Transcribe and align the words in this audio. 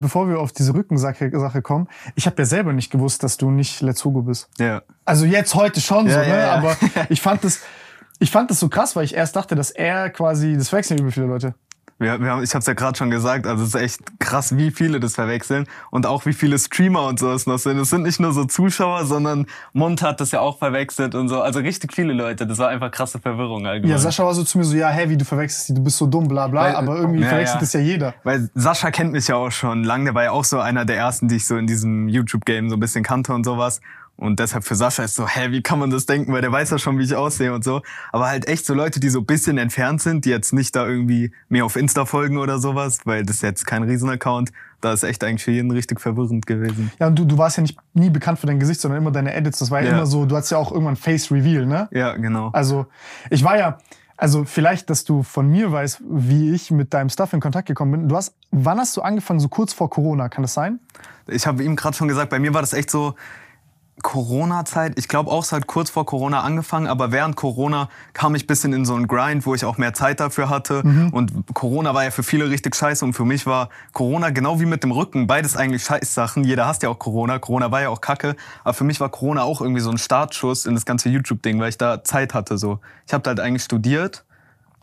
Bevor 0.00 0.28
wir 0.28 0.40
auf 0.40 0.52
diese 0.52 0.74
Rückensache 0.74 1.30
Sache 1.38 1.62
kommen, 1.62 1.86
ich 2.14 2.26
habe 2.26 2.36
ja 2.38 2.46
selber 2.46 2.72
nicht 2.72 2.90
gewusst, 2.90 3.22
dass 3.22 3.36
du 3.36 3.50
nicht 3.50 3.80
Let's 3.82 4.04
Hugo 4.04 4.22
bist. 4.22 4.48
Ja. 4.58 4.82
Also 5.04 5.26
jetzt 5.26 5.54
heute 5.54 5.80
schon 5.80 6.06
ja, 6.06 6.14
so, 6.14 6.20
ja, 6.20 6.26
ne? 6.26 6.38
Ja. 6.38 6.54
Aber 6.54 6.76
ich 7.10 7.20
fand 7.20 7.44
das, 7.44 7.60
ich 8.18 8.30
fand 8.30 8.50
das 8.50 8.58
so 8.58 8.68
krass, 8.68 8.96
weil 8.96 9.04
ich 9.04 9.14
erst 9.14 9.36
dachte, 9.36 9.54
dass 9.54 9.70
er 9.70 10.10
quasi, 10.10 10.56
das 10.56 10.72
wechseln 10.72 10.98
über 10.98 11.12
viele 11.12 11.26
Leute. 11.26 11.54
Wir, 12.00 12.18
wir 12.18 12.30
haben, 12.30 12.42
ich 12.42 12.50
habe 12.54 12.60
es 12.60 12.66
ja 12.66 12.72
gerade 12.72 12.96
schon 12.96 13.10
gesagt, 13.10 13.46
also 13.46 13.62
es 13.62 13.74
ist 13.74 13.80
echt 13.80 14.00
krass, 14.18 14.56
wie 14.56 14.70
viele 14.70 15.00
das 15.00 15.14
verwechseln 15.16 15.66
und 15.90 16.06
auch 16.06 16.24
wie 16.24 16.32
viele 16.32 16.58
Streamer 16.58 17.06
und 17.06 17.18
sowas 17.18 17.46
noch 17.46 17.58
sind. 17.58 17.78
Es 17.78 17.90
sind 17.90 18.02
nicht 18.02 18.18
nur 18.18 18.32
so 18.32 18.46
Zuschauer, 18.46 19.04
sondern 19.04 19.46
Mont 19.74 20.00
hat 20.00 20.20
das 20.20 20.30
ja 20.30 20.40
auch 20.40 20.58
verwechselt 20.58 21.14
und 21.14 21.28
so. 21.28 21.42
Also 21.42 21.60
richtig 21.60 21.92
viele 21.92 22.14
Leute. 22.14 22.46
Das 22.46 22.56
war 22.58 22.68
einfach 22.68 22.90
krasse 22.90 23.18
Verwirrung 23.20 23.66
allgemein. 23.66 23.90
Ja, 23.92 23.98
Sascha 23.98 24.24
war 24.24 24.32
so 24.34 24.42
zu 24.44 24.56
mir 24.56 24.64
so, 24.64 24.74
ja, 24.76 24.88
hey, 24.88 25.10
wie 25.10 25.18
du 25.18 25.26
verwechselst 25.26 25.68
die, 25.68 25.74
du 25.74 25.82
bist 25.84 25.98
so 25.98 26.06
dumm, 26.06 26.26
bla 26.26 26.48
bla, 26.48 26.62
Weil- 26.62 26.74
aber 26.76 26.96
irgendwie 26.96 27.20
Ja, 27.20 27.28
verwechselt 27.28 27.56
ja. 27.56 27.60
das 27.60 27.72
ja 27.74 27.80
jeder. 27.80 28.14
Weil 28.24 28.48
Sascha 28.54 28.90
kennt 28.90 29.12
mich 29.12 29.28
ja 29.28 29.36
auch 29.36 29.50
schon 29.52 29.84
lange. 29.84 30.04
Der 30.04 30.14
war 30.14 30.24
ja 30.24 30.30
auch 30.32 30.44
so 30.44 30.58
einer 30.58 30.86
der 30.86 30.96
ersten, 30.96 31.28
die 31.28 31.36
ich 31.36 31.46
so 31.46 31.58
in 31.58 31.66
diesem 31.66 32.08
YouTube-Game 32.08 32.70
so 32.70 32.76
ein 32.76 32.80
bisschen 32.80 33.04
kannte 33.04 33.34
und 33.34 33.44
sowas. 33.44 33.82
Und 34.20 34.38
deshalb 34.38 34.64
für 34.64 34.74
Sascha 34.74 35.02
ist 35.02 35.14
so, 35.14 35.26
hä, 35.26 35.50
wie 35.50 35.62
kann 35.62 35.78
man 35.78 35.90
das 35.90 36.04
denken? 36.04 36.32
Weil 36.32 36.42
der 36.42 36.52
weiß 36.52 36.70
ja 36.70 36.78
schon, 36.78 36.98
wie 36.98 37.04
ich 37.04 37.16
aussehe 37.16 37.54
und 37.54 37.64
so. 37.64 37.80
Aber 38.12 38.28
halt 38.28 38.46
echt 38.48 38.66
so 38.66 38.74
Leute, 38.74 39.00
die 39.00 39.08
so 39.08 39.20
ein 39.20 39.24
bisschen 39.26 39.56
entfernt 39.56 40.02
sind, 40.02 40.26
die 40.26 40.30
jetzt 40.30 40.52
nicht 40.52 40.76
da 40.76 40.86
irgendwie 40.86 41.32
mir 41.48 41.64
auf 41.64 41.76
Insta 41.76 42.04
folgen 42.04 42.36
oder 42.36 42.58
sowas, 42.58 42.98
weil 43.06 43.24
das 43.24 43.36
ist 43.36 43.42
jetzt 43.42 43.66
kein 43.66 43.82
Riesenaccount. 43.82 44.52
Da 44.82 44.92
ist 44.92 45.02
echt 45.04 45.24
eigentlich 45.24 45.42
für 45.44 45.52
jeden 45.52 45.70
richtig 45.70 46.00
verwirrend 46.00 46.46
gewesen. 46.46 46.92
Ja, 47.00 47.06
und 47.06 47.18
du, 47.18 47.24
du 47.24 47.38
warst 47.38 47.56
ja 47.56 47.62
nicht 47.62 47.78
nie 47.94 48.10
bekannt 48.10 48.38
für 48.38 48.46
dein 48.46 48.60
Gesicht, 48.60 48.80
sondern 48.80 49.00
immer 49.00 49.10
deine 49.10 49.34
Edits. 49.34 49.58
Das 49.58 49.70
war 49.70 49.80
ja, 49.80 49.88
Ja. 49.88 49.92
immer 49.96 50.06
so, 50.06 50.26
du 50.26 50.36
hattest 50.36 50.52
ja 50.52 50.58
auch 50.58 50.70
irgendwann 50.70 50.96
Face 50.96 51.30
Reveal, 51.32 51.64
ne? 51.66 51.88
Ja, 51.90 52.14
genau. 52.16 52.50
Also, 52.52 52.86
ich 53.30 53.42
war 53.42 53.56
ja, 53.58 53.78
also 54.18 54.44
vielleicht, 54.44 54.90
dass 54.90 55.04
du 55.04 55.22
von 55.22 55.48
mir 55.50 55.72
weißt, 55.72 56.02
wie 56.10 56.52
ich 56.54 56.70
mit 56.70 56.92
deinem 56.92 57.08
Stuff 57.08 57.32
in 57.32 57.40
Kontakt 57.40 57.68
gekommen 57.68 57.92
bin. 57.92 58.08
Du 58.08 58.16
hast, 58.16 58.34
wann 58.50 58.78
hast 58.78 58.94
du 58.98 59.00
angefangen, 59.00 59.40
so 59.40 59.48
kurz 59.48 59.72
vor 59.72 59.88
Corona, 59.88 60.28
kann 60.28 60.42
das 60.42 60.52
sein? 60.52 60.78
Ich 61.26 61.46
habe 61.46 61.62
ihm 61.64 61.74
gerade 61.74 61.96
schon 61.96 62.06
gesagt, 62.08 62.28
bei 62.30 62.38
mir 62.38 62.52
war 62.52 62.60
das 62.60 62.74
echt 62.74 62.90
so 62.90 63.14
Corona-Zeit. 64.02 64.98
Ich 64.98 65.08
glaube 65.08 65.30
auch, 65.30 65.42
es 65.42 65.52
hat 65.52 65.66
kurz 65.66 65.90
vor 65.90 66.06
Corona 66.06 66.40
angefangen, 66.40 66.86
aber 66.86 67.12
während 67.12 67.36
Corona 67.36 67.88
kam 68.12 68.34
ich 68.34 68.46
bisschen 68.46 68.72
in 68.72 68.84
so 68.84 68.94
einen 68.94 69.06
Grind, 69.06 69.46
wo 69.46 69.54
ich 69.54 69.64
auch 69.64 69.78
mehr 69.78 69.94
Zeit 69.94 70.20
dafür 70.20 70.48
hatte. 70.48 70.82
Und 71.12 71.32
Corona 71.54 71.94
war 71.94 72.04
ja 72.04 72.10
für 72.10 72.22
viele 72.22 72.50
richtig 72.50 72.76
scheiße 72.76 73.04
und 73.04 73.12
für 73.12 73.24
mich 73.24 73.46
war 73.46 73.68
Corona 73.92 74.30
genau 74.30 74.60
wie 74.60 74.66
mit 74.66 74.82
dem 74.82 74.92
Rücken, 74.92 75.26
beides 75.26 75.56
eigentlich 75.56 75.84
Scheißsachen. 75.84 76.44
Jeder 76.44 76.66
hasst 76.66 76.82
ja 76.82 76.88
auch 76.88 76.98
Corona. 76.98 77.38
Corona 77.38 77.70
war 77.70 77.82
ja 77.82 77.88
auch 77.88 78.00
kacke. 78.00 78.36
Aber 78.64 78.74
für 78.74 78.84
mich 78.84 79.00
war 79.00 79.08
Corona 79.08 79.42
auch 79.42 79.60
irgendwie 79.60 79.80
so 79.80 79.90
ein 79.90 79.98
Startschuss 79.98 80.66
in 80.66 80.74
das 80.74 80.84
ganze 80.84 81.08
YouTube-Ding, 81.08 81.60
weil 81.60 81.68
ich 81.68 81.78
da 81.78 82.04
Zeit 82.04 82.34
hatte. 82.34 82.58
So, 82.58 82.80
Ich 83.06 83.12
habe 83.12 83.28
halt 83.28 83.40
eigentlich 83.40 83.64
studiert. 83.64 84.24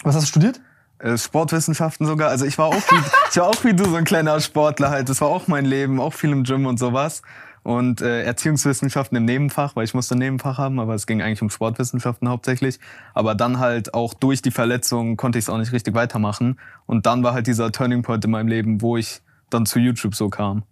Was 0.03 0.15
hast 0.15 0.23
du 0.23 0.27
studiert? 0.27 0.59
Äh, 0.99 1.17
Sportwissenschaften 1.17 2.07
sogar. 2.07 2.29
Also 2.29 2.45
ich 2.45 2.57
war 2.57 2.67
auch 2.67 2.73
wie, 2.75 2.99
ich 3.31 3.37
war 3.37 3.47
auch 3.47 3.63
wie 3.63 3.73
du 3.73 3.85
so 3.85 3.95
ein 3.95 4.03
kleiner 4.03 4.39
Sportler 4.39 4.89
halt. 4.89 5.09
Das 5.09 5.21
war 5.21 5.27
auch 5.27 5.47
mein 5.47 5.65
Leben, 5.65 5.99
auch 5.99 6.13
viel 6.13 6.31
im 6.31 6.43
Gym 6.43 6.65
und 6.65 6.79
sowas. 6.79 7.21
Und 7.67 7.99
äh, 7.99 8.23
Erziehungswissenschaften 8.23 9.17
im 9.17 9.25
Nebenfach, 9.25 9.75
weil 9.75 9.83
ich 9.83 9.93
musste 9.93 10.15
ein 10.15 10.19
Nebenfach 10.19 10.57
haben, 10.57 10.79
aber 10.79 10.93
es 10.93 11.05
ging 11.05 11.21
eigentlich 11.21 11.41
um 11.41 11.49
Sportwissenschaften 11.49 12.29
hauptsächlich. 12.29 12.79
Aber 13.13 13.35
dann 13.35 13.59
halt 13.59 13.93
auch 13.93 14.13
durch 14.13 14.41
die 14.41 14.51
Verletzung 14.51 15.17
konnte 15.17 15.37
ich 15.37 15.43
es 15.43 15.49
auch 15.49 15.57
nicht 15.57 15.73
richtig 15.73 15.93
weitermachen. 15.93 16.61
Und 16.85 17.05
dann 17.05 17.23
war 17.23 17.33
halt 17.33 17.45
dieser 17.45 17.69
Turning 17.73 18.03
Point 18.03 18.23
in 18.23 18.31
meinem 18.31 18.47
Leben, 18.47 18.81
wo 18.81 18.95
ich 18.95 19.21
dann 19.49 19.65
zu 19.65 19.79
YouTube 19.79 20.15
so 20.15 20.29
kam. 20.29 20.63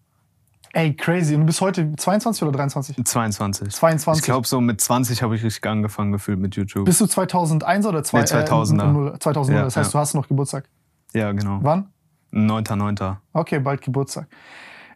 Ey, 0.72 0.94
crazy. 0.94 1.33
Und 1.35 1.41
du 1.41 1.47
bist 1.47 1.59
heute 1.59 1.94
22 1.97 2.44
oder 2.44 2.53
23? 2.53 3.03
22. 3.03 3.72
22. 3.73 4.22
Ich 4.22 4.25
glaube, 4.25 4.47
so 4.47 4.62
mit 4.62 4.79
20 4.79 5.22
habe 5.22 5.35
ich 5.35 5.44
richtig 5.44 5.69
angefangen 5.69 6.13
gefühlt 6.13 6.39
mit 6.39 6.56
YouTube. 6.56 6.85
Bist 6.85 7.01
du 7.01 7.07
2001 7.07 7.85
oder 7.88 8.06
zwei, 8.06 8.22
Nee, 8.22 8.25
2000er. 8.27 9.16
Äh, 9.16 9.19
2000 9.19 9.57
Ja, 9.57 9.63
das 9.66 9.75
heißt, 9.75 9.94
ja. 9.94 9.97
du 9.97 10.01
hast 10.01 10.13
noch 10.13 10.29
Geburtstag. 10.29 10.69
ja, 11.13 11.33
genau. 11.33 11.59
Wann? 11.62 11.89
9.9. 12.31 13.17
Okay, 13.33 13.59
bald 13.59 13.81
Geburtstag. 13.81 14.27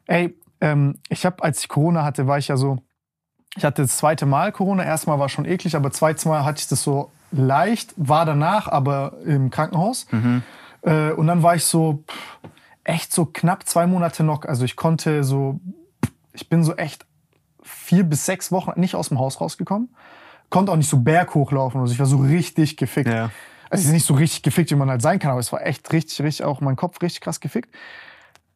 Ey, 0.05 0.35
ähm, 0.61 0.99
ich 1.09 1.25
habe, 1.25 1.43
als 1.43 1.61
ich 1.61 1.69
Corona 1.69 2.03
hatte, 2.03 2.27
war 2.27 2.37
ich 2.37 2.47
ja 2.47 2.57
so, 2.57 2.79
ich 3.55 3.65
hatte 3.65 3.81
das 3.81 3.97
zweite 3.97 4.25
Mal 4.25 4.51
Corona. 4.51 4.83
Erstmal 4.83 5.19
war 5.19 5.29
schon 5.29 5.45
eklig, 5.45 5.75
aber 5.75 5.91
zweites 5.91 6.25
Mal 6.25 6.43
hatte 6.45 6.59
ich 6.61 6.67
das 6.67 6.83
so 6.83 7.11
leicht, 7.31 7.93
war 7.97 8.25
danach 8.25 8.67
aber 8.67 9.17
im 9.25 9.49
Krankenhaus. 9.49 10.07
Äh, 10.81 11.11
und 11.11 11.27
dann 11.27 11.43
war 11.43 11.55
ich 11.55 11.65
so 11.65 12.03
pff, 12.07 12.39
echt 12.83 13.13
so 13.13 13.25
knapp 13.25 13.67
zwei 13.67 13.87
Monate 13.87 14.23
noch. 14.23 14.45
Also 14.45 14.65
ich 14.65 14.75
konnte 14.75 15.23
so, 15.23 15.59
ich 16.33 16.49
bin 16.49 16.63
so 16.63 16.75
echt 16.75 17.05
vier 17.61 18.03
bis 18.03 18.25
sechs 18.25 18.51
Wochen 18.51 18.79
nicht 18.79 18.95
aus 18.95 19.09
dem 19.09 19.19
Haus 19.19 19.41
rausgekommen. 19.41 19.95
Konnte 20.49 20.71
auch 20.71 20.77
nicht 20.77 20.89
so 20.89 20.97
berghoch 20.97 21.51
laufen. 21.51 21.79
Also 21.79 21.93
ich 21.93 21.99
war 21.99 22.07
so 22.07 22.17
richtig 22.17 22.77
gefickt. 22.77 23.11
Ja. 23.11 23.29
Also 23.69 23.81
es 23.81 23.85
ist 23.87 23.93
nicht 23.93 24.05
so 24.05 24.15
richtig 24.15 24.41
gefickt, 24.41 24.71
wie 24.71 24.75
man 24.75 24.89
halt 24.89 25.01
sein 25.01 25.19
kann, 25.19 25.31
aber 25.31 25.39
es 25.39 25.51
war 25.51 25.65
echt 25.65 25.91
richtig, 25.91 26.21
richtig, 26.21 26.45
auch 26.45 26.61
mein 26.61 26.75
Kopf 26.75 27.01
richtig 27.01 27.21
krass 27.21 27.39
gefickt. 27.39 27.75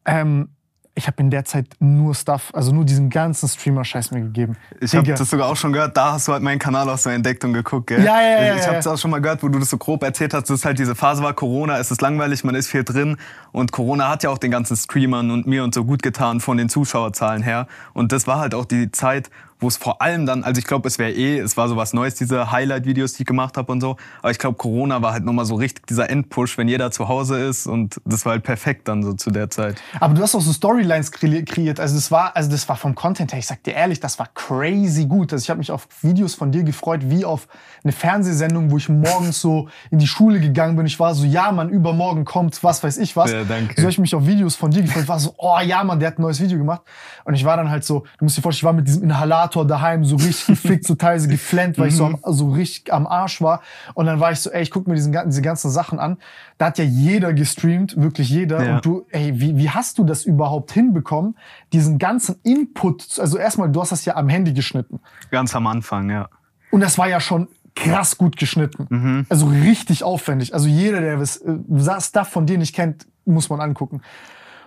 Ähm, 0.04 0.48
ich 0.96 1.08
habe 1.08 1.16
in 1.20 1.30
der 1.30 1.44
Zeit 1.44 1.66
nur 1.80 2.14
Stuff, 2.14 2.50
also 2.52 2.72
nur 2.72 2.84
diesen 2.84 3.10
ganzen 3.10 3.48
Streamer-Scheiß 3.48 4.12
mir 4.12 4.20
gegeben. 4.20 4.56
Ich 4.80 4.94
habe 4.94 5.12
das 5.12 5.28
sogar 5.28 5.48
auch 5.48 5.56
schon 5.56 5.72
gehört. 5.72 5.96
Da 5.96 6.12
hast 6.12 6.28
du 6.28 6.32
halt 6.32 6.42
meinen 6.42 6.60
Kanal 6.60 6.88
auch 6.88 6.98
so 6.98 7.10
entdeckt 7.10 7.44
und 7.44 7.52
geguckt, 7.52 7.88
gell? 7.88 8.04
Ja, 8.04 8.20
ja, 8.20 8.44
ja, 8.44 8.54
Ich 8.54 8.62
ja, 8.62 8.68
habe 8.68 8.78
es 8.78 8.86
auch 8.86 8.96
schon 8.96 9.10
mal 9.10 9.20
gehört, 9.20 9.42
wo 9.42 9.48
du 9.48 9.58
das 9.58 9.70
so 9.70 9.76
grob 9.76 10.04
erzählt 10.04 10.34
hast, 10.34 10.48
dass 10.50 10.64
halt 10.64 10.78
diese 10.78 10.94
Phase 10.94 11.22
war, 11.22 11.32
Corona, 11.32 11.78
es 11.78 11.90
ist 11.90 12.00
langweilig, 12.00 12.44
man 12.44 12.54
ist 12.54 12.68
viel 12.68 12.84
drin. 12.84 13.16
Und 13.50 13.72
Corona 13.72 14.08
hat 14.08 14.22
ja 14.22 14.30
auch 14.30 14.38
den 14.38 14.52
ganzen 14.52 14.76
Streamern 14.76 15.32
und 15.32 15.46
mir 15.48 15.64
und 15.64 15.74
so 15.74 15.84
gut 15.84 16.02
getan 16.02 16.40
von 16.40 16.56
den 16.56 16.68
Zuschauerzahlen 16.68 17.42
her. 17.42 17.66
Und 17.92 18.12
das 18.12 18.28
war 18.28 18.38
halt 18.38 18.54
auch 18.54 18.64
die 18.64 18.92
Zeit, 18.92 19.30
wo 19.64 19.68
es 19.68 19.78
vor 19.78 20.02
allem 20.02 20.26
dann, 20.26 20.44
also 20.44 20.58
ich 20.58 20.66
glaube, 20.66 20.86
es 20.86 20.98
wäre 20.98 21.10
eh, 21.10 21.38
es 21.38 21.56
war 21.56 21.68
so 21.68 21.76
was 21.76 21.94
Neues, 21.94 22.14
diese 22.16 22.52
Highlight-Videos, 22.52 23.14
die 23.14 23.22
ich 23.22 23.26
gemacht 23.26 23.56
habe 23.56 23.72
und 23.72 23.80
so. 23.80 23.96
Aber 24.20 24.30
ich 24.30 24.38
glaube, 24.38 24.58
Corona 24.58 25.00
war 25.00 25.14
halt 25.14 25.24
nochmal 25.24 25.46
so 25.46 25.54
richtig 25.54 25.86
dieser 25.86 26.10
Endpush, 26.10 26.58
wenn 26.58 26.68
jeder 26.68 26.90
zu 26.90 27.08
Hause 27.08 27.38
ist. 27.38 27.66
Und 27.66 27.98
das 28.04 28.26
war 28.26 28.32
halt 28.32 28.42
perfekt 28.42 28.88
dann 28.88 29.02
so 29.02 29.14
zu 29.14 29.30
der 29.30 29.48
Zeit. 29.48 29.80
Aber 30.00 30.12
du 30.12 30.20
hast 30.22 30.34
auch 30.34 30.42
so 30.42 30.52
Storylines 30.52 31.10
kre- 31.12 31.46
kreiert. 31.46 31.80
Also 31.80 31.94
das 31.94 32.10
war, 32.10 32.36
also 32.36 32.50
das 32.50 32.68
war 32.68 32.76
vom 32.76 32.94
Content 32.94 33.32
her, 33.32 33.38
ich 33.38 33.46
sag 33.46 33.62
dir 33.62 33.72
ehrlich, 33.72 34.00
das 34.00 34.18
war 34.18 34.28
crazy 34.34 35.06
gut. 35.06 35.32
Also 35.32 35.42
ich 35.42 35.48
habe 35.48 35.58
mich 35.58 35.70
auf 35.70 35.88
Videos 36.02 36.34
von 36.34 36.52
dir 36.52 36.62
gefreut, 36.62 37.00
wie 37.04 37.24
auf 37.24 37.48
eine 37.82 37.92
Fernsehsendung, 37.92 38.70
wo 38.70 38.76
ich 38.76 38.90
morgens 38.90 39.40
so 39.40 39.68
in 39.90 39.98
die 39.98 40.06
Schule 40.06 40.40
gegangen 40.40 40.76
bin. 40.76 40.84
Ich 40.84 41.00
war 41.00 41.14
so, 41.14 41.24
ja, 41.24 41.50
man, 41.52 41.70
übermorgen 41.70 42.26
kommt, 42.26 42.62
was 42.62 42.84
weiß 42.84 42.98
ich 42.98 43.16
was. 43.16 43.32
Ja, 43.32 43.44
danke. 43.44 43.74
So 43.76 43.82
habe 43.82 43.90
ich 43.92 43.98
mich 43.98 44.14
auf 44.14 44.26
Videos 44.26 44.56
von 44.56 44.70
dir 44.70 44.82
gefreut. 44.82 45.08
War 45.08 45.18
so, 45.18 45.34
oh 45.38 45.58
ja, 45.64 45.82
man, 45.84 45.98
der 46.00 46.08
hat 46.08 46.18
ein 46.18 46.22
neues 46.22 46.40
Video 46.40 46.58
gemacht. 46.58 46.82
Und 47.24 47.34
ich 47.34 47.44
war 47.44 47.56
dann 47.56 47.70
halt 47.70 47.84
so, 47.84 48.04
du 48.18 48.24
musst 48.24 48.36
dir 48.36 48.42
vorstellen, 48.42 48.60
ich 48.60 48.64
war 48.64 48.72
mit 48.74 48.88
diesem 48.88 49.04
Inhalator 49.04 49.53
daheim, 49.62 50.04
so 50.04 50.16
richtig 50.16 50.46
gefickt, 50.62 50.84
so 50.84 50.96
teilweise 50.96 51.28
geflennt, 51.28 51.78
weil 51.78 51.88
ich 51.88 51.96
so, 51.96 52.06
am, 52.06 52.18
so 52.24 52.50
richtig 52.50 52.92
am 52.92 53.06
Arsch 53.06 53.40
war. 53.40 53.62
Und 53.94 54.06
dann 54.06 54.18
war 54.18 54.32
ich 54.32 54.40
so, 54.40 54.50
ey, 54.50 54.62
ich 54.62 54.72
guck 54.72 54.88
mir 54.88 54.94
diesen, 54.94 55.16
diese 55.26 55.42
ganzen 55.42 55.70
Sachen 55.70 56.00
an. 56.00 56.16
Da 56.58 56.66
hat 56.66 56.78
ja 56.78 56.84
jeder 56.84 57.32
gestreamt, 57.32 57.96
wirklich 57.96 58.28
jeder. 58.28 58.64
Ja. 58.64 58.74
Und 58.74 58.84
du, 58.84 59.06
ey, 59.10 59.38
wie, 59.38 59.56
wie 59.56 59.70
hast 59.70 59.98
du 59.98 60.04
das 60.04 60.24
überhaupt 60.24 60.72
hinbekommen, 60.72 61.36
diesen 61.72 61.98
ganzen 61.98 62.36
Input, 62.42 63.20
also 63.20 63.38
erstmal, 63.38 63.70
du 63.70 63.80
hast 63.80 63.92
das 63.92 64.04
ja 64.04 64.16
am 64.16 64.28
Handy 64.28 64.52
geschnitten. 64.52 64.98
Ganz 65.30 65.54
am 65.54 65.68
Anfang, 65.68 66.10
ja. 66.10 66.28
Und 66.72 66.80
das 66.80 66.98
war 66.98 67.08
ja 67.08 67.20
schon 67.20 67.46
krass 67.76 68.18
gut 68.18 68.36
geschnitten. 68.36 68.86
Also 69.28 69.46
richtig 69.46 70.02
aufwendig. 70.02 70.54
Also 70.54 70.68
jeder, 70.68 71.00
der 71.00 71.20
was, 71.20 71.36
äh, 71.38 72.00
Stuff 72.00 72.28
von 72.28 72.46
dir 72.46 72.58
nicht 72.58 72.74
kennt, 72.74 73.06
muss 73.24 73.48
man 73.48 73.60
angucken. 73.60 74.02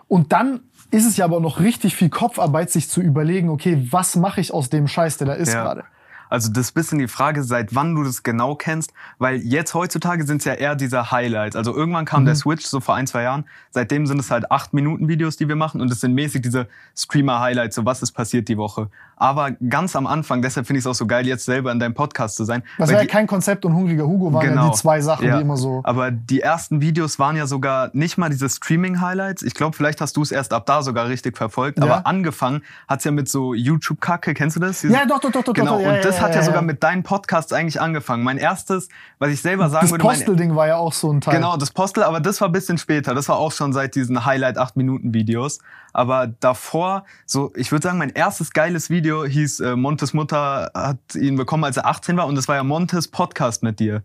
Und 0.08 0.32
dann 0.32 0.62
ist 0.92 1.06
es 1.06 1.18
ja 1.18 1.26
aber 1.26 1.40
noch 1.40 1.60
richtig 1.60 1.96
viel 1.96 2.10
Kopfarbeit, 2.10 2.70
sich 2.72 2.90
zu 2.90 3.02
überlegen, 3.02 3.50
okay, 3.50 3.88
was 3.92 4.16
mache 4.16 4.42
ich 4.42 4.54
aus 4.54 4.70
dem 4.70 4.88
Scheiß, 4.88 5.18
der 5.18 5.28
da 5.28 5.34
ist 5.34 5.54
Ja. 5.54 5.64
gerade. 5.64 5.84
Also 6.30 6.52
das 6.52 6.66
ist 6.66 6.72
ein 6.72 6.74
bisschen 6.74 7.00
die 7.00 7.08
Frage, 7.08 7.44
seit 7.44 7.76
wann 7.76 7.96
du 7.96 8.04
das 8.04 8.24
genau 8.24 8.56
kennst, 8.56 8.94
weil 9.18 9.38
jetzt 9.38 9.74
heutzutage 9.74 10.26
sind 10.26 10.40
es 10.40 10.46
ja 10.46 10.54
eher 10.54 10.76
diese 10.76 11.12
Highlights. 11.12 11.56
Also 11.56 11.76
irgendwann 11.76 12.06
kam 12.06 12.22
mhm. 12.22 12.28
der 12.28 12.36
Switch 12.36 12.66
so 12.66 12.80
vor 12.80 12.96
ein, 12.96 13.08
zwei 13.08 13.24
Jahren. 13.24 13.46
Seitdem 13.72 14.06
sind 14.08 14.20
es 14.20 14.32
halt 14.32 14.52
acht 14.52 14.74
Minuten 14.74 15.08
Videos, 15.08 15.38
die 15.38 15.48
wir 15.48 15.56
machen 15.56 15.82
und 15.82 15.92
es 15.92 16.02
sind 16.02 16.14
mäßig 16.14 16.42
diese 16.42 16.68
Streamer-Highlights, 16.96 17.76
so 17.76 17.86
was 17.86 18.02
ist 18.02 18.12
passiert 18.12 18.48
die 18.48 18.58
Woche. 18.58 18.90
Aber 19.16 19.52
ganz 19.52 19.96
am 19.96 20.06
Anfang, 20.06 20.42
deshalb 20.42 20.68
finde 20.68 20.78
ich 20.78 20.84
es 20.84 20.88
auch 20.88 20.94
so 20.94 21.08
geil, 21.08 21.26
jetzt 21.26 21.46
selber 21.46 21.72
in 21.72 21.80
deinem 21.80 21.96
Podcast 21.96 22.36
zu 22.36 22.44
sein. 22.44 22.62
Das 22.78 22.92
war 22.92 23.02
ja 23.02 23.08
kein 23.08 23.26
Konzept 23.26 23.66
und 23.66 23.74
Hungriger 23.74 24.06
Hugo 24.06 24.32
waren 24.32 24.48
genau, 24.48 24.66
ja 24.66 24.72
die 24.72 24.78
zwei 24.78 25.02
Sachen, 25.02 25.26
ja. 25.26 25.38
die 25.38 25.42
immer 25.42 25.58
so... 25.58 25.82
Aber 25.84 26.12
die 26.12 26.42
ersten 26.42 26.82
Videos 26.82 27.18
waren 27.18 27.36
ja 27.36 27.48
sogar 27.48 27.90
nicht 27.94 28.18
mal 28.18 28.30
diese 28.30 28.48
Streaming-Highlights. 28.48 29.42
Ich 29.42 29.56
glaube, 29.56 29.76
vielleicht 29.76 30.02
hast 30.02 30.18
du 30.18 30.22
es 30.22 30.32
erst 30.32 30.54
ab 30.54 30.68
da 30.68 30.84
sogar 30.84 31.08
richtig 31.08 31.36
verfolgt. 31.36 31.80
Ja. 31.80 31.86
Aber 31.86 32.06
angefangen 32.06 32.62
hat's 32.88 33.06
ja 33.06 33.12
mit 33.12 33.28
so 33.28 33.56
YouTube-Kacke, 33.56 34.36
kennst 34.36 34.56
du 34.56 34.60
das? 34.60 34.84
Ja, 34.84 35.06
doch, 35.08 35.20
doch, 35.20 35.32
doch, 35.32 35.44
doch. 35.44 35.54
Genau, 35.54 35.78
doch, 35.78 35.82
ja, 35.82 35.96
und 35.96 36.06
das 36.06 36.17
hat 36.22 36.36
ja, 36.36 36.44
sogar 36.44 36.62
mit 36.62 36.84
deinen 36.84 37.04
Podcasts 37.04 37.54
eigentlich 37.54 37.80
angefangen. 37.82 38.24
Mein 38.24 38.38
erstes, 38.38 38.90
was 39.20 39.30
ich 39.30 39.42
selber 39.42 39.70
sagen 39.70 39.86
das 39.86 39.92
würde... 39.92 40.04
Das 40.04 40.18
Postel-Ding 40.18 40.56
war 40.56 40.68
ja 40.68 40.78
auch 40.78 40.94
so 40.94 41.12
ein 41.12 41.22
Teil. 41.22 41.36
Genau, 41.36 41.58
das 41.58 41.72
Postel, 41.72 42.04
aber 42.04 42.20
das 42.20 42.42
war 42.42 42.50
ein 42.50 42.52
bisschen 42.52 42.78
später. 42.78 43.14
Das 43.14 43.30
war 43.30 43.38
auch 43.38 43.52
schon 43.52 43.74
seit 43.74 43.96
diesen 43.96 44.26
Highlight-8-Minuten-Videos. 44.26 45.60
Aber 45.94 46.28
davor, 46.28 47.06
so, 47.26 47.52
ich 47.56 47.72
würde 47.72 47.84
sagen, 47.84 47.98
mein 47.98 48.12
erstes 48.12 48.52
geiles 48.52 48.90
Video 48.90 49.26
hieß, 49.26 49.62
äh, 49.62 49.76
Montes 49.76 50.14
Mutter 50.14 50.72
hat 50.74 50.98
ihn 51.16 51.36
bekommen, 51.36 51.64
als 51.64 51.78
er 51.78 51.88
18 51.88 52.18
war. 52.18 52.28
Und 52.28 52.36
das 52.36 52.48
war 52.48 52.56
ja 52.56 52.64
Montes 52.64 53.08
Podcast 53.08 53.64
mit 53.64 53.80
dir. 53.80 54.04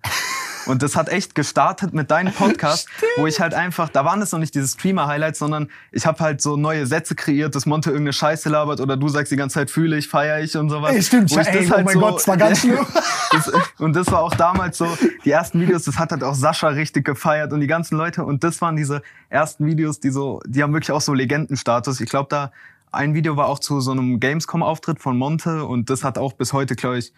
Und 0.67 0.83
das 0.83 0.97
hat 0.97 1.09
echt 1.09 1.35
gestartet 1.35 1.93
mit 1.93 2.11
deinem 2.11 2.33
Podcast, 2.35 2.89
wo 3.17 3.27
ich 3.27 3.41
halt 3.41 3.55
einfach, 3.55 3.89
da 3.89 4.05
waren 4.05 4.23
es 4.23 4.33
noch 4.33 4.39
nicht 4.39 4.55
diese 4.55 4.69
Streamer-Highlights, 4.69 5.39
sondern 5.39 5.69
ich 5.91 6.07
habe 6.07 6.19
halt 6.21 6.41
so 6.41 6.57
neue 6.57 6.87
Sätze 6.87 7.15
kreiert, 7.15 7.55
dass 7.55 7.67
Monte 7.67 7.91
irgendeine 7.91 8.13
Scheiße 8.13 8.49
labert 8.49 8.81
oder 8.81 8.97
du 8.97 9.09
sagst 9.09 9.33
die 9.33 9.37
ganze 9.37 9.55
Zeit 9.55 9.71
fühle 9.71 9.97
ich, 9.97 10.09
feiere 10.09 10.41
ich 10.41 10.57
und 10.57 10.71
sowas. 10.71 10.95
Ey, 10.95 11.03
stimmt, 11.03 11.31
wo 11.31 11.41
ich 11.41 11.47
ey, 11.47 11.59
das 11.59 11.67
oh 11.67 11.71
halt 11.71 11.81
oh 11.81 11.85
mein 11.85 11.95
so, 11.95 12.01
Gott, 12.01 12.17
das 12.17 12.29
war 12.29 12.37
ganz 12.37 12.61
schlimm. 12.61 12.87
das, 13.33 13.53
und 13.79 13.97
das 13.97 14.11
war 14.11 14.21
auch 14.21 14.35
damals 14.35 14.79
so, 14.79 14.89
die 15.25 15.31
ersten 15.31 15.61
Videos, 15.61 15.85
das 15.85 15.99
hat 15.99 16.11
halt 16.11 16.23
auch 16.25 16.35
Sascha 16.35 16.69
richtig 16.69 17.05
gefeiert 17.05 17.53
und 17.53 17.61
die 17.61 17.67
ganzen 17.67 17.97
Leute 17.97 18.25
und 18.25 18.45
das 18.45 18.61
waren 18.61 18.77
diese 18.77 19.03
ersten 19.29 19.67
Videos, 19.67 20.01
die 20.01 20.11
so, 20.11 20.41
die 20.47 20.63
haben 20.63 20.73
wirklich 20.73 20.93
auch 20.93 21.01
so 21.01 21.15
Legendenstatus. 21.15 22.01
Ich 22.01 22.09
glaube, 22.09 22.29
da 22.31 22.53
ein 22.93 23.15
Video 23.15 23.37
war 23.37 23.47
auch 23.47 23.59
zu 23.59 23.81
so 23.81 23.91
einem 23.91 24.21
Gamescom-Auftritt 24.21 25.01
von 25.01 25.17
Monte 25.17 25.65
und 25.65 25.89
das 25.89 26.05
hat 26.05 26.19
auch 26.19 26.35
bis 26.35 26.53
heute, 26.53 26.77
glaube 26.77 26.99
ich, 26.99 27.13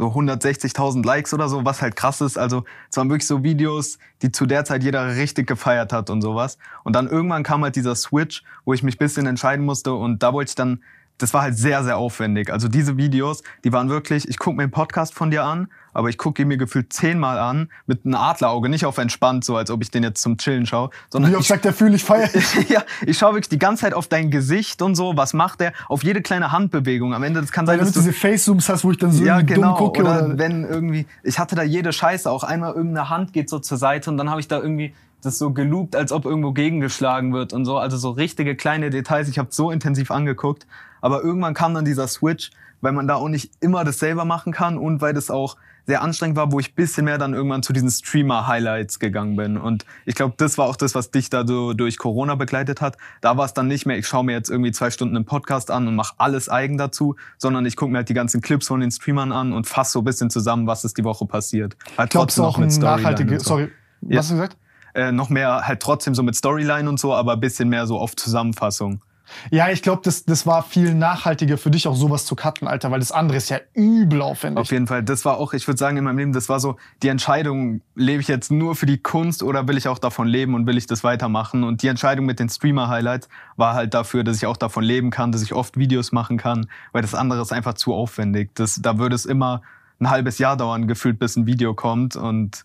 so 0.00 0.06
160.000 0.06 1.04
Likes 1.04 1.34
oder 1.34 1.50
so, 1.50 1.66
was 1.66 1.82
halt 1.82 1.94
krass 1.94 2.22
ist. 2.22 2.38
Also 2.38 2.64
es 2.88 2.96
waren 2.96 3.10
wirklich 3.10 3.26
so 3.26 3.42
Videos, 3.42 3.98
die 4.22 4.32
zu 4.32 4.46
der 4.46 4.64
Zeit 4.64 4.82
jeder 4.82 5.16
richtig 5.16 5.46
gefeiert 5.46 5.92
hat 5.92 6.08
und 6.08 6.22
sowas. 6.22 6.56
Und 6.84 6.96
dann 6.96 7.06
irgendwann 7.06 7.42
kam 7.42 7.62
halt 7.62 7.76
dieser 7.76 7.94
Switch, 7.94 8.42
wo 8.64 8.72
ich 8.72 8.82
mich 8.82 8.96
bisschen 8.96 9.26
entscheiden 9.26 9.62
musste 9.62 9.92
und 9.92 10.22
da 10.22 10.32
wollte 10.32 10.52
ich 10.52 10.54
dann 10.54 10.82
das 11.20 11.34
war 11.34 11.42
halt 11.42 11.56
sehr, 11.56 11.84
sehr 11.84 11.98
aufwendig. 11.98 12.50
Also 12.50 12.68
diese 12.68 12.96
Videos, 12.96 13.42
die 13.64 13.72
waren 13.72 13.88
wirklich, 13.88 14.28
ich 14.28 14.38
gucke 14.38 14.56
mir 14.56 14.62
einen 14.62 14.72
Podcast 14.72 15.14
von 15.14 15.30
dir 15.30 15.44
an, 15.44 15.68
aber 15.92 16.08
ich 16.08 16.16
gucke 16.16 16.42
ihn 16.42 16.48
mir 16.48 16.56
gefühlt 16.56 16.92
zehnmal 16.92 17.38
an 17.38 17.70
mit 17.86 18.04
einem 18.04 18.14
Adlerauge, 18.14 18.68
nicht 18.68 18.86
auf 18.86 18.96
entspannt, 18.96 19.44
so 19.44 19.56
als 19.56 19.70
ob 19.70 19.82
ich 19.82 19.90
den 19.90 20.02
jetzt 20.02 20.22
zum 20.22 20.38
Chillen 20.38 20.64
schaue. 20.64 20.90
Sondern 21.10 21.32
Wie 21.32 21.36
oft 21.36 21.46
sagt 21.46 21.64
der 21.64 21.72
fühle 21.72 21.96
ich 21.96 22.04
feier 22.04 22.28
Ja, 22.68 22.84
ich 23.04 23.18
schaue 23.18 23.34
wirklich 23.34 23.48
die 23.48 23.58
ganze 23.58 23.82
Zeit 23.82 23.94
auf 23.94 24.08
dein 24.08 24.30
Gesicht 24.30 24.80
und 24.82 24.94
so, 24.94 25.16
was 25.16 25.34
macht 25.34 25.60
der, 25.60 25.72
auf 25.88 26.02
jede 26.02 26.22
kleine 26.22 26.52
Handbewegung. 26.52 27.12
Am 27.12 27.22
Ende, 27.22 27.40
das 27.40 27.52
kann 27.52 27.66
sein, 27.66 27.78
Weil 27.78 27.84
dass 27.84 27.92
du 27.92 28.00
diese 28.00 28.12
Face-Zooms 28.12 28.68
hast, 28.68 28.84
wo 28.84 28.90
ich 28.90 28.98
dann 28.98 29.12
so 29.12 29.22
ja, 29.24 29.42
genau, 29.42 29.68
dumm 29.68 29.76
gucke. 29.76 30.02
Oder, 30.02 30.24
oder 30.24 30.38
wenn 30.38 30.64
irgendwie, 30.64 31.06
ich 31.22 31.38
hatte 31.38 31.54
da 31.54 31.62
jede 31.62 31.92
Scheiße, 31.92 32.30
auch 32.30 32.44
einmal 32.44 32.72
irgendeine 32.72 33.10
Hand 33.10 33.32
geht 33.32 33.50
so 33.50 33.58
zur 33.58 33.76
Seite 33.76 34.10
und 34.10 34.16
dann 34.16 34.30
habe 34.30 34.40
ich 34.40 34.48
da 34.48 34.58
irgendwie 34.58 34.94
das 35.22 35.38
so 35.38 35.50
geloopt, 35.50 35.96
als 35.96 36.12
ob 36.12 36.24
irgendwo 36.24 36.52
gegengeschlagen 36.52 37.32
wird 37.32 37.52
und 37.52 37.64
so. 37.64 37.76
Also 37.78 37.96
so 37.96 38.10
richtige 38.10 38.56
kleine 38.56 38.90
Details. 38.90 39.28
Ich 39.28 39.38
habe 39.38 39.48
so 39.50 39.70
intensiv 39.70 40.10
angeguckt. 40.10 40.66
Aber 41.00 41.22
irgendwann 41.22 41.54
kam 41.54 41.74
dann 41.74 41.84
dieser 41.84 42.08
Switch, 42.08 42.50
weil 42.80 42.92
man 42.92 43.06
da 43.06 43.16
auch 43.16 43.28
nicht 43.28 43.52
immer 43.60 43.84
das 43.84 43.98
selber 43.98 44.24
machen 44.24 44.52
kann 44.52 44.78
und 44.78 45.00
weil 45.00 45.14
das 45.14 45.30
auch 45.30 45.56
sehr 45.86 46.02
anstrengend 46.02 46.36
war, 46.36 46.52
wo 46.52 46.60
ich 46.60 46.74
bisschen 46.74 47.04
mehr 47.04 47.18
dann 47.18 47.34
irgendwann 47.34 47.62
zu 47.62 47.72
diesen 47.72 47.90
Streamer-Highlights 47.90 49.00
gegangen 49.00 49.36
bin. 49.36 49.56
Und 49.56 49.84
ich 50.04 50.14
glaube, 50.14 50.34
das 50.36 50.58
war 50.58 50.66
auch 50.66 50.76
das, 50.76 50.94
was 50.94 51.10
dich 51.10 51.30
da 51.30 51.46
so 51.46 51.72
durch 51.72 51.98
Corona 51.98 52.36
begleitet 52.36 52.80
hat. 52.80 52.96
Da 53.20 53.36
war 53.36 53.44
es 53.44 53.54
dann 53.54 53.66
nicht 53.66 53.86
mehr, 53.86 53.98
ich 53.98 54.06
schaue 54.06 54.24
mir 54.24 54.32
jetzt 54.32 54.50
irgendwie 54.50 54.70
zwei 54.72 54.90
Stunden 54.90 55.16
einen 55.16 55.24
Podcast 55.24 55.70
an 55.70 55.88
und 55.88 55.96
mache 55.96 56.14
alles 56.18 56.48
eigen 56.48 56.78
dazu, 56.78 57.16
sondern 57.38 57.66
ich 57.66 57.76
gucke 57.76 57.90
mir 57.90 57.98
halt 57.98 58.08
die 58.08 58.14
ganzen 58.14 58.40
Clips 58.40 58.68
von 58.68 58.80
den 58.80 58.90
Streamern 58.90 59.32
an 59.32 59.52
und 59.52 59.66
fasse 59.66 59.92
so 59.92 59.98
ein 60.00 60.04
bisschen 60.04 60.30
zusammen, 60.30 60.66
was 60.66 60.84
ist 60.84 60.96
die 60.96 61.04
Woche 61.04 61.26
passiert. 61.26 61.76
Halt 61.98 62.10
Glaubst 62.10 62.38
du 62.38 62.44
auch 62.44 62.58
ein 62.58 62.68
nachhaltige, 62.68 63.40
so. 63.40 63.46
sorry, 63.46 63.72
was 64.02 64.12
ja. 64.12 64.18
hast 64.18 64.30
du 64.30 64.34
gesagt? 64.34 64.56
Äh, 64.94 65.12
noch 65.12 65.28
mehr 65.28 65.66
halt 65.66 65.80
trotzdem 65.80 66.14
so 66.14 66.22
mit 66.22 66.34
Storyline 66.34 66.88
und 66.88 66.98
so, 66.98 67.14
aber 67.14 67.36
bisschen 67.36 67.68
mehr 67.68 67.86
so 67.86 67.98
auf 67.98 68.16
Zusammenfassung. 68.16 69.02
Ja, 69.50 69.70
ich 69.70 69.82
glaube, 69.82 70.02
das, 70.04 70.24
das 70.24 70.46
war 70.46 70.62
viel 70.62 70.94
nachhaltiger 70.94 71.58
für 71.58 71.70
dich 71.70 71.86
auch 71.86 71.94
sowas 71.94 72.26
zu 72.26 72.36
cutten, 72.36 72.68
Alter, 72.68 72.90
weil 72.90 73.00
das 73.00 73.12
andere 73.12 73.38
ist 73.38 73.48
ja 73.48 73.58
übel 73.74 74.22
aufwendig. 74.22 74.60
Auf 74.60 74.70
jeden 74.70 74.86
Fall. 74.86 75.02
Das 75.02 75.24
war 75.24 75.38
auch, 75.38 75.52
ich 75.52 75.66
würde 75.66 75.78
sagen, 75.78 75.96
in 75.96 76.04
meinem 76.04 76.18
Leben, 76.18 76.32
das 76.32 76.48
war 76.48 76.60
so 76.60 76.76
die 77.02 77.08
Entscheidung, 77.08 77.80
lebe 77.94 78.20
ich 78.20 78.28
jetzt 78.28 78.50
nur 78.50 78.76
für 78.76 78.86
die 78.86 78.98
Kunst 78.98 79.42
oder 79.42 79.66
will 79.68 79.76
ich 79.76 79.88
auch 79.88 79.98
davon 79.98 80.28
leben 80.28 80.54
und 80.54 80.66
will 80.66 80.76
ich 80.76 80.86
das 80.86 81.04
weitermachen? 81.04 81.64
Und 81.64 81.82
die 81.82 81.88
Entscheidung 81.88 82.26
mit 82.26 82.38
den 82.38 82.48
Streamer-Highlights 82.48 83.28
war 83.56 83.74
halt 83.74 83.94
dafür, 83.94 84.24
dass 84.24 84.36
ich 84.36 84.46
auch 84.46 84.56
davon 84.56 84.84
leben 84.84 85.10
kann, 85.10 85.32
dass 85.32 85.42
ich 85.42 85.54
oft 85.54 85.76
Videos 85.76 86.12
machen 86.12 86.36
kann, 86.36 86.66
weil 86.92 87.02
das 87.02 87.14
andere 87.14 87.42
ist 87.42 87.52
einfach 87.52 87.74
zu 87.74 87.94
aufwendig. 87.94 88.50
Das, 88.54 88.80
da 88.82 88.98
würde 88.98 89.14
es 89.14 89.26
immer 89.26 89.62
ein 90.00 90.10
halbes 90.10 90.38
Jahr 90.38 90.56
dauern, 90.56 90.88
gefühlt, 90.88 91.18
bis 91.18 91.36
ein 91.36 91.46
Video 91.46 91.74
kommt 91.74 92.16
und 92.16 92.64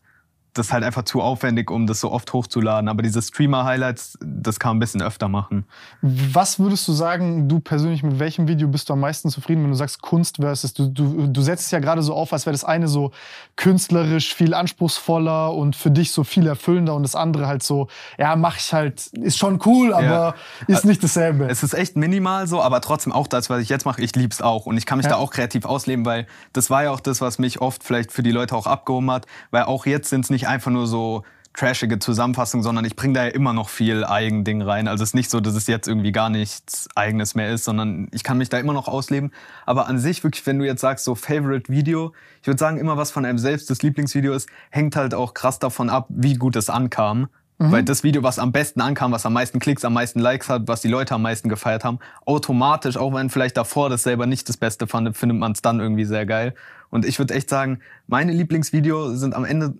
das 0.56 0.68
ist 0.68 0.74
halt 0.74 0.84
einfach 0.84 1.04
zu 1.04 1.22
aufwendig, 1.22 1.70
um 1.70 1.86
das 1.86 2.00
so 2.00 2.12
oft 2.12 2.32
hochzuladen. 2.32 2.88
Aber 2.88 3.04
diese 3.04 3.22
Streamer-Highlights, 3.22 4.18
das 4.22 4.58
kann 4.58 4.70
man 4.70 4.78
ein 4.78 4.80
bisschen 4.80 5.02
öfter 5.02 5.28
machen. 5.28 5.66
Was 6.02 6.60
würdest 6.60 6.88
du 6.88 6.94
sagen, 6.94 7.50
du 7.50 7.60
persönlich, 7.60 8.04
mit 8.04 8.20
welchem 8.20 8.48
Video 8.48 8.70
bist 8.70 8.90
du 8.90 8.94
am 8.94 9.02
meisten 9.02 9.30
zufrieden, 9.30 9.64
wenn 9.64 9.72
du 9.72 9.76
sagst 9.76 10.02
Kunst 10.02 10.38
versus, 10.38 10.74
du, 10.74 10.88
du, 10.88 11.28
du 11.28 11.42
setzt 11.42 11.66
es 11.66 11.72
ja 11.72 11.80
gerade 11.80 12.02
so 12.02 12.14
auf, 12.14 12.32
als 12.32 12.46
wäre 12.46 12.54
das 12.54 12.64
eine 12.64 12.88
so 12.88 13.12
künstlerisch 13.58 14.34
viel 14.34 14.54
anspruchsvoller 14.54 15.54
und 15.54 15.76
für 15.76 15.92
dich 15.92 16.12
so 16.12 16.24
viel 16.24 16.48
erfüllender 16.48 16.96
und 16.96 17.04
das 17.04 17.16
andere 17.16 17.48
halt 17.48 17.62
so, 17.62 17.90
ja, 18.18 18.36
mach 18.38 18.58
ich 18.58 18.72
halt, 18.74 19.08
ist 19.08 19.38
schon 19.38 19.60
cool, 19.66 19.94
aber 19.94 20.06
ja. 20.06 20.36
ist 20.68 20.86
nicht 20.86 21.04
dasselbe. 21.04 21.48
Es 21.50 21.64
ist 21.64 21.74
echt 21.74 21.98
minimal 21.98 22.48
so, 22.48 22.62
aber 22.62 22.80
trotzdem 22.80 23.12
auch 23.12 23.28
das, 23.28 23.50
was 23.50 23.62
ich 23.62 23.68
jetzt 23.68 23.86
mache, 23.86 24.02
ich 24.02 24.16
lieb's 24.16 24.42
auch. 24.42 24.66
Und 24.66 24.78
ich 24.78 24.86
kann 24.86 25.00
mich 25.00 25.06
ja. 25.06 25.12
da 25.12 25.18
auch 25.18 25.32
kreativ 25.32 25.66
ausleben, 25.66 26.06
weil 26.06 26.28
das 26.54 26.70
war 26.70 26.84
ja 26.84 26.92
auch 26.92 27.02
das, 27.02 27.20
was 27.20 27.40
mich 27.40 27.60
oft 27.60 27.84
vielleicht 27.84 28.14
für 28.14 28.24
die 28.24 28.32
Leute 28.32 28.56
auch 28.56 28.68
abgehoben 28.68 29.12
hat, 29.12 29.26
weil 29.52 29.64
auch 29.64 29.86
jetzt 29.86 30.10
sind 30.10 30.24
es 30.24 30.30
nicht 30.30 30.45
nicht 30.46 30.50
einfach 30.52 30.72
nur 30.72 30.88
so 30.88 31.24
trashige 31.54 32.00
Zusammenfassung, 32.00 32.64
sondern 32.64 32.84
ich 32.84 32.98
bringe 32.98 33.14
da 33.14 33.24
ja 33.24 33.30
immer 33.30 33.54
noch 33.54 33.70
viel 33.70 34.04
Eigending 34.04 34.62
rein. 34.62 34.90
Also 34.90 35.04
es 35.04 35.12
ist 35.12 35.14
nicht 35.14 35.32
so, 35.32 35.40
dass 35.40 35.56
es 35.56 35.68
jetzt 35.68 35.88
irgendwie 35.88 36.12
gar 36.12 36.30
nichts 36.30 36.90
Eigenes 36.96 37.34
mehr 37.34 37.50
ist, 37.54 37.64
sondern 37.64 38.10
ich 38.12 38.24
kann 38.24 38.38
mich 38.38 38.50
da 38.50 38.58
immer 38.60 38.74
noch 38.74 38.90
ausleben. 38.90 39.32
Aber 39.66 39.88
an 39.88 39.98
sich 39.98 40.22
wirklich, 40.24 40.46
wenn 40.46 40.60
du 40.60 40.66
jetzt 40.66 40.82
sagst, 40.82 41.06
so 41.06 41.16
Favorite 41.16 41.72
Video, 41.72 42.12
ich 42.42 42.48
würde 42.48 42.60
sagen, 42.60 42.78
immer 42.78 42.98
was 42.98 43.12
von 43.12 43.24
einem 43.26 43.38
selbst 43.38 43.70
das 43.70 43.82
Lieblingsvideo 43.84 44.34
ist, 44.34 44.50
hängt 44.70 44.98
halt 44.98 45.14
auch 45.14 45.34
krass 45.34 45.58
davon 45.58 45.90
ab, 45.90 46.08
wie 46.10 46.34
gut 46.34 46.58
es 46.58 46.70
ankam. 46.70 47.30
Mhm. 47.58 47.72
Weil 47.72 47.84
das 47.84 48.04
Video, 48.04 48.22
was 48.22 48.38
am 48.38 48.52
besten 48.52 48.82
ankam, 48.82 49.14
was 49.14 49.26
am 49.26 49.32
meisten 49.32 49.60
Klicks, 49.60 49.86
am 49.86 49.94
meisten 49.94 50.20
Likes 50.20 50.50
hat, 50.50 50.68
was 50.68 50.82
die 50.82 50.90
Leute 50.90 51.16
am 51.16 51.22
meisten 51.22 51.48
gefeiert 51.48 51.86
haben, 51.86 52.00
automatisch, 52.26 52.98
auch 52.98 53.14
wenn 53.14 53.30
vielleicht 53.30 53.56
davor 53.56 53.90
das 53.90 54.04
selber 54.04 54.26
nicht 54.26 54.50
das 54.50 54.58
Beste 54.58 54.88
fand, 54.88 55.16
findet 55.16 55.38
man 55.38 55.54
es 55.54 55.62
dann 55.62 55.80
irgendwie 55.80 56.04
sehr 56.04 56.26
geil. 56.26 56.54
Und 56.90 57.06
ich 57.06 57.18
würde 57.18 57.34
echt 57.34 57.50
sagen, 57.50 57.80
meine 58.08 58.34
Lieblingsvideos 58.34 59.18
sind 59.20 59.34
am 59.36 59.46
Ende 59.46 59.76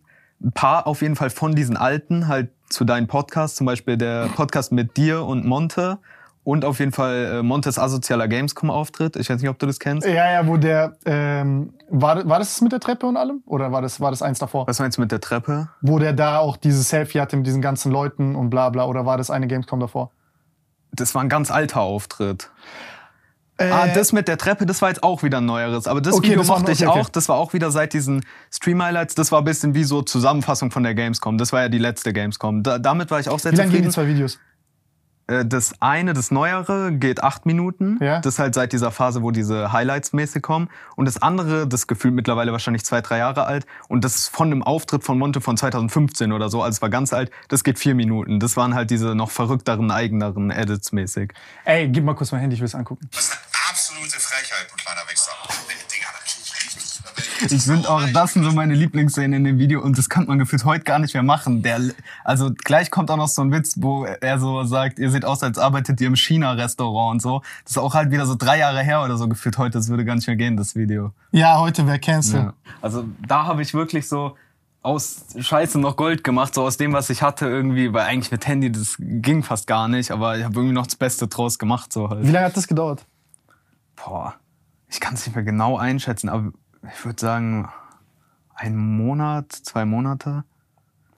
ein 0.46 0.52
paar 0.52 0.88
auf 0.88 1.02
jeden 1.02 1.16
Fall 1.16 1.30
von 1.30 1.56
diesen 1.56 1.76
alten, 1.76 2.28
halt 2.28 2.50
zu 2.70 2.86
deinen 2.86 3.08
Podcasts, 3.08 3.58
zum 3.58 3.66
Beispiel 3.66 3.98
der 3.98 4.28
Podcast 4.28 4.72
mit 4.72 4.96
dir 4.96 5.24
und 5.26 5.46
Monte 5.46 5.98
und 6.44 6.64
auf 6.64 6.80
jeden 6.80 6.92
Fall 6.92 7.40
äh, 7.40 7.44
Montes 7.44 7.80
asozialer 7.80 8.28
Gamescom-Auftritt. 8.28 9.16
Ich 9.16 9.30
weiß 9.30 9.42
nicht, 9.42 9.50
ob 9.50 9.58
du 9.58 9.66
das 9.66 9.80
kennst. 9.80 10.08
Ja, 10.08 10.32
ja, 10.32 10.48
wo 10.48 10.58
der, 10.58 10.96
ähm, 11.06 11.74
war, 11.90 12.28
war 12.30 12.38
das 12.38 12.62
mit 12.62 12.72
der 12.72 12.80
Treppe 12.80 13.08
und 13.08 13.18
allem? 13.18 13.42
Oder 13.48 13.72
war 13.72 13.82
das, 13.82 14.00
war 14.00 14.12
das 14.12 14.22
eins 14.22 14.38
davor? 14.38 14.68
Was 14.68 14.80
meinst 14.80 14.98
du 14.98 15.02
mit 15.02 15.12
der 15.12 15.20
Treppe? 15.20 15.70
Wo 15.82 15.98
der 15.98 16.14
da 16.14 16.38
auch 16.38 16.58
dieses 16.58 16.90
Selfie 16.90 17.20
hatte 17.20 17.36
mit 17.36 17.48
diesen 17.48 17.64
ganzen 17.64 17.92
Leuten 17.92 18.36
und 18.36 18.52
bla 18.52 18.70
bla, 18.70 18.86
oder 18.86 19.08
war 19.08 19.18
das 19.18 19.32
eine 19.32 19.48
Gamescom 19.48 19.80
davor? 19.80 20.12
Das 20.92 21.16
war 21.16 21.24
ein 21.24 21.30
ganz 21.30 21.50
alter 21.50 21.82
Auftritt. 21.82 22.52
Äh, 23.58 23.70
ah, 23.70 23.88
das 23.88 24.12
mit 24.12 24.28
der 24.28 24.38
Treppe, 24.38 24.66
das 24.66 24.82
war 24.82 24.90
jetzt 24.90 25.02
auch 25.02 25.24
wieder 25.24 25.38
ein 25.38 25.46
neueres. 25.46 25.88
Aber 25.88 26.02
das 26.02 26.16
okay, 26.16 26.28
Video 26.28 26.40
das 26.40 26.48
mochte 26.48 26.72
ich 26.74 26.86
okay. 26.86 27.00
auch. 27.00 27.10
Das 27.10 27.30
war 27.30 27.38
auch 27.38 27.54
wieder 27.54 27.72
seit 27.72 27.94
diesen 27.94 28.26
Stream-Highlights. 28.52 29.16
Das 29.16 29.32
war 29.32 29.40
ein 29.42 29.46
bisschen 29.46 29.74
wie 29.76 29.86
so 29.86 30.02
Zusammenfassung 30.02 30.72
von 30.72 30.84
der 30.84 30.94
Gamescom. 30.94 31.38
Das 31.38 31.54
war 31.54 31.62
ja 31.62 31.70
die 31.70 31.78
letzte 31.78 32.12
Gamescom. 32.12 32.64
Da, 32.64 32.80
damit 32.80 33.12
war 33.12 33.20
ich 33.20 33.30
auch 33.30 33.40
sehr 33.40 33.54
wie 33.54 33.56
zufrieden. 33.56 33.72
Wie 33.72 33.76
lange 33.76 33.82
gehen 33.84 33.90
die 33.90 33.94
zwei 33.94 34.08
Videos? 34.08 34.40
Äh, 35.28 35.46
das 35.46 35.82
eine, 35.82 36.14
das 36.14 36.32
Neuere, 36.32 36.92
geht 36.92 37.24
acht 37.24 37.46
Minuten. 37.46 37.98
Ja. 38.02 38.20
Das 38.20 38.36
ist 38.36 38.40
halt 38.40 38.54
seit 38.54 38.74
dieser 38.74 38.92
Phase, 38.92 39.24
wo 39.24 39.32
diese 39.32 39.72
Highlights 39.72 40.14
mäßig 40.14 40.42
kommen. 40.42 40.70
Und 40.96 41.06
das 41.06 41.22
andere, 41.22 41.68
das 41.68 41.88
gefühlt 41.88 42.14
mittlerweile 42.14 42.52
wahrscheinlich 42.52 42.86
zwei, 42.86 43.02
drei 43.02 43.18
Jahre 43.20 43.46
alt. 43.46 43.66
Und 43.88 44.04
das 44.04 44.16
ist 44.16 44.28
von 44.30 44.50
dem 44.50 44.64
Auftritt 44.64 45.04
von 45.04 45.18
Monte 45.18 45.42
von 45.42 45.58
2015 45.58 46.32
oder 46.32 46.50
so. 46.50 46.62
Also 46.62 46.76
es 46.76 46.82
war 46.82 46.90
ganz 46.90 47.14
alt. 47.14 47.32
Das 47.48 47.64
geht 47.64 47.80
vier 47.80 47.96
Minuten. 47.96 48.40
Das 48.40 48.58
waren 48.58 48.76
halt 48.76 48.92
diese 48.92 49.16
noch 49.16 49.32
verrückteren, 49.32 49.92
eigeneren 49.92 50.52
Edits 50.52 50.92
mäßig. 50.92 51.34
Ey, 51.64 51.88
gib 51.88 52.04
mal 52.04 52.16
kurz 52.16 52.32
mein 52.32 52.42
Handy, 52.42 52.56
ich 52.56 52.62
will 52.62 52.68
es 52.68 52.76
angucken. 52.76 53.08
Das 53.12 53.26
ist 53.26 53.32
eine 53.32 53.42
absolute 53.70 54.20
Frechheit, 54.20 54.68
du 54.70 54.76
kleiner 54.76 55.02
Wichser. 55.10 55.32
Ich 57.50 57.64
finde 57.64 57.90
auch, 57.90 58.02
das 58.14 58.34
sind 58.34 58.44
so 58.44 58.52
meine 58.52 58.74
Lieblingsszenen 58.74 59.34
in 59.34 59.44
dem 59.44 59.60
Video 59.60 59.82
und 59.82 59.98
das 59.98 60.10
könnte 60.10 60.30
man 60.30 60.40
gefühlt 60.40 60.66
heute 60.66 60.84
gar 60.84 61.00
nicht 61.00 61.14
mehr 61.14 61.24
machen. 61.24 61.62
Der, 61.62 61.80
also 62.24 62.52
gleich 62.54 62.92
kommt 62.92 63.12
auch 63.12 63.18
noch 63.18 63.28
so 63.28 63.42
ein 63.42 63.52
Witz, 63.52 63.76
wo 63.78 64.06
er 64.06 64.40
so 64.40 64.64
sagt, 64.64 65.00
ihr 65.00 65.12
seht 65.12 65.26
aus, 65.26 65.44
als 65.44 65.58
arbeitet 65.58 66.02
ihr 66.02 66.08
im 66.08 66.16
China-Restaurant 66.16 67.14
und 67.14 67.22
so. 67.22 67.42
Das 67.64 67.72
ist 67.72 67.78
auch 67.78 67.94
halt 67.94 68.12
wieder 68.12 68.26
so 68.26 68.36
drei 68.36 68.60
Jahre 68.60 68.82
her 68.84 69.04
oder 69.04 69.18
so 69.18 69.28
gefühlt 69.28 69.58
heute. 69.58 69.78
Das 69.78 69.90
würde 69.90 70.06
gar 70.06 70.16
nicht 70.16 70.28
mehr 70.28 70.36
gehen, 70.36 70.58
das 70.58 70.76
Video. 70.76 71.12
Ja, 71.32 71.60
heute 71.60 71.86
wäre 71.88 72.00
Cancel. 72.00 72.40
Ja. 72.40 72.54
Also 72.82 73.06
da 73.28 73.46
habe 73.46 73.62
ich 73.62 73.74
wirklich 73.74 74.08
so 74.08 74.36
aus 74.86 75.26
Scheiße 75.40 75.80
noch 75.80 75.96
Gold 75.96 76.24
gemacht, 76.24 76.54
so 76.54 76.64
aus 76.64 76.78
dem, 76.78 76.94
was 76.94 77.10
ich 77.10 77.24
hatte 77.24 77.48
irgendwie, 77.48 77.92
weil 77.92 78.06
eigentlich 78.06 78.32
mit 78.32 78.46
Handy, 78.46 78.72
das 78.72 78.98
ging 79.00 79.42
fast 79.42 79.66
gar 79.66 79.88
nicht, 79.88 80.12
aber 80.12 80.38
ich 80.38 80.44
habe 80.44 80.54
irgendwie 80.56 80.76
noch 80.76 80.86
das 80.86 80.96
Beste 80.96 81.28
draus 81.28 81.58
gemacht. 81.58 81.92
So 81.92 82.10
halt. 82.10 82.26
Wie 82.26 82.32
lange 82.32 82.46
hat 82.46 82.56
das 82.56 82.68
gedauert? 82.68 83.04
Boah, 83.96 84.36
ich 84.88 85.00
kann 85.00 85.16
es 85.16 85.26
nicht 85.26 85.36
mehr 85.36 85.44
genau 85.44 85.78
einschätzen, 85.78 86.30
aber 86.30 86.52
ich 86.94 87.06
würde 87.06 87.20
sagen, 87.20 87.70
ein 88.56 88.76
Monat, 88.76 89.52
zwei 89.52 89.86
Monate. 89.86 90.44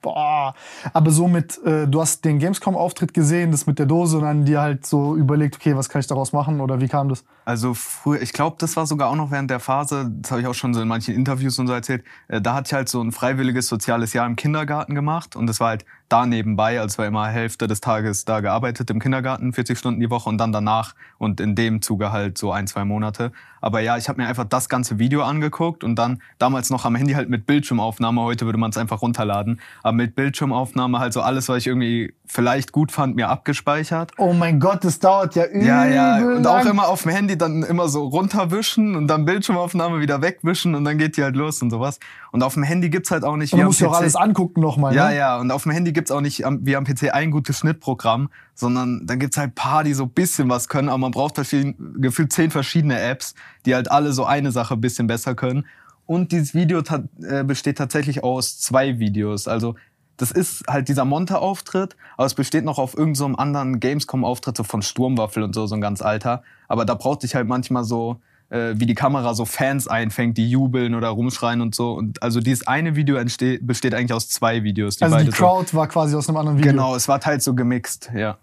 Boah, 0.00 0.54
aber 0.92 1.10
so 1.10 1.26
mit, 1.26 1.58
äh, 1.64 1.88
du 1.88 2.00
hast 2.00 2.24
den 2.24 2.38
Gamescom-Auftritt 2.38 3.12
gesehen, 3.12 3.50
das 3.50 3.66
mit 3.66 3.80
der 3.80 3.86
Dose 3.86 4.18
und 4.18 4.22
dann 4.22 4.44
dir 4.44 4.60
halt 4.60 4.86
so 4.86 5.16
überlegt, 5.16 5.56
okay, 5.56 5.76
was 5.76 5.88
kann 5.88 5.98
ich 6.00 6.06
daraus 6.06 6.32
machen 6.32 6.60
oder 6.60 6.80
wie 6.80 6.86
kam 6.86 7.08
das? 7.08 7.24
Also 7.44 7.74
früher, 7.74 8.22
ich 8.22 8.32
glaube, 8.32 8.56
das 8.60 8.76
war 8.76 8.86
sogar 8.86 9.08
auch 9.08 9.16
noch 9.16 9.32
während 9.32 9.50
der 9.50 9.58
Phase, 9.58 10.08
das 10.20 10.30
habe 10.30 10.40
ich 10.40 10.46
auch 10.46 10.54
schon 10.54 10.72
so 10.72 10.80
in 10.80 10.86
manchen 10.86 11.16
Interviews 11.16 11.58
und 11.58 11.66
so 11.66 11.72
erzählt, 11.72 12.04
äh, 12.28 12.40
da 12.40 12.54
hatte 12.54 12.68
ich 12.68 12.74
halt 12.74 12.88
so 12.88 13.02
ein 13.02 13.10
freiwilliges 13.10 13.66
soziales 13.66 14.12
Jahr 14.12 14.26
im 14.26 14.36
Kindergarten 14.36 14.94
gemacht 14.94 15.34
und 15.34 15.48
das 15.48 15.58
war 15.58 15.70
halt 15.70 15.84
da 16.08 16.26
nebenbei, 16.26 16.80
als 16.80 16.98
wir 16.98 17.06
immer 17.06 17.28
Hälfte 17.28 17.66
des 17.66 17.80
Tages 17.80 18.24
da 18.24 18.40
gearbeitet 18.40 18.90
im 18.90 19.00
Kindergarten, 19.00 19.52
40 19.52 19.78
Stunden 19.78 20.00
die 20.00 20.10
Woche 20.10 20.28
und 20.28 20.38
dann 20.38 20.52
danach 20.52 20.94
und 21.18 21.40
in 21.40 21.54
dem 21.54 21.82
Zuge 21.82 22.12
halt 22.12 22.38
so 22.38 22.52
ein, 22.52 22.66
zwei 22.66 22.84
Monate. 22.84 23.32
Aber 23.60 23.80
ja, 23.80 23.96
ich 23.96 24.08
habe 24.08 24.22
mir 24.22 24.28
einfach 24.28 24.44
das 24.44 24.68
ganze 24.68 24.98
Video 24.98 25.22
angeguckt 25.22 25.84
und 25.84 25.96
dann 25.96 26.22
damals 26.38 26.70
noch 26.70 26.84
am 26.84 26.94
Handy 26.94 27.14
halt 27.14 27.28
mit 27.28 27.46
Bildschirmaufnahme, 27.46 28.22
heute 28.22 28.46
würde 28.46 28.58
man 28.58 28.70
es 28.70 28.78
einfach 28.78 29.02
runterladen, 29.02 29.60
aber 29.82 29.96
mit 29.96 30.14
Bildschirmaufnahme 30.14 30.98
halt 30.98 31.12
so 31.12 31.20
alles, 31.20 31.48
was 31.48 31.58
ich 31.58 31.66
irgendwie 31.66 32.14
vielleicht 32.24 32.72
gut 32.72 32.92
fand, 32.92 33.16
mir 33.16 33.28
abgespeichert. 33.28 34.12
Oh 34.16 34.32
mein 34.32 34.60
Gott, 34.60 34.84
das 34.84 35.00
dauert 35.00 35.34
ja 35.34 35.46
übel 35.46 35.66
Ja, 35.66 35.86
ja, 35.86 36.16
und 36.16 36.44
lang. 36.44 36.46
auch 36.46 36.70
immer 36.70 36.88
auf 36.88 37.02
dem 37.02 37.12
Handy 37.12 37.36
dann 37.36 37.62
immer 37.62 37.88
so 37.88 38.04
runterwischen 38.04 38.96
und 38.96 39.08
dann 39.08 39.24
Bildschirmaufnahme 39.24 40.00
wieder 40.00 40.22
wegwischen 40.22 40.74
und 40.74 40.84
dann 40.84 40.98
geht 40.98 41.16
die 41.16 41.22
halt 41.22 41.36
los 41.36 41.60
und 41.62 41.70
sowas. 41.70 41.98
Und 42.30 42.42
auf 42.42 42.54
dem 42.54 42.62
Handy 42.62 42.90
gibt's 42.90 43.10
halt 43.10 43.24
auch 43.24 43.36
nicht 43.36 43.52
Und 43.52 43.58
wie 43.58 43.62
du 43.62 43.68
musst 43.68 43.80
ja 43.80 43.88
auch 43.88 43.96
alles 43.96 44.16
angucken 44.16 44.60
nochmal, 44.60 44.94
ja, 44.94 45.08
ne? 45.08 45.16
ja, 45.16 45.38
und 45.38 45.50
auf 45.50 45.62
dem 45.62 45.72
Handy 45.72 45.92
gibt's 45.92 46.10
auch 46.10 46.20
nicht 46.20 46.44
wie 46.60 46.76
am 46.76 46.84
PC 46.84 47.12
ein 47.12 47.30
gutes 47.30 47.58
Schnittprogramm, 47.58 48.28
sondern 48.54 49.06
da 49.06 49.16
gibt's 49.16 49.36
halt 49.36 49.54
paar, 49.54 49.84
die 49.84 49.94
so 49.94 50.06
bisschen 50.06 50.48
was 50.48 50.68
können, 50.68 50.88
aber 50.88 50.98
man 50.98 51.10
braucht 51.10 51.36
verschieden, 51.36 51.96
gefühlt 52.00 52.32
zehn 52.32 52.50
verschiedene 52.50 53.00
Apps, 53.00 53.34
die 53.66 53.74
halt 53.74 53.90
alle 53.90 54.12
so 54.12 54.24
eine 54.24 54.52
Sache 54.52 54.76
bisschen 54.76 55.06
besser 55.06 55.34
können. 55.34 55.66
Und 56.06 56.32
dieses 56.32 56.54
Video 56.54 56.82
äh, 57.22 57.44
besteht 57.44 57.76
tatsächlich 57.78 58.24
aus 58.24 58.58
zwei 58.58 58.98
Videos. 58.98 59.46
Also 59.46 59.74
das 60.16 60.30
ist 60.30 60.64
halt 60.68 60.88
dieser 60.88 61.04
Monte-Auftritt, 61.04 61.96
aber 62.16 62.26
es 62.26 62.34
besteht 62.34 62.64
noch 62.64 62.78
auf 62.78 62.96
irgendeinem 62.96 63.34
so 63.34 63.38
anderen 63.38 63.80
Gamescom-Auftritt 63.80 64.56
so 64.56 64.64
von 64.64 64.82
Sturmwaffel 64.82 65.42
und 65.42 65.54
so, 65.54 65.66
so 65.66 65.74
ein 65.74 65.80
ganz 65.80 66.02
alter. 66.02 66.42
Aber 66.66 66.84
da 66.84 66.94
brauchte 66.94 67.24
ich 67.24 67.34
halt 67.34 67.46
manchmal 67.46 67.84
so, 67.84 68.20
äh, 68.50 68.74
wie 68.76 68.86
die 68.86 68.94
Kamera 68.94 69.34
so 69.34 69.44
Fans 69.44 69.88
einfängt, 69.88 70.36
die 70.38 70.48
jubeln 70.50 70.94
oder 70.94 71.08
rumschreien 71.08 71.60
und 71.60 71.74
so. 71.74 71.92
Und 71.92 72.22
also 72.22 72.40
dieses 72.40 72.66
eine 72.66 72.96
Video 72.96 73.16
entsteht, 73.16 73.66
besteht 73.66 73.94
eigentlich 73.94 74.12
aus 74.14 74.28
zwei 74.28 74.62
Videos. 74.62 74.96
Die 74.96 75.04
Also 75.04 75.16
die 75.16 75.24
beide 75.24 75.36
so, 75.36 75.44
Crowd 75.44 75.74
war 75.76 75.86
quasi 75.88 76.16
aus 76.16 76.28
einem 76.28 76.38
anderen 76.38 76.58
Video. 76.58 76.70
Genau, 76.72 76.94
es 76.94 77.08
war 77.08 77.20
halt 77.20 77.42
so 77.42 77.54
gemixt, 77.54 78.10
ja. 78.14 78.38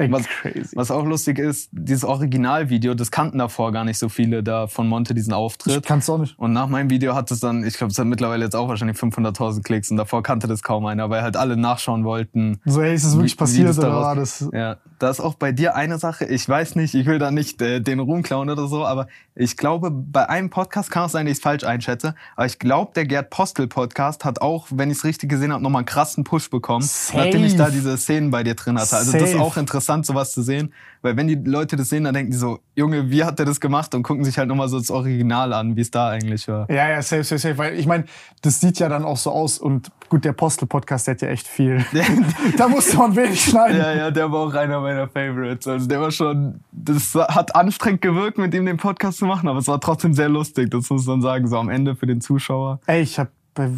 Ey, 0.00 0.12
Was, 0.12 0.26
crazy. 0.28 0.76
was 0.76 0.92
auch 0.92 1.04
lustig 1.04 1.40
ist, 1.40 1.70
dieses 1.72 2.04
Originalvideo, 2.04 2.94
das 2.94 3.10
kannten 3.10 3.38
davor 3.38 3.72
gar 3.72 3.84
nicht 3.84 3.98
so 3.98 4.08
viele 4.08 4.44
da 4.44 4.68
von 4.68 4.86
Monte, 4.88 5.12
diesen 5.12 5.30
Ich 5.32 5.36
Auftritt. 5.36 5.84
kann's 5.84 6.08
auch 6.08 6.18
nicht. 6.18 6.38
Und 6.38 6.52
nach 6.52 6.68
meinem 6.68 6.88
Video 6.88 7.16
hat 7.16 7.32
es 7.32 7.40
dann, 7.40 7.64
ich 7.66 7.74
glaube, 7.74 7.90
es 7.90 7.98
hat 7.98 8.06
mittlerweile 8.06 8.44
jetzt 8.44 8.54
auch 8.54 8.68
wahrscheinlich 8.68 8.96
500.000 8.96 9.64
Klicks 9.64 9.90
und 9.90 9.96
davor 9.96 10.22
kannte 10.22 10.46
das 10.46 10.62
kaum 10.62 10.86
einer, 10.86 11.10
weil 11.10 11.22
halt 11.22 11.36
alle 11.36 11.56
nachschauen 11.56 12.04
wollten. 12.04 12.60
So, 12.64 12.80
hey, 12.80 12.94
ist 12.94 13.06
das 13.06 13.14
wie- 13.14 13.18
wirklich 13.18 13.32
wie 13.32 13.36
passiert 13.38 13.68
das 13.70 13.78
oder 13.80 13.90
war 13.92 14.14
das? 14.14 14.48
Ja, 14.52 14.76
da 14.98 15.10
ist 15.10 15.20
auch 15.20 15.34
bei 15.34 15.52
dir 15.52 15.74
eine 15.76 15.98
Sache, 15.98 16.24
ich 16.24 16.48
weiß 16.48 16.74
nicht, 16.74 16.94
ich 16.94 17.06
will 17.06 17.18
da 17.18 17.30
nicht 17.30 17.62
äh, 17.62 17.80
den 17.80 18.00
Ruhm 18.00 18.22
klauen 18.22 18.50
oder 18.50 18.66
so, 18.66 18.84
aber 18.84 19.06
ich 19.34 19.56
glaube, 19.56 19.90
bei 19.90 20.28
einem 20.28 20.50
Podcast 20.50 20.90
kann 20.90 21.06
es 21.06 21.12
sein, 21.12 21.26
dass 21.26 21.32
ich 21.32 21.38
es 21.38 21.42
falsch 21.42 21.64
einschätze, 21.64 22.14
aber 22.36 22.46
ich 22.46 22.58
glaube, 22.58 22.92
der 22.94 23.06
Gerd 23.06 23.30
Postel 23.30 23.68
Podcast 23.68 24.24
hat 24.24 24.40
auch, 24.40 24.66
wenn 24.70 24.90
ich 24.90 24.98
es 24.98 25.04
richtig 25.04 25.30
gesehen 25.30 25.52
habe, 25.52 25.62
nochmal 25.62 25.80
einen 25.80 25.86
krassen 25.86 26.24
Push 26.24 26.50
bekommen, 26.50 26.84
Safe. 26.84 27.18
nachdem 27.18 27.44
ich 27.44 27.56
da 27.56 27.70
diese 27.70 27.96
Szenen 27.96 28.30
bei 28.30 28.42
dir 28.42 28.54
drin 28.54 28.78
hatte. 28.78 28.96
Also 28.96 29.12
das 29.12 29.22
ist 29.22 29.32
Safe. 29.32 29.42
auch 29.42 29.56
interessant, 29.56 30.06
sowas 30.06 30.32
zu 30.32 30.42
sehen, 30.42 30.72
weil 31.02 31.16
wenn 31.16 31.28
die 31.28 31.36
Leute 31.36 31.76
das 31.76 31.88
sehen, 31.88 32.04
dann 32.04 32.14
denken 32.14 32.32
die 32.32 32.38
so, 32.38 32.58
Junge, 32.78 33.10
wie 33.10 33.24
hat 33.24 33.38
der 33.38 33.46
das 33.46 33.60
gemacht 33.60 33.94
und 33.94 34.02
gucken 34.04 34.24
sich 34.24 34.38
halt 34.38 34.48
nochmal 34.48 34.68
so 34.68 34.78
das 34.78 34.90
Original 34.90 35.52
an, 35.52 35.76
wie 35.76 35.80
es 35.80 35.90
da 35.90 36.08
eigentlich 36.10 36.46
war. 36.48 36.70
Ja, 36.70 36.88
ja, 36.88 37.02
safe, 37.02 37.24
safe, 37.24 37.38
safe. 37.38 37.58
Weil 37.58 37.74
ich 37.78 37.86
meine, 37.86 38.04
das 38.42 38.60
sieht 38.60 38.78
ja 38.78 38.88
dann 38.88 39.04
auch 39.04 39.16
so 39.16 39.30
aus 39.32 39.58
und 39.58 39.90
gut, 40.08 40.24
der 40.24 40.32
Postel-Podcast, 40.32 41.06
der 41.08 41.14
hat 41.14 41.22
ja 41.22 41.28
echt 41.28 41.46
viel. 41.48 41.84
da 42.56 42.68
musste 42.68 42.96
man 42.96 43.14
wenig 43.16 43.40
schneiden. 43.44 43.78
Ja, 43.78 43.92
ja, 43.92 44.10
der 44.10 44.30
war 44.30 44.40
auch 44.40 44.54
einer 44.54 44.80
meiner 44.80 45.08
Favorites. 45.08 45.66
Also 45.66 45.86
der 45.88 46.00
war 46.00 46.10
schon, 46.10 46.60
das 46.72 47.14
hat 47.14 47.54
anstrengend 47.56 48.00
gewirkt, 48.00 48.38
mit 48.38 48.54
ihm 48.54 48.64
den 48.66 48.76
Podcast 48.76 49.18
zu 49.18 49.26
machen, 49.26 49.48
aber 49.48 49.58
es 49.58 49.68
war 49.68 49.80
trotzdem 49.80 50.14
sehr 50.14 50.28
lustig, 50.28 50.70
das 50.70 50.88
muss 50.88 51.04
man 51.06 51.20
sagen, 51.20 51.48
so 51.48 51.58
am 51.58 51.68
Ende 51.68 51.96
für 51.96 52.06
den 52.06 52.20
Zuschauer. 52.20 52.80
Ey, 52.86 53.02
ich 53.02 53.18
hab, 53.18 53.28
bei- 53.54 53.70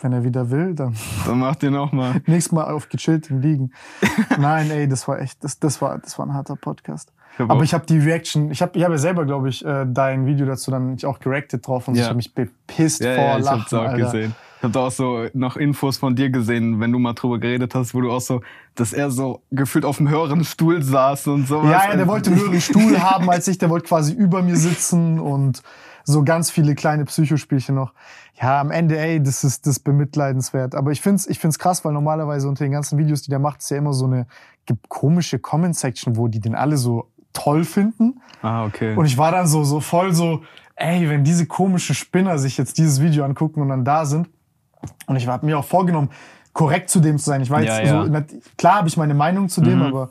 wenn 0.00 0.12
er 0.14 0.24
wieder 0.24 0.50
will, 0.50 0.74
dann 0.74 0.94
Dann 1.26 1.38
macht 1.38 1.62
ihr 1.62 1.70
nochmal. 1.70 2.22
nächstes 2.26 2.50
Mal 2.52 2.64
auf 2.72 2.88
gechillt 2.88 3.28
im 3.30 3.40
Liegen. 3.40 3.72
Nein, 4.38 4.70
ey, 4.70 4.88
das 4.88 5.06
war 5.06 5.20
echt, 5.20 5.44
das, 5.44 5.58
das 5.58 5.82
war, 5.82 5.98
das 5.98 6.18
war 6.18 6.26
ein 6.26 6.32
harter 6.32 6.56
Podcast. 6.56 7.12
Hab 7.38 7.50
Aber 7.50 7.62
ich 7.62 7.74
habe 7.74 7.86
die 7.86 7.98
Reaction, 7.98 8.50
ich 8.50 8.62
habe 8.62 8.76
ich 8.78 8.84
hab 8.84 8.90
ja 8.90 8.98
selber, 8.98 9.24
glaube 9.24 9.48
ich, 9.48 9.64
äh, 9.64 9.86
dein 9.88 10.26
Video 10.26 10.46
dazu 10.46 10.70
dann 10.70 10.96
auch 11.04 11.18
gereactet 11.20 11.66
drauf 11.66 11.88
und 11.88 11.94
Ja. 11.94 12.02
ich 12.02 12.06
habe 12.08 12.16
mich 12.16 12.34
bepisst 12.34 13.02
Ja, 13.02 13.14
vor 13.14 13.24
ja, 13.24 13.38
ich 13.38 13.44
Lachen. 13.44 13.60
hab's 13.60 13.74
auch 13.74 13.82
Alter. 13.82 13.96
gesehen. 13.96 14.34
Ich 14.58 14.64
hab 14.64 14.72
da 14.72 14.80
auch 14.80 14.90
so 14.90 15.26
noch 15.34 15.56
Infos 15.56 15.98
von 15.98 16.16
dir 16.16 16.30
gesehen, 16.30 16.80
wenn 16.80 16.90
du 16.90 16.98
mal 16.98 17.12
drüber 17.12 17.38
geredet 17.38 17.76
hast, 17.76 17.94
wo 17.94 18.00
du 18.00 18.10
auch 18.10 18.20
so, 18.20 18.40
dass 18.74 18.92
er 18.92 19.10
so 19.12 19.40
gefühlt 19.52 19.84
auf 19.84 19.98
dem 19.98 20.08
höheren 20.10 20.42
Stuhl 20.42 20.82
saß 20.82 21.28
und 21.28 21.46
sowas. 21.46 21.70
Ja, 21.70 21.90
ja, 21.90 21.96
der 21.96 22.08
wollte 22.08 22.30
einen 22.32 22.40
höheren 22.40 22.60
Stuhl 22.60 22.98
haben 23.00 23.30
als 23.30 23.46
ich, 23.46 23.58
der 23.58 23.70
wollte 23.70 23.86
quasi 23.86 24.12
über 24.14 24.42
mir 24.42 24.56
sitzen 24.56 25.20
und 25.20 25.62
so 26.02 26.24
ganz 26.24 26.50
viele 26.50 26.74
kleine 26.74 27.04
Psychospielchen 27.04 27.74
noch. 27.76 27.92
Ja, 28.40 28.60
am 28.60 28.70
Ende, 28.72 28.98
ey, 28.98 29.22
das 29.22 29.44
ist 29.44 29.64
das 29.66 29.76
ist 29.76 29.80
bemitleidenswert. 29.84 30.74
Aber 30.74 30.90
ich 30.90 31.00
find's, 31.02 31.26
ich 31.28 31.38
find's 31.38 31.58
krass, 31.60 31.84
weil 31.84 31.92
normalerweise 31.92 32.48
unter 32.48 32.64
den 32.64 32.72
ganzen 32.72 32.98
Videos, 32.98 33.22
die 33.22 33.30
der 33.30 33.38
macht, 33.38 33.60
ist 33.60 33.70
ja 33.70 33.76
immer 33.76 33.92
so 33.92 34.06
eine 34.06 34.26
gibt 34.66 34.88
komische 34.88 35.38
Comment-Section, 35.38 36.16
wo 36.16 36.26
die 36.28 36.40
den 36.40 36.54
alle 36.56 36.76
so 36.78 37.06
toll 37.32 37.64
finden. 37.64 38.20
Ah, 38.42 38.64
okay. 38.64 38.94
Und 38.96 39.04
ich 39.06 39.16
war 39.18 39.30
dann 39.32 39.46
so, 39.46 39.64
so 39.64 39.80
voll 39.80 40.12
so, 40.12 40.42
ey, 40.76 41.08
wenn 41.08 41.24
diese 41.24 41.46
komischen 41.46 41.94
Spinner 41.94 42.38
sich 42.38 42.56
jetzt 42.56 42.78
dieses 42.78 43.00
Video 43.00 43.24
angucken 43.24 43.60
und 43.62 43.68
dann 43.68 43.84
da 43.84 44.04
sind. 44.06 44.28
Und 45.06 45.16
ich 45.16 45.26
habe 45.26 45.44
mir 45.44 45.58
auch 45.58 45.64
vorgenommen, 45.64 46.10
korrekt 46.52 46.88
zu 46.90 47.00
dem 47.00 47.18
zu 47.18 47.24
sein. 47.26 47.40
Ich 47.40 47.50
war 47.50 47.60
Ja, 47.62 47.78
jetzt 47.80 47.90
ja. 47.90 48.04
so, 48.04 48.24
klar 48.56 48.76
habe 48.76 48.88
ich 48.88 48.96
meine 48.96 49.14
Meinung 49.14 49.48
zu 49.48 49.60
dem, 49.60 49.78
Mhm. 49.78 49.84
aber, 49.86 50.10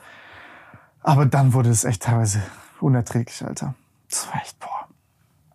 aber 1.01 1.25
dann 1.25 1.53
wurde 1.53 1.69
es 1.69 1.83
echt 1.85 2.03
teilweise 2.03 2.41
unerträglich, 2.79 3.43
Alter. 3.45 3.75
Das 4.09 4.27
war 4.31 4.41
echt, 4.41 4.59
boah. 4.59 4.87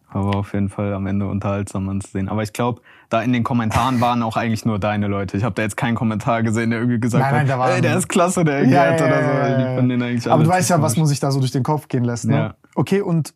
Aber 0.09 0.37
auf 0.37 0.53
jeden 0.53 0.69
Fall 0.69 0.93
am 0.93 1.07
Ende 1.07 1.27
unterhaltsam 1.27 1.89
anzusehen. 1.89 2.29
Aber 2.29 2.43
ich 2.43 2.53
glaube, 2.53 2.83
da 3.13 3.21
in 3.23 3.33
den 3.33 3.43
Kommentaren 3.45 4.01
waren 4.01 4.23
auch 4.23 4.37
eigentlich 4.37 4.65
nur 4.65 4.79
deine 4.79 5.07
Leute. 5.07 5.37
Ich 5.37 5.45
habe 5.45 5.55
da 5.55 5.63
jetzt 5.63 5.77
keinen 5.77 5.95
Kommentar 5.95 6.43
gesehen, 6.43 6.71
der 6.71 6.79
irgendwie 6.79 6.99
gesagt 7.01 7.23
Nein, 7.23 7.35
nein, 7.35 7.47
da 7.47 7.59
hat, 7.63 7.71
ey, 7.75 7.81
der 7.83 7.97
ist 7.99 8.09
klasse, 8.09 8.45
der 8.45 8.65
Gerd 8.65 9.01
oder 9.03 9.23
so. 9.23 9.59
Die 9.59 9.65
fanden 9.77 9.89
den 9.91 10.03
eigentlich 10.03 10.31
Aber 10.31 10.43
du 10.43 10.49
weißt 10.49 10.71
ja, 10.71 10.81
was 10.81 10.97
man 10.97 11.07
sich 11.07 11.21
da 11.21 11.31
so 11.31 11.39
durch 11.41 11.53
den 11.53 11.63
Kopf 11.63 11.89
gehen 11.89 12.05
lässt. 12.05 12.25
Ne? 12.25 12.35
Ja. 12.37 12.55
Okay, 12.75 13.03
und 13.03 13.35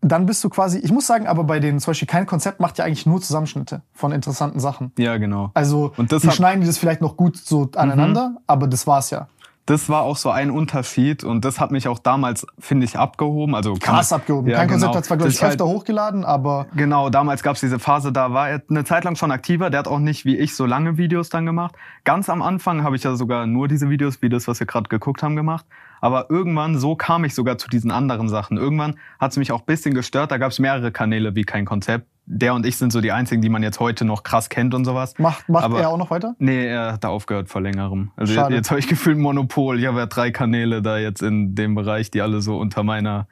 dann 0.00 0.26
bist 0.26 0.42
du 0.42 0.48
quasi, 0.48 0.78
ich 0.78 0.90
muss 0.90 1.06
sagen, 1.06 1.26
aber 1.26 1.44
bei 1.44 1.60
den, 1.60 1.78
zum 1.78 1.90
Beispiel 1.90 2.08
kein 2.08 2.26
Konzept 2.26 2.58
macht 2.58 2.78
ja 2.78 2.84
eigentlich 2.84 3.06
nur 3.06 3.20
Zusammenschnitte 3.20 3.82
von 3.92 4.12
interessanten 4.12 4.58
Sachen. 4.58 4.92
Ja, 4.98 5.16
genau. 5.18 5.50
Also, 5.54 5.92
Und 5.96 6.10
das 6.10 6.22
die 6.22 6.28
hat- 6.28 6.34
Mhm. 6.34 6.36
schneiden 6.36 6.60
die 6.62 6.66
das 6.66 6.78
vielleicht 6.78 7.02
noch 7.02 7.16
gut 7.16 7.36
so 7.36 7.70
aneinander, 7.76 8.36
aber 8.46 8.66
das 8.66 8.86
war's 8.86 9.10
ja. 9.10 9.28
Das 9.66 9.88
war 9.88 10.02
auch 10.02 10.16
so 10.16 10.28
ein 10.30 10.50
Unterschied 10.50 11.22
und 11.22 11.44
das 11.44 11.60
hat 11.60 11.70
mich 11.70 11.86
auch 11.86 12.00
damals, 12.00 12.44
finde 12.58 12.84
ich, 12.84 12.98
abgehoben. 12.98 13.54
Also 13.54 13.74
Krass 13.74 14.10
man- 14.10 14.20
abgehoben. 14.20 14.50
Ja, 14.50 14.56
kein 14.58 14.66
genau. 14.68 14.86
Konzept 14.86 14.96
hat 14.96 15.04
zwar, 15.04 15.16
glaube 15.18 15.28
ich, 15.30 15.36
ist 15.36 15.42
halt- 15.42 15.52
öfter 15.52 15.66
hochgeladen, 15.66 16.24
aber 16.24 16.66
Genau, 16.74 17.10
damals 17.10 17.44
gab's 17.44 17.60
diese 17.60 17.78
Phase, 17.78 18.10
da 18.10 18.32
war 18.32 18.48
er 18.50 18.62
eine 18.68 18.82
Zeit 18.84 19.04
lang 19.04 19.14
schon 19.14 19.30
aktiver. 19.30 19.70
Der 19.70 19.78
hat 19.78 19.86
auch 19.88 20.00
nicht 20.00 20.24
wie 20.24 20.36
ich 20.36 20.56
so 20.56 20.66
lange 20.66 20.98
Videos 20.98 21.28
dann 21.28 21.46
gemacht. 21.46 21.76
Ganz 22.02 22.28
am 22.28 22.42
Anfang 22.42 22.82
habe 22.82 22.96
ich 22.96 23.04
ja 23.04 23.14
sogar 23.14 23.46
nur 23.46 23.68
diese 23.68 23.88
Videos, 23.88 24.20
wie 24.20 24.28
das, 24.28 24.48
was 24.48 24.58
wir 24.58 24.66
gerade 24.66 24.88
geguckt 24.88 25.22
haben, 25.22 25.36
gemacht. 25.36 25.64
Aber 26.00 26.26
irgendwann, 26.28 26.76
so 26.76 26.96
kam 26.96 27.24
ich 27.24 27.32
sogar 27.34 27.56
zu 27.56 27.68
diesen 27.68 27.92
anderen 27.92 28.28
Sachen. 28.28 28.56
Irgendwann 28.56 28.96
hat's 29.20 29.36
mich 29.36 29.52
auch 29.52 29.60
ein 29.60 29.66
bisschen 29.66 29.94
gestört. 29.94 30.32
Da 30.32 30.38
gab's 30.38 30.58
mehrere 30.58 30.90
Kanäle 30.90 31.36
wie 31.36 31.44
kein 31.44 31.64
Konzept. 31.66 32.08
Der 32.24 32.54
und 32.54 32.64
ich 32.64 32.76
sind 32.76 32.92
so 32.92 33.00
die 33.00 33.10
einzigen, 33.12 33.42
die 33.42 33.48
man 33.48 33.62
jetzt 33.64 33.80
heute 33.80 34.04
noch 34.04 34.22
krass 34.22 34.48
kennt 34.48 34.74
und 34.74 34.84
sowas. 34.84 35.14
macht, 35.18 35.48
macht 35.48 35.64
Aber- 35.64 35.80
er 35.80 35.88
auch 35.90 35.96
noch 35.98 36.10
weiter? 36.10 36.34
Nee, 36.38 36.66
er 36.66 36.92
hat 36.92 37.04
da 37.04 37.08
aufgehört 37.08 37.48
vor 37.48 37.60
längerem. 37.60 38.12
Also 38.16 38.32
Schade. 38.34 38.54
jetzt 38.54 38.70
habe 38.70 38.78
ich 38.78 38.86
gefühlt 38.86 39.18
ein 39.18 39.22
Monopol. 39.22 39.78
Ich 39.80 39.86
habe 39.86 39.98
ja 39.98 40.06
drei 40.06 40.30
Kanäle 40.30 40.82
da 40.82 40.98
jetzt 40.98 41.20
in 41.22 41.54
dem 41.56 41.74
Bereich, 41.74 42.10
die 42.10 42.20
alle 42.22 42.40
so 42.40 42.58
unter 42.58 42.84
meiner 42.84 43.26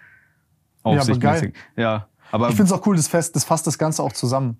aber 0.82 0.96
Aufsicht 0.98 1.20
geil. 1.20 1.34
mäßig. 1.34 1.54
Ja, 1.76 2.06
aber 2.32 2.48
Ich 2.48 2.56
finde 2.56 2.72
es 2.74 2.78
auch 2.78 2.84
cool, 2.86 2.96
das, 2.96 3.06
fest, 3.08 3.36
das 3.36 3.44
fasst 3.44 3.66
das 3.66 3.78
Ganze 3.78 4.02
auch 4.02 4.12
zusammen. 4.12 4.58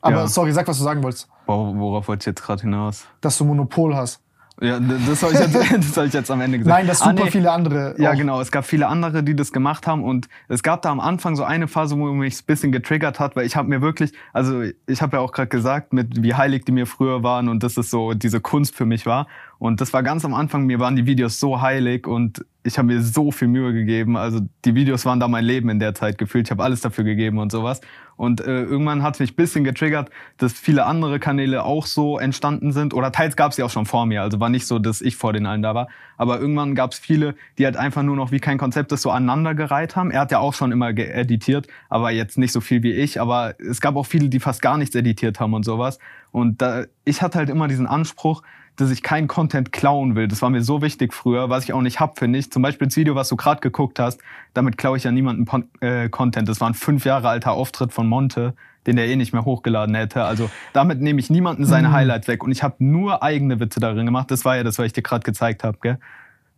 Aber 0.00 0.16
Ja. 0.18 0.26
sorry, 0.28 0.52
sag, 0.52 0.68
was 0.68 0.78
du 0.78 0.84
sagen 0.84 1.02
wolltest. 1.02 1.28
wor- 1.46 1.76
worauf 1.76 2.06
wollte 2.08 2.22
ich 2.22 2.26
jetzt 2.26 2.42
gerade 2.44 2.62
hinaus? 2.62 3.06
Dass 3.20 3.36
du 3.38 3.44
Monopol 3.44 3.96
hast. 3.96 4.20
Ja, 4.60 4.80
das 4.80 5.22
habe 5.22 5.34
ich, 5.34 5.38
jetzt, 5.38 5.54
das 5.76 5.96
hab 5.96 6.06
ich 6.06 6.12
jetzt 6.14 6.30
am 6.30 6.40
Ende 6.40 6.58
gesagt. 6.58 6.78
Nein, 6.78 6.86
das 6.86 7.00
super 7.00 7.10
ah, 7.10 7.24
nee. 7.24 7.30
viele 7.30 7.50
andere. 7.50 7.94
Ja, 7.98 8.12
auch. 8.12 8.16
genau. 8.16 8.40
Es 8.40 8.50
gab 8.50 8.64
viele 8.64 8.88
andere, 8.88 9.22
die 9.22 9.36
das 9.36 9.52
gemacht 9.52 9.86
haben. 9.86 10.02
Und 10.02 10.28
es 10.48 10.62
gab 10.62 10.80
da 10.82 10.90
am 10.90 11.00
Anfang 11.00 11.36
so 11.36 11.44
eine 11.44 11.68
Phase, 11.68 11.98
wo 11.98 12.06
mich 12.06 12.40
ein 12.40 12.46
bisschen 12.46 12.72
getriggert 12.72 13.20
hat, 13.20 13.36
weil 13.36 13.44
ich 13.44 13.54
habe 13.54 13.68
mir 13.68 13.82
wirklich, 13.82 14.12
also 14.32 14.62
ich 14.86 15.02
habe 15.02 15.18
ja 15.18 15.22
auch 15.22 15.32
gerade 15.32 15.48
gesagt, 15.48 15.92
mit 15.92 16.22
wie 16.22 16.34
heilig 16.34 16.64
die 16.64 16.72
mir 16.72 16.86
früher 16.86 17.22
waren 17.22 17.48
und 17.50 17.62
dass 17.62 17.76
es 17.76 17.90
so 17.90 18.14
diese 18.14 18.40
Kunst 18.40 18.74
für 18.74 18.86
mich 18.86 19.04
war. 19.04 19.26
Und 19.58 19.80
das 19.80 19.92
war 19.92 20.02
ganz 20.02 20.24
am 20.24 20.34
Anfang, 20.34 20.64
mir 20.64 20.80
waren 20.80 20.96
die 20.96 21.06
Videos 21.06 21.38
so 21.38 21.60
heilig 21.60 22.06
und 22.06 22.44
ich 22.62 22.78
habe 22.78 22.88
mir 22.88 23.02
so 23.02 23.30
viel 23.30 23.48
Mühe 23.48 23.72
gegeben. 23.72 24.16
Also 24.16 24.40
die 24.64 24.74
Videos 24.74 25.04
waren 25.06 25.20
da 25.20 25.28
mein 25.28 25.44
Leben 25.44 25.68
in 25.68 25.78
der 25.78 25.94
Zeit 25.94 26.18
gefühlt. 26.18 26.46
Ich 26.46 26.50
habe 26.50 26.62
alles 26.62 26.80
dafür 26.80 27.04
gegeben 27.04 27.38
und 27.38 27.52
sowas. 27.52 27.80
Und 28.16 28.40
äh, 28.40 28.62
irgendwann 28.62 29.02
hat 29.02 29.20
mich 29.20 29.36
bisschen 29.36 29.64
getriggert, 29.64 30.10
dass 30.38 30.54
viele 30.54 30.86
andere 30.86 31.18
Kanäle 31.18 31.64
auch 31.64 31.86
so 31.86 32.18
entstanden 32.18 32.72
sind. 32.72 32.94
Oder 32.94 33.12
teils 33.12 33.36
gab 33.36 33.50
es 33.50 33.56
die 33.56 33.62
auch 33.62 33.70
schon 33.70 33.86
vor 33.86 34.06
mir. 34.06 34.22
Also 34.22 34.40
war 34.40 34.48
nicht 34.48 34.66
so, 34.66 34.78
dass 34.78 35.02
ich 35.02 35.16
vor 35.16 35.32
den 35.32 35.46
allen 35.46 35.62
da 35.62 35.74
war. 35.74 35.88
Aber 36.16 36.40
irgendwann 36.40 36.74
gab 36.74 36.92
es 36.92 36.98
viele, 36.98 37.34
die 37.58 37.66
halt 37.66 37.76
einfach 37.76 38.02
nur 38.02 38.16
noch 38.16 38.32
wie 38.32 38.40
kein 38.40 38.56
Konzept 38.58 38.90
das 38.92 39.02
so 39.02 39.10
aneinandergereiht 39.10 39.96
haben. 39.96 40.10
Er 40.10 40.20
hat 40.20 40.32
ja 40.32 40.38
auch 40.38 40.54
schon 40.54 40.72
immer 40.72 40.88
editiert, 40.88 41.66
aber 41.90 42.10
jetzt 42.10 42.38
nicht 42.38 42.52
so 42.52 42.60
viel 42.60 42.82
wie 42.82 42.92
ich. 42.92 43.20
Aber 43.20 43.54
es 43.60 43.80
gab 43.80 43.96
auch 43.96 44.06
viele, 44.06 44.28
die 44.28 44.40
fast 44.40 44.62
gar 44.62 44.78
nichts 44.78 44.94
editiert 44.94 45.38
haben 45.38 45.52
und 45.52 45.64
sowas. 45.64 45.98
Und 46.32 46.62
da, 46.62 46.84
ich 47.04 47.20
hatte 47.22 47.38
halt 47.38 47.50
immer 47.50 47.68
diesen 47.68 47.86
Anspruch, 47.86 48.42
dass 48.76 48.90
ich 48.90 49.02
keinen 49.02 49.26
Content 49.26 49.72
klauen 49.72 50.14
will. 50.14 50.28
Das 50.28 50.42
war 50.42 50.50
mir 50.50 50.62
so 50.62 50.82
wichtig 50.82 51.14
früher, 51.14 51.48
was 51.48 51.64
ich 51.64 51.72
auch 51.72 51.80
nicht 51.80 51.98
hab, 51.98 52.18
finde 52.18 52.38
ich. 52.38 52.52
Zum 52.52 52.62
Beispiel 52.62 52.86
das 52.86 52.96
Video, 52.96 53.14
was 53.14 53.28
du 53.28 53.36
gerade 53.36 53.60
geguckt 53.60 53.98
hast, 53.98 54.20
damit 54.54 54.76
klaue 54.76 54.98
ich 54.98 55.04
ja 55.04 55.10
niemanden 55.10 55.46
äh, 55.80 56.08
Content. 56.08 56.48
Das 56.48 56.60
war 56.60 56.68
ein 56.68 56.74
fünf 56.74 57.04
Jahre 57.04 57.28
alter 57.28 57.52
Auftritt 57.52 57.92
von 57.92 58.06
Monte, 58.06 58.54
den 58.86 58.96
der 58.96 59.08
eh 59.08 59.16
nicht 59.16 59.32
mehr 59.32 59.44
hochgeladen 59.44 59.94
hätte. 59.94 60.24
Also 60.24 60.50
damit 60.72 61.00
nehme 61.00 61.20
ich 61.20 61.30
niemanden 61.30 61.64
seine 61.64 61.88
mhm. 61.88 61.92
Highlights 61.92 62.28
weg. 62.28 62.44
Und 62.44 62.52
ich 62.52 62.62
habe 62.62 62.76
nur 62.78 63.22
eigene 63.22 63.58
Witze 63.60 63.80
darin 63.80 64.04
gemacht. 64.06 64.30
Das 64.30 64.44
war 64.44 64.56
ja 64.56 64.62
das, 64.62 64.78
was 64.78 64.86
ich 64.86 64.92
dir 64.92 65.02
gerade 65.02 65.24
gezeigt 65.24 65.64
habe, 65.64 65.78
gell? 65.80 65.98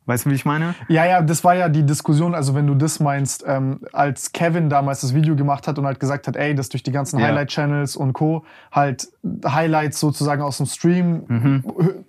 Weißt 0.08 0.24
du, 0.24 0.30
wie 0.30 0.34
ich 0.34 0.46
meine? 0.46 0.74
Ja, 0.88 1.04
ja, 1.04 1.20
das 1.20 1.44
war 1.44 1.54
ja 1.54 1.68
die 1.68 1.84
Diskussion, 1.84 2.34
also 2.34 2.54
wenn 2.54 2.66
du 2.66 2.74
das 2.74 2.98
meinst, 2.98 3.44
ähm, 3.46 3.80
als 3.92 4.32
Kevin 4.32 4.70
damals 4.70 5.02
das 5.02 5.12
Video 5.12 5.36
gemacht 5.36 5.68
hat 5.68 5.78
und 5.78 5.84
halt 5.84 6.00
gesagt 6.00 6.26
hat, 6.26 6.34
ey, 6.34 6.54
dass 6.54 6.70
durch 6.70 6.82
die 6.82 6.92
ganzen 6.92 7.18
ja. 7.18 7.26
Highlight-Channels 7.26 7.94
und 7.94 8.14
Co. 8.14 8.42
halt 8.72 9.06
Highlights 9.44 10.00
sozusagen 10.00 10.40
aus 10.40 10.56
dem 10.56 10.64
Stream 10.64 11.24
mhm. 11.28 11.64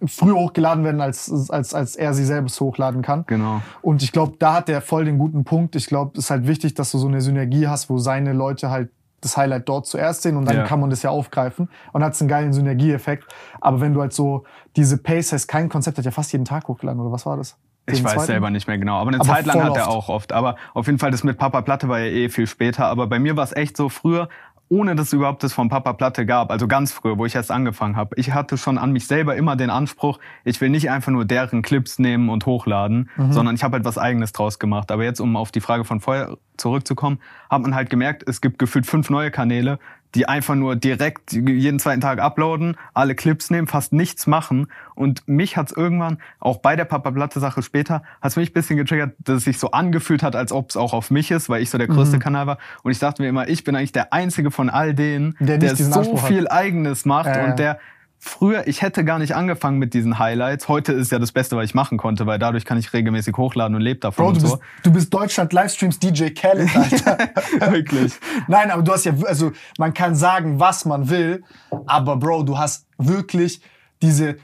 früher 0.08 0.36
hochgeladen 0.36 0.86
werden, 0.86 1.02
als, 1.02 1.50
als, 1.50 1.74
als 1.74 1.98
er 1.98 2.14
sie 2.14 2.24
selbst 2.24 2.62
hochladen 2.62 3.02
kann. 3.02 3.26
Genau. 3.28 3.62
Und 3.82 4.02
ich 4.02 4.14
glaube, 4.14 4.38
da 4.40 4.54
hat 4.54 4.70
er 4.70 4.80
voll 4.80 5.04
den 5.04 5.18
guten 5.18 5.44
Punkt. 5.44 5.76
Ich 5.76 5.88
glaube, 5.88 6.12
es 6.14 6.26
ist 6.26 6.32
halt 6.32 6.48
wichtig, 6.48 6.76
dass 6.76 6.92
du 6.92 7.00
so 7.00 7.08
eine 7.10 7.20
Synergie 7.20 7.68
hast, 7.68 7.90
wo 7.90 7.98
seine 7.98 8.32
Leute 8.32 8.70
halt 8.70 8.92
das 9.20 9.36
Highlight 9.36 9.68
dort 9.68 9.88
zuerst 9.88 10.22
sehen 10.22 10.38
und 10.38 10.46
dann 10.46 10.56
ja. 10.56 10.64
kann 10.64 10.80
man 10.80 10.90
das 10.90 11.04
ja 11.04 11.10
aufgreifen 11.10 11.68
und 11.92 12.02
hat 12.02 12.18
einen 12.22 12.30
geilen 12.30 12.54
Synergieeffekt. 12.54 13.26
Aber 13.60 13.82
wenn 13.82 13.94
du 13.94 14.00
halt 14.00 14.14
so 14.14 14.46
diese 14.78 14.98
Pace 14.98 15.34
hast, 15.34 15.48
kein 15.48 15.68
Konzept 15.68 15.98
hat 15.98 16.06
ja 16.06 16.12
fast 16.12 16.32
jeden 16.32 16.46
Tag 16.46 16.70
hochgeladen, 16.70 17.02
oder 17.02 17.12
was 17.12 17.26
war 17.26 17.36
das? 17.36 17.58
Ich 17.94 18.04
weiß 18.04 18.14
zweiten? 18.14 18.28
selber 18.28 18.50
nicht 18.50 18.68
mehr 18.68 18.78
genau, 18.78 18.98
aber 18.98 19.10
eine 19.10 19.20
aber 19.20 19.30
Zeit 19.30 19.46
lang 19.46 19.64
hat 19.64 19.78
er 19.78 19.90
auch 19.90 20.10
oft. 20.10 20.32
Aber 20.32 20.56
auf 20.74 20.88
jeden 20.88 21.00
Fall 21.00 21.12
das 21.12 21.24
mit 21.24 21.38
Papa 21.38 21.62
Platte 21.62 21.90
war 21.90 22.00
ja 22.00 22.06
eh 22.06 22.30
viel 22.30 22.48
später. 22.48 22.86
Aber 22.88 23.08
bei 23.08 23.20
mir 23.20 23.36
war 23.36 23.44
es 23.44 23.56
echt 23.56 23.78
so 23.78 23.90
früher, 23.90 24.30
ohne 24.70 24.96
dass 24.96 25.08
es 25.08 25.14
überhaupt 25.14 25.44
das 25.44 25.52
von 25.52 25.68
Papa 25.68 25.94
Platte 25.94 26.26
gab, 26.26 26.52
also 26.52 26.68
ganz 26.68 26.92
früher, 26.92 27.18
wo 27.18 27.26
ich 27.26 27.36
erst 27.36 27.52
angefangen 27.52 27.96
habe. 27.96 28.16
Ich 28.18 28.34
hatte 28.34 28.58
schon 28.58 28.78
an 28.78 28.92
mich 28.92 29.08
selber 29.08 29.36
immer 29.36 29.56
den 29.56 29.72
Anspruch, 29.72 30.20
ich 30.44 30.62
will 30.62 30.70
nicht 30.70 30.92
einfach 30.92 31.12
nur 31.12 31.26
deren 31.26 31.64
Clips 31.64 31.98
nehmen 31.98 32.30
und 32.30 32.46
hochladen, 32.46 33.10
mhm. 33.18 33.34
sondern 33.34 33.56
ich 33.56 33.64
habe 33.64 33.74
halt 33.74 33.86
was 33.86 33.98
eigenes 33.98 34.32
draus 34.32 34.60
gemacht. 34.60 34.92
Aber 34.92 35.04
jetzt, 35.04 35.20
um 35.20 35.36
auf 35.36 35.52
die 35.52 35.62
Frage 35.62 35.86
von 35.86 36.00
vorher 36.00 36.38
zurückzukommen, 36.58 37.20
hat 37.50 37.62
man 37.64 37.74
halt 37.74 37.90
gemerkt, 37.90 38.24
es 38.28 38.42
gibt 38.42 38.60
gefühlt 38.60 38.86
fünf 38.86 39.10
neue 39.10 39.32
Kanäle, 39.32 39.80
die 40.16 40.28
einfach 40.28 40.56
nur 40.56 40.76
direkt 40.76 41.34
jeden 41.34 41.80
zweiten 41.80 42.02
Tag 42.02 42.20
uploaden, 42.20 42.78
alle 42.94 43.16
Clips 43.16 43.50
nehmen, 43.50 43.68
fast 43.68 43.94
nichts 43.94 44.28
machen. 44.28 44.68
Und 44.96 45.28
mich 45.28 45.56
hat's 45.56 45.72
irgendwann, 45.72 46.18
auch 46.40 46.58
bei 46.58 46.76
der 46.76 46.86
Papa 46.86 47.12
Platte 47.12 47.40
Sache 47.40 47.62
später, 47.62 48.04
hat's 48.22 48.36
mich 48.36 48.50
ein 48.50 48.54
bisschen 48.54 48.78
getriggert, 48.78 49.16
dass 49.20 49.38
es 49.38 49.44
sich 49.46 49.60
so 49.60 49.72
angefühlt 49.72 50.24
hat, 50.24 50.36
als 50.36 50.52
ob 50.52 50.70
es 50.70 50.78
auch 50.78 50.94
auf 50.94 51.12
mich 51.12 51.32
ist, 51.32 51.50
weil 51.50 51.62
ich 51.62 51.70
so 51.70 51.78
der 51.78 51.88
größte 51.88 52.18
mhm. 52.18 52.22
Kanal 52.22 52.48
war. 52.48 52.58
Und 52.84 52.92
ich 52.92 53.00
dachte 53.00 53.22
mir 53.22 53.30
immer, 53.30 53.48
ich 53.48 53.64
bin 53.64 53.76
eigentlich 53.76 53.92
der 53.92 54.12
einzige 54.14 54.52
von 54.52 54.70
all 54.70 54.94
denen, 54.94 55.36
der, 55.40 55.58
der 55.58 55.76
so 55.76 56.18
viel 56.18 56.48
Eigenes 56.48 57.06
macht 57.06 57.36
äh. 57.36 57.46
und 57.46 57.60
der 57.60 57.80
früher, 58.20 58.68
ich 58.68 58.82
hätte 58.82 59.06
gar 59.06 59.18
nicht 59.18 59.36
angefangen 59.36 59.80
mit 59.80 59.94
diesen 59.94 60.20
Highlights. 60.20 60.68
Heute 60.68 60.92
ist 60.92 61.12
ja 61.12 61.20
das 61.20 61.32
Beste, 61.32 61.56
was 61.56 61.66
ich 61.66 61.74
machen 61.74 61.98
konnte, 61.98 62.26
weil 62.28 62.38
dadurch 62.38 62.66
kann 62.66 62.78
ich 62.78 62.92
regelmäßig 62.94 63.38
hochladen 63.38 63.76
und 63.76 63.82
lebe 63.82 64.00
davon. 64.02 64.26
Bro, 64.26 64.34
du, 64.34 64.40
so. 64.42 64.48
bist, 64.48 64.62
du 64.84 64.92
bist 64.92 65.14
Deutschland 65.14 65.54
Livestreams 65.54 66.00
DJ 66.00 66.30
Khaled, 66.30 66.76
Alter. 66.76 67.18
Wirklich. 67.72 68.14
Nein, 68.48 68.72
aber 68.72 68.84
du 68.84 68.92
hast 68.92 69.06
ja, 69.06 69.14
also 69.26 69.54
man 69.78 69.94
kann 69.94 70.16
sagen, 70.16 70.60
was 70.60 70.86
man 70.86 71.10
will, 71.10 71.44
aber 71.86 72.18
Bro, 72.18 72.44
du 72.44 72.58
hast 72.58 72.86
wirklich 72.98 73.62
diese, 74.02 74.36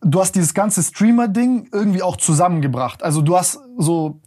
du 0.00 0.20
hast 0.20 0.32
dieses 0.32 0.54
ganze 0.54 0.82
Streamer-Ding 0.82 1.68
irgendwie 1.72 2.02
auch 2.02 2.16
zusammengebracht. 2.16 3.02
Also 3.02 3.20
du 3.20 3.36
hast 3.36 3.58
so, 3.76 4.20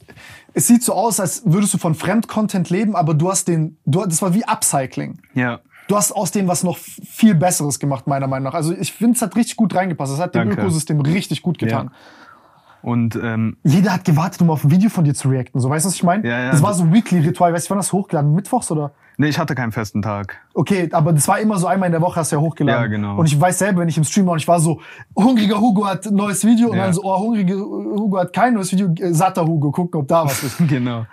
es 0.53 0.67
sieht 0.67 0.83
so 0.83 0.93
aus, 0.93 1.19
als 1.19 1.41
würdest 1.45 1.73
du 1.73 1.79
von 1.79 1.95
Fremdcontent 1.95 2.69
leben, 2.69 2.95
aber 2.95 3.15
du 3.15 3.31
hast 3.31 3.47
den, 3.47 3.77
du, 3.85 4.05
das 4.05 4.21
war 4.21 4.35
wie 4.35 4.45
Upcycling. 4.45 5.19
Ja 5.33 5.61
du 5.91 5.97
hast 5.97 6.11
aus 6.13 6.31
dem 6.31 6.47
was 6.47 6.63
noch 6.63 6.77
viel 6.77 7.35
Besseres 7.35 7.79
gemacht, 7.79 8.07
meiner 8.07 8.27
Meinung 8.27 8.45
nach. 8.45 8.53
Also 8.53 8.73
ich 8.73 8.93
finde, 8.93 9.15
es 9.15 9.21
hat 9.21 9.35
richtig 9.35 9.57
gut 9.57 9.75
reingepasst. 9.75 10.13
Es 10.13 10.19
hat 10.19 10.33
dem 10.33 10.47
Danke. 10.47 10.61
Ökosystem 10.61 11.01
richtig 11.01 11.41
gut 11.41 11.57
getan. 11.59 11.87
Ja. 11.87 11.97
Und 12.81 13.15
ähm, 13.15 13.57
jeder 13.63 13.93
hat 13.93 14.05
gewartet, 14.05 14.41
um 14.41 14.49
auf 14.49 14.63
ein 14.63 14.71
Video 14.71 14.89
von 14.89 15.03
dir 15.03 15.13
zu 15.13 15.29
reacten. 15.29 15.59
So, 15.59 15.69
weißt 15.69 15.85
du, 15.85 15.89
was 15.89 15.95
ich 15.95 16.03
meine? 16.03 16.27
Ja, 16.27 16.45
ja, 16.45 16.51
das 16.51 16.63
war 16.63 16.73
so 16.73 16.83
ein 16.83 16.93
Weekly-Ritual. 16.93 17.53
Weißt 17.53 17.67
du, 17.67 17.71
wann 17.71 17.77
das 17.77 17.93
hochgeladen? 17.93 18.33
Mittwochs 18.33 18.71
oder? 18.71 18.91
Nee, 19.17 19.27
ich 19.27 19.37
hatte 19.37 19.53
keinen 19.53 19.71
festen 19.71 20.01
Tag. 20.01 20.39
Okay, 20.55 20.89
aber 20.91 21.13
das 21.13 21.27
war 21.27 21.39
immer 21.39 21.57
so 21.59 21.67
einmal 21.67 21.87
in 21.87 21.91
der 21.91 22.01
Woche 22.01 22.21
hast 22.21 22.31
du 22.31 22.37
ja 22.37 22.41
hochgeladen. 22.41 22.81
Ja, 22.81 22.87
genau. 22.87 23.17
Und 23.17 23.27
ich 23.27 23.39
weiß 23.39 23.59
selber, 23.59 23.81
wenn 23.81 23.89
ich 23.89 23.97
im 23.97 24.03
Stream 24.03 24.25
war 24.25 24.33
und 24.33 24.39
ich 24.39 24.47
war 24.47 24.59
so, 24.59 24.81
hungriger 25.15 25.59
Hugo 25.59 25.85
hat 25.85 26.07
ein 26.07 26.15
neues 26.15 26.43
Video 26.43 26.69
und 26.69 26.77
dann 26.77 26.93
so, 26.93 27.03
oh, 27.03 27.19
hungriger 27.19 27.55
Hugo 27.55 28.17
hat 28.17 28.33
kein 28.33 28.55
neues 28.55 28.71
Video, 28.71 28.87
äh, 28.97 29.13
satter 29.13 29.45
Hugo, 29.45 29.71
gucken, 29.71 29.99
ob 29.99 30.07
da 30.07 30.25
was 30.25 30.41
ist. 30.41 30.57
genau. 30.67 31.05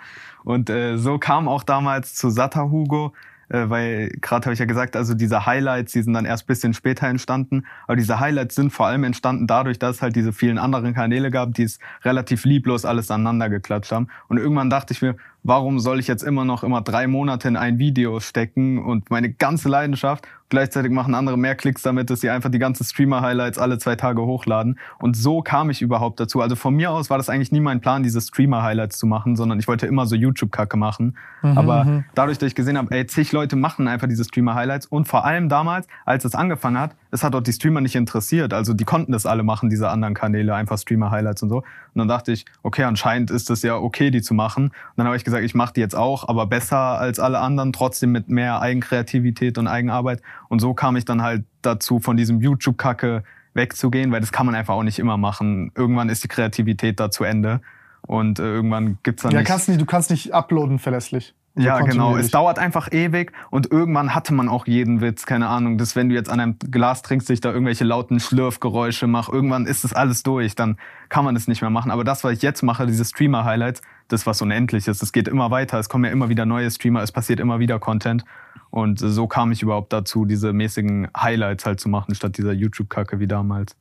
Und 0.43 0.71
äh, 0.71 0.97
so 0.97 1.19
kam 1.19 1.47
auch 1.47 1.61
damals 1.61 2.15
zu 2.15 2.31
satter 2.31 2.71
Hugo 2.71 3.13
äh, 3.49 3.69
weil 3.69 4.09
gerade 4.21 4.45
habe 4.45 4.53
ich 4.53 4.59
ja 4.59 4.65
gesagt, 4.65 4.95
also 4.95 5.13
diese 5.13 5.45
Highlights, 5.45 5.91
die 5.91 6.01
sind 6.01 6.13
dann 6.13 6.25
erst 6.25 6.47
bisschen 6.47 6.73
später 6.73 7.07
entstanden, 7.07 7.65
aber 7.85 7.95
diese 7.95 8.19
Highlights 8.19 8.55
sind 8.55 8.71
vor 8.71 8.87
allem 8.87 9.03
entstanden 9.03 9.47
dadurch, 9.47 9.79
dass 9.79 9.97
es 9.97 10.01
halt 10.01 10.15
diese 10.15 10.33
vielen 10.33 10.57
anderen 10.57 10.93
Kanäle 10.93 11.31
gab, 11.31 11.53
die 11.53 11.63
es 11.63 11.79
relativ 12.03 12.45
lieblos 12.45 12.85
alles 12.85 13.11
aneinander 13.11 13.49
geklatscht 13.49 13.91
haben. 13.91 14.07
Und 14.27 14.37
irgendwann 14.37 14.69
dachte 14.69 14.93
ich 14.93 15.01
mir, 15.01 15.15
warum 15.43 15.79
soll 15.79 15.99
ich 15.99 16.07
jetzt 16.07 16.23
immer 16.23 16.45
noch 16.45 16.63
immer 16.63 16.81
drei 16.81 17.07
Monate 17.07 17.47
in 17.47 17.57
ein 17.57 17.79
Video 17.79 18.19
stecken 18.19 18.83
und 18.83 19.09
meine 19.09 19.31
ganze 19.31 19.69
Leidenschaft 19.69 20.27
gleichzeitig 20.49 20.91
machen 20.91 21.15
andere 21.15 21.37
mehr 21.37 21.55
Klicks 21.55 21.81
damit, 21.81 22.09
dass 22.09 22.21
sie 22.21 22.29
einfach 22.29 22.49
die 22.49 22.59
ganzen 22.59 22.83
Streamer-Highlights 22.83 23.57
alle 23.57 23.77
zwei 23.77 23.95
Tage 23.95 24.21
hochladen. 24.21 24.79
Und 24.99 25.15
so 25.15 25.41
kam 25.41 25.69
ich 25.69 25.81
überhaupt 25.81 26.19
dazu. 26.19 26.41
Also 26.41 26.55
von 26.55 26.75
mir 26.75 26.91
aus 26.91 27.09
war 27.09 27.17
das 27.17 27.29
eigentlich 27.29 27.51
nie 27.51 27.59
mein 27.59 27.81
Plan, 27.81 28.03
diese 28.03 28.19
Streamer-Highlights 28.19 28.97
zu 28.97 29.05
machen, 29.05 29.35
sondern 29.35 29.59
ich 29.59 29.67
wollte 29.67 29.85
immer 29.85 30.05
so 30.05 30.15
YouTube-Kacke 30.15 30.75
machen. 30.75 31.15
Mhm, 31.41 31.57
Aber 31.57 31.85
mhm. 31.85 32.05
dadurch, 32.15 32.39
dass 32.39 32.47
ich 32.47 32.55
gesehen 32.55 32.77
habe, 32.77 32.93
ey, 32.95 33.05
zig 33.05 33.31
Leute 33.31 33.55
machen 33.55 33.87
einfach 33.87 34.07
diese 34.07 34.23
Streamer-Highlights 34.23 34.87
und 34.87 35.07
vor 35.07 35.25
allem 35.25 35.49
damals, 35.49 35.87
als 36.05 36.25
es 36.25 36.35
angefangen 36.35 36.79
hat, 36.79 36.95
es 37.11 37.23
hat 37.23 37.33
dort 37.33 37.47
die 37.47 37.53
Streamer 37.53 37.81
nicht 37.81 37.95
interessiert. 37.95 38.53
Also 38.53 38.73
die 38.73 38.85
konnten 38.85 39.11
das 39.11 39.25
alle 39.25 39.43
machen, 39.43 39.69
diese 39.69 39.89
anderen 39.89 40.13
Kanäle, 40.13 40.53
einfach 40.53 40.77
Streamer-Highlights 40.77 41.43
und 41.43 41.49
so. 41.49 41.57
Und 41.57 41.65
dann 41.95 42.07
dachte 42.07 42.31
ich, 42.31 42.45
okay, 42.63 42.83
anscheinend 42.83 43.31
ist 43.31 43.49
es 43.49 43.63
ja 43.63 43.75
okay, 43.75 44.11
die 44.11 44.21
zu 44.21 44.33
machen. 44.33 44.65
Und 44.65 44.73
dann 44.97 45.07
habe 45.07 45.15
ich 45.15 45.23
gesagt, 45.23 45.43
ich 45.43 45.55
mache 45.55 45.73
die 45.73 45.81
jetzt 45.81 45.95
auch, 45.95 46.27
aber 46.27 46.45
besser 46.45 46.77
als 46.77 47.19
alle 47.19 47.39
anderen, 47.39 47.73
trotzdem 47.73 48.11
mit 48.11 48.29
mehr 48.29 48.61
Eigenkreativität 48.61 49.57
und 49.57 49.67
Eigenarbeit. 49.67 50.21
Und 50.49 50.59
so 50.59 50.73
kam 50.73 50.95
ich 50.95 51.05
dann 51.05 51.21
halt 51.21 51.43
dazu, 51.61 51.99
von 51.99 52.17
diesem 52.17 52.41
YouTube-Kacke 52.41 53.23
wegzugehen, 53.53 54.11
weil 54.11 54.21
das 54.21 54.31
kann 54.31 54.45
man 54.45 54.55
einfach 54.55 54.75
auch 54.75 54.83
nicht 54.83 54.99
immer 54.99 55.17
machen. 55.17 55.71
Irgendwann 55.75 56.09
ist 56.09 56.23
die 56.23 56.27
Kreativität 56.27 56.99
da 56.99 57.09
zu 57.09 57.23
Ende. 57.23 57.61
Und 58.01 58.39
äh, 58.39 58.43
irgendwann 58.43 58.97
gibt's 59.03 59.23
dann 59.23 59.31
ja, 59.31 59.39
nicht... 59.39 59.47
Kannst 59.47 59.67
nicht. 59.67 59.81
Du 59.81 59.85
kannst 59.85 60.09
nicht 60.09 60.33
uploaden 60.33 60.79
verlässlich. 60.79 61.33
So 61.55 61.63
ja, 61.63 61.79
genau. 61.81 62.15
Es 62.15 62.31
dauert 62.31 62.59
einfach 62.59 62.91
ewig 62.91 63.31
und 63.49 63.71
irgendwann 63.71 64.13
hatte 64.13 64.33
man 64.33 64.47
auch 64.47 64.67
jeden 64.67 65.01
Witz. 65.01 65.25
Keine 65.25 65.47
Ahnung, 65.47 65.77
dass 65.77 65.95
wenn 65.95 66.09
du 66.09 66.15
jetzt 66.15 66.29
an 66.29 66.39
einem 66.39 66.57
Glas 66.59 67.01
trinkst, 67.01 67.27
sich 67.27 67.41
da 67.41 67.51
irgendwelche 67.51 67.83
lauten 67.83 68.19
Schlürfgeräusche 68.19 69.07
mach, 69.07 69.29
irgendwann 69.29 69.65
ist 69.65 69.83
das 69.83 69.93
alles 69.93 70.23
durch. 70.23 70.55
Dann 70.55 70.77
kann 71.09 71.25
man 71.25 71.35
es 71.35 71.47
nicht 71.47 71.61
mehr 71.61 71.71
machen. 71.71 71.91
Aber 71.91 72.03
das, 72.03 72.23
was 72.23 72.33
ich 72.33 72.41
jetzt 72.43 72.61
mache, 72.61 72.85
diese 72.85 73.03
Streamer-Highlights, 73.03 73.81
das 74.07 74.25
was 74.25 74.41
unendlich 74.41 74.87
ist. 74.87 75.01
Es 75.01 75.11
geht 75.11 75.27
immer 75.27 75.51
weiter. 75.51 75.79
Es 75.79 75.89
kommen 75.89 76.05
ja 76.05 76.11
immer 76.11 76.29
wieder 76.29 76.45
neue 76.45 76.69
Streamer. 76.69 77.01
Es 77.01 77.11
passiert 77.11 77.39
immer 77.39 77.59
wieder 77.59 77.79
Content. 77.79 78.23
Und 78.69 78.99
so 78.99 79.27
kam 79.27 79.51
ich 79.51 79.63
überhaupt 79.63 79.91
dazu, 79.91 80.25
diese 80.25 80.53
mäßigen 80.53 81.09
Highlights 81.17 81.65
halt 81.65 81.79
zu 81.79 81.89
machen, 81.89 82.13
statt 82.13 82.37
dieser 82.37 82.53
YouTube-Kacke 82.53 83.19
wie 83.19 83.27
damals. 83.27 83.75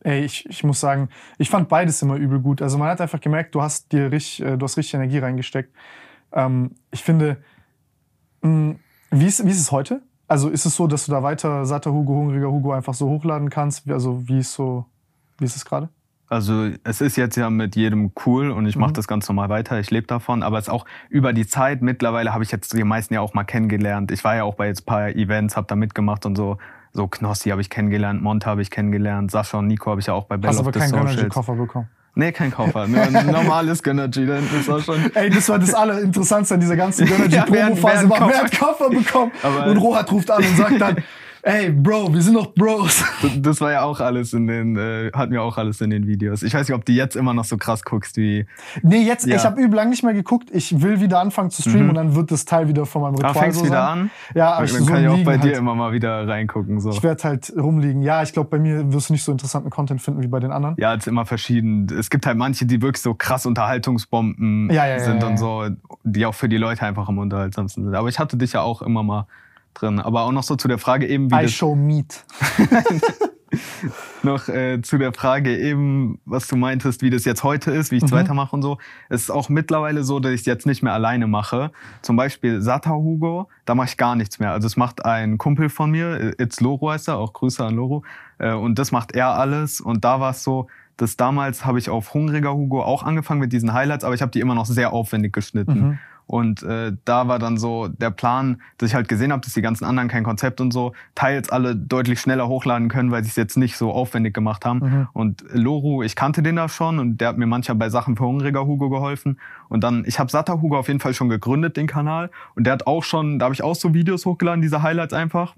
Ey, 0.00 0.24
ich, 0.24 0.46
ich 0.48 0.62
muss 0.62 0.78
sagen, 0.78 1.08
ich 1.38 1.50
fand 1.50 1.68
beides 1.68 2.02
immer 2.02 2.16
übel 2.16 2.38
gut. 2.38 2.62
Also 2.62 2.78
man 2.78 2.88
hat 2.88 3.00
einfach 3.00 3.20
gemerkt, 3.20 3.54
du 3.54 3.62
hast 3.62 3.92
dir 3.92 4.12
richtig, 4.12 4.46
äh, 4.46 4.56
du 4.56 4.64
hast 4.64 4.76
richtig 4.76 4.94
Energie 4.94 5.18
reingesteckt. 5.18 5.74
Ähm, 6.32 6.72
ich 6.90 7.02
finde, 7.02 7.38
mh, 8.42 8.50
mm, 8.50 8.78
wie, 9.10 9.26
ist, 9.26 9.44
wie 9.44 9.50
ist 9.50 9.60
es 9.60 9.72
heute? 9.72 10.02
Also 10.26 10.50
ist 10.50 10.66
es 10.66 10.76
so, 10.76 10.86
dass 10.86 11.06
du 11.06 11.12
da 11.12 11.22
weiter 11.22 11.64
satter 11.64 11.92
Hugo, 11.92 12.14
hungriger 12.14 12.50
Hugo 12.50 12.72
einfach 12.72 12.94
so 12.94 13.08
hochladen 13.08 13.48
kannst? 13.48 13.90
Also 13.90 14.28
wie 14.28 14.40
ist 14.40 14.52
so, 14.52 14.84
wie 15.38 15.46
ist 15.46 15.56
es 15.56 15.64
gerade? 15.64 15.88
Also 16.28 16.68
es 16.84 17.00
ist 17.00 17.16
jetzt 17.16 17.36
ja 17.36 17.48
mit 17.48 17.74
jedem 17.74 18.12
cool 18.26 18.50
und 18.50 18.66
ich 18.66 18.76
mache 18.76 18.90
mhm. 18.90 18.94
das 18.94 19.08
ganz 19.08 19.26
normal 19.28 19.48
weiter. 19.48 19.80
Ich 19.80 19.90
lebe 19.90 20.06
davon, 20.06 20.42
aber 20.42 20.58
es 20.58 20.66
ist 20.66 20.72
auch 20.72 20.84
über 21.08 21.32
die 21.32 21.46
Zeit. 21.46 21.80
Mittlerweile 21.80 22.34
habe 22.34 22.44
ich 22.44 22.50
jetzt 22.50 22.74
die 22.74 22.84
meisten 22.84 23.14
ja 23.14 23.22
auch 23.22 23.32
mal 23.32 23.44
kennengelernt. 23.44 24.10
Ich 24.10 24.22
war 24.24 24.36
ja 24.36 24.44
auch 24.44 24.54
bei 24.54 24.66
jetzt 24.66 24.84
paar 24.84 25.08
Events, 25.08 25.56
habe 25.56 25.66
da 25.66 25.74
mitgemacht 25.74 26.26
und 26.26 26.36
so. 26.36 26.58
So 26.92 27.06
Knossi 27.06 27.50
habe 27.50 27.60
ich 27.60 27.70
kennengelernt, 27.70 28.22
Monte 28.22 28.46
habe 28.46 28.62
ich 28.62 28.70
kennengelernt, 28.70 29.30
Sascha 29.30 29.58
und 29.58 29.66
Nico 29.66 29.90
habe 29.90 30.00
ich 30.00 30.06
ja 30.06 30.14
auch 30.14 30.24
bei 30.24 30.36
Battle 30.36 30.50
Hast 30.50 30.60
of 30.60 30.66
aber 30.66 30.72
the 30.72 30.78
keinen 30.80 30.90
Socials. 30.90 31.16
Gönnergy-Koffer 31.16 31.54
bekommen. 31.54 31.88
Nee, 32.14 32.32
kein 32.32 32.50
Koffer, 32.50 32.88
nur 32.88 33.00
ein 33.00 33.12
normales 33.30 33.82
Gönnergy, 33.82 34.26
da 34.26 34.34
hinten 34.36 34.58
ist 34.60 34.68
auch 34.68 34.80
schon. 34.82 35.10
Ey, 35.14 35.30
das 35.30 35.48
war 35.48 35.58
das 35.58 35.72
Allerinteressantste 35.72 36.54
an 36.54 36.60
dieser 36.60 36.76
ganzen 36.76 37.06
Ja, 37.06 37.16
Gönnergy-Promo-Phase. 37.16 37.98
hat 37.98 38.10
war, 38.10 38.18
Koffer? 38.18 38.32
wer 38.34 38.42
hat 38.42 38.58
Koffer 38.58 38.90
bekommen? 38.90 39.32
Aber- 39.42 39.66
und 39.66 39.76
Rohat 39.76 40.10
ruft 40.10 40.30
an 40.30 40.42
und 40.44 40.56
sagt 40.56 40.80
dann, 40.80 40.96
ey, 41.42 41.70
Bro, 41.70 42.12
wir 42.14 42.22
sind 42.22 42.34
doch 42.34 42.52
Bros. 42.54 43.04
Das 43.38 43.60
war 43.60 43.72
ja 43.72 43.82
auch 43.82 44.00
alles 44.00 44.32
in 44.32 44.46
den, 44.46 44.76
äh, 44.76 45.10
hatten 45.12 45.32
wir 45.32 45.42
auch 45.42 45.58
alles 45.58 45.80
in 45.80 45.90
den 45.90 46.06
Videos. 46.06 46.42
Ich 46.42 46.54
weiß 46.54 46.68
nicht, 46.68 46.74
ob 46.76 46.84
du 46.84 46.92
jetzt 46.92 47.16
immer 47.16 47.34
noch 47.34 47.44
so 47.44 47.56
krass 47.56 47.84
guckst 47.84 48.16
wie. 48.16 48.46
Nee, 48.82 49.02
jetzt, 49.02 49.26
Ja. 49.26 49.36
ich 49.36 49.44
habe 49.44 49.60
übel 49.60 49.76
lang 49.76 49.90
nicht 49.90 50.02
mehr 50.02 50.14
geguckt. 50.14 50.48
Ich 50.52 50.80
will 50.82 51.00
wieder 51.00 51.20
anfangen 51.20 51.50
zu 51.50 51.62
streamen 51.62 51.84
Mhm. 51.84 51.88
und 51.90 51.94
dann 51.96 52.14
wird 52.14 52.30
das 52.30 52.44
Teil 52.44 52.68
wieder 52.68 52.86
von 52.86 53.02
meinem 53.02 53.14
Ah, 53.16 53.28
Ritual 53.28 53.34
fängst 53.44 53.58
so 53.60 53.64
wieder 53.66 53.82
sein. 53.86 53.98
an? 54.00 54.10
Ja, 54.34 54.50
aber 54.52 54.56
Dann 54.56 54.64
ich 54.66 54.72
so 54.72 54.86
kann 54.86 55.02
ich 55.02 55.08
auch 55.08 55.24
bei 55.24 55.32
halt. 55.32 55.44
dir 55.44 55.56
immer 55.56 55.74
mal 55.74 55.92
wieder 55.92 56.26
reingucken. 56.28 56.80
So. 56.80 56.90
Ich 56.90 57.02
werde 57.02 57.22
halt 57.24 57.52
rumliegen. 57.56 58.02
Ja, 58.02 58.22
ich 58.22 58.32
glaube, 58.32 58.50
bei 58.50 58.58
mir 58.58 58.92
wirst 58.92 59.08
du 59.08 59.12
nicht 59.14 59.22
so 59.24 59.32
interessanten 59.32 59.70
Content 59.70 60.00
finden 60.02 60.22
wie 60.22 60.28
bei 60.28 60.40
den 60.40 60.52
anderen. 60.52 60.74
Ja, 60.78 60.92
es 60.94 61.00
ist 61.00 61.06
immer 61.08 61.26
verschieden. 61.26 61.86
Es 61.98 62.10
gibt 62.10 62.26
halt 62.26 62.36
manche, 62.36 62.66
die 62.66 62.80
wirklich 62.82 63.02
so 63.02 63.14
krass 63.14 63.46
Unterhaltungsbomben 63.46 64.70
Ja, 64.70 64.86
ja, 64.86 64.98
sind 64.98 65.22
und 65.24 65.36
so, 65.38 65.66
die 66.04 66.26
auch 66.26 66.34
für 66.34 66.48
die 66.48 66.56
Leute 66.58 66.82
einfach 66.82 67.08
am 67.08 67.18
unterhaltsamsten 67.18 67.84
sind. 67.84 67.94
Aber 67.94 68.08
ich 68.08 68.18
hatte 68.18 68.36
dich 68.36 68.52
ja 68.52 68.60
auch 68.62 68.82
immer 68.82 69.02
mal 69.02 69.26
drin. 69.80 70.00
Aber 70.00 70.22
auch 70.22 70.32
noch 70.32 70.42
so 70.42 70.56
zu 70.56 70.68
der 70.68 70.78
Frage 70.78 71.06
eben, 71.06 71.30
wie 71.30 71.44
I 71.44 71.48
show 71.48 71.74
meat. 71.74 72.24
noch 74.22 74.48
äh, 74.48 74.82
zu 74.82 74.98
der 74.98 75.12
Frage 75.12 75.56
eben, 75.56 76.20
was 76.24 76.48
du 76.48 76.56
meintest, 76.56 77.02
wie 77.02 77.10
das 77.10 77.24
jetzt 77.24 77.44
heute 77.44 77.70
ist, 77.70 77.90
wie 77.90 77.96
ich 77.96 78.02
es 78.04 78.10
Mhm. 78.10 78.16
weitermache 78.16 78.54
und 78.54 78.62
so. 78.62 78.78
Es 79.08 79.22
ist 79.22 79.30
auch 79.30 79.48
mittlerweile 79.48 80.04
so, 80.04 80.20
dass 80.20 80.32
ich 80.32 80.40
es 80.40 80.46
jetzt 80.46 80.66
nicht 80.66 80.82
mehr 80.82 80.92
alleine 80.92 81.26
mache. 81.26 81.70
Zum 82.02 82.16
Beispiel 82.16 82.60
Sata 82.60 82.90
Hugo, 82.90 83.48
da 83.64 83.74
mache 83.74 83.88
ich 83.88 83.96
gar 83.96 84.16
nichts 84.16 84.38
mehr. 84.38 84.52
Also 84.52 84.66
es 84.66 84.76
macht 84.76 85.04
ein 85.04 85.38
Kumpel 85.38 85.68
von 85.70 85.90
mir, 85.90 86.34
It's 86.38 86.60
Loro 86.60 86.90
heißt 86.90 87.08
er, 87.08 87.16
auch 87.18 87.32
Grüße 87.32 87.64
an 87.64 87.74
Loro. 87.74 88.04
Äh, 88.38 88.52
und 88.52 88.78
das 88.78 88.92
macht 88.92 89.12
er 89.12 89.28
alles. 89.28 89.80
Und 89.80 90.04
da 90.04 90.20
war 90.20 90.30
es 90.32 90.42
so, 90.42 90.66
dass 90.96 91.16
damals 91.16 91.64
habe 91.64 91.78
ich 91.78 91.88
auf 91.90 92.12
Hungriger 92.12 92.52
Hugo 92.52 92.82
auch 92.82 93.02
angefangen 93.04 93.40
mit 93.40 93.52
diesen 93.52 93.72
Highlights, 93.72 94.04
aber 94.04 94.14
ich 94.14 94.20
habe 94.20 94.32
die 94.32 94.40
immer 94.40 94.54
noch 94.56 94.66
sehr 94.66 94.92
aufwendig 94.92 95.32
geschnitten. 95.32 95.80
Mhm. 95.80 95.98
Und 96.28 96.62
äh, 96.62 96.92
da 97.06 97.26
war 97.26 97.38
dann 97.38 97.56
so 97.56 97.88
der 97.88 98.10
Plan, 98.10 98.60
dass 98.76 98.90
ich 98.90 98.94
halt 98.94 99.08
gesehen 99.08 99.32
habe, 99.32 99.40
dass 99.40 99.54
die 99.54 99.62
ganzen 99.62 99.86
anderen 99.86 100.10
kein 100.10 100.24
Konzept 100.24 100.60
und 100.60 100.72
so 100.72 100.92
teils 101.14 101.48
alle 101.48 101.74
deutlich 101.74 102.20
schneller 102.20 102.48
hochladen 102.48 102.90
können, 102.90 103.10
weil 103.10 103.24
sie 103.24 103.30
es 103.30 103.36
jetzt 103.36 103.56
nicht 103.56 103.78
so 103.78 103.92
aufwendig 103.92 104.34
gemacht 104.34 104.66
haben. 104.66 104.78
Mhm. 104.78 105.08
Und 105.14 105.44
Loru, 105.52 106.02
ich 106.02 106.16
kannte 106.16 106.42
den 106.42 106.56
da 106.56 106.68
schon 106.68 106.98
und 106.98 107.16
der 107.16 107.28
hat 107.28 107.38
mir 107.38 107.46
manchmal 107.46 107.76
bei 107.76 107.88
Sachen 107.88 108.14
für 108.14 108.26
hungriger 108.26 108.66
Hugo 108.66 108.90
geholfen. 108.90 109.40
Und 109.70 109.82
dann, 109.82 110.04
ich 110.06 110.18
habe 110.18 110.30
Satter 110.30 110.60
Hugo 110.60 110.78
auf 110.78 110.88
jeden 110.88 111.00
Fall 111.00 111.14
schon 111.14 111.30
gegründet, 111.30 111.78
den 111.78 111.86
Kanal. 111.86 112.30
Und 112.54 112.64
der 112.64 112.74
hat 112.74 112.86
auch 112.86 113.04
schon, 113.04 113.38
da 113.38 113.46
habe 113.46 113.54
ich 113.54 113.62
auch 113.62 113.74
so 113.74 113.94
Videos 113.94 114.26
hochgeladen, 114.26 114.60
diese 114.60 114.82
Highlights 114.82 115.14
einfach. 115.14 115.54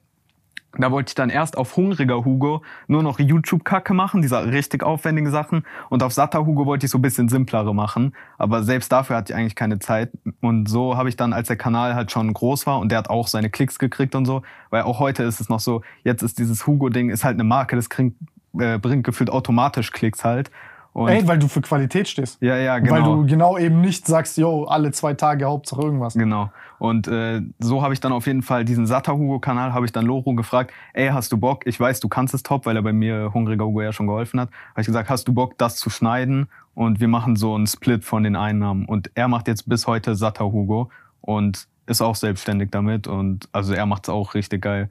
Da 0.78 0.92
wollte 0.92 1.11
ich 1.11 1.14
dann 1.16 1.30
erst 1.30 1.59
auf 1.59 1.76
hungriger 1.76 2.24
Hugo 2.24 2.62
nur 2.87 3.02
noch 3.02 3.18
YouTube-Kacke 3.18 3.92
machen, 3.92 4.22
diese 4.22 4.52
richtig 4.52 4.85
aufwendigen 4.85 5.30
Sachen. 5.30 5.64
Und 5.88 6.02
auf 6.04 6.12
satter 6.12 6.46
Hugo 6.46 6.64
wollte 6.64 6.87
ich 6.87 6.92
so 6.92 6.98
ein 6.98 7.02
bisschen 7.02 7.28
simplere 7.28 7.74
machen. 7.74 8.14
Aber 8.38 8.62
selbst 8.62 8.92
dafür 8.92 9.16
hatte 9.16 9.33
ich 9.33 9.37
eigentlich 9.37 9.56
keine 9.56 9.80
Zeit. 9.80 10.12
Und 10.40 10.68
so 10.68 10.96
habe 10.96 11.09
ich 11.09 11.16
dann, 11.16 11.33
als 11.33 11.48
der 11.48 11.56
Kanal 11.56 11.94
halt 11.96 12.12
schon 12.12 12.33
groß 12.33 12.66
war 12.66 12.78
und 12.78 12.92
der 12.92 12.98
hat 12.98 13.11
auch 13.11 13.26
seine 13.26 13.50
Klicks 13.50 13.80
gekriegt 13.80 14.14
und 14.14 14.26
so, 14.26 14.42
weil 14.70 14.83
auch 14.83 15.00
heute 15.00 15.24
ist 15.24 15.40
es 15.40 15.48
noch 15.48 15.61
so, 15.61 15.83
jetzt 16.04 16.22
ist 16.22 16.38
dieses 16.38 16.66
Hugo-Ding, 16.66 17.11
ist 17.11 17.24
halt 17.24 17.35
eine 17.35 17.44
Marke, 17.44 17.74
das 17.74 17.90
kriegt, 17.90 18.16
äh, 18.59 18.78
bringt 18.78 19.02
gefühlt 19.02 19.30
automatisch 19.30 19.90
Klicks 19.90 20.24
halt. 20.24 20.52
Und 20.92 21.09
Ey, 21.09 21.26
weil 21.29 21.38
du 21.38 21.46
für 21.46 21.61
Qualität 21.61 22.09
stehst. 22.09 22.42
ja, 22.42 22.57
ja, 22.57 22.79
genau. 22.79 22.92
Weil 22.92 23.03
du 23.03 23.26
genau 23.26 23.57
eben 23.57 23.81
nicht 23.81 24.07
sagst, 24.07 24.37
yo, 24.37 24.64
alle 24.64 24.90
zwei 24.90 25.14
Tage 25.14 25.44
Hauptsache 25.44 25.83
irgendwas. 25.83 26.14
Genau. 26.14 26.50
Und 26.81 27.07
äh, 27.07 27.42
so 27.59 27.83
habe 27.83 27.94
ich 27.94 28.00
dann 28.00 28.12
auf 28.12 28.26
jeden 28.26 28.42
Fall 28.42 28.64
diesen 28.64 28.87
Satter 28.87 29.16
Hugo-Kanal, 29.16 29.72
habe 29.72 29.87
ich 29.87 29.92
dann 29.92 30.05
Loro 30.05 30.35
gefragt, 30.35 30.72
ey, 30.94 31.09
hast 31.09 31.31
du 31.31 31.37
Bock? 31.37 31.66
Ich 31.66 31.79
weiß, 31.79 32.00
du 32.00 32.09
kannst 32.09 32.35
es 32.35 32.42
top, 32.42 32.66
weil 32.66 32.74
er 32.74 32.83
bei 32.83 32.92
mir 32.92 33.33
Hungriger 33.35 33.66
Hugo 33.66 33.83
ja 33.83 33.92
schon 33.92 34.07
geholfen 34.07 34.40
hat. 34.40 34.48
Habe 34.70 34.81
ich 34.81 34.87
gesagt, 34.87 35.11
hast 35.11 35.29
du 35.29 35.33
Bock, 35.33 35.57
das 35.59 35.76
zu 35.76 35.90
schneiden? 35.90 36.48
Und 36.74 36.98
wir 36.98 37.09
machen 37.09 37.37
so 37.37 37.55
einen 37.55 37.66
Split 37.66 38.05
von 38.05 38.22
den 38.24 38.35
Einnahmen. 38.35 38.87
Und 38.87 39.11
er 39.14 39.29
macht 39.29 39.46
jetzt 39.46 39.68
bis 39.68 39.87
heute 39.87 40.16
Satter 40.16 40.46
Hugo 40.50 40.90
und 41.20 41.68
ist 41.87 42.00
auch 42.03 42.16
selbstständig 42.16 42.70
damit. 42.70 43.07
Und 43.07 43.48
also 43.53 43.74
er 43.74 43.87
macht 43.87 44.05
es 44.05 44.09
auch 44.09 44.35
richtig 44.35 44.62
geil. 44.62 44.90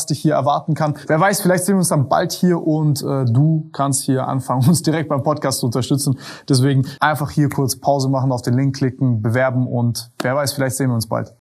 dich 0.05 0.19
hier 0.19 0.33
erwarten 0.33 0.73
kann. 0.73 0.95
Wer 1.07 1.19
weiß, 1.19 1.41
vielleicht 1.41 1.65
sehen 1.65 1.75
wir 1.75 1.79
uns 1.79 1.89
dann 1.89 2.09
bald 2.09 2.31
hier 2.31 2.61
und 2.61 3.01
äh, 3.01 3.25
du 3.25 3.69
kannst 3.73 4.03
hier 4.03 4.27
anfangen, 4.27 4.65
uns 4.67 4.81
direkt 4.81 5.09
beim 5.09 5.23
Podcast 5.23 5.59
zu 5.59 5.65
unterstützen. 5.67 6.17
Deswegen 6.49 6.85
einfach 6.99 7.29
hier 7.31 7.49
kurz 7.49 7.75
Pause 7.79 8.09
machen, 8.09 8.31
auf 8.31 8.41
den 8.41 8.53
Link 8.55 8.75
klicken, 8.75 9.21
bewerben 9.21 9.67
und 9.67 10.09
wer 10.21 10.35
weiß, 10.35 10.53
vielleicht 10.53 10.75
sehen 10.75 10.89
wir 10.89 10.95
uns 10.95 11.07
bald. 11.07 11.33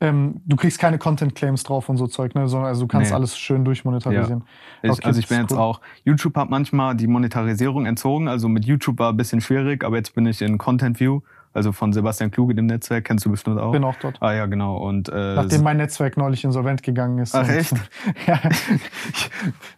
Ähm, 0.00 0.40
du 0.46 0.54
kriegst 0.54 0.78
keine 0.78 0.96
Content-Claims 0.96 1.64
drauf 1.64 1.88
und 1.88 1.96
so 1.96 2.06
Zeug, 2.06 2.34
ne? 2.36 2.46
sondern 2.46 2.68
also 2.68 2.82
du 2.82 2.86
kannst 2.86 3.10
Nee. 3.10 3.16
alles 3.16 3.36
schön 3.36 3.64
durchmonetarisieren. 3.64 4.44
Ich, 4.82 4.92
Okay, 4.92 5.00
also 5.04 5.18
ich 5.18 5.26
bin 5.26 5.40
jetzt 5.40 5.50
cool. 5.52 5.58
auch, 5.58 5.80
YouTube 6.04 6.36
hat 6.36 6.50
manchmal 6.50 6.94
die 6.94 7.08
Monetarisierung 7.08 7.84
entzogen. 7.84 8.28
Also 8.28 8.48
mit 8.48 8.64
YouTube 8.64 9.00
war 9.00 9.10
ein 9.10 9.16
bisschen 9.16 9.40
schwierig, 9.40 9.82
aber 9.84 9.96
jetzt 9.96 10.14
bin 10.14 10.24
ich 10.26 10.40
in 10.40 10.56
Content 10.56 11.00
View, 11.00 11.20
also 11.54 11.72
von 11.72 11.92
Sebastian 11.92 12.30
Kluge, 12.30 12.54
dem 12.54 12.66
Netzwerk, 12.66 13.04
kennst 13.04 13.24
du 13.24 13.30
bestimmt 13.30 13.58
auch. 13.58 13.72
Bin 13.72 13.84
auch 13.84 13.96
dort. 13.96 14.20
Ah 14.20 14.32
ja, 14.32 14.46
genau. 14.46 14.76
Und 14.76 15.08
äh, 15.08 15.34
Nachdem 15.34 15.62
mein 15.62 15.78
Netzwerk 15.78 16.16
neulich 16.16 16.44
insolvent 16.44 16.82
gegangen 16.82 17.18
ist. 17.18 17.34
Ach, 17.34 17.48
echt? 17.48 17.72
ja. 18.26 18.38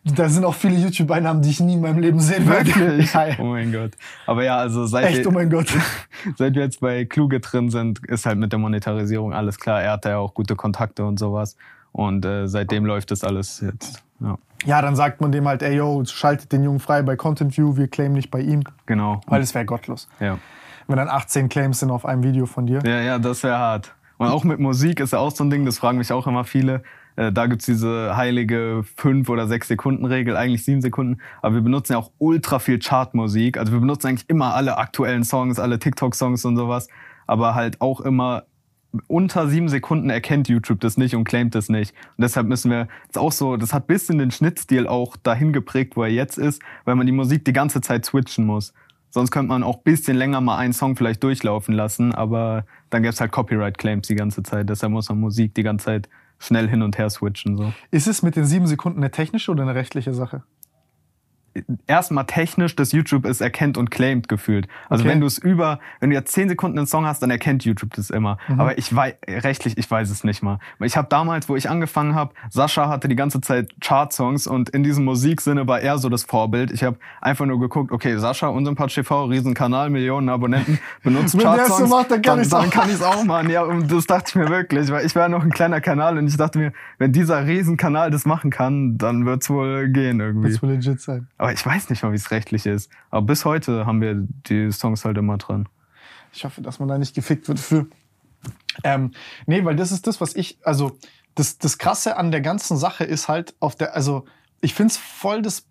Ich, 0.02 0.14
da 0.14 0.28
sind 0.28 0.44
auch 0.44 0.54
viele 0.54 0.76
YouTube-Einnahmen, 0.76 1.42
die 1.42 1.50
ich 1.50 1.60
nie 1.60 1.74
in 1.74 1.80
meinem 1.80 2.00
Leben 2.00 2.20
sehen 2.20 2.48
werde. 2.48 2.74
Wirklich? 2.74 3.12
Ja, 3.12 3.26
ja. 3.28 3.34
Oh 3.38 3.44
mein 3.44 3.72
Gott. 3.72 3.92
Aber 4.26 4.44
ja, 4.44 4.56
also 4.56 4.84
seit, 4.86 5.06
Echt, 5.06 5.26
oh 5.26 5.30
wir, 5.30 5.32
mein 5.32 5.50
Gott. 5.50 5.68
seit 6.36 6.54
wir 6.54 6.62
jetzt 6.62 6.80
bei 6.80 7.04
Kluge 7.04 7.40
drin 7.40 7.70
sind, 7.70 8.04
ist 8.06 8.26
halt 8.26 8.38
mit 8.38 8.52
der 8.52 8.58
Monetarisierung 8.58 9.32
alles 9.32 9.58
klar. 9.58 9.82
Er 9.82 9.92
hat 9.92 10.04
ja 10.04 10.18
auch 10.18 10.34
gute 10.34 10.56
Kontakte 10.56 11.04
und 11.04 11.18
sowas. 11.18 11.56
Und 11.92 12.24
äh, 12.24 12.46
seitdem 12.46 12.84
läuft 12.84 13.10
das 13.10 13.24
alles 13.24 13.60
jetzt. 13.60 14.02
Ja, 14.20 14.38
Ja, 14.64 14.82
dann 14.82 14.94
sagt 14.96 15.20
man 15.20 15.32
dem 15.32 15.48
halt, 15.48 15.62
ey, 15.62 15.76
yo, 15.76 16.04
schaltet 16.04 16.52
den 16.52 16.62
Jungen 16.62 16.78
frei 16.78 17.02
bei 17.02 17.16
Content 17.16 17.56
View, 17.56 17.76
wir 17.76 17.88
claimen 17.88 18.14
nicht 18.14 18.30
bei 18.30 18.40
ihm. 18.40 18.62
genau. 18.86 19.20
Weil 19.26 19.40
es 19.42 19.54
wäre 19.54 19.64
gottlos. 19.64 20.08
ja. 20.20 20.38
Wenn 20.90 20.96
dann 20.96 21.08
18 21.08 21.48
Claims 21.48 21.78
sind 21.78 21.92
auf 21.92 22.04
einem 22.04 22.24
Video 22.24 22.46
von 22.46 22.66
dir. 22.66 22.80
Ja, 22.84 23.00
ja, 23.00 23.18
das 23.20 23.44
wäre 23.44 23.58
hart. 23.58 23.94
Und 24.18 24.26
auch 24.26 24.42
mit 24.42 24.58
Musik 24.58 24.98
ist 24.98 25.12
ja 25.12 25.20
auch 25.20 25.30
so 25.30 25.44
ein 25.44 25.50
Ding, 25.50 25.64
das 25.64 25.78
fragen 25.78 25.98
mich 25.98 26.12
auch 26.12 26.26
immer 26.26 26.42
viele. 26.42 26.82
Äh, 27.14 27.30
da 27.30 27.46
gibt's 27.46 27.64
diese 27.64 28.16
heilige 28.16 28.82
fünf 28.96 29.28
oder 29.28 29.46
sechs 29.46 29.68
Sekunden 29.68 30.04
Regel, 30.04 30.36
eigentlich 30.36 30.64
sieben 30.64 30.80
Sekunden. 30.80 31.20
Aber 31.42 31.54
wir 31.54 31.62
benutzen 31.62 31.92
ja 31.92 31.98
auch 32.00 32.10
ultra 32.18 32.58
viel 32.58 32.80
Chartmusik. 32.80 33.56
Also 33.56 33.72
wir 33.72 33.78
benutzen 33.78 34.08
eigentlich 34.08 34.28
immer 34.28 34.52
alle 34.54 34.78
aktuellen 34.78 35.22
Songs, 35.22 35.60
alle 35.60 35.78
TikTok-Songs 35.78 36.44
und 36.44 36.56
sowas. 36.56 36.88
Aber 37.28 37.54
halt 37.54 37.80
auch 37.80 38.00
immer 38.00 38.42
unter 39.06 39.48
sieben 39.48 39.68
Sekunden 39.68 40.10
erkennt 40.10 40.48
YouTube 40.48 40.80
das 40.80 40.96
nicht 40.96 41.14
und 41.14 41.22
claimt 41.22 41.54
das 41.54 41.68
nicht. 41.68 41.94
Und 42.16 42.22
deshalb 42.22 42.48
müssen 42.48 42.68
wir, 42.72 42.86
das 43.06 43.10
ist 43.10 43.18
auch 43.18 43.32
so, 43.32 43.56
das 43.56 43.72
hat 43.72 43.86
bisschen 43.86 44.18
den 44.18 44.32
Schnittstil 44.32 44.88
auch 44.88 45.16
dahin 45.16 45.52
geprägt, 45.52 45.96
wo 45.96 46.02
er 46.02 46.10
jetzt 46.10 46.36
ist, 46.36 46.60
weil 46.84 46.96
man 46.96 47.06
die 47.06 47.12
Musik 47.12 47.44
die 47.44 47.52
ganze 47.52 47.80
Zeit 47.80 48.04
switchen 48.04 48.44
muss. 48.44 48.74
Sonst 49.10 49.30
könnte 49.30 49.48
man 49.48 49.62
auch 49.62 49.78
bisschen 49.82 50.16
länger 50.16 50.40
mal 50.40 50.56
einen 50.56 50.72
Song 50.72 50.96
vielleicht 50.96 51.22
durchlaufen 51.22 51.74
lassen, 51.74 52.14
aber 52.14 52.64
dann 52.90 53.02
gäbe 53.02 53.12
es 53.12 53.20
halt 53.20 53.32
Copyright-Claims 53.32 54.06
die 54.06 54.14
ganze 54.14 54.42
Zeit. 54.42 54.68
Deshalb 54.68 54.92
muss 54.92 55.08
man 55.08 55.18
Musik 55.18 55.54
die 55.54 55.62
ganze 55.62 55.86
Zeit 55.86 56.08
schnell 56.38 56.68
hin 56.68 56.82
und 56.82 56.96
her 56.96 57.10
switchen. 57.10 57.56
So. 57.56 57.72
Ist 57.90 58.06
es 58.06 58.22
mit 58.22 58.36
den 58.36 58.46
sieben 58.46 58.66
Sekunden 58.66 59.00
eine 59.00 59.10
technische 59.10 59.50
oder 59.50 59.62
eine 59.62 59.74
rechtliche 59.74 60.14
Sache? 60.14 60.42
Erstmal 61.86 62.26
technisch, 62.26 62.76
dass 62.76 62.92
YouTube 62.92 63.24
es 63.24 63.40
erkennt 63.40 63.76
und 63.76 63.90
claimt 63.90 64.28
gefühlt. 64.28 64.68
Also 64.88 65.02
Okay. 65.02 65.12
wenn 65.12 65.20
du 65.20 65.26
es 65.26 65.36
über, 65.38 65.80
wenn 65.98 66.10
du 66.10 66.16
jetzt 66.16 66.32
zehn 66.32 66.48
Sekunden 66.48 66.78
einen 66.78 66.86
Song 66.86 67.06
hast, 67.06 67.22
dann 67.22 67.30
erkennt 67.30 67.64
YouTube 67.64 67.92
das 67.94 68.10
immer. 68.10 68.38
Mhm. 68.48 68.60
Aber 68.60 68.78
ich 68.78 68.94
weiß, 68.94 69.14
rechtlich, 69.28 69.76
ich 69.76 69.90
weiß 69.90 70.10
es 70.10 70.22
nicht 70.22 70.42
mal. 70.42 70.58
Ich 70.80 70.96
habe 70.96 71.08
damals, 71.10 71.48
wo 71.48 71.56
ich 71.56 71.68
angefangen 71.68 72.14
habe, 72.14 72.32
Sascha 72.50 72.88
hatte 72.88 73.08
die 73.08 73.16
ganze 73.16 73.40
Zeit 73.40 73.72
Chart-Songs 73.80 74.46
und 74.46 74.70
in 74.70 74.84
diesem 74.84 75.04
Musiksinne 75.04 75.66
war 75.66 75.80
er 75.80 75.98
so 75.98 76.08
das 76.08 76.22
Vorbild. 76.22 76.70
Ich 76.70 76.84
habe 76.84 76.98
einfach 77.20 77.46
nur 77.46 77.58
geguckt, 77.58 77.90
okay, 77.90 78.16
Sascha, 78.18 78.46
Unsympath 78.48 78.94
TV, 78.94 79.24
Riesenkanal, 79.24 79.90
Millionen 79.90 80.28
Abonnenten, 80.28 80.78
benutzt 81.02 81.26
es 81.26 81.32
so 81.32 81.38
Chart-Songs. 81.40 81.90
macht, 81.90 82.10
dann 82.12 82.22
kann 82.22 82.40
ich's 82.40 82.50
dann 82.50 82.70
auch. 82.70 83.16
auch 83.16 83.24
machen. 83.24 83.50
Ja, 83.50 83.62
und 83.62 83.90
das 83.90 84.06
dachte 84.06 84.26
ich 84.28 84.34
mir 84.36 84.48
wirklich, 84.48 84.90
weil 84.92 85.04
ich 85.04 85.16
war 85.16 85.28
noch 85.28 85.42
ein 85.42 85.50
kleiner 85.50 85.80
Kanal 85.80 86.16
und 86.16 86.26
ich 86.28 86.36
dachte 86.36 86.58
mir, 86.58 86.72
wenn 86.98 87.12
dieser 87.12 87.46
Riesenkanal 87.46 88.10
das 88.10 88.24
machen 88.24 88.50
kann, 88.50 88.98
dann 88.98 89.26
wird's 89.26 89.50
wohl 89.50 89.88
gehen 89.88 90.20
irgendwie. 90.20 90.52
Das 90.52 90.62
will 90.62 90.70
legit 90.70 91.00
sein. 91.00 91.26
Aber 91.40 91.54
ich 91.54 91.64
weiß 91.64 91.88
nicht 91.88 92.02
mal, 92.02 92.12
wie 92.12 92.16
es 92.16 92.30
rechtlich 92.32 92.66
ist. 92.66 92.90
Aber 93.08 93.22
bis 93.22 93.46
heute 93.46 93.86
haben 93.86 94.02
wir 94.02 94.14
die 94.14 94.70
Songs 94.70 95.06
halt 95.06 95.16
immer 95.16 95.38
dran. 95.38 95.70
Ich 96.34 96.44
hoffe, 96.44 96.60
dass 96.60 96.78
man 96.80 96.88
da 96.90 96.98
nicht 96.98 97.14
gefickt 97.14 97.48
wird 97.48 97.58
für. 97.58 97.86
Ähm, 98.84 99.12
nee, 99.46 99.64
weil 99.64 99.74
das 99.74 99.90
ist 99.90 100.06
das, 100.06 100.20
was 100.20 100.36
ich, 100.36 100.58
also 100.64 100.98
das, 101.36 101.56
das 101.56 101.78
Krasse 101.78 102.18
an 102.18 102.30
der 102.30 102.42
ganzen 102.42 102.76
Sache 102.76 103.04
ist 103.04 103.28
halt 103.28 103.54
auf 103.58 103.74
der, 103.74 103.94
also 103.94 104.26
ich 104.60 104.74
find's 104.74 104.98
voll 104.98 105.40
das, 105.40 105.64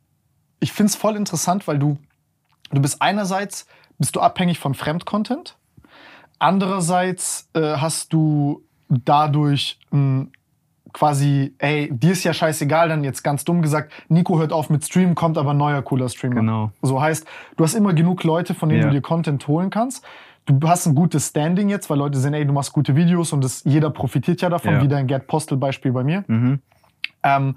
ich 0.59 0.73
find's 0.73 0.95
voll 0.95 1.15
interessant, 1.15 1.67
weil 1.67 1.77
du, 1.77 1.99
du 2.71 2.81
bist 2.81 2.99
einerseits, 2.99 3.67
bist 3.99 4.15
du 4.15 4.21
abhängig 4.21 4.57
von 4.57 4.73
Fremdcontent, 4.73 5.55
andererseits 6.39 7.47
äh, 7.53 7.75
hast 7.77 8.11
du 8.11 8.65
dadurch 8.89 9.79
ein 9.91 10.31
quasi, 10.93 11.53
ey, 11.59 11.89
dir 11.91 12.11
ist 12.11 12.23
ja 12.23 12.33
scheißegal, 12.33 12.89
dann 12.89 13.03
jetzt 13.03 13.23
ganz 13.23 13.45
dumm 13.45 13.61
gesagt, 13.61 13.91
Nico 14.07 14.39
hört 14.39 14.51
auf 14.53 14.69
mit 14.69 14.83
Streamen, 14.83 15.15
kommt 15.15 15.37
aber 15.37 15.51
ein 15.51 15.57
neuer 15.57 15.81
cooler 15.81 16.09
Streamer. 16.09 16.35
Genau. 16.35 16.71
So 16.81 17.01
heißt, 17.01 17.25
du 17.57 17.63
hast 17.63 17.73
immer 17.75 17.93
genug 17.93 18.23
Leute, 18.23 18.53
von 18.53 18.69
denen 18.69 18.81
Ja. 18.81 18.87
du 18.87 18.93
dir 18.93 19.01
Content 19.01 19.47
holen 19.47 19.69
kannst. 19.69 20.03
Du 20.45 20.67
hast 20.67 20.87
ein 20.87 20.95
gutes 20.95 21.27
Standing 21.27 21.69
jetzt, 21.69 21.89
weil 21.89 21.97
Leute 21.99 22.17
sehen, 22.17 22.33
ey, 22.33 22.45
du 22.45 22.53
machst 22.53 22.73
gute 22.73 22.95
Videos 22.95 23.33
und 23.33 23.43
das, 23.43 23.63
jeder 23.65 23.89
profitiert 23.91 24.41
ja 24.41 24.49
davon, 24.49 24.73
Ja. 24.75 24.81
wie 24.81 24.87
dein 24.87 25.05
Gerd 25.05 25.27
Postel-Beispiel 25.27 25.91
bei 25.91 26.03
mir. 26.03 26.23
Mhm. 26.27 26.59
Ähm, 27.23 27.55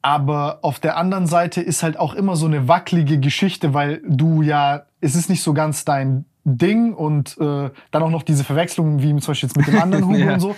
aber 0.00 0.60
auf 0.62 0.78
der 0.78 0.96
anderen 0.96 1.26
Seite 1.26 1.60
ist 1.60 1.82
halt 1.82 1.98
auch 1.98 2.14
immer 2.14 2.36
so 2.36 2.46
eine 2.46 2.68
wackelige 2.68 3.18
Geschichte, 3.18 3.74
weil 3.74 4.00
du 4.06 4.42
ja, 4.42 4.82
es 5.00 5.14
ist 5.14 5.28
nicht 5.28 5.42
so 5.42 5.52
ganz 5.52 5.84
dein 5.84 6.24
Ding 6.44 6.94
und 6.94 7.36
äh, 7.38 7.70
dann 7.90 8.02
auch 8.02 8.08
noch 8.10 8.22
diese 8.22 8.44
Verwechslungen 8.44 9.02
wie 9.02 9.14
zum 9.16 9.32
Beispiel 9.32 9.48
jetzt 9.48 9.56
mit 9.56 9.66
dem 9.66 9.82
anderen 9.82 10.04
Hugo 10.06 10.16
Ja. 10.16 10.34
und 10.34 10.40
so. 10.40 10.56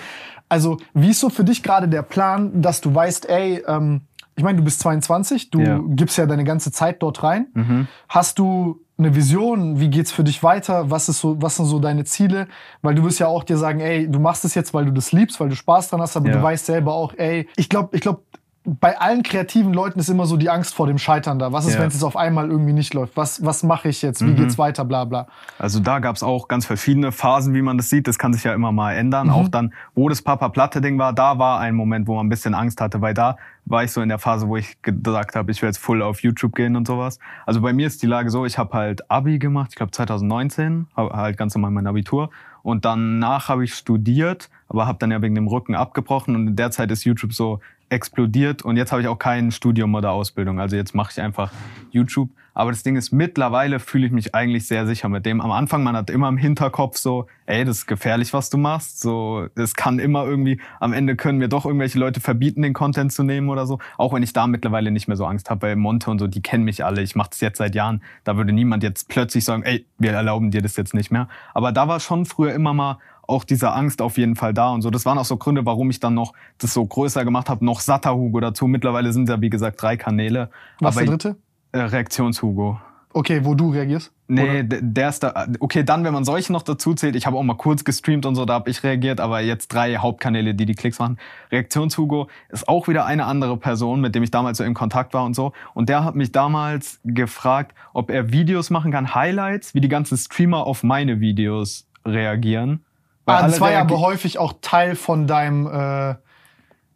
Also 0.51 0.77
wie 0.93 1.11
ist 1.11 1.21
so 1.21 1.31
für 1.31 1.45
dich 1.45 1.63
gerade 1.63 1.89
der 1.89 2.03
Plan, 2.03 2.61
dass 2.61 2.83
du 2.83 2.95
weißt, 2.95 3.29
ey, 3.31 3.63
ähm, 3.67 4.03
ich 4.37 4.45
meine, 4.45 4.59
du 4.59 4.65
bist 4.65 4.81
22, 4.81 5.51
du 5.51 5.61
Ja. 5.61 5.81
gibst 5.89 6.19
ja 6.19 6.27
deine 6.27 6.45
ganze 6.45 6.73
Zeit 6.73 7.03
dort 7.03 7.23
rein. 7.23 7.47
Mhm. 7.55 7.89
Hast 8.09 8.39
du 8.39 8.81
eine 8.99 9.15
Vision? 9.15 9.81
Wie 9.81 9.89
geht's 9.89 10.13
für 10.13 10.25
dich 10.25 10.43
weiter? 10.43 10.91
Was 10.91 11.09
ist 11.09 11.21
so, 11.21 11.41
was 11.41 11.57
sind 11.57 11.67
so 11.67 11.79
deine 11.79 12.05
Ziele? 12.05 12.49
Weil 12.83 12.95
du 12.95 13.05
wirst 13.05 13.19
ja 13.21 13.29
auch 13.29 13.45
dir 13.45 13.57
sagen, 13.57 13.81
ey, 13.81 14.11
du 14.11 14.19
machst 14.19 14.45
es 14.45 14.55
jetzt, 14.55 14.75
weil 14.75 14.85
du 14.87 14.93
das 14.93 15.13
liebst, 15.13 15.41
weil 15.41 15.49
du 15.49 15.57
Spaß 15.57 15.89
dran 15.91 16.01
hast, 16.01 16.17
aber 16.17 16.29
Ja. 16.29 16.37
du 16.37 16.43
weißt 16.43 16.67
selber 16.67 16.95
auch, 16.95 17.15
ey, 17.17 17.49
ich 17.57 17.69
glaube, 17.69 17.95
ich 17.97 18.01
glaube, 18.03 18.23
bei 18.65 18.99
allen 19.01 19.23
kreativen 19.23 19.73
Leuten 19.73 19.99
ist 20.01 20.11
immer 20.11 20.27
so 20.27 20.37
die 20.37 20.51
Angst 20.51 20.75
vor 20.75 20.87
dem 20.87 20.99
Scheitern 20.99 21.39
da. 21.39 21.51
Was 21.51 21.65
ist, 21.67 21.75
Ja. 21.75 21.81
wenn 21.81 21.89
es 21.89 21.95
jetzt 21.95 22.03
auf 22.03 22.17
einmal 22.17 22.51
irgendwie 22.51 22.75
nicht 22.75 22.93
läuft? 22.93 23.17
Was, 23.17 23.43
was 23.43 23.63
mache 23.63 23.89
ich 23.89 24.03
jetzt? 24.03 24.21
Wie 24.21 24.31
Mhm. 24.33 24.37
geht's 24.37 24.59
weiter? 24.59 24.85
Bla 24.85 25.07
bla. 25.07 25.29
Also 25.59 25.81
da 25.81 25.99
gab's 25.99 26.23
auch 26.23 26.47
ganz 26.47 26.67
verschiedene 26.67 27.11
Phasen, 27.11 27.55
wie 27.55 27.63
man 27.63 27.79
das 27.79 27.89
sieht. 27.89 28.07
Das 28.07 28.19
kann 28.19 28.35
sich 28.35 28.45
ja 28.45 28.53
immer 28.53 28.71
mal 28.71 28.93
ändern. 28.93 29.29
Mhm. 29.29 29.33
Auch 29.33 29.49
dann, 29.49 29.73
wo 29.95 30.11
das 30.11 30.21
Papa 30.21 30.51
Platte 30.51 30.83
Ding 30.83 30.99
war, 30.99 31.15
da 31.15 31.39
war 31.39 31.59
ein 31.61 31.75
Moment, 31.75 32.07
wo 32.07 32.17
man 32.17 32.27
ein 32.27 32.29
bisschen 32.29 32.55
Angst 32.55 32.83
hatte, 32.83 33.01
weil 33.01 33.15
da 33.15 33.39
war 33.65 33.83
ich 33.83 33.93
so 33.93 34.03
in 34.03 34.11
der 34.11 34.19
Phase, 34.19 34.47
wo 34.47 34.57
ich 34.59 34.83
gesagt 34.83 35.37
habe, 35.37 35.51
ich 35.51 35.63
will 35.63 35.69
jetzt 35.71 35.79
full 35.79 36.03
auf 36.03 36.23
YouTube 36.23 36.55
gehen 36.55 36.77
und 36.77 36.87
sowas. 36.87 37.19
Also 37.47 37.63
bei 37.63 37.73
mir 37.73 37.87
ist 37.87 38.03
die 38.03 38.07
Lage 38.07 38.29
so, 38.31 38.45
ich 38.45 38.59
habe 38.59 38.75
halt 38.75 39.11
Abi 39.11 39.39
gemacht, 39.39 39.69
ich 39.71 39.77
glaube 39.77 39.93
2019, 39.93 40.87
hab 40.95 41.13
halt 41.15 41.39
ganz 41.39 41.55
normal 41.55 41.71
mein 41.71 41.87
Abitur. 41.87 42.29
Und 42.63 42.85
danach 42.85 43.49
habe 43.49 43.65
ich 43.65 43.75
studiert, 43.75 44.51
aber 44.69 44.87
habe 44.87 44.99
dann 44.99 45.11
ja 45.11 45.23
wegen 45.23 45.35
dem 45.35 45.47
Rücken 45.49 45.75
abgebrochen 45.75 46.35
und 46.37 46.47
in 46.49 46.57
der 46.57 46.71
Zeit 46.71 46.91
ist 46.91 47.05
YouTube 47.05 47.33
so 47.33 47.61
explodiert 47.91 48.63
und 48.63 48.77
jetzt 48.77 48.93
habe 48.93 49.03
ich 49.03 49.09
auch 49.09 49.19
kein 49.19 49.51
Studium 49.51 49.95
oder 49.95 50.13
Ausbildung. 50.13 50.61
Also 50.61 50.77
jetzt 50.77 50.95
mache 50.95 51.13
ich 51.13 51.21
einfach 51.21 51.53
YouTube. 51.91 52.31
Aber 52.53 52.73
das 52.73 52.83
Ding 52.83 52.97
ist, 52.97 53.13
mittlerweile 53.13 53.79
fühle 53.79 54.07
ich 54.07 54.13
mich 54.13 54.35
eigentlich 54.35 54.67
sehr 54.67 54.87
sicher 54.87 55.09
mit 55.09 55.25
dem. 55.25 55.41
Am 55.41 55.53
Anfang, 55.53 55.83
man 55.83 55.97
hat 55.97 56.11
immer 56.11 56.29
im 56.29 56.37
Hinterkopf 56.37 56.99
so, 56.99 57.27
ey, 57.47 57.65
das 57.65 57.79
ist 57.79 57.87
gefährlich, 57.87 58.33
was 58.33 58.51
du 58.51 58.59
machst. 58.59 59.01
So, 59.01 59.47
es 59.55 59.75
kann 59.75 59.99
immer 59.99 60.25
irgendwie, 60.25 60.61
am 60.81 60.93
Ende 60.93 61.17
können 61.17 61.39
mir 61.39 61.49
doch 61.49 61.65
irgendwelche 61.65 61.99
Leute 61.99 62.21
verbieten, 62.21 62.63
den 62.63 62.73
Content 62.73 63.13
zu 63.13 63.23
nehmen 63.23 63.49
oder 63.49 63.67
so. 63.67 63.79
Auch 63.97 64.13
wenn 64.13 64.23
ich 64.23 64.33
da 64.33 64.47
mittlerweile 64.47 64.91
nicht 64.91 65.07
mehr 65.07 65.17
so 65.17 65.27
Angst 65.27 65.49
habe, 65.49 65.63
weil 65.63 65.77
Monte 65.77 66.11
und 66.11 66.19
so, 66.19 66.27
die 66.27 66.43
kennen 66.43 66.65
mich 66.65 66.85
alle. 66.85 67.03
Ich 67.03 67.15
mache 67.15 67.31
das 67.31 67.41
jetzt 67.41 67.59
seit 67.59 67.75
Jahren. 67.75 68.03
Da 68.25 68.37
würde 68.37 68.53
niemand 68.53 68.83
jetzt 68.83 69.09
plötzlich 69.09 69.45
sagen, 69.45 69.63
ey, 69.63 69.87
wir 69.99 70.13
erlauben 70.13 70.51
dir 70.51 70.61
das 70.61 70.77
jetzt 70.77 70.93
nicht 70.93 71.11
mehr. 71.11 71.29
Aber 71.55 71.73
da 71.73 71.87
war 71.89 72.01
schon 72.01 72.27
früher 72.27 72.53
immer 72.53 72.75
mal 72.75 72.99
auch 73.31 73.45
diese 73.45 73.73
Angst 73.73 74.03
auf 74.03 74.19
jeden 74.19 74.37
Fall 74.37 74.53
da 74.53 74.71
und 74.71 74.83
so. 74.83 74.91
Das 74.91 75.07
waren 75.07 75.17
auch 75.19 75.25
so 75.25 75.37
Gründe, 75.37 75.65
warum 75.65 75.89
ich 75.91 76.01
dann 76.01 76.15
noch 76.15 76.33
das 76.59 76.75
so 76.75 76.85
größer 76.85 77.25
gemacht 77.25 77.49
habe, 77.49 77.65
noch 77.65 77.81
satter 77.81 78.15
Hugo 78.15 78.41
dazu. 78.41 78.67
Mittlerweile 78.67 79.13
sind 79.13 79.29
ja, 79.29 79.41
wie 79.41 79.51
gesagt, 79.51 79.81
drei 79.81 79.97
Kanäle. 79.97 80.51
Was 80.81 80.97
Aber 80.97 81.07
der 81.07 81.17
dritte? 81.17 81.37
Äh, 81.73 81.79
Reaktions-Hugo. 81.81 82.81
Okay, 83.13 83.45
wo 83.45 83.57
du 83.57 83.71
reagierst? 83.71 84.13
Nee, 84.29 84.63
d- 84.63 84.79
der 84.83 85.09
ist 85.09 85.25
da. 85.25 85.47
Okay, 85.59 85.83
dann, 85.83 86.05
wenn 86.05 86.13
man 86.13 86.25
solche 86.25 86.53
noch 86.53 86.63
dazu 86.63 86.95
zählt, 86.95 87.17
ich 87.17 87.27
habe 87.27 87.37
auch 87.37 87.43
mal 87.43 87.57
kurz 87.57 87.83
gestreamt 87.83 88.25
und 88.25 88.37
so, 88.37 88.45
da 88.45 88.55
habe 88.55 88.71
ich 88.71 88.85
reagiert, 88.85 89.19
aber 89.19 89.41
jetzt 89.41 89.69
drei 89.75 89.97
Hauptkanäle, 89.97 90.55
die 90.55 90.65
die 90.65 90.77
Klicks 90.77 91.01
machen. 91.01 91.19
Reaktions-Hugo 91.51 92.29
ist 92.51 92.69
auch 92.69 92.87
wieder 92.87 93.07
eine 93.07 93.25
andere 93.25 93.57
Person, 93.57 94.01
mit 94.01 94.15
dem 94.15 94.23
ich 94.23 94.31
damals 94.31 94.59
so 94.59 94.65
in 94.65 94.75
Kontakt 94.75 95.13
war 95.13 95.25
und 95.25 95.35
so. 95.35 95.53
Und 95.75 95.89
der 95.89 96.05
hat 96.05 96.15
mich 96.15 96.31
damals 96.31 97.01
gefragt, 97.03 97.75
ob 97.95 98.11
er 98.11 98.31
Videos 98.31 98.71
machen 98.71 98.93
kann, 98.93 99.13
Highlights, 99.13 99.75
wie 99.75 99.81
die 99.81 99.89
ganzen 99.89 100.17
Streamer 100.17 100.65
auf 100.65 100.85
meine 100.85 101.19
Videos 101.19 101.89
reagieren. 102.05 102.85
Weil 103.25 103.37
Ah, 103.37 103.43
das 103.47 103.61
war 103.61 103.71
ja 103.71 103.81
aber 103.81 104.01
häufig 104.01 104.39
auch 104.39 104.55
Teil 104.61 104.97
von 104.97 105.27
deinem, 105.27 105.67
äh, 105.67 106.15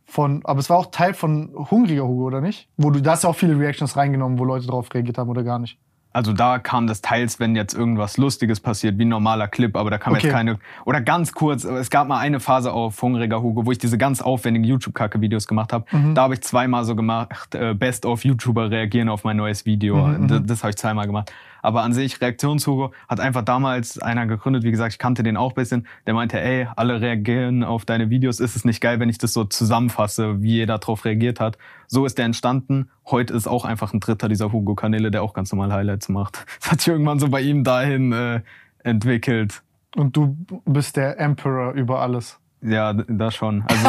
von, 0.06 0.42
aber 0.44 0.60
es 0.60 0.70
war 0.70 0.78
auch 0.78 0.86
Teil 0.86 1.14
von 1.14 1.50
Hungriger 1.70 2.04
Hugo, 2.06 2.24
oder 2.24 2.40
nicht? 2.40 2.68
Wo 2.76 2.90
du, 2.90 3.00
da 3.00 3.12
hast 3.12 3.24
ja 3.24 3.30
auch 3.30 3.36
viele 3.36 3.58
Reactions 3.58 3.96
reingenommen, 3.96 4.38
wo 4.38 4.44
Leute 4.44 4.66
drauf 4.66 4.88
reagiert 4.94 5.18
haben 5.18 5.28
oder 5.28 5.42
gar 5.42 5.58
nicht. 5.58 5.78
Also 6.12 6.32
da 6.32 6.60
kam 6.60 6.86
das 6.86 7.00
teils, 7.00 7.40
wenn 7.40 7.56
jetzt 7.56 7.74
irgendwas 7.74 8.18
Lustiges 8.18 8.60
passiert, 8.60 8.98
wie 8.98 9.04
ein 9.04 9.08
normaler 9.08 9.48
Clip, 9.48 9.76
aber 9.76 9.90
da 9.90 9.98
kam 9.98 10.12
Okay. 10.12 10.26
jetzt 10.28 10.32
keine. 10.32 10.60
Oder 10.84 11.00
ganz 11.00 11.32
kurz, 11.32 11.64
es 11.64 11.90
gab 11.90 12.06
mal 12.06 12.18
eine 12.20 12.38
Phase 12.38 12.72
auf 12.72 13.02
Hungriger 13.02 13.42
Hugo, 13.42 13.66
wo 13.66 13.72
ich 13.72 13.78
diese 13.78 13.98
ganz 13.98 14.22
aufwendigen 14.22 14.64
YouTube-Kacke-Videos 14.64 15.48
gemacht 15.48 15.72
habe. 15.72 15.86
Mhm. 15.90 16.14
Da 16.14 16.22
habe 16.22 16.34
ich 16.34 16.42
zweimal 16.42 16.84
so 16.84 16.94
gemacht, 16.94 17.56
äh, 17.56 17.74
Best 17.74 18.06
of 18.06 18.24
YouTuber 18.24 18.70
reagieren 18.70 19.08
auf 19.08 19.24
mein 19.24 19.36
neues 19.36 19.66
Video. 19.66 19.96
Mhm, 20.06 20.28
das 20.28 20.42
das 20.44 20.62
habe 20.62 20.70
ich 20.70 20.76
zweimal 20.76 21.06
gemacht. 21.06 21.32
Aber 21.64 21.82
an 21.82 21.94
sich, 21.94 22.20
Reaktionshugo 22.20 22.92
hat 23.08 23.20
einfach 23.20 23.40
damals 23.40 23.98
einer 23.98 24.26
gegründet, 24.26 24.64
wie 24.64 24.70
gesagt, 24.70 24.92
ich 24.92 24.98
kannte 24.98 25.22
den 25.22 25.38
auch 25.38 25.52
ein 25.52 25.54
bisschen, 25.54 25.86
der 26.06 26.12
meinte, 26.12 26.38
ey, 26.38 26.68
alle 26.76 27.00
reagieren 27.00 27.64
auf 27.64 27.86
deine 27.86 28.10
Videos, 28.10 28.38
ist 28.38 28.54
es 28.54 28.66
nicht 28.66 28.82
geil, 28.82 29.00
wenn 29.00 29.08
ich 29.08 29.16
das 29.16 29.32
so 29.32 29.44
zusammenfasse, 29.44 30.42
wie 30.42 30.56
jeder 30.56 30.76
drauf 30.76 31.06
reagiert 31.06 31.40
hat. 31.40 31.56
So 31.86 32.04
ist 32.04 32.18
der 32.18 32.26
entstanden. 32.26 32.90
Heute 33.06 33.32
ist 33.32 33.46
auch 33.46 33.64
einfach 33.64 33.94
ein 33.94 34.00
Dritter 34.00 34.28
dieser 34.28 34.52
Hugo-Kanäle, 34.52 35.10
der 35.10 35.22
auch 35.22 35.32
ganz 35.32 35.52
normal 35.52 35.72
Highlights 35.72 36.10
macht. 36.10 36.44
Das 36.60 36.70
hat 36.70 36.80
sich 36.82 36.88
irgendwann 36.88 37.18
so 37.18 37.28
bei 37.28 37.40
ihm 37.40 37.64
dahin 37.64 38.12
äh, 38.12 38.42
entwickelt. 38.82 39.62
Und 39.96 40.16
du 40.16 40.36
bist 40.66 40.96
der 40.96 41.18
Emperor 41.18 41.72
über 41.72 42.00
alles. 42.00 42.38
Ja, 42.66 42.94
d- 42.94 43.04
das 43.08 43.34
schon. 43.34 43.62
Also 43.66 43.88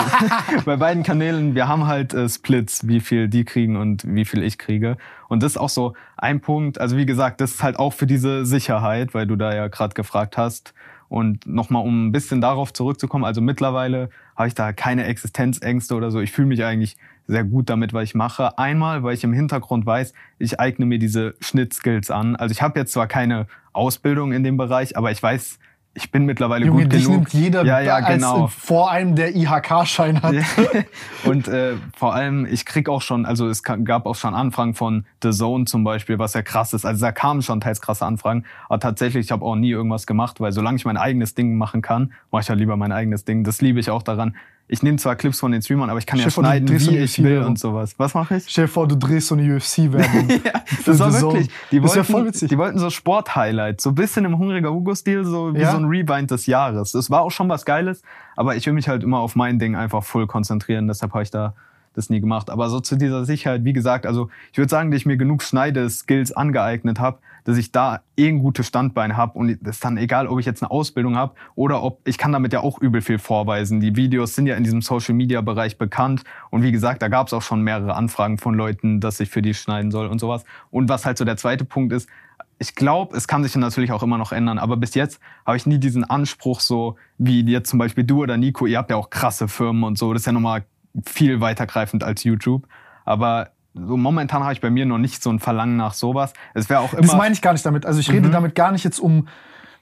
bei 0.66 0.76
beiden 0.76 1.04
Kanälen, 1.04 1.56
wir 1.56 1.68
haben 1.68 1.88
halt 1.88 2.14
äh, 2.14 2.28
Splits, 2.28 2.88
wie 2.88 3.00
viel 3.00 3.28
die 3.30 3.46
kriegen 3.46 3.78
und 3.78 4.04
wie 4.06 4.26
viel 4.26 4.44
ich 4.44 4.58
kriege. 4.58 4.98
Und 5.30 5.42
das 5.44 5.54
ist 5.54 5.58
auch 5.58 5.70
so 5.70 5.94
ein 6.18 6.42
Punkt. 6.42 6.80
Also 6.80 6.98
wie 6.98 7.06
gesagt, 7.06 7.40
das 7.42 7.52
ist 7.52 7.64
halt 7.64 7.80
auch 7.80 7.94
für 7.94 8.06
diese 8.06 8.46
Sicherheit, 8.46 9.14
weil 9.14 9.28
du 9.28 9.36
da 9.38 9.56
ja 9.56 9.68
gerade 9.70 9.94
gefragt 9.94 10.38
hast. 10.38 10.74
Und 11.08 11.46
nochmal, 11.46 11.84
um 11.86 12.08
ein 12.08 12.12
bisschen 12.12 12.42
darauf 12.42 12.74
zurückzukommen, 12.74 13.24
also 13.26 13.40
mittlerweile 13.40 14.10
habe 14.36 14.48
ich 14.50 14.56
da 14.56 14.74
keine 14.74 15.06
Existenzängste 15.06 15.96
oder 15.96 16.12
so. 16.12 16.20
Ich 16.20 16.32
fühle 16.32 16.48
mich 16.48 16.64
eigentlich 16.66 16.98
sehr 17.28 17.44
gut 17.44 17.70
damit, 17.70 17.94
was 17.94 18.04
ich 18.04 18.16
mache. 18.16 18.58
Einmal, 18.58 19.04
weil 19.04 19.14
ich 19.14 19.24
im 19.24 19.32
Hintergrund 19.32 19.86
weiß, 19.86 20.14
ich 20.40 20.60
eigne 20.60 20.86
mir 20.86 21.00
diese 21.00 21.36
Schnittskills 21.40 22.12
an. 22.12 22.36
Also 22.36 22.52
ich 22.52 22.62
habe 22.62 22.80
jetzt 22.80 22.92
zwar 22.92 23.08
keine 23.08 23.46
Ausbildung 23.72 24.32
in 24.34 24.44
dem 24.44 24.58
Bereich, 24.58 24.98
aber 24.98 25.12
ich 25.12 25.22
weiß, 25.22 25.60
ich 25.96 26.12
bin 26.12 26.26
mittlerweile 26.26 26.66
Junge, 26.66 26.84
gut 26.84 26.94
dich 26.94 27.06
genug. 27.06 27.20
nimmt 27.20 27.34
jeder 27.34 27.64
ja, 27.64 27.80
ja, 27.80 27.96
als 27.96 28.08
genau. 28.08 28.48
vor 28.48 28.92
einem 28.92 29.16
der 29.16 29.34
IHK-Schein 29.34 30.22
hat. 30.22 30.36
Und 31.26 31.48
äh, 31.48 31.76
vor 31.96 32.14
allem, 32.14 32.46
ich 32.46 32.66
krieg 32.66 32.90
auch 32.90 33.02
schon, 33.02 33.26
also 33.26 33.48
es 33.48 33.64
gab 33.64 34.06
auch 34.06 34.16
schon 34.16 34.36
Anfragen 34.36 34.76
von 34.76 35.06
The 35.24 35.32
Zone 35.32 35.64
zum 35.66 35.86
Beispiel, 35.86 36.20
was 36.20 36.34
ja 36.34 36.42
krass 36.42 36.74
ist. 36.74 36.86
Also 36.86 37.00
da 37.06 37.14
kamen 37.14 37.42
schon 37.42 37.62
teils 37.62 37.80
krasse 37.80 38.06
Anfragen. 38.06 38.44
Aber 38.68 38.80
tatsächlich, 38.80 39.26
ich 39.26 39.32
habe 39.32 39.46
auch 39.46 39.56
nie 39.56 39.72
irgendwas 39.72 40.06
gemacht, 40.06 40.42
weil 40.42 40.52
solange 40.52 40.76
ich 40.76 40.86
mein 40.86 40.98
eigenes 40.98 41.34
Ding 41.34 41.56
machen 41.56 41.82
kann, 41.82 42.12
mache 42.30 42.42
ich 42.42 42.48
ja 42.50 42.56
lieber 42.56 42.76
mein 42.76 42.92
eigenes 42.92 43.24
Ding. 43.24 43.46
Das 43.46 43.62
liebe 43.62 43.80
ich 43.80 43.90
auch 43.90 44.04
daran. 44.04 44.36
Ich 44.68 44.82
nehme 44.82 44.98
zwar 44.98 45.16
Clips 45.16 45.40
von 45.40 45.52
den 45.52 45.62
Streamern, 45.62 45.92
aber 45.92 46.00
ich 46.00 46.08
kann 46.08 46.18
ja 46.18 46.30
vor, 46.30 46.44
du 46.44 46.50
schneiden, 46.50 46.80
so 46.80 46.92
wie 46.92 46.96
eine 46.96 47.06
ich 47.06 47.22
will 47.22 47.44
und 47.44 47.60
sowas. 47.60 47.94
Was 47.98 48.16
mache 48.16 48.38
ich? 48.38 48.46
Stell 48.50 48.68
vor, 48.68 48.88
du 48.88 48.96
drehst 48.96 49.28
so 49.28 49.36
eine 49.36 49.56
UFC-Werbung. 49.56 50.30
ja, 50.44 50.64
das 50.86 51.00
war 51.00 51.14
wirklich. 51.14 51.50
Die 51.72 51.80
Das 51.80 51.92
ist 51.92 51.96
wollten, 51.96 51.98
ja 51.98 52.04
voll 52.04 52.26
witzig. 52.26 52.50
Die 52.50 52.58
wollten 52.58 52.80
so 52.80 52.90
Sport-Highlights, 52.90 53.84
so 53.84 53.92
ein 53.92 53.96
bisschen 53.96 54.26
im 54.26 54.40
hungriger 54.40 54.72
Hugo-Stil, 54.72 55.24
so 55.24 55.54
wie 55.54 55.60
Ja? 55.60 55.72
so 55.72 55.78
ein 55.78 55.86
Rewind 55.86 56.32
des 56.32 56.48
Jahres. 56.48 56.94
Das 56.94 57.12
war 57.12 57.22
auch 57.22 57.30
schon 57.32 57.48
was 57.48 57.64
Geiles, 57.66 58.02
aber 58.36 58.56
ich 58.56 58.66
will 58.66 58.74
mich 58.74 58.88
halt 58.88 59.04
immer 59.04 59.20
auf 59.20 59.36
mein 59.36 59.60
Ding 59.60 59.76
einfach 59.76 60.04
voll 60.04 60.26
konzentrieren. 60.26 60.88
Deshalb 60.88 61.14
habe 61.14 61.22
ich 61.22 61.30
da 61.30 61.54
das 61.94 62.10
nie 62.10 62.20
gemacht. 62.20 62.50
Aber 62.50 62.70
so 62.70 62.80
zu 62.80 62.96
dieser 62.96 63.24
Sicherheit, 63.24 63.64
wie 63.64 63.74
gesagt, 63.74 64.06
also 64.06 64.30
ich 64.52 64.58
würde 64.58 64.70
sagen, 64.70 64.92
dass 64.92 65.00
ich 65.00 65.06
mir 65.06 65.18
genug 65.18 65.44
Schneide-Skills 65.44 66.32
angeeignet 66.32 67.00
habe, 67.00 67.20
dass 67.46 67.58
ich 67.58 67.72
da 67.72 68.02
eh 68.18 68.28
ein 68.28 68.40
gutes 68.40 68.68
Standbein 68.68 69.16
habe 69.16 69.40
und 69.40 69.50
es 69.50 69.58
ist 69.62 69.86
dann 69.86 69.98
egal, 69.98 70.28
ob 70.28 70.40
ich 70.40 70.46
jetzt 70.46 70.62
eine 70.62 70.72
Ausbildung 70.72 71.16
habe 71.16 71.36
oder 71.56 71.82
ob 71.84 72.02
ich 72.06 72.18
kann 72.18 72.34
damit 72.34 72.52
ja 72.52 72.60
auch 72.60 72.80
übel 72.80 73.02
viel 73.02 73.20
vorweisen. 73.20 73.80
Die 73.80 73.96
Videos 73.96 74.36
sind 74.36 74.48
ja 74.48 74.56
in 74.56 74.64
diesem 74.64 74.82
Social-Media-Bereich 74.82 75.78
bekannt 75.78 76.24
und 76.50 76.64
wie 76.64 76.72
gesagt, 76.72 77.02
da 77.02 77.08
gab 77.08 77.28
es 77.28 77.34
auch 77.34 77.42
schon 77.42 77.62
mehrere 77.62 77.96
Anfragen 77.96 78.38
von 78.38 78.56
Leuten, 78.56 79.00
dass 79.00 79.20
ich 79.20 79.30
für 79.30 79.42
die 79.42 79.54
schneiden 79.54 79.92
soll 79.92 80.08
und 80.08 80.20
sowas. 80.20 80.44
Und 80.72 80.90
was 80.90 81.06
halt 81.06 81.18
so 81.18 81.24
der 81.24 81.38
zweite 81.38 81.66
Punkt 81.66 81.94
ist, 81.94 82.10
ich 82.58 82.74
glaube, 82.74 83.16
es 83.16 83.28
kann 83.28 83.44
sich 83.44 83.56
natürlich 83.56 83.92
auch 83.92 84.02
immer 84.02 84.18
noch 84.18 84.32
ändern, 84.32 84.58
aber 84.58 84.78
bis 84.78 84.96
jetzt 84.96 85.20
habe 85.46 85.58
ich 85.58 85.66
nie 85.66 85.78
diesen 85.78 86.04
Anspruch 86.04 86.62
so, 86.62 86.96
wie 87.18 87.42
jetzt 87.46 87.70
zum 87.70 87.80
Beispiel 87.80 88.04
du 88.04 88.24
oder 88.24 88.38
Nico, 88.38 88.66
ihr 88.66 88.78
habt 88.78 88.90
ja 88.90 88.96
auch 88.96 89.10
krasse 89.10 89.48
Firmen 89.48 89.84
und 89.84 89.98
so, 89.98 90.14
das 90.14 90.24
ist 90.24 90.26
ja 90.26 90.32
nochmal 90.32 90.66
viel 91.06 91.42
weitergreifend 91.42 92.04
als 92.04 92.24
YouTube. 92.24 92.68
Aber 93.04 93.50
so 93.76 93.98
momentan 93.98 94.44
habe 94.44 94.54
ich 94.54 94.62
bei 94.62 94.70
mir 94.70 94.86
noch 94.86 94.98
nicht 94.98 95.22
so 95.22 95.30
ein 95.30 95.40
Verlangen 95.40 95.78
nach 95.78 95.94
sowas. 95.94 96.34
Es 96.54 96.70
wäre 96.70 96.80
auch 96.80 96.94
immer. 96.94 97.02
Das 97.04 97.16
meine 97.16 97.34
ich 97.34 97.42
gar 97.42 97.54
nicht 97.54 97.66
damit. 97.66 97.86
Also 97.86 98.00
ich 98.00 98.10
rede 98.12 98.28
Mhm. 98.30 98.32
damit 98.32 98.56
gar 98.56 98.72
nicht 98.72 98.84
jetzt 98.84 99.00
um, 99.00 99.28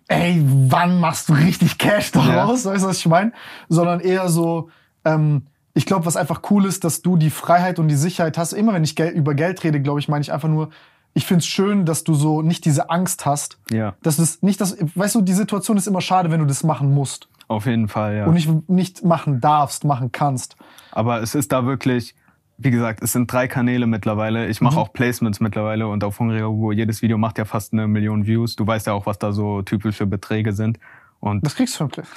ey, 0.08 0.43
wann 0.45 0.99
machst 0.99 1.29
du 1.29 1.34
richtig 1.34 1.77
Cash 1.77 2.12
daraus, 2.12 2.65
weißt 2.65 2.84
du, 2.84 2.88
was 2.89 2.97
ich 2.97 3.06
meine? 3.08 3.32
Sondern 3.69 3.99
eher 3.99 4.29
so, 4.29 4.69
Ähm, 5.06 5.43
ich 5.73 5.86
glaube, 5.86 6.06
was 6.06 6.15
einfach 6.15 6.41
cool 6.51 6.65
ist, 6.65 6.84
dass 6.84 7.01
du 7.01 7.17
die 7.17 7.29
Freiheit 7.32 7.77
und 7.79 7.88
die 7.89 7.95
Sicherheit 7.95 8.38
hast. 8.38 8.53
Immer 8.53 8.73
wenn 8.73 8.84
ich 8.84 8.95
Geld, 8.95 9.15
über 9.15 9.34
Geld 9.34 9.63
rede, 9.63 9.82
glaube 9.82 9.99
ich, 9.99 10.08
meine 10.08 10.21
ich 10.21 10.32
einfach 10.32 10.47
nur, 10.47 10.69
ich 11.13 11.25
find's 11.25 11.45
schön, 11.45 11.86
dass 11.86 12.03
du 12.06 12.13
so 12.13 12.41
nicht 12.41 12.63
diese 12.65 12.89
Angst 12.89 13.25
hast. 13.25 13.58
Ja. 13.71 13.95
Dass 14.01 14.15
das 14.17 14.41
nicht 14.43 14.62
das, 14.62 14.77
weißt 14.95 15.15
du, 15.15 15.21
die 15.21 15.34
Situation 15.34 15.75
ist 15.77 15.88
immer 15.88 15.99
schade, 16.01 16.32
wenn 16.32 16.39
du 16.39 16.45
das 16.45 16.63
machen 16.63 16.93
musst 16.93 17.27
Auf 17.49 17.65
jeden 17.65 17.88
Fall, 17.89 18.15
ja. 18.15 18.25
und 18.27 18.34
nicht, 18.36 18.69
nicht 18.69 19.03
machen 19.03 19.41
darfst, 19.41 19.84
machen 19.84 20.12
kannst. 20.12 20.56
Aber 20.91 21.21
es 21.21 21.36
ist 21.36 21.51
da 21.51 21.65
wirklich, 21.65 22.15
wie 22.63 22.71
gesagt, 22.71 23.02
es 23.04 23.12
sind 23.12 23.32
drei 23.32 23.47
Kanäle 23.47 23.88
mittlerweile. 23.88 24.47
Ich 24.47 24.62
Mhm. 24.62 24.65
mache 24.65 24.80
auch 24.80 24.93
Placements 24.93 25.39
mittlerweile 25.39 25.88
und 25.88 26.04
auf 26.04 26.19
Hungriger 26.19 26.49
Hugo, 26.49 26.71
jedes 26.71 27.02
Video 27.02 27.17
macht 27.17 27.38
ja 27.38 27.45
fast 27.45 27.73
eine 27.73 27.88
Million 27.88 28.26
Views. 28.26 28.56
Du 28.56 28.65
weißt 28.65 28.88
ja 28.88 28.93
auch, 28.93 29.06
was 29.06 29.19
da 29.19 29.32
so 29.32 29.62
typische 29.62 30.06
Beträge 30.06 30.54
sind. 30.54 30.80
Und 31.23 31.45
Das 31.45 31.55
kriegst 31.55 31.75
du 31.75 31.77
schon. 31.77 31.89
Cliff. 31.89 32.12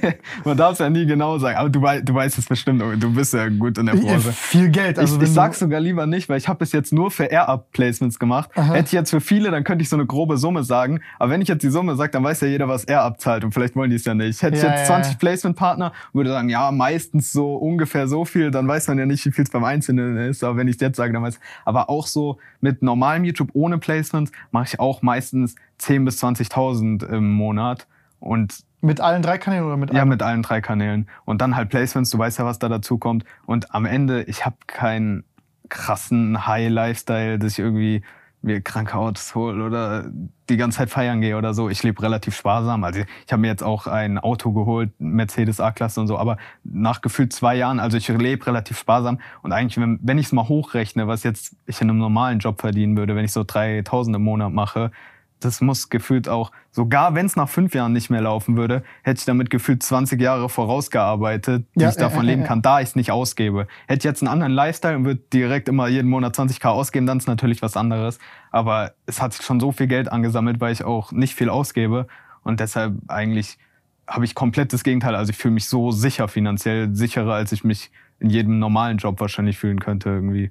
man 0.44 0.56
darf 0.56 0.72
es 0.72 0.78
ja 0.78 0.88
nie 0.88 1.04
genau 1.04 1.36
sagen, 1.36 1.58
aber 1.58 1.68
du, 1.68 1.82
wei 1.82 2.00
du 2.00 2.14
weißt 2.14 2.38
es 2.38 2.46
bestimmt, 2.46 2.80
du 2.80 3.12
bist 3.12 3.34
ja 3.34 3.46
gut 3.50 3.76
in 3.76 3.84
der 3.84 3.92
Branche. 3.92 4.32
Viel 4.32 4.70
Geld. 4.70 4.98
Also 4.98 5.16
ich, 5.16 5.22
ich 5.22 5.32
sag's 5.34 5.58
sogar 5.58 5.80
lieber 5.80 6.06
nicht, 6.06 6.30
weil 6.30 6.38
ich 6.38 6.48
habe 6.48 6.60
bis 6.60 6.72
jetzt 6.72 6.90
nur 6.90 7.10
für 7.10 7.24
Air-Up-Placements 7.24 8.18
gemacht. 8.18 8.48
Aha. 8.54 8.72
Hätte 8.72 8.86
ich 8.86 8.92
jetzt 8.92 9.10
für 9.10 9.20
viele, 9.20 9.50
dann 9.50 9.64
könnte 9.64 9.82
ich 9.82 9.90
so 9.90 9.96
eine 9.96 10.06
grobe 10.06 10.38
Summe 10.38 10.64
sagen. 10.64 11.00
Aber 11.18 11.30
wenn 11.30 11.42
ich 11.42 11.48
jetzt 11.48 11.62
die 11.62 11.68
Summe 11.68 11.94
sage, 11.96 12.10
dann 12.10 12.24
weiß 12.24 12.40
ja 12.40 12.48
jeder, 12.48 12.68
was 12.68 12.84
Air-Up 12.84 13.20
zahlt. 13.20 13.44
Und 13.44 13.52
vielleicht 13.52 13.76
wollen 13.76 13.90
die 13.90 13.96
es 13.96 14.06
ja 14.06 14.14
nicht. 14.14 14.40
Hätte 14.40 14.56
ich 14.56 14.62
Ja, 14.62 14.70
jetzt 14.70 14.88
ja, 14.88 14.94
20 14.94 15.12
ja. 15.12 15.18
Placement-Partner 15.18 15.92
würde 16.14 16.30
sagen, 16.30 16.48
ja, 16.48 16.70
meistens 16.72 17.30
so 17.30 17.54
ungefähr 17.54 18.08
so 18.08 18.24
viel, 18.24 18.50
dann 18.50 18.66
weiß 18.66 18.88
man 18.88 18.98
ja 18.98 19.04
nicht, 19.04 19.26
wie 19.26 19.30
viel 19.30 19.44
es 19.44 19.50
beim 19.50 19.64
Einzelnen 19.64 20.16
ist. 20.16 20.42
Aber 20.42 20.56
wenn 20.56 20.68
ich 20.68 20.80
jetzt 20.80 20.96
sage, 20.96 21.12
dann 21.12 21.22
weiß 21.22 21.38
Aber 21.66 21.90
auch 21.90 22.06
so 22.06 22.38
mit 22.62 22.80
normalem 22.80 23.24
YouTube 23.24 23.50
ohne 23.52 23.76
Placements 23.76 24.32
mache 24.52 24.68
ich 24.68 24.80
auch 24.80 25.02
meistens 25.02 25.54
10.000 25.82 26.04
bis 26.06 26.24
20.000 26.24 27.06
im 27.08 27.30
Monat. 27.30 27.86
Und 28.20 28.64
Mit 28.80 29.00
allen 29.00 29.22
drei 29.22 29.38
Kanälen 29.38 29.64
oder 29.64 29.76
mit 29.76 29.92
ja, 29.92 30.02
einem? 30.02 30.10
mit 30.10 30.22
allen 30.22 30.42
drei 30.42 30.60
Kanälen. 30.60 31.08
Und 31.24 31.40
dann 31.40 31.56
halt 31.56 31.68
Placements, 31.68 32.10
du 32.10 32.18
weißt 32.18 32.38
ja, 32.38 32.44
was 32.44 32.58
da 32.58 32.68
dazu 32.68 32.98
kommt. 32.98 33.24
Und 33.46 33.74
am 33.74 33.84
Ende, 33.84 34.22
ich 34.24 34.44
habe 34.44 34.56
keinen 34.66 35.24
krassen 35.68 36.46
High-Lifestyle, 36.46 37.38
dass 37.38 37.52
ich 37.52 37.58
irgendwie 37.58 38.02
mir 38.40 38.60
kranke 38.60 38.94
Autos 38.94 39.34
hole 39.34 39.64
oder 39.64 40.04
die 40.48 40.56
ganze 40.56 40.78
Zeit 40.78 40.90
feiern 40.90 41.20
gehe 41.20 41.36
oder 41.36 41.54
so. 41.54 41.68
Ich 41.68 41.82
lebe 41.82 42.02
relativ 42.02 42.36
sparsam. 42.36 42.84
Also 42.84 43.00
ich 43.26 43.32
habe 43.32 43.40
mir 43.40 43.48
jetzt 43.48 43.64
auch 43.64 43.86
ein 43.86 44.16
Auto 44.18 44.52
geholt, 44.52 44.90
Mercedes 44.98 45.60
A-Klasse 45.60 46.00
und 46.00 46.06
so, 46.06 46.16
aber 46.16 46.36
nach 46.62 47.00
gefühlt 47.00 47.32
zwei 47.32 47.56
Jahren, 47.56 47.80
also 47.80 47.96
ich 47.96 48.06
lebe 48.08 48.46
relativ 48.46 48.78
sparsam. 48.78 49.18
Und 49.42 49.52
eigentlich, 49.52 49.78
wenn, 49.78 49.98
wenn 50.02 50.18
ich 50.18 50.26
es 50.26 50.32
mal 50.32 50.48
hochrechne, 50.48 51.08
was 51.08 51.24
jetzt 51.24 51.56
ich 51.66 51.80
in 51.80 51.90
einem 51.90 51.98
normalen 51.98 52.38
Job 52.38 52.60
verdienen 52.60 52.96
würde, 52.96 53.16
wenn 53.16 53.24
ich 53.24 53.32
so 53.32 53.42
3000 53.44 54.16
im 54.16 54.22
Monat 54.22 54.52
mache, 54.52 54.92
das 55.40 55.60
muss 55.60 55.88
gefühlt 55.88 56.28
auch, 56.28 56.50
sogar 56.70 57.14
wenn 57.14 57.26
es 57.26 57.36
nach 57.36 57.48
fünf 57.48 57.74
Jahren 57.74 57.92
nicht 57.92 58.10
mehr 58.10 58.20
laufen 58.20 58.56
würde, 58.56 58.82
hätte 59.02 59.18
ich 59.18 59.24
damit 59.24 59.50
gefühlt 59.50 59.82
20 59.82 60.20
Jahre 60.20 60.48
vorausgearbeitet, 60.48 61.66
die 61.74 61.80
Ja, 61.80 61.90
ich 61.90 61.96
davon 61.96 62.24
äh, 62.24 62.28
äh, 62.28 62.30
leben 62.30 62.42
äh. 62.42 62.46
kann, 62.46 62.62
da 62.62 62.80
ich 62.80 62.88
es 62.88 62.96
nicht 62.96 63.10
ausgebe. 63.12 63.66
Hätte 63.86 63.98
ich 63.98 64.04
jetzt 64.04 64.22
einen 64.22 64.28
anderen 64.28 64.52
Lifestyle 64.52 64.96
und 64.96 65.04
würde 65.04 65.20
direkt 65.32 65.68
immer 65.68 65.88
jeden 65.88 66.08
Monat 66.08 66.36
20k 66.36 66.68
ausgeben, 66.68 67.06
dann 67.06 67.18
ist 67.18 67.28
natürlich 67.28 67.62
was 67.62 67.76
anderes. 67.76 68.18
Aber 68.50 68.92
es 69.06 69.20
hat 69.20 69.32
sich 69.32 69.44
schon 69.44 69.60
so 69.60 69.72
viel 69.72 69.86
Geld 69.86 70.10
angesammelt, 70.10 70.60
weil 70.60 70.72
ich 70.72 70.84
auch 70.84 71.12
nicht 71.12 71.34
viel 71.34 71.48
ausgebe. 71.50 72.06
Und 72.42 72.60
deshalb 72.60 72.94
eigentlich 73.08 73.58
habe 74.06 74.24
ich 74.24 74.34
komplett 74.34 74.72
das 74.72 74.84
Gegenteil. 74.84 75.14
Also 75.14 75.30
ich 75.30 75.36
fühle 75.36 75.54
mich 75.54 75.68
so 75.68 75.90
sicher 75.90 76.28
finanziell, 76.28 76.94
sicherer, 76.94 77.34
als 77.34 77.52
ich 77.52 77.62
mich 77.62 77.90
in 78.20 78.30
jedem 78.30 78.58
normalen 78.58 78.98
Job 78.98 79.20
wahrscheinlich 79.20 79.58
fühlen 79.58 79.80
könnte 79.80 80.08
irgendwie. 80.08 80.50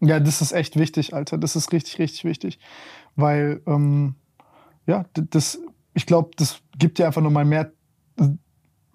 Ja, 0.00 0.20
das 0.20 0.42
ist 0.42 0.52
echt 0.52 0.76
wichtig, 0.76 1.14
Alter. 1.14 1.38
Das 1.38 1.56
ist 1.56 1.72
richtig, 1.72 1.98
richtig 1.98 2.24
wichtig. 2.24 2.58
Weil, 3.16 3.60
ähm, 3.66 4.14
ja, 4.86 5.04
das, 5.14 5.58
ich 5.94 6.06
glaube, 6.06 6.30
das 6.36 6.60
gibt 6.78 6.98
dir 6.98 7.06
einfach 7.06 7.22
nochmal 7.22 7.44
mehr 7.44 7.72
äh, 8.20 8.28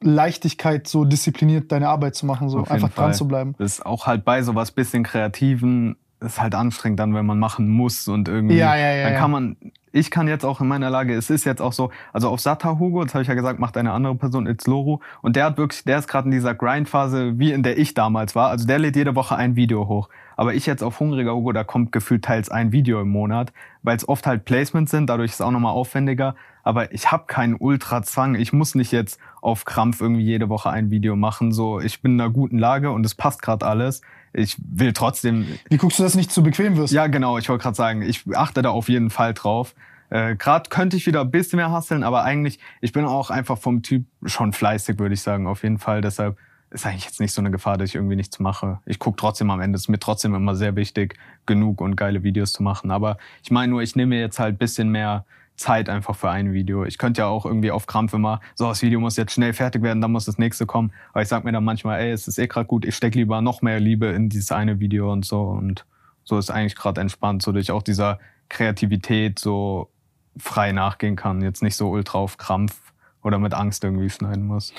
Leichtigkeit, 0.01 0.87
so 0.87 1.05
diszipliniert 1.05 1.71
deine 1.71 1.89
Arbeit 1.89 2.15
zu 2.15 2.25
machen, 2.25 2.49
so 2.49 2.59
Auf 2.59 2.71
einfach 2.71 2.89
dran 2.89 3.13
zu 3.13 3.27
bleiben. 3.27 3.55
Das 3.57 3.73
ist 3.73 3.85
auch 3.85 4.05
halt 4.07 4.23
bei 4.23 4.41
sowas 4.43 4.71
bisschen 4.71 5.03
Kreativen, 5.03 5.97
ist 6.19 6.39
halt 6.39 6.55
anstrengend 6.55 6.99
dann, 6.99 7.13
wenn 7.13 7.25
man 7.25 7.39
machen 7.39 7.67
muss 7.67 8.07
und 8.07 8.27
irgendwie. 8.27 8.55
Ja, 8.55 8.75
ja, 8.75 8.93
ja, 8.93 9.09
Dann 9.09 9.19
kann 9.19 9.31
man, 9.31 9.57
ich 9.91 10.11
kann 10.11 10.27
jetzt 10.27 10.45
auch 10.45 10.61
in 10.61 10.67
meiner 10.67 10.89
Lage, 10.89 11.13
es 11.13 11.29
ist 11.29 11.45
jetzt 11.45 11.61
auch 11.61 11.73
so, 11.73 11.91
also 12.13 12.29
auf 12.29 12.39
Sata 12.39 12.79
Hugo, 12.79 13.03
das 13.03 13.13
habe 13.13 13.23
ich 13.23 13.27
ja 13.27 13.33
gesagt, 13.33 13.59
macht 13.59 13.77
eine 13.77 13.91
andere 13.91 14.15
Person, 14.15 14.47
It's 14.47 14.67
Loru. 14.67 14.99
Und 15.21 15.35
der 15.35 15.45
hat 15.45 15.57
wirklich, 15.57 15.83
der 15.83 15.99
ist 15.99 16.07
gerade 16.07 16.25
in 16.25 16.31
dieser 16.31 16.55
Grindphase, 16.55 17.37
wie 17.39 17.51
in 17.51 17.63
der 17.63 17.77
ich 17.77 17.93
damals 17.93 18.35
war. 18.35 18.49
Also 18.49 18.65
der 18.65 18.79
lädt 18.79 18.95
jede 18.95 19.15
Woche 19.15 19.35
ein 19.35 19.55
Video 19.55 19.87
hoch. 19.87 20.09
Aber 20.37 20.53
ich 20.53 20.65
jetzt 20.65 20.81
auf 20.81 20.99
Hungriger 20.99 21.35
Hugo, 21.35 21.51
da 21.51 21.63
kommt 21.63 21.91
gefühlt 21.91 22.23
teils 22.23 22.49
ein 22.49 22.71
Video 22.71 23.01
im 23.01 23.09
Monat, 23.09 23.53
weil 23.83 23.97
es 23.97 24.07
oft 24.07 24.25
halt 24.25 24.45
Placements 24.45 24.91
sind, 24.91 25.07
dadurch 25.07 25.31
ist 25.31 25.35
es 25.35 25.41
auch 25.41 25.51
nochmal 25.51 25.73
aufwendiger. 25.73 26.35
Aber 26.63 26.93
ich 26.93 27.11
habe 27.11 27.25
keinen 27.27 27.55
Ultrazwang. 27.55 28.35
Ich 28.35 28.53
muss 28.53 28.75
nicht 28.75 28.91
jetzt 28.91 29.19
auf 29.41 29.65
Krampf 29.65 29.99
irgendwie 30.01 30.23
jede 30.23 30.47
Woche 30.49 30.69
ein 30.69 30.91
Video 30.91 31.15
machen. 31.15 31.51
So, 31.51 31.79
ich 31.79 32.01
bin 32.01 32.13
in 32.13 32.21
einer 32.21 32.29
guten 32.29 32.59
Lage 32.59 32.91
und 32.91 33.05
es 33.05 33.15
passt 33.15 33.41
gerade 33.41 33.65
alles. 33.65 34.01
Ich 34.33 34.57
will 34.63 34.93
trotzdem, 34.93 35.45
Wie 35.69 35.77
guckst 35.77 35.99
du, 35.99 36.03
dass 36.03 36.15
nicht 36.15 36.31
zu 36.31 36.43
bequem 36.43 36.77
wirst? 36.77 36.93
ja, 36.93 37.07
genau, 37.07 37.37
ich 37.37 37.49
wollte 37.49 37.63
gerade 37.63 37.75
sagen, 37.75 38.01
ich 38.01 38.23
achte 38.33 38.61
da 38.61 38.69
auf 38.69 38.87
jeden 38.89 39.09
Fall 39.09 39.33
drauf. 39.33 39.75
Äh, 40.09 40.35
gerade 40.35 40.69
könnte 40.69 40.97
ich 40.97 41.05
wieder 41.07 41.21
ein 41.21 41.31
bisschen 41.31 41.57
mehr 41.57 41.71
hasseln, 41.71 42.03
aber 42.03 42.23
eigentlich, 42.23 42.59
ich 42.81 42.91
bin 42.91 43.05
auch 43.05 43.29
einfach 43.29 43.57
vom 43.57 43.81
Typ 43.81 44.05
schon 44.25 44.53
fleißig, 44.53 44.99
würde 44.99 45.13
ich 45.13 45.21
sagen, 45.21 45.47
auf 45.47 45.63
jeden 45.63 45.79
Fall. 45.79 46.01
Deshalb 46.01 46.37
ist 46.69 46.85
eigentlich 46.85 47.05
jetzt 47.05 47.19
nicht 47.19 47.33
so 47.33 47.41
eine 47.41 47.51
Gefahr, 47.51 47.77
dass 47.77 47.89
ich 47.89 47.95
irgendwie 47.95 48.15
nichts 48.15 48.39
mache. 48.39 48.79
Ich 48.85 48.99
gucke 48.99 49.17
trotzdem 49.17 49.49
am 49.51 49.59
Ende. 49.59 49.75
Es 49.75 49.83
ist 49.83 49.87
mir 49.89 49.99
trotzdem 49.99 50.33
immer 50.35 50.55
sehr 50.55 50.75
wichtig, 50.75 51.17
genug 51.45 51.81
und 51.81 51.95
geile 51.95 52.23
Videos 52.23 52.53
zu 52.53 52.63
machen. 52.63 52.91
Aber 52.91 53.17
ich 53.43 53.51
meine 53.51 53.71
nur, 53.71 53.81
ich 53.81 53.95
nehme 53.95 54.15
mir 54.15 54.21
jetzt 54.21 54.39
halt 54.39 54.55
ein 54.55 54.57
bisschen 54.57 54.89
mehr 54.89 55.25
Zeit 55.61 55.89
einfach 55.89 56.15
für 56.15 56.29
ein 56.29 56.53
Video. 56.53 56.83
Ich 56.85 56.97
könnte 56.97 57.21
ja 57.21 57.27
auch 57.27 57.45
irgendwie 57.45 57.71
auf 57.71 57.85
Krampf 57.85 58.13
immer, 58.13 58.41
so 58.55 58.67
das 58.67 58.81
Video 58.81 58.99
muss 58.99 59.15
jetzt 59.15 59.33
schnell 59.33 59.53
fertig 59.53 59.81
werden, 59.81 60.01
dann 60.01 60.11
muss 60.11 60.25
das 60.25 60.37
nächste 60.37 60.65
kommen. 60.65 60.91
Aber 61.13 61.21
ich 61.21 61.27
sag 61.27 61.43
mir 61.43 61.51
dann 61.51 61.63
manchmal, 61.63 62.01
ey, 62.01 62.11
es 62.11 62.27
ist 62.27 62.37
eh 62.37 62.47
gerade 62.47 62.65
gut, 62.65 62.85
ich 62.85 62.95
steck 62.95 63.15
lieber 63.15 63.41
noch 63.41 63.61
mehr 63.61 63.79
Liebe 63.79 64.07
in 64.07 64.29
dieses 64.29 64.51
eine 64.51 64.79
Video 64.79 65.11
und 65.11 65.25
so. 65.25 65.43
Und 65.43 65.85
so 66.23 66.37
ist 66.37 66.49
eigentlich 66.49 66.75
gerade 66.75 66.99
entspannt, 66.99 67.43
so 67.43 67.51
dass 67.51 67.63
ich 67.63 67.71
auch 67.71 67.83
dieser 67.83 68.19
Kreativität 68.49 69.39
so 69.39 69.89
frei 70.37 70.71
nachgehen 70.71 71.15
kann. 71.15 71.41
Jetzt 71.41 71.63
nicht 71.63 71.75
so 71.75 71.89
ultra 71.89 72.17
auf 72.17 72.37
Krampf 72.37 72.91
oder 73.23 73.37
mit 73.37 73.53
Angst 73.53 73.83
irgendwie 73.83 74.09
schneiden 74.09 74.45
muss. 74.45 74.73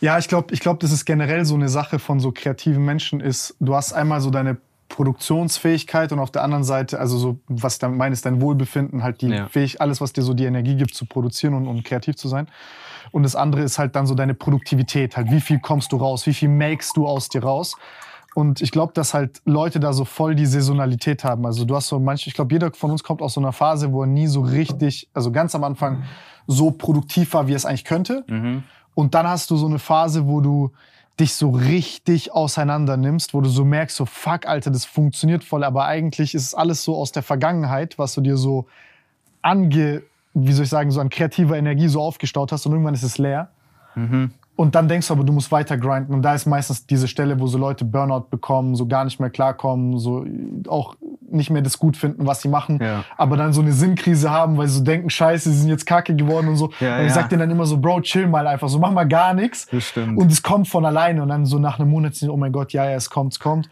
Ja, 0.00 0.18
ich 0.18 0.28
glaube, 0.28 0.52
ich 0.52 0.60
glaub, 0.60 0.80
das 0.80 0.92
ist 0.92 1.04
generell 1.04 1.44
so 1.44 1.54
eine 1.54 1.68
Sache 1.68 1.98
von 1.98 2.20
so 2.20 2.32
kreativen 2.32 2.84
Menschen 2.84 3.20
ist, 3.20 3.56
du 3.60 3.74
hast 3.74 3.92
einmal 3.92 4.20
so 4.20 4.30
deine 4.30 4.56
Produktionsfähigkeit 4.88 6.12
und 6.12 6.18
auf 6.18 6.30
der 6.30 6.42
anderen 6.42 6.64
Seite, 6.64 6.98
also 6.98 7.18
so, 7.18 7.38
was 7.48 7.74
ich 7.74 7.78
damit 7.78 7.98
meine, 7.98 8.12
ist 8.12 8.26
dein 8.26 8.40
Wohlbefinden, 8.40 9.02
halt 9.02 9.20
die 9.22 9.28
Ja. 9.28 9.48
fähig, 9.48 9.80
alles, 9.80 10.00
was 10.00 10.12
dir 10.12 10.22
so 10.22 10.34
die 10.34 10.44
Energie 10.44 10.76
gibt, 10.76 10.94
zu 10.94 11.06
produzieren 11.06 11.54
und, 11.54 11.66
und 11.66 11.84
kreativ 11.84 12.16
zu 12.16 12.28
sein. 12.28 12.48
Und 13.10 13.22
das 13.22 13.36
andere 13.36 13.62
ist 13.62 13.78
halt 13.78 13.96
dann 13.96 14.06
so 14.06 14.14
deine 14.14 14.34
Produktivität, 14.34 15.16
halt 15.16 15.30
wie 15.30 15.40
viel 15.40 15.58
kommst 15.60 15.92
du 15.92 15.96
raus, 15.96 16.26
wie 16.26 16.34
viel 16.34 16.48
makest 16.48 16.96
du 16.96 17.06
aus 17.06 17.28
dir 17.28 17.42
raus. 17.42 17.76
Und 18.34 18.60
ich 18.60 18.72
glaube, 18.72 18.92
dass 18.94 19.14
halt 19.14 19.40
Leute 19.44 19.78
da 19.78 19.92
so 19.92 20.04
voll 20.04 20.34
die 20.34 20.46
Saisonalität 20.46 21.22
haben. 21.22 21.46
Also 21.46 21.64
du 21.64 21.76
hast 21.76 21.86
so 21.88 22.00
manche, 22.00 22.28
ich 22.28 22.34
glaube, 22.34 22.52
jeder 22.52 22.72
von 22.72 22.90
uns 22.90 23.04
kommt 23.04 23.22
aus 23.22 23.34
so 23.34 23.40
einer 23.40 23.52
Phase, 23.52 23.92
wo 23.92 24.02
er 24.02 24.08
nie 24.08 24.26
so 24.26 24.40
richtig, 24.40 25.08
also 25.14 25.30
ganz 25.30 25.54
am 25.54 25.62
Anfang 25.62 26.02
so 26.48 26.72
produktiv 26.72 27.32
war, 27.34 27.46
wie 27.46 27.52
er 27.52 27.56
es 27.56 27.64
eigentlich 27.64 27.84
könnte. 27.84 28.24
Und 28.94 29.14
dann 29.14 29.26
hast 29.28 29.50
du 29.50 29.56
so 29.56 29.66
eine 29.66 29.78
Phase, 29.78 30.26
wo 30.26 30.40
du 30.40 30.72
dich 31.20 31.34
so 31.34 31.50
richtig 31.50 32.32
auseinander 32.32 32.96
nimmst, 32.96 33.34
wo 33.34 33.40
du 33.40 33.48
so 33.48 33.64
merkst, 33.64 33.96
so 33.96 34.04
fuck, 34.04 34.46
Alter, 34.46 34.70
das 34.70 34.84
funktioniert 34.84 35.44
voll, 35.44 35.62
aber 35.62 35.84
eigentlich 35.84 36.34
ist 36.34 36.42
es 36.42 36.54
alles 36.54 36.82
so 36.82 36.96
aus 36.96 37.12
der 37.12 37.22
Vergangenheit, 37.22 37.98
was 37.98 38.14
du 38.14 38.20
dir 38.20 38.36
so 38.36 38.66
ange, 39.42 40.02
wie 40.34 40.52
soll 40.52 40.64
ich 40.64 40.70
sagen, 40.70 40.90
so 40.90 41.00
an 41.00 41.10
kreativer 41.10 41.56
Energie 41.56 41.86
so 41.88 42.00
aufgestaut 42.00 42.50
hast 42.50 42.66
und 42.66 42.72
irgendwann 42.72 42.94
ist 42.94 43.04
es 43.04 43.18
leer. 43.18 43.50
Und 44.56 44.76
dann 44.76 44.86
denkst 44.86 45.08
du 45.08 45.14
aber, 45.14 45.24
du 45.24 45.32
musst 45.32 45.50
weiter 45.50 45.76
grinden. 45.76 46.14
Und 46.14 46.22
da 46.22 46.34
ist 46.34 46.46
meistens 46.46 46.86
diese 46.86 47.08
Stelle, 47.08 47.40
wo 47.40 47.48
so 47.48 47.58
Leute 47.58 47.84
Burnout 47.84 48.26
bekommen, 48.30 48.76
so 48.76 48.86
gar 48.86 49.04
nicht 49.04 49.18
mehr 49.18 49.30
klarkommen, 49.30 49.98
so 49.98 50.24
auch 50.68 50.94
nicht 51.28 51.50
mehr 51.50 51.62
das 51.62 51.78
gut 51.78 51.96
finden, 51.96 52.26
was 52.26 52.42
sie 52.42 52.48
machen, 52.48 52.78
Ja. 52.80 53.04
aber 53.16 53.36
dann 53.36 53.52
so 53.52 53.60
eine 53.60 53.72
Sinnkrise 53.72 54.30
haben, 54.30 54.56
weil 54.56 54.68
sie 54.68 54.78
so 54.78 54.84
denken, 54.84 55.10
scheiße, 55.10 55.50
sie 55.50 55.58
sind 55.58 55.68
jetzt 55.70 55.86
kacke 55.86 56.14
geworden 56.14 56.46
und 56.46 56.56
so. 56.56 56.70
Ja, 56.78 56.96
und 56.98 57.02
ich 57.02 57.08
ja. 57.08 57.14
sag 57.14 57.28
denen 57.30 57.40
dann 57.40 57.50
immer 57.50 57.66
so, 57.66 57.78
Bro, 57.78 58.02
chill 58.02 58.28
mal 58.28 58.46
einfach, 58.46 58.68
so 58.68 58.78
mach 58.78 58.92
mal 58.92 59.08
gar 59.08 59.34
nichts. 59.34 59.66
Das 59.66 59.82
stimmt. 59.88 60.16
Und 60.18 60.30
es 60.30 60.42
kommt 60.42 60.68
von 60.68 60.84
alleine 60.86 61.22
und 61.22 61.28
dann 61.30 61.46
so 61.46 61.58
nach 61.58 61.80
einem 61.80 61.90
Monat 61.90 62.14
sind, 62.14 62.30
oh 62.30 62.36
mein 62.36 62.52
Gott, 62.52 62.72
ja, 62.72 62.84
ja, 62.88 62.94
es 62.94 63.10
kommt, 63.10 63.32
es 63.32 63.40
kommt. 63.40 63.68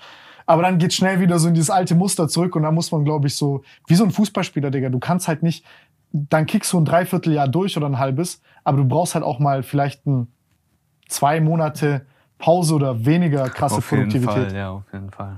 Aber 0.47 0.63
dann 0.63 0.79
geht 0.79 0.93
schnell 0.93 1.21
wieder 1.21 1.39
so 1.39 1.47
in 1.47 1.55
dieses 1.55 1.71
alte 1.71 1.95
Muster 1.95 2.27
zurück 2.27 2.57
und 2.57 2.65
dann 2.65 2.75
muss 2.75 2.91
man, 2.91 3.05
glaube 3.05 3.29
ich, 3.29 3.37
so, 3.37 3.63
wie 3.87 3.95
so 3.95 4.03
ein 4.03 4.11
Fußballspieler, 4.11 4.73
Digga, 4.73 4.89
du 4.89 4.99
kannst 4.99 5.29
halt 5.29 5.45
nicht, 5.45 5.65
dann 6.11 6.47
kickst 6.47 6.73
du 6.73 6.79
ein 6.81 6.85
Dreivierteljahr 6.85 7.47
durch 7.47 7.77
oder 7.77 7.87
ein 7.87 8.01
halbes, 8.01 8.43
aber 8.65 8.79
du 8.79 8.85
brauchst 8.85 9.15
halt 9.15 9.25
auch 9.25 9.39
mal 9.39 9.63
vielleicht 9.63 10.05
ein, 10.07 10.27
zwei 11.13 11.41
Monate 11.41 12.07
Pause 12.39 12.75
oder 12.75 13.05
weniger 13.05 13.49
krasse 13.49 13.77
auf 13.77 13.91
jeden 13.91 14.09
Produktivität. 14.09 14.49
Fall, 14.51 14.57
ja, 14.57 14.71
auf 14.71 14.93
jeden 14.93 15.11
Fall. 15.11 15.37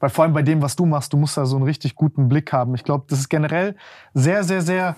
Weil 0.00 0.10
vor 0.10 0.24
allem 0.24 0.32
bei 0.32 0.42
dem, 0.42 0.62
was 0.62 0.74
du 0.76 0.86
machst, 0.86 1.12
du 1.12 1.16
musst 1.16 1.36
da 1.36 1.44
so 1.46 1.56
einen 1.56 1.64
richtig 1.64 1.94
guten 1.94 2.28
Blick 2.28 2.52
haben. 2.52 2.74
Ich 2.74 2.84
glaube, 2.84 3.04
das 3.08 3.18
ist 3.20 3.28
generell 3.28 3.76
sehr, 4.14 4.42
sehr, 4.42 4.62
sehr. 4.62 4.96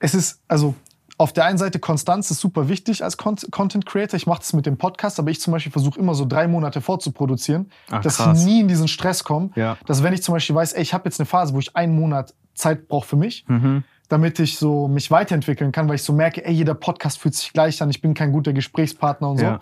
Es 0.00 0.14
ist, 0.14 0.42
also 0.48 0.74
auf 1.16 1.32
der 1.32 1.46
einen 1.46 1.58
Seite 1.58 1.78
Konstanz 1.78 2.30
ist 2.30 2.40
super 2.40 2.68
wichtig 2.68 3.02
als 3.02 3.16
Con 3.16 3.36
Content 3.50 3.86
Creator. 3.86 4.16
Ich 4.16 4.26
mache 4.26 4.40
das 4.40 4.52
mit 4.52 4.66
dem 4.66 4.76
Podcast, 4.76 5.18
aber 5.18 5.30
ich 5.30 5.40
zum 5.40 5.52
Beispiel 5.52 5.72
versuche 5.72 5.98
immer 5.98 6.14
so 6.14 6.24
drei 6.26 6.46
Monate 6.46 6.80
vorzuproduzieren, 6.80 7.70
Ach, 7.90 8.02
dass 8.02 8.18
krass. 8.18 8.40
ich 8.40 8.44
nie 8.46 8.60
in 8.60 8.68
diesen 8.68 8.86
Stress 8.86 9.24
komme. 9.24 9.50
Ja. 9.54 9.76
Dass 9.86 10.02
wenn 10.02 10.12
ich 10.12 10.22
zum 10.22 10.34
Beispiel 10.34 10.54
weiß, 10.54 10.74
ey, 10.74 10.82
ich 10.82 10.92
habe 10.94 11.04
jetzt 11.06 11.18
eine 11.20 11.26
Phase, 11.26 11.54
wo 11.54 11.58
ich 11.58 11.74
einen 11.74 11.98
Monat 11.98 12.34
Zeit 12.54 12.86
brauche 12.88 13.06
für 13.06 13.16
mich, 13.16 13.44
Mhm. 13.48 13.82
Damit 14.08 14.38
ich 14.40 14.56
so 14.56 14.88
mich 14.88 15.10
weiterentwickeln 15.10 15.72
kann, 15.72 15.88
weil 15.88 15.96
ich 15.96 16.02
so 16.02 16.12
merke, 16.12 16.44
ey, 16.44 16.52
jeder 16.52 16.74
Podcast 16.74 17.18
fühlt 17.18 17.34
sich 17.34 17.52
gleich 17.52 17.80
an, 17.82 17.90
ich 17.90 18.00
bin 18.00 18.14
kein 18.14 18.32
guter 18.32 18.52
Gesprächspartner 18.52 19.30
und 19.30 19.38
so 19.38 19.44
Ja. 19.44 19.60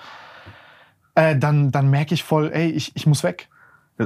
äh, 1.15 1.37
dann, 1.37 1.71
dann 1.73 1.91
merke 1.91 2.15
ich 2.15 2.23
voll, 2.23 2.51
ey, 2.53 2.71
ich, 2.71 2.93
ich 2.95 3.07
muss 3.07 3.23
weg. 3.25 3.49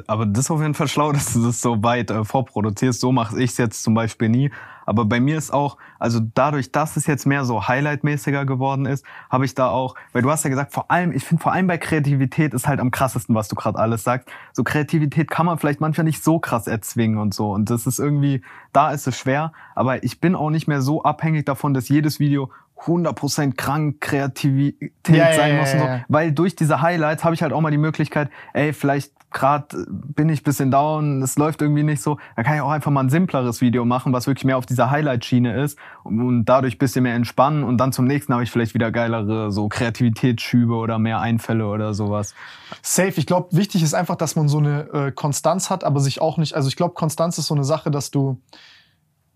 Aber 0.06 0.24
das 0.24 0.44
ist 0.44 0.50
auf 0.52 0.60
jeden 0.60 0.74
Fall 0.74 0.86
schlau, 0.88 1.10
dass 1.12 1.32
du 1.32 1.44
das 1.44 1.60
so 1.60 1.82
weit 1.82 2.10
äh, 2.10 2.24
vorproduzierst. 2.24 3.00
So 3.00 3.10
mache 3.10 3.42
ich 3.42 3.50
es 3.50 3.58
jetzt 3.58 3.82
zum 3.82 3.94
Beispiel 3.94 4.28
nie. 4.28 4.50
Aber 4.90 5.04
bei 5.04 5.20
mir 5.20 5.38
ist 5.38 5.52
auch, 5.52 5.76
also 6.00 6.18
dadurch, 6.34 6.72
dass 6.72 6.96
es 6.96 7.06
jetzt 7.06 7.24
mehr 7.24 7.44
so 7.44 7.68
Highlight-mäßiger 7.68 8.44
geworden 8.44 8.86
ist, 8.86 9.06
habe 9.30 9.44
ich 9.44 9.54
da 9.54 9.68
auch, 9.68 9.94
weil 10.12 10.22
du 10.22 10.30
hast 10.32 10.42
ja 10.42 10.50
gesagt, 10.50 10.72
vor 10.72 10.90
allem, 10.90 11.12
ich 11.12 11.22
finde 11.22 11.40
vor 11.40 11.52
allem 11.52 11.68
bei 11.68 11.78
Kreativität 11.78 12.54
ist 12.54 12.66
halt 12.66 12.80
am 12.80 12.90
krassesten, 12.90 13.36
was 13.36 13.46
du 13.46 13.54
gerade 13.54 13.78
alles 13.78 14.02
sagst. 14.02 14.28
So 14.52 14.64
Kreativität 14.64 15.30
kann 15.30 15.46
man 15.46 15.58
vielleicht 15.58 15.80
manchmal 15.80 16.06
nicht 16.06 16.24
so 16.24 16.40
krass 16.40 16.66
erzwingen 16.66 17.18
und 17.18 17.32
so. 17.34 17.52
Und 17.52 17.70
das 17.70 17.86
ist 17.86 18.00
irgendwie, 18.00 18.42
da 18.72 18.90
ist 18.90 19.06
es 19.06 19.16
schwer. 19.16 19.52
Aber 19.76 20.02
ich 20.02 20.20
bin 20.20 20.34
auch 20.34 20.50
nicht 20.50 20.66
mehr 20.66 20.82
so 20.82 21.04
abhängig 21.04 21.46
davon, 21.46 21.72
dass 21.72 21.88
jedes 21.88 22.18
Video 22.18 22.50
100% 22.84 23.54
krank 23.56 24.00
Kreativität 24.00 24.90
Ja, 25.08 25.32
sein 25.34 25.54
ja, 25.54 25.60
muss 25.60 25.72
und 25.72 25.78
so. 25.78 25.84
ja, 25.84 25.96
ja. 25.98 26.04
Weil 26.08 26.32
durch 26.32 26.56
diese 26.56 26.82
Highlights 26.82 27.22
habe 27.22 27.36
ich 27.36 27.42
halt 27.42 27.52
auch 27.52 27.60
mal 27.60 27.70
die 27.70 27.78
Möglichkeit, 27.78 28.28
ey, 28.54 28.72
vielleicht 28.72 29.12
gerade 29.30 29.86
bin 29.88 30.28
ich 30.28 30.42
bisschen 30.42 30.70
down, 30.70 31.22
es 31.22 31.36
läuft 31.36 31.62
irgendwie 31.62 31.82
nicht 31.82 32.02
so, 32.02 32.18
dann 32.36 32.44
kann 32.44 32.56
ich 32.56 32.60
auch 32.60 32.70
einfach 32.70 32.90
mal 32.90 33.00
ein 33.00 33.10
simpleres 33.10 33.60
Video 33.60 33.84
machen, 33.84 34.12
was 34.12 34.26
wirklich 34.26 34.44
mehr 34.44 34.58
auf 34.58 34.66
dieser 34.66 34.90
Highlight-Schiene 34.90 35.62
ist 35.62 35.78
und, 36.02 36.20
und 36.20 36.44
dadurch 36.44 36.78
bisschen 36.78 37.04
mehr 37.04 37.14
entspannen 37.14 37.62
und 37.62 37.78
dann 37.78 37.92
zum 37.92 38.06
nächsten 38.06 38.32
habe 38.32 38.42
ich 38.42 38.50
vielleicht 38.50 38.74
wieder 38.74 38.90
geilere 38.90 39.50
so 39.52 39.68
Kreativitätsschübe 39.68 40.74
oder 40.74 40.98
mehr 40.98 41.20
Einfälle 41.20 41.66
oder 41.66 41.94
sowas. 41.94 42.34
Safe. 42.82 43.12
Ich 43.16 43.26
glaube, 43.26 43.56
wichtig 43.56 43.82
ist 43.82 43.94
einfach, 43.94 44.16
dass 44.16 44.36
man 44.36 44.48
so 44.48 44.58
eine 44.58 44.88
äh, 44.92 45.12
Konstanz 45.12 45.70
hat, 45.70 45.84
aber 45.84 46.00
sich 46.00 46.20
auch 46.20 46.36
nicht. 46.36 46.54
Also 46.54 46.68
ich 46.68 46.76
glaube, 46.76 46.94
Konstanz 46.94 47.38
ist 47.38 47.46
so 47.46 47.54
eine 47.54 47.64
Sache, 47.64 47.90
dass 47.90 48.10
du. 48.10 48.40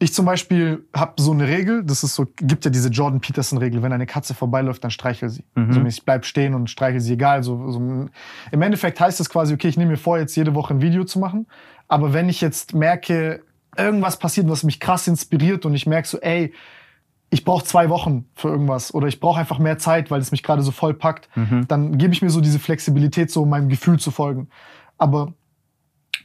Ich 0.01 0.13
zum 0.13 0.27
Beispiel 0.27 0.85
habe 0.95 1.15
so 1.23 1.33
eine 1.33 1.47
Regel, 1.47 1.85
das 1.85 2.03
ist 2.03 2.17
so, 2.17 2.27
gibt 2.37 2.65
ja 2.65 2.71
diese 2.71 2.89
Jordan 2.89 3.21
Peterson-Regel, 3.21 3.83
wenn 3.83 3.93
eine 3.93 4.07
Katze 4.07 4.35
vorbeiläuft, 4.35 4.83
dann 4.83 4.91
streichel 4.91 5.29
sie. 5.29 5.45
Mhm. 5.55 5.73
So 5.73 5.81
mäßig 5.81 6.05
bleib 6.05 6.27
stehen 6.27 6.55
und 6.55 6.69
streichel 6.69 7.01
sie, 7.01 7.15
egal. 7.15 7.43
So, 7.43 7.71
so. 7.71 7.79
Im 7.79 8.63
Endeffekt 8.63 8.99
heißt 9.01 9.21
es 9.21 9.31
quasi, 9.31 9.55
okay, 9.55 9.69
ich 9.69 9.77
nehme 9.77 9.93
mir 9.93 9.97
vor, 9.97 10.19
jetzt 10.19 10.35
jede 10.37 10.55
Woche 10.55 10.75
ein 10.75 10.83
Video 10.83 11.05
zu 11.05 11.19
machen. 11.19 11.47
Aber 11.87 12.13
wenn 12.13 12.29
ich 12.29 12.41
jetzt 12.41 12.75
merke, 12.75 13.43
irgendwas 13.77 14.19
passiert, 14.19 14.49
was 14.49 14.65
mich 14.65 14.81
krass 14.81 15.07
inspiriert 15.07 15.65
und 15.65 15.75
ich 15.75 15.87
merke 15.87 16.09
so, 16.09 16.19
ey, 16.21 16.53
ich 17.31 17.45
brauche 17.45 17.65
zwei 17.65 17.89
Wochen 17.89 18.27
für 18.35 18.49
irgendwas 18.49 18.95
oder 18.95 19.09
ich 19.09 19.21
brauche 19.21 19.41
einfach 19.41 19.59
mehr 19.59 19.79
Zeit, 19.79 20.11
weil 20.11 20.21
es 20.21 20.31
mich 20.31 20.43
gerade 20.43 20.63
so 20.63 20.71
voll 20.71 20.95
packt, 20.95 21.29
dann 21.67 21.99
gebe 21.99 22.13
ich 22.13 22.23
mir 22.23 22.31
so 22.31 22.41
diese 22.41 22.61
Flexibilität, 22.61 23.29
so 23.29 23.45
meinem 23.45 23.69
Gefühl 23.69 23.99
zu 23.99 24.13
folgen. 24.13 24.49
Aber 24.99 25.33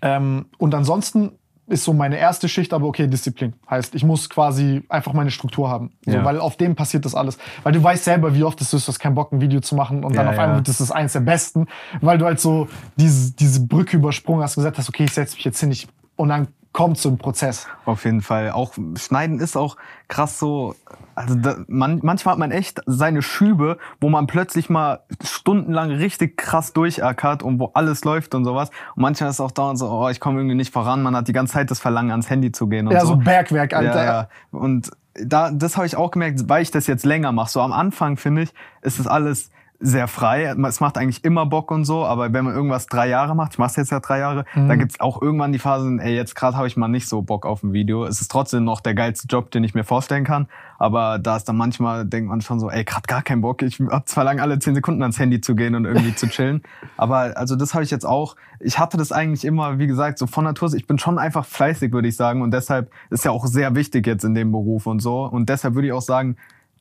ähm, 0.03 0.45
und 0.59 0.75
ansonsten 0.75 1.38
ist 1.69 1.83
so 1.83 1.93
meine 1.93 2.17
erste 2.17 2.49
Schicht, 2.49 2.73
aber 2.73 2.87
okay, 2.87 3.07
Disziplin. 3.07 3.53
Heißt, 3.69 3.95
ich 3.95 4.03
muss 4.03 4.29
quasi 4.29 4.83
einfach 4.89 5.13
meine 5.13 5.31
Struktur 5.31 5.69
haben. 5.69 5.91
So, 6.05 6.11
Ja. 6.11 6.25
Weil 6.25 6.39
auf 6.39 6.57
dem 6.57 6.75
passiert 6.75 7.05
das 7.05 7.15
alles. 7.15 7.37
Weil 7.63 7.73
du 7.73 7.81
weißt 7.83 8.03
selber, 8.03 8.33
wie 8.35 8.43
oft 8.43 8.59
es 8.61 8.73
ist, 8.73 8.87
du 8.87 8.91
hast 8.91 8.99
keinen 8.99 9.15
Bock, 9.15 9.31
ein 9.31 9.39
Video 9.39 9.61
zu 9.61 9.75
machen 9.75 10.03
und 10.03 10.15
dann 10.15 10.25
Ja, 10.25 10.31
auf 10.31 10.39
einmal 10.39 10.49
ja. 10.49 10.55
wird 10.57 10.67
es 10.67 10.79
das 10.79 10.91
eins 10.91 11.13
der 11.13 11.21
besten, 11.21 11.67
weil 12.01 12.17
du 12.17 12.25
halt 12.25 12.39
so 12.39 12.67
diese, 12.97 13.33
diese 13.33 13.65
Brücke 13.65 13.97
übersprungen 13.97 14.43
hast, 14.43 14.55
gesagt 14.55 14.77
hast, 14.77 14.89
okay, 14.89 15.05
ich 15.05 15.13
setze 15.13 15.35
mich 15.35 15.45
jetzt 15.45 15.59
hin, 15.59 15.71
ich, 15.71 15.87
und 16.15 16.29
dann 16.29 16.47
kommt 16.71 16.97
so 16.97 17.09
ein 17.09 17.17
Prozess. 17.17 17.67
Auf 17.85 18.05
jeden 18.05 18.21
Fall. 18.21 18.51
Auch 18.51 18.73
Schneiden 18.95 19.39
ist 19.39 19.57
auch 19.57 19.75
krass 20.07 20.39
so. 20.39 20.75
Also 21.15 21.35
da, 21.35 21.57
man, 21.67 21.99
manchmal 22.03 22.33
hat 22.33 22.39
man 22.39 22.51
echt 22.51 22.81
seine 22.85 23.21
Schübe, 23.21 23.77
wo 23.99 24.09
man 24.09 24.27
plötzlich 24.27 24.69
mal 24.69 25.01
stundenlang 25.23 25.91
richtig 25.91 26.37
krass 26.37 26.71
durchackert 26.73 27.43
und 27.43 27.59
wo 27.59 27.71
alles 27.73 28.03
läuft 28.05 28.35
und 28.35 28.45
sowas. 28.45 28.69
Und 28.95 29.01
manchmal 29.01 29.29
ist 29.29 29.37
es 29.37 29.41
auch 29.41 29.51
da 29.51 29.71
und 29.71 29.77
so, 29.77 29.89
oh, 29.89 30.09
ich 30.09 30.19
komme 30.19 30.39
irgendwie 30.39 30.55
nicht 30.55 30.71
voran. 30.71 31.01
Man 31.01 31.15
hat 31.15 31.27
die 31.27 31.33
ganze 31.33 31.53
Zeit 31.53 31.71
das 31.71 31.79
Verlangen, 31.79 32.11
ans 32.11 32.29
Handy 32.29 32.51
zu 32.51 32.67
gehen 32.67 32.87
und 32.87 32.93
Ja, 32.93 33.01
so. 33.01 33.07
so 33.07 33.15
Bergwerk, 33.17 33.73
Alter. 33.73 34.03
Ja, 34.03 34.05
ja. 34.05 34.29
Und 34.51 34.91
da, 35.15 35.51
das 35.51 35.75
habe 35.75 35.87
ich 35.87 35.97
auch 35.97 36.11
gemerkt, 36.11 36.47
weil 36.47 36.61
ich 36.61 36.71
das 36.71 36.87
jetzt 36.87 37.05
länger 37.05 37.31
mache. 37.31 37.49
So 37.49 37.61
am 37.61 37.73
Anfang, 37.73 38.15
finde 38.15 38.43
ich, 38.43 38.53
ist 38.81 38.99
das 38.99 39.07
alles 39.07 39.51
sehr 39.81 40.09
frei. 40.09 40.43
Es 40.67 40.81
macht 40.81 40.97
eigentlich 40.97 41.23
immer 41.23 41.45
Bock 41.45 41.71
und 41.71 41.85
so, 41.85 42.05
aber 42.05 42.33
wenn 42.33 42.43
man 42.43 42.53
irgendwas 42.53 42.87
drei 42.87 43.07
Jahre 43.07 43.33
macht, 43.35 43.53
ich 43.53 43.59
mache 43.59 43.79
jetzt 43.79 43.91
ja 43.91 44.01
drei 44.01 44.19
Jahre, 44.19 44.43
Mhm. 44.53 44.67
dann 44.67 44.79
gibt's 44.79 44.99
auch 44.99 45.21
irgendwann 45.21 45.53
die 45.53 45.59
Phasen, 45.59 45.99
ey, 45.99 46.13
jetzt 46.15 46.35
gerade 46.35 46.57
habe 46.57 46.67
ich 46.67 46.75
mal 46.75 46.89
nicht 46.89 47.07
so 47.07 47.21
Bock 47.21 47.45
auf 47.45 47.63
ein 47.63 47.71
Video. 47.71 48.03
Es 48.03 48.19
ist 48.19 48.29
trotzdem 48.29 48.65
noch 48.65 48.81
der 48.81 48.93
geilste 48.93 49.27
Job, 49.27 49.51
den 49.51 49.63
ich 49.63 49.73
mir 49.73 49.85
vorstellen 49.85 50.25
kann, 50.25 50.47
aber 50.79 51.17
da 51.17 51.37
ist 51.37 51.45
dann 51.45 51.55
manchmal, 51.55 52.05
denkt 52.05 52.29
man 52.29 52.41
schon 52.41 52.59
so, 52.59 52.69
ey, 52.69 52.83
gerade 52.83 53.03
gar 53.07 53.21
keinen 53.21 53.39
Bock. 53.41 53.61
Ich 53.61 53.79
hab 53.79 54.09
zwar 54.09 54.25
lang 54.25 54.41
alle 54.41 54.59
zehn 54.59 54.75
Sekunden 54.75 55.01
ans 55.01 55.17
Handy 55.17 55.39
zu 55.39 55.55
gehen 55.55 55.75
und 55.75 55.85
irgendwie 55.85 56.13
zu 56.13 56.27
chillen, 56.27 56.61
aber 56.97 57.37
also 57.37 57.55
das 57.55 57.73
habe 57.73 57.83
ich 57.85 57.91
jetzt 57.91 58.05
auch. 58.05 58.35
Ich 58.59 58.79
hatte 58.79 58.97
das 58.97 59.13
eigentlich 59.13 59.45
immer, 59.45 59.79
wie 59.79 59.87
gesagt, 59.87 60.19
so 60.19 60.27
von 60.27 60.43
Natur. 60.43 60.73
Ich 60.73 60.87
bin 60.87 60.99
schon 60.99 61.17
einfach 61.17 61.45
fleißig, 61.45 61.93
würde 61.93 62.09
ich 62.09 62.17
sagen, 62.17 62.41
und 62.41 62.51
deshalb 62.51 62.91
ist 63.09 63.23
ja 63.23 63.31
auch 63.31 63.45
sehr 63.47 63.73
wichtig 63.75 64.05
jetzt 64.05 64.25
in 64.25 64.35
dem 64.35 64.51
Beruf 64.51 64.85
und 64.87 64.99
so. 64.99 65.23
Und 65.23 65.47
deshalb 65.47 65.75
würde 65.75 65.87
ich 65.87 65.93
auch 65.93 66.01
sagen, 66.01 66.35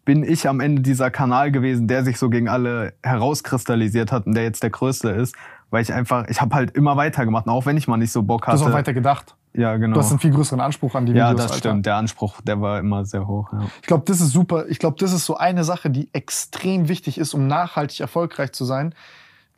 bin 0.09 0.23
ich 0.23 0.49
am 0.49 0.61
Ende 0.61 0.81
dieser 0.81 1.11
Kanal 1.11 1.53
gewesen, 1.53 1.87
der 1.87 2.03
sich 2.03 2.17
so 2.17 2.31
gegen 2.31 2.49
alle 2.49 2.95
herauskristallisiert 3.03 4.11
hat 4.11 4.25
und 4.25 4.35
der 4.35 4.43
jetzt 4.43 4.63
der 4.63 4.71
größte 4.71 5.11
ist, 5.11 5.37
weil 5.69 5.83
ich 5.83 5.93
einfach, 5.93 6.27
ich 6.29 6.41
habe 6.41 6.55
halt 6.55 6.71
immer 6.71 6.97
weitergemacht, 6.97 7.47
auch 7.47 7.67
wenn 7.67 7.77
ich 7.77 7.89
mal 7.89 7.99
nicht 7.99 8.11
so 8.11 8.23
Bock 8.23 8.47
Du 8.47 8.53
hast 8.53 8.63
hatte. 8.63 8.71
auch 8.71 8.75
weiter 8.75 8.95
gedacht. 8.95 9.35
ja, 9.53 9.77
genau. 9.77 9.93
Du 9.93 10.01
hast 10.01 10.09
einen 10.09 10.19
viel 10.19 10.31
größeren 10.31 10.63
Anspruch 10.63 10.95
an 10.95 11.05
die 11.05 11.13
ja, 11.13 11.27
Videos. 11.29 11.43
das 11.43 11.53
Alter. 11.53 11.69
stimmt. 11.69 11.85
Der 11.85 11.97
Anspruch, 11.97 12.41
der 12.41 12.59
war 12.59 12.79
immer 12.79 13.05
sehr 13.05 13.27
hoch. 13.27 13.53
Ja. 13.53 13.67
Ich 13.83 13.87
glaube, 13.87 14.05
das 14.07 14.23
ist 14.23 14.31
super. 14.31 14.67
Ich 14.71 14.79
glaube, 14.79 14.97
das 14.99 15.13
ist 15.13 15.27
so 15.27 15.37
eine 15.37 15.63
Sache, 15.63 15.91
die 15.91 16.09
extrem 16.15 16.89
wichtig 16.89 17.19
ist, 17.19 17.35
um 17.35 17.47
nachhaltig 17.47 18.01
erfolgreich 18.01 18.53
zu 18.53 18.65
sein, 18.65 18.95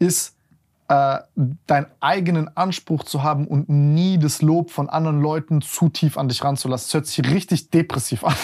ist 0.01 0.35
äh, 0.89 1.19
deinen 1.69 1.87
eigenen 2.01 2.57
Anspruch 2.57 3.05
zu 3.05 3.23
haben 3.23 3.47
und 3.47 3.69
nie 3.69 4.19
das 4.19 4.43
Lob 4.43 4.73
von 4.73 4.89
anderen 4.89 5.21
Leuten 5.21 5.63
zu 5.63 5.91
tief 5.91 6.19
an 6.19 6.27
dich 6.27 6.43
ranzulassen. 6.43 6.87
Das 6.89 6.95
hört 6.95 7.07
sich 7.07 7.31
richtig 7.31 7.71
depressiv 7.71 8.25
an. 8.25 8.35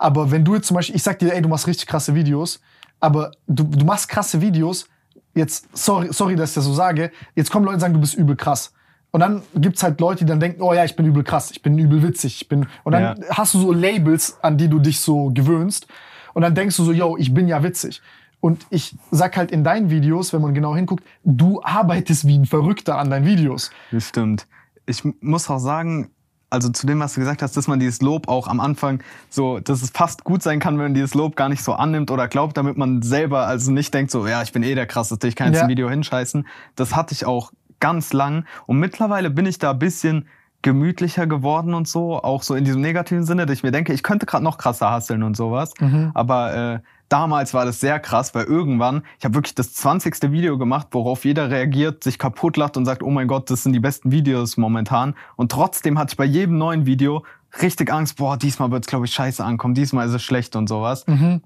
Aber 0.00 0.30
wenn 0.30 0.44
du 0.46 0.54
jetzt 0.54 0.66
zum 0.66 0.76
Beispiel, 0.76 0.96
ich 0.96 1.02
sag 1.02 1.18
dir, 1.18 1.34
ey, 1.34 1.42
du 1.42 1.48
machst 1.48 1.66
richtig 1.66 1.86
krasse 1.86 2.14
Videos, 2.14 2.58
aber 3.00 3.32
du, 3.46 3.64
du 3.64 3.84
machst 3.84 4.08
krasse 4.08 4.40
Videos, 4.40 4.88
jetzt, 5.34 5.68
sorry, 5.76 6.08
sorry, 6.10 6.36
dass 6.36 6.50
ich 6.50 6.54
das 6.54 6.64
so 6.64 6.72
sage, 6.72 7.10
jetzt 7.36 7.50
kommen 7.50 7.66
Leute 7.66 7.74
und 7.74 7.80
sagen, 7.80 7.92
du 7.94 8.00
bist 8.00 8.14
übel 8.14 8.34
krass. 8.34 8.72
Und 9.10 9.20
dann 9.20 9.42
gibt's 9.54 9.82
halt 9.82 10.00
Leute, 10.00 10.24
die 10.24 10.28
dann 10.30 10.40
denken, 10.40 10.62
oh 10.62 10.72
ja, 10.72 10.84
ich 10.84 10.96
bin 10.96 11.04
übel 11.04 11.22
krass, 11.22 11.50
ich 11.50 11.60
bin 11.60 11.76
übel 11.78 12.02
witzig, 12.02 12.40
ich 12.40 12.48
bin, 12.48 12.66
und 12.84 12.92
dann 12.92 13.02
Ja. 13.02 13.14
hast 13.30 13.52
du 13.52 13.58
so 13.58 13.72
Labels, 13.72 14.38
an 14.40 14.56
die 14.56 14.68
du 14.68 14.78
dich 14.78 15.00
so 15.00 15.30
gewöhnst. 15.34 15.86
Und 16.32 16.42
dann 16.42 16.54
denkst 16.54 16.76
du 16.78 16.84
so, 16.84 16.92
yo, 16.92 17.16
ich 17.18 17.34
bin 17.34 17.46
ja 17.46 17.62
witzig. 17.62 18.00
Und 18.40 18.64
ich 18.70 18.96
sag 19.10 19.36
halt 19.36 19.50
in 19.50 19.64
deinen 19.64 19.90
Videos, 19.90 20.32
wenn 20.32 20.40
man 20.40 20.54
genau 20.54 20.74
hinguckt, 20.74 21.04
du 21.24 21.62
arbeitest 21.62 22.26
wie 22.26 22.38
ein 22.38 22.46
Verrückter 22.46 22.96
an 22.96 23.10
deinen 23.10 23.26
Videos. 23.26 23.70
Das 23.90 24.04
stimmt. 24.08 24.46
Ich 24.86 25.02
muss 25.20 25.50
auch 25.50 25.58
sagen, 25.58 26.10
also 26.50 26.68
zu 26.68 26.86
dem, 26.86 27.00
was 27.00 27.14
du 27.14 27.20
gesagt 27.20 27.42
hast, 27.42 27.56
dass 27.56 27.68
man 27.68 27.78
dieses 27.80 28.02
Lob 28.02 28.28
auch 28.28 28.48
am 28.48 28.60
Anfang 28.60 29.02
so, 29.28 29.60
dass 29.60 29.82
es 29.82 29.90
fast 29.90 30.24
gut 30.24 30.42
sein 30.42 30.58
kann, 30.58 30.74
wenn 30.78 30.86
man 30.86 30.94
dieses 30.94 31.14
Lob 31.14 31.36
gar 31.36 31.48
nicht 31.48 31.62
so 31.62 31.72
annimmt 31.74 32.10
oder 32.10 32.28
glaubt, 32.28 32.56
damit 32.56 32.76
man 32.76 33.02
selber 33.02 33.46
also 33.46 33.70
nicht 33.70 33.94
denkt 33.94 34.10
so, 34.10 34.26
ja, 34.26 34.42
ich 34.42 34.52
bin 34.52 34.62
eh 34.62 34.74
der 34.74 34.86
krasseste, 34.86 35.28
ich 35.28 35.36
kann 35.36 35.48
jetzt 35.48 35.58
Ja. 35.58 35.62
ein 35.62 35.68
Video 35.70 35.88
hinscheißen. 35.88 36.46
Das 36.76 36.94
hatte 36.96 37.14
ich 37.14 37.24
auch 37.24 37.52
ganz 37.78 38.12
lang 38.12 38.44
und 38.66 38.78
mittlerweile 38.78 39.30
bin 39.30 39.46
ich 39.46 39.58
da 39.58 39.70
ein 39.70 39.78
bisschen 39.78 40.26
gemütlicher 40.62 41.26
geworden 41.26 41.72
und 41.72 41.88
so, 41.88 42.22
auch 42.22 42.42
so 42.42 42.54
in 42.54 42.64
diesem 42.64 42.82
negativen 42.82 43.24
Sinne, 43.24 43.46
dass 43.46 43.56
ich 43.56 43.62
mir 43.62 43.70
denke, 43.70 43.94
ich 43.94 44.02
könnte 44.02 44.26
gerade 44.26 44.44
noch 44.44 44.58
krasser 44.58 44.90
hasseln 44.90 45.22
und 45.22 45.34
sowas. 45.36 45.72
Aber 46.12 46.54
äh, 46.54 46.78
damals 47.10 47.52
war 47.52 47.66
das 47.66 47.80
sehr 47.80 48.00
krass, 48.00 48.34
weil 48.34 48.44
irgendwann, 48.44 49.02
ich 49.18 49.24
habe 49.26 49.34
wirklich 49.34 49.54
das 49.54 49.74
20. 49.74 50.32
Video 50.32 50.56
gemacht, 50.56 50.88
worauf 50.92 51.26
jeder 51.26 51.50
reagiert, 51.50 52.02
sich 52.02 52.18
kaputt 52.18 52.56
lacht 52.56 52.78
und 52.78 52.86
sagt, 52.86 53.02
oh 53.02 53.10
mein 53.10 53.28
Gott, 53.28 53.50
das 53.50 53.64
sind 53.64 53.74
die 53.74 53.80
besten 53.80 54.10
Videos 54.10 54.56
momentan. 54.56 55.14
Und 55.36 55.52
trotzdem 55.52 55.98
hatte 55.98 56.12
ich 56.12 56.16
bei 56.16 56.24
jedem 56.24 56.56
neuen 56.56 56.86
Video 56.86 57.24
richtig 57.60 57.92
Angst, 57.92 58.16
boah, 58.16 58.36
diesmal 58.36 58.70
wird's 58.70 58.86
glaube 58.86 59.06
ich, 59.06 59.12
scheiße 59.12 59.44
ankommen, 59.44 59.74
diesmal 59.74 60.06
ist 60.06 60.14
es 60.14 60.22
schlecht 60.22 60.54
und 60.54 60.68
sowas. 60.68 61.04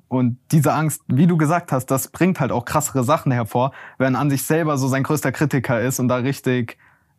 Und 0.09 0.39
diese 0.53 0.75
Angst, 0.75 1.03
wie 1.09 1.27
du 1.27 1.39
gesagt 1.39 1.73
hast, 1.73 1.87
das 1.87 2.09
bringt 2.09 2.41
halt 2.41 2.53
auch 2.53 2.67
krassere 2.67 3.03
Sachen 3.03 3.33
hervor, 3.33 3.73
wenn 3.97 4.15
an 4.15 4.29
sich 4.29 4.45
selber 4.45 4.77
so 4.77 4.87
sein 4.87 5.03
größter 5.03 5.33
Kritiker 5.33 5.81
ist 5.81 5.99
und 5.99 6.09
da 6.09 6.17
richtig 6.17 6.77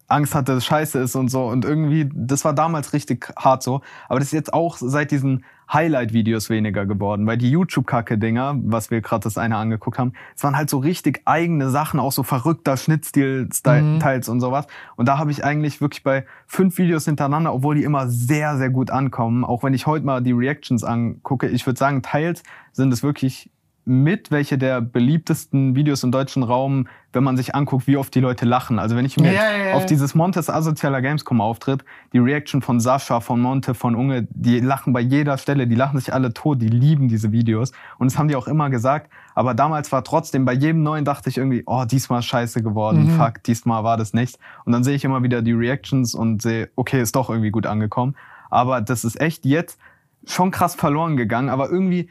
Angst 0.08 0.36
hatte, 0.36 0.54
dass 0.54 0.60
es 0.60 0.66
scheiße 0.66 1.00
ist 1.00 1.16
und 1.16 1.30
so. 1.30 1.46
Und 1.46 1.66
irgendwie, 1.66 2.08
das 2.14 2.46
war 2.46 2.54
damals 2.54 2.94
richtig 2.94 3.34
hart 3.36 3.64
so. 3.64 3.82
Aber 4.08 4.20
das 4.20 4.28
ist 4.28 4.34
jetzt 4.34 4.54
auch 4.54 4.78
seit 4.78 5.10
diesen 5.10 5.44
Highlight-Videos 5.72 6.50
weniger 6.50 6.86
geworden, 6.86 7.26
weil 7.28 7.38
die 7.38 7.50
YouTube-Kacke-Dinger, 7.50 8.56
was 8.64 8.92
wir 8.92 9.02
gerade 9.02 9.24
das 9.24 9.38
eine 9.38 9.58
angeguckt 9.58 9.98
haben, 9.98 10.14
es 10.36 10.44
waren 10.44 10.56
halt 10.56 10.70
so 10.70 10.78
richtig 10.78 11.22
eigene 11.26 11.70
Sachen, 11.70 12.00
auch 12.00 12.12
so 12.12 12.24
verrückter 12.24 12.78
Schnittstil-Teils 12.78 14.30
und 14.30 14.40
sowas. 14.40 14.68
Und 14.96 15.08
da 15.08 15.18
habe 15.18 15.32
ich 15.32 15.44
eigentlich 15.44 15.82
wirklich 15.82 16.04
bei 16.04 16.26
fünf 16.46 16.78
Videos 16.78 17.06
hintereinander, 17.06 17.54
obwohl 17.54 17.76
die 17.76 17.84
immer 17.84 18.08
sehr, 18.08 18.58
sehr 18.58 18.70
gut 18.70 18.92
ankommen, 18.92 19.44
auch 19.44 19.64
wenn 19.64 19.74
ich 19.74 19.88
heute 19.88 20.06
mal 20.06 20.22
die 20.22 20.34
Reactions 20.34 20.84
angucke, 20.84 21.48
ich 21.48 21.66
würde 21.66 21.80
sagen, 21.80 22.02
teils 22.02 22.44
sind 22.72 22.92
es 22.94 23.04
wirklich 23.04 23.50
mit 23.86 24.32
welche 24.32 24.58
der 24.58 24.82
beliebtesten 24.82 25.76
Videos 25.76 26.04
im 26.04 26.12
deutschen 26.12 26.42
Raum, 26.42 26.88
wenn 27.14 27.24
man 27.24 27.38
sich 27.38 27.54
anguckt, 27.54 27.86
wie 27.86 27.98
oft 27.98 28.14
die 28.16 28.20
Leute 28.20 28.46
lachen. 28.46 28.80
Also 28.80 28.96
wenn 28.96 29.06
ich 29.06 29.18
mir 29.18 29.32
jetzt 29.32 29.42
ja, 29.42 29.68
ja. 29.68 29.74
auf 29.76 29.86
dieses 29.86 30.16
Montes 30.16 30.50
asozialer 30.50 31.02
Gamescom 31.02 31.40
auftritt, 31.40 31.86
die 32.12 32.18
Reaction 32.18 32.64
von 32.64 32.80
Sascha, 32.80 33.20
von 33.20 33.40
Monte, 33.40 33.76
von 33.76 33.96
Unge, 33.96 34.28
die 34.32 34.60
lachen 34.60 34.92
bei 34.92 35.02
jeder 35.02 35.38
Stelle, 35.38 35.68
die 35.68 35.76
lachen 35.76 36.00
sich 36.00 36.14
alle 36.14 36.34
tot, 36.34 36.62
die 36.62 36.68
lieben 36.68 37.08
diese 37.08 37.32
Videos. 37.32 37.72
Und 38.00 38.12
das 38.12 38.18
haben 38.18 38.28
die 38.28 38.36
auch 38.36 38.48
immer 38.48 38.72
gesagt. 38.72 39.12
Aber 39.36 39.54
damals 39.54 39.92
war 39.92 40.04
trotzdem, 40.04 40.46
bei 40.46 40.54
jedem 40.54 40.82
neuen 40.82 41.06
dachte 41.06 41.30
ich 41.30 41.38
irgendwie, 41.38 41.64
oh, 41.68 41.86
diesmal 41.86 42.24
scheiße 42.24 42.64
geworden, 42.64 43.12
fuck, 43.18 43.44
diesmal 43.44 43.84
war 43.84 43.98
das 43.98 44.14
nichts. 44.14 44.40
Und 44.66 44.74
dann 44.74 44.84
sehe 44.84 44.96
ich 44.96 45.06
immer 45.06 45.22
wieder 45.22 45.44
die 45.44 45.54
Reactions 45.54 46.16
und 46.16 46.42
sehe, 46.42 46.70
okay, 46.76 47.02
ist 47.02 47.16
doch 47.16 47.30
irgendwie 47.30 47.52
gut 47.52 47.68
angekommen. 47.68 48.16
Aber 48.50 48.82
das 48.82 49.06
ist 49.06 49.22
echt 49.22 49.46
jetzt 49.46 49.80
schon 50.26 50.52
krass 50.52 50.76
verloren 50.76 51.18
gegangen, 51.18 51.50
aber 51.50 51.70
irgendwie 51.70 52.10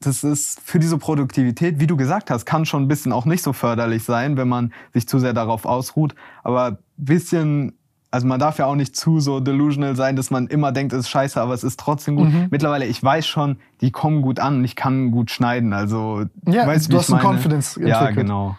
das 0.00 0.24
ist 0.24 0.60
für 0.60 0.78
diese 0.78 0.98
Produktivität, 0.98 1.80
wie 1.80 1.86
du 1.86 1.96
gesagt 1.96 2.30
hast, 2.30 2.44
kann 2.44 2.66
schon 2.66 2.82
ein 2.84 2.88
bisschen 2.88 3.12
auch 3.12 3.24
nicht 3.24 3.42
so 3.42 3.52
förderlich 3.52 4.04
sein, 4.04 4.36
wenn 4.36 4.48
man 4.48 4.72
sich 4.92 5.08
zu 5.08 5.18
sehr 5.18 5.32
darauf 5.32 5.64
ausruht. 5.64 6.14
Aber 6.44 6.78
bisschen, 6.96 7.72
also 8.10 8.26
man 8.26 8.38
darf 8.38 8.58
ja 8.58 8.66
auch 8.66 8.74
nicht 8.74 8.94
zu 8.94 9.20
so 9.20 9.40
delusional 9.40 9.96
sein, 9.96 10.14
dass 10.16 10.30
man 10.30 10.46
immer 10.48 10.72
denkt, 10.72 10.92
es 10.92 11.00
ist 11.00 11.08
scheiße, 11.08 11.40
aber 11.40 11.54
es 11.54 11.64
ist 11.64 11.80
trotzdem 11.80 12.16
gut. 12.16 12.28
Mhm. 12.28 12.48
Mittlerweile, 12.50 12.84
ich 12.86 13.02
weiß 13.02 13.26
schon, 13.26 13.58
die 13.80 13.90
kommen 13.90 14.22
gut 14.22 14.38
an 14.38 14.58
und 14.58 14.64
ich 14.64 14.76
kann 14.76 15.10
gut 15.10 15.30
schneiden. 15.30 15.72
Also, 15.72 16.24
Ja, 16.46 16.66
weißt, 16.66 16.92
du 16.92 16.98
hast 16.98 17.08
ein 17.10 17.16
meine? 17.22 17.28
Confidence 17.28 17.76
Ja, 17.82 18.00
entwickelt. 18.00 18.26
genau. 18.26 18.56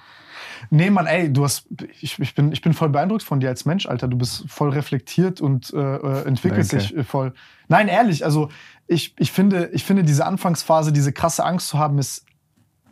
Nee, 0.69 0.89
Mann, 0.89 1.05
ey, 1.05 1.31
du 1.31 1.43
hast, 1.43 1.67
ich, 2.01 2.19
ich, 2.19 2.33
bin, 2.35 2.51
ich 2.51 2.61
bin 2.61 2.73
voll 2.73 2.89
beeindruckt 2.89 3.23
von 3.23 3.39
dir 3.39 3.49
als 3.49 3.65
Mensch, 3.65 3.85
Alter. 3.85 4.07
Du 4.07 4.17
bist 4.17 4.45
voll 4.49 4.69
reflektiert 4.71 5.39
und 5.39 5.71
äh, 5.71 5.77
äh, 5.77 6.25
entwickelst 6.25 6.73
Danke. 6.73 6.95
dich 6.95 7.07
voll. 7.07 7.33
Nein, 7.67 7.87
ehrlich, 7.87 8.25
also 8.25 8.49
ich, 8.87 9.13
ich, 9.19 9.31
finde, 9.31 9.69
ich 9.73 9.83
finde, 9.83 10.03
diese 10.03 10.25
Anfangsphase, 10.25 10.91
diese 10.91 11.11
krasse 11.11 11.43
Angst 11.43 11.69
zu 11.69 11.77
haben, 11.79 11.99
ist, 11.99 12.25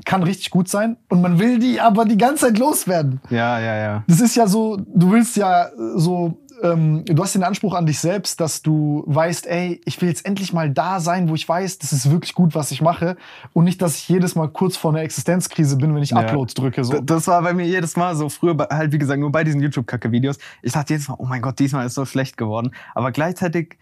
kann 0.04 0.24
richtig 0.24 0.50
gut 0.50 0.68
sein. 0.68 0.98
Und 1.10 1.22
man 1.22 1.40
will 1.40 1.60
die 1.60 1.80
aber 1.80 2.06
die 2.06 2.18
ganze 2.18 2.48
Zeit 2.48 2.58
loswerden. 2.58 3.22
Ja, 3.30 3.60
ja, 3.60 3.76
ja. 3.78 4.04
Das 4.08 4.20
ist 4.20 4.36
ja 4.36 4.48
so, 4.48 4.78
du 4.78 5.12
willst 5.12 5.38
ja 5.38 5.70
so, 5.96 6.38
ähm, 6.62 7.04
du 7.06 7.24
hast 7.24 7.36
den 7.36 7.44
Anspruch 7.44 7.74
an 7.74 7.86
dich 7.86 8.00
selbst, 8.00 8.42
dass 8.42 8.62
du 8.62 9.04
weißt, 9.08 9.48
ey, 9.48 9.82
ich 9.86 10.02
will 10.02 10.10
jetzt 10.10 10.26
endlich 10.26 10.52
mal 10.52 10.70
da 10.70 11.00
sein, 11.00 11.30
wo 11.30 11.36
ich 11.36 11.48
weiß, 11.48 11.80
das 11.80 11.94
ist 11.94 12.12
wirklich 12.12 12.34
gut, 12.34 12.56
was 12.56 12.72
ich 12.72 12.82
mache. 12.82 13.16
Und 13.54 13.64
nicht, 13.64 13.82
dass 13.82 13.96
ich 13.96 14.10
jedes 14.10 14.36
Mal 14.36 14.50
kurz 14.50 14.76
vor 14.76 14.92
einer 14.92 15.02
Existenzkrise 15.02 15.78
bin, 15.78 15.96
wenn 15.96 16.04
ich 16.04 16.12
Ja. 16.12 16.18
Uploads 16.18 16.56
drücke. 16.56 16.84
So. 16.84 17.00
Das 17.00 17.28
war 17.28 17.42
bei 17.42 17.54
mir 17.54 17.66
jedes 17.66 17.96
Mal 17.96 18.16
so 18.16 18.28
früher, 18.28 18.56
halt 18.70 18.92
wie 18.92 18.98
gesagt, 18.98 19.20
nur 19.20 19.32
bei 19.32 19.46
diesen 19.46 19.62
YouTube-Kacke-Videos. 19.62 20.38
Ich 20.62 20.74
dachte 20.74 20.94
jedes 20.94 21.08
Mal, 21.08 21.16
oh 21.18 21.26
mein 21.26 21.42
Gott, 21.42 21.58
diesmal 21.60 21.86
ist 21.86 21.96
so 21.96 22.06
schlecht 22.06 22.36
geworden. 22.36 22.72
Aber 22.94 23.12
gleichzeitig, 23.12 23.78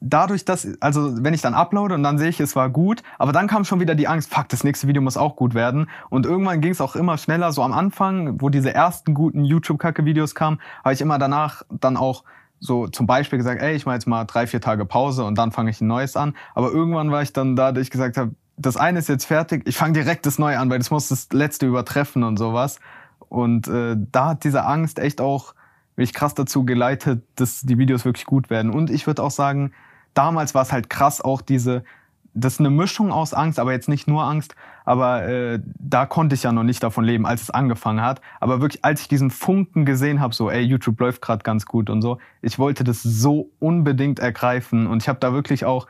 dadurch, 0.00 0.44
dass, 0.44 0.68
also 0.80 1.22
wenn 1.24 1.32
ich 1.32 1.40
dann 1.40 1.54
uploade 1.54 1.94
und 1.94 2.02
dann 2.02 2.18
sehe 2.18 2.28
ich, 2.28 2.40
es 2.40 2.54
war 2.54 2.68
gut, 2.68 3.02
aber 3.18 3.32
dann 3.32 3.46
kam 3.46 3.64
schon 3.64 3.80
wieder 3.80 3.94
die 3.94 4.08
Angst, 4.08 4.32
fuck, 4.32 4.48
das 4.48 4.62
nächste 4.62 4.86
Video 4.86 5.00
muss 5.00 5.16
auch 5.16 5.36
gut 5.36 5.54
werden. 5.54 5.88
Und 6.10 6.26
irgendwann 6.26 6.60
ging 6.60 6.72
es 6.72 6.80
auch 6.80 6.96
immer 6.96 7.16
schneller. 7.16 7.52
So 7.52 7.62
am 7.62 7.72
Anfang, 7.72 8.40
wo 8.40 8.50
diese 8.50 8.74
ersten 8.74 9.14
guten 9.14 9.44
YouTube-Kacke-Videos 9.44 10.34
kamen, 10.34 10.60
habe 10.82 10.94
ich 10.94 11.00
immer 11.00 11.18
danach 11.18 11.62
dann 11.70 11.96
auch 11.96 12.24
so 12.60 12.88
zum 12.88 13.06
Beispiel 13.06 13.38
gesagt, 13.38 13.60
ey, 13.60 13.74
ich 13.74 13.86
mache 13.86 13.96
jetzt 13.96 14.06
mal 14.06 14.24
drei, 14.24 14.46
vier 14.46 14.60
Tage 14.60 14.84
Pause 14.84 15.24
und 15.24 15.36
dann 15.36 15.52
fange 15.52 15.70
ich 15.70 15.80
ein 15.80 15.86
neues 15.86 16.16
an. 16.16 16.36
Aber 16.54 16.70
irgendwann 16.70 17.10
war 17.10 17.22
ich 17.22 17.32
dann 17.32 17.56
da, 17.56 17.72
dass 17.72 17.82
ich 17.82 17.90
gesagt 17.90 18.16
habe, 18.16 18.34
das 18.56 18.76
eine 18.76 19.00
ist 19.00 19.08
jetzt 19.08 19.24
fertig, 19.24 19.62
ich 19.66 19.76
fange 19.76 19.94
direkt 19.94 20.26
das 20.26 20.38
neue 20.38 20.58
an, 20.58 20.70
weil 20.70 20.78
das 20.78 20.90
muss 20.90 21.08
das 21.08 21.28
letzte 21.32 21.66
übertreffen 21.66 22.22
und 22.22 22.36
sowas. 22.36 22.78
Und 23.28 23.66
äh, 23.68 23.96
da 24.12 24.30
hat 24.30 24.44
diese 24.44 24.64
Angst 24.64 24.98
echt 24.98 25.20
auch 25.20 25.54
mich 25.96 26.12
krass 26.14 26.34
dazu 26.34 26.64
geleitet, 26.64 27.22
dass 27.36 27.62
die 27.62 27.78
Videos 27.78 28.04
wirklich 28.04 28.26
gut 28.26 28.50
werden. 28.50 28.70
Und 28.70 28.90
ich 28.90 29.06
würde 29.06 29.22
auch 29.22 29.30
sagen, 29.30 29.72
damals 30.14 30.54
war 30.54 30.62
es 30.62 30.72
halt 30.72 30.90
krass 30.90 31.20
auch 31.20 31.40
diese, 31.40 31.84
das 32.34 32.54
ist 32.54 32.60
eine 32.60 32.70
Mischung 32.70 33.12
aus 33.12 33.32
Angst, 33.32 33.58
aber 33.60 33.72
jetzt 33.72 33.88
nicht 33.88 34.08
nur 34.08 34.24
Angst, 34.24 34.56
aber 34.84 35.26
äh, 35.28 35.60
da 35.78 36.04
konnte 36.04 36.34
ich 36.34 36.42
ja 36.42 36.52
noch 36.52 36.64
nicht 36.64 36.82
davon 36.82 37.04
leben, 37.04 37.26
als 37.26 37.42
es 37.42 37.50
angefangen 37.50 38.02
hat. 38.02 38.20
Aber 38.40 38.60
wirklich, 38.60 38.84
als 38.84 39.02
ich 39.02 39.08
diesen 39.08 39.30
Funken 39.30 39.84
gesehen 39.84 40.20
habe, 40.20 40.34
so, 40.34 40.50
ey, 40.50 40.62
YouTube 40.62 40.98
läuft 41.00 41.22
gerade 41.22 41.44
ganz 41.44 41.66
gut 41.66 41.90
und 41.90 42.02
so, 42.02 42.18
ich 42.42 42.58
wollte 42.58 42.82
das 42.82 43.02
so 43.02 43.50
unbedingt 43.60 44.18
ergreifen 44.18 44.86
und 44.86 45.02
ich 45.02 45.08
habe 45.08 45.20
da 45.20 45.32
wirklich 45.32 45.64
auch 45.64 45.86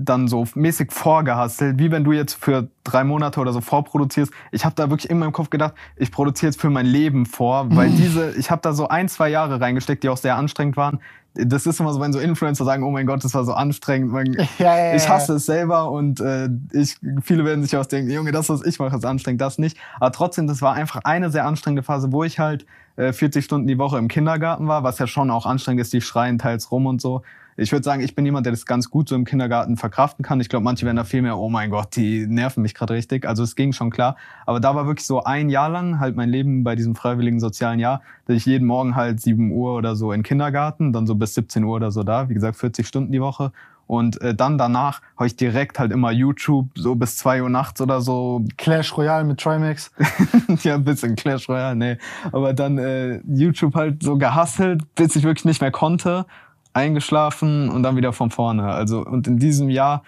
dann 0.00 0.28
so 0.28 0.46
mäßig 0.54 0.92
vorgehastelt, 0.92 1.78
wie 1.78 1.90
wenn 1.90 2.04
du 2.04 2.12
jetzt 2.12 2.34
für 2.34 2.68
drei 2.84 3.04
Monate 3.04 3.40
oder 3.40 3.52
so 3.52 3.60
vorproduzierst. 3.60 4.32
Ich 4.50 4.64
habe 4.64 4.74
da 4.74 4.88
wirklich 4.90 5.10
in 5.10 5.18
meinem 5.18 5.32
Kopf 5.32 5.50
gedacht, 5.50 5.74
ich 5.96 6.10
produziere 6.10 6.50
jetzt 6.50 6.60
für 6.60 6.70
mein 6.70 6.86
Leben 6.86 7.26
vor, 7.26 7.66
weil 7.70 7.90
diese, 7.90 8.32
ich 8.32 8.50
habe 8.50 8.62
da 8.62 8.72
so 8.72 8.88
ein, 8.88 9.08
zwei 9.08 9.28
Jahre 9.28 9.60
reingesteckt, 9.60 10.02
die 10.02 10.08
auch 10.08 10.16
sehr 10.16 10.36
anstrengend 10.36 10.76
waren. 10.76 11.00
Das 11.34 11.64
ist 11.64 11.78
immer 11.78 11.92
so, 11.92 12.00
wenn 12.00 12.12
so 12.12 12.18
Influencer 12.18 12.64
sagen, 12.64 12.82
oh 12.82 12.90
mein 12.90 13.06
Gott, 13.06 13.22
das 13.22 13.34
war 13.34 13.44
so 13.44 13.52
anstrengend. 13.52 14.10
Man, 14.10 14.32
Ja, 14.32 14.46
ja, 14.58 14.76
ja, 14.76 14.94
ich 14.96 15.04
ja. 15.04 15.10
hasse 15.10 15.34
es 15.34 15.46
selber 15.46 15.90
und 15.90 16.18
äh, 16.20 16.48
ich, 16.72 16.96
viele 17.22 17.44
werden 17.44 17.62
sich 17.62 17.76
auch 17.76 17.86
denken, 17.86 18.10
Junge, 18.10 18.32
das, 18.32 18.48
was 18.48 18.64
ich 18.64 18.80
mache, 18.80 18.96
ist 18.96 19.04
anstrengend, 19.04 19.40
das 19.40 19.58
nicht. 19.58 19.76
Aber 20.00 20.10
trotzdem, 20.10 20.48
das 20.48 20.60
war 20.60 20.74
einfach 20.74 21.02
eine 21.04 21.30
sehr 21.30 21.46
anstrengende 21.46 21.84
Phase, 21.84 22.10
wo 22.10 22.24
ich 22.24 22.40
halt 22.40 22.66
äh, 22.96 23.12
40 23.12 23.44
Stunden 23.44 23.68
die 23.68 23.78
Woche 23.78 23.98
im 23.98 24.08
Kindergarten 24.08 24.66
war, 24.66 24.82
was 24.82 24.98
ja 24.98 25.06
schon 25.06 25.30
auch 25.30 25.46
anstrengend 25.46 25.82
ist, 25.82 25.92
die 25.92 26.00
schreien 26.00 26.38
teils 26.38 26.72
rum 26.72 26.86
und 26.86 27.00
so. 27.00 27.22
Ich 27.56 27.72
würde 27.72 27.84
sagen, 27.84 28.02
ich 28.02 28.14
bin 28.14 28.24
jemand, 28.24 28.46
der 28.46 28.52
das 28.52 28.66
ganz 28.66 28.90
gut 28.90 29.08
so 29.08 29.14
im 29.14 29.24
Kindergarten 29.24 29.76
verkraften 29.76 30.24
kann. 30.24 30.40
Ich 30.40 30.48
glaube, 30.48 30.64
manche 30.64 30.86
werden 30.86 30.96
da 30.96 31.04
viel 31.04 31.22
mehr, 31.22 31.38
oh 31.38 31.48
mein 31.48 31.70
Gott, 31.70 31.96
die 31.96 32.26
nerven 32.26 32.62
mich 32.62 32.74
gerade 32.74 32.94
richtig. 32.94 33.26
Also 33.26 33.42
es 33.42 33.56
ging 33.56 33.72
schon 33.72 33.90
klar. 33.90 34.16
Aber 34.46 34.60
da 34.60 34.74
war 34.74 34.86
wirklich 34.86 35.06
so 35.06 35.22
ein 35.22 35.50
Jahr 35.50 35.68
lang 35.68 36.00
halt 36.00 36.16
mein 36.16 36.28
Leben 36.28 36.64
bei 36.64 36.76
diesem 36.76 36.94
freiwilligen 36.94 37.40
sozialen 37.40 37.78
Jahr, 37.78 38.02
dass 38.26 38.36
ich 38.36 38.46
jeden 38.46 38.66
Morgen 38.66 38.96
halt 38.96 39.20
7 39.20 39.52
Uhr 39.52 39.74
oder 39.74 39.96
so 39.96 40.12
in 40.12 40.22
Kindergarten, 40.22 40.92
dann 40.92 41.06
so 41.06 41.14
bis 41.14 41.34
17 41.34 41.64
Uhr 41.64 41.76
oder 41.76 41.90
so 41.90 42.02
da, 42.02 42.28
wie 42.28 42.34
gesagt, 42.34 42.56
40 42.56 42.86
Stunden 42.86 43.12
die 43.12 43.20
Woche. 43.20 43.52
Und 43.90 44.22
äh, 44.22 44.36
dann 44.36 44.56
danach 44.56 45.02
habe 45.16 45.26
ich 45.26 45.34
direkt 45.34 45.80
halt 45.80 45.90
immer 45.90 46.12
YouTube 46.12 46.68
so 46.76 46.94
bis 46.94 47.16
2 47.16 47.42
Uhr 47.42 47.48
nachts 47.48 47.80
oder 47.80 48.00
so 48.00 48.44
Clash 48.56 48.96
Royale 48.96 49.24
mit 49.24 49.40
Trimax. 49.40 49.90
ja, 50.62 50.76
ein 50.76 50.84
bisschen 50.84 51.16
Clash 51.16 51.48
Royale, 51.48 51.74
nee. 51.74 51.98
Aber 52.30 52.52
dann 52.52 52.78
äh, 52.78 53.20
YouTube 53.26 53.74
halt 53.74 54.00
so 54.00 54.16
gehasselt, 54.16 54.82
bis 54.94 55.16
ich 55.16 55.24
wirklich 55.24 55.44
nicht 55.44 55.60
mehr 55.60 55.72
konnte, 55.72 56.24
eingeschlafen 56.72 57.68
und 57.68 57.82
dann 57.82 57.96
wieder 57.96 58.12
von 58.12 58.30
vorne. 58.30 58.64
Also, 58.64 59.04
und 59.04 59.26
in 59.26 59.38
diesem 59.38 59.70
Jahr 59.70 60.02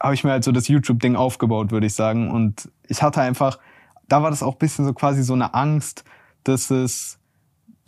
habe 0.00 0.14
ich 0.14 0.24
mir 0.24 0.30
halt 0.30 0.44
so 0.44 0.52
das 0.52 0.68
YouTube-Ding 0.68 1.16
aufgebaut, 1.16 1.70
würde 1.70 1.86
ich 1.86 1.94
sagen. 1.94 2.30
Und 2.30 2.70
ich 2.86 3.02
hatte 3.02 3.20
einfach, 3.20 3.58
da 4.08 4.22
war 4.22 4.30
das 4.30 4.42
auch 4.42 4.56
bisschen 4.56 4.84
so 4.84 4.92
quasi 4.92 5.22
so 5.22 5.34
eine 5.34 5.54
Angst, 5.54 6.04
dass 6.44 6.70
es, 6.70 7.17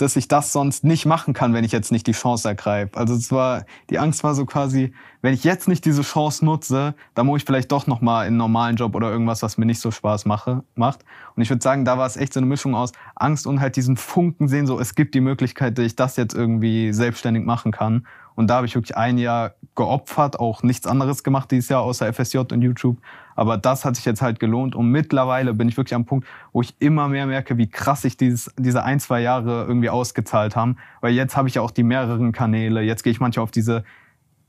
dass 0.00 0.16
ich 0.16 0.28
das 0.28 0.52
sonst 0.52 0.82
nicht 0.82 1.04
machen 1.04 1.34
kann, 1.34 1.52
wenn 1.52 1.64
ich 1.64 1.72
jetzt 1.72 1.92
nicht 1.92 2.06
die 2.06 2.12
Chance 2.12 2.48
ergreife. 2.48 2.96
Also 2.96 3.14
es 3.14 3.30
war, 3.30 3.64
die 3.90 3.98
Angst 3.98 4.24
war 4.24 4.34
so 4.34 4.46
quasi, 4.46 4.94
wenn 5.20 5.34
ich 5.34 5.44
jetzt 5.44 5.68
nicht 5.68 5.84
diese 5.84 6.02
Chance 6.02 6.44
nutze, 6.44 6.94
dann 7.14 7.26
muss 7.26 7.42
ich 7.42 7.44
vielleicht 7.44 7.70
doch 7.70 7.86
noch 7.86 8.00
mal 8.00 8.22
in 8.22 8.28
einen 8.28 8.36
normalen 8.38 8.76
Job 8.76 8.94
oder 8.94 9.10
irgendwas, 9.10 9.42
was 9.42 9.58
mir 9.58 9.66
nicht 9.66 9.80
so 9.80 9.90
Spaß 9.90 10.24
mache, 10.24 10.64
macht. 10.74 11.04
Und 11.36 11.42
ich 11.42 11.50
würde 11.50 11.62
sagen, 11.62 11.84
da 11.84 11.98
war 11.98 12.06
es 12.06 12.16
echt 12.16 12.32
so 12.32 12.40
eine 12.40 12.46
Mischung 12.46 12.74
aus 12.74 12.92
Angst 13.14 13.46
und 13.46 13.60
halt 13.60 13.76
diesen 13.76 13.98
Funken 13.98 14.48
sehen, 14.48 14.66
so 14.66 14.80
es 14.80 14.94
gibt 14.94 15.14
die 15.14 15.20
Möglichkeit, 15.20 15.76
dass 15.76 15.84
ich 15.84 15.96
das 15.96 16.16
jetzt 16.16 16.34
irgendwie 16.34 16.92
selbstständig 16.94 17.44
machen 17.44 17.70
kann. 17.70 18.06
Und 18.34 18.48
da 18.48 18.56
habe 18.56 18.66
ich 18.66 18.74
wirklich 18.74 18.96
ein 18.96 19.18
Jahr 19.18 19.54
geopfert, 19.74 20.40
auch 20.40 20.62
nichts 20.62 20.86
anderes 20.86 21.24
gemacht 21.24 21.50
dieses 21.50 21.68
Jahr 21.68 21.82
außer 21.82 22.10
FSJ 22.10 22.38
und 22.38 22.62
YouTube. 22.62 22.96
Aber 23.36 23.56
das 23.56 23.84
hat 23.84 23.96
sich 23.96 24.04
jetzt 24.04 24.22
halt 24.22 24.40
gelohnt 24.40 24.74
und 24.74 24.90
mittlerweile 24.90 25.54
bin 25.54 25.68
ich 25.68 25.76
wirklich 25.76 25.94
am 25.94 26.04
Punkt, 26.04 26.26
wo 26.52 26.62
ich 26.62 26.74
immer 26.78 27.08
mehr 27.08 27.26
merke, 27.26 27.56
wie 27.58 27.68
krass 27.68 28.02
sich 28.02 28.16
dieses, 28.16 28.52
diese 28.58 28.84
ein, 28.84 29.00
zwei 29.00 29.20
Jahre 29.20 29.64
irgendwie 29.66 29.90
ausgezahlt 29.90 30.56
haben. 30.56 30.76
Weil 31.00 31.14
jetzt 31.14 31.36
habe 31.36 31.48
ich 31.48 31.54
ja 31.54 31.62
auch 31.62 31.70
die 31.70 31.82
mehreren 31.82 32.32
Kanäle. 32.32 32.82
Jetzt 32.82 33.02
gehe 33.02 33.12
ich 33.12 33.20
manchmal 33.20 33.44
auf 33.44 33.50
diese 33.50 33.84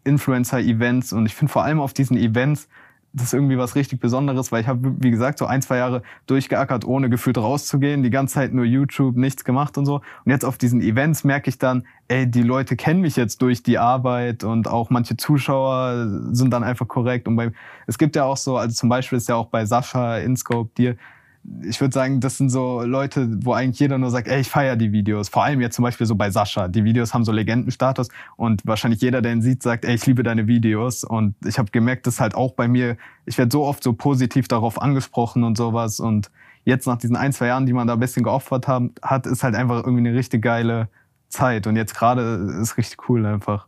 Influencer-Events 0.03 1.13
und 1.13 1.25
ich 1.25 1.35
finde 1.35 1.53
vor 1.53 1.63
allem 1.63 1.79
auf 1.79 1.93
diesen 1.93 2.17
Events, 2.17 2.67
das 3.13 3.27
ist 3.27 3.33
irgendwie 3.33 3.57
was 3.57 3.75
richtig 3.75 3.99
Besonderes, 3.99 4.51
weil 4.51 4.61
ich 4.61 4.67
habe, 4.67 4.95
wie 4.99 5.11
gesagt, 5.11 5.37
so 5.37 5.45
ein, 5.45 5.61
zwei 5.61 5.77
Jahre 5.77 6.01
durchgeackert, 6.27 6.85
ohne 6.85 7.09
gefühlt 7.09 7.37
rauszugehen, 7.37 8.03
die 8.03 8.09
ganze 8.09 8.35
Zeit 8.35 8.53
nur 8.53 8.63
YouTube, 8.63 9.17
nichts 9.17 9.43
gemacht 9.43 9.77
und 9.77 9.85
so. 9.85 9.95
Und 10.25 10.31
jetzt 10.31 10.45
auf 10.45 10.57
diesen 10.57 10.81
Events 10.81 11.23
merke 11.23 11.49
ich 11.49 11.57
dann, 11.57 11.83
ey, 12.07 12.29
die 12.29 12.43
Leute 12.43 12.75
kennen 12.75 13.01
mich 13.01 13.17
jetzt 13.17 13.41
durch 13.41 13.63
die 13.63 13.77
Arbeit 13.77 14.43
und 14.43 14.67
auch 14.67 14.89
manche 14.89 15.17
Zuschauer 15.17 16.07
sind 16.31 16.51
dann 16.51 16.63
einfach 16.63 16.87
korrekt. 16.87 17.27
Und 17.27 17.35
bei, 17.35 17.51
es 17.87 17.97
gibt 17.97 18.15
ja 18.15 18.23
auch 18.23 18.37
so, 18.37 18.57
also 18.57 18.73
zum 18.73 18.89
Beispiel 18.89 19.17
ist 19.17 19.27
ja 19.27 19.35
auch 19.35 19.47
bei 19.47 19.65
Sascha, 19.65 20.17
Inscope, 20.17 20.71
dir, 20.77 20.95
ich 21.63 21.81
würde 21.81 21.93
sagen, 21.93 22.19
das 22.19 22.37
sind 22.37 22.49
so 22.49 22.81
Leute, 22.83 23.27
wo 23.43 23.53
eigentlich 23.53 23.79
jeder 23.79 23.97
nur 23.97 24.11
sagt, 24.11 24.27
ey, 24.27 24.41
ich 24.41 24.49
feiere 24.49 24.75
die 24.75 24.91
Videos. 24.91 25.29
Vor 25.29 25.43
allem 25.43 25.59
jetzt 25.59 25.75
zum 25.75 25.83
Beispiel 25.83 26.05
so 26.05 26.15
bei 26.15 26.29
Sascha. 26.29 26.67
Die 26.67 26.83
Videos 26.83 27.13
haben 27.13 27.25
so 27.25 27.31
Legendenstatus 27.31 28.09
und 28.35 28.61
wahrscheinlich 28.65 29.01
jeder, 29.01 29.21
der 29.21 29.33
ihn 29.33 29.41
sieht, 29.41 29.63
sagt, 29.63 29.85
ey, 29.85 29.95
ich 29.95 30.05
liebe 30.05 30.21
deine 30.21 30.47
Videos. 30.47 31.03
Und 31.03 31.35
ich 31.45 31.57
habe 31.57 31.71
gemerkt, 31.71 32.05
dass 32.05 32.19
halt 32.19 32.35
auch 32.35 32.53
bei 32.53 32.67
mir, 32.67 32.95
ich 33.25 33.37
werde 33.37 33.51
so 33.51 33.63
oft 33.63 33.83
so 33.83 33.93
positiv 33.93 34.47
darauf 34.47 34.79
angesprochen 34.81 35.43
und 35.43 35.57
sowas. 35.57 35.99
Und 35.99 36.29
jetzt 36.63 36.85
nach 36.85 36.97
diesen 36.97 37.15
ein, 37.15 37.33
zwei 37.33 37.47
Jahren, 37.47 37.65
die 37.65 37.73
man 37.73 37.87
da 37.87 37.93
ein 37.93 37.99
bisschen 37.99 38.23
geopfert 38.23 38.67
haben, 38.67 38.93
hat, 39.01 39.25
ist 39.25 39.43
halt 39.43 39.55
einfach 39.55 39.77
irgendwie 39.77 40.07
eine 40.07 40.17
richtig 40.17 40.43
geile 40.43 40.89
Zeit. 41.29 41.65
Und 41.65 41.75
jetzt 41.75 41.95
gerade 41.95 42.55
ist 42.61 42.77
richtig 42.77 43.09
cool 43.09 43.25
einfach. 43.25 43.67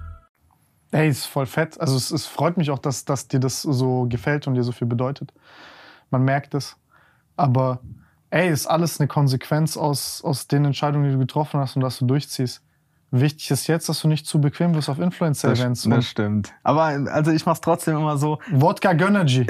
Ey, 0.91 1.07
ist 1.09 1.25
voll 1.25 1.45
fett. 1.45 1.79
Also 1.79 1.95
es, 1.95 2.11
es 2.11 2.25
freut 2.27 2.57
mich 2.57 2.69
auch, 2.69 2.79
dass, 2.79 3.05
dass 3.05 3.27
dir 3.27 3.39
das 3.39 3.61
so 3.61 4.05
gefällt 4.09 4.47
und 4.47 4.55
dir 4.55 4.63
so 4.63 4.73
viel 4.73 4.87
bedeutet. 4.87 5.33
Man 6.09 6.23
merkt 6.23 6.53
es. 6.53 6.77
Aber 7.37 7.79
ey, 8.29 8.49
ist 8.51 8.67
alles 8.67 8.99
eine 8.99 9.07
Konsequenz 9.07 9.77
aus, 9.77 10.21
aus 10.23 10.47
den 10.47 10.65
Entscheidungen, 10.65 11.05
die 11.05 11.11
du 11.13 11.19
getroffen 11.19 11.59
hast 11.59 11.75
und 11.77 11.81
dass 11.81 11.99
du 11.99 12.05
durchziehst. 12.05 12.61
Wichtig 13.13 13.51
ist 13.51 13.67
jetzt, 13.67 13.89
dass 13.89 14.01
du 14.01 14.07
nicht 14.07 14.25
zu 14.25 14.39
bequem 14.39 14.73
wirst 14.73 14.89
auf 14.89 14.97
Influencer-Events. 14.97 15.83
Das, 15.83 15.93
das 15.93 16.05
stimmt. 16.05 16.53
Aber 16.63 16.83
also 17.11 17.31
ich 17.31 17.45
mach's 17.45 17.59
trotzdem 17.59 17.97
immer 17.97 18.17
so. 18.17 18.39
Wodka 18.51 18.93
Gönnergy. 18.93 19.45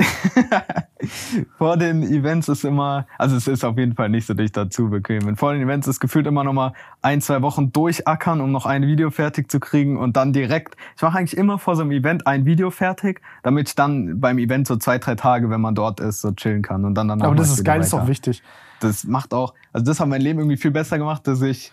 vor 1.59 1.77
den 1.77 2.01
Events 2.01 2.49
ist 2.49 2.65
immer, 2.65 3.05
also 3.19 3.35
es 3.35 3.47
ist 3.47 3.63
auf 3.63 3.77
jeden 3.77 3.93
Fall 3.93 4.09
nicht 4.09 4.25
so, 4.25 4.33
dass 4.33 4.45
ich 4.45 4.51
dazu 4.51 4.89
bequem 4.89 5.27
bin. 5.27 5.35
Vor 5.35 5.53
den 5.53 5.61
Events 5.61 5.87
ist 5.87 5.99
gefühlt 5.99 6.25
immer 6.25 6.43
noch 6.43 6.53
mal 6.53 6.73
ein, 7.03 7.21
zwei 7.21 7.43
Wochen 7.43 7.71
durchackern, 7.71 8.41
um 8.41 8.51
noch 8.51 8.65
ein 8.65 8.81
Video 8.81 9.11
fertig 9.11 9.51
zu 9.51 9.59
kriegen 9.59 9.95
und 9.95 10.17
dann 10.17 10.33
direkt. 10.33 10.75
Ich 10.95 11.03
mache 11.03 11.19
eigentlich 11.19 11.37
immer 11.37 11.59
vor 11.59 11.75
so 11.75 11.83
einem 11.83 11.91
Event 11.91 12.25
ein 12.25 12.45
Video 12.45 12.71
fertig, 12.71 13.21
damit 13.43 13.67
ich 13.67 13.75
dann 13.75 14.19
beim 14.19 14.39
Event 14.39 14.65
so 14.65 14.75
zwei, 14.77 14.97
drei 14.97 15.13
Tage, 15.13 15.51
wenn 15.51 15.61
man 15.61 15.75
dort 15.75 15.99
ist, 15.99 16.21
so 16.21 16.31
chillen 16.31 16.63
kann 16.63 16.83
und 16.83 16.95
dann 16.95 17.09
danach. 17.09 17.27
Aber 17.27 17.35
das 17.35 17.51
ist 17.51 17.63
geil, 17.63 17.77
das 17.77 17.87
ist 17.87 17.93
weiter. 17.93 18.03
auch 18.05 18.07
wichtig. 18.07 18.41
Das 18.79 19.03
macht 19.03 19.35
auch, 19.35 19.53
also 19.71 19.85
das 19.85 19.99
hat 19.99 20.07
mein 20.07 20.21
Leben 20.21 20.39
irgendwie 20.39 20.57
viel 20.57 20.71
besser 20.71 20.97
gemacht, 20.97 21.27
dass 21.27 21.43
ich 21.43 21.71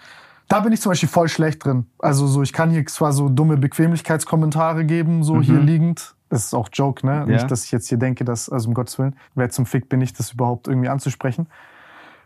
Da 0.49 0.61
bin 0.61 0.73
ich 0.73 0.81
zum 0.81 0.91
Beispiel 0.91 1.09
voll 1.09 1.29
schlecht 1.29 1.65
drin. 1.65 1.87
Also 1.99 2.27
so, 2.27 2.43
ich 2.43 2.55
kann 2.55 2.71
hier 2.71 2.85
zwar 2.87 3.13
so 3.13 3.29
dumme 3.29 3.59
Bequemlichkeitskommentare 3.59 4.87
geben, 4.87 5.23
so 5.23 5.43
hier 5.43 5.61
liegend. 5.61 6.15
Das 6.31 6.47
ist 6.47 6.55
auch 6.55 6.69
Joke, 6.73 7.07
ne? 7.07 7.19
Ja. 7.21 7.25
Nicht, 7.27 7.51
dass 7.51 7.65
ich 7.65 7.73
jetzt 7.73 7.89
hier 7.89 7.99
denke, 7.99 8.25
dass, 8.25 8.49
also 8.49 8.69
um 8.69 8.75
Gottes 8.75 8.99
Willen, 8.99 9.17
wer 9.35 9.51
zum 9.51 9.67
Fick 9.67 9.89
bin 9.89 10.01
ich, 10.01 10.15
das 10.15 10.33
überhaupt 10.33 10.69
irgendwie 10.69 10.89
anzusprechen. 10.89 11.47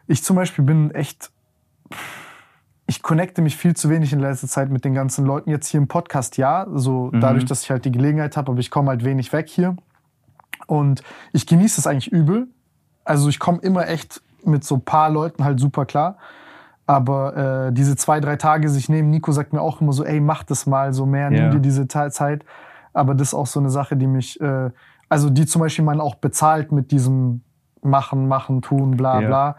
Ich 0.06 0.22
zum 0.22 0.36
Beispiel 0.36 0.64
bin 0.64 0.92
echt, 0.92 1.30
ich 2.86 3.02
connecte 3.02 3.42
mich 3.42 3.56
viel 3.56 3.74
zu 3.74 3.90
wenig 3.90 4.12
in 4.12 4.20
letzter 4.20 4.48
Zeit 4.48 4.70
mit 4.70 4.84
den 4.84 4.94
ganzen 4.94 5.24
Leuten. 5.24 5.50
Jetzt 5.50 5.68
hier 5.68 5.78
im 5.78 5.88
Podcast, 5.88 6.36
ja, 6.36 6.66
so 6.72 7.10
dadurch, 7.10 7.44
dass 7.44 7.62
ich 7.62 7.70
halt 7.70 7.84
die 7.84 7.92
Gelegenheit 7.92 8.36
habe, 8.36 8.52
aber 8.52 8.60
ich 8.60 8.70
komme 8.70 8.90
halt 8.90 9.04
wenig 9.04 9.32
weg 9.32 9.48
hier. 9.48 9.76
Und 10.66 11.02
ich 11.32 11.46
genieße 11.46 11.80
es 11.80 11.86
eigentlich 11.86 12.10
übel. 12.12 12.48
Also 13.04 13.28
ich 13.28 13.38
komme 13.38 13.58
immer 13.58 13.88
echt 13.88 14.22
mit 14.44 14.64
so 14.64 14.78
paar 14.78 15.10
Leuten 15.10 15.44
halt 15.44 15.60
super 15.60 15.86
klar. 15.86 16.18
Aber 16.86 17.36
äh, 17.68 17.72
diese 17.72 17.96
zwei, 17.96 18.20
drei 18.20 18.36
Tage 18.36 18.68
sich 18.68 18.88
nehmen, 18.88 19.10
Nico 19.10 19.30
sagt 19.32 19.52
mir 19.52 19.60
auch 19.60 19.80
immer 19.80 19.92
so, 19.92 20.04
ey, 20.04 20.20
mach 20.20 20.42
das 20.42 20.66
mal 20.66 20.92
so 20.92 21.06
mehr, 21.06 21.30
Ja. 21.30 21.40
nimm 21.42 21.50
dir 21.52 21.60
diese 21.60 21.86
Zeit. 21.88 22.44
Aber 22.92 23.14
das 23.14 23.28
ist 23.28 23.34
auch 23.34 23.46
so 23.46 23.60
eine 23.60 23.70
Sache, 23.70 23.96
die 23.96 24.06
mich, 24.06 24.40
äh, 24.40 24.70
also 25.08 25.30
die 25.30 25.46
zum 25.46 25.60
Beispiel 25.60 25.84
man 25.84 26.00
auch 26.00 26.16
bezahlt 26.16 26.72
mit 26.72 26.90
diesem 26.90 27.42
Machen, 27.82 28.28
Machen, 28.28 28.62
Tun, 28.62 28.96
bla 28.96 29.20
Ja. 29.20 29.26
bla. 29.26 29.56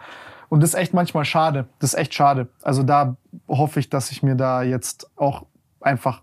Und 0.49 0.61
das 0.61 0.69
ist 0.71 0.75
echt 0.75 0.93
manchmal 0.93 1.25
schade. 1.25 1.65
Das 1.79 1.93
ist 1.93 1.99
echt 1.99 2.13
schade. 2.13 2.47
Also 2.61 2.83
da 2.83 3.15
hoffe 3.47 3.79
ich, 3.79 3.89
dass 3.89 4.11
ich 4.11 4.21
mir 4.21 4.35
da 4.35 4.61
jetzt 4.61 5.09
auch 5.15 5.45
einfach, 5.81 6.21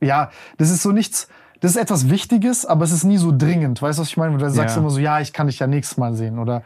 ja, 0.00 0.30
das 0.58 0.70
ist 0.70 0.82
so 0.82 0.92
nichts, 0.92 1.28
das 1.60 1.72
ist 1.72 1.76
etwas 1.78 2.08
Wichtiges, 2.10 2.64
aber 2.66 2.84
es 2.84 2.92
ist 2.92 3.04
nie 3.04 3.16
so 3.16 3.32
dringend. 3.36 3.80
Weißt 3.82 3.98
du, 3.98 4.02
was 4.02 4.08
ich 4.08 4.16
meine? 4.16 4.36
Du 4.36 4.48
sagst 4.50 4.76
Ja. 4.76 4.80
immer 4.80 4.90
so, 4.90 5.00
ja, 5.00 5.20
ich 5.20 5.32
kann 5.32 5.46
dich 5.46 5.58
ja 5.58 5.66
nächstes 5.66 5.96
Mal 5.98 6.14
sehen. 6.14 6.38
Oder 6.38 6.62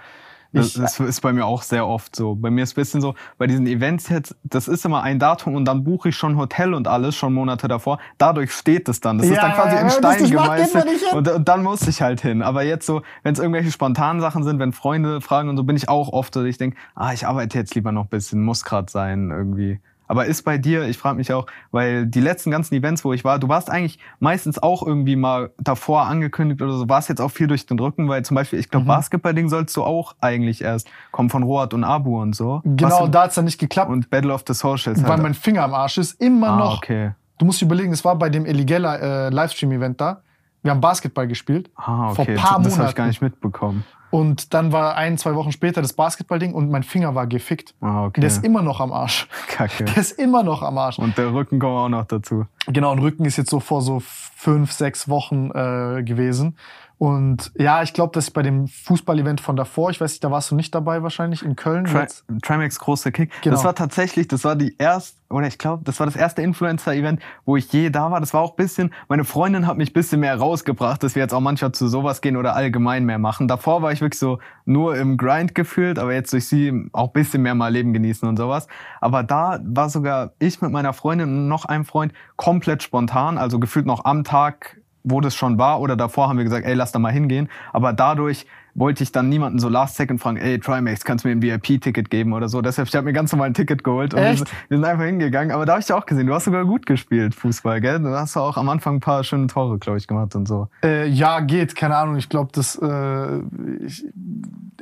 ich, 0.53 0.75
das 0.75 0.99
ist 0.99 1.21
bei 1.21 1.33
mir 1.33 1.47
auch 1.47 1.63
sehr 1.63 1.87
oft 1.87 2.15
so. 2.17 2.35
Bei 2.35 2.51
mir 2.51 2.65
ist 2.65 2.73
ein 2.73 2.81
bisschen 2.81 3.01
so, 3.01 3.15
bei 3.39 3.47
diesen 3.47 3.67
Events 3.67 4.09
jetzt, 4.09 4.37
das 4.43 4.69
ist 4.69 4.85
immer 4.85 5.03
ein 5.03 5.19
Datum 5.19 5.55
und 5.55 5.65
dann 5.65 5.85
buche 5.85 6.09
ich 6.09 6.17
schon 6.17 6.37
Hotel 6.37 6.75
und 6.75 6.89
alles 6.89 7.15
schon 7.15 7.33
Monate 7.33 7.69
davor. 7.69 7.99
Dadurch 8.19 8.53
steht 8.53 8.89
es 8.89 9.01
dann. 9.01 9.19
Das 9.19 9.29
ist 9.29 9.37
Ja, 9.37 9.43
dann 9.43 9.53
quasi 9.53 9.77
in 9.77 9.91
Stein 9.91 10.21
das 10.21 10.31
gemeißelt. 10.31 10.87
Und, 11.13 11.29
und 11.29 11.49
dann 11.49 11.63
muss 11.63 11.87
ich 11.87 12.03
halt 12.03 12.21
hin. 12.21 12.43
Aber 12.43 12.63
jetzt 12.65 12.87
so, 12.87 13.03
wenn 13.23 13.33
es 13.33 13.39
irgendwelche 13.39 13.71
spontanen 13.71 14.21
Sachen 14.21 14.43
sind, 14.43 14.59
wenn 14.59 14.73
Freunde 14.73 15.21
fragen 15.21 15.49
und 15.49 15.57
so, 15.57 15.65
bin 15.65 15.77
ich 15.77 15.89
auch 15.89 16.13
oft 16.13 16.35
so, 16.35 16.41
dass 16.41 16.49
ich 16.49 16.59
denke, 16.59 16.77
ah, 16.95 17.13
ich 17.13 17.27
arbeite 17.27 17.57
jetzt 17.59 17.75
lieber 17.75 17.93
noch 17.93 18.05
ein 18.05 18.09
bisschen, 18.09 18.43
muss 18.43 18.65
grad 18.65 18.91
sein 18.91 19.31
irgendwie. 19.31 19.81
Aber 20.11 20.27
ist 20.27 20.43
bei 20.43 20.59
dir, 20.59 20.89
ich 20.89 20.99
frage 20.99 21.17
mich 21.19 21.33
auch, 21.33 21.47
weil 21.71 22.05
die 22.05 22.21
letzten 22.21 22.51
ganzen 22.51 22.75
Events, 22.75 23.05
wo 23.05 23.13
ich 23.13 23.23
war, 23.25 23.39
du 23.39 23.49
warst 23.49 23.71
eigentlich 23.71 24.01
meistens 24.19 24.61
auch 24.61 24.85
irgendwie 24.85 25.15
mal 25.15 25.51
davor 25.59 26.07
angekündigt 26.07 26.61
oder 26.63 26.73
so, 26.73 26.89
warst 26.89 27.09
jetzt 27.09 27.21
auch 27.21 27.31
viel 27.31 27.47
durch 27.47 27.65
den 27.67 27.79
Rücken, 27.79 28.09
weil 28.09 28.25
zum 28.25 28.35
Beispiel, 28.35 28.59
ich 28.59 28.67
Mhm. 28.67 28.71
glaube, 28.71 28.87
Basketball-Ding 28.87 29.49
sollst 29.49 29.77
du 29.77 29.85
auch 29.85 30.17
eigentlich 30.21 30.63
erst 30.63 30.89
kommen 31.13 31.31
von 31.31 31.45
Rohat 31.45 31.75
und 31.75 31.85
Abu 31.85 32.21
und 32.21 32.35
so. 32.35 32.61
genau, 32.65 33.03
Was- 33.05 33.11
da 33.13 33.23
hat's 33.23 33.37
dann 33.37 33.45
nicht 33.45 33.59
geklappt, 33.61 33.89
Und 33.89 34.11
Battle 34.11 34.35
of 34.35 34.43
the 34.49 34.53
Socials 34.55 35.01
weil 35.05 35.11
halt. 35.11 35.23
mein 35.23 35.35
Finger 35.35 35.63
am 35.63 35.75
Arsch 35.75 35.97
ist. 35.99 36.21
Immer 36.21 36.49
ah, 36.51 36.57
noch. 36.59 36.77
okay. 36.79 37.13
Du 37.39 37.45
musst 37.47 37.63
überlegen, 37.63 37.93
es 37.93 38.05
war 38.05 38.17
bei 38.17 38.31
dem 38.31 38.45
Eligella 38.47 38.97
äh, 38.97 39.29
Livestream-Event 39.31 40.01
da. 40.01 40.23
Wir 40.63 40.73
haben 40.73 40.81
Basketball 40.81 41.29
gespielt. 41.29 41.71
Ah, 41.77 42.09
Vor 42.15 42.25
okay. 42.25 42.35
paar 42.35 42.59
das 42.59 42.59
habe 42.59 42.69
ich 42.69 42.77
Monaten. 42.79 42.95
gar 42.97 43.07
nicht 43.07 43.23
mitbekommen. 43.23 43.85
Und 44.11 44.55
dann 44.55 44.73
war 44.73 44.97
ein, 44.97 45.19
zwei 45.19 45.35
Wochen 45.35 45.53
später 45.53 45.83
das 45.83 45.93
Basketballding 45.93 46.53
und 46.53 46.71
mein 46.71 46.83
Finger 46.83 47.15
war 47.15 47.27
gefickt. 47.27 47.75
Ah, 47.81 48.07
okay. 48.07 48.21
Der 48.21 48.29
ist 48.29 48.45
immer 48.45 48.63
noch 48.63 48.81
am 48.81 48.93
Arsch. 48.93 49.29
Kacke. 49.49 49.85
Der 49.85 49.97
ist 49.97 50.19
immer 50.19 50.43
noch 50.43 50.63
am 50.63 50.79
Arsch. 50.79 50.99
Und 50.99 51.17
der 51.17 51.33
Rücken 51.33 51.59
kommt 51.59 51.77
auch 51.77 51.89
noch 51.89 52.05
dazu. 52.07 52.47
Genau, 52.67 52.93
und 52.93 52.99
Rücken 52.99 53.25
ist 53.25 53.37
jetzt 53.37 53.51
so 53.51 53.61
vor 53.61 53.83
so 53.83 54.01
fünf, 54.01 54.73
sechs 54.73 55.09
Wochen 55.09 55.51
äh, 55.51 56.03
gewesen. 56.03 56.57
Und 57.01 57.51
ja, 57.57 57.83
ich 57.83 57.95
glaube, 57.95 58.13
dass 58.13 58.29
ich 58.29 58.35
bei 58.35 58.43
dem 58.43 58.69
Fußball-Event 58.69 59.41
von 59.41 59.57
davor, 59.57 59.89
ich 59.89 60.03
weiß 60.03 60.11
nicht, 60.11 60.23
da 60.23 60.31
warst 60.31 60.51
du 60.51 60.55
nicht 60.55 60.75
dabei 60.75 61.03
wahrscheinlich, 61.03 61.43
in 61.43 61.57
Köln. 61.57 61.87
Tri. 61.87 62.07
Trimax 62.43 62.79
großer 62.79 63.11
Kick. 63.11 63.33
Genau. 63.41 63.57
Das 63.57 63.65
war 63.65 63.75
tatsächlich, 63.75 64.29
das 64.29 64.45
war 64.45 64.55
die 64.55 64.77
erste, 64.77 65.19
oder 65.31 65.47
ich 65.47 65.57
glaube, 65.57 65.83
das 65.83 65.99
war 65.99 66.05
das 66.05 66.15
erste 66.15 66.43
Influencer-Event, 66.43 67.23
wo 67.47 67.57
ich 67.57 67.73
je 67.73 67.89
da 67.89 68.11
war. 68.11 68.21
Das 68.21 68.35
war 68.35 68.43
auch 68.43 68.51
ein 68.51 68.57
bisschen, 68.57 68.93
meine 69.09 69.25
Freundin 69.25 69.67
hat 69.67 69.79
mich 69.79 69.93
ein 69.93 69.93
bisschen 69.95 70.21
mehr 70.21 70.37
rausgebracht, 70.37 71.03
dass 71.03 71.15
wir 71.15 71.23
jetzt 71.23 71.33
auch 71.33 71.41
manchmal 71.41 71.73
zu 71.73 71.89
sowas 71.89 72.21
gehen 72.21 72.37
oder 72.37 72.55
allgemein 72.55 73.07
mehr 73.07 73.19
machen. 73.19 73.49
Davor 73.49 73.81
war 73.81 73.93
ich 73.93 74.03
wirklich 74.03 74.21
so 74.21 74.39
nur 74.67 74.95
im 74.99 75.17
Grind 75.17 75.55
gefühlt, 75.55 75.99
aber 75.99 76.13
jetzt 76.13 76.35
durch 76.35 76.49
sie 76.49 76.91
auch 76.93 77.07
ein 77.07 77.13
bisschen 77.15 77.41
mehr 77.41 77.55
mal 77.55 77.73
Leben 77.73 77.95
genießen 77.95 78.29
und 78.29 78.37
sowas. 78.37 78.69
Aber 79.01 79.23
da 79.23 79.59
war 79.65 79.89
sogar 79.89 80.33
ich 80.39 80.61
mit 80.61 80.71
meiner 80.71 80.93
Freundin 80.93 81.31
und 81.31 81.49
noch 81.49 81.65
einem 81.65 81.87
Freund 81.87 82.13
komplett 82.37 82.83
spontan, 82.83 83.39
also 83.39 83.59
gefühlt 83.59 83.87
noch 83.87 84.05
am 84.05 84.23
Tag 84.23 84.80
wo 85.05 85.21
das 85.21 85.35
schon 85.35 85.59
war 85.59 85.81
oder 85.81 85.97
davor 85.97 86.29
haben 86.29 86.39
wir 86.39 86.45
gesagt, 86.45 86.67
ey, 86.67 86.75
lass 86.75 86.93
da 86.93 86.99
mal 86.99 87.13
hingehen. 87.13 87.49
Aber 87.73 87.93
dadurch 87.93 88.47
wollte 88.75 89.03
ich 89.03 89.13
dann 89.13 89.29
niemanden 89.29 89.59
so 89.59 89.69
last 89.69 89.97
second 89.97 90.21
fragen, 90.21 90.37
ey, 90.37 90.59
Trimax, 90.59 91.05
kannst 91.05 91.25
du 91.25 91.29
mir 91.29 91.35
ein 91.35 91.43
VIP-Ticket 91.43 92.11
geben 92.11 92.33
oder 92.33 92.49
so. 92.49 92.63
Deshalb, 92.63 92.89
ich 92.89 92.95
habe 92.95 93.05
mir 93.05 93.13
ganz 93.13 93.33
normal 93.33 93.49
ein 93.49 93.55
Ticket 93.55 93.83
geholt 93.83 94.15
und 94.15 94.21
wir 94.21 94.29
Echt? 94.29 94.39
sind, 94.39 94.51
wir 94.69 94.79
sind 94.79 94.85
einfach 94.85 95.05
hingegangen. 95.05 95.51
Aber 95.53 95.67
da 95.67 95.73
habe 95.73 95.83
ich 95.83 95.93
auch 95.93 96.07
gesehen, 96.07 96.27
du 96.27 96.35
hast 96.35 96.45
sogar 96.45 96.65
gut 96.65 96.87
gespielt, 96.87 97.35
Fußball, 97.35 97.81
gell? 97.81 97.99
Du 97.99 98.09
hast 98.11 98.37
auch 98.37 98.57
am 98.57 98.69
Anfang 98.69 98.97
ein 98.97 99.01
paar 99.01 99.25
schöne 99.25 99.49
Tore, 99.49 99.79
glaube 99.79 99.99
ich, 99.99 100.07
gemacht 100.07 100.35
und 100.35 100.47
so. 100.47 100.69
Äh, 100.85 101.09
ja, 101.09 101.41
geht, 101.41 101.75
keine 101.75 101.97
Ahnung. 101.97 102.17
Ich 102.17 102.29
glaube, 102.29 102.51
das, 102.53 102.77
äh, 102.77 103.39
ich, 103.85 104.05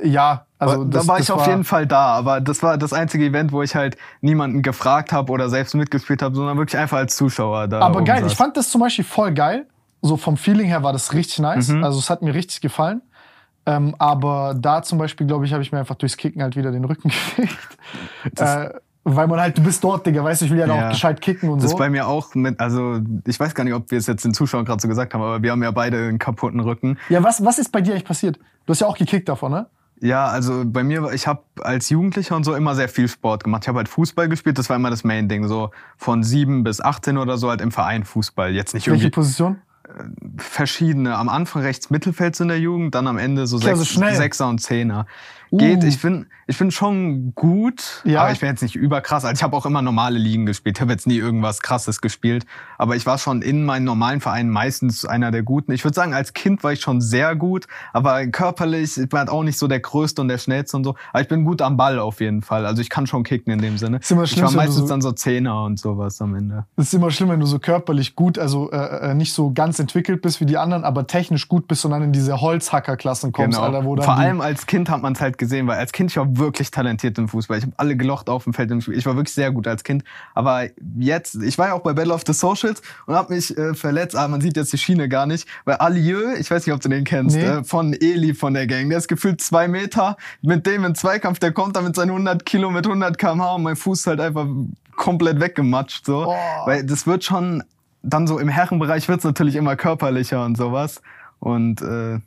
ja, 0.02 0.44
also 0.58 0.84
da 0.84 0.98
das, 0.98 1.08
war 1.08 1.18
das 1.18 1.26
ich 1.26 1.32
auf 1.32 1.46
jeden 1.46 1.64
Fall 1.64 1.86
da, 1.86 2.14
aber 2.14 2.40
das 2.40 2.62
war 2.62 2.78
das 2.78 2.92
einzige 2.92 3.24
Event, 3.24 3.52
wo 3.52 3.62
ich 3.62 3.74
halt 3.74 3.96
niemanden 4.20 4.62
gefragt 4.62 5.12
habe 5.12 5.32
oder 5.32 5.48
selbst 5.48 5.74
mitgespielt 5.74 6.20
habe, 6.20 6.34
sondern 6.34 6.58
wirklich 6.58 6.78
einfach 6.78 6.98
als 6.98 7.16
Zuschauer 7.16 7.68
da. 7.68 7.80
Aber 7.80 8.02
geil, 8.02 8.22
saß. 8.22 8.32
ich 8.32 8.36
fand 8.36 8.56
das 8.56 8.70
zum 8.70 8.80
Beispiel 8.80 9.04
voll 9.04 9.32
geil. 9.32 9.66
So 10.02 10.16
vom 10.16 10.36
Feeling 10.36 10.66
her 10.68 10.82
war 10.82 10.92
das 10.92 11.12
richtig 11.12 11.38
nice. 11.40 11.68
Mhm. 11.68 11.82
Also 11.84 11.98
es 11.98 12.08
hat 12.10 12.22
mir 12.22 12.34
richtig 12.34 12.60
gefallen. 12.60 13.02
Ähm, 13.66 13.94
aber 13.98 14.54
da 14.58 14.82
zum 14.82 14.98
Beispiel, 14.98 15.26
glaube 15.26 15.44
ich, 15.44 15.52
habe 15.52 15.62
ich 15.62 15.72
mir 15.72 15.78
einfach 15.78 15.96
durchs 15.96 16.16
Kicken 16.16 16.40
halt 16.42 16.56
wieder 16.56 16.70
den 16.72 16.84
Rücken 16.84 17.08
gefickt. 17.36 17.68
äh, 18.38 18.70
weil 19.04 19.26
man 19.26 19.40
halt, 19.40 19.56
du 19.58 19.62
bist 19.62 19.82
dort, 19.84 20.06
Digga, 20.06 20.22
weißt 20.22 20.40
du, 20.42 20.44
ich 20.46 20.50
will 20.50 20.58
ja, 20.58 20.66
Ja. 20.66 20.86
auch 20.86 20.90
gescheit 20.90 21.20
kicken 21.20 21.48
und 21.48 21.62
Das 21.62 21.70
so. 21.70 21.76
ist 21.76 21.78
bei 21.78 21.88
mir 21.88 22.06
auch 22.06 22.34
mit, 22.34 22.60
also 22.60 23.00
ich 23.26 23.38
weiß 23.40 23.54
gar 23.54 23.64
nicht, 23.64 23.72
ob 23.74 23.90
wir 23.90 23.98
es 23.98 24.06
jetzt 24.06 24.24
den 24.24 24.34
Zuschauern 24.34 24.64
gerade 24.64 24.80
so 24.80 24.88
gesagt 24.88 25.14
haben, 25.14 25.22
aber 25.22 25.42
wir 25.42 25.50
haben 25.50 25.62
ja 25.62 25.70
beide 25.70 26.08
einen 26.08 26.18
kaputten 26.18 26.60
Rücken. 26.60 26.98
Ja, 27.08 27.22
was, 27.22 27.44
was 27.44 27.58
ist 27.58 27.72
bei 27.72 27.80
dir 27.80 27.92
eigentlich 27.92 28.04
passiert? 28.04 28.38
Du 28.66 28.70
hast 28.72 28.80
ja 28.80 28.86
auch 28.86 28.98
gekickt 28.98 29.28
davon, 29.28 29.52
ne? 29.52 29.66
Ja, 30.00 30.26
also 30.26 30.62
bei 30.64 30.84
mir, 30.84 31.10
ich 31.12 31.26
habe 31.26 31.42
als 31.60 31.88
Jugendlicher 31.90 32.36
und 32.36 32.44
so 32.44 32.54
immer 32.54 32.74
sehr 32.74 32.88
viel 32.88 33.08
Sport 33.08 33.44
gemacht. 33.44 33.64
Ich 33.64 33.68
habe 33.68 33.78
halt 33.78 33.88
Fußball 33.88 34.28
gespielt, 34.28 34.56
das 34.58 34.68
war 34.68 34.76
immer 34.76 34.90
das 34.90 35.02
Main-Ding. 35.04 35.48
So 35.48 35.70
von 35.96 36.22
sieben 36.22 36.62
bis 36.62 36.80
18 36.80 37.18
oder 37.18 37.36
so 37.36 37.48
halt 37.50 37.60
im 37.60 37.72
Verein 37.72 38.04
Fußball. 38.04 38.52
Jetzt 38.54 38.74
nicht 38.74 38.86
Welche 38.86 39.04
irgendwie 39.06 39.10
Position? 39.14 39.58
Verschiedene. 40.36 41.16
Am 41.16 41.28
Anfang 41.28 41.62
rechts 41.62 41.90
Mittelfeld 41.90 42.36
so 42.36 42.44
in 42.44 42.48
der 42.48 42.58
Jugend, 42.60 42.94
dann 42.94 43.06
am 43.06 43.18
Ende 43.18 43.46
so 43.46 43.58
sechs. 43.58 43.94
Sechser 44.16 44.48
und 44.48 44.60
Zehner. 44.60 45.06
Geht, 45.50 45.82
Uh. 45.82 45.86
ich 45.86 46.00
bin, 46.02 46.26
ich 46.46 46.58
bin 46.58 46.70
schon 46.70 47.34
gut, 47.34 48.02
Ja. 48.04 48.22
aber 48.22 48.32
ich 48.32 48.40
bin 48.40 48.48
jetzt 48.48 48.62
nicht 48.62 48.74
überkrass. 48.76 49.24
Also 49.24 49.34
ich 49.38 49.42
habe 49.42 49.56
auch 49.56 49.66
immer 49.66 49.82
normale 49.82 50.18
Ligen 50.18 50.46
gespielt. 50.46 50.76
Ich 50.76 50.80
habe 50.80 50.92
jetzt 50.92 51.06
nie 51.06 51.16
irgendwas 51.16 51.60
krasses 51.62 52.00
gespielt. 52.00 52.44
Aber 52.76 52.96
ich 52.96 53.06
war 53.06 53.18
schon 53.18 53.42
in 53.42 53.64
meinen 53.64 53.84
normalen 53.84 54.20
Vereinen 54.20 54.50
meistens 54.50 55.04
einer 55.04 55.30
der 55.30 55.42
Guten. 55.42 55.72
Ich 55.72 55.84
würde 55.84 55.94
sagen, 55.94 56.14
als 56.14 56.32
Kind 56.32 56.62
war 56.64 56.72
ich 56.72 56.80
schon 56.80 57.00
sehr 57.00 57.34
gut, 57.36 57.66
aber 57.92 58.26
körperlich, 58.26 58.96
ich 58.98 59.08
bin 59.08 59.18
halt 59.18 59.28
auch 59.30 59.42
nicht 59.42 59.58
so 59.58 59.68
der 59.68 59.80
Größte 59.80 60.20
und 60.22 60.28
der 60.28 60.38
Schnellste 60.38 60.76
und 60.76 60.84
so. 60.84 60.94
Aber 61.12 61.22
ich 61.22 61.28
bin 61.28 61.44
gut 61.44 61.62
am 61.62 61.76
Ball 61.76 61.98
auf 61.98 62.20
jeden 62.20 62.42
Fall. 62.42 62.66
Also 62.66 62.80
ich 62.82 62.90
kann 62.90 63.06
schon 63.06 63.22
kicken 63.24 63.52
in 63.52 63.60
dem 63.60 63.78
Sinne. 63.78 63.98
Ist 63.98 64.10
immer 64.10 64.24
ich 64.24 64.30
schlimm, 64.30 64.42
war 64.44 64.50
wenn 64.50 64.56
du 64.58 64.58
meistens 64.64 64.76
so- 64.82 64.88
dann 64.88 65.00
so 65.02 65.12
Zehner 65.12 65.64
und 65.64 65.78
sowas 65.78 66.20
am 66.20 66.34
Ende. 66.34 66.66
Es 66.76 66.86
ist 66.88 66.94
immer 66.94 67.10
schlimm, 67.10 67.30
wenn 67.30 67.40
du 67.40 67.46
so 67.46 67.58
körperlich 67.58 68.14
gut, 68.16 68.38
also 68.38 68.70
äh, 68.70 69.10
äh, 69.10 69.14
nicht 69.14 69.32
so 69.32 69.52
ganz 69.52 69.78
entwickelt 69.78 70.22
bist 70.22 70.40
wie 70.40 70.46
die 70.46 70.56
anderen, 70.58 70.84
aber 70.84 71.06
technisch 71.06 71.48
gut 71.48 71.68
bist 71.68 71.84
und 71.84 71.90
dann 71.92 72.02
in 72.02 72.12
diese 72.12 72.40
Holzhackerklassen 72.40 73.32
kommst, 73.32 73.58
Alter, 73.58 73.84
wo 73.84 73.94
dann 73.96 74.04
Genau. 74.04 74.14
Vor 74.14 74.16
allem 74.22 74.40
als 74.40 74.66
Kind 74.66 74.88
hat 74.90 75.02
man 75.02 75.12
es 75.14 75.20
halt 75.20 75.37
gesehen, 75.38 75.66
weil 75.66 75.78
als 75.78 75.92
Kind 75.92 76.10
ich 76.10 76.16
war 76.16 76.26
wirklich 76.36 76.70
talentiert 76.70 77.16
im 77.18 77.28
Fußball. 77.28 77.58
Ich 77.58 77.64
habe 77.64 77.72
alle 77.76 77.96
gelocht 77.96 78.28
auf 78.28 78.44
dem 78.44 78.52
Feld 78.52 78.70
im 78.70 78.80
Spiel. 78.80 78.98
Ich 78.98 79.06
war 79.06 79.16
wirklich 79.16 79.34
sehr 79.34 79.50
gut 79.50 79.66
als 79.66 79.84
Kind. 79.84 80.04
Aber 80.34 80.66
jetzt, 80.98 81.36
ich 81.36 81.56
war 81.58 81.68
ja 81.68 81.72
auch 81.74 81.82
bei 81.82 81.92
Battle 81.92 82.12
of 82.12 82.22
the 82.26 82.32
Socials 82.32 82.82
und 83.06 83.14
habe 83.14 83.34
mich 83.34 83.56
äh, 83.56 83.74
verletzt. 83.74 84.16
Aber 84.16 84.28
man 84.28 84.40
sieht 84.40 84.56
jetzt 84.56 84.72
die 84.72 84.78
Schiene 84.78 85.08
gar 85.08 85.26
nicht. 85.26 85.48
Weil 85.64 85.76
Alieu, 85.76 86.34
ich 86.38 86.50
weiß 86.50 86.66
nicht, 86.66 86.74
ob 86.74 86.80
du 86.80 86.88
den 86.88 87.04
kennst, 87.04 87.36
Nee. 87.36 87.42
äh, 87.44 87.64
von 87.64 87.92
Eli 87.92 88.34
von 88.34 88.54
der 88.54 88.66
Gang. 88.66 88.88
Der 88.88 88.98
ist 88.98 89.08
gefühlt 89.08 89.40
zwei 89.40 89.68
Meter. 89.68 90.16
Mit 90.42 90.66
dem 90.66 90.84
in 90.84 90.94
Zweikampf, 90.94 91.38
der 91.38 91.52
kommt 91.52 91.76
da 91.76 91.80
mit 91.82 91.94
seinen 91.96 92.10
100 92.10 92.44
Kilo 92.44 92.70
mit 92.70 92.86
100 92.86 93.16
km/h 93.18 93.54
und 93.54 93.62
mein 93.62 93.76
Fuß 93.76 94.00
ist 94.00 94.06
halt 94.06 94.20
einfach 94.20 94.46
komplett 94.96 95.40
weggematscht. 95.40 96.04
So. 96.06 96.26
Oh. 96.28 96.34
Weil 96.66 96.84
das 96.84 97.06
wird 97.06 97.24
schon, 97.24 97.62
dann 98.02 98.26
so 98.26 98.38
im 98.38 98.48
Herrenbereich 98.48 99.08
wird's 99.08 99.24
natürlich 99.24 99.56
immer 99.56 99.76
körperlicher 99.76 100.44
und 100.44 100.56
sowas. 100.56 101.00
Und 101.40 101.82
äh, 101.82 102.18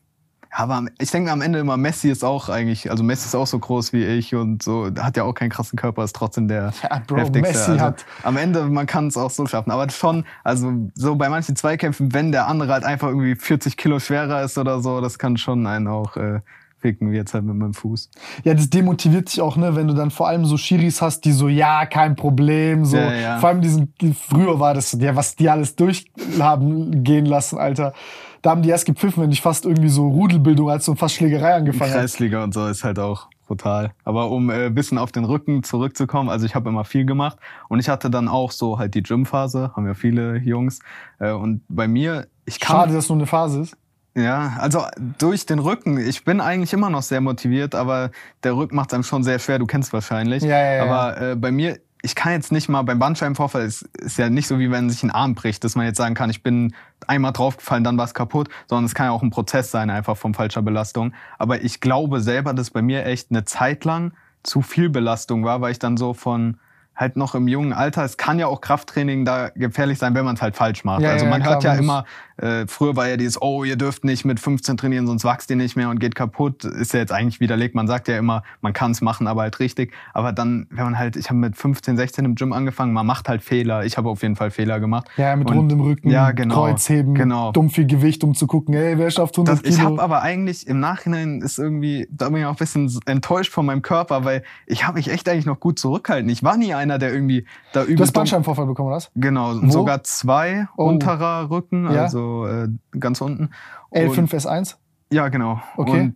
Ja, 0.51 0.59
aber 0.63 0.85
ich 0.99 1.11
denke 1.11 1.27
mir 1.27 1.33
am 1.33 1.41
Ende 1.41 1.59
immer, 1.59 1.77
Messi 1.77 2.09
ist 2.09 2.23
auch 2.23 2.49
eigentlich, 2.49 2.91
also 2.91 3.03
Messi 3.03 3.27
ist 3.27 3.35
auch 3.35 3.47
so 3.47 3.57
groß 3.59 3.93
wie 3.93 4.03
ich 4.03 4.35
und 4.35 4.61
so, 4.61 4.89
hat 4.99 5.15
ja 5.17 5.23
auch 5.23 5.33
keinen 5.33 5.49
krassen 5.49 5.77
Körper, 5.77 6.03
ist 6.03 6.15
trotzdem 6.15 6.47
der 6.47 6.73
Ja, 6.83 7.01
Bro, 7.07 7.17
heftigste. 7.17 7.41
Messi 7.41 7.71
also, 7.71 7.83
hat- 7.83 8.05
Am 8.23 8.37
Ende, 8.37 8.65
man 8.65 8.85
kann 8.85 9.07
es 9.07 9.17
auch 9.17 9.29
so 9.31 9.45
schaffen. 9.45 9.71
Aber 9.71 9.89
schon, 9.89 10.25
also 10.43 10.71
so 10.95 11.15
bei 11.15 11.29
manchen 11.29 11.55
Zweikämpfen, 11.55 12.13
wenn 12.13 12.31
der 12.31 12.47
andere 12.47 12.73
halt 12.73 12.83
einfach 12.83 13.07
irgendwie 13.07 13.35
40 13.35 13.77
Kilo 13.77 13.99
schwerer 13.99 14.43
ist 14.43 14.57
oder 14.57 14.81
so, 14.81 14.99
das 15.01 15.17
kann 15.17 15.37
schon 15.37 15.65
einen 15.67 15.87
auch 15.87 16.17
äh, 16.17 16.41
ficken, 16.79 17.11
wie 17.11 17.15
jetzt 17.15 17.33
halt 17.33 17.45
mit 17.45 17.55
meinem 17.55 17.73
Fuß. 17.73 18.09
Ja, 18.43 18.53
das 18.53 18.69
demotiviert 18.69 19.31
dich 19.31 19.39
auch, 19.39 19.55
ne, 19.55 19.75
wenn 19.75 19.87
du 19.87 19.93
dann 19.93 20.11
vor 20.11 20.27
allem 20.27 20.45
so 20.45 20.57
Schiris 20.57 21.01
hast, 21.01 21.21
die 21.25 21.31
so, 21.31 21.47
ja, 21.47 21.85
kein 21.85 22.15
Problem, 22.15 22.83
so. 22.85 22.97
Ja, 22.97 23.13
ja. 23.13 23.37
Vor 23.37 23.49
allem 23.49 23.61
diesen, 23.61 23.93
früher 24.19 24.59
war 24.59 24.73
das, 24.73 24.91
ja, 24.99 25.15
was 25.15 25.35
die 25.35 25.49
alles 25.49 25.75
durch 25.75 26.11
haben 26.39 27.03
gehen 27.03 27.25
lassen, 27.25 27.57
Alter. 27.57 27.93
Da 28.41 28.51
haben 28.51 28.61
die 28.61 28.69
erst 28.69 28.85
gepfiffen, 28.85 29.23
wenn 29.23 29.31
ich 29.31 29.41
fast 29.41 29.65
irgendwie 29.65 29.89
so 29.89 30.07
Rudelbildung 30.07 30.69
als 30.69 30.85
so 30.85 30.95
fast 30.95 31.15
Schlägerei 31.15 31.53
angefangen 31.53 31.91
hat. 31.91 31.99
Kreisliga 31.99 32.43
und 32.43 32.53
so 32.53 32.67
ist 32.67 32.83
halt 32.83 32.97
auch 32.97 33.27
brutal. 33.47 33.91
Aber 34.03 34.31
um 34.31 34.49
ein 34.49 34.67
äh, 34.67 34.69
bisschen 34.69 34.97
auf 34.97 35.11
den 35.11 35.25
Rücken 35.25 35.63
zurückzukommen, 35.63 36.29
also 36.29 36.45
ich 36.45 36.55
habe 36.55 36.69
immer 36.69 36.85
viel 36.85 37.05
gemacht 37.05 37.37
und 37.69 37.79
ich 37.79 37.89
hatte 37.89 38.09
dann 38.09 38.27
auch 38.27 38.51
so 38.51 38.79
halt 38.79 38.95
die 38.95 39.03
Gymphase, 39.03 39.71
haben 39.75 39.85
ja 39.85 39.93
viele 39.93 40.37
Jungs. 40.37 40.79
Äh, 41.19 41.31
und 41.31 41.61
bei 41.67 41.87
mir, 41.87 42.27
ich 42.45 42.59
kann 42.59 42.77
Schade, 42.77 42.93
dass 42.93 43.09
nur 43.09 43.17
eine 43.17 43.27
Phase 43.27 43.61
ist. 43.61 43.77
Ja, 44.15 44.57
also 44.59 44.83
durch 45.19 45.45
den 45.45 45.59
Rücken. 45.59 45.97
Ich 45.97 46.25
bin 46.25 46.41
eigentlich 46.41 46.73
immer 46.73 46.89
noch 46.89 47.01
sehr 47.01 47.21
motiviert, 47.21 47.75
aber 47.75 48.11
der 48.43 48.57
Rücken 48.57 48.75
macht 48.75 48.93
einem 48.93 49.03
schon 49.03 49.23
sehr 49.23 49.39
schwer. 49.39 49.57
Du 49.57 49.65
kennst 49.65 49.93
wahrscheinlich. 49.93 50.43
Ja, 50.43 50.49
ja, 50.57 50.73
ja. 50.73 50.83
Aber 50.83 51.21
äh, 51.21 51.35
bei 51.35 51.51
mir, 51.51 51.79
ich 52.03 52.15
kann 52.15 52.33
jetzt 52.33 52.51
nicht 52.51 52.67
mal 52.67 52.81
beim 52.81 52.99
Bandscheibenvorfall, 52.99 53.63
ist, 53.63 53.83
ist 53.97 54.17
ja 54.17 54.29
nicht 54.29 54.47
so 54.47 54.59
wie 54.59 54.71
wenn 54.71 54.89
sich 54.89 55.03
ein 55.03 55.11
Arm 55.11 55.35
bricht, 55.35 55.63
dass 55.63 55.75
man 55.75 55.85
jetzt 55.85 55.97
sagen 55.97 56.15
kann, 56.15 56.29
ich 56.29 56.41
bin 56.41 56.73
einmal 57.07 57.31
draufgefallen, 57.31 57.83
dann 57.83 57.97
war 57.97 58.05
es 58.05 58.13
kaputt, 58.13 58.49
sondern 58.67 58.85
es 58.85 58.95
kann 58.95 59.07
ja 59.07 59.11
auch 59.11 59.21
ein 59.21 59.29
Prozess 59.29 59.71
sein, 59.71 59.89
einfach 59.89 60.17
von 60.17 60.33
falscher 60.33 60.61
Belastung. 60.61 61.13
Aber 61.37 61.61
ich 61.61 61.79
glaube 61.79 62.21
selber, 62.21 62.53
dass 62.53 62.71
bei 62.71 62.81
mir 62.81 63.05
echt 63.05 63.29
eine 63.29 63.45
Zeit 63.45 63.85
lang 63.85 64.13
zu 64.43 64.61
viel 64.61 64.89
Belastung 64.89 65.43
war, 65.43 65.61
weil 65.61 65.71
ich 65.71 65.79
dann 65.79 65.97
so 65.97 66.13
von 66.13 66.57
halt 67.01 67.17
noch 67.17 67.35
im 67.35 67.47
jungen 67.49 67.73
Alter, 67.73 68.05
es 68.05 68.15
kann 68.15 68.39
ja 68.39 68.47
auch 68.47 68.61
Krafttraining 68.61 69.25
da 69.25 69.49
gefährlich 69.49 69.97
sein, 69.97 70.15
wenn 70.15 70.23
man 70.23 70.35
es 70.35 70.41
halt 70.41 70.55
falsch 70.55 70.85
macht. 70.85 71.01
Ja, 71.01 71.09
also 71.11 71.25
ja, 71.25 71.31
man 71.31 71.41
klar, 71.41 71.55
hört 71.55 71.63
ja 71.63 71.73
immer, 71.73 72.05
äh, 72.37 72.65
früher 72.67 72.95
war 72.95 73.09
ja 73.09 73.17
dieses, 73.17 73.41
oh, 73.41 73.63
ihr 73.63 73.75
dürft 73.75 74.05
nicht 74.05 74.23
mit 74.23 74.39
15 74.39 74.77
trainieren, 74.77 75.07
sonst 75.07 75.25
wächst 75.25 75.49
ihr 75.49 75.55
nicht 75.55 75.75
mehr 75.75 75.89
und 75.89 75.99
geht 75.99 76.15
kaputt. 76.15 76.63
Ist 76.63 76.93
ja 76.93 76.99
jetzt 76.99 77.11
eigentlich 77.11 77.39
widerlegt. 77.39 77.75
Man 77.75 77.87
sagt 77.87 78.07
ja 78.07 78.17
immer, 78.17 78.43
man 78.61 78.73
kann 78.73 78.91
es 78.91 79.01
machen, 79.01 79.27
aber 79.27 79.41
halt 79.41 79.59
richtig. 79.59 79.93
Aber 80.13 80.31
dann, 80.31 80.67
wenn 80.69 80.85
man 80.85 80.97
halt, 80.97 81.15
ich 81.15 81.29
habe 81.29 81.39
mit 81.39 81.55
15, 81.57 81.97
16 81.97 82.23
im 82.25 82.35
Gym 82.35 82.53
angefangen, 82.53 82.93
man 82.93 83.05
macht 83.05 83.27
halt 83.29 83.41
Fehler. 83.41 83.83
Ich 83.85 83.97
habe 83.97 84.07
auf 84.09 84.21
jeden 84.21 84.35
Fall 84.35 84.51
Fehler 84.51 84.79
gemacht. 84.79 85.07
Ja, 85.17 85.35
mit 85.35 85.49
Und- 85.49 85.57
rundem 85.57 85.81
Rücken, 85.81 86.09
ja, 86.09 86.31
genau, 86.31 86.55
Kreuzheben, 86.65 87.15
genau. 87.15 87.51
dumm 87.51 87.69
viel 87.69 87.87
Gewicht, 87.87 88.23
um 88.23 88.33
zu 88.35 88.45
gucken, 88.47 88.73
ey, 88.75 88.97
wer 88.97 89.09
schafft 89.11 89.35
100 89.37 89.55
Das, 89.59 89.63
ich 89.69 89.75
Kilo. 89.77 89.89
habe 89.89 90.01
aber 90.03 90.21
eigentlich 90.21 90.67
im 90.67 90.79
Nachhinein 90.79 91.41
ist 91.41 91.57
irgendwie, 91.57 92.07
da 92.11 92.29
bin 92.29 92.37
ich 92.41 92.45
auch 92.45 92.51
ein 92.51 92.55
bisschen 92.57 92.91
enttäuscht 93.05 93.51
von 93.51 93.65
meinem 93.65 93.81
Körper, 93.81 94.23
weil 94.23 94.43
ich 94.67 94.85
habe 94.85 94.97
mich 94.97 95.09
echt 95.09 95.27
eigentlich 95.27 95.45
noch 95.47 95.59
gut 95.59 95.79
zurückhalten. 95.79 96.29
Ich 96.29 96.43
war 96.43 96.57
nie 96.57 96.73
einer, 96.73 96.90
der 96.97 97.13
irgendwie 97.13 97.45
da 97.73 97.83
übel 97.83 97.95
du 97.97 98.03
hast 98.03 98.11
Bandscheibenvorfall 98.13 98.65
bekommen, 98.65 98.87
oder 98.87 98.97
was? 98.97 99.11
Genau, 99.15 99.55
Wo? 99.61 99.69
sogar 99.69 100.03
zwei 100.03 100.67
Oh. 100.77 100.85
unterer 100.85 101.49
Rücken, 101.49 101.85
Ja. 101.91 102.03
also 102.03 102.45
äh, 102.47 102.67
ganz 102.99 103.21
unten. 103.21 103.49
Und- 103.89 103.99
L5S1? 104.01 104.75
Ja, 105.11 105.27
genau. 105.29 105.61
Okay. 105.77 105.91
Und 106.01 106.15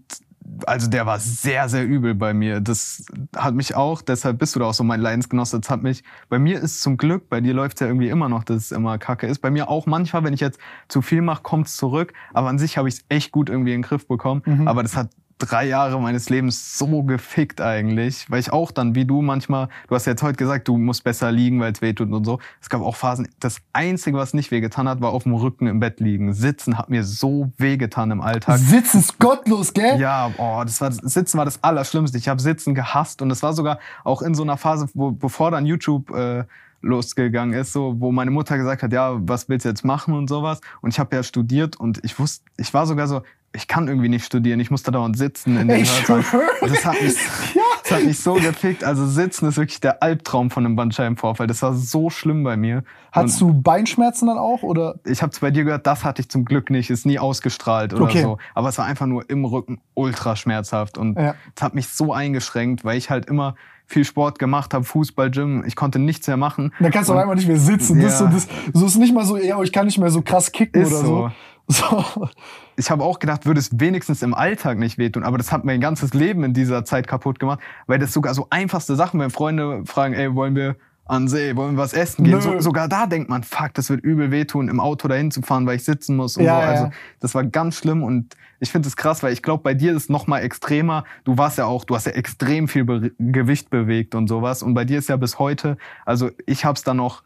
also 0.67 0.87
der 0.89 1.05
war 1.07 1.17
sehr, 1.19 1.67
sehr 1.69 1.85
übel 1.85 2.13
bei 2.13 2.33
mir. 2.33 2.61
Das 2.61 3.03
hat 3.35 3.55
mich 3.55 3.75
auch, 3.75 4.01
deshalb 4.03 4.37
bist 4.37 4.55
du 4.55 4.59
da 4.59 4.67
auch 4.67 4.73
so 4.75 4.83
mein 4.83 5.01
Leidensgenosse. 5.01 5.59
Das 5.59 5.69
hat 5.71 5.81
mich, 5.81 6.03
bei 6.29 6.37
mir 6.37 6.59
ist 6.61 6.81
zum 6.81 6.97
Glück, 6.97 7.29
bei 7.29 7.41
dir 7.41 7.53
läuft 7.55 7.77
es 7.77 7.79
ja 7.81 7.87
irgendwie 7.87 8.09
immer 8.09 8.29
noch, 8.29 8.43
dass 8.43 8.57
es 8.57 8.71
immer 8.71 8.97
kacke 8.99 9.25
ist. 9.25 9.39
Bei 9.39 9.49
mir 9.49 9.69
auch 9.69 9.87
manchmal, 9.87 10.23
wenn 10.23 10.33
ich 10.33 10.39
jetzt 10.41 10.59
zu 10.87 11.01
viel 11.01 11.21
mache, 11.23 11.41
kommt 11.41 11.65
es 11.67 11.75
zurück. 11.75 12.13
Aber 12.31 12.47
an 12.47 12.59
sich 12.59 12.77
habe 12.77 12.87
ich 12.87 12.95
es 12.95 13.05
echt 13.09 13.31
gut 13.31 13.49
irgendwie 13.49 13.73
in 13.73 13.81
den 13.81 13.87
Griff 13.87 14.07
bekommen. 14.07 14.43
Mhm. 14.45 14.67
Aber 14.67 14.83
das 14.83 14.95
hat 14.95 15.09
drei 15.37 15.65
Jahre 15.65 15.99
meines 15.99 16.29
Lebens 16.29 16.77
so 16.77 17.03
gefickt 17.03 17.59
eigentlich, 17.59 18.29
weil 18.29 18.39
ich 18.39 18.53
auch 18.53 18.71
dann, 18.71 18.95
wie 18.95 19.05
du 19.05 19.21
manchmal, 19.21 19.67
du 19.87 19.95
hast 19.95 20.05
jetzt 20.05 20.23
heute 20.23 20.37
gesagt, 20.37 20.67
du 20.67 20.77
musst 20.77 21.03
besser 21.03 21.31
liegen, 21.31 21.59
weil 21.59 21.73
es 21.73 21.81
wehtut 21.81 22.11
und 22.11 22.23
so. 22.23 22.39
Es 22.61 22.69
gab 22.69 22.81
auch 22.81 22.95
Phasen, 22.95 23.27
das 23.39 23.57
Einzige, 23.73 24.17
was 24.17 24.33
nicht 24.33 24.51
wehgetan 24.51 24.87
hat, 24.87 25.01
war 25.01 25.11
auf 25.11 25.23
dem 25.23 25.33
Rücken 25.33 25.67
im 25.67 25.79
Bett 25.79 25.99
liegen. 25.99 26.33
Sitzen 26.33 26.77
hat 26.77 26.89
mir 26.89 27.03
so 27.03 27.51
wehgetan 27.57 28.11
im 28.11 28.21
Alltag. 28.21 28.59
Sitzen 28.59 28.99
ist 28.99 29.19
gottlos, 29.19 29.73
gell? 29.73 29.99
Ja, 29.99 30.31
oh, 30.37 30.61
das 30.63 30.79
war 30.79 30.91
Sitzen 30.91 31.37
war 31.37 31.45
das 31.45 31.63
Allerschlimmste. 31.63 32.17
Ich 32.17 32.27
habe 32.27 32.41
Sitzen 32.41 32.73
gehasst 32.73 33.21
und 33.21 33.29
das 33.29 33.43
war 33.43 33.53
sogar 33.53 33.79
auch 34.03 34.21
in 34.21 34.35
so 34.35 34.43
einer 34.43 34.57
Phase, 34.57 34.87
wo 34.93 35.11
bevor 35.11 35.51
dann 35.51 35.65
YouTube 35.65 36.11
äh, 36.11 36.45
losgegangen 36.81 37.59
ist, 37.59 37.73
so 37.73 37.95
wo 37.99 38.11
meine 38.11 38.31
Mutter 38.31 38.57
gesagt 38.57 38.83
hat, 38.83 38.93
ja, 38.93 39.15
was 39.17 39.49
willst 39.49 39.65
du 39.65 39.69
jetzt 39.69 39.83
machen 39.83 40.13
und 40.13 40.29
sowas. 40.29 40.61
Und 40.81 40.91
ich 40.91 40.99
habe 40.99 41.15
ja 41.15 41.23
studiert 41.23 41.75
und 41.77 41.99
ich 42.03 42.17
wusste, 42.19 42.45
ich 42.57 42.73
war 42.73 42.85
sogar 42.85 43.07
so, 43.07 43.23
ich 43.55 43.67
kann 43.67 43.87
irgendwie 43.87 44.09
nicht 44.09 44.25
studieren, 44.25 44.59
ich 44.59 44.69
musste 44.69 44.91
dauernd 44.91 45.17
sitzen 45.17 45.57
in 45.57 45.67
den 45.67 45.81
Ich 45.81 46.07
Hörsaal. 46.07 46.43
Das 46.61 46.85
hat 46.85 47.01
mich, 47.01 47.15
das 47.83 47.91
hat 47.91 48.03
mich 48.03 48.19
so 48.19 48.33
gefickt. 48.35 48.83
Also 48.83 49.05
Sitzen 49.07 49.47
ist 49.47 49.57
wirklich 49.57 49.79
der 49.79 50.03
Albtraum 50.03 50.51
von 50.51 50.65
einem 50.65 50.75
Bandscheibenvorfall. 50.75 51.47
Das 51.47 51.61
war 51.61 51.73
so 51.73 52.09
schlimm 52.09 52.43
bei 52.43 52.57
mir. 52.57 52.83
Hattest 53.11 53.39
du 53.41 53.53
Beinschmerzen 53.53 54.27
dann 54.27 54.37
auch? 54.37 54.61
Oder? 54.63 54.95
ich 55.05 55.21
habe 55.21 55.31
es 55.31 55.39
bei 55.39 55.51
dir 55.51 55.63
gehört, 55.63 55.87
das 55.87 56.03
hatte 56.03 56.21
ich 56.21 56.29
zum 56.29 56.45
Glück 56.45 56.69
nicht, 56.69 56.89
ist 56.89 57.05
nie 57.05 57.17
ausgestrahlt 57.19 57.93
oder 57.93 58.03
Okay. 58.03 58.21
so. 58.21 58.37
Aber 58.53 58.69
es 58.69 58.77
war 58.77 58.85
einfach 58.85 59.05
nur 59.05 59.29
im 59.29 59.45
Rücken 59.45 59.79
ultra 59.93 60.35
schmerzhaft 60.35 60.97
und 60.97 61.17
Ja. 61.17 61.35
es 61.55 61.61
hat 61.63 61.73
mich 61.75 61.87
so 61.87 62.13
eingeschränkt, 62.13 62.83
weil 62.83 62.97
ich 62.97 63.09
halt 63.09 63.25
immer 63.27 63.55
viel 63.87 64.03
Sport 64.03 64.39
gemacht 64.39 64.73
habe, 64.73 64.83
Fußball, 64.83 65.29
Gym, 65.29 65.63
ich 65.65 65.75
konnte 65.75 65.99
nichts 65.99 66.25
mehr 66.27 66.37
machen. 66.37 66.73
Dann 66.79 66.91
kannst 66.91 67.07
du 67.09 67.13
auf 67.13 67.19
einmal 67.19 67.35
nicht 67.35 67.47
mehr 67.47 67.59
sitzen. 67.59 68.01
Das, 68.01 68.13
ist 68.13 68.17
so, 68.19 68.25
Ja. 68.25 68.31
das, 68.31 68.47
so 68.73 68.85
ist 68.87 68.95
nicht 68.97 69.13
mal 69.13 69.25
so, 69.25 69.37
ja, 69.37 69.61
ich 69.61 69.71
kann 69.71 69.85
nicht 69.85 69.99
mehr 69.99 70.09
so 70.09 70.23
krass 70.23 70.51
kicken 70.51 70.81
Ist 70.81 70.91
oder 70.91 71.01
so. 71.01 71.05
so. 71.05 71.31
Ich 72.77 72.91
habe 72.91 73.03
auch 73.03 73.19
gedacht, 73.19 73.45
würde 73.45 73.59
es 73.61 73.69
wenigstens 73.79 74.21
im 74.21 74.33
Alltag 74.33 74.77
nicht 74.77 74.97
wehtun, 74.97 75.23
aber 75.23 75.37
das 75.37 75.51
hat 75.53 75.63
mein 75.63 75.79
ganzes 75.79 76.13
Leben 76.13 76.43
in 76.43 76.53
dieser 76.53 76.83
Zeit 76.83 77.07
kaputt 77.07 77.39
gemacht, 77.39 77.59
weil 77.87 77.99
das 77.99 78.11
sogar 78.11 78.33
so 78.33 78.47
einfachste 78.49 78.97
Sachen, 78.97 79.19
wenn 79.21 79.29
Freunde 79.29 79.83
fragen, 79.85 80.13
ey, 80.13 80.35
wollen 80.35 80.57
wir 80.57 80.75
an 81.05 81.27
See, 81.27 81.55
wollen 81.55 81.75
wir 81.75 81.83
was 81.83 81.93
essen 81.93 82.25
gehen? 82.25 82.41
So, 82.41 82.59
sogar 82.59 82.89
da 82.89 83.05
denkt 83.05 83.29
man, 83.29 83.43
fuck, 83.43 83.73
das 83.75 83.89
wird 83.89 84.03
übel 84.03 84.31
wehtun, 84.31 84.67
im 84.67 84.79
Auto 84.79 85.07
dahin 85.07 85.31
zu 85.31 85.41
fahren, 85.41 85.65
weil 85.67 85.77
ich 85.77 85.85
sitzen 85.85 86.15
muss 86.17 86.35
und 86.35 86.43
Ja, 86.43 86.55
so. 86.55 86.61
ja. 86.61 86.67
Also 86.67 86.89
das 87.19 87.35
war 87.35 87.43
ganz 87.45 87.77
schlimm 87.77 88.03
und 88.03 88.35
ich 88.59 88.71
finde 88.71 88.87
es 88.87 88.97
krass, 88.97 89.21
weil 89.23 89.31
ich 89.31 89.41
glaube, 89.43 89.63
bei 89.63 89.73
dir 89.73 89.91
ist 89.91 90.03
es 90.03 90.09
noch 90.09 90.27
mal 90.27 90.39
extremer. 90.39 91.03
Du 91.23 91.37
warst 91.37 91.57
ja 91.57 91.65
auch, 91.65 91.85
du 91.85 91.95
hast 91.95 92.07
ja 92.07 92.13
extrem 92.13 92.67
viel 92.67 92.83
Be 92.85 93.11
Gewicht 93.19 93.69
bewegt 93.69 94.15
und 94.15 94.27
sowas 94.27 94.63
und 94.63 94.73
bei 94.73 94.83
dir 94.83 94.97
ist 94.97 95.07
ja 95.07 95.15
bis 95.15 95.39
heute, 95.39 95.77
also 96.05 96.31
ich 96.45 96.65
habe 96.65 96.75
es 96.75 96.83
dann 96.83 96.97
noch 96.97 97.23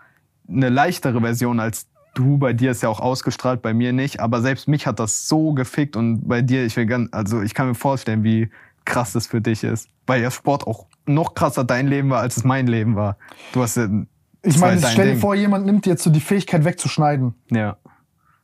eine 0.47 0.69
leichtere 0.69 1.21
Version 1.21 1.59
als 1.59 1.87
du. 2.19 2.37
Bei 2.37 2.53
dir 2.53 2.71
ist 2.71 2.83
ja 2.83 2.89
auch 2.89 2.99
ausgestrahlt, 2.99 3.61
bei 3.61 3.73
mir 3.73 3.93
nicht. 3.93 4.19
Aber 4.19 4.41
selbst 4.41 4.67
mich 4.67 4.85
hat 4.87 4.99
das 4.99 5.27
so 5.27 5.53
gefickt 5.53 5.95
und 5.95 6.27
bei 6.27 6.41
dir, 6.41 6.65
ich 6.65 6.75
will 6.77 6.85
ganz, 6.85 7.09
also 7.11 7.41
ich 7.41 7.53
kann 7.53 7.67
mir 7.67 7.75
vorstellen, 7.75 8.23
wie 8.23 8.49
krass 8.85 9.13
das 9.13 9.27
für 9.27 9.41
dich 9.41 9.63
ist. 9.63 9.89
Weil 10.07 10.21
ja 10.21 10.31
Sport 10.31 10.65
auch 10.67 10.85
noch 11.05 11.33
krasser 11.33 11.63
dein 11.63 11.87
Leben 11.87 12.09
war, 12.09 12.21
als 12.21 12.37
es 12.37 12.43
mein 12.43 12.67
Leben 12.67 12.95
war. 12.95 13.17
Du 13.53 13.61
hast 13.61 13.77
ja, 13.77 13.87
Ich 14.43 14.57
meine, 14.59 14.79
stell 14.79 15.05
dir 15.05 15.11
Ding. 15.13 15.19
vor, 15.19 15.33
jemand 15.35 15.65
nimmt 15.65 15.85
dir 15.85 15.91
jetzt 15.91 16.03
so 16.03 16.09
die 16.09 16.19
Fähigkeit 16.19 16.63
wegzuschneiden. 16.65 17.33
Ja, 17.51 17.77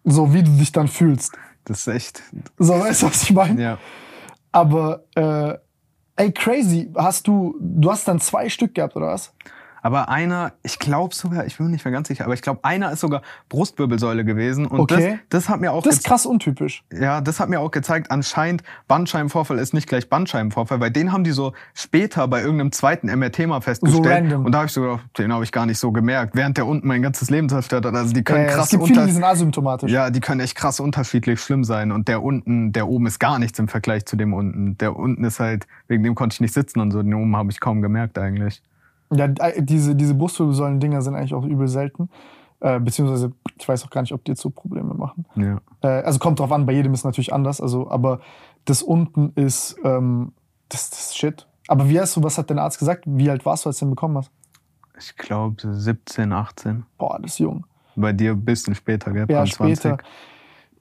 So 0.04 0.34
wie 0.34 0.44
du 0.44 0.52
dich 0.52 0.72
dann 0.72 0.88
fühlst. 0.88 1.34
das 1.66 1.80
ist 1.82 1.88
echt, 1.88 2.24
So, 2.58 2.80
weißt 2.80 3.02
du, 3.04 3.08
was 3.08 3.24
ich 3.24 3.34
meine? 3.34 3.62
ja. 3.62 3.78
Aber, 4.52 5.04
äh, 5.16 5.58
ey, 6.16 6.32
crazy. 6.32 6.92
Hast 6.96 7.28
du, 7.28 7.56
du 7.60 7.92
hast 7.92 8.08
dann 8.08 8.20
zwei 8.20 8.48
Stück 8.50 8.74
gehabt, 8.76 8.96
oder 8.96 9.08
was? 9.08 9.34
Aber 9.86 10.10
einer, 10.10 10.54
ich 10.64 10.80
glaube 10.80 11.14
sogar, 11.14 11.46
ich 11.46 11.58
bin 11.58 11.68
mir 11.68 11.74
nicht 11.74 11.86
mehr 11.86 11.92
ganz 11.92 12.08
sicher, 12.08 12.26
aber 12.26 12.34
ich 12.34 12.42
glaube, 12.42 12.62
einer 12.64 12.92
ist 12.92 13.02
sogar 13.02 13.22
Brustwirbelsäule 13.50 14.26
gewesen. 14.26 14.66
Und 14.66 14.80
Okay. 14.80 15.20
das, 15.30 15.44
das 15.46 15.50
hat 15.50 15.62
mir 15.62 15.72
auch 15.72 15.84
Das 15.84 15.98
ist 15.98 16.06
krass 16.06 16.26
untypisch. 16.26 16.84
Ja, 16.92 17.22
das 17.22 17.40
hat 17.40 17.50
mir 17.50 17.60
auch 17.60 17.70
gezeigt, 17.70 18.10
anscheinend 18.10 18.64
Bandscheibenvorfall 18.88 19.60
ist 19.60 19.76
nicht 19.76 19.88
gleich 19.88 20.10
Bandscheibenvorfall, 20.10 20.80
weil 20.80 20.90
den 20.90 21.12
haben 21.12 21.24
die 21.24 21.30
so 21.34 21.54
später 21.76 22.28
bei 22.28 22.42
irgendeinem 22.42 22.72
zweiten 22.72 23.16
MRT 23.16 23.46
mal 23.46 23.62
festgestellt. 23.62 24.08
random. 24.08 24.46
Und 24.46 24.54
da 24.54 24.58
habe 24.58 24.66
ich 24.66 24.74
so 24.74 24.82
gedacht, 24.82 25.06
den 25.20 25.32
habe 25.32 25.44
ich 25.44 25.52
gar 25.52 25.68
nicht 25.68 25.78
so 25.78 25.92
gemerkt, 25.92 26.36
während 26.36 26.58
der 26.58 26.66
unten 26.66 26.88
mein 26.88 27.04
ganzes 27.04 27.30
Leben 27.30 27.48
zerstört 27.48 27.86
hat. 27.86 27.94
Also 27.94 28.12
die 28.12 28.24
können 28.24 28.46
Äh, 28.46 28.48
krass 28.48 28.66
es 28.66 28.70
gibt 28.72 28.88
viele, 28.88 29.06
die 29.06 29.12
sind 29.12 29.24
asymptomatisch. 29.24 29.92
ja, 29.92 30.10
die 30.10 30.20
können 30.20 30.40
echt 30.40 30.56
krass 30.56 30.80
unterschiedlich 30.80 31.40
schlimm 31.40 31.64
sein. 31.64 31.92
Und 31.92 32.08
der 32.08 32.24
unten, 32.24 32.74
der 32.74 32.88
oben 32.88 33.06
ist 33.06 33.20
gar 33.20 33.38
nichts 33.38 33.60
im 33.60 33.68
Vergleich 33.68 34.08
zu 34.08 34.16
dem 34.16 34.34
unten. 34.34 34.80
Der 34.80 34.96
unten 34.96 35.24
ist 35.26 35.40
halt, 35.40 35.68
wegen 35.88 36.02
dem 36.02 36.16
konnte 36.16 36.34
ich 36.34 36.42
nicht 36.42 36.56
sitzen 36.56 36.80
und 36.80 36.90
so. 36.90 37.04
Den 37.04 37.14
oben 37.14 37.36
habe 37.36 37.52
ich 37.52 37.60
kaum 37.60 37.84
gemerkt 37.84 38.18
eigentlich. 38.18 38.64
Ja, 39.14 39.26
äh, 39.26 39.62
diese, 39.64 39.96
diese 39.96 40.16
Brustwirbelsäulen-Dinger 40.16 41.02
sind 41.02 41.16
eigentlich 41.16 41.34
auch 41.34 41.46
übel 41.46 41.68
selten. 41.68 42.10
Äh, 42.62 42.80
beziehungsweise, 42.80 43.32
ich 43.60 43.68
weiß 43.68 43.84
auch 43.86 43.90
gar 43.90 44.02
nicht, 44.02 44.14
ob 44.14 44.24
die 44.24 44.32
jetzt 44.32 44.42
so 44.42 44.50
Probleme 44.50 44.94
machen. 44.94 45.26
Ja. 45.36 45.60
Äh, 45.82 46.04
also 46.04 46.20
kommt 46.20 46.40
drauf 46.40 46.52
an, 46.52 46.66
bei 46.66 46.74
jedem 46.74 46.94
ist 46.94 47.04
natürlich 47.04 47.34
anders. 47.34 47.62
Also, 47.62 47.90
aber 47.90 48.22
das 48.66 48.82
unten 48.82 49.32
ist, 49.36 49.76
ähm, 49.84 50.32
das, 50.70 50.90
das 50.90 51.00
ist 51.08 51.18
shit. 51.18 51.48
Aber 51.68 51.90
wie 51.90 52.00
hast 52.00 52.16
du, 52.16 52.24
was 52.24 52.38
hat 52.38 52.50
dein 52.50 52.60
Arzt 52.60 52.80
gesagt? 52.80 53.04
Wie 53.08 53.30
alt 53.30 53.46
warst 53.46 53.66
du, 53.66 53.70
als 53.70 53.80
du 53.80 53.86
den 53.86 53.92
bekommen 53.92 54.18
hast? 54.18 54.32
Ich 54.98 55.16
glaube 55.18 55.56
17, 55.74 56.32
18. 56.32 56.86
Boah, 56.98 57.20
das 57.22 57.34
ist 57.34 57.40
jung. 57.40 57.66
Bei 57.96 58.14
dir 58.14 58.32
ein 58.32 58.44
bisschen 58.46 58.74
später, 58.76 59.12
gell? 59.12 59.26
Ja, 59.30 59.38
Paar 59.40 59.46
20. 59.46 59.78
später. 59.78 59.98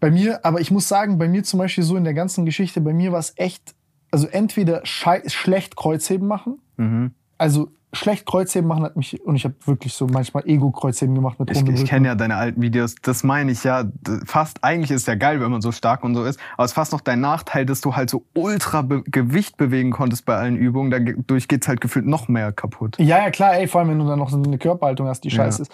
Bei 0.00 0.10
mir, 0.10 0.44
aber 0.44 0.60
ich 0.60 0.70
muss 0.70 0.88
sagen, 0.88 1.18
bei 1.18 1.28
mir 1.28 1.42
zum 1.42 1.58
Beispiel 1.58 1.82
so 1.84 1.96
in 1.96 2.04
der 2.04 2.14
ganzen 2.14 2.44
Geschichte, 2.44 2.80
bei 2.80 2.92
mir 2.92 3.12
war 3.12 3.18
es 3.18 3.32
echt, 3.36 3.74
also 4.10 4.26
entweder 4.28 4.84
schlecht 4.84 5.76
Kreuzheben 5.76 6.28
machen, 6.28 6.58
Mhm. 6.76 7.12
also 7.38 7.68
schlecht 7.94 8.26
Kreuzheben 8.26 8.68
machen 8.68 8.84
hat 8.84 8.96
mich, 8.96 9.20
und 9.24 9.36
ich 9.36 9.44
habe 9.44 9.54
wirklich 9.64 9.94
so 9.94 10.06
manchmal 10.06 10.46
Ego-Kreuzheben 10.46 11.14
gemacht 11.14 11.40
mit 11.40 11.50
Ich, 11.50 11.66
ich 11.66 11.86
kenne 11.86 12.08
ja 12.08 12.14
deine 12.14 12.36
alten 12.36 12.60
Videos, 12.60 12.94
das 13.02 13.24
meine 13.24 13.52
ich 13.52 13.64
ja. 13.64 13.84
Fast, 14.26 14.62
eigentlich 14.62 14.90
ist 14.90 15.06
ja 15.06 15.14
geil, 15.14 15.40
wenn 15.40 15.50
man 15.50 15.60
so 15.60 15.72
stark 15.72 16.04
und 16.04 16.14
so 16.14 16.24
ist, 16.24 16.38
aber 16.54 16.64
es 16.64 16.72
ist 16.72 16.74
fast 16.74 16.92
noch 16.92 17.00
dein 17.00 17.20
Nachteil, 17.20 17.66
dass 17.66 17.80
du 17.80 17.96
halt 17.96 18.10
so 18.10 18.24
ultra 18.34 18.82
be 18.82 19.02
Gewicht 19.04 19.56
bewegen 19.56 19.90
konntest 19.90 20.24
bei 20.24 20.36
allen 20.36 20.56
Übungen. 20.56 20.90
Dadurch 20.90 21.48
geht's 21.48 21.68
halt 21.68 21.80
gefühlt 21.80 22.06
noch 22.06 22.28
mehr 22.28 22.52
kaputt. 22.52 22.96
Ja, 22.98 23.18
ja, 23.18 23.30
klar, 23.30 23.54
ey, 23.54 23.66
vor 23.66 23.80
allem, 23.80 23.90
wenn 23.90 23.98
du 23.98 24.06
dann 24.06 24.18
noch 24.18 24.30
so 24.30 24.42
eine 24.42 24.58
Körperhaltung 24.58 25.06
hast, 25.06 25.24
die 25.24 25.30
scheiße 25.30 25.62
ist. 25.62 25.72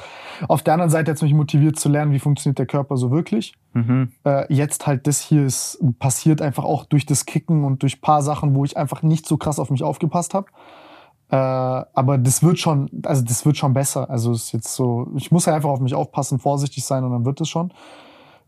Auf 0.49 0.63
der 0.63 0.75
anderen 0.75 0.91
Seite 0.91 1.11
hat 1.11 1.17
es 1.17 1.23
mich 1.23 1.35
motiviert 1.35 1.79
zu 1.79 1.89
lernen, 1.89 2.13
wie 2.13 2.19
funktioniert 2.19 2.59
der 2.59 2.67
Körper 2.67 2.97
so 2.97 3.11
wirklich. 3.11 3.55
Mhm. 3.73 4.13
Äh, 4.25 4.53
jetzt 4.53 4.87
halt 4.87 5.07
das 5.07 5.21
hier 5.21 5.45
ist 5.45 5.79
passiert 5.99 6.43
einfach 6.43 6.65
auch 6.65 6.85
durch 6.85 7.07
das 7.07 7.25
Kicken 7.25 7.65
und 7.65 7.83
durch 7.83 8.01
paar 8.01 8.23
Sachen, 8.23 8.55
wo 8.55 8.65
ich 8.65 8.77
einfach 8.77 9.03
nicht 9.03 9.27
so 9.27 9.37
krass 9.37 9.59
auf 9.59 9.71
mich 9.71 9.83
aufgepasst 9.83 10.35
habe. 10.35 10.49
Äh, 11.31 11.37
aber 11.37 12.19
das 12.19 12.43
wird 12.43 12.59
schon, 12.59 12.91
also 13.05 13.23
das 13.23 13.47
wird 13.47 13.57
schon 13.57 13.73
besser. 13.73 14.11
Also 14.11 14.33
es 14.33 14.45
ist 14.47 14.53
jetzt 14.53 14.75
so, 14.75 15.07
ich 15.17 15.31
muss 15.31 15.47
halt 15.47 15.55
einfach 15.57 15.71
auf 15.71 15.81
mich 15.81 15.95
aufpassen, 15.95 16.39
vorsichtig 16.39 16.85
sein 16.85 17.05
und 17.05 17.13
dann 17.13 17.25
wird 17.25 17.41
es 17.41 17.49
schon. 17.49 17.73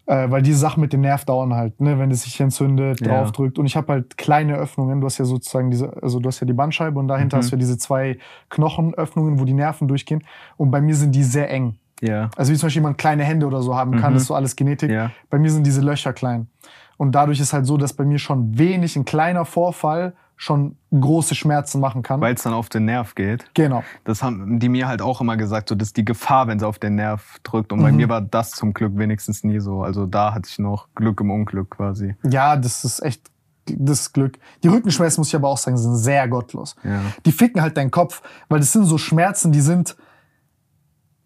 Äh, 0.06 0.28
weil 0.32 0.42
diese 0.42 0.58
Sachen 0.58 0.80
mit 0.80 0.92
dem 0.92 1.00
Nerv 1.02 1.24
dauern 1.24 1.54
halt, 1.54 1.80
ne, 1.80 1.96
wenn 2.00 2.10
es 2.10 2.22
sich 2.22 2.40
entzündet, 2.40 3.00
Ja. 3.00 3.06
draufdrückt. 3.20 3.56
Und 3.60 3.66
ich 3.66 3.76
habe 3.76 3.92
halt 3.92 4.18
kleine 4.18 4.54
Öffnungen. 4.56 5.00
Du 5.00 5.06
hast 5.06 5.18
ja 5.18 5.24
sozusagen 5.24 5.70
diese, 5.70 5.92
also 6.02 6.18
du 6.18 6.26
hast 6.26 6.40
ja 6.40 6.46
die 6.46 6.52
Bandscheibe 6.54 6.98
und 6.98 7.06
dahinter 7.06 7.36
Mhm. 7.36 7.42
hast 7.42 7.50
du 7.52 7.56
ja 7.56 7.60
diese 7.60 7.78
zwei 7.78 8.18
Knochenöffnungen, 8.50 9.38
wo 9.38 9.44
die 9.44 9.54
Nerven 9.54 9.86
durchgehen. 9.86 10.24
Und 10.56 10.72
bei 10.72 10.80
mir 10.80 10.96
sind 10.96 11.14
die 11.14 11.22
sehr 11.22 11.50
eng. 11.50 11.76
Ja. 12.00 12.30
Also 12.36 12.52
wie 12.52 12.56
zum 12.56 12.66
Beispiel 12.66 12.80
jemand 12.82 12.98
kleine 12.98 13.22
Hände 13.22 13.46
oder 13.46 13.62
so 13.62 13.76
haben 13.76 13.92
kann, 13.92 14.10
Mhm. 14.10 14.14
das 14.14 14.22
ist 14.22 14.28
so 14.28 14.34
alles 14.34 14.56
Genetik. 14.56 14.90
Ja. 14.90 15.12
Bei 15.30 15.38
mir 15.38 15.52
sind 15.52 15.64
diese 15.66 15.80
Löcher 15.80 16.12
klein. 16.12 16.48
Und 16.96 17.12
dadurch 17.14 17.38
ist 17.40 17.52
halt 17.52 17.64
so, 17.66 17.76
dass 17.76 17.92
bei 17.92 18.04
mir 18.04 18.18
schon 18.18 18.58
wenig, 18.58 18.96
ein 18.96 19.04
kleiner 19.04 19.44
Vorfall 19.44 20.14
schon 20.42 20.74
große 20.90 21.36
Schmerzen 21.36 21.78
machen 21.80 22.02
kann. 22.02 22.20
Weil 22.20 22.34
es 22.34 22.42
dann 22.42 22.52
auf 22.52 22.68
den 22.68 22.84
Nerv 22.84 23.14
geht. 23.14 23.44
genau. 23.54 23.84
Das 24.02 24.24
haben 24.24 24.58
die 24.58 24.68
mir 24.68 24.88
halt 24.88 25.00
auch 25.00 25.20
immer 25.20 25.36
gesagt, 25.36 25.68
so 25.68 25.76
das 25.76 25.88
ist 25.90 25.96
die 25.96 26.04
Gefahr, 26.04 26.48
wenn 26.48 26.58
es 26.58 26.64
auf 26.64 26.80
den 26.80 26.96
Nerv 26.96 27.38
drückt. 27.44 27.72
Und 27.72 27.80
bei 27.80 27.92
Mhm. 27.92 27.96
mir 27.98 28.08
war 28.08 28.20
das 28.20 28.50
zum 28.50 28.74
Glück 28.74 28.98
wenigstens 28.98 29.44
nie 29.44 29.60
so. 29.60 29.84
Also 29.84 30.04
da 30.04 30.34
hatte 30.34 30.48
ich 30.50 30.58
noch 30.58 30.88
Glück 30.96 31.20
im 31.20 31.30
Unglück 31.30 31.70
quasi. 31.70 32.16
Ja, 32.28 32.56
das 32.56 32.84
ist 32.84 33.00
echt 33.04 33.22
das 33.66 34.12
Glück. 34.12 34.40
Die 34.64 34.68
Rückenschmerzen, 34.68 35.20
muss 35.20 35.28
ich 35.28 35.36
aber 35.36 35.46
auch 35.48 35.58
sagen, 35.58 35.76
sind 35.78 35.94
sehr 35.94 36.26
gottlos. 36.26 36.74
Ja. 36.82 37.00
Die 37.24 37.30
ficken 37.30 37.62
halt 37.62 37.76
deinen 37.76 37.92
Kopf, 37.92 38.20
weil 38.48 38.58
das 38.58 38.72
sind 38.72 38.84
so 38.86 38.98
Schmerzen, 38.98 39.52
die 39.52 39.60
sind 39.60 39.96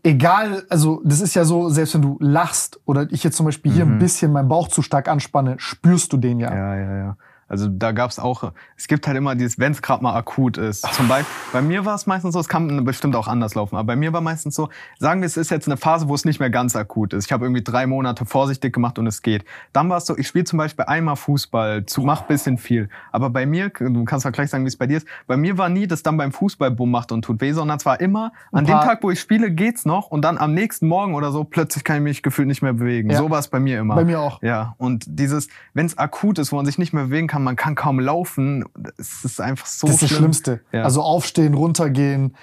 egal, 0.02 0.64
also 0.68 1.00
das 1.04 1.20
ist 1.22 1.34
ja 1.34 1.44
so, 1.46 1.68
selbst 1.70 1.94
wenn 1.94 2.02
du 2.02 2.16
lachst 2.20 2.78
oder 2.84 3.10
ich 3.10 3.24
jetzt 3.24 3.36
zum 3.38 3.46
Beispiel 3.46 3.72
hier 3.72 3.84
ein 3.86 3.98
bisschen 3.98 4.30
meinen 4.32 4.48
Bauch 4.48 4.68
zu 4.68 4.82
stark 4.82 5.08
anspanne, 5.08 5.54
spürst 5.58 6.12
du 6.12 6.18
den 6.18 6.38
ja. 6.38 6.54
Ja, 6.54 6.76
ja, 6.76 6.96
ja. 6.98 7.16
Also 7.48 7.68
da 7.68 7.92
gab's 7.92 8.18
auch, 8.18 8.52
es 8.76 8.88
gibt 8.88 9.06
halt 9.06 9.16
immer 9.16 9.36
dieses, 9.36 9.58
wenn 9.58 9.72
es 9.72 9.80
gerade 9.80 10.02
mal 10.02 10.14
akut 10.14 10.58
ist. 10.58 10.82
Zum 10.94 11.06
Beispiel, 11.06 11.32
bei 11.52 11.62
mir 11.62 11.84
war 11.84 11.94
es 11.94 12.06
meistens 12.06 12.32
so, 12.32 12.40
es 12.40 12.48
kann 12.48 12.84
bestimmt 12.84 13.14
auch 13.14 13.28
anders 13.28 13.54
laufen, 13.54 13.76
aber 13.76 13.86
bei 13.86 13.96
mir 13.96 14.12
war 14.12 14.20
meistens 14.20 14.56
so, 14.56 14.68
sagen 14.98 15.20
wir, 15.20 15.26
es 15.26 15.36
ist 15.36 15.50
jetzt 15.50 15.68
eine 15.68 15.76
Phase, 15.76 16.08
wo 16.08 16.14
es 16.14 16.24
nicht 16.24 16.40
mehr 16.40 16.50
ganz 16.50 16.74
akut 16.74 17.12
ist. 17.12 17.26
Ich 17.26 17.32
habe 17.32 17.44
irgendwie 17.44 17.62
drei 17.62 17.86
Monate 17.86 18.26
vorsichtig 18.26 18.72
gemacht 18.72 18.98
und 18.98 19.06
es 19.06 19.22
geht. 19.22 19.44
Dann 19.72 19.88
war 19.88 19.98
es 19.98 20.06
so, 20.06 20.16
ich 20.16 20.26
spiele 20.26 20.44
zum 20.44 20.58
Beispiel 20.58 20.86
einmal 20.86 21.14
Fußball, 21.14 21.86
zu, 21.86 22.02
mach 22.02 22.22
bisschen 22.22 22.58
viel. 22.58 22.88
Aber 23.12 23.30
bei 23.30 23.46
mir, 23.46 23.68
du 23.70 24.04
kannst 24.04 24.24
ja 24.24 24.30
gleich 24.30 24.50
sagen, 24.50 24.64
wie 24.64 24.68
es 24.68 24.76
bei 24.76 24.88
dir 24.88 24.96
ist, 24.96 25.06
bei 25.28 25.36
mir 25.36 25.56
war 25.56 25.68
nie, 25.68 25.86
dass 25.86 26.02
dann 26.02 26.16
beim 26.16 26.32
Fußball 26.32 26.72
bumm 26.72 26.90
macht 26.90 27.12
und 27.12 27.22
tut 27.22 27.40
weh, 27.40 27.52
sondern 27.52 27.78
es 27.78 27.86
war 27.86 28.00
immer, 28.00 28.32
an 28.50 28.64
dem 28.64 28.80
Tag, 28.80 29.02
wo 29.02 29.10
ich 29.12 29.20
spiele, 29.20 29.52
geht's 29.52 29.84
noch 29.84 30.08
und 30.08 30.22
dann 30.22 30.36
am 30.38 30.52
nächsten 30.52 30.88
Morgen 30.88 31.14
oder 31.14 31.30
so, 31.30 31.44
plötzlich 31.44 31.84
kann 31.84 31.98
ich 31.98 32.02
mich 32.02 32.22
gefühlt 32.22 32.48
nicht 32.48 32.62
mehr 32.62 32.72
bewegen. 32.72 33.10
Ja. 33.10 33.18
So 33.18 33.30
war 33.30 33.38
es 33.38 33.48
bei 33.48 33.60
mir 33.60 33.78
immer. 33.78 33.94
Bei 33.94 34.04
mir 34.04 34.20
auch. 34.20 34.42
Ja, 34.42 34.74
und 34.78 35.04
dieses, 35.06 35.48
wenn 35.74 35.86
es 35.86 35.96
akut 35.96 36.38
ist, 36.38 36.50
wo 36.50 36.56
man 36.56 36.66
sich 36.66 36.78
nicht 36.78 36.92
mehr 36.92 37.04
bewegen 37.04 37.28
kann, 37.28 37.35
man 37.42 37.56
kann 37.56 37.74
kaum 37.74 38.00
laufen, 38.00 38.64
es 38.98 39.24
ist 39.24 39.40
einfach 39.40 39.66
so 39.66 39.86
Das 39.86 39.96
ist 39.96 40.02
das 40.02 40.10
schlimm. 40.10 40.18
Schlimmste. 40.18 40.60
Ja. 40.72 40.82
Also 40.82 41.02
aufstehen, 41.02 41.54
runtergehen. 41.54 42.36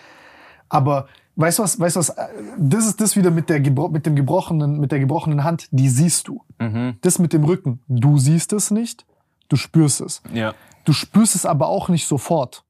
Aber 0.69 1.07
weißt 1.35 1.59
du 1.59 1.63
was, 1.63 1.79
weißt 1.79 1.95
du 1.95 1.99
was, 1.99 2.15
das 2.57 2.85
ist 2.85 3.01
das 3.01 3.15
wieder 3.15 3.31
mit 3.31 3.49
der, 3.49 3.59
mit 3.59 4.05
dem 4.05 4.15
gebrochenen, 4.15 4.79
mit 4.79 4.91
der 4.91 4.99
gebrochenen 4.99 5.43
Hand, 5.43 5.67
die 5.71 5.89
siehst 5.89 6.27
du. 6.27 6.41
Mhm. 6.59 6.97
Das 7.01 7.19
mit 7.19 7.33
dem 7.33 7.43
Rücken, 7.43 7.81
du 7.87 8.17
siehst 8.17 8.53
es 8.53 8.71
nicht, 8.71 9.05
du 9.49 9.55
spürst 9.55 10.01
es. 10.01 10.21
Ja. 10.33 10.53
Du 10.85 10.93
spürst 10.93 11.35
es 11.35 11.45
aber 11.45 11.67
auch 11.67 11.89
nicht 11.89 12.07
sofort. 12.07 12.65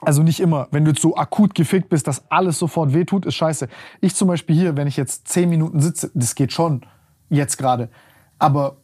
Also 0.00 0.22
nicht 0.22 0.40
immer. 0.40 0.68
Wenn 0.70 0.84
du 0.84 0.90
jetzt 0.90 1.00
so 1.00 1.16
akut 1.16 1.54
gefickt 1.54 1.88
bist, 1.88 2.06
dass 2.06 2.30
alles 2.30 2.58
sofort 2.58 2.92
wehtut, 2.92 3.24
ist 3.24 3.34
scheiße. 3.34 3.68
Ich 4.00 4.14
zum 4.14 4.28
Beispiel 4.28 4.54
hier, 4.54 4.76
wenn 4.76 4.86
ich 4.86 4.96
jetzt 4.96 5.28
zehn 5.28 5.48
Minuten 5.48 5.80
sitze, 5.80 6.10
das 6.14 6.34
geht 6.34 6.52
schon 6.52 6.84
jetzt 7.30 7.56
gerade. 7.56 7.88
Aber 8.38 8.76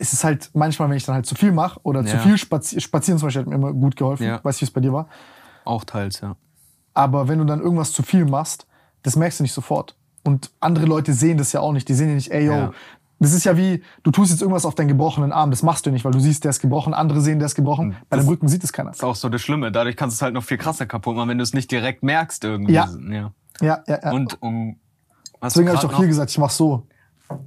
es 0.00 0.12
ist 0.14 0.24
halt 0.24 0.50
manchmal, 0.54 0.88
wenn 0.90 0.96
ich 0.96 1.04
dann 1.04 1.14
halt 1.14 1.26
zu 1.26 1.34
viel 1.34 1.52
mache 1.52 1.78
oder 1.82 2.04
zu 2.04 2.16
Ja. 2.16 2.22
viel 2.22 2.38
spazi 2.38 2.80
spazieren 2.80 3.18
zum 3.18 3.26
Beispiel 3.26 3.42
hat 3.42 3.48
mir 3.48 3.54
immer 3.56 3.72
gut 3.72 3.94
geholfen. 3.96 4.24
Ja. 4.26 4.40
Weißt 4.42 4.58
du, 4.58 4.62
wie 4.62 4.64
es 4.64 4.70
bei 4.72 4.80
dir 4.80 4.92
war? 4.92 5.08
Auch 5.64 5.84
teils, 5.84 6.20
ja. 6.20 6.36
Aber 6.94 7.28
wenn 7.28 7.38
du 7.38 7.44
dann 7.44 7.60
irgendwas 7.60 7.92
zu 7.92 8.02
viel 8.02 8.24
machst, 8.24 8.66
das 9.02 9.14
merkst 9.16 9.38
du 9.40 9.44
nicht 9.44 9.52
sofort. 9.52 9.94
Und 10.24 10.50
andere 10.60 10.86
Leute 10.86 11.12
sehen 11.12 11.38
das 11.38 11.52
ja 11.52 11.60
auch 11.60 11.72
nicht. 11.72 11.88
Die 11.88 11.94
sehen 11.94 12.08
ja 12.08 12.14
nicht, 12.14 12.30
ey, 12.32 12.46
yo, 12.46 12.52
Ja. 12.52 12.72
das 13.18 13.32
ist 13.32 13.44
ja 13.44 13.56
wie, 13.56 13.82
du 14.02 14.10
tust 14.10 14.30
jetzt 14.30 14.40
irgendwas 14.42 14.64
auf 14.64 14.74
deinen 14.74 14.88
gebrochenen 14.88 15.32
Arm. 15.32 15.50
Das 15.50 15.62
machst 15.62 15.84
du 15.86 15.90
nicht, 15.90 16.04
weil 16.04 16.12
du 16.12 16.20
siehst, 16.20 16.44
der 16.44 16.50
ist 16.50 16.60
gebrochen. 16.60 16.94
Andere 16.94 17.20
sehen, 17.20 17.38
der 17.38 17.46
ist 17.46 17.54
gebrochen. 17.54 17.94
Bei 18.08 18.16
Das- 18.16 18.24
dem 18.26 18.30
Rücken 18.30 18.48
sieht 18.48 18.64
es 18.64 18.72
keiner. 18.72 18.90
ist 18.90 19.04
auch 19.04 19.14
so 19.16 19.28
das 19.28 19.40
Schlimme. 19.42 19.70
Dadurch 19.70 19.96
kannst 19.96 20.14
du 20.14 20.18
es 20.18 20.22
halt 20.22 20.34
noch 20.34 20.44
viel 20.44 20.58
krasser 20.58 20.86
kaputt 20.86 21.14
machen, 21.16 21.28
wenn 21.28 21.38
du 21.38 21.44
es 21.44 21.52
nicht 21.54 21.70
direkt 21.70 22.02
merkst 22.02 22.42
irgendwie. 22.44 22.72
Ja. 22.72 22.88
ja. 23.10 23.32
Ja, 23.60 23.82
ja, 23.86 23.98
ja. 24.02 24.12
Und 24.12 24.40
um 24.42 24.76
was 25.40 25.52
Deswegen 25.54 25.68
habe 25.70 25.78
ich 25.78 25.84
auch 25.92 25.96
hier 25.98 26.06
gesagt, 26.06 26.30
ich 26.30 26.38
mach 26.38 26.50
so, 26.50 26.86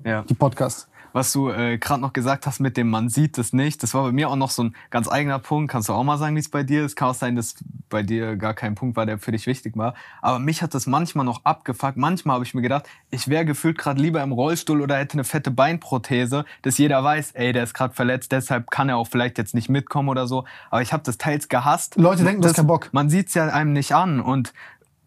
ja. 0.06 0.22
die 0.24 0.34
Podcasts. 0.36 0.88
Was 1.14 1.32
du 1.32 1.50
äh, 1.50 1.78
gerade 1.78 2.02
noch 2.02 2.12
gesagt 2.14 2.46
hast 2.46 2.60
mit 2.60 2.78
dem 2.78 2.90
man 2.90 3.10
sieht 3.10 3.38
es 3.38 3.54
nicht, 3.54 3.82
das 3.84 3.94
war 3.94 4.04
bei 4.04 4.12
mir 4.12 4.30
auch 4.30 4.36
noch 4.36 4.50
so 4.50 4.64
ein 4.64 4.76
ganz 4.90 5.10
eigener 5.10 5.40
Punkt. 5.40 5.72
Kannst 5.72 5.90
du 5.90 5.94
auch 5.94 6.04
mal 6.04 6.18
sagen, 6.18 6.36
wie 6.36 6.40
es 6.40 6.50
bei 6.50 6.64
dir 6.64 6.84
ist? 6.86 6.96
Kann 6.96 7.10
auch 7.10 7.16
sein, 7.16 7.36
dass 7.36 7.56
bei 7.90 8.04
dir 8.04 8.36
gar 8.36 8.54
kein 8.54 8.76
Punkt 8.76 8.98
war, 8.98 9.06
der 9.06 9.20
für 9.20 9.32
dich 9.32 9.48
wichtig 9.48 9.78
war. 9.78 9.94
Aber 10.22 10.40
mich 10.40 10.62
hat 10.62 10.74
das 10.74 10.88
manchmal 10.88 11.26
noch 11.26 11.46
abgefuckt. 11.46 11.96
Manchmal 11.96 12.36
habe 12.36 12.46
ich 12.46 12.54
mir 12.54 12.62
gedacht, 12.62 12.88
ich 13.12 13.28
wäre 13.28 13.46
gefühlt 13.46 13.78
gerade 13.78 14.02
lieber 14.02 14.22
im 14.22 14.32
Rollstuhl 14.32 14.82
oder 14.82 14.98
hätte 14.98 15.14
eine 15.14 15.24
fette 15.24 15.52
Beinprothese, 15.52 16.46
dass 16.64 16.78
jeder 16.78 17.04
weiß, 17.04 17.32
ey, 17.34 17.54
der 17.54 17.64
ist 17.64 17.74
gerade 17.74 17.94
verletzt, 17.94 18.32
deshalb 18.32 18.72
kann 18.72 18.90
er 18.90 18.98
auch 18.98 19.08
vielleicht 19.08 19.38
jetzt 19.38 19.54
nicht 19.54 19.70
mitkommen 19.70 20.10
oder 20.10 20.28
so. 20.28 20.46
Aber 20.72 20.82
ich 20.82 20.92
habe 20.92 21.04
das 21.04 21.18
teils 21.18 21.48
gehasst. 21.50 21.96
Leute 21.96 22.24
denken, 22.24 22.42
du 22.42 22.48
hast 22.48 22.56
keinen 22.56 22.68
Bock. 22.68 22.90
Man 22.92 23.10
sieht's 23.10 23.34
ja 23.34 23.48
einem 23.48 23.74
nicht 23.74 23.94
an 23.94 24.20
und 24.20 24.54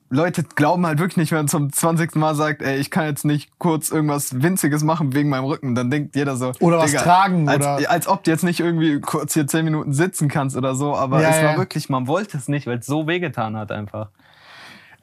Leute 0.08 0.44
glauben 0.44 0.86
halt 0.86 0.98
wirklich 1.00 1.16
nicht, 1.16 1.32
wenn 1.32 1.38
man 1.38 1.48
zum 1.48 1.72
20. 1.72 2.14
Mal 2.14 2.34
sagt, 2.36 2.62
ey, 2.62 2.76
ich 2.78 2.90
kann 2.90 3.06
jetzt 3.06 3.24
nicht 3.24 3.50
kurz 3.58 3.90
irgendwas 3.90 4.40
Winziges 4.40 4.84
machen 4.84 5.14
wegen 5.14 5.28
meinem 5.28 5.44
Rücken. 5.46 5.74
Dann 5.74 5.90
denkt 5.90 6.14
jeder 6.14 6.36
so. 6.36 6.52
Oder 6.60 6.78
was 6.78 6.92
tragen, 6.92 7.48
Als, 7.48 7.58
oder- 7.66 7.90
als 7.90 8.06
ob 8.06 8.22
du 8.22 8.30
jetzt 8.30 8.44
nicht 8.44 8.60
irgendwie 8.60 9.00
kurz 9.00 9.34
hier 9.34 9.46
10 9.46 9.64
Minuten 9.64 9.92
sitzen 9.92 10.28
kannst 10.28 10.56
oder 10.56 10.74
so. 10.76 10.94
Aber 10.94 11.20
Ja, 11.22 11.30
es 11.30 11.42
war 11.42 11.52
ja. 11.52 11.58
wirklich, 11.58 11.88
man 11.88 12.06
wollte 12.06 12.36
es 12.36 12.46
nicht, 12.48 12.66
weil 12.68 12.78
es 12.78 12.86
so 12.86 13.06
wehgetan 13.08 13.56
hat 13.56 13.72
einfach. 13.72 14.10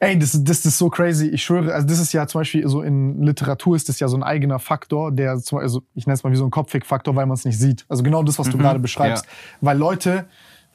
Ey, 0.00 0.18
das, 0.18 0.42
das 0.42 0.64
ist 0.66 0.76
so 0.78 0.90
crazy. 0.90 1.28
Ich 1.28 1.44
schwöre, 1.44 1.72
also 1.72 1.86
das 1.86 1.98
ist 1.98 2.12
ja 2.12 2.26
zum 2.26 2.40
Beispiel 2.40 2.66
so 2.68 2.82
in 2.82 3.22
Literatur 3.22 3.76
ist 3.76 3.88
das 3.88 4.00
ja 4.00 4.08
so 4.08 4.16
ein 4.16 4.22
eigener 4.22 4.58
Faktor, 4.58 5.12
der 5.12 5.38
zum 5.38 5.58
also 5.58 5.82
ich 5.94 6.06
nenne 6.06 6.14
es 6.14 6.24
mal 6.24 6.32
wie 6.32 6.36
so 6.36 6.44
ein 6.44 6.50
Kopfweg-Faktor, 6.50 7.14
weil 7.14 7.26
man 7.26 7.34
es 7.36 7.44
nicht 7.44 7.58
sieht. 7.58 7.84
Also 7.88 8.02
genau 8.02 8.22
das, 8.22 8.38
was 8.38 8.48
du 8.50 8.58
gerade 8.58 8.80
beschreibst. 8.80 9.24
ja. 9.24 9.30
Weil 9.60 9.78
Leute, 9.78 10.26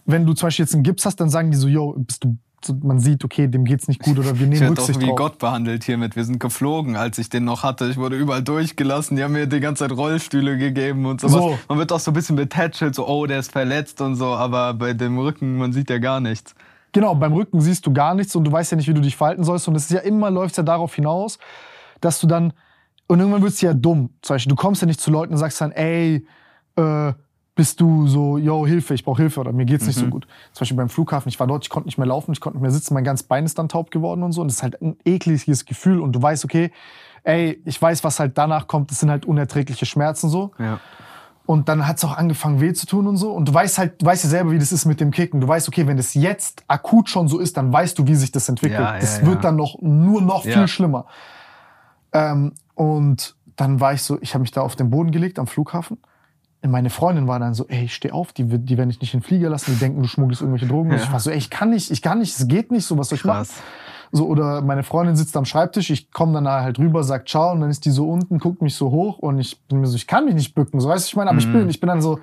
wenn 0.05 0.25
du 0.25 0.33
zum 0.33 0.47
Beispiel 0.47 0.63
jetzt 0.65 0.73
einen 0.73 0.83
Gips 0.83 1.05
hast, 1.05 1.17
dann 1.17 1.29
sagen 1.29 1.51
die 1.51 1.57
so, 1.57 1.67
yo, 1.67 1.93
bist 1.97 2.23
du, 2.23 2.37
so, 2.63 2.75
man 2.83 2.99
sieht, 2.99 3.23
okay, 3.23 3.47
dem 3.47 3.63
geht's 3.65 3.87
nicht 3.87 4.01
gut 4.01 4.19
oder 4.19 4.37
wir 4.37 4.51
Ich 4.51 4.59
nehmen 4.59 4.75
doch 4.75 4.83
Rücksicht 4.83 4.99
wie 4.99 5.07
drauf. 5.07 5.17
Gott 5.17 5.39
behandelt 5.39 5.83
hiermit. 5.83 6.15
Wir 6.15 6.25
sind 6.25 6.39
geflogen, 6.39 6.95
als 6.95 7.17
ich 7.17 7.29
den 7.29 7.45
noch 7.45 7.63
hatte. 7.63 7.89
Ich 7.89 7.97
wurde 7.97 8.17
überall 8.17 8.43
durchgelassen. 8.43 9.15
Die 9.15 9.23
haben 9.23 9.33
mir 9.33 9.47
die 9.47 9.59
ganze 9.59 9.87
Zeit 9.87 9.97
Rollstühle 9.97 10.57
gegeben 10.57 11.05
und 11.05 11.21
sowas. 11.21 11.35
So. 11.35 11.59
Man 11.69 11.77
wird 11.77 11.91
auch 11.91 11.99
so 11.99 12.11
ein 12.11 12.13
bisschen 12.13 12.35
betätschelt, 12.35 12.95
so, 12.95 13.07
oh, 13.07 13.25
der 13.25 13.39
ist 13.39 13.51
verletzt 13.51 14.01
und 14.01 14.15
so. 14.15 14.27
Aber 14.27 14.73
bei 14.73 14.93
dem 14.93 15.17
Rücken, 15.17 15.57
man 15.57 15.71
sieht 15.73 15.89
ja 15.89 15.97
gar 15.99 16.19
nichts. 16.19 16.53
Genau, 16.91 17.15
beim 17.15 17.33
Rücken 17.33 17.61
siehst 17.61 17.85
du 17.85 17.93
gar 17.93 18.15
nichts 18.15 18.35
und 18.35 18.43
du 18.43 18.51
weißt 18.51 18.71
ja 18.71 18.77
nicht, 18.77 18.87
wie 18.87 18.93
du 18.93 19.01
dich 19.01 19.15
verhalten 19.15 19.43
sollst. 19.43 19.67
Und 19.67 19.75
es 19.75 19.83
ist 19.83 19.91
ja 19.91 19.99
immer, 19.99 20.31
läuft 20.31 20.57
ja 20.57 20.63
darauf 20.63 20.95
hinaus, 20.95 21.37
dass 22.01 22.19
du 22.19 22.27
dann, 22.27 22.53
und 23.07 23.19
irgendwann 23.19 23.41
wird 23.41 23.53
es 23.53 23.61
ja 23.61 23.73
dumm. 23.73 24.09
Zum 24.21 24.35
Beispiel, 24.35 24.49
du 24.49 24.55
kommst 24.55 24.81
ja 24.81 24.87
nicht 24.87 24.99
zu 24.99 25.11
Leuten 25.11 25.33
und 25.33 25.39
sagst 25.39 25.61
dann, 25.61 25.71
ey, 25.71 26.25
äh, 26.75 27.13
bist 27.59 27.81
du 27.81 28.07
so, 28.07 28.37
yo, 28.37 28.65
Hilfe, 28.65 28.93
ich 28.93 29.03
brauche 29.03 29.21
Hilfe 29.21 29.41
oder 29.41 29.51
mir 29.51 29.65
geht's 29.65 29.85
nicht 29.85 29.99
so 29.99 30.05
gut. 30.07 30.27
Zum 30.53 30.61
Beispiel 30.61 30.77
beim 30.77 30.87
Flughafen, 30.87 31.27
ich 31.27 31.37
war 31.41 31.45
dort, 31.45 31.65
ich 31.65 31.69
konnte 31.69 31.89
nicht 31.89 31.97
mehr 31.97 32.07
laufen, 32.07 32.31
ich 32.31 32.39
konnte 32.39 32.55
nicht 32.55 32.61
mehr 32.61 32.71
sitzen, 32.71 32.93
mein 32.93 33.03
ganzes 33.03 33.27
Bein 33.27 33.43
ist 33.43 33.59
dann 33.59 33.67
taub 33.67 33.91
geworden 33.91 34.23
und 34.23 34.31
so. 34.31 34.39
Und 34.39 34.47
das 34.47 34.55
ist 34.55 34.63
halt 34.63 34.81
ein 34.81 34.95
ekliges 35.03 35.65
Gefühl 35.65 35.99
und 35.99 36.13
du 36.13 36.21
weißt, 36.21 36.45
okay, 36.45 36.71
ey, 37.23 37.61
ich 37.65 37.81
weiß, 37.81 38.05
was 38.05 38.17
halt 38.21 38.37
danach 38.37 38.67
kommt, 38.67 38.91
das 38.91 39.01
sind 39.01 39.09
halt 39.09 39.25
unerträgliche 39.25 39.85
Schmerzen 39.85 40.29
so. 40.29 40.51
Ja. 40.57 40.79
Und 41.45 41.67
dann 41.67 41.85
hat's 41.85 42.05
auch 42.05 42.15
angefangen 42.15 42.61
weh 42.61 42.71
zu 42.71 42.85
tun 42.85 43.07
und 43.07 43.17
so. 43.17 43.33
Und 43.33 43.49
du 43.49 43.53
weißt 43.53 43.77
halt, 43.77 44.01
du 44.01 44.05
weißt 44.05 44.23
ja 44.23 44.29
selber, 44.29 44.51
wie 44.51 44.59
das 44.59 44.71
ist 44.71 44.85
mit 44.85 45.01
dem 45.01 45.11
Kicken. 45.11 45.41
Du 45.41 45.47
weißt, 45.49 45.67
okay, 45.67 45.85
wenn 45.85 45.97
das 45.97 46.13
jetzt 46.13 46.63
akut 46.69 47.09
schon 47.09 47.27
so 47.27 47.39
ist, 47.39 47.57
dann 47.57 47.73
weißt 47.73 47.99
du, 47.99 48.07
wie 48.07 48.15
sich 48.15 48.31
das 48.31 48.47
entwickelt. 48.47 48.79
Ja, 48.79 48.93
ja, 48.93 49.01
das 49.01 49.25
wird 49.25 49.43
dann 49.43 49.57
noch 49.57 49.81
nur 49.81 50.21
noch 50.21 50.43
viel 50.43 50.65
schlimmer. 50.69 51.07
Ähm, 52.13 52.53
und 52.73 53.35
dann 53.57 53.81
war 53.81 53.91
ich 53.91 54.01
so, 54.03 54.17
ich 54.21 54.33
habe 54.33 54.43
mich 54.43 54.51
da 54.51 54.61
auf 54.61 54.77
den 54.77 54.89
Boden 54.89 55.11
gelegt 55.11 55.39
am 55.39 55.47
Flughafen. 55.47 55.97
Meine 56.67 56.89
Freundin 56.89 57.27
war 57.27 57.39
dann 57.39 57.53
so, 57.53 57.65
ey, 57.69 57.87
steh 57.87 58.11
auf, 58.11 58.33
die, 58.33 58.51
wird- 58.51 58.69
die 58.69 58.77
werden 58.77 58.89
dich 58.89 58.99
nicht 58.99 59.13
in 59.13 59.21
den 59.21 59.25
Flieger 59.25 59.49
lassen, 59.49 59.71
die 59.73 59.79
denken, 59.79 60.01
du 60.01 60.07
schmuggelst 60.09 60.41
irgendwelche 60.41 60.67
Drogen. 60.67 60.91
Ja. 60.91 60.97
ich 60.97 61.11
war 61.11 61.19
so, 61.19 61.29
ey, 61.31 61.37
ich 61.37 61.49
kann 61.49 61.69
nicht, 61.69 61.89
ich 61.89 62.01
kann 62.01 62.19
nicht, 62.19 62.37
es 62.37 62.47
geht 62.47 62.71
nicht, 62.71 62.85
so 62.85 62.97
was 62.97 63.09
soll 63.09 63.17
ich 63.17 63.23
machen? 63.25 63.47
So, 64.11 64.27
oder 64.27 64.61
meine 64.61 64.83
Freundin 64.83 65.15
sitzt 65.15 65.37
am 65.37 65.45
Schreibtisch, 65.45 65.89
ich 65.89 66.11
komme 66.11 66.33
dann 66.33 66.47
halt 66.47 66.79
rüber, 66.79 67.03
sag 67.03 67.29
ciao, 67.29 67.51
und 67.53 67.61
dann 67.61 67.69
ist 67.69 67.85
die 67.85 67.91
so 67.91 68.09
unten, 68.09 68.39
guckt 68.39 68.61
mich 68.61 68.75
so 68.75 68.89
hoch 68.91 69.19
und 69.19 69.39
ich 69.39 69.61
bin 69.67 69.79
mir 69.81 69.87
so, 69.87 69.95
ich 69.95 70.07
kann 70.07 70.25
mich 70.25 70.33
nicht 70.33 70.53
bücken, 70.55 70.79
so 70.81 70.89
weißt 70.89 71.05
du, 71.05 71.09
ich 71.09 71.15
meine, 71.15 71.29
aber 71.29 71.39
ich 71.39 71.51
bin, 71.51 71.69
ich 71.69 71.79
bin 71.79 71.87
dann 71.87 72.01
so, 72.01 72.19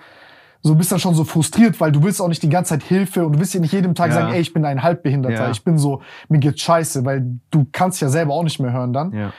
So 0.62 0.74
bist 0.74 0.90
dann 0.90 0.98
schon 0.98 1.14
so 1.14 1.22
frustriert, 1.22 1.80
weil 1.80 1.92
du 1.92 2.02
willst 2.02 2.20
auch 2.20 2.26
nicht 2.28 2.42
die 2.42 2.48
ganze 2.48 2.70
Zeit 2.70 2.82
Hilfe 2.82 3.24
und 3.24 3.34
du 3.34 3.38
willst 3.38 3.54
ja 3.54 3.60
nicht 3.60 3.72
jedem 3.72 3.94
Tag 3.94 4.08
Ja. 4.08 4.14
sagen, 4.14 4.32
ey, 4.34 4.40
ich 4.40 4.52
bin 4.52 4.64
ein 4.64 4.82
Halbbehinderter, 4.82 5.44
Ja. 5.44 5.50
ich 5.50 5.62
bin 5.62 5.78
so, 5.78 6.02
mir 6.28 6.40
geht's 6.40 6.60
scheiße, 6.62 7.04
weil 7.04 7.38
du 7.52 7.66
kannst 7.70 8.00
ja 8.00 8.08
selber 8.08 8.34
auch 8.34 8.42
nicht 8.42 8.58
mehr 8.58 8.72
hören 8.72 8.92
dann. 8.92 9.12
Ja. 9.12 9.32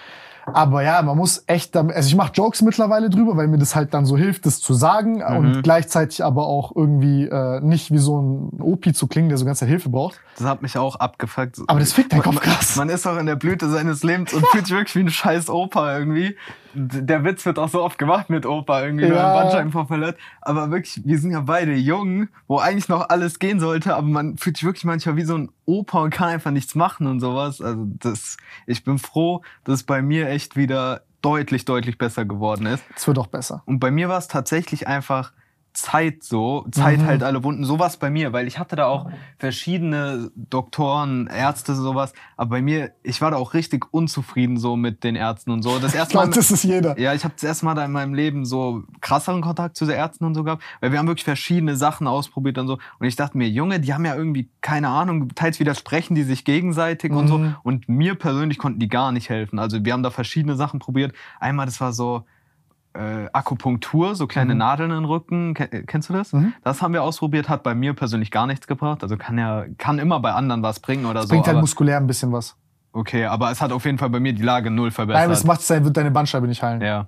Aber 0.53 0.81
ja, 0.81 1.01
man 1.01 1.17
muss 1.17 1.43
echt, 1.45 1.75
also 1.75 2.07
ich 2.07 2.15
mache 2.15 2.31
Jokes 2.33 2.61
mittlerweile 2.61 3.09
drüber, 3.09 3.35
weil 3.35 3.47
mir 3.47 3.57
das 3.57 3.75
halt 3.75 3.93
dann 3.93 4.05
so 4.05 4.15
hilft, 4.17 4.45
das 4.45 4.59
zu 4.61 4.73
sagen 4.73 5.17
Mhm. 5.17 5.37
und 5.37 5.61
gleichzeitig 5.63 6.23
aber 6.23 6.47
auch 6.47 6.73
irgendwie 6.75 7.25
äh, 7.25 7.59
nicht 7.61 7.91
wie 7.91 7.97
so 7.97 8.21
ein 8.21 8.61
Opi 8.61 8.93
zu 8.93 9.07
klingen, 9.07 9.29
der 9.29 9.37
so 9.37 9.45
ganze 9.45 9.61
Zeit 9.61 9.69
Hilfe 9.69 9.89
braucht. 9.89 10.19
Das 10.37 10.47
hat 10.47 10.61
mich 10.61 10.77
auch 10.77 10.95
abgefuckt. 10.95 11.57
Aber 11.67 11.79
das 11.79 11.91
fickt 11.93 12.13
deinen 12.13 12.21
Kopf 12.21 12.35
man, 12.35 12.43
krass. 12.43 12.75
Man 12.77 12.89
ist 12.89 13.05
auch 13.05 13.17
in 13.17 13.25
der 13.25 13.35
Blüte 13.35 13.69
seines 13.69 14.03
Lebens 14.03 14.33
und 14.33 14.45
fühlt 14.47 14.67
sich 14.67 14.75
wirklich 14.75 14.95
wie 14.95 14.99
ein 15.01 15.09
scheiß 15.09 15.49
Opa 15.49 15.97
irgendwie. 15.97 16.35
Der 16.79 17.23
Witz 17.23 17.45
wird 17.45 17.57
auch 17.57 17.69
so 17.69 17.81
oft 17.81 17.97
gemacht 17.97 18.29
mit 18.29 18.45
Opa 18.45 18.83
irgendwie, 18.83 19.05
wenn 19.05 19.15
Ja. 19.15 19.23
man 19.23 19.33
Bandscheibenvorfall 19.33 20.05
hat. 20.05 20.17
Aber 20.41 20.69
wirklich, 20.69 21.01
wir 21.03 21.17
sind 21.17 21.31
ja 21.31 21.41
beide 21.41 21.73
jung, 21.73 22.27
wo 22.47 22.57
eigentlich 22.59 22.87
noch 22.87 23.09
alles 23.09 23.39
gehen 23.39 23.59
sollte, 23.59 23.95
aber 23.95 24.05
man 24.05 24.37
fühlt 24.37 24.57
sich 24.57 24.63
wirklich 24.65 24.85
manchmal 24.85 25.15
wie 25.15 25.23
so 25.23 25.35
ein 25.37 25.49
Opa 25.65 26.01
und 26.01 26.11
kann 26.11 26.29
einfach 26.29 26.51
nichts 26.51 26.75
machen 26.75 27.07
und 27.07 27.19
sowas. 27.19 27.61
Also 27.61 27.87
das, 27.99 28.37
ich 28.67 28.83
bin 28.83 28.99
froh, 28.99 29.41
dass 29.63 29.75
es 29.79 29.83
bei 29.83 30.01
mir 30.03 30.29
echt 30.29 30.55
wieder 30.55 31.01
deutlich, 31.23 31.65
deutlich 31.65 31.97
besser 31.97 32.25
geworden 32.25 32.67
ist. 32.67 32.83
Es 32.95 33.07
wird 33.07 33.17
auch 33.17 33.27
besser. 33.27 33.63
Und 33.65 33.79
bei 33.79 33.89
mir 33.89 34.07
war 34.07 34.19
es 34.19 34.27
tatsächlich 34.27 34.87
einfach 34.87 35.33
Zeit 35.77 36.23
so, 36.23 36.65
Zeit 36.71 36.97
Mhm. 36.99 37.05
halt 37.05 37.21
alle 37.23 37.43
Wunden. 37.43 37.63
So 37.63 37.77
war 37.77 37.85
es 37.85 37.97
bei 37.97 38.09
mir, 38.09 38.33
weil 38.33 38.47
ich 38.47 38.57
hatte 38.57 38.75
da 38.75 38.87
auch 38.87 39.11
verschiedene 39.37 40.31
Doktoren, 40.35 41.27
Ärzte, 41.27 41.75
sowas. 41.75 42.13
Aber 42.35 42.49
bei 42.49 42.61
mir, 42.63 42.91
ich 43.03 43.21
war 43.21 43.29
da 43.31 43.37
auch 43.37 43.53
richtig 43.53 43.85
unzufrieden 43.93 44.57
so 44.57 44.75
mit 44.75 45.03
den 45.03 45.15
Ärzten 45.15 45.51
und 45.51 45.61
so. 45.61 45.77
Das 45.77 45.93
erste 45.95 46.17
Mal, 46.17 46.29
das 46.31 46.49
ist 46.49 46.63
jeder. 46.63 46.99
ja, 46.99 47.13
ich 47.13 47.23
habe 47.23 47.35
das 47.35 47.43
erste 47.43 47.65
Mal 47.65 47.75
da 47.75 47.85
in 47.85 47.91
meinem 47.91 48.15
Leben 48.15 48.43
so 48.43 48.83
krasseren 49.01 49.41
Kontakt 49.41 49.77
zu 49.77 49.85
den 49.85 49.95
Ärzten 49.95 50.25
und 50.25 50.33
so 50.33 50.43
gehabt, 50.43 50.63
weil 50.81 50.91
wir 50.91 50.97
haben 50.99 51.07
wirklich 51.07 51.23
verschiedene 51.23 51.75
Sachen 51.77 52.07
ausprobiert 52.07 52.57
und 52.57 52.67
so. 52.67 52.79
Und 52.99 53.05
ich 53.07 53.15
dachte 53.15 53.37
mir, 53.37 53.47
Junge, 53.47 53.79
die 53.79 53.93
haben 53.93 54.03
ja 54.05 54.15
irgendwie 54.15 54.49
keine 54.61 54.89
Ahnung, 54.89 55.29
teils 55.35 55.59
widersprechen 55.59 56.15
die 56.15 56.23
sich 56.23 56.43
gegenseitig 56.43 57.11
und 57.11 57.27
so. 57.27 57.37
Mhm. 57.37 57.55
Und 57.63 57.87
mir 57.87 58.15
persönlich 58.15 58.57
konnten 58.57 58.79
die 58.79 58.89
gar 58.89 59.11
nicht 59.11 59.29
helfen. 59.29 59.59
Also 59.59 59.85
wir 59.85 59.93
haben 59.93 60.03
da 60.03 60.09
verschiedene 60.09 60.55
Sachen 60.55 60.79
probiert. 60.79 61.13
Einmal, 61.39 61.65
das 61.67 61.79
war 61.79 61.93
so 61.93 62.23
äh, 62.97 63.29
Akupunktur, 63.33 64.15
so 64.15 64.27
kleine 64.27 64.55
Nadeln 64.55 64.89
in 64.91 64.97
den 64.97 65.05
Rücken. 65.05 65.53
Ken- 65.53 65.85
Kennst 65.85 66.09
du 66.09 66.13
das? 66.13 66.33
Mhm. 66.33 66.53
Das 66.63 66.81
haben 66.81 66.93
wir 66.93 67.03
ausprobiert, 67.03 67.47
hat 67.49 67.63
bei 67.63 67.75
mir 67.75 67.93
persönlich 67.93 68.31
gar 68.31 68.47
nichts 68.47 68.67
gebracht. 68.67 69.03
Also 69.03 69.15
kann 69.17 69.37
ja, 69.37 69.65
kann 69.77 69.99
immer 69.99 70.19
bei 70.19 70.33
anderen 70.33 70.63
was 70.63 70.79
bringen 70.79 71.05
oder 71.05 71.21
so. 71.23 71.29
Bringt 71.29 71.47
halt 71.47 71.59
muskulär 71.59 71.97
ein 71.97 72.07
bisschen 72.07 72.31
was. 72.31 72.55
okay, 72.93 73.25
aber 73.25 73.51
es 73.51 73.61
hat 73.61 73.71
auf 73.71 73.85
jeden 73.85 73.97
Fall 73.99 74.09
bei 74.09 74.19
mir 74.19 74.33
die 74.33 74.41
Lage 74.41 74.71
null 74.71 74.91
verbessert. 74.91 75.21
Nein, 75.21 75.29
das 75.29 75.43
macht 75.43 75.61
sein, 75.61 75.83
wird 75.85 75.95
deine 75.95 76.09
Bandscheibe 76.11 76.47
nicht 76.47 76.63
heilen. 76.63 76.81
Ja. 76.81 77.07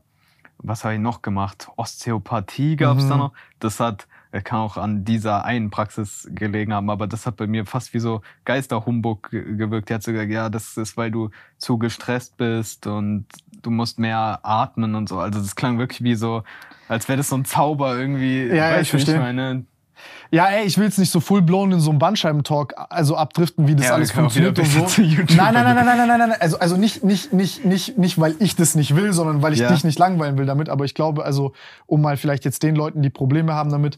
Was 0.61 0.83
habe 0.83 0.93
ich 0.95 0.99
noch 0.99 1.21
gemacht? 1.21 1.69
Osteopathie 1.77 2.75
gab's 2.75 3.05
Mhm. 3.05 3.09
da 3.09 3.17
noch. 3.17 3.33
Das 3.59 3.79
hat, 3.79 4.03
äh, 4.03 4.05
kann 4.31 4.59
auch 4.59 4.77
an 4.77 5.03
dieser 5.05 5.43
einen 5.45 5.69
Praxis 5.71 6.29
gelegen 6.31 6.73
haben, 6.73 6.89
aber 6.89 7.07
das 7.07 7.25
hat 7.25 7.35
bei 7.37 7.47
mir 7.47 7.65
fast 7.65 7.93
wie 7.93 7.99
so 7.99 8.21
Geisterhumbug 8.45 9.31
ge- 9.31 9.55
gewirkt. 9.55 9.89
Die 9.89 9.93
hat 9.95 10.03
so 10.03 10.11
gesagt, 10.11 10.29
ja, 10.31 10.49
das 10.49 10.77
ist, 10.77 10.97
weil 10.97 11.09
du 11.09 11.29
zu 11.57 11.77
gestresst 11.79 12.37
bist 12.37 12.85
und 12.85 13.25
du 13.63 13.71
musst 13.71 13.97
mehr 13.97 14.39
atmen 14.43 14.93
und 14.95 15.09
so. 15.09 15.19
Also 15.19 15.39
das 15.39 15.55
klang 15.55 15.79
wirklich 15.79 16.03
wie 16.03 16.15
so, 16.15 16.43
als 16.87 17.07
wäre 17.07 17.17
das 17.17 17.29
so 17.29 17.37
ein 17.37 17.45
Zauber 17.45 17.97
irgendwie. 17.97 18.45
Ja, 18.47 18.71
ja, 18.71 18.79
ich 18.81 18.89
verstehe. 18.89 19.17
meine? 19.19 19.65
Ja, 20.31 20.45
ey, 20.47 20.65
ich 20.65 20.77
will 20.77 20.85
jetzt 20.85 20.99
nicht 20.99 21.11
so 21.11 21.19
full 21.19 21.41
blown 21.41 21.71
in 21.71 21.79
so 21.79 21.89
einem 21.89 21.99
Bandscheibentalk 21.99 22.73
also 22.89 23.15
abdriften, 23.15 23.67
wie 23.67 23.75
das 23.75 23.87
Ja, 23.87 23.93
alles 23.95 24.11
funktioniert 24.11 24.57
und 24.59 24.65
so. 24.65 24.79
Nein, 25.01 25.25
nein, 25.27 25.53
nein, 25.53 25.75
nein, 25.75 25.85
nein, 25.85 25.97
nein, 25.97 26.07
nein, 26.07 26.19
nein. 26.29 26.37
Also, 26.39 26.59
also 26.59 26.77
nicht, 26.77 27.03
nicht, 27.03 27.33
nicht, 27.33 27.65
nicht, 27.65 27.97
nicht, 27.97 28.19
weil 28.19 28.35
ich 28.39 28.55
das 28.55 28.75
nicht 28.75 28.95
will, 28.95 29.13
sondern 29.13 29.41
weil 29.41 29.53
ich 29.53 29.59
Ja. 29.59 29.69
dich 29.71 29.83
nicht 29.83 29.97
langweilen 29.99 30.37
will 30.37 30.45
damit. 30.45 30.69
Aber 30.69 30.85
ich 30.85 30.93
glaube, 30.93 31.25
also, 31.25 31.53
um 31.87 32.01
mal 32.01 32.17
vielleicht 32.17 32.45
jetzt 32.45 32.63
den 32.63 32.75
Leuten, 32.75 33.01
die 33.01 33.09
Probleme 33.09 33.53
haben 33.53 33.71
damit, 33.71 33.97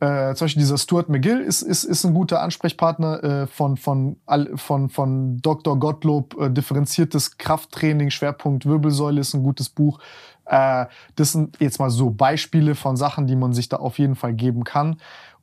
äh, 0.00 0.34
zum 0.34 0.44
Beispiel 0.44 0.60
dieser 0.62 0.78
Stuart 0.78 1.08
McGill 1.08 1.40
ist, 1.40 1.62
ist, 1.62 1.82
ist 1.82 2.04
ein 2.04 2.14
guter 2.14 2.40
Ansprechpartner 2.40 3.24
äh, 3.24 3.46
von, 3.48 3.76
von, 3.76 4.16
von, 4.54 4.88
von 4.88 5.38
Dr. 5.42 5.78
Gottlob, 5.78 6.40
äh, 6.40 6.50
differenziertes 6.50 7.36
Krafttraining, 7.36 8.10
Schwerpunkt 8.10 8.64
Wirbelsäule 8.64 9.20
ist 9.20 9.34
ein 9.34 9.42
gutes 9.42 9.68
Buch. 9.68 9.98
Äh, 10.46 10.86
das 11.16 11.32
sind 11.32 11.56
jetzt 11.58 11.80
mal 11.80 11.90
so 11.90 12.10
Beispiele 12.10 12.76
von 12.76 12.96
Sachen, 12.96 13.26
die 13.26 13.34
man 13.34 13.52
sich 13.52 13.68
da 13.68 13.78
auf 13.78 13.98
jeden 13.98 14.14
Fall 14.14 14.34
geben 14.34 14.62
kann. 14.62 14.98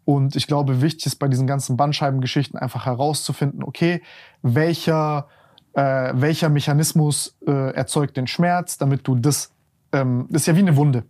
Und 0.06 0.36
ich 0.36 0.48
glaube, 0.48 0.82
wichtig 0.82 1.08
ist 1.08 1.16
bei 1.16 1.28
diesen 1.28 1.48
ganzen 1.48 1.78
Bandscheibengeschichten 1.78 2.60
einfach 2.60 2.86
herauszufinden, 2.86 3.64
okay, 3.64 4.02
welcher, 4.44 5.28
äh, 5.74 6.12
welcher 6.14 6.50
Mechanismus 6.50 7.36
äh, 7.48 7.74
erzeugt 7.74 8.16
den 8.18 8.28
Schmerz, 8.28 8.78
damit 8.78 9.08
du 9.08 9.16
das, 9.16 9.52
ähm, 9.92 10.28
das 10.30 10.44
ist 10.44 10.46
ja 10.48 10.56
wie 10.56 10.60
eine 10.60 10.76
Wunde, 10.76 11.04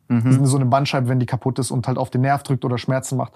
so 0.45 0.55
eine 0.57 0.65
Bandscheibe, 0.65 1.09
wenn 1.09 1.19
die 1.19 1.25
kaputt 1.25 1.59
ist 1.59 1.71
und 1.71 1.87
halt 1.87 1.97
auf 1.97 2.09
den 2.09 2.21
Nerv 2.21 2.43
drückt 2.43 2.63
oder 2.63 2.77
Schmerzen 2.77 3.17
macht. 3.17 3.33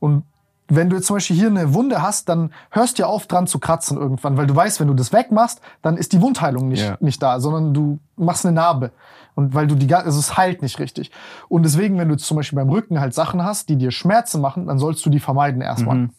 Und 0.00 0.24
wenn 0.68 0.88
du 0.88 0.96
jetzt 0.96 1.06
zum 1.08 1.16
Beispiel 1.16 1.36
hier 1.36 1.48
eine 1.48 1.74
Wunde 1.74 2.00
hast, 2.00 2.30
dann 2.30 2.50
hörst 2.70 2.98
du 2.98 3.02
ja 3.02 3.08
auf 3.08 3.26
dran 3.26 3.46
zu 3.46 3.58
kratzen 3.58 3.98
irgendwann, 3.98 4.38
weil 4.38 4.46
du 4.46 4.56
weißt, 4.56 4.80
wenn 4.80 4.88
du 4.88 4.94
das 4.94 5.12
wegmachst, 5.12 5.60
dann 5.82 5.98
ist 5.98 6.12
die 6.14 6.22
Wundheilung 6.22 6.68
nicht, 6.68 6.82
Ja. 6.84 6.96
nicht 7.00 7.22
da, 7.22 7.40
sondern 7.40 7.74
du 7.74 7.98
machst 8.16 8.46
eine 8.46 8.54
Narbe. 8.54 8.92
Und 9.34 9.54
weil 9.54 9.66
du 9.66 9.74
die, 9.74 9.86
ga- 9.86 10.00
also 10.00 10.18
es 10.18 10.36
heilt 10.36 10.62
nicht 10.62 10.78
richtig. 10.78 11.10
Und 11.48 11.62
deswegen, 11.64 11.98
wenn 11.98 12.08
du 12.08 12.16
zum 12.16 12.36
Beispiel 12.36 12.56
beim 12.56 12.68
Rücken 12.70 13.00
halt 13.00 13.14
Sachen 13.14 13.42
hast, 13.44 13.68
die 13.68 13.76
dir 13.76 13.90
Schmerzen 13.90 14.40
machen, 14.40 14.66
dann 14.66 14.78
sollst 14.78 15.04
du 15.06 15.10
die 15.10 15.20
vermeiden 15.20 15.62
erstmal. 15.62 16.10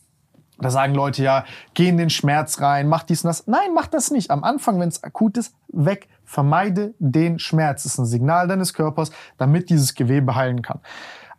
Da 0.59 0.70
sagen 0.70 0.93
Leute 0.93 1.24
ja, 1.24 1.45
geh 1.74 1.89
in 1.89 1.97
den 1.97 2.09
Schmerz 2.09 2.61
rein, 2.61 2.88
mach 2.88 3.03
dies 3.03 3.24
und 3.24 3.28
das. 3.30 3.47
Nein, 3.47 3.74
mach 3.76 3.88
das 3.88 4.11
nicht. 4.11 4.32
Am 4.32 4.43
Anfang, 4.43 4.80
wenn 4.80 4.88
es 4.88 5.03
akut 5.03 5.38
ist, 5.38 5.53
weg. 5.68 6.07
Vermeide 6.26 6.93
den 6.99 7.38
Schmerz. 7.39 7.84
Das 7.84 7.93
ist 7.93 7.97
ein 7.99 8.05
Signal 8.05 8.47
deines 8.47 8.74
Körpers, 8.74 9.11
damit 9.38 9.70
dieses 9.70 9.93
Gewebe 9.93 10.36
heilen 10.36 10.61
kann. 10.61 10.80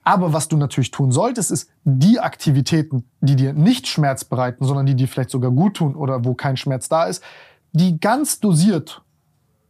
Aber 0.02 0.32
was 0.34 0.48
du 0.48 0.56
natürlich 0.58 0.90
tun 0.90 1.10
solltest, 1.12 1.50
ist 1.50 1.70
die 1.84 2.20
Aktivitäten, 2.20 3.04
die 3.20 3.36
dir 3.36 3.54
nicht 3.54 3.86
Schmerz 3.86 4.24
bereiten, 4.24 4.64
sondern 4.64 4.84
die 4.84 4.94
dir 4.94 5.08
vielleicht 5.08 5.30
sogar 5.30 5.50
gut 5.50 5.76
tun 5.78 5.94
oder 5.94 6.24
wo 6.24 6.34
kein 6.34 6.56
Schmerz 6.58 6.88
da 6.90 7.04
ist, 7.04 7.22
die 7.72 7.98
ganz 7.98 8.40
dosiert, 8.40 9.02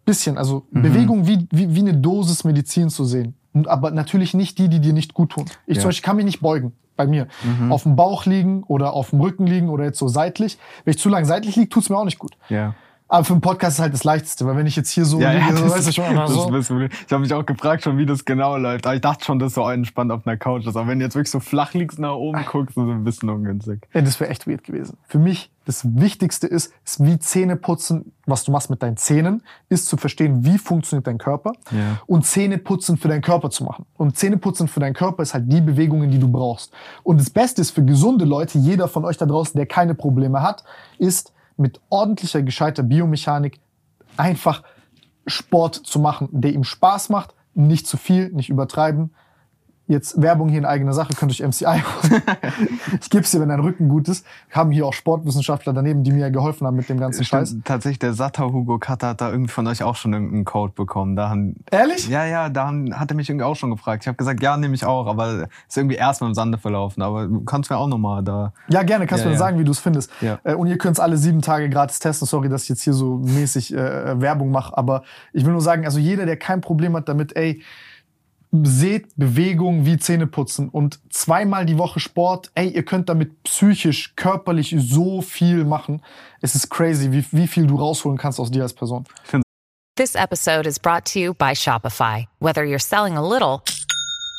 bisschen, 0.05 0.38
also 0.38 0.66
Bewegung 0.70 1.26
wie, 1.26 1.46
wie, 1.50 1.74
wie 1.74 1.80
eine 1.80 1.94
Dosis 1.94 2.44
Medizin 2.44 2.90
zu 2.90 3.05
sehen. 3.05 3.34
Aber 3.66 3.90
natürlich 3.90 4.34
nicht 4.34 4.59
die, 4.59 4.68
die 4.68 4.80
dir 4.80 4.92
nicht 4.92 5.14
gut 5.14 5.30
tun. 5.30 5.44
Ich 5.66 5.78
zum 5.80 5.88
Beispiel 5.88 6.05
kann 6.05 6.16
mich 6.16 6.24
nicht 6.24 6.40
beugen. 6.40 6.72
Bei 6.96 7.09
mir. 7.09 7.26
Auf 7.70 7.82
dem 7.82 7.96
Bauch 7.96 8.24
liegen 8.24 8.62
oder 8.62 8.92
auf 8.92 9.11
dem 9.11 9.20
Rücken 9.20 9.48
liegen 9.48 9.68
oder 9.68 9.84
jetzt 9.84 9.98
so 9.98 10.07
seitlich. 10.07 10.59
Wenn 10.84 10.92
ich 10.92 11.00
zu 11.00 11.09
lange 11.09 11.26
seitlich 11.26 11.57
liege, 11.57 11.68
tut's 11.68 11.90
mir 11.90 11.96
auch 11.96 12.05
nicht 12.05 12.20
gut. 12.20 12.36
Ja. 12.48 12.74
Aber 13.14 13.24
für 13.24 13.32
einen 13.34 13.40
Podcast 13.40 13.78
ist 13.78 13.82
halt 13.82 13.94
das 13.94 14.04
Leichteste, 14.04 14.44
weil 14.46 14.56
wenn 14.56 14.66
ich 14.66 14.76
jetzt 14.76 14.90
hier 14.90 15.04
so 15.04 15.18
liege, 15.18 15.56
so, 15.56 15.70
weißt 15.70 15.86
du 15.88 15.92
schon 15.92 16.04
immer 16.06 16.22
das 16.26 16.32
so. 16.34 16.48
bisschen- 16.50 16.82
Ich 17.06 17.12
habe 17.12 17.20
mich 17.20 17.32
auch 17.32 17.46
gefragt 17.46 17.82
schon, 17.84 17.96
wie 17.96 18.06
das 18.06 18.24
genau 18.24 18.56
läuft. 18.56 18.86
Aber 18.86 18.94
ich 18.96 19.00
dachte 19.00 19.24
schon, 19.24 19.38
dass 19.38 19.54
so 19.54 19.68
entspannt 19.68 20.10
auf 20.10 20.26
einer 20.26 20.36
Couch 20.36 20.66
ist. 20.66 20.76
Aber 20.76 20.88
wenn 20.88 20.98
du 20.98 21.04
jetzt 21.04 21.14
wirklich 21.14 21.30
so 21.30 21.40
flach 21.40 21.74
liegst 21.74 21.98
nach 21.98 22.14
oben 22.14 22.44
guckst, 22.44 22.76
ist 22.76 22.82
es 22.82 22.88
ein 22.90 23.04
bisschen 23.04 23.28
ungünstig. 23.30 23.86
Ja, 23.92 24.00
das 24.02 24.18
wäre 24.20 24.30
echt 24.30 24.46
weird 24.48 24.64
gewesen. 24.64 24.96
Für 25.06 25.18
mich, 25.18 25.50
das 25.66 25.82
Wichtigste 25.98 26.46
ist, 26.46 26.72
ist 26.84 27.04
wie 27.04 27.18
Zähne 27.18 27.56
putzen, 27.56 28.12
was 28.26 28.44
du 28.44 28.52
machst 28.52 28.68
mit 28.68 28.82
deinen 28.82 28.96
Zähnen, 28.96 29.42
ist 29.68 29.86
zu 29.86 29.96
verstehen, 29.96 30.44
wie 30.44 30.58
funktioniert 30.58 31.06
dein 31.06 31.18
Körper 31.18 31.52
Ja. 31.70 32.00
und 32.06 32.26
Zähne 32.26 32.58
putzen 32.58 32.96
für 32.96 33.08
deinen 33.08 33.22
Körper 33.22 33.48
zu 33.50 33.64
machen. 33.64 33.86
Und 33.96 34.16
Zähne 34.18 34.36
putzen 34.38 34.66
für 34.68 34.80
deinen 34.80 34.92
Körper 34.94 35.22
ist 35.22 35.34
halt 35.34 35.44
die 35.52 35.60
Bewegungen, 35.60 36.10
die 36.10 36.18
du 36.18 36.28
brauchst. 36.28 36.72
Und 37.02 37.20
das 37.20 37.30
Beste 37.30 37.60
ist 37.62 37.70
für 37.70 37.84
gesunde 37.84 38.24
Leute, 38.24 38.58
jeder 38.58 38.88
von 38.88 39.04
euch 39.04 39.16
da 39.18 39.24
draußen, 39.26 39.56
der 39.56 39.66
keine 39.66 39.94
Probleme 39.94 40.42
hat, 40.42 40.64
ist 40.98 41.32
mit 41.57 41.80
ordentlicher, 41.88 42.42
gescheiter 42.42 42.82
Biomechanik 42.82 43.61
einfach 44.16 44.62
Sport 45.26 45.74
zu 45.74 45.98
machen, 45.98 46.28
der 46.32 46.52
ihm 46.52 46.64
Spaß 46.64 47.09
macht, 47.09 47.34
nicht 47.55 47.86
zu 47.86 47.96
viel, 47.96 48.30
nicht 48.30 48.50
übertreiben. 48.50 49.14
Jetzt 49.87 50.20
Werbung 50.22 50.49
hier 50.49 50.59
in 50.59 50.64
eigener 50.64 50.95
Sache, 50.95 51.12
könnt 51.12 51.39
ihr 51.39 51.45
euch 51.45 51.49
MCI 51.49 51.66
holen. 51.82 52.22
ich 53.01 53.11
geb's 53.11 53.32
dir, 53.32 53.41
wenn 53.41 53.51
dein 53.51 53.61
Rücken 53.61 53.91
gut 53.91 54.09
ist. 54.09 54.24
Haben 54.51 54.70
hier 54.70 54.87
auch 54.87 54.95
Sportwissenschaftler 54.95 55.74
daneben, 55.74 56.05
die 56.05 56.12
mir 56.12 56.30
geholfen 56.30 56.66
haben 56.66 56.76
mit 56.76 56.89
dem 56.89 56.99
ganzen 56.99 57.22
Scheiß. 57.22 57.51
Stimmt, 57.51 57.66
tatsächlich, 57.66 57.99
der 57.99 58.14
Satter 58.14 58.51
Hugo 58.51 58.78
Cutter 58.78 59.09
hat 59.09 59.20
da 59.20 59.30
irgendwie 59.30 59.51
von 59.51 59.66
euch 59.66 59.82
auch 59.82 59.97
schon 59.97 60.14
irgendeinen 60.14 60.47
Code 60.47 60.72
bekommen. 60.74 61.16
Da 61.16 61.28
haben, 61.28 61.57
Ehrlich? 61.70 62.09
ja, 62.09 62.24
ja, 62.24 62.49
da 62.49 62.68
haben, 62.68 62.99
hat 62.99 63.11
er 63.11 63.14
mich 63.14 63.28
irgendwie 63.28 63.45
auch 63.45 63.57
schon 63.57 63.70
gefragt. 63.70 64.05
Ich 64.05 64.09
habe 64.09 64.16
gesagt, 64.16 64.43
ja, 64.43 64.57
nehme 64.57 64.74
ich 64.74 64.87
auch, 64.87 65.07
aber 65.07 65.49
ist 65.68 65.76
irgendwie 65.76 65.97
erstmal 65.97 66.30
im 66.30 66.35
Sande 66.35 66.57
verlaufen. 66.57 67.03
Aber 67.03 67.26
du 67.26 67.41
kannst 67.45 67.68
mir 67.68 67.76
auch 67.76 67.89
nochmal 67.89 68.22
da. 68.22 68.55
Ja, 68.68 68.85
gerne. 68.85 69.07
Kannst 69.07 69.24
Ja, 69.24 69.28
du 69.28 69.35
mir 69.35 69.35
ja. 69.35 69.39
sagen, 69.39 69.59
wie 69.59 69.64
du 69.64 69.72
es 69.72 69.80
findest. 69.80 70.11
Ja. 70.22 70.39
Äh, 70.45 70.55
und 70.55 70.66
ihr 70.66 70.78
könnt 70.78 70.97
es 70.97 71.01
alle 71.01 71.18
sieben 71.18 71.43
Tage 71.43 71.68
gratis 71.68 71.99
testen. 71.99 72.26
Sorry, 72.26 72.49
dass 72.49 72.62
ich 72.62 72.70
jetzt 72.70 72.82
hier 72.82 72.95
so 72.95 73.18
mäßig 73.18 73.74
äh, 73.74 74.18
Werbung 74.18 74.51
mache. 74.51 74.78
Aber 74.78 75.03
ich 75.35 75.45
will 75.45 75.53
nur 75.53 75.61
sagen, 75.61 75.85
also 75.85 75.99
jeder, 75.99 76.24
der 76.24 76.39
kein 76.39 76.62
Problem 76.62 76.97
hat 76.97 77.07
damit, 77.07 77.37
ey, 77.37 77.62
seht 78.62 79.09
Bewegung 79.16 79.84
wie 79.84 79.98
Zähne 79.98 80.26
putzen 80.26 80.68
und 80.68 81.00
zweimal 81.11 81.66
die 81.66 81.76
Woche 81.76 81.98
Sport. 81.98 82.52
Ey, 82.55 82.68
ihr 82.68 82.84
könnt 82.84 83.09
damit 83.09 83.42
psychisch, 83.42 84.14
körperlich 84.14 84.76
so 84.78 85.22
viel 85.22 85.64
machen. 85.64 86.02
Es 86.40 86.55
ist 86.55 86.70
crazy, 86.70 87.11
wie, 87.11 87.24
wie 87.32 87.48
viel 87.48 87.66
du 87.66 87.76
rausholen 87.76 88.16
kannst 88.16 88.38
aus 88.38 88.50
dir 88.50 88.62
als 88.62 88.72
Person. 88.72 89.05
This 89.96 90.14
episode 90.14 90.68
is 90.68 90.78
brought 90.78 91.05
to 91.12 91.18
you 91.18 91.34
by 91.34 91.55
Shopify. 91.55 92.26
Whether 92.38 92.64
you're 92.64 92.78
selling 92.78 93.16
a 93.16 93.26
little 93.26 93.62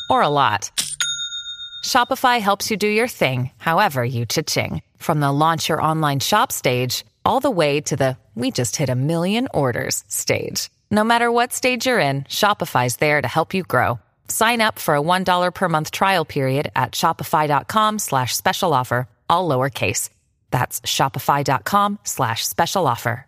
or 0.09 0.21
a 0.21 0.29
lot, 0.29 0.71
Shopify 1.83 2.39
helps 2.39 2.69
you 2.69 2.77
do 2.77 2.87
your 2.87 3.07
thing, 3.07 3.51
however 3.57 4.03
you 4.03 4.25
cha-ching. 4.25 4.81
From 4.97 5.19
the 5.19 5.31
launch 5.31 5.69
your 5.69 5.81
online 5.81 6.19
shop 6.19 6.51
stage, 6.51 7.05
all 7.25 7.39
the 7.39 7.51
way 7.51 7.81
to 7.81 7.95
the 7.95 8.17
we 8.33 8.51
just 8.51 8.75
hit 8.75 8.89
a 8.89 8.95
million 8.95 9.47
orders 9.53 10.03
stage. 10.07 10.69
No 10.91 11.03
matter 11.03 11.31
what 11.31 11.53
stage 11.53 11.87
you're 11.87 11.99
in, 11.99 12.23
Shopify's 12.25 12.97
there 12.97 13.21
to 13.21 13.27
help 13.27 13.53
you 13.53 13.63
grow. 13.63 13.99
Sign 14.27 14.61
up 14.61 14.79
for 14.79 14.95
a 14.95 15.01
$1 15.01 15.53
per 15.53 15.69
month 15.69 15.91
trial 15.91 16.25
period 16.25 16.71
at 16.75 16.93
shopify.com 16.93 17.99
slash 17.99 18.35
special 18.35 18.73
offer, 18.73 19.07
all 19.29 19.47
lowercase. 19.47 20.09
That's 20.51 20.81
shopify.com 20.85 21.99
slash 22.03 22.45
special 22.45 22.85
offer. 22.87 23.25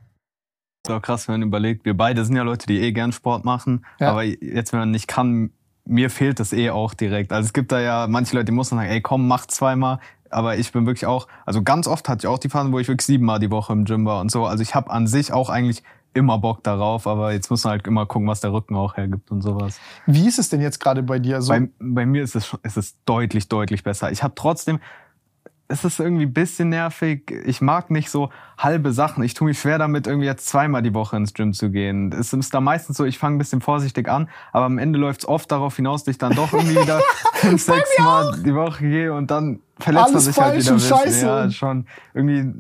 ist 0.87 0.91
auch 0.93 1.01
krass, 1.01 1.27
wenn 1.27 1.41
man 1.41 1.49
überlegt, 1.49 1.83
wir 1.85 1.95
beide 1.97 2.23
sind 2.23 2.35
ja 2.37 2.43
Leute, 2.43 2.65
die 2.67 2.79
eh 2.79 2.91
gern 2.93 3.11
Sport 3.11 3.43
machen, 3.43 3.85
Ja. 3.99 4.11
aber 4.11 4.23
jetzt, 4.23 4.71
wenn 4.71 4.79
man 4.79 4.91
nicht 4.91 5.07
kann, 5.07 5.51
mir 5.85 6.09
fehlt 6.09 6.39
das 6.39 6.53
eh 6.53 6.69
auch 6.69 6.93
direkt. 6.93 7.31
Also 7.33 7.45
es 7.47 7.53
gibt 7.53 7.71
da 7.73 7.79
ja 7.81 8.07
manche 8.07 8.35
Leute, 8.35 8.45
die 8.45 8.51
muss 8.53 8.69
dann 8.69 8.79
sagen, 8.79 8.89
ey 8.89 9.01
komm, 9.01 9.27
mach 9.27 9.45
zweimal. 9.47 9.99
Aber 10.29 10.57
ich 10.57 10.71
bin 10.71 10.85
wirklich 10.85 11.05
auch, 11.05 11.27
also 11.45 11.61
ganz 11.63 11.87
oft 11.87 12.07
hatte 12.09 12.25
ich 12.25 12.27
auch 12.27 12.37
die 12.39 12.49
Phasen, 12.49 12.71
wo 12.73 12.79
ich 12.79 12.87
wirklich 12.87 13.05
siebenmal 13.05 13.39
die 13.39 13.49
Woche 13.51 13.71
im 13.73 13.85
Gym 13.85 14.05
war 14.05 14.19
und 14.21 14.29
so. 14.31 14.45
Also 14.45 14.61
ich 14.63 14.75
habe 14.75 14.89
an 14.91 15.07
sich 15.07 15.31
auch 15.33 15.49
eigentlich 15.49 15.83
immer 16.17 16.37
Bock 16.39 16.63
darauf, 16.63 17.07
aber 17.07 17.31
jetzt 17.31 17.49
muss 17.49 17.63
man 17.63 17.71
halt 17.71 17.87
immer 17.87 18.05
gucken, 18.05 18.27
was 18.27 18.41
der 18.41 18.51
Rücken 18.51 18.75
auch 18.75 18.97
hergibt 18.97 19.31
und 19.31 19.41
sowas. 19.41 19.79
Wie 20.05 20.27
ist 20.27 20.39
es 20.39 20.49
denn 20.49 20.61
jetzt 20.61 20.79
gerade 20.79 21.03
bei 21.03 21.19
dir? 21.19 21.35
Also, 21.37 21.53
Bei, 21.53 21.69
bei 21.79 22.05
mir 22.05 22.23
ist 22.23 22.35
es, 22.35 22.57
ist 22.63 22.77
es 22.77 22.95
deutlich, 23.05 23.47
deutlich 23.47 23.83
besser. 23.83 24.11
Ich 24.11 24.23
habe 24.23 24.33
trotzdem, 24.35 24.79
es 25.69 25.83
ist 25.83 25.99
irgendwie 25.99 26.25
ein 26.25 26.33
bisschen 26.33 26.69
nervig. 26.69 27.29
Ich 27.45 27.59
mag 27.61 27.91
nicht 27.91 28.09
so 28.09 28.29
halbe 28.57 28.93
Sachen. 28.93 29.21
Ich 29.23 29.33
tue 29.33 29.47
mich 29.49 29.59
schwer 29.59 29.77
damit, 29.77 30.07
irgendwie 30.07 30.25
jetzt 30.25 30.47
zweimal 30.47 30.81
die 30.81 30.93
Woche 30.93 31.17
ins 31.17 31.33
Gym 31.33 31.53
zu 31.53 31.69
gehen. 31.69 32.13
Es 32.13 32.31
ist 32.31 32.53
da 32.53 32.61
meistens 32.61 32.95
so, 32.97 33.03
ich 33.03 33.17
fange 33.17 33.35
ein 33.35 33.37
bisschen 33.37 33.59
vorsichtig 33.59 34.07
an, 34.07 34.29
aber 34.53 34.65
am 34.65 34.77
Ende 34.77 34.97
läuft 34.97 35.21
es 35.21 35.27
oft 35.27 35.51
darauf 35.51 35.75
hinaus, 35.75 36.05
dass 36.05 36.13
ich 36.13 36.17
dann 36.19 36.33
doch 36.35 36.53
irgendwie 36.53 36.81
wieder 36.81 37.01
fünf, 37.33 37.61
sechs 37.61 37.89
Mal 37.99 38.41
die 38.45 38.55
Woche 38.55 38.87
gehe 38.87 39.13
und 39.13 39.29
dann 39.29 39.59
verletzt 39.77 40.05
man 40.05 40.13
Alles 40.13 40.25
sich 40.25 40.37
halt 40.37 40.63
falsch 40.63 40.65
wieder. 40.65 40.73
und 40.73 40.81
ein 40.81 40.87
bisschen. 40.87 40.97
scheiße. 40.97 41.25
Ja, 41.25 41.51
schon 41.51 41.85
irgendwie. 42.13 42.53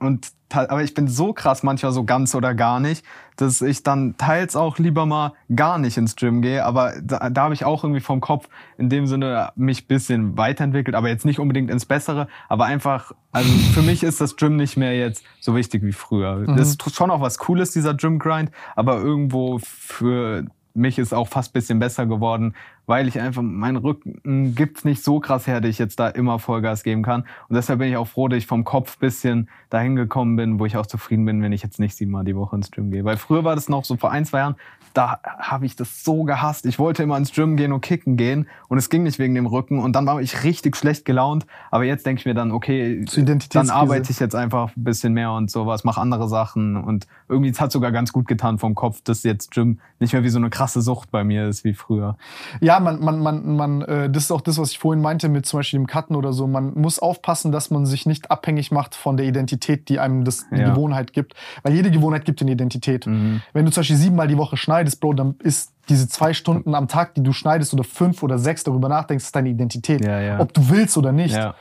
Und 0.00 0.32
aber 0.56 0.82
ich 0.82 0.94
bin 0.94 1.08
so 1.08 1.32
krass 1.32 1.62
manchmal 1.62 1.92
so 1.92 2.04
ganz 2.04 2.34
oder 2.34 2.54
gar 2.54 2.80
nicht, 2.80 3.04
dass 3.36 3.60
ich 3.62 3.82
dann 3.82 4.16
teils 4.16 4.56
auch 4.56 4.78
lieber 4.78 5.06
mal 5.06 5.32
gar 5.54 5.78
nicht 5.78 5.96
ins 5.96 6.16
Gym 6.16 6.42
gehe. 6.42 6.64
Aber 6.64 6.94
da, 7.02 7.30
da 7.30 7.42
habe 7.42 7.54
ich 7.54 7.64
auch 7.64 7.84
irgendwie 7.84 8.00
vom 8.00 8.20
Kopf 8.20 8.48
in 8.78 8.88
dem 8.88 9.06
Sinne 9.06 9.50
mich 9.56 9.88
bisschen 9.88 10.36
weiterentwickelt, 10.36 10.94
aber 10.94 11.08
jetzt 11.08 11.24
nicht 11.24 11.38
unbedingt 11.38 11.70
ins 11.70 11.86
Bessere, 11.86 12.28
aber 12.48 12.66
einfach, 12.66 13.12
also 13.32 13.48
für 13.72 13.82
mich 13.82 14.02
ist 14.02 14.20
das 14.20 14.36
Gym 14.36 14.56
nicht 14.56 14.76
mehr 14.76 14.96
jetzt 14.96 15.24
so 15.40 15.54
wichtig 15.56 15.82
wie 15.82 15.92
früher. 15.92 16.44
Das 16.46 16.68
ist 16.68 16.94
schon 16.94 17.10
auch 17.10 17.20
was 17.20 17.38
Cooles, 17.38 17.72
dieser 17.72 17.94
Gym-Grind, 17.94 18.50
aber 18.76 18.96
irgendwo 18.98 19.58
für 19.62 20.44
mich 20.74 20.98
ist 20.98 21.14
auch 21.14 21.28
fast 21.28 21.52
bisschen 21.52 21.78
besser 21.78 22.06
geworden, 22.06 22.54
weil 22.86 23.08
ich 23.08 23.20
einfach, 23.20 23.42
mein 23.42 23.76
Rücken 23.76 24.54
gibt's 24.54 24.84
nicht 24.84 25.02
so 25.02 25.20
krass 25.20 25.46
her, 25.46 25.60
dass 25.60 25.70
ich 25.70 25.78
jetzt 25.78 25.98
da 26.00 26.08
immer 26.08 26.38
Vollgas 26.38 26.82
geben 26.82 27.02
kann. 27.02 27.22
Und 27.48 27.54
deshalb 27.54 27.78
bin 27.78 27.88
ich 27.88 27.96
auch 27.96 28.08
froh, 28.08 28.28
dass 28.28 28.38
ich 28.38 28.46
vom 28.46 28.64
Kopf 28.64 28.98
bisschen 28.98 29.48
dahin 29.70 29.96
gekommen 29.96 30.36
bin, 30.36 30.58
wo 30.58 30.66
ich 30.66 30.76
auch 30.76 30.86
zufrieden 30.86 31.24
bin, 31.24 31.42
wenn 31.42 31.52
ich 31.52 31.62
jetzt 31.62 31.78
nicht 31.78 31.96
siebenmal 31.96 32.24
die 32.24 32.36
Woche 32.36 32.56
ins 32.56 32.70
Gym 32.70 32.90
gehe. 32.90 33.04
Weil 33.04 33.16
früher 33.16 33.44
war 33.44 33.54
das 33.54 33.68
noch 33.68 33.84
so 33.84 33.96
vor 33.96 34.10
ein, 34.10 34.24
zwei 34.24 34.38
Jahren, 34.38 34.56
da 34.94 35.18
habe 35.38 35.66
ich 35.66 35.76
das 35.76 36.04
so 36.04 36.24
gehasst. 36.24 36.64
Ich 36.66 36.78
wollte 36.78 37.02
immer 37.02 37.16
ins 37.16 37.32
Gym 37.32 37.56
gehen 37.56 37.72
und 37.72 37.80
kicken 37.80 38.16
gehen 38.16 38.46
und 38.68 38.78
es 38.78 38.88
ging 38.88 39.02
nicht 39.02 39.18
wegen 39.18 39.34
dem 39.34 39.46
Rücken 39.46 39.80
und 39.80 39.94
dann 39.94 40.06
war 40.06 40.20
ich 40.20 40.44
richtig 40.44 40.76
schlecht 40.76 41.04
gelaunt. 41.04 41.46
Aber 41.70 41.84
jetzt 41.84 42.06
denke 42.06 42.20
ich 42.20 42.26
mir 42.26 42.34
dann, 42.34 42.52
okay, 42.52 43.04
dann 43.52 43.70
arbeite 43.70 44.10
ich 44.12 44.20
jetzt 44.20 44.34
einfach 44.34 44.74
ein 44.76 44.84
bisschen 44.84 45.12
mehr 45.12 45.32
und 45.32 45.50
sowas, 45.50 45.84
mache 45.84 46.00
andere 46.00 46.28
Sachen 46.28 46.76
und 46.76 47.06
irgendwie 47.28 47.50
es 47.50 47.60
hat 47.60 47.72
sogar 47.72 47.92
ganz 47.92 48.12
gut 48.12 48.26
getan 48.28 48.58
vom 48.58 48.74
Kopf, 48.74 49.00
dass 49.02 49.22
jetzt 49.24 49.50
Gym 49.50 49.80
nicht 49.98 50.12
mehr 50.12 50.22
wie 50.22 50.28
so 50.28 50.38
eine 50.38 50.48
krasse 50.50 50.80
Sucht 50.80 51.10
bei 51.10 51.24
mir 51.24 51.48
ist 51.48 51.64
wie 51.64 51.74
früher. 51.74 52.16
Ja, 52.60 52.78
man, 52.80 53.00
man, 53.00 53.18
man, 53.18 53.56
man, 53.56 53.82
äh, 53.82 54.08
das 54.10 54.24
ist 54.24 54.30
auch 54.30 54.40
das, 54.40 54.58
was 54.58 54.70
ich 54.70 54.78
vorhin 54.78 55.02
meinte 55.02 55.28
mit 55.28 55.44
zum 55.46 55.58
Beispiel 55.58 55.80
dem 55.80 55.86
Cutten 55.86 56.14
oder 56.14 56.32
so. 56.32 56.46
Man 56.46 56.74
muss 56.74 56.98
aufpassen, 56.98 57.50
dass 57.52 57.70
man 57.70 57.84
sich 57.86 58.06
nicht 58.06 58.30
abhängig 58.30 58.70
macht 58.70 58.94
von 58.94 59.16
der 59.16 59.26
Identität, 59.26 59.88
die 59.88 59.98
einem 59.98 60.24
das, 60.24 60.48
die 60.50 60.60
Ja. 60.60 60.70
Gewohnheit 60.70 61.12
gibt. 61.12 61.34
Weil 61.64 61.74
jede 61.74 61.90
Gewohnheit 61.90 62.24
gibt 62.24 62.40
eine 62.42 62.52
Identität. 62.52 63.06
Wenn 63.06 63.64
du 63.64 63.70
zum 63.70 63.80
Beispiel 63.80 63.96
siebenmal 63.96 64.28
die 64.28 64.36
Woche 64.36 64.56
schneidest, 64.56 64.83
Bro, 64.96 65.14
dann 65.14 65.34
ist 65.42 65.72
diese 65.88 66.08
zwei 66.08 66.32
Stunden 66.32 66.74
am 66.74 66.88
Tag, 66.88 67.14
die 67.14 67.22
du 67.22 67.32
schneidest 67.32 67.74
oder 67.74 67.84
fünf 67.84 68.22
oder 68.22 68.38
sechs 68.38 68.64
darüber 68.64 68.88
nachdenkst, 68.88 69.24
ist 69.24 69.36
deine 69.36 69.50
Identität. 69.50 70.04
Ja, 70.04 70.20
ja. 70.20 70.40
Ob 70.40 70.52
du 70.54 70.68
willst 70.70 70.96
oder 70.96 71.12
nicht. 71.12 71.34
Ja. 71.34 71.54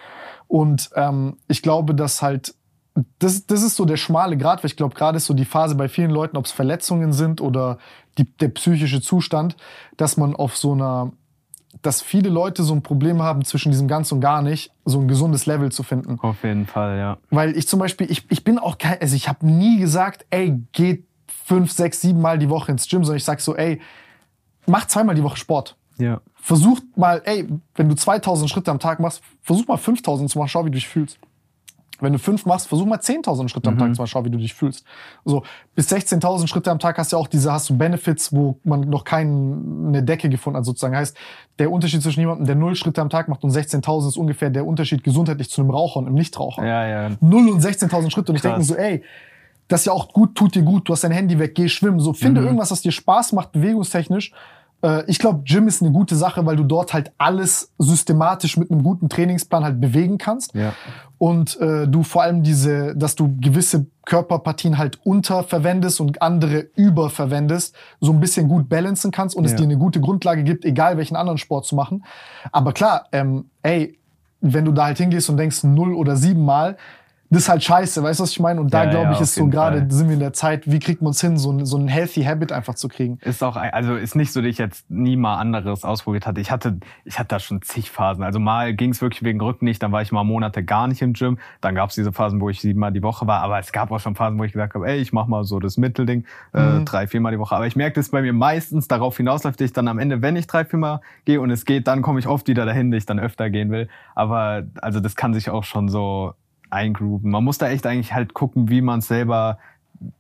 Und 0.48 0.90
ähm, 0.96 1.38
ich 1.48 1.62
glaube, 1.62 1.96
dass 1.96 2.22
halt, 2.22 2.56
das, 3.20 3.46
das 3.48 3.64
ist 3.64 3.76
so 3.76 3.86
der 3.86 3.98
schmale 3.98 4.38
Grad, 4.38 4.64
weil 4.64 4.70
ich 4.70 4.78
glaube, 4.78 4.96
gerade 4.96 5.18
ist 5.18 5.26
so 5.26 5.34
die 5.34 5.46
Phase 5.46 5.76
bei 5.76 5.90
vielen 5.90 6.12
Leuten, 6.12 6.38
ob 6.38 6.46
es 6.46 6.52
Verletzungen 6.52 7.12
sind 7.12 7.42
oder 7.42 7.80
die, 8.18 8.26
der 8.38 8.50
psychische 8.50 9.02
Zustand, 9.02 9.56
dass 9.98 10.16
man 10.16 10.36
auf 10.36 10.56
so 10.56 10.74
einer, 10.74 11.12
dass 11.82 12.02
viele 12.02 12.30
Leute 12.30 12.64
so 12.64 12.74
ein 12.74 12.84
Problem 12.84 13.24
haben, 13.24 13.44
zwischen 13.44 13.72
diesem 13.72 13.88
ganz 13.88 14.12
und 14.12 14.22
gar 14.22 14.42
nicht, 14.42 14.72
so 14.86 15.00
ein 15.00 15.08
gesundes 15.08 15.48
Level 15.48 15.72
zu 15.72 15.82
finden. 15.82 16.20
Auf 16.20 16.44
jeden 16.44 16.68
Fall, 16.68 16.98
ja. 16.98 17.18
Weil 17.32 17.58
ich 17.58 17.68
zum 17.68 17.80
Beispiel, 17.80 18.10
ich, 18.12 18.26
ich 18.30 18.44
bin 18.44 18.60
auch 18.60 18.78
kein, 18.78 19.02
also 19.02 19.16
ich 19.16 19.28
habe 19.28 19.46
nie 19.46 19.80
gesagt, 19.80 20.26
ey, 20.30 20.62
geht 20.72 21.08
fünf, 21.46 21.72
sechs, 21.72 22.02
sieben 22.02 22.22
Mal 22.22 22.40
die 22.40 22.50
Woche 22.50 22.72
ins 22.72 22.88
Gym, 22.88 23.04
sondern 23.04 23.18
ich 23.18 23.24
sag 23.24 23.42
so, 23.42 23.56
ey, 23.56 23.82
mach 24.66 24.86
zweimal 24.88 25.16
die 25.16 25.24
Woche 25.24 25.38
Sport. 25.38 25.76
Ja. 25.98 26.22
Versuch 26.36 26.80
mal, 26.96 27.22
ey, 27.26 27.48
wenn 27.76 27.90
du 27.90 27.96
2000 27.96 28.50
Schritte 28.50 28.72
am 28.72 28.80
Tag 28.80 29.00
machst, 29.00 29.22
versuch 29.42 29.68
mal 29.68 29.78
5000 29.78 30.30
zu 30.30 30.40
machen, 30.40 30.50
schau, 30.50 30.66
wie 30.66 30.72
du 30.72 30.76
dich 30.76 30.88
fühlst. 30.88 31.20
Wenn 32.00 32.12
du 32.12 32.20
fünf 32.20 32.46
machst, 32.46 32.68
versuch 32.68 32.86
mal 32.86 33.00
10.000 33.00 33.48
Schritte 33.48 33.70
am 33.70 33.78
Tag 33.78 33.96
zu 33.96 34.02
machen, 34.02 34.10
schau, 34.10 34.26
wie 34.26 34.30
du 34.30 34.38
dich 34.38 34.54
fühlst. 34.54 34.84
So, 35.24 35.44
bis 35.74 35.90
16.000 35.90 36.48
Schritte 36.48 36.70
am 36.70 36.80
Tag 36.80 36.98
hast 36.98 37.12
du 37.12 37.16
ja 37.16 37.22
auch 37.22 37.28
diese, 37.28 37.54
hast 37.54 37.70
du 37.70 37.78
Benefits, 37.78 38.34
wo 38.34 38.60
man 38.64 38.82
noch 38.82 39.06
keine 39.06 40.04
Decke 40.04 40.28
gefunden 40.28 40.58
hat, 40.58 40.66
sozusagen. 40.66 40.98
Heißt, 40.98 41.16
der 41.60 41.72
Unterschied 41.72 42.02
zwischen 42.02 42.20
jemandem, 42.20 42.46
der 42.46 42.56
null 42.56 42.76
Schritte 42.76 43.02
am 43.02 43.10
Tag 43.10 43.30
macht 43.30 43.44
und 43.44 43.52
16.000 43.52 44.10
ist 44.10 44.18
ungefähr 44.18 44.50
der 44.50 44.66
Unterschied 44.66 45.04
gesundheitlich 45.04 45.50
zu 45.50 45.62
einem 45.62 45.70
Raucher 45.70 46.00
und 46.00 46.08
einem 46.08 46.16
Nichtraucher. 46.16 46.66
Ja, 46.66 46.88
ja. 46.88 47.10
Null 47.22 47.48
und 47.50 47.62
16.000 47.62 48.12
Schritte. 48.12 48.32
Und 48.34 48.36
ich 48.38 48.42
denke 48.42 48.64
so, 48.64 48.76
ey, 48.76 49.02
das 49.68 49.82
ist 49.82 49.86
ja 49.86 49.94
auch 49.94 50.12
gut, 50.14 50.36
tut 50.36 50.56
dir 50.56 50.64
gut, 50.64 50.88
du 50.88 50.94
hast 50.94 51.04
dein 51.04 51.12
Handy 51.12 51.40
weg, 51.40 51.56
geh 51.56 51.70
schwimmen. 51.70 52.00
So, 52.00 52.14
finde 52.14 52.42
Mhm. 52.42 52.48
irgendwas, 52.48 52.72
was 52.72 52.82
dir 52.82 52.92
Spaß 52.92 53.34
macht, 53.34 53.52
bewegungstechnisch. 53.54 54.32
Äh, 54.84 55.04
Ich 55.08 55.18
glaube, 55.20 55.44
Gym 55.46 55.68
ist 55.68 55.82
eine 55.82 55.92
gute 55.92 56.16
Sache, 56.16 56.46
weil 56.46 56.56
du 56.58 56.64
dort 56.64 56.94
halt 56.94 57.12
alles 57.18 57.72
systematisch 57.78 58.58
mit 58.58 58.70
einem 58.70 58.84
guten 58.84 59.08
Trainingsplan 59.10 59.64
halt 59.64 59.80
bewegen 59.80 60.18
kannst. 60.18 60.54
Ja. 60.54 60.74
Und 61.18 61.58
äh, 61.62 61.88
du 61.88 62.04
vor 62.04 62.24
allem 62.24 62.44
diese, 62.44 62.94
dass 62.96 63.16
du 63.16 63.38
gewisse 63.40 63.86
Körperpartien 64.06 64.78
halt 64.78 65.00
unterverwendest 65.06 66.02
und 66.02 66.22
andere 66.22 66.68
überverwendest, 66.76 67.74
so 68.02 68.12
ein 68.12 68.20
bisschen 68.20 68.50
gut 68.50 68.68
balancen 68.68 69.12
kannst 69.12 69.36
und 69.36 69.46
es 69.46 69.52
Ja. 69.52 69.58
dir 69.60 69.64
eine 69.64 69.78
gute 69.78 70.02
Grundlage 70.02 70.44
gibt, 70.44 70.66
egal 70.66 70.98
welchen 70.98 71.16
anderen 71.16 71.38
Sport 71.38 71.66
zu 71.66 71.76
machen. 71.76 72.04
Aber 72.52 72.74
klar, 72.74 73.08
ähm, 73.14 73.46
ey, 73.62 73.98
wenn 74.42 74.66
du 74.66 74.74
da 74.74 74.86
halt 74.88 74.98
hingehst 74.98 75.30
und 75.30 75.38
denkst 75.38 75.64
null 75.64 75.94
oder 75.94 76.18
sieben 76.18 76.44
Mal, 76.44 76.76
das 77.34 77.44
ist 77.44 77.50
halt 77.50 77.64
scheiße, 77.64 78.02
weißt 78.04 78.20
du, 78.20 78.24
was 78.24 78.32
ich 78.32 78.40
meine? 78.40 78.62
Und 78.62 78.74
da 78.74 78.84
Ja, 78.86 78.90
glaube 78.92 79.14
ich, 79.14 79.20
ist 79.22 79.36
so 79.36 79.48
gerade, 79.48 79.86
sind 79.90 80.08
wir 80.08 80.14
in 80.14 80.20
der 80.20 80.34
Zeit, 80.34 80.70
wie 80.72 80.80
kriegt 80.80 81.02
man 81.02 81.12
es 81.12 81.22
hin, 81.22 81.38
so, 81.38 81.52
ein- 81.52 81.66
so 81.66 81.78
ein 81.78 81.88
healthy 81.88 82.24
Habit 82.24 82.52
einfach 82.52 82.76
zu 82.76 82.88
kriegen? 82.88 83.18
Ist 83.22 83.44
auch, 83.44 83.56
also 83.56 83.96
ist 83.96 84.16
nicht 84.16 84.32
so, 84.32 84.42
dass 84.42 84.50
ich 84.50 84.58
jetzt 84.58 84.90
nie 84.90 85.16
mal 85.18 85.38
anderes 85.38 85.84
ausprobiert 85.84 86.26
hatte. 86.26 86.40
Ich 86.42 86.52
hatte, 86.52 86.78
ich 87.06 87.20
hatte 87.20 87.30
da 87.30 87.40
schon 87.40 87.62
zig 87.62 87.92
Phasen. 87.92 88.24
Also 88.24 88.40
mal 88.40 88.74
ging 88.74 88.92
es 88.92 89.02
wirklich 89.02 89.24
wegen 89.24 89.42
Rücken 89.42 89.66
nicht, 89.66 89.82
dann 89.84 89.92
war 89.92 90.02
ich 90.02 90.12
mal 90.12 90.24
Monate 90.24 90.64
gar 90.64 90.88
nicht 90.88 91.02
im 91.02 91.14
Gym. 91.14 91.38
Dann 91.62 91.76
gab 91.76 91.90
es 91.90 91.96
diese 91.96 92.12
Phasen, 92.14 92.40
wo 92.40 92.50
ich 92.50 92.62
siebenmal 92.62 92.92
die 92.92 93.04
Woche 93.04 93.28
war. 93.28 93.42
Aber 93.42 93.60
es 93.60 93.72
gab 93.72 93.92
auch 93.92 94.00
schon 94.00 94.16
Phasen, 94.16 94.38
wo 94.40 94.44
ich 94.44 94.54
gesagt 94.54 94.76
habe, 94.76 94.88
ey, 94.88 95.00
ich 95.00 95.12
mach 95.14 95.28
mal 95.28 95.44
so 95.44 95.60
das 95.60 95.78
Mittelding, 95.78 96.26
äh, 96.54 96.82
drei, 96.86 97.08
viermal 97.08 97.32
die 97.32 97.40
Woche. 97.40 97.56
Aber 97.56 97.68
ich 97.68 97.76
merke, 97.76 97.96
dass 97.96 98.06
es 98.06 98.12
bei 98.12 98.22
mir 98.22 98.34
meistens 98.34 98.88
darauf 98.88 99.18
hinausläuft, 99.18 99.60
dass 99.60 99.66
ich 99.66 99.74
dann 99.74 99.88
am 99.88 100.00
Ende, 100.00 100.22
wenn 100.22 100.36
ich 100.36 100.48
drei, 100.48 100.66
viermal 100.66 101.02
gehe 101.26 101.42
und 101.42 101.50
es 101.52 101.66
geht, 101.66 101.88
dann 101.88 102.02
komme 102.02 102.20
ich 102.20 102.28
oft 102.28 102.48
wieder 102.48 102.66
dahin, 102.66 102.92
dass 102.92 103.00
ich 103.00 103.06
dann 103.06 103.20
öfter 103.20 103.50
gehen 103.50 103.72
will. 103.72 103.88
Aber 104.16 104.64
also 104.82 105.00
das 105.00 105.16
kann 105.16 105.34
sich 105.34 105.50
auch 105.50 105.64
schon 105.64 105.90
so 105.90 106.34
eingrooven. 106.74 107.30
Man 107.30 107.44
muss 107.44 107.58
da 107.58 107.70
echt 107.70 107.86
eigentlich 107.86 108.14
halt 108.14 108.34
gucken, 108.34 108.70
wie 108.70 108.82
man 108.82 109.00
es 109.00 109.08
selber 109.08 109.60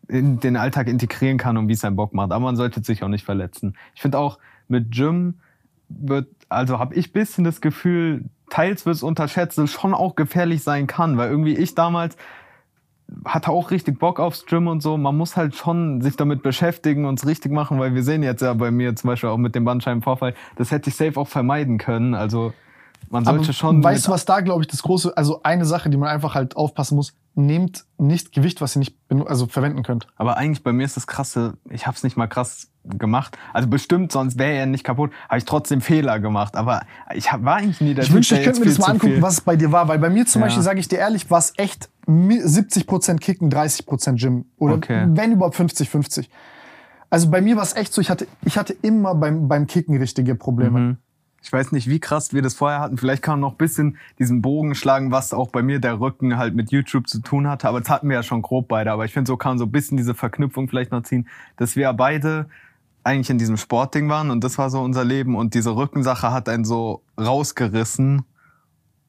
in 0.07 0.39
den 0.39 0.55
Alltag 0.55 0.87
integrieren 0.87 1.37
kann 1.37 1.57
und 1.57 1.67
wie 1.67 1.73
es 1.73 1.83
einen 1.83 1.95
Bock 1.95 2.13
macht. 2.13 2.31
Aber 2.31 2.43
man 2.43 2.55
sollte 2.55 2.83
sich 2.83 3.03
auch 3.03 3.09
nicht 3.09 3.25
verletzen. 3.25 3.75
Ich 3.95 4.01
finde 4.01 4.19
auch 4.19 4.39
mit 4.67 4.91
Gym 4.91 5.35
wird, 5.89 6.27
also 6.49 6.79
habe 6.79 6.95
ich 6.95 7.11
bisschen 7.11 7.43
das 7.43 7.61
Gefühl, 7.61 8.25
teils 8.49 8.85
wird 8.85 8.95
es 8.95 9.03
unterschätzt, 9.03 9.59
schon 9.69 9.93
auch 9.93 10.15
gefährlich 10.15 10.63
sein 10.63 10.87
kann, 10.87 11.17
weil 11.17 11.29
irgendwie 11.29 11.55
ich 11.55 11.75
damals 11.75 12.17
hatte 13.25 13.51
auch 13.51 13.71
richtig 13.71 13.99
Bock 13.99 14.19
aufs 14.19 14.45
Gym 14.45 14.67
und 14.67 14.81
so. 14.81 14.97
Man 14.97 15.17
muss 15.17 15.37
halt 15.37 15.55
schon 15.55 16.01
sich 16.01 16.15
damit 16.15 16.41
beschäftigen 16.41 17.05
und 17.05 17.19
es 17.19 17.27
richtig 17.27 17.51
machen, 17.51 17.79
weil 17.79 17.93
wir 17.93 18.03
sehen 18.03 18.23
jetzt 18.23 18.41
ja 18.41 18.53
bei 18.53 18.71
mir 18.71 18.95
zum 18.95 19.09
Beispiel 19.09 19.29
auch 19.29 19.37
mit 19.37 19.55
dem 19.55 19.65
Bandscheibenvorfall, 19.65 20.33
das 20.55 20.71
hätte 20.71 20.89
ich 20.89 20.95
safe 20.95 21.19
auch 21.19 21.27
vermeiden 21.27 21.77
können. 21.77 22.15
Also 22.15 22.53
man 23.09 23.25
sollte 23.25 23.43
Aber 23.45 23.53
schon. 23.53 23.83
Weißt 23.83 24.07
du, 24.07 24.11
was 24.11 24.25
da, 24.25 24.39
glaube 24.41 24.61
ich, 24.61 24.67
das 24.67 24.81
große, 24.83 25.15
also 25.15 25.41
eine 25.43 25.65
Sache, 25.65 25.89
die 25.89 25.97
man 25.97 26.09
einfach 26.09 26.35
halt 26.35 26.55
aufpassen 26.55 26.95
muss, 26.95 27.13
nehmt 27.35 27.85
nicht 27.97 28.31
Gewicht, 28.31 28.61
was 28.61 28.75
ihr 28.75 28.79
nicht 28.79 28.95
also 29.25 29.47
verwenden 29.47 29.83
könnt. 29.83 30.07
Aber 30.17 30.37
eigentlich 30.37 30.63
bei 30.63 30.71
mir 30.73 30.85
ist 30.85 30.97
das 30.97 31.07
krasse, 31.07 31.57
ich 31.69 31.87
habe 31.87 31.95
es 31.97 32.03
nicht 32.03 32.15
mal 32.17 32.27
krass 32.27 32.69
gemacht. 32.85 33.37
Also 33.53 33.67
bestimmt, 33.69 34.11
sonst 34.11 34.37
wäre 34.37 34.53
er 34.53 34.65
nicht 34.65 34.83
kaputt, 34.83 35.11
habe 35.29 35.37
ich 35.37 35.45
trotzdem 35.45 35.81
Fehler 35.81 36.19
gemacht. 36.19 36.55
Aber 36.55 36.81
ich 37.15 37.31
hab, 37.31 37.43
war 37.43 37.55
eigentlich 37.55 37.81
nie 37.81 37.93
der 37.93 38.03
Ich 38.03 38.09
Typ, 38.09 38.15
wünschte, 38.17 38.35
ich 38.37 38.43
könnte 38.43 38.59
mir 38.59 38.65
das 38.67 38.77
mal 38.77 38.87
angucken, 38.91 39.13
viel- 39.13 39.21
was 39.21 39.35
es 39.35 39.41
bei 39.41 39.55
dir 39.55 39.71
war, 39.71 39.87
weil 39.87 39.99
bei 39.99 40.09
mir 40.09 40.25
zum 40.25 40.41
Ja. 40.41 40.47
Beispiel, 40.47 40.63
sage 40.63 40.79
ich 40.79 40.87
dir 40.89 40.99
ehrlich, 40.99 41.31
war 41.31 41.39
es 41.39 41.53
echt 41.57 41.89
mi- 42.05 42.41
70% 42.43 43.19
Kicken, 43.21 43.49
30% 43.49 44.19
Gym. 44.19 44.45
Oder 44.57 44.75
Okay. 44.75 45.07
wenn 45.09 45.31
überhaupt 45.31 45.55
50-50. 45.55 46.27
Also 47.09 47.29
bei 47.29 47.41
mir 47.41 47.55
war 47.55 47.63
es 47.63 47.75
echt 47.75 47.93
so, 47.93 48.01
ich 48.01 48.09
hatte, 48.09 48.27
ich 48.43 48.57
hatte 48.57 48.73
immer 48.81 49.13
beim, 49.15 49.47
beim 49.47 49.65
Kicken 49.67 49.97
richtige 49.97 50.35
Probleme. 50.35 50.79
Mhm. 50.79 50.97
Ich 51.43 51.51
weiß 51.51 51.73
nicht, 51.73 51.89
wie 51.89 51.99
krass 51.99 52.33
wir 52.33 52.41
das 52.41 52.53
vorher 52.53 52.79
hatten. 52.79 52.97
Vielleicht 52.97 53.21
kann 53.21 53.33
man 53.33 53.41
noch 53.41 53.51
ein 53.51 53.57
bisschen 53.57 53.97
diesen 54.17 54.41
Bogen 54.41 54.75
schlagen, 54.75 55.11
was 55.11 55.33
auch 55.33 55.49
bei 55.49 55.61
mir 55.61 55.79
der 55.79 55.99
Rücken 55.99 56.37
halt 56.37 56.55
mit 56.55 56.71
YouTube 56.71 57.07
zu 57.07 57.19
tun 57.19 57.47
hatte. 57.47 57.67
Aber 57.67 57.81
das 57.81 57.89
hatten 57.89 58.07
wir 58.07 58.15
ja 58.15 58.23
schon 58.23 58.41
grob 58.41 58.69
beide. 58.69 58.91
Aber 58.91 59.03
ich 59.03 59.11
finde, 59.11 59.27
so 59.27 59.35
kann 59.35 59.51
man 59.51 59.57
so 59.59 59.65
ein 59.65 59.71
bisschen 59.71 59.97
diese 59.97 60.15
Verknüpfung 60.15 60.69
vielleicht 60.69 60.91
noch 60.91 61.03
ziehen, 61.03 61.27
dass 61.57 61.75
wir 61.75 61.91
beide 61.93 62.47
eigentlich 63.03 63.29
in 63.29 63.37
diesem 63.37 63.57
Sportding 63.57 64.09
waren 64.09 64.31
und 64.31 64.43
das 64.43 64.57
war 64.57 64.69
so 64.69 64.81
unser 64.81 65.03
Leben 65.03 65.35
und 65.35 65.53
diese 65.53 65.75
Rückensache 65.75 66.31
hat 66.31 66.47
einen 66.47 66.63
so 66.63 67.03
rausgerissen 67.19 68.23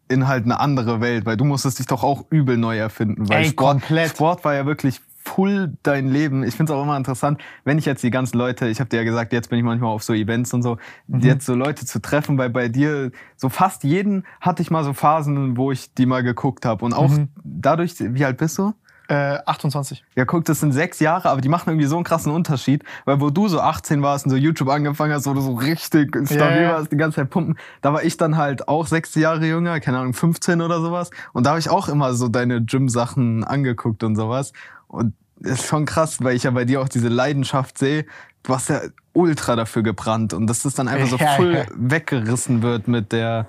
in 0.08 0.26
halt 0.26 0.44
eine 0.44 0.60
andere 0.60 1.00
Welt, 1.00 1.24
weil 1.26 1.36
du 1.36 1.44
musstest 1.44 1.78
dich 1.78 1.86
doch 1.86 2.02
auch 2.02 2.24
übel 2.30 2.56
neu 2.56 2.76
erfinden, 2.76 3.28
weil 3.28 3.44
Ey, 3.44 3.50
Sport, 3.50 3.80
komplett. 3.80 4.10
Sport 4.10 4.44
war 4.44 4.54
ja 4.54 4.66
wirklich 4.66 5.00
full 5.24 5.72
dein 5.82 6.08
Leben. 6.08 6.42
Ich 6.44 6.54
finde 6.54 6.72
es 6.72 6.78
auch 6.78 6.82
immer 6.82 6.96
interessant, 6.96 7.40
wenn 7.64 7.78
ich 7.78 7.84
jetzt 7.86 8.02
die 8.02 8.10
ganzen 8.10 8.36
Leute, 8.38 8.68
ich 8.68 8.78
habe 8.80 8.90
dir 8.90 8.98
ja 8.98 9.04
gesagt, 9.04 9.32
jetzt 9.32 9.48
bin 9.50 9.58
ich 9.58 9.64
manchmal 9.64 9.90
auf 9.90 10.02
so 10.02 10.12
Events 10.12 10.52
und 10.52 10.62
so, 10.62 10.76
Mhm. 11.06 11.20
jetzt 11.20 11.46
so 11.46 11.54
Leute 11.54 11.86
zu 11.86 12.00
treffen, 12.00 12.36
weil 12.38 12.50
bei 12.50 12.68
dir 12.68 13.10
so 13.36 13.48
fast 13.48 13.84
jeden 13.84 14.24
hatte 14.40 14.62
ich 14.62 14.70
mal 14.70 14.84
so 14.84 14.92
Phasen, 14.92 15.56
wo 15.56 15.72
ich 15.72 15.94
die 15.94 16.06
mal 16.06 16.22
geguckt 16.22 16.66
habe 16.66 16.84
und 16.84 16.92
auch 16.92 17.10
Mhm. 17.10 17.28
dadurch, 17.42 17.94
wie 17.98 18.24
alt 18.24 18.36
bist 18.36 18.58
du? 18.58 18.74
Äh, 19.06 19.36
28. 19.44 20.02
Ja, 20.16 20.24
guck, 20.24 20.46
das 20.46 20.60
sind 20.60 20.72
sechs 20.72 20.98
Jahre, 20.98 21.28
aber 21.28 21.42
die 21.42 21.50
machen 21.50 21.68
irgendwie 21.68 21.86
so 21.86 21.96
einen 21.96 22.04
krassen 22.04 22.32
Unterschied, 22.32 22.84
weil 23.04 23.20
wo 23.20 23.28
du 23.28 23.48
so 23.48 23.60
18 23.60 24.00
warst 24.00 24.24
und 24.24 24.30
so 24.30 24.36
YouTube 24.38 24.70
angefangen 24.70 25.12
hast, 25.12 25.26
wo 25.26 25.34
du 25.34 25.42
so 25.42 25.52
richtig 25.52 26.16
stabil 26.26 26.62
ja. 26.62 26.70
warst, 26.72 26.90
die 26.90 26.96
ganze 26.96 27.16
Zeit 27.16 27.28
pumpen, 27.28 27.58
da 27.82 27.92
war 27.92 28.02
ich 28.02 28.16
dann 28.16 28.38
halt 28.38 28.66
auch 28.66 28.86
sechs 28.86 29.14
Jahre 29.14 29.44
jünger, 29.46 29.78
keine 29.80 29.98
Ahnung, 29.98 30.14
15 30.14 30.62
oder 30.62 30.80
sowas. 30.80 31.10
Und 31.34 31.44
da 31.44 31.50
habe 31.50 31.60
ich 31.60 31.68
auch 31.68 31.90
immer 31.90 32.14
so 32.14 32.28
deine 32.28 32.62
Gym-Sachen 32.64 33.44
angeguckt 33.44 34.02
und 34.04 34.16
sowas. 34.16 34.54
Und 34.94 35.14
das 35.36 35.60
ist 35.60 35.66
schon 35.66 35.84
krass, 35.84 36.22
weil 36.22 36.36
ich 36.36 36.44
ja 36.44 36.50
bei 36.50 36.64
dir 36.64 36.80
auch 36.80 36.88
diese 36.88 37.08
Leidenschaft 37.08 37.78
sehe. 37.78 38.06
Du 38.42 38.54
hast 38.54 38.68
ja 38.68 38.80
ultra 39.14 39.56
dafür 39.56 39.82
gebrannt 39.82 40.34
und 40.34 40.46
dass 40.46 40.62
das 40.62 40.74
dann 40.74 40.88
einfach 40.88 41.08
so 41.08 41.16
Ja, 41.16 41.34
voll 41.34 41.54
ja. 41.54 41.64
weggerissen 41.74 42.62
wird 42.62 42.88
mit 42.88 43.12
der 43.12 43.46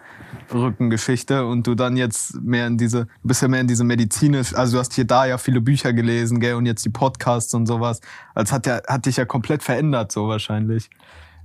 Rückengeschichte 0.54 1.46
und 1.46 1.68
du 1.68 1.76
dann 1.76 1.98
jetzt 1.98 2.42
mehr 2.42 2.68
in 2.68 2.78
diese, 2.78 3.06
du 3.06 3.28
bist 3.28 3.42
ja 3.42 3.48
mehr 3.48 3.62
in 3.62 3.68
diese 3.68 3.84
medizinisch, 3.84 4.56
also 4.56 4.74
du 4.74 4.80
hast 4.80 4.94
hier 4.94 5.06
da 5.06 5.26
ja 5.26 5.38
viele 5.38 5.60
Bücher 5.62 5.92
gelesen, 5.92 6.40
gell, 6.40 6.54
und 6.54 6.66
jetzt 6.66 6.86
die 6.86 6.90
Podcasts 6.90 7.54
und 7.54 7.66
sowas. 7.66 8.00
Das 8.36 8.52
hat 8.52 8.68
ja, 8.68 8.80
hat 8.88 9.06
dich 9.06 9.18
ja 9.18 9.26
komplett 9.26 9.64
verändert, 9.64 10.12
so 10.12 10.28
wahrscheinlich. 10.28 10.90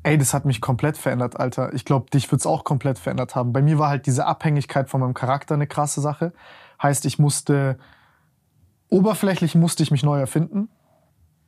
Ey, 0.03 0.17
das 0.17 0.33
hat 0.33 0.45
mich 0.45 0.61
komplett 0.61 0.97
verändert, 0.97 1.39
Alter. 1.39 1.75
Ich 1.75 1.85
glaube, 1.85 2.11
dich 2.11 2.31
wird's 2.31 2.47
auch 2.47 2.65
komplett 2.65 2.99
verändert 2.99 3.35
haben. 3.35 3.53
Bei 3.53 3.63
mir 3.63 3.79
war 3.79 3.91
halt 3.91 4.07
diese 4.07 4.27
Abhängigkeit 4.27 4.89
von 4.89 5.01
meinem 5.01 5.15
Charakter 5.15 5.55
eine 5.55 5.67
krasse 5.67 6.01
Sache. 6.01 6.33
Heißt, 6.83 7.05
ich 7.05 7.19
musste, 7.19 7.79
oberflächlich 8.91 9.55
musste 9.55 9.83
ich 9.83 9.91
mich 9.91 10.03
neu 10.03 10.19
erfinden. 10.19 10.69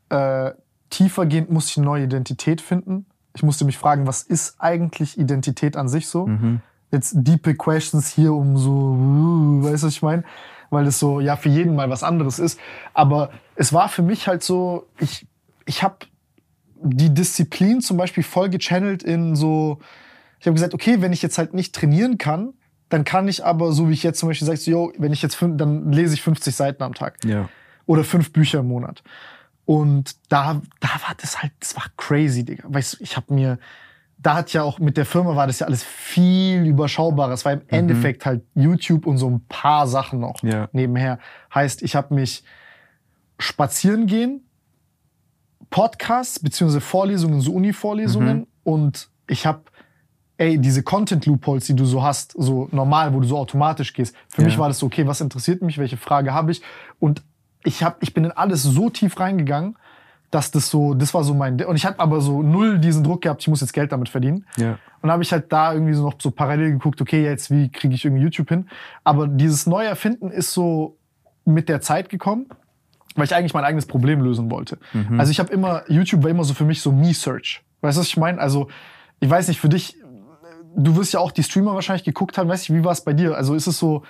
Äh, 0.09 0.53
tiefergehend 0.91 1.51
musste 1.51 1.71
ich 1.71 1.77
eine 1.79 1.87
neue 1.87 2.05
Identität 2.05 2.61
finden. 2.61 3.07
Ich 3.35 3.43
musste 3.43 3.65
mich 3.65 3.79
fragen, 3.79 4.07
was 4.07 4.23
ist 4.23 4.57
eigentlich 4.59 5.19
Identität 5.19 5.77
an 5.77 5.89
sich 5.89 6.09
so? 6.09 6.27
Jetzt 6.91 7.15
deepe 7.17 7.55
Questions 7.55 8.09
hier 8.09 8.35
um 8.35 8.59
so, 8.59 8.71
uh, 8.71 9.65
weißt 9.65 9.83
du, 9.83 9.87
was 9.87 9.95
ich 9.95 10.03
meine? 10.03 10.25
Weil 10.71 10.87
es 10.87 10.99
so, 10.99 11.21
ja, 11.21 11.37
für 11.37 11.49
jeden 11.49 11.75
mal 11.75 11.89
was 11.89 12.03
anderes 12.03 12.39
ist. 12.39 12.61
Aber 12.93 13.31
es 13.57 13.73
war 13.73 13.89
für 13.89 14.03
mich 14.03 14.29
halt 14.29 14.43
so, 14.43 14.87
ich, 14.99 15.27
ich 15.65 15.83
habe 15.83 15.97
die 16.83 17.15
Disziplin 17.15 17.81
zum 17.81 17.97
Beispiel 17.97 18.23
voll 18.23 18.51
gechannelt 18.51 19.03
in 19.03 19.37
so, 19.37 19.79
ich 20.41 20.47
habe 20.47 20.55
gesagt, 20.55 20.75
okay, 20.75 21.01
wenn 21.01 21.13
ich 21.13 21.23
jetzt 21.23 21.39
halt 21.39 21.55
nicht 21.55 21.75
trainieren 21.75 22.19
kann, 22.19 22.53
dann 22.93 23.05
kann 23.05 23.27
ich 23.29 23.45
aber, 23.45 23.73
so 23.73 23.89
wie 23.89 23.93
ich 23.95 24.03
jetzt 24.03 24.19
zum 24.19 24.29
Beispiel 24.29 24.47
sage, 24.47 24.59
so, 24.59 24.71
yo, 24.71 24.93
wenn 24.99 25.13
ich 25.13 25.23
jetzt 25.23 25.35
fünf, 25.35 25.57
dann 25.57 25.91
lese 25.93 26.15
ich 26.15 26.23
50 26.23 26.55
Seiten 26.55 26.83
am 26.83 26.95
Tag 26.95 27.19
Ja. 27.25 27.49
oder 27.87 28.05
fünf 28.05 28.33
Bücher 28.33 28.61
im 28.61 28.69
Monat. 28.69 29.03
Und 29.65 30.17
da, 30.29 30.61
da 30.81 30.89
war 30.89 31.15
das 31.21 31.43
halt, 31.43 31.53
das 31.61 31.75
war 31.77 31.85
crazy, 31.97 32.45
Digga. 32.45 32.65
Weißt 32.67 32.95
du, 32.95 33.03
ich 33.03 33.17
habe 33.17 33.33
mir, 33.33 33.59
da 34.19 34.35
hat 34.35 34.53
ja 34.53 34.63
auch 34.63 34.79
mit 34.79 34.97
der 34.97 35.07
Firma 35.07 35.35
war 35.37 35.47
das 35.47 35.61
ja 35.61 35.67
alles 35.67 35.83
viel 35.83 36.67
überschaubarer. 36.67 37.33
Es 37.33 37.45
war 37.45 37.53
im 37.53 37.63
Endeffekt 37.69 38.27
halt 38.27 38.43
YouTube 38.55 39.07
und 39.07 39.19
so 39.19 39.31
ein 39.31 39.41
paar 39.49 39.87
Sachen 39.87 40.21
noch 40.21 40.43
Ja. 40.43 40.69
nebenher. 40.73 41.19
Heißt, 41.55 41.83
ich 41.83 41.95
habe 41.97 42.15
mich 42.15 42.43
spazieren 43.39 44.07
gehen, 44.07 44.43
Podcasts 45.71 46.39
beziehungsweise 46.41 46.81
Vorlesungen, 46.81 47.41
so 47.41 47.53
Uni-Vorlesungen 47.55 48.47
und 48.65 49.09
ich 49.29 49.47
habe 49.47 49.63
ey, 50.43 50.59
diese 50.59 50.83
Content 50.83 51.25
Loopholes, 51.27 51.67
die 51.67 51.77
du 51.77 51.85
so 51.85 52.03
hast, 52.03 52.35
so 52.37 52.69
normal, 52.73 53.15
wo 53.15 53.21
du 53.21 53.29
so 53.29 53.39
automatisch 53.39 53.93
gehst. 53.93 54.17
Für 54.29 54.43
Ja. 54.43 54.47
mich 54.47 54.59
war 54.59 54.67
das 54.69 54.79
so, 54.81 54.87
okay, 54.87 55.07
was 55.07 55.21
interessiert 55.21 55.63
mich, 55.63 55.79
welche 55.79 55.97
Frage 55.97 56.35
habe 56.35 56.51
ich? 56.51 56.63
Und 56.99 57.23
ich 57.65 57.85
hab, 57.85 58.03
ich 58.03 58.13
bin 58.13 58.25
in 58.25 58.33
alles 58.33 58.63
so 58.65 58.91
tief 58.91 59.21
reingegangen, 59.21 59.77
dass 60.33 60.51
das 60.51 60.69
so, 60.69 60.95
das 60.95 61.15
war 61.15 61.23
so 61.23 61.35
mein, 61.35 61.63
und 61.65 61.77
ich 61.77 61.85
hatte 61.87 62.01
aber 62.01 62.21
so 62.21 62.43
null 62.43 62.79
diesen 62.81 63.05
Druck 63.05 63.23
gehabt, 63.23 63.43
ich 63.43 63.49
muss 63.49 63.61
jetzt 63.61 63.73
Geld 63.73 63.93
damit 63.93 64.09
verdienen. 64.09 64.47
Ja. 64.57 64.79
Und 65.01 65.11
habe 65.13 65.23
ich 65.23 65.31
halt 65.31 65.53
da 65.53 65.75
irgendwie 65.75 65.93
so 65.95 66.03
noch 66.03 66.15
so 66.19 66.31
parallel 66.33 66.73
geguckt, 66.73 67.01
okay, 67.01 67.23
jetzt 67.23 67.51
wie 67.51 67.71
kriege 67.71 67.95
ich 67.95 68.05
irgendwie 68.05 68.23
YouTube 68.23 68.49
hin? 68.49 68.69
Aber 69.05 69.29
dieses 69.29 69.67
neue 69.67 69.87
Erfinden 69.87 70.31
ist 70.31 70.53
so 70.53 70.97
mit 71.45 71.69
der 71.69 71.81
Zeit 71.83 72.09
gekommen, 72.09 72.47
weil 73.15 73.27
ich 73.27 73.35
eigentlich 73.35 73.55
mein 73.55 73.65
eigenes 73.65 73.87
Problem 73.87 74.23
lösen 74.23 74.51
wollte. 74.51 74.79
Also 75.19 75.31
ich 75.31 75.39
habe 75.39 75.53
immer, 75.53 75.83
YouTube 75.89 76.23
war 76.25 76.31
immer 76.31 76.45
so 76.45 76.55
für 76.55 76.65
mich 76.65 76.81
so 76.81 76.91
Me-Search. 76.91 77.63
Weißt 77.83 77.97
du, 77.97 78.01
was 78.01 78.09
ich 78.09 78.17
meine? 78.17 78.41
Also 78.41 78.69
ich 79.21 79.29
weiß 79.31 79.47
nicht, 79.49 79.61
für 79.61 79.69
dich, 79.69 79.97
du 80.75 80.97
wirst 80.97 81.15
ja 81.15 81.21
auch 81.21 81.33
die 81.33 81.43
Streamer 81.43 81.75
wahrscheinlich 81.75 82.05
geguckt 82.05 82.39
haben, 82.39 82.49
weiß 82.49 82.63
ich, 82.63 82.75
wie 82.75 82.85
war 82.85 82.93
es 82.93 83.01
bei 83.01 83.13
dir? 83.13 83.37
Also 83.37 83.55
ist 83.55 83.67
es 83.67 83.79
so, 83.79 84.03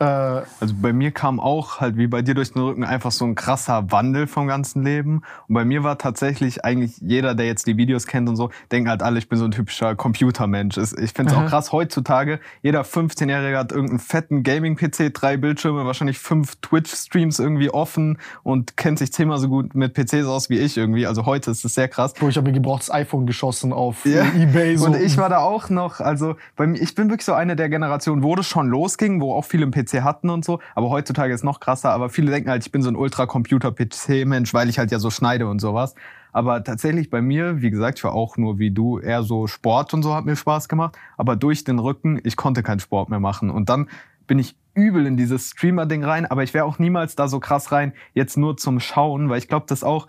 Also 0.00 0.74
bei 0.80 0.92
mir 0.92 1.10
kam 1.10 1.40
auch 1.40 1.80
halt 1.80 1.96
wie 1.96 2.06
bei 2.06 2.22
dir 2.22 2.34
durch 2.34 2.52
den 2.52 2.62
Rücken 2.62 2.84
einfach 2.84 3.10
so 3.10 3.24
ein 3.24 3.34
krasser 3.34 3.90
Wandel 3.90 4.26
vom 4.26 4.46
ganzen 4.46 4.84
Leben. 4.84 5.22
Und 5.48 5.54
bei 5.54 5.64
mir 5.64 5.82
war 5.82 5.98
tatsächlich 5.98 6.64
eigentlich 6.64 6.98
jeder, 7.00 7.34
der 7.34 7.46
jetzt 7.46 7.66
die 7.66 7.76
Videos 7.76 8.06
kennt 8.06 8.28
und 8.28 8.36
so, 8.36 8.50
denken 8.70 8.88
halt 8.90 9.02
alle, 9.02 9.18
ich 9.18 9.28
bin 9.28 9.38
so 9.38 9.44
ein 9.44 9.50
typischer 9.50 9.96
Computermensch. 9.96 10.76
Ich 10.78 11.12
finde 11.12 11.32
es 11.32 11.36
auch 11.38 11.46
krass 11.46 11.72
heutzutage. 11.72 12.38
Jeder 12.62 12.82
15-Jährige 12.82 13.58
hat 13.58 13.72
irgendeinen 13.72 13.98
fetten 13.98 14.42
Gaming-PC, 14.42 15.12
drei 15.12 15.36
Bildschirme, 15.36 15.84
wahrscheinlich 15.84 16.18
fünf 16.18 16.56
Twitch-Streams 16.60 17.38
irgendwie 17.40 17.70
offen 17.70 18.18
und 18.42 18.76
kennt 18.76 18.98
sich 19.00 19.12
zehnmal 19.12 19.38
so 19.38 19.48
gut 19.48 19.74
mit 19.74 19.94
PCs 19.94 20.26
aus 20.26 20.48
wie 20.50 20.58
ich 20.58 20.76
irgendwie. 20.76 21.06
Also 21.06 21.26
heute 21.26 21.50
ist 21.50 21.64
es 21.64 21.74
sehr 21.74 21.88
krass. 21.88 22.14
wo 22.20 22.28
ich 22.28 22.36
habe 22.36 22.46
mir 22.48 22.54
gebrauchtes 22.54 22.90
iPhone 22.92 23.26
geschossen 23.26 23.72
auf 23.72 24.04
Ja. 24.04 24.22
äh, 24.22 24.42
Ebay. 24.44 24.76
So. 24.76 24.86
Und 24.86 24.96
ich 24.96 25.16
war 25.16 25.28
da 25.28 25.38
auch 25.38 25.70
noch, 25.70 26.00
also 26.00 26.36
bei 26.56 26.66
mir, 26.66 26.80
ich 26.80 26.94
bin 26.94 27.08
wirklich 27.10 27.24
so 27.24 27.32
eine 27.32 27.56
der 27.56 27.68
Generationen, 27.68 28.22
wo 28.22 28.34
das 28.36 28.46
schon 28.46 28.68
losging, 28.68 29.20
wo 29.20 29.34
auch 29.34 29.44
viele 29.44 29.66
PC 29.68 29.87
hatten 29.96 30.30
und 30.30 30.44
so. 30.44 30.60
Aber 30.74 30.90
heutzutage 30.90 31.32
ist 31.32 31.44
noch 31.44 31.60
krasser. 31.60 31.90
Aber 31.90 32.08
viele 32.08 32.30
denken 32.30 32.50
halt, 32.50 32.64
ich 32.64 32.72
bin 32.72 32.82
so 32.82 32.90
ein 32.90 32.96
Ultra-Computer-PC-Mensch, 32.96 34.54
weil 34.54 34.68
ich 34.68 34.78
halt 34.78 34.90
ja 34.90 34.98
so 34.98 35.10
schneide 35.10 35.46
und 35.48 35.60
sowas. 35.60 35.94
Aber 36.32 36.62
tatsächlich 36.62 37.10
bei 37.10 37.22
mir, 37.22 37.62
wie 37.62 37.70
gesagt, 37.70 37.98
ich 37.98 38.04
war 38.04 38.12
auch 38.12 38.36
nur 38.36 38.58
wie 38.58 38.70
du, 38.70 38.98
eher 38.98 39.22
so 39.22 39.46
Sport 39.46 39.94
und 39.94 40.02
so 40.02 40.14
hat 40.14 40.24
mir 40.24 40.36
Spaß 40.36 40.68
gemacht. 40.68 40.96
Aber 41.16 41.36
durch 41.36 41.64
den 41.64 41.78
Rücken, 41.78 42.20
ich 42.22 42.36
konnte 42.36 42.62
keinen 42.62 42.80
Sport 42.80 43.08
mehr 43.08 43.20
machen. 43.20 43.50
Und 43.50 43.68
dann 43.68 43.88
bin 44.26 44.38
ich 44.38 44.56
übel 44.74 45.06
in 45.06 45.16
dieses 45.16 45.50
Streamer-Ding 45.50 46.04
rein. 46.04 46.26
Aber 46.26 46.42
ich 46.42 46.54
wäre 46.54 46.64
auch 46.64 46.78
niemals 46.78 47.16
da 47.16 47.28
so 47.28 47.40
krass 47.40 47.72
rein, 47.72 47.92
jetzt 48.14 48.36
nur 48.36 48.56
zum 48.56 48.78
Schauen, 48.80 49.28
weil 49.28 49.38
ich 49.38 49.48
glaube, 49.48 49.66
das 49.68 49.82
auch 49.82 50.06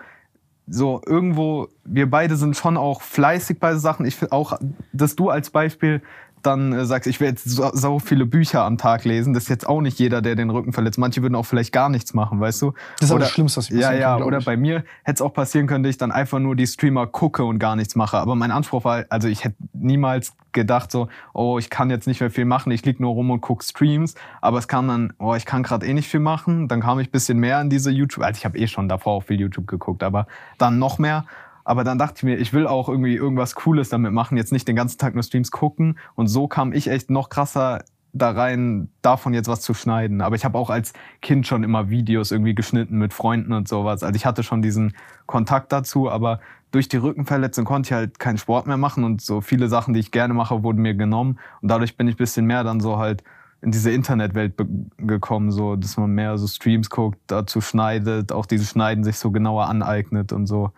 so 0.72 1.02
irgendwo, 1.06 1.68
wir 1.84 2.10
beide 2.10 2.36
sind 2.36 2.56
schon 2.56 2.78
auch 2.78 3.02
fleißig 3.02 3.60
bei 3.60 3.76
Sachen. 3.76 4.06
Ich 4.06 4.16
finde 4.16 4.34
auch, 4.34 4.60
dass 4.94 5.16
du 5.16 5.30
als 5.30 5.50
Beispiel 5.50 6.02
dann 6.44 6.74
äh, 6.74 6.86
sagst, 6.86 7.07
ich 7.07 7.20
will 7.20 7.28
jetzt 7.30 7.49
so, 7.49 7.70
so 7.74 7.99
viele 7.99 8.26
Bücher 8.26 8.64
am 8.64 8.78
Tag 8.78 9.03
lesen. 9.06 9.34
Das 9.34 9.44
ist 9.44 9.49
jetzt 9.49 9.68
auch 9.68 9.82
nicht 9.82 9.99
jeder, 9.99 10.22
der 10.22 10.36
den 10.36 10.49
Rücken 10.49 10.74
verletzt. 10.74 10.98
Manche 10.98 11.22
würden 11.22 11.36
auch 11.36 11.45
vielleicht 11.45 11.72
gar 11.74 11.90
nichts 11.90 12.14
machen, 12.14 12.40
weißt 12.40 12.61
du? 12.61 12.72
Das 12.99 13.06
ist 13.07 13.11
aber 13.11 13.16
Oder- 13.18 13.26
das 13.26 13.32
Schlimmste, 13.34 13.57
was 13.57 13.70
Ja, 13.70 13.76
passieren 13.76 14.02
ja, 14.02 14.14
kann, 14.18 14.24
oder 14.24 14.38
ich. 14.40 14.45
bei 14.45 14.57
mir 14.57 14.84
hätte 15.03 15.16
es 15.16 15.22
auch 15.22 15.34
passieren 15.34 15.68
können, 15.68 15.84
dass 15.84 15.91
ich 15.91 15.98
dann 15.98 16.11
einfach 16.11 16.40
nur 16.40 16.56
die 16.56 16.68
Streamer 16.68 17.07
gucke 17.07 17.44
und 17.44 17.60
gar 17.60 17.76
nichts 17.76 17.95
mache. 17.95 18.18
Aber 18.18 18.36
mein 18.36 18.52
Anspruch 18.52 18.84
war, 18.84 19.06
also 19.10 19.28
ich 19.28 19.44
hätte 19.44 19.56
niemals 19.74 20.34
gedacht 20.52 20.91
so, 20.91 21.10
oh, 21.34 21.60
ich 21.60 21.70
kann 21.70 21.90
jetzt 21.91 22.07
nicht 22.07 22.22
mehr 22.22 22.32
viel 22.32 22.45
machen, 22.45 22.72
ich 22.72 22.84
lieg 22.84 22.99
nur 22.99 23.11
rum 23.14 23.30
und 23.30 23.41
guck 23.41 23.64
Streams. 23.64 24.16
Aber 24.41 24.57
es 24.57 24.68
kam 24.68 24.88
dann, 24.88 25.14
oh, 25.20 25.36
ich 25.36 25.45
kann 25.45 25.61
gerade 25.64 25.86
eh 25.86 25.94
nicht 25.94 26.07
viel 26.10 26.20
machen. 26.20 26.68
Dann 26.68 26.82
kam 26.82 26.99
ich 26.99 27.11
bisschen 27.11 27.38
mehr 27.38 27.61
in 27.61 27.70
diese 27.70 27.91
YouTube, 27.91 28.24
also 28.24 28.38
ich 28.38 28.45
habe 28.45 28.57
eh 28.57 28.68
schon 28.68 28.90
davor 28.90 29.14
auch 29.14 29.24
viel 29.24 29.40
YouTube 29.40 29.68
geguckt, 29.68 30.02
aber 30.03 30.26
dann 30.57 30.80
noch 30.80 30.98
mehr. 30.99 31.26
Aber 31.70 31.84
dann 31.84 32.00
dachte 32.00 32.16
ich 32.18 32.24
mir, 32.24 32.38
ich 32.38 32.52
will 32.52 32.66
auch 32.66 32.90
irgendwie 32.90 33.14
irgendwas 33.14 33.54
Cooles 33.54 33.90
damit 33.90 34.12
machen, 34.12 34.38
jetzt 34.38 34.52
nicht 34.52 34.68
den 34.68 34.76
ganzen 34.76 34.98
Tag 34.98 35.14
nur 35.14 35.22
Streams 35.22 35.52
gucken. 35.52 36.00
Und 36.16 36.26
so 36.26 36.48
kam 36.48 36.74
ich 36.74 36.88
echt 36.88 37.12
noch 37.12 37.30
krasser 37.30 37.84
da 38.12 38.32
rein, 38.32 38.90
davon 39.04 39.36
jetzt 39.36 39.48
was 39.48 39.62
zu 39.62 39.76
schneiden. 39.76 40.22
Aber 40.22 40.36
ich 40.36 40.46
habe 40.46 40.58
auch 40.58 40.72
als 40.72 40.94
Kind 41.22 41.46
schon 41.46 41.64
immer 41.64 41.91
Videos 41.91 42.32
irgendwie 42.32 42.56
geschnitten 42.56 42.98
mit 42.98 43.14
Freunden 43.14 43.54
und 43.54 43.68
sowas. 43.68 44.02
Also 44.02 44.16
ich 44.16 44.26
hatte 44.26 44.41
schon 44.41 44.64
diesen 44.64 44.96
Kontakt 45.28 45.72
dazu, 45.72 46.10
aber 46.10 46.40
durch 46.72 46.90
die 46.90 46.98
Rückenverletzung 46.98 47.66
konnte 47.66 47.90
ich 47.90 47.94
halt 47.94 48.18
keinen 48.18 48.40
Sport 48.40 48.66
mehr 48.66 48.78
machen 48.78 49.04
und 49.04 49.22
so 49.22 49.40
viele 49.40 49.68
Sachen, 49.68 49.94
die 49.94 50.00
ich 50.00 50.10
gerne 50.10 50.34
mache, 50.34 50.64
wurden 50.64 50.82
mir 50.82 50.96
genommen. 50.96 51.38
Und 51.62 51.70
dadurch 51.70 51.98
bin 51.98 52.08
ich 52.08 52.16
ein 52.16 52.18
bisschen 52.18 52.48
mehr 52.48 52.64
dann 52.64 52.80
so 52.80 52.98
halt 52.98 53.24
in 53.62 53.70
diese 53.70 53.91
Internetwelt 53.91 54.56
gekommen, 54.98 55.52
so 55.52 55.76
dass 55.76 55.98
man 55.98 56.16
mehr 56.16 56.36
so 56.40 56.48
Streams 56.48 56.90
guckt, 56.90 57.20
dazu 57.28 57.62
schneidet, 57.62 58.32
auch 58.32 58.48
dieses 58.48 58.72
Schneiden 58.72 59.04
sich 59.04 59.20
so 59.20 59.30
genauer 59.30 59.68
aneignet 59.68 60.34
und 60.34 60.48
so. 60.48 60.72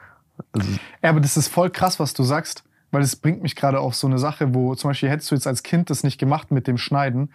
Also, 0.53 0.69
Ja, 1.01 1.09
aber 1.09 1.19
das 1.21 1.37
ist 1.37 1.47
voll 1.47 1.69
krass, 1.69 1.99
was 1.99 2.13
du 2.13 2.23
sagst, 2.23 2.63
weil 2.91 3.01
es 3.01 3.15
bringt 3.15 3.41
mich 3.41 3.55
gerade 3.55 3.79
auf 3.79 3.95
so 3.95 4.07
eine 4.07 4.17
Sache, 4.17 4.53
wo 4.53 4.75
zum 4.75 4.89
Beispiel 4.89 5.09
hättest 5.09 5.31
du 5.31 5.35
jetzt 5.35 5.47
als 5.47 5.63
Kind 5.63 5.89
das 5.89 6.03
nicht 6.03 6.17
gemacht 6.19 6.51
mit 6.51 6.67
dem 6.67 6.77
Schneiden, 6.77 7.31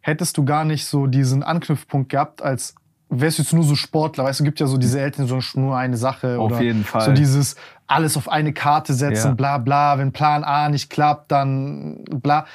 hättest 0.00 0.36
du 0.38 0.44
gar 0.44 0.64
nicht 0.64 0.86
so 0.86 1.06
diesen 1.06 1.42
Anknüpfpunkt 1.42 2.10
gehabt, 2.10 2.42
als 2.42 2.74
wärst 3.10 3.38
du 3.38 3.42
jetzt 3.42 3.52
nur 3.52 3.64
so 3.64 3.74
Sportler. 3.74 4.24
Weißt 4.24 4.40
du, 4.40 4.44
gibt 4.44 4.60
ja 4.60 4.66
so 4.66 4.78
diese 4.78 5.00
Eltern, 5.00 5.26
so 5.26 5.40
nur 5.54 5.76
eine 5.76 5.96
Sache. 5.96 6.38
Auf 6.38 6.52
oder 6.52 6.62
jeden 6.62 6.84
Fall. 6.84 7.02
So 7.02 7.12
dieses 7.12 7.56
alles 7.86 8.16
auf 8.16 8.28
eine 8.28 8.52
Karte 8.52 8.94
setzen, 8.94 9.28
Ja. 9.28 9.34
bla 9.34 9.58
bla. 9.58 9.98
Wenn 9.98 10.12
Plan 10.12 10.44
A 10.44 10.68
nicht 10.68 10.90
klappt, 10.90 11.32
dann 11.32 12.04
bla. 12.04 12.46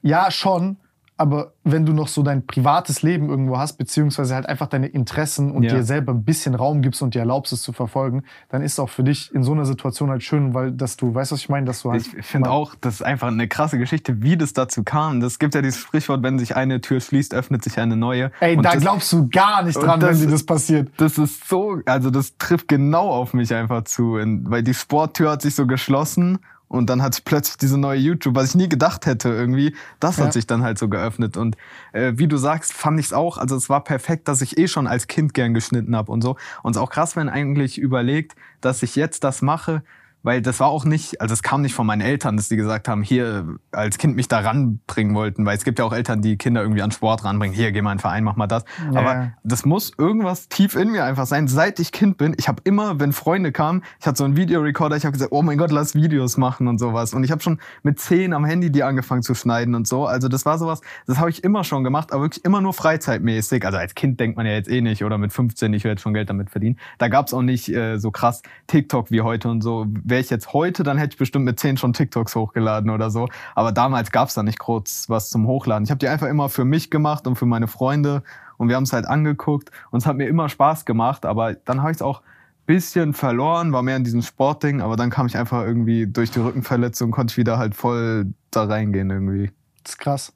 Ja, 0.00 0.30
schon. 0.30 0.78
Aber 1.18 1.52
wenn 1.64 1.84
du 1.84 1.92
noch 1.92 2.06
so 2.08 2.22
dein 2.22 2.46
privates 2.46 3.02
Leben 3.02 3.28
irgendwo 3.28 3.58
hast, 3.58 3.76
beziehungsweise 3.76 4.36
halt 4.36 4.46
einfach 4.46 4.68
deine 4.68 4.86
Interessen 4.86 5.50
und 5.50 5.64
Ja. 5.64 5.74
dir 5.74 5.82
selber 5.82 6.12
ein 6.12 6.22
bisschen 6.22 6.54
Raum 6.54 6.80
gibst 6.80 7.02
und 7.02 7.14
dir 7.14 7.18
erlaubst, 7.18 7.52
es 7.52 7.60
zu 7.60 7.72
verfolgen, 7.72 8.22
dann 8.50 8.62
ist 8.62 8.74
es 8.74 8.78
auch 8.78 8.88
für 8.88 9.02
dich 9.02 9.34
in 9.34 9.42
so 9.42 9.50
einer 9.52 9.64
Situation 9.64 10.10
halt 10.10 10.22
schön, 10.22 10.54
weil 10.54 10.70
dass 10.70 10.96
du, 10.96 11.12
weißt 11.14 11.32
du, 11.32 11.34
was 11.34 11.40
ich 11.40 11.48
meine, 11.48 11.66
dass 11.66 11.82
du 11.82 11.90
halt. 11.90 12.06
Ich 12.16 12.24
finde 12.24 12.50
auch, 12.50 12.76
das 12.80 12.94
ist 12.94 13.02
einfach 13.02 13.26
eine 13.28 13.48
krasse 13.48 13.78
Geschichte, 13.78 14.22
wie 14.22 14.36
das 14.36 14.52
dazu 14.52 14.84
kam. 14.84 15.20
Das 15.20 15.40
gibt 15.40 15.56
ja 15.56 15.60
dieses 15.60 15.80
Sprichwort, 15.80 16.22
wenn 16.22 16.38
sich 16.38 16.54
eine 16.54 16.80
Tür 16.80 17.00
schließt, 17.00 17.34
öffnet 17.34 17.64
sich 17.64 17.78
eine 17.80 17.96
neue. 17.96 18.30
Ey, 18.38 18.56
Und 18.56 18.62
da 18.62 18.72
das, 18.74 18.82
glaubst 18.82 19.12
du 19.12 19.28
gar 19.28 19.64
nicht 19.64 19.76
dran, 19.76 19.98
das- 19.98 20.20
wenn 20.20 20.26
dir 20.28 20.32
das 20.32 20.46
passiert. 20.46 20.88
Das 20.98 21.18
ist 21.18 21.48
so, 21.48 21.78
also 21.84 22.10
das 22.10 22.36
trifft 22.38 22.68
genau 22.68 23.08
auf 23.10 23.34
mich 23.34 23.52
einfach 23.52 23.82
zu. 23.84 24.18
Weil 24.44 24.62
die 24.62 24.74
Sporttür 24.74 25.32
hat 25.32 25.42
sich 25.42 25.56
so 25.56 25.66
geschlossen 25.66 26.38
und 26.68 26.90
dann 26.90 27.02
hat 27.02 27.14
sich 27.14 27.24
plötzlich 27.24 27.56
diese 27.56 27.78
neue 27.78 27.98
YouTube, 27.98 28.34
was 28.34 28.50
ich 28.50 28.54
nie 28.54 28.68
gedacht 28.68 29.06
hätte 29.06 29.30
irgendwie, 29.30 29.74
das 30.00 30.18
Ja. 30.18 30.26
hat 30.26 30.32
sich 30.34 30.46
dann 30.46 30.62
halt 30.62 30.78
so 30.78 30.88
geöffnet. 30.88 31.36
Und 31.36 31.56
äh, 31.92 32.12
wie 32.16 32.28
du 32.28 32.36
sagst, 32.36 32.72
fand 32.72 33.00
ich 33.00 33.06
es 33.06 33.12
auch, 33.12 33.38
also 33.38 33.56
es 33.56 33.68
war 33.70 33.82
perfekt, 33.84 34.28
dass 34.28 34.42
ich 34.42 34.58
eh 34.58 34.68
schon 34.68 34.86
als 34.86 35.06
Kind 35.06 35.34
gern 35.34 35.54
geschnitten 35.54 35.96
habe 35.96 36.12
und 36.12 36.22
so. 36.22 36.36
Und 36.62 36.72
es 36.72 36.76
ist 36.76 36.82
auch 36.82 36.90
krass, 36.90 37.16
wenn 37.16 37.28
eigentlich 37.28 37.78
überlegt, 37.78 38.36
dass 38.60 38.82
ich 38.82 38.96
jetzt 38.96 39.24
das 39.24 39.40
mache, 39.42 39.82
weil 40.22 40.42
das 40.42 40.60
war 40.60 40.68
auch 40.68 40.84
nicht, 40.84 41.20
also 41.20 41.32
es 41.32 41.42
kam 41.42 41.62
nicht 41.62 41.74
von 41.74 41.86
meinen 41.86 42.00
Eltern, 42.00 42.36
dass 42.36 42.48
die 42.48 42.56
gesagt 42.56 42.88
haben, 42.88 43.02
hier 43.02 43.56
als 43.72 43.98
Kind 43.98 44.16
mich 44.16 44.28
da 44.28 44.40
ranbringen 44.40 45.14
wollten, 45.14 45.46
weil 45.46 45.56
es 45.56 45.64
gibt 45.64 45.78
ja 45.78 45.84
auch 45.84 45.92
Eltern, 45.92 46.22
die 46.22 46.36
Kinder 46.36 46.62
irgendwie 46.62 46.82
an 46.82 46.90
Sport 46.90 47.24
ranbringen, 47.24 47.54
hier 47.54 47.72
geh 47.72 47.82
mal 47.82 47.92
in 47.92 47.98
den 47.98 48.02
Verein, 48.02 48.24
mach 48.24 48.36
mal 48.36 48.46
das. 48.46 48.64
Ja. 48.92 49.00
Aber 49.00 49.32
das 49.44 49.64
muss 49.64 49.92
irgendwas 49.96 50.48
tief 50.48 50.74
in 50.74 50.90
mir 50.90 51.04
einfach 51.04 51.26
sein, 51.26 51.48
seit 51.48 51.78
ich 51.80 51.92
Kind 51.92 52.18
bin. 52.18 52.34
Ich 52.38 52.48
habe 52.48 52.62
immer, 52.64 53.00
wenn 53.00 53.12
Freunde 53.12 53.52
kamen, 53.52 53.82
ich 54.00 54.06
hatte 54.06 54.18
so 54.18 54.24
einen 54.24 54.36
Videorecorder, 54.36 54.96
ich 54.96 55.04
habe 55.04 55.12
gesagt, 55.12 55.32
oh 55.32 55.42
mein 55.42 55.58
Gott, 55.58 55.70
lass 55.70 55.94
Videos 55.94 56.36
machen 56.36 56.68
und 56.68 56.78
sowas. 56.78 57.14
Und 57.14 57.24
ich 57.24 57.30
habe 57.30 57.42
schon 57.42 57.60
mit 57.82 58.00
zehn 58.00 58.32
am 58.32 58.44
Handy 58.44 58.70
die 58.70 58.82
angefangen 58.82 59.22
zu 59.22 59.34
schneiden 59.34 59.74
und 59.74 59.86
so. 59.86 60.06
Also 60.06 60.28
das 60.28 60.44
war 60.44 60.58
sowas, 60.58 60.80
das 61.06 61.18
habe 61.18 61.30
ich 61.30 61.44
immer 61.44 61.64
schon 61.64 61.84
gemacht, 61.84 62.12
aber 62.12 62.22
wirklich 62.22 62.44
immer 62.44 62.60
nur 62.60 62.74
freizeitmäßig. 62.74 63.64
Also 63.64 63.78
als 63.78 63.94
Kind 63.94 64.20
denkt 64.20 64.36
man 64.36 64.46
ja 64.46 64.52
jetzt 64.52 64.68
eh 64.68 64.80
nicht 64.80 65.04
oder 65.04 65.18
mit 65.18 65.32
15, 65.32 65.72
ich 65.72 65.84
werde 65.84 65.92
jetzt 65.92 66.02
schon 66.02 66.14
Geld 66.14 66.28
damit 66.28 66.50
verdienen. 66.50 66.78
Da 66.98 67.08
gab's 67.08 67.32
auch 67.32 67.42
nicht 67.42 67.68
äh, 67.68 67.98
so 67.98 68.10
krass 68.10 68.42
TikTok 68.66 69.10
wie 69.10 69.22
heute 69.22 69.48
und 69.48 69.62
so. 69.62 69.86
Wäre 70.08 70.20
ich 70.20 70.30
jetzt 70.30 70.52
heute, 70.52 70.82
dann 70.82 70.98
hätte 70.98 71.14
ich 71.14 71.18
bestimmt 71.18 71.44
mit 71.44 71.58
zehn 71.60 71.76
schon 71.76 71.92
TikToks 71.92 72.34
hochgeladen 72.34 72.90
oder 72.90 73.10
so. 73.10 73.28
Aber 73.54 73.72
damals 73.72 74.10
gab's 74.10 74.34
da 74.34 74.42
nicht 74.42 74.58
kurz 74.58 75.08
was 75.08 75.30
zum 75.30 75.46
Hochladen. 75.46 75.84
Ich 75.84 75.90
habe 75.90 75.98
die 75.98 76.08
einfach 76.08 76.28
immer 76.28 76.48
für 76.48 76.64
mich 76.64 76.90
gemacht 76.90 77.26
und 77.26 77.36
für 77.36 77.46
meine 77.46 77.68
Freunde 77.68 78.22
und 78.56 78.68
wir 78.68 78.76
haben 78.76 78.84
es 78.84 78.92
halt 78.92 79.06
angeguckt 79.06 79.70
und 79.90 80.00
es 80.00 80.06
hat 80.06 80.16
mir 80.16 80.26
immer 80.26 80.48
Spaß 80.48 80.84
gemacht, 80.84 81.24
aber 81.24 81.54
dann 81.54 81.80
habe 81.80 81.90
ich 81.90 81.98
es 81.98 82.02
auch 82.02 82.22
bisschen 82.68 83.14
verloren, 83.14 83.72
war 83.72 83.82
mehr 83.82 83.96
in 83.96 84.04
diesem 84.04 84.20
Sportding, 84.20 84.82
aber 84.82 84.96
dann 84.96 85.08
kam 85.08 85.26
ich 85.26 85.38
einfach 85.38 85.64
irgendwie 85.64 86.06
durch 86.06 86.30
die 86.30 86.40
Rückenverletzung, 86.40 87.10
konnte 87.10 87.32
ich 87.32 87.38
wieder 87.38 87.56
halt 87.56 87.74
voll 87.74 88.26
da 88.50 88.64
reingehen 88.64 89.08
irgendwie. 89.08 89.50
Das 89.82 89.94
ist 89.94 89.98
krass. 89.98 90.32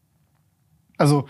Also, 0.97 1.27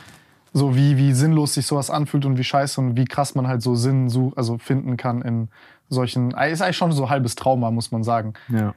so 0.52 0.76
wie, 0.76 0.96
wie 0.98 1.12
sinnlos 1.12 1.54
sich 1.54 1.66
sowas 1.66 1.90
anfühlt 1.90 2.24
und 2.24 2.38
wie 2.38 2.44
scheiße 2.44 2.80
und 2.80 2.96
wie 2.96 3.04
krass 3.04 3.34
man 3.34 3.48
halt 3.48 3.62
so 3.62 3.74
Sinn 3.74 4.10
such, 4.10 4.36
also 4.36 4.58
finden 4.58 4.96
kann 4.96 5.22
in 5.22 5.48
solchen. 5.92 6.30
Ist 6.32 6.62
eigentlich 6.62 6.76
schon 6.76 6.92
so 6.92 7.10
halbes 7.10 7.34
Trauma, 7.34 7.70
muss 7.70 7.90
man 7.90 8.02
sagen. 8.02 8.34
Ja. 8.48 8.74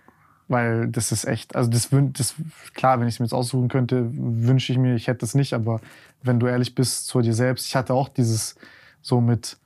Weil 0.48 0.88
das 0.88 1.12
ist 1.12 1.26
echt, 1.26 1.56
also 1.56 1.70
das, 1.70 1.90
das 1.92 2.36
klar, 2.76 3.00
wenn 3.00 3.08
ich 3.08 3.16
es 3.16 3.20
mir 3.20 3.26
jetzt 3.26 3.34
aussuchen 3.34 3.68
könnte, 3.68 4.08
wünsche 4.12 4.72
ich 4.72 4.78
mir, 4.78 4.96
ich 4.96 5.08
hätte 5.08 5.26
es 5.26 5.34
nicht, 5.34 5.54
aber 5.54 5.82
wenn 6.22 6.40
du 6.40 6.46
ehrlich 6.48 6.76
bist 6.76 7.08
zu 7.08 7.22
dir 7.22 7.34
selbst, 7.34 7.66
ich 7.66 7.76
hatte 7.76 7.94
auch 7.94 8.10
dieses 8.10 8.56
so 9.02 9.22
mit, 9.22 9.58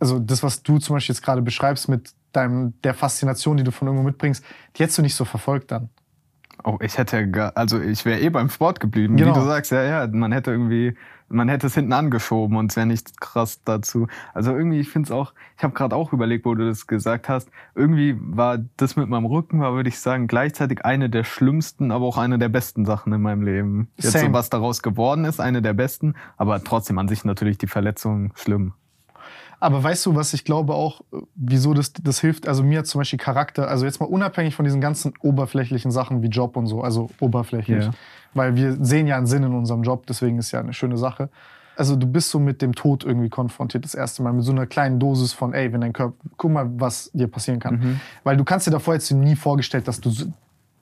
also 0.00 0.18
das, 0.18 0.42
was 0.42 0.62
du 0.62 0.78
zum 0.78 0.96
Beispiel 0.96 1.14
jetzt 1.14 1.22
gerade 1.22 1.42
beschreibst 1.42 1.88
mit 1.88 2.12
deinem, 2.32 2.74
der 2.82 2.94
Faszination, 2.94 3.56
die 3.56 3.64
du 3.64 3.70
von 3.70 3.86
irgendwo 3.86 4.04
mitbringst, 4.04 4.44
die 4.76 4.82
hättest 4.82 4.98
du 4.98 5.02
nicht 5.02 5.14
so 5.14 5.24
verfolgt 5.24 5.70
dann. 5.70 5.90
Oh, 6.64 6.78
ich 6.80 6.98
hätte, 6.98 7.52
also 7.54 7.80
ich 7.80 8.04
wäre 8.04 8.20
eh 8.20 8.30
beim 8.30 8.50
Sport 8.50 8.80
geblieben. 8.80 9.16
Genau. 9.16 9.30
Wie 9.30 9.38
du 9.38 9.44
sagst, 9.44 9.70
ja, 9.70 9.82
ja, 9.82 10.06
man 10.08 10.32
hätte 10.32 10.50
irgendwie, 10.50 10.96
man 11.28 11.48
hätte 11.48 11.66
es 11.66 11.74
hinten 11.74 11.92
angeschoben 11.92 12.56
und 12.56 12.70
es 12.70 12.76
wäre 12.76 12.86
nicht 12.86 13.20
krass 13.20 13.62
dazu. 13.64 14.06
Also 14.34 14.52
irgendwie, 14.52 14.80
ich 14.80 14.88
finde 14.88 15.08
es 15.08 15.12
auch, 15.12 15.34
ich 15.56 15.62
habe 15.62 15.74
gerade 15.74 15.94
auch 15.94 16.12
überlegt, 16.12 16.44
wo 16.44 16.54
du 16.54 16.66
das 16.66 16.86
gesagt 16.86 17.28
hast. 17.28 17.50
Irgendwie 17.74 18.16
war 18.18 18.58
das 18.76 18.96
mit 18.96 19.08
meinem 19.08 19.26
Rücken, 19.26 19.60
war, 19.60 19.74
würde 19.74 19.88
ich 19.88 19.98
sagen, 19.98 20.26
gleichzeitig 20.26 20.84
eine 20.84 21.10
der 21.10 21.24
schlimmsten, 21.24 21.92
aber 21.92 22.06
auch 22.06 22.18
eine 22.18 22.38
der 22.38 22.48
besten 22.48 22.84
Sachen 22.84 23.12
in 23.12 23.20
meinem 23.20 23.42
Leben. 23.42 23.88
Jetzt 23.96 24.12
so, 24.12 24.18
Same. 24.18 24.32
was 24.32 24.50
daraus 24.50 24.82
geworden 24.82 25.24
ist, 25.24 25.40
eine 25.40 25.62
der 25.62 25.74
besten, 25.74 26.14
aber 26.36 26.62
trotzdem 26.64 26.98
an 26.98 27.08
sich 27.08 27.24
natürlich 27.24 27.58
die 27.58 27.66
Verletzung 27.66 28.32
schlimm. 28.34 28.72
Aber 29.60 29.82
weißt 29.82 30.06
du, 30.06 30.14
was 30.14 30.34
ich 30.34 30.44
glaube 30.44 30.74
auch, 30.74 31.00
wieso 31.34 31.74
das, 31.74 31.92
das 31.92 32.20
hilft? 32.20 32.46
Also 32.46 32.62
mir 32.62 32.78
hat 32.78 32.86
zum 32.86 33.00
Beispiel 33.00 33.18
Charakter, 33.18 33.68
also 33.68 33.86
jetzt 33.86 33.98
mal 34.00 34.06
unabhängig 34.06 34.54
von 34.54 34.64
diesen 34.64 34.80
ganzen 34.80 35.14
oberflächlichen 35.20 35.90
Sachen 35.90 36.22
wie 36.22 36.28
Job 36.28 36.56
und 36.56 36.66
so, 36.66 36.82
also 36.82 37.10
oberflächlich. 37.18 37.86
Ja. 37.86 37.90
Weil 38.38 38.56
wir 38.56 38.78
sehen 38.80 39.06
ja 39.06 39.16
einen 39.16 39.26
Sinn 39.26 39.42
in 39.42 39.52
unserem 39.52 39.82
Job, 39.82 40.06
deswegen 40.06 40.38
ist 40.38 40.52
ja 40.52 40.60
eine 40.60 40.72
schöne 40.72 40.96
Sache. 40.96 41.28
Also 41.76 41.94
du 41.94 42.06
bist 42.06 42.30
so 42.30 42.40
mit 42.40 42.60
dem 42.62 42.74
Tod 42.74 43.04
irgendwie 43.04 43.28
konfrontiert 43.28 43.84
das 43.84 43.94
erste 43.94 44.22
Mal, 44.22 44.32
mit 44.32 44.44
so 44.44 44.52
einer 44.52 44.66
kleinen 44.66 44.98
Dosis 44.98 45.32
von, 45.32 45.52
ey, 45.52 45.72
wenn 45.72 45.80
dein 45.80 45.92
Körper, 45.92 46.14
guck 46.36 46.50
mal, 46.50 46.68
was 46.80 47.10
dir 47.12 47.28
passieren 47.28 47.60
kann. 47.60 48.00
Weil 48.24 48.36
du 48.36 48.44
kannst 48.44 48.66
dir 48.66 48.70
davor 48.70 48.94
jetzt 48.94 49.10
nie 49.12 49.36
vorgestellt, 49.36 49.86
dass 49.86 50.00
du, 50.00 50.10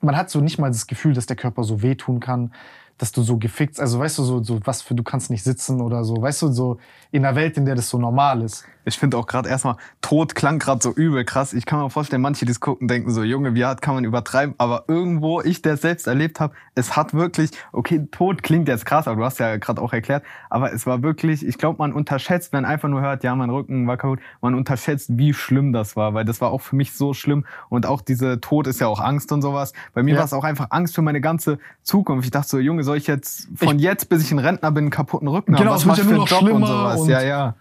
man 0.01 0.15
hat 0.15 0.29
so 0.29 0.39
nicht 0.39 0.57
mal 0.57 0.69
das 0.69 0.87
Gefühl, 0.87 1.13
dass 1.13 1.25
der 1.25 1.35
Körper 1.35 1.63
so 1.63 1.81
wehtun 1.83 2.19
kann, 2.19 2.51
dass 2.97 3.11
du 3.11 3.21
so 3.21 3.37
gefickt, 3.37 3.79
also 3.79 3.99
weißt 3.99 4.17
du, 4.17 4.23
so, 4.23 4.43
so 4.43 4.59
was 4.65 4.81
für, 4.81 4.95
du 4.95 5.03
kannst 5.03 5.29
nicht 5.29 5.43
sitzen 5.43 5.81
oder 5.81 6.03
so, 6.03 6.21
weißt 6.21 6.41
du, 6.43 6.51
so 6.51 6.77
in 7.11 7.25
einer 7.25 7.35
Welt, 7.35 7.57
in 7.57 7.65
der 7.65 7.75
das 7.75 7.89
so 7.89 7.97
normal 7.97 8.41
ist. 8.41 8.65
Ich 8.83 8.97
finde 8.97 9.17
auch 9.17 9.27
gerade 9.27 9.49
erstmal, 9.49 9.75
Tod 10.01 10.33
klang 10.33 10.59
gerade 10.59 10.81
so 10.81 10.91
übel 10.93 11.25
krass. 11.25 11.51
Ich 11.53 11.65
kann 11.65 11.79
mir 11.79 11.89
vorstellen, 11.89 12.21
manche, 12.21 12.45
die 12.45 12.51
es 12.51 12.61
gucken, 12.61 12.87
denken 12.87 13.11
so, 13.11 13.21
Junge, 13.21 13.53
wie 13.53 13.65
hart 13.65 13.81
kann 13.81 13.95
man 13.95 14.05
übertreiben? 14.05 14.55
Aber 14.57 14.85
irgendwo, 14.87 15.41
ich, 15.41 15.61
der 15.61 15.75
selbst 15.75 16.07
erlebt 16.07 16.39
habe, 16.39 16.53
es 16.73 16.95
hat 16.95 17.13
wirklich, 17.13 17.51
okay, 17.73 18.07
Tod 18.11 18.43
klingt 18.43 18.69
jetzt 18.69 18.85
krass, 18.85 19.07
aber 19.07 19.17
du 19.17 19.25
hast 19.25 19.39
ja 19.39 19.57
gerade 19.57 19.81
auch 19.81 19.91
erklärt, 19.91 20.23
aber 20.49 20.71
es 20.73 20.85
war 20.85 21.03
wirklich, 21.03 21.45
ich 21.45 21.57
glaube, 21.57 21.79
man 21.79 21.91
unterschätzt, 21.91 22.53
wenn 22.53 22.63
einfach 22.63 22.87
nur 22.87 23.01
hört, 23.01 23.23
ja, 23.23 23.35
mein 23.35 23.49
Rücken 23.49 23.87
war 23.87 23.97
kaputt, 23.97 24.19
man 24.41 24.55
unterschätzt, 24.55 25.09
wie 25.17 25.33
schlimm 25.33 25.73
das 25.73 25.95
war, 25.97 26.13
weil 26.13 26.23
das 26.23 26.39
war 26.39 26.51
auch 26.51 26.61
für 26.61 26.77
mich 26.77 26.93
so 26.93 27.13
schlimm. 27.13 27.45
Und 27.69 27.85
auch 27.85 28.01
diese 28.01 28.39
Tod 28.39 28.67
ist 28.67 28.79
ja 28.79 28.87
auch 28.87 29.01
Angst 29.01 29.31
und 29.33 29.41
sowas. 29.41 29.73
Bei 29.93 30.01
mir 30.01 30.13
Ja. 30.13 30.19
war 30.19 30.25
es 30.25 30.33
auch 30.33 30.45
einfach 30.45 30.67
Angst 30.69 30.95
für 30.95 31.01
meine 31.01 31.19
ganze 31.19 31.59
Zukunft. 31.83 32.25
Ich 32.25 32.31
dachte 32.31 32.47
so, 32.47 32.59
Junge, 32.59 32.83
soll 32.87 32.97
ich 32.97 33.05
jetzt 33.07 33.47
von 33.55 33.77
jetzt, 33.77 34.09
bis 34.09 34.23
ich 34.23 34.31
ein 34.31 34.39
Rentner 34.39 34.71
bin, 34.71 34.85
einen 34.85 34.89
kaputten 34.91 35.27
Rücken 35.27 35.53
Genau, 35.53 35.71
haben? 35.71 35.75
Was 35.75 35.81
es 35.81 35.85
wird 35.85 35.87
mach 35.87 35.93
ich 35.93 35.99
ja 35.99 36.03
für 36.03 36.15
nur 36.15 36.15
einen 36.15 36.19
noch 36.19 36.29
Job 36.29 36.41
und 36.41 36.47
schlimmer 36.47 36.67
sowas? 36.67 36.99
und- 37.01 37.09
ja, 37.09 37.21
ja. 37.21 37.55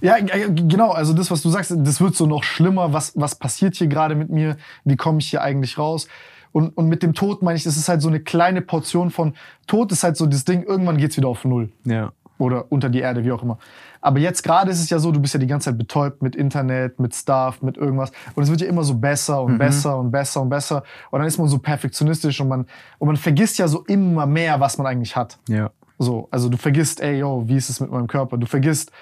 Ja, 0.00 0.16
ja, 0.16 0.46
genau. 0.48 0.90
Also 0.92 1.12
das, 1.12 1.30
was 1.30 1.42
du 1.42 1.48
sagst, 1.50 1.74
das 1.76 2.00
wird 2.00 2.14
so 2.14 2.26
noch 2.26 2.44
schlimmer. 2.44 2.92
Was, 2.92 3.12
was 3.16 3.34
passiert 3.34 3.74
hier 3.76 3.88
gerade 3.88 4.14
mit 4.14 4.30
mir? 4.30 4.56
Wie 4.84 4.96
komme 4.96 5.18
ich 5.18 5.28
hier 5.30 5.42
eigentlich 5.42 5.76
raus? 5.78 6.06
Und, 6.52 6.70
und 6.76 6.88
mit 6.88 7.02
dem 7.02 7.14
Tod 7.14 7.42
meine 7.42 7.56
ich, 7.56 7.64
das 7.64 7.76
ist 7.76 7.88
halt 7.88 8.00
so 8.00 8.08
eine 8.08 8.20
kleine 8.20 8.62
Portion 8.62 9.10
von 9.10 9.34
Tod 9.66 9.92
ist 9.92 10.02
halt 10.04 10.16
so 10.16 10.26
das 10.26 10.44
Ding, 10.44 10.62
irgendwann 10.62 10.96
geht's 10.96 11.16
wieder 11.16 11.28
auf 11.28 11.44
Null. 11.44 11.70
Ja. 11.84 12.12
Oder 12.38 12.70
unter 12.70 12.88
die 12.88 13.00
Erde, 13.00 13.24
wie 13.24 13.32
auch 13.32 13.42
immer. 13.42 13.58
Aber 14.00 14.20
jetzt 14.20 14.42
gerade 14.42 14.70
ist 14.70 14.80
es 14.80 14.90
ja 14.90 14.98
so, 14.98 15.10
du 15.10 15.20
bist 15.20 15.34
ja 15.34 15.40
die 15.40 15.46
ganze 15.46 15.70
Zeit 15.70 15.78
betäubt 15.78 16.22
mit 16.22 16.36
Internet, 16.36 17.00
mit 17.00 17.14
Stuff, 17.14 17.62
mit 17.62 17.76
irgendwas. 17.76 18.12
Und 18.34 18.44
es 18.44 18.50
wird 18.50 18.60
ja 18.60 18.68
immer 18.68 18.84
so 18.84 18.94
besser 18.94 19.42
und 19.42 19.58
besser 19.58 19.98
und 19.98 20.12
besser 20.12 20.42
und 20.42 20.48
besser. 20.48 20.84
Und 21.10 21.18
dann 21.18 21.26
ist 21.26 21.38
man 21.38 21.48
so 21.48 21.58
perfektionistisch 21.58 22.40
und 22.40 22.48
man, 22.48 22.66
und 22.98 23.08
man 23.08 23.16
vergisst 23.16 23.58
ja 23.58 23.66
so 23.66 23.84
immer 23.86 24.26
mehr, 24.26 24.60
was 24.60 24.78
man 24.78 24.86
eigentlich 24.86 25.16
hat. 25.16 25.38
Ja. 25.48 25.70
So, 25.98 26.28
also 26.30 26.48
du 26.48 26.56
vergisst, 26.56 27.00
ey, 27.00 27.18
yo, 27.18 27.42
wie 27.46 27.56
ist 27.56 27.70
es 27.70 27.80
mit 27.80 27.90
meinem 27.90 28.06
Körper? 28.06 28.38
Du 28.38 28.46
vergisst, 28.46 28.92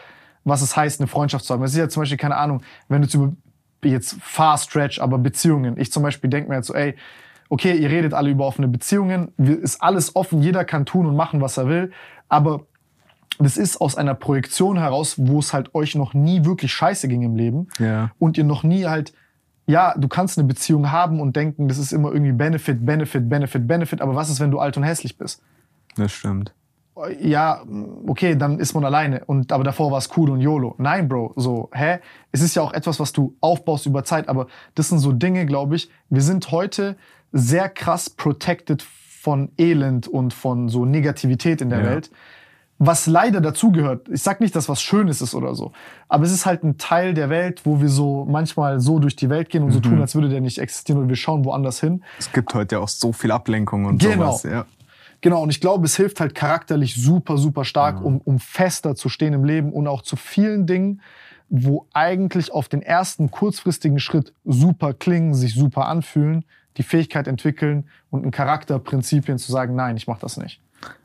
was 0.45 0.63
es 0.63 0.77
heißt, 0.77 1.01
eine 1.01 1.09
Freundschaft 1.09 1.45
zu 1.45 1.53
haben. 1.53 1.63
Es 1.63 1.73
ist 1.73 1.79
ja 1.79 1.89
zum 1.89 2.03
Beispiel, 2.03 2.17
keine 2.17 2.37
Ahnung, 2.37 2.63
wenn 2.89 3.03
du 3.03 3.07
jetzt 3.07 3.15
über, 3.15 3.33
jetzt 3.85 4.17
far 4.23 4.57
stretch, 4.57 4.99
aber 5.01 5.19
Beziehungen. 5.19 5.79
Ich 5.79 5.93
zum 5.93 6.03
Beispiel 6.03 6.31
denke 6.31 6.49
mir 6.49 6.57
jetzt 6.57 6.69
so, 6.69 6.75
ey, 6.75 6.95
okay, 7.49 7.77
ihr 7.77 7.91
redet 7.91 8.15
alle 8.15 8.31
über 8.31 8.47
offene 8.47 8.69
Beziehungen, 8.69 9.33
ist 9.37 9.83
alles 9.83 10.17
offen, 10.17 10.43
jeder 10.43 10.65
kann 10.65 10.87
tun 10.87 11.07
und 11.07 11.17
machen, 11.17 11.41
was 11.41 11.59
er 11.59 11.69
will, 11.69 11.93
aber 12.29 12.67
das 13.39 13.57
ist 13.57 13.81
aus 13.81 13.97
einer 13.97 14.15
Projektion 14.15 14.79
heraus, 14.79 15.15
wo 15.19 15.39
es 15.39 15.53
halt 15.53 15.75
euch 15.75 15.95
noch 15.95 16.15
nie 16.15 16.45
wirklich 16.45 16.73
scheiße 16.73 17.09
ging 17.09 17.23
im 17.23 17.37
Leben 17.37 17.69
Ja. 17.79 18.11
und 18.19 18.39
ihr 18.39 18.45
noch 18.45 18.63
nie 18.63 18.87
halt, 18.87 19.13
ja, 19.67 19.95
du 19.99 20.09
kannst 20.09 20.39
eine 20.39 20.47
Beziehung 20.47 20.91
haben 20.93 21.21
und 21.21 21.37
denken, 21.37 21.69
das 21.69 21.79
ist 21.79 21.93
immer 21.93 22.13
irgendwie 22.13 22.33
Benefit, 22.33 22.85
Benefit, 22.87 23.29
Benefit, 23.29 23.67
Benefit, 23.67 24.01
aber 24.01 24.15
was 24.15 24.31
ist, 24.31 24.41
wenn 24.41 24.51
du 24.51 24.59
alt 24.59 24.77
und 24.77 24.85
hässlich 24.85 25.19
bist? 25.19 25.43
Das 25.97 26.13
stimmt. 26.13 26.53
ja, 27.21 27.63
okay, 28.07 28.37
dann 28.37 28.59
ist 28.59 28.73
man 28.73 28.85
alleine. 28.85 29.23
Und, 29.27 29.53
aber 29.53 29.65
davor 29.65 29.91
war 29.91 29.99
es 29.99 30.09
cool 30.17 30.31
und 30.31 30.41
YOLO. 30.41 30.77
Nein, 30.79 31.09
Bro, 31.09 31.35
so, 31.37 31.69
hä? 31.75 31.99
Es 32.33 32.41
ist 32.41 32.55
ja 32.55 32.63
auch 32.63 32.73
etwas, 32.73 32.99
was 33.01 33.13
du 33.13 33.35
aufbaust 33.43 33.85
über 33.85 34.03
Zeit, 34.05 34.29
aber 34.31 34.47
das 34.75 34.89
sind 34.89 35.01
so 35.01 35.13
Dinge, 35.13 35.45
glaube 35.45 35.77
ich. 35.77 35.91
Wir 36.09 36.23
sind 36.23 36.51
heute 36.53 36.97
sehr 37.33 37.69
krass 37.69 38.09
protected 38.09 38.83
von 38.83 39.51
Elend 39.59 40.09
und 40.09 40.33
von 40.33 40.69
so 40.71 40.87
Negativität 40.87 41.61
in 41.61 41.69
der 41.69 41.81
Ja. 41.81 41.85
Welt. 41.87 42.11
Was 42.79 43.07
leider 43.07 43.41
dazugehört. 43.41 44.09
Ich 44.11 44.23
sag 44.23 44.41
nicht, 44.41 44.55
dass 44.55 44.69
was 44.69 44.83
Schönes 44.83 45.23
ist 45.23 45.35
oder 45.35 45.55
so. 45.55 45.73
Aber 46.09 46.25
es 46.25 46.33
ist 46.33 46.45
halt 46.45 46.63
ein 46.63 46.77
Teil 46.77 47.15
der 47.15 47.31
Welt, 47.31 47.63
wo 47.65 47.81
wir 47.81 47.89
so 47.89 48.27
manchmal 48.29 48.81
so 48.81 48.99
durch 48.99 49.17
die 49.17 49.31
Welt 49.31 49.49
gehen 49.49 49.63
und 49.63 49.73
so 49.73 49.81
tun, 49.81 49.99
als 50.01 50.15
würde 50.15 50.29
der 50.29 50.43
nicht 50.43 50.59
existieren 50.59 51.01
und 51.01 51.09
wir 51.09 51.17
schauen 51.17 51.45
woanders 51.47 51.81
hin. 51.81 52.05
Es 52.19 52.31
gibt 52.33 52.53
heute 52.53 52.77
ja 52.77 52.81
auch 52.83 52.89
so 52.89 53.13
viel 53.13 53.31
Ablenkung 53.31 53.87
und 53.87 54.03
Genau. 54.03 54.33
sowas. 54.33 54.43
Ja. 54.43 54.67
Genau, 55.23 55.43
und 55.43 55.49
ich 55.49 55.63
glaube, 55.63 55.87
es 55.87 55.97
hilft 55.97 56.21
halt 56.21 56.35
charakterlich 56.35 56.95
super, 56.97 57.39
super 57.39 57.65
stark, 57.65 58.05
um, 58.05 58.19
um 58.19 58.39
fester 58.39 58.95
zu 58.95 59.09
stehen 59.09 59.33
im 59.33 59.45
Leben 59.45 59.73
und 59.73 59.87
auch 59.89 60.03
zu 60.03 60.17
vielen 60.17 60.67
Dingen, 60.67 61.01
wo 61.49 61.87
eigentlich 61.95 62.53
auf 62.53 62.69
den 62.69 62.83
ersten 62.83 63.31
kurzfristigen 63.31 63.99
Schritt 63.99 64.35
super 64.45 64.93
klingen, 64.93 65.33
sich 65.35 65.55
super 65.55 65.87
anfühlen, 65.87 66.45
die 66.77 66.83
Fähigkeit 66.83 67.27
entwickeln 67.27 67.89
und 68.11 68.27
ein 68.27 68.31
Charakterprinzipien 68.33 69.39
zu 69.39 69.51
sagen, 69.51 69.75
nein, 69.75 69.97
ich 69.97 70.07
mach 70.07 70.19
das 70.19 70.37
nicht. 70.37 70.61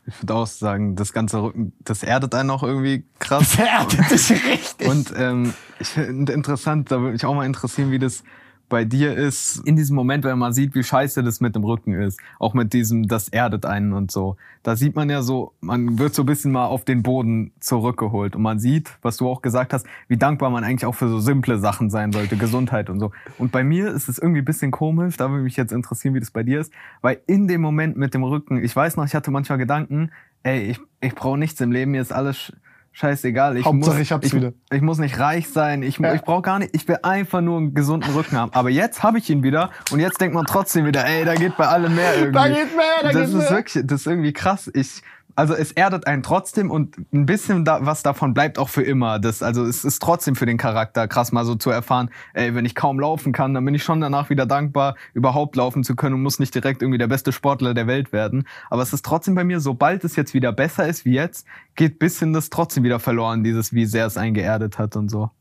Ich 0.05 0.21
würde 0.21 0.33
auch 0.33 0.47
sagen, 0.47 0.95
das 0.95 1.13
ganze 1.13 1.41
Rücken, 1.41 1.73
das 1.79 2.03
erdet 2.03 2.33
einen 2.35 2.49
auch 2.49 2.63
irgendwie 2.63 3.05
krass. 3.19 3.57
Das 3.57 3.59
erdet 3.59 4.11
dich 4.11 4.31
richtig. 4.31 4.87
Und 4.87 5.13
ähm, 5.15 5.53
ich 5.79 5.89
finde 5.89 6.33
interessant, 6.33 6.91
da 6.91 6.99
würde 6.99 7.13
mich 7.13 7.25
auch 7.25 7.35
mal 7.35 7.45
interessieren, 7.45 7.91
wie 7.91 7.99
das 7.99 8.23
bei 8.71 8.85
dir 8.85 9.15
ist, 9.15 9.57
in 9.65 9.75
diesem 9.75 9.95
Moment, 9.95 10.23
wenn 10.23 10.39
man 10.39 10.53
sieht, 10.53 10.73
wie 10.73 10.83
scheiße 10.83 11.21
das 11.23 11.41
mit 11.41 11.55
dem 11.55 11.63
Rücken 11.63 11.93
ist, 11.93 12.19
auch 12.39 12.55
mit 12.55 12.73
diesem, 12.73 13.07
das 13.07 13.27
erdet 13.27 13.65
einen 13.65 13.91
und 13.91 14.09
so. 14.11 14.37
Da 14.63 14.75
sieht 14.75 14.95
man 14.95 15.09
ja 15.09 15.21
so, 15.21 15.51
man 15.59 15.99
wird 15.99 16.15
so 16.15 16.23
ein 16.23 16.25
bisschen 16.25 16.51
mal 16.51 16.65
auf 16.65 16.85
den 16.85 17.03
Boden 17.03 17.51
zurückgeholt 17.59 18.35
und 18.35 18.41
man 18.41 18.59
sieht, 18.59 18.89
was 19.01 19.17
du 19.17 19.27
auch 19.27 19.41
gesagt 19.41 19.73
hast, 19.73 19.85
wie 20.07 20.17
dankbar 20.17 20.49
man 20.49 20.63
eigentlich 20.63 20.85
auch 20.85 20.95
für 20.95 21.09
so 21.09 21.19
simple 21.19 21.59
Sachen 21.59 21.89
sein 21.89 22.13
sollte, 22.13 22.37
Gesundheit 22.37 22.89
und 22.89 22.99
so. 22.99 23.11
Und 23.37 23.51
bei 23.51 23.63
mir 23.63 23.91
ist 23.91 24.07
es 24.07 24.17
irgendwie 24.17 24.41
ein 24.41 24.45
bisschen 24.45 24.71
komisch, 24.71 25.17
da 25.17 25.29
würde 25.29 25.43
mich 25.43 25.57
jetzt 25.57 25.73
interessieren, 25.73 26.15
wie 26.15 26.21
das 26.21 26.31
bei 26.31 26.43
dir 26.43 26.61
ist, 26.61 26.71
weil 27.01 27.19
in 27.27 27.47
dem 27.49 27.61
Moment 27.61 27.97
mit 27.97 28.13
dem 28.13 28.23
Rücken, 28.23 28.63
ich 28.63 28.73
weiß 28.73 28.95
noch, 28.95 29.05
ich 29.05 29.13
hatte 29.13 29.31
manchmal 29.31 29.57
Gedanken, 29.57 30.11
ey, 30.43 30.61
ich, 30.71 30.79
ich 31.01 31.13
brauche 31.13 31.37
nichts 31.37 31.59
im 31.59 31.73
Leben, 31.73 31.91
mir 31.91 32.01
ist 32.01 32.13
alles 32.13 32.53
scheißegal. 32.93 33.57
Ich 33.57 33.65
Hauptsache, 33.65 33.93
muss, 33.95 34.01
ich 34.01 34.11
hab's 34.11 34.27
ich, 34.27 34.33
wieder. 34.33 34.53
ich 34.71 34.81
muss 34.81 34.97
nicht 34.99 35.19
reich 35.19 35.47
sein, 35.49 35.81
ich, 35.83 35.97
Ja. 35.97 36.13
ich 36.13 36.21
brauche 36.21 36.41
gar 36.41 36.59
nicht, 36.59 36.75
ich 36.75 36.87
will 36.87 36.97
einfach 37.03 37.41
nur 37.41 37.57
einen 37.57 37.73
gesunden 37.73 38.13
Rücken 38.13 38.37
haben. 38.37 38.51
Aber 38.53 38.69
jetzt 38.69 39.01
habe 39.03 39.17
ich 39.17 39.29
ihn 39.29 39.43
wieder 39.43 39.69
und 39.91 39.99
jetzt 39.99 40.19
denkt 40.19 40.35
man 40.35 40.45
trotzdem 40.45 40.85
wieder, 40.85 41.05
ey, 41.05 41.23
da 41.25 41.35
geht 41.35 41.55
bei 41.57 41.67
allem 41.67 41.95
mehr 41.95 42.15
irgendwie. 42.15 42.33
Da 42.33 42.47
geht 42.47 42.75
mehr, 42.75 42.85
da 43.01 43.07
das 43.07 43.13
geht 43.15 43.23
ist 43.23 43.33
mehr. 43.33 43.49
wirklich, 43.49 43.83
das 43.87 44.01
ist 44.01 44.07
irgendwie 44.07 44.33
krass. 44.33 44.69
Ich, 44.73 45.01
also 45.35 45.53
es 45.53 45.71
erdet 45.71 46.07
einen 46.07 46.23
trotzdem 46.23 46.71
und 46.71 46.97
ein 47.13 47.25
bisschen 47.25 47.65
da, 47.65 47.85
was 47.85 48.03
davon 48.03 48.33
bleibt 48.33 48.59
auch 48.59 48.69
für 48.69 48.83
immer. 48.83 49.19
Das, 49.19 49.41
also 49.43 49.65
es 49.65 49.83
ist 49.83 50.01
trotzdem 50.01 50.35
für 50.35 50.45
den 50.45 50.57
Charakter 50.57 51.07
krass, 51.07 51.31
mal 51.31 51.45
so 51.45 51.55
zu 51.55 51.69
erfahren, 51.69 52.09
ey, 52.33 52.53
wenn 52.55 52.65
ich 52.65 52.75
kaum 52.75 52.99
laufen 52.99 53.31
kann, 53.31 53.53
dann 53.53 53.65
bin 53.65 53.75
ich 53.75 53.83
schon 53.83 54.01
danach 54.01 54.29
wieder 54.29 54.45
dankbar, 54.45 54.95
überhaupt 55.13 55.55
laufen 55.55 55.83
zu 55.83 55.95
können 55.95 56.15
und 56.15 56.23
muss 56.23 56.39
nicht 56.39 56.53
direkt 56.53 56.81
irgendwie 56.81 56.97
der 56.97 57.07
beste 57.07 57.31
Sportler 57.31 57.73
der 57.73 57.87
Welt 57.87 58.11
werden. 58.13 58.47
Aber 58.69 58.81
es 58.81 58.93
ist 58.93 59.05
trotzdem 59.05 59.35
bei 59.35 59.43
mir, 59.43 59.59
sobald 59.59 60.03
es 60.03 60.15
jetzt 60.15 60.33
wieder 60.33 60.51
besser 60.51 60.87
ist 60.87 61.05
wie 61.05 61.13
jetzt, 61.13 61.45
geht 61.75 61.99
bisschen 61.99 62.33
das 62.33 62.49
trotzdem 62.49 62.83
wieder 62.83 62.99
verloren, 62.99 63.43
dieses, 63.43 63.73
wie 63.73 63.85
sehr 63.85 64.05
es 64.05 64.17
einen 64.17 64.33
geerdet 64.33 64.79
hat 64.79 64.95
und 64.95 65.09
so. 65.09 65.31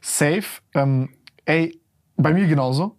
Safe. 0.00 0.44
Ähm, 0.74 1.10
ey, 1.44 1.80
bei 2.16 2.32
mir 2.32 2.46
genauso. 2.46 2.96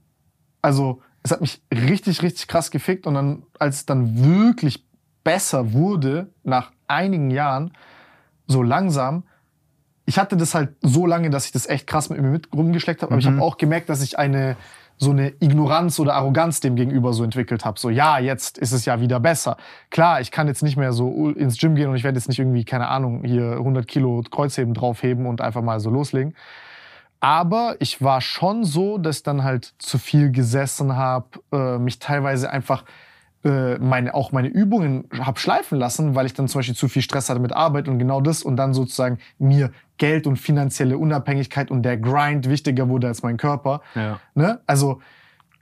Also, 0.61 1.01
es 1.23 1.31
hat 1.31 1.41
mich 1.41 1.61
richtig, 1.71 2.21
richtig 2.21 2.47
krass 2.47 2.71
gefickt. 2.71 3.07
Und 3.07 3.13
dann, 3.13 3.43
als 3.59 3.77
es 3.77 3.85
dann 3.85 4.23
wirklich 4.23 4.85
besser 5.23 5.73
wurde, 5.73 6.29
nach 6.43 6.71
einigen 6.87 7.31
Jahren, 7.31 7.73
so 8.47 8.61
langsam, 8.61 9.23
ich 10.05 10.19
hatte 10.19 10.35
das 10.35 10.53
halt 10.53 10.75
so 10.81 11.05
lange, 11.05 11.29
dass 11.29 11.45
ich 11.45 11.51
das 11.51 11.67
echt 11.67 11.87
krass 11.87 12.09
mit 12.09 12.21
mir 12.21 12.27
mit 12.27 12.51
rumgeschleckt 12.53 13.01
habe. 13.01 13.13
Aber 13.13 13.19
ich 13.19 13.27
habe 13.27 13.41
auch 13.41 13.57
gemerkt, 13.57 13.89
dass 13.89 14.01
ich 14.01 14.19
eine 14.19 14.57
so 14.97 15.11
eine 15.11 15.33
Ignoranz 15.39 15.99
oder 15.99 16.15
Arroganz 16.15 16.59
dem 16.59 16.75
gegenüber 16.75 17.13
so 17.13 17.23
entwickelt 17.23 17.65
habe. 17.65 17.79
So, 17.79 17.89
ja, 17.89 18.19
jetzt 18.19 18.57
ist 18.57 18.71
es 18.71 18.85
ja 18.85 19.01
wieder 19.01 19.19
besser. 19.19 19.57
Klar, 19.89 20.21
ich 20.21 20.31
kann 20.31 20.47
jetzt 20.47 20.63
nicht 20.63 20.77
mehr 20.77 20.93
so 20.93 21.29
ins 21.31 21.57
Gym 21.57 21.75
gehen 21.75 21.89
und 21.89 21.95
ich 21.95 22.03
werde 22.03 22.17
jetzt 22.17 22.27
nicht 22.27 22.39
irgendwie, 22.39 22.63
keine 22.63 22.87
Ahnung, 22.87 23.23
hier 23.23 23.53
100 23.53 23.87
Kilo 23.87 24.23
Kreuzheben 24.29 24.73
draufheben 24.73 25.25
und 25.25 25.41
einfach 25.41 25.61
mal 25.61 25.79
so 25.79 25.89
loslegen. 25.89 26.35
Aber 27.19 27.75
ich 27.79 28.01
war 28.01 28.21
schon 28.21 28.65
so, 28.65 28.97
dass 28.97 29.17
ich 29.17 29.23
dann 29.23 29.43
halt 29.43 29.73
zu 29.77 29.97
viel 29.97 30.31
gesessen 30.31 30.95
habe, 30.95 31.27
äh, 31.51 31.77
mich 31.79 31.99
teilweise 31.99 32.49
einfach 32.49 32.83
äh, 33.43 33.77
meine, 33.77 34.13
auch 34.13 34.31
meine 34.31 34.47
Übungen 34.47 35.09
hab 35.19 35.37
schleifen 35.39 35.77
lassen, 35.77 36.15
weil 36.15 36.25
ich 36.25 36.33
dann 36.33 36.47
zum 36.47 36.59
Beispiel 36.59 36.75
zu 36.75 36.87
viel 36.87 37.01
Stress 37.01 37.29
hatte 37.29 37.39
mit 37.39 37.53
Arbeit 37.53 37.87
und 37.87 37.99
genau 37.99 38.21
das 38.21 38.43
und 38.43 38.55
dann 38.55 38.73
sozusagen 38.73 39.17
mir 39.37 39.71
Geld 39.97 40.27
und 40.27 40.37
finanzielle 40.37 40.97
Unabhängigkeit 40.97 41.69
und 41.69 41.83
der 41.83 41.97
Grind 41.97 42.49
wichtiger 42.49 42.87
wurde 42.87 43.07
als 43.07 43.21
mein 43.21 43.37
Körper. 43.37 43.81
Ja. 43.95 44.19
Ne? 44.33 44.61
Also, 44.65 45.01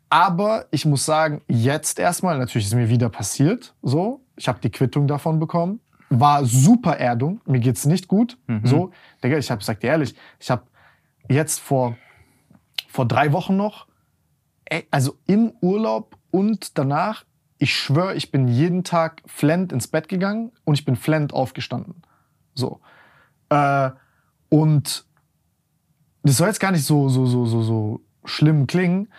aber 0.10 0.66
ich 0.72 0.86
muss 0.86 1.06
sagen, 1.06 1.42
jetzt 1.48 1.98
erstmal, 2.00 2.38
natürlich 2.38 2.68
ist 2.68 2.76
mir 2.76 2.90
wieder 2.90 3.10
passiert, 3.10 3.74
so. 3.82 4.22
Ich 4.36 4.48
habe 4.48 4.60
die 4.62 4.70
Quittung 4.70 5.08
davon 5.08 5.40
bekommen. 5.40 5.80
War 6.10 6.44
super 6.46 6.98
Erdung. 6.98 7.42
Mir 7.46 7.60
geht's 7.60 7.86
nicht 7.86 8.08
gut. 8.08 8.38
So, 8.64 8.92
Digga, 9.24 9.38
ich 9.38 9.50
hab, 9.50 9.64
sag 9.64 9.80
dir 9.80 9.88
ehrlich, 9.88 10.16
ich 10.40 10.52
habe 10.52 10.64
jetzt 11.30 11.60
vor, 11.60 11.96
vor 12.90 13.08
drei 13.08 13.32
Wochen 13.32 13.56
noch, 13.56 13.88
also 14.90 15.16
im 15.26 15.54
Urlaub 15.62 16.18
und 16.32 16.78
danach, 16.78 17.24
ich 17.62 17.76
schwöre, 17.76 18.16
ich 18.16 18.32
bin 18.32 18.48
jeden 18.48 18.84
Tag 18.84 19.22
flend 19.28 19.72
ins 19.72 19.88
Bett 19.88 20.10
gegangen 20.10 20.52
und 20.64 20.74
ich 20.74 20.84
bin 20.84 20.96
flend 20.96 21.32
aufgestanden. 21.32 22.02
So. 22.56 22.82
Äh, 23.50 23.92
und 24.50 25.06
das 26.24 26.38
soll 26.38 26.48
jetzt 26.48 26.60
gar 26.60 26.72
nicht 26.72 26.86
so, 26.86 27.08
so, 27.08 27.28
so, 27.28 27.46
so, 27.46 27.62
so 27.62 28.02
schlimm 28.26 28.66
klingen, 28.66 29.10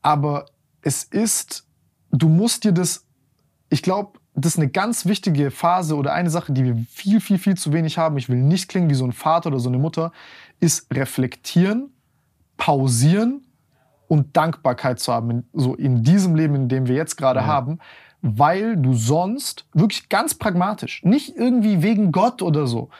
aber 0.00 0.46
es 0.80 1.02
ist, 1.02 1.66
du 2.12 2.28
musst 2.28 2.62
dir 2.62 2.70
das, 2.70 3.04
ich 3.68 3.82
glaube, 3.82 4.20
das 4.34 4.52
ist 4.52 4.60
eine 4.60 4.70
ganz 4.70 5.04
wichtige 5.06 5.50
Phase 5.50 5.96
oder 5.96 6.12
eine 6.12 6.30
Sache, 6.30 6.52
die 6.52 6.62
wir 6.62 6.76
viel, 6.88 7.20
viel, 7.20 7.38
viel 7.38 7.56
zu 7.56 7.72
wenig 7.72 7.98
haben. 7.98 8.16
Ich 8.16 8.28
will 8.28 8.38
nicht 8.38 8.68
klingen 8.68 8.88
wie 8.90 8.94
so 8.94 9.06
ein 9.06 9.12
Vater 9.12 9.48
oder 9.48 9.58
so 9.58 9.70
eine 9.70 9.78
Mutter, 9.78 10.12
ist 10.60 10.86
reflektieren, 10.94 11.90
pausieren 12.56 13.47
und 14.08 14.36
Dankbarkeit 14.36 14.98
zu 14.98 15.12
haben, 15.12 15.30
in, 15.30 15.44
so 15.52 15.74
in 15.74 16.02
diesem 16.02 16.34
Leben, 16.34 16.54
in 16.54 16.68
dem 16.68 16.88
wir 16.88 16.96
jetzt 16.96 17.16
gerade 17.16 17.46
haben, 17.46 17.78
weil 18.20 18.76
du 18.76 18.94
sonst 18.94 19.66
wirklich 19.74 20.08
ganz 20.08 20.34
pragmatisch, 20.34 21.02
nicht 21.04 21.36
irgendwie 21.36 21.82
wegen 21.82 22.10
Gott 22.10 22.42
oder 22.42 22.66
so, 22.66 22.90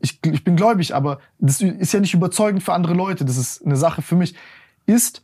ich, 0.00 0.20
ich 0.24 0.44
bin 0.44 0.56
gläubig, 0.56 0.94
aber 0.94 1.18
das 1.38 1.60
ist 1.60 1.92
ja 1.92 2.00
nicht 2.00 2.14
überzeugend 2.14 2.62
für 2.62 2.72
andere 2.72 2.94
Leute. 2.94 3.24
Das 3.24 3.36
ist 3.36 3.64
eine 3.64 3.76
Sache 3.76 4.02
für 4.02 4.14
mich. 4.14 4.34
Ist, 4.86 5.22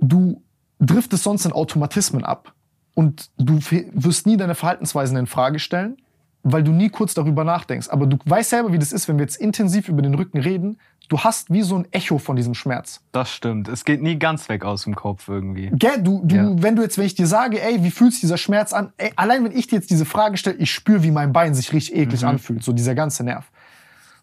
du 0.00 0.42
driftest 0.80 1.24
sonst 1.24 1.44
in 1.44 1.52
Automatismen 1.52 2.24
ab 2.24 2.54
und 2.94 3.30
du 3.36 3.60
wirst 3.92 4.26
nie 4.26 4.36
deine 4.36 4.54
Verhaltensweisen 4.54 5.16
in 5.16 5.26
Frage 5.26 5.58
stellen, 5.58 5.98
weil 6.42 6.64
du 6.64 6.72
nie 6.72 6.88
kurz 6.88 7.14
darüber 7.14 7.44
nachdenkst. 7.44 7.88
Aber 7.90 8.06
du 8.06 8.18
weißt 8.24 8.50
selber, 8.50 8.72
wie 8.72 8.78
das 8.78 8.92
ist, 8.92 9.08
wenn 9.08 9.18
wir 9.18 9.24
jetzt 9.24 9.36
intensiv 9.36 9.88
über 9.88 10.02
den 10.02 10.14
Rücken 10.14 10.38
reden. 10.38 10.78
Du 11.08 11.18
hast 11.20 11.50
wie 11.50 11.62
so 11.62 11.76
ein 11.76 11.86
Echo 11.90 12.18
von 12.18 12.36
diesem 12.36 12.52
Schmerz. 12.54 13.00
Das 13.12 13.30
stimmt. 13.32 13.66
Es 13.68 13.86
geht 13.86 14.02
nie 14.02 14.18
ganz 14.18 14.48
weg 14.50 14.62
aus 14.64 14.84
dem 14.84 14.94
Kopf 14.94 15.26
irgendwie. 15.28 15.70
Gell, 15.72 16.02
du, 16.02 16.20
du, 16.22 16.36
Ja. 16.36 16.52
wenn 16.62 16.76
du 16.76 16.82
jetzt, 16.82 16.98
wenn 16.98 17.06
ich 17.06 17.14
dir 17.14 17.26
sage, 17.26 17.62
ey, 17.62 17.82
wie 17.82 17.90
fühlt 17.90 18.12
sich 18.12 18.20
dieser 18.20 18.36
Schmerz 18.36 18.74
an? 18.74 18.92
Ey, 18.98 19.12
allein 19.16 19.42
wenn 19.44 19.52
ich 19.52 19.66
dir 19.68 19.76
jetzt 19.76 19.88
diese 19.90 20.04
Frage 20.04 20.36
stelle, 20.36 20.56
ich 20.56 20.70
spüre, 20.70 21.02
wie 21.02 21.10
mein 21.10 21.32
Bein 21.32 21.54
sich 21.54 21.72
richtig 21.72 21.96
eklig 21.96 22.22
Mhm. 22.22 22.28
anfühlt, 22.28 22.62
so 22.62 22.72
dieser 22.74 22.94
ganze 22.94 23.24
Nerv. 23.24 23.50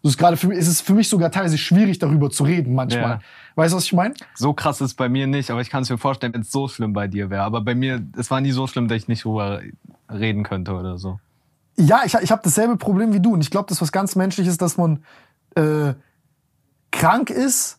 Das 0.02 0.12
ist 0.12 0.18
gerade 0.18 0.36
für 0.36 0.46
mich, 0.46 0.58
es 0.58 0.68
ist 0.68 0.82
für 0.82 0.94
mich 0.94 1.08
sogar 1.08 1.32
teilweise 1.32 1.58
schwierig, 1.58 1.98
darüber 1.98 2.30
zu 2.30 2.44
reden 2.44 2.74
manchmal. 2.76 3.02
Ja. 3.10 3.20
Weißt 3.56 3.72
du, 3.72 3.78
was 3.78 3.84
ich 3.86 3.92
meine? 3.92 4.14
So 4.36 4.52
krass 4.52 4.80
ist 4.80 4.88
es 4.90 4.94
bei 4.94 5.08
mir 5.08 5.26
nicht, 5.26 5.50
aber 5.50 5.60
ich 5.62 5.70
kann 5.70 5.82
es 5.82 5.90
mir 5.90 5.98
vorstellen, 5.98 6.34
wenn 6.34 6.42
es 6.42 6.52
so 6.52 6.68
schlimm 6.68 6.92
bei 6.92 7.08
dir 7.08 7.30
wäre. 7.30 7.42
Aber 7.42 7.62
bei 7.62 7.74
mir, 7.74 8.00
es 8.16 8.30
war 8.30 8.40
nie 8.40 8.52
so 8.52 8.68
schlimm, 8.68 8.86
dass 8.86 8.98
ich 8.98 9.08
nicht 9.08 9.24
drüber 9.24 9.60
reden 10.08 10.44
könnte 10.44 10.72
oder 10.74 10.98
so. 10.98 11.18
Ja, 11.76 12.02
ich, 12.04 12.14
ich 12.14 12.30
habe 12.30 12.42
dasselbe 12.44 12.76
Problem 12.76 13.12
wie 13.12 13.18
du. 13.20 13.32
Und 13.32 13.40
ich 13.40 13.50
glaube, 13.50 13.66
das 13.68 13.78
ist 13.78 13.82
was 13.82 13.90
ganz 13.90 14.14
Menschliches, 14.14 14.56
dass 14.58 14.76
man 14.76 15.02
äh, 15.56 15.94
krank 16.96 17.30
ist, 17.30 17.78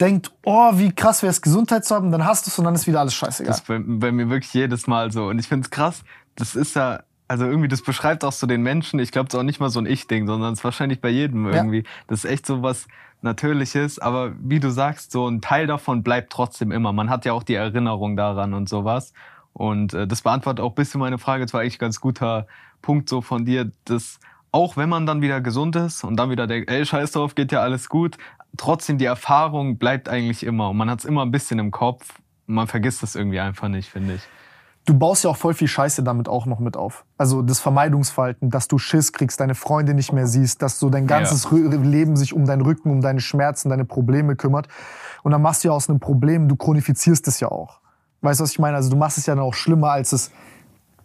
denkt, 0.00 0.32
oh, 0.44 0.70
wie 0.74 0.92
krass 0.92 1.22
wäre 1.22 1.30
es, 1.30 1.42
Gesundheit 1.42 1.84
zu 1.84 1.94
haben, 1.94 2.10
dann 2.10 2.24
hast 2.24 2.46
du 2.46 2.50
es 2.50 2.58
und 2.58 2.64
dann 2.64 2.74
ist 2.74 2.86
wieder 2.86 3.00
alles 3.00 3.14
scheißegal. 3.14 3.50
Das 3.50 3.60
ist 3.60 3.66
bei, 3.66 3.78
bei 3.78 4.12
mir 4.12 4.30
wirklich 4.30 4.52
jedes 4.54 4.86
Mal 4.86 5.12
so. 5.12 5.26
Und 5.26 5.38
ich 5.38 5.48
finde 5.48 5.64
es 5.66 5.70
krass, 5.70 6.02
das 6.36 6.54
ist 6.56 6.76
ja, 6.76 7.00
also 7.28 7.44
irgendwie, 7.44 7.68
das 7.68 7.82
beschreibt 7.82 8.24
auch 8.24 8.32
so 8.32 8.46
den 8.46 8.62
Menschen. 8.62 8.98
Ich 8.98 9.12
glaube, 9.12 9.28
es 9.28 9.34
ist 9.34 9.40
auch 9.40 9.44
nicht 9.44 9.60
mal 9.60 9.70
so 9.70 9.80
ein 9.80 9.86
Ich-Ding, 9.86 10.26
sondern 10.26 10.52
es 10.52 10.60
ist 10.60 10.64
wahrscheinlich 10.64 11.00
bei 11.00 11.10
jedem 11.10 11.46
irgendwie. 11.46 11.84
Das 12.06 12.24
ist 12.24 12.30
echt 12.30 12.46
so 12.46 12.62
was 12.62 12.86
Natürliches. 13.22 13.98
Aber 13.98 14.32
wie 14.40 14.60
du 14.60 14.70
sagst, 14.70 15.12
so 15.12 15.28
ein 15.28 15.40
Teil 15.40 15.66
davon 15.66 16.02
bleibt 16.02 16.32
trotzdem 16.32 16.72
immer. 16.72 16.92
Man 16.92 17.10
hat 17.10 17.24
ja 17.24 17.32
auch 17.32 17.42
die 17.42 17.54
Erinnerung 17.54 18.16
daran 18.16 18.54
und 18.54 18.68
sowas. 18.68 19.12
Und 19.52 19.94
äh, 19.94 20.06
das 20.06 20.22
beantwortet 20.22 20.64
auch 20.64 20.72
ein 20.72 20.74
bisschen 20.74 21.00
meine 21.00 21.18
Frage. 21.18 21.44
Das 21.44 21.52
war 21.52 21.60
eigentlich 21.60 21.76
ein 21.76 21.80
ganz 21.80 22.00
guter 22.00 22.46
Punkt 22.82 23.08
so 23.08 23.20
von 23.20 23.44
dir, 23.44 23.70
dass 23.84 24.18
auch 24.52 24.76
wenn 24.76 24.88
man 24.88 25.06
dann 25.06 25.22
wieder 25.22 25.40
gesund 25.40 25.76
ist 25.76 26.02
und 26.02 26.16
dann 26.16 26.30
wieder 26.30 26.46
denkt, 26.46 26.70
ey, 26.70 26.84
scheiß 26.84 27.12
drauf, 27.12 27.34
geht 27.34 27.52
ja 27.52 27.60
alles 27.60 27.88
gut, 27.88 28.16
trotzdem 28.56 28.98
die 28.98 29.04
Erfahrung 29.04 29.78
bleibt 29.78 30.08
eigentlich 30.08 30.44
immer. 30.44 30.70
Und 30.70 30.76
man 30.76 30.90
hat 30.90 31.00
es 31.00 31.04
immer 31.04 31.22
ein 31.24 31.30
bisschen 31.30 31.58
im 31.58 31.70
Kopf. 31.70 32.20
Man 32.46 32.66
vergisst 32.66 33.02
das 33.02 33.14
irgendwie 33.14 33.40
einfach 33.40 33.68
nicht, 33.68 33.88
finde 33.90 34.14
ich. 34.14 34.22
du 34.86 34.94
baust 34.98 35.22
ja 35.24 35.30
auch 35.30 35.36
voll 35.36 35.54
viel 35.54 35.68
Scheiße 35.68 36.02
damit 36.02 36.28
auch 36.28 36.46
noch 36.46 36.58
mit 36.58 36.76
auf. 36.76 37.04
Also 37.16 37.42
das 37.42 37.60
Vermeidungsverhalten, 37.60 38.50
dass 38.50 38.66
du 38.66 38.78
Schiss 38.78 39.12
kriegst, 39.12 39.38
deine 39.38 39.54
Freunde 39.54 39.94
nicht 39.94 40.12
mehr 40.12 40.26
siehst, 40.26 40.62
dass 40.62 40.80
so 40.80 40.90
dein 40.90 41.06
ganzes 41.06 41.46
Rü- 41.48 41.82
Leben 41.84 42.16
sich 42.16 42.32
um 42.34 42.44
deinen 42.44 42.62
Rücken, 42.62 42.90
um 42.90 43.00
deine 43.00 43.20
Schmerzen, 43.20 43.68
deine 43.68 43.84
Probleme 43.84 44.34
kümmert. 44.36 44.66
Und 45.22 45.30
dann 45.32 45.42
machst 45.42 45.62
du 45.62 45.68
ja 45.68 45.74
aus 45.74 45.88
einem 45.88 46.00
Problem, 46.00 46.48
du 46.48 46.56
chronifizierst 46.56 47.28
es 47.28 47.38
ja 47.40 47.48
auch. 47.48 47.80
Weißt 48.22 48.40
du, 48.40 48.44
was 48.44 48.50
ich 48.52 48.58
meine? 48.58 48.76
Also 48.76 48.90
du 48.90 48.96
machst 48.96 49.16
es 49.18 49.26
ja 49.26 49.34
dann 49.34 49.44
auch 49.44 49.54
schlimmer, 49.54 49.90
als 49.92 50.12
es, 50.12 50.32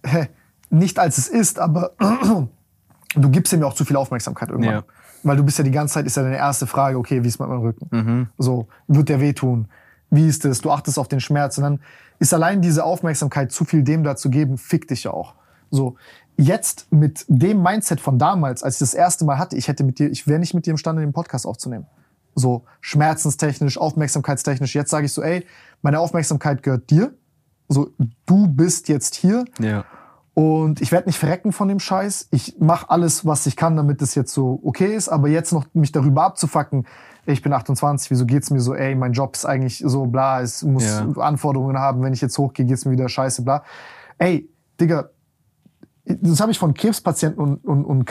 hä, 0.06 0.30
nicht 0.72 0.98
als 0.98 1.18
es 1.20 1.28
ist, 1.28 1.60
aber 1.60 1.92
du 3.16 3.30
gibst 3.30 3.54
ihm 3.54 3.62
ja 3.62 3.68
auch 3.68 3.74
zu 3.76 3.86
viel 3.86 3.98
Aufmerksamkeit 3.98 4.50
irgendwann. 4.50 4.74
Ja. 4.76 4.84
Weil 5.26 5.38
du 5.38 5.44
bist 5.44 5.58
ja 5.58 5.64
die 5.64 5.72
ganze 5.72 5.96
Zeit, 5.96 6.06
ist 6.06 6.16
ja 6.18 6.24
deine 6.24 6.38
erste 6.38 6.68
Frage, 6.68 7.00
okay, 7.00 7.24
wie 7.24 7.28
ist 7.28 7.40
mit 7.40 7.50
meinem 7.50 7.62
Rücken? 7.62 8.30
So, 8.38 8.68
wird 8.88 9.10
der 9.10 9.20
wehtun? 9.20 9.68
Wie 10.12 10.28
ist 10.28 10.46
es? 10.46 10.62
Du 10.62 10.70
achtest 10.72 11.00
auf 11.00 11.08
den 11.08 11.20
Schmerz. 11.20 11.58
Und 11.58 11.64
dann 11.64 11.80
ist 12.20 12.32
allein 12.32 12.62
diese 12.62 12.84
Aufmerksamkeit, 12.84 13.52
zu 13.52 13.66
viel 13.66 13.82
dem 13.84 14.04
dazu 14.04 14.30
geben, 14.30 14.60
fickt 14.60 14.92
dich 14.92 15.04
ja 15.06 15.12
auch. 15.12 15.34
So, 15.72 15.96
jetzt 16.38 16.92
mit 16.92 17.26
dem 17.28 17.64
Mindset 17.64 18.00
von 18.00 18.20
damals, 18.20 18.62
als 18.62 18.76
ich 18.76 18.80
das 18.80 18.94
erste 18.94 19.26
Mal 19.26 19.40
hatte, 19.40 19.56
ich 19.56 19.68
hätte 19.68 19.84
mit 19.84 19.98
dir, 19.98 20.12
ich 20.12 20.28
wäre 20.28 20.40
nicht 20.40 20.54
mit 20.54 20.68
dir 20.68 20.72
imstande, 20.72 21.02
den 21.02 21.12
Podcast 21.12 21.48
aufzunehmen. 21.48 21.88
So, 22.36 22.66
schmerzenstechnisch, 22.82 23.80
aufmerksamkeitstechnisch. 23.80 24.76
Jetzt 24.76 24.92
sage 24.92 25.08
ich 25.08 25.14
so, 25.14 25.24
ey, 25.24 25.44
meine 25.82 26.00
Aufmerksamkeit 26.00 26.62
gehört 26.62 26.90
dir. 26.92 27.16
So, 27.68 27.90
du 28.28 28.48
bist 28.48 28.90
jetzt 28.90 29.16
hier 29.16 29.46
Ja. 29.60 29.86
Und 30.36 30.82
ich 30.82 30.92
werde 30.92 31.08
nicht 31.08 31.18
verrecken 31.18 31.54
von 31.54 31.70
dem 31.70 31.80
Scheiß. 31.80 32.28
Ich 32.32 32.58
mache 32.60 32.90
alles, 32.90 33.26
was 33.26 33.46
ich 33.46 33.56
kann, 33.56 33.78
damit 33.78 34.02
es 34.02 34.16
jetzt 34.16 34.34
so 34.34 34.60
okay 34.64 34.94
ist. 34.94 35.08
Aber 35.08 35.30
jetzt 35.30 35.54
noch 35.54 35.66
mich 35.74 35.94
darüber 35.94 36.24
abzufacken, 36.24 36.86
ich 37.26 37.42
bin 37.42 37.54
28, 37.54 38.12
wieso 38.12 38.26
geht's 38.26 38.52
mir 38.52 38.60
so, 38.60 38.76
ey, 38.76 38.96
mein 38.96 39.14
Job 39.14 39.34
ist 39.36 39.46
eigentlich 39.46 39.82
so 39.84 40.06
bla, 40.06 40.42
es 40.42 40.62
muss 40.62 40.84
Ja. 40.84 41.08
Anforderungen 41.22 41.80
haben, 41.80 42.04
wenn 42.04 42.14
ich 42.14 42.22
jetzt 42.22 42.38
hochgehe, 42.38 42.66
geht's 42.66 42.86
mir 42.86 42.92
wieder 42.92 43.10
scheiße, 43.10 43.44
bla. 43.44 43.64
Ey, 44.18 44.48
Digga, 44.80 45.10
das 46.06 46.40
habe 46.42 46.52
ich 46.52 46.60
von 46.60 46.74
Krebspatienten 46.74 47.42
und, 47.42 47.66
und, 47.66 47.86
und 47.86 48.06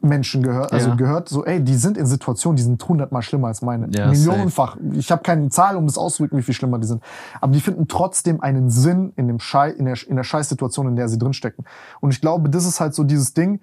KZ-Menschen 0.00 0.42
gehört, 0.42 0.72
also 0.72 0.90
Ja. 0.90 0.94
gehört, 0.96 1.28
so, 1.28 1.44
ey, 1.44 1.62
die 1.62 1.74
sind 1.76 1.96
in 1.96 2.06
Situationen, 2.06 2.56
die 2.56 2.62
sind 2.62 2.86
hundertmal 2.86 3.22
schlimmer 3.22 3.48
als 3.48 3.62
meine. 3.62 3.88
Ja, 3.90 4.06
Millionenfach. 4.06 4.76
Ich 4.92 5.10
habe 5.10 5.22
keine 5.22 5.48
Zahl, 5.48 5.76
um 5.76 5.86
das 5.86 5.98
auszudrücken, 5.98 6.38
wie 6.38 6.42
viel 6.42 6.54
schlimmer 6.54 6.78
die 6.78 6.86
sind. 6.86 7.02
Aber 7.40 7.52
die 7.52 7.60
finden 7.60 7.88
trotzdem 7.88 8.40
einen 8.40 8.70
Sinn 8.70 9.12
in, 9.16 9.28
dem 9.28 9.40
Schei 9.40 9.70
in, 9.70 9.84
der, 9.84 9.96
in 10.06 10.16
der 10.16 10.24
Scheißsituation, 10.24 10.88
in 10.88 10.96
der 10.96 11.08
sie 11.08 11.18
drinstecken. 11.18 11.64
Und 12.00 12.12
ich 12.12 12.20
glaube, 12.20 12.48
das 12.50 12.66
ist 12.66 12.80
halt 12.80 12.94
so 12.94 13.04
dieses 13.04 13.34
Ding, 13.34 13.60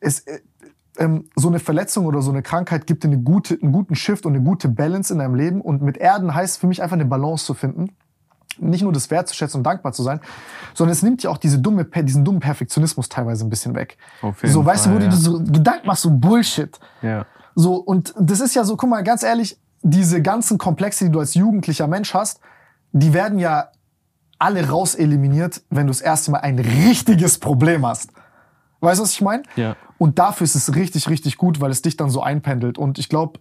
es, 0.00 0.20
äh, 0.20 0.40
ähm, 0.98 1.28
so 1.36 1.48
eine 1.48 1.60
Verletzung 1.60 2.06
oder 2.06 2.20
so 2.22 2.30
eine 2.30 2.42
Krankheit 2.42 2.86
gibt 2.86 3.04
dir 3.04 3.08
eine 3.08 3.18
gute, 3.18 3.58
einen 3.60 3.72
guten 3.72 3.94
Shift 3.94 4.26
und 4.26 4.34
eine 4.34 4.44
gute 4.44 4.68
Balance 4.68 5.12
in 5.12 5.18
deinem 5.20 5.34
Leben. 5.34 5.60
Und 5.60 5.82
mit 5.82 5.96
Erden 5.96 6.34
heißt 6.34 6.58
für 6.58 6.66
mich 6.66 6.82
einfach 6.82 6.94
eine 6.94 7.06
Balance 7.06 7.44
zu 7.44 7.54
finden. 7.54 7.90
Nicht 8.58 8.82
nur 8.82 8.92
das 8.92 9.10
wertzuschätzen 9.10 9.58
und 9.58 9.64
dankbar 9.64 9.92
zu 9.92 10.02
sein, 10.02 10.20
sondern 10.74 10.92
es 10.92 11.02
nimmt 11.02 11.22
ja 11.22 11.30
auch 11.30 11.38
diese 11.38 11.58
dumme, 11.58 11.84
diesen 11.84 12.24
dummen 12.24 12.40
Perfektionismus 12.40 13.08
teilweise 13.08 13.44
ein 13.44 13.50
bisschen 13.50 13.74
weg. 13.74 13.96
Auf 14.22 14.42
jeden 14.42 14.52
So, 14.52 14.64
weißt 14.64 14.86
du, 14.86 14.90
wo 14.90 14.94
Fall, 14.94 15.00
du 15.00 15.04
ja. 15.06 15.10
dir 15.10 15.16
so 15.16 15.38
Gedanken 15.38 15.86
machst, 15.86 16.02
so 16.02 16.10
Bullshit. 16.10 16.78
Ja. 17.02 17.26
So, 17.54 17.76
und 17.76 18.14
das 18.18 18.40
ist 18.40 18.54
ja 18.54 18.64
so, 18.64 18.76
guck 18.76 18.90
mal, 18.90 19.02
ganz 19.02 19.22
ehrlich, 19.22 19.58
diese 19.82 20.20
ganzen 20.20 20.58
Komplexe, 20.58 21.06
die 21.06 21.10
du 21.10 21.20
als 21.20 21.34
jugendlicher 21.34 21.86
Mensch 21.86 22.12
hast, 22.12 22.40
die 22.92 23.12
werden 23.12 23.38
ja 23.38 23.70
alle 24.38 24.68
raus 24.68 24.94
eliminiert, 24.94 25.62
wenn 25.70 25.86
du 25.86 25.90
das 25.92 26.00
erste 26.00 26.30
Mal 26.30 26.38
ein 26.38 26.58
richtiges 26.58 27.38
Problem 27.38 27.86
hast. 27.86 28.10
Weißt 28.80 28.98
du, 28.98 29.04
was 29.04 29.12
ich 29.12 29.20
meine? 29.20 29.42
Ja. 29.56 29.76
Und 29.98 30.18
dafür 30.18 30.44
ist 30.44 30.54
es 30.54 30.74
richtig, 30.74 31.08
richtig 31.08 31.36
gut, 31.36 31.60
weil 31.60 31.70
es 31.70 31.82
dich 31.82 31.96
dann 31.96 32.08
so 32.08 32.22
einpendelt. 32.22 32.78
Und 32.78 32.98
ich 32.98 33.10
glaube, 33.10 33.38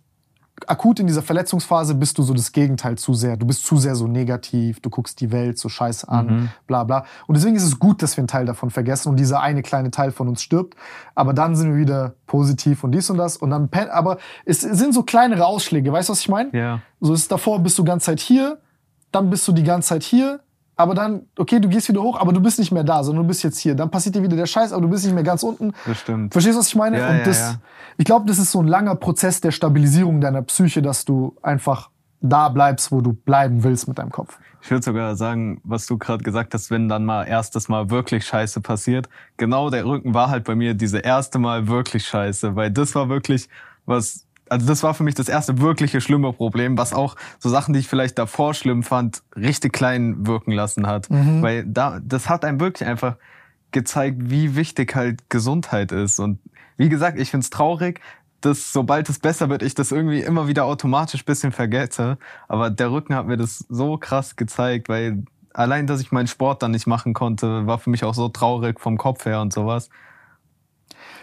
akut 0.67 0.99
in 0.99 1.07
dieser 1.07 1.21
Verletzungsphase 1.21 1.95
bist 1.95 2.17
du 2.17 2.23
so 2.23 2.33
das 2.33 2.51
Gegenteil 2.51 2.97
zu 2.97 3.13
sehr. 3.13 3.37
Du 3.37 3.45
bist 3.45 3.65
zu 3.65 3.77
sehr 3.77 3.95
so 3.95 4.07
negativ, 4.07 4.79
du 4.79 4.89
guckst 4.89 5.21
die 5.21 5.31
Welt 5.31 5.57
so 5.59 5.69
scheiße 5.69 6.09
an, 6.09 6.25
Mhm. 6.25 6.49
bla 6.67 6.83
bla. 6.83 7.05
Und 7.27 7.37
deswegen 7.37 7.55
ist 7.55 7.63
es 7.63 7.79
gut, 7.79 8.01
dass 8.01 8.17
wir 8.17 8.21
einen 8.21 8.27
Teil 8.27 8.45
davon 8.45 8.69
vergessen 8.69 9.09
und 9.09 9.17
dieser 9.19 9.41
eine 9.41 9.61
kleine 9.61 9.91
Teil 9.91 10.11
von 10.11 10.27
uns 10.27 10.41
stirbt. 10.41 10.75
Aber 11.15 11.33
dann 11.33 11.55
sind 11.55 11.71
wir 11.71 11.77
wieder 11.79 12.13
positiv 12.27 12.83
und 12.83 12.91
dies 12.91 13.09
und 13.09 13.17
das. 13.17 13.37
Und 13.37 13.51
dann, 13.51 13.69
pen- 13.69 13.89
aber 13.89 14.17
es 14.45 14.61
sind 14.61 14.93
so 14.93 15.03
kleinere 15.03 15.45
Ausschläge, 15.45 15.91
weißt 15.91 16.09
du, 16.09 16.11
was 16.13 16.19
ich 16.21 16.29
meine? 16.29 16.49
Ja. 16.57 16.81
So 16.99 17.13
ist 17.13 17.31
davor 17.31 17.59
bist 17.59 17.77
du 17.77 17.83
ganze 17.83 18.07
Zeit 18.07 18.19
hier, 18.19 18.59
dann 19.11 19.29
bist 19.29 19.47
du 19.47 19.51
die 19.51 19.63
ganze 19.63 19.89
Zeit 19.89 20.03
hier, 20.03 20.39
aber 20.79 20.95
dann, 20.95 21.23
okay, 21.37 21.59
du 21.59 21.67
gehst 21.67 21.89
wieder 21.89 22.01
hoch, 22.01 22.17
aber 22.17 22.31
du 22.31 22.39
bist 22.39 22.57
nicht 22.57 22.71
mehr 22.71 22.85
da, 22.85 23.03
sondern 23.03 23.25
du 23.25 23.27
bist 23.27 23.43
jetzt 23.43 23.59
hier. 23.59 23.75
Dann 23.75 23.91
passiert 23.91 24.15
dir 24.15 24.23
wieder 24.23 24.37
der 24.37 24.45
Scheiß, 24.45 24.71
aber 24.71 24.83
du 24.83 24.87
bist 24.87 25.03
nicht 25.03 25.13
mehr 25.13 25.25
ganz 25.25 25.43
unten. 25.43 25.73
Das 25.85 25.97
stimmt. 25.97 26.31
Verstehst 26.31 26.55
du, 26.55 26.59
was 26.61 26.69
ich 26.69 26.75
meine? 26.75 26.97
Ja, 26.97 27.09
Und 27.09 27.17
ja, 27.17 27.23
das, 27.25 27.37
ja. 27.37 27.55
ich 27.97 28.05
glaube, 28.05 28.25
das 28.27 28.39
ist 28.39 28.51
so 28.51 28.61
ein 28.61 28.67
langer 28.67 28.95
Prozess 28.95 29.41
der 29.41 29.51
Stabilisierung 29.51 30.21
deiner 30.21 30.41
Psyche, 30.43 30.81
dass 30.81 31.03
du 31.03 31.35
einfach 31.41 31.89
da 32.21 32.47
bleibst, 32.47 32.93
wo 32.93 33.01
du 33.01 33.11
bleiben 33.11 33.61
willst 33.65 33.89
mit 33.89 33.99
deinem 33.99 34.11
Kopf. 34.11 34.39
Ich 34.61 34.71
würde 34.71 34.85
sogar 34.85 35.17
sagen, 35.17 35.59
was 35.65 35.85
du 35.85 35.97
gerade 35.97 36.23
gesagt 36.23 36.53
hast, 36.53 36.71
wenn 36.71 36.87
dann 36.87 37.03
mal 37.03 37.25
erstes 37.25 37.67
Mal 37.67 37.89
wirklich 37.89 38.25
Scheiße 38.25 38.61
passiert. 38.61 39.09
Genau 39.35 39.69
der 39.69 39.83
Rücken 39.83 40.13
war 40.13 40.29
halt 40.29 40.45
bei 40.45 40.55
mir 40.55 40.75
diese 40.75 40.99
erste 40.99 41.39
Mal 41.39 41.67
wirklich 41.67 42.07
Scheiße, 42.07 42.55
weil 42.55 42.71
das 42.71 42.95
war 42.95 43.09
wirklich 43.09 43.49
was, 43.85 44.27
also 44.49 44.67
das 44.67 44.83
war 44.83 44.93
für 44.93 45.03
mich 45.03 45.15
das 45.15 45.29
erste 45.29 45.59
wirkliche 45.59 46.01
schlimme 46.01 46.33
Problem, 46.33 46.77
was 46.77 46.93
auch 46.93 47.15
so 47.37 47.49
Sachen, 47.49 47.73
die 47.73 47.79
ich 47.79 47.87
vielleicht 47.87 48.17
davor 48.17 48.53
schlimm 48.53 48.83
fand, 48.83 49.23
richtig 49.35 49.73
klein 49.73 50.25
wirken 50.27 50.51
lassen 50.51 50.87
hat. 50.87 51.09
Weil 51.41 51.65
da, 51.65 51.99
das 52.03 52.29
hat 52.29 52.43
einem 52.45 52.59
wirklich 52.59 52.87
einfach 52.87 53.15
gezeigt, 53.71 54.17
wie 54.19 54.55
wichtig 54.55 54.95
halt 54.95 55.29
Gesundheit 55.29 55.91
ist. 55.91 56.19
Und 56.19 56.39
wie 56.77 56.89
gesagt, 56.89 57.19
ich 57.19 57.31
find's 57.31 57.49
traurig, 57.49 58.01
dass 58.41 58.71
sobald 58.71 59.09
es 59.09 59.19
besser 59.19 59.49
wird, 59.49 59.63
ich 59.63 59.75
das 59.75 59.91
irgendwie 59.91 60.21
immer 60.21 60.47
wieder 60.47 60.65
automatisch 60.65 61.25
bisschen 61.25 61.51
vergesse. 61.51 62.17
Aber 62.47 62.69
der 62.69 62.91
Rücken 62.91 63.15
hat 63.15 63.27
mir 63.27 63.37
das 63.37 63.65
so 63.69 63.97
krass 63.97 64.35
gezeigt, 64.35 64.89
weil 64.89 65.23
allein, 65.53 65.87
dass 65.87 66.01
ich 66.01 66.11
meinen 66.11 66.27
Sport 66.27 66.63
dann 66.63 66.71
nicht 66.71 66.87
machen 66.87 67.13
konnte, 67.13 67.67
war 67.67 67.79
für 67.79 67.89
mich 67.89 68.03
auch 68.03 68.13
so 68.13 68.29
traurig 68.29 68.79
vom 68.79 68.97
Kopf 68.97 69.25
her 69.25 69.41
und 69.41 69.53
sowas. 69.53 69.89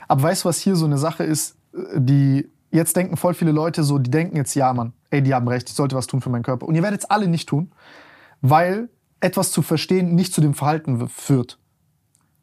Aber 0.09 0.23
weißt 0.23 0.45
du, 0.45 0.49
was 0.49 0.59
hier 0.59 0.77
so 0.77 0.85
eine 0.85 0.99
Sache 0.99 1.25
ist, 1.25 1.57
äh, 1.75 1.79
die 1.97 2.51
jetzt 2.71 2.97
denken 2.97 3.17
voll 3.17 3.35
viele 3.35 3.53
Leute 3.53 3.83
so, 3.83 3.99
die 3.99 4.11
denken 4.11 4.37
jetzt, 4.37 4.55
ja, 4.55 4.73
Mann, 4.73 4.93
ey, 5.11 5.23
die 5.23 5.35
haben 5.35 5.49
recht, 5.49 5.69
ich 5.69 5.75
sollte 5.75 5.97
was 5.97 6.07
tun 6.07 6.21
für 6.21 6.31
meinen 6.31 6.43
Körper. 6.43 6.67
Und 6.67 6.75
ihr 6.75 6.83
werdet 6.83 7.01
es 7.01 7.11
alle 7.11 7.29
nicht 7.29 7.49
tun, 7.49 7.73
weil 8.41 8.89
etwas 9.21 9.51
zu 9.51 9.63
verstehen 9.63 10.15
nicht 10.15 10.33
zu 10.33 10.41
dem 10.41 10.55
Verhalten 10.55 11.09
führt. 11.09 11.59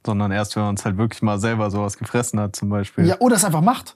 Sondern 0.06 0.32
erst, 0.32 0.56
wenn 0.56 0.64
man 0.64 0.72
uns 0.72 0.84
halt 0.84 0.98
wirklich 0.98 1.22
mal 1.22 1.40
selber 1.40 1.72
sowas 1.72 1.98
gefressen 1.98 2.40
hat, 2.40 2.56
zum 2.56 2.70
Beispiel. 2.70 3.06
Ja, 3.06 3.20
oder 3.20 3.36
es 3.36 3.46
einfach 3.46 3.62
macht. 3.62 3.96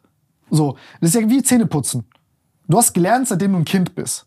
So, 0.49 0.77
das 1.01 1.09
ist 1.13 1.21
ja 1.21 1.29
wie 1.29 1.43
Zähneputzen. 1.43 2.05
Du 2.67 2.77
hast 2.77 2.93
gelernt, 2.93 3.27
seitdem 3.27 3.53
du 3.53 3.59
ein 3.59 3.65
Kind 3.65 3.95
bist. 3.95 4.25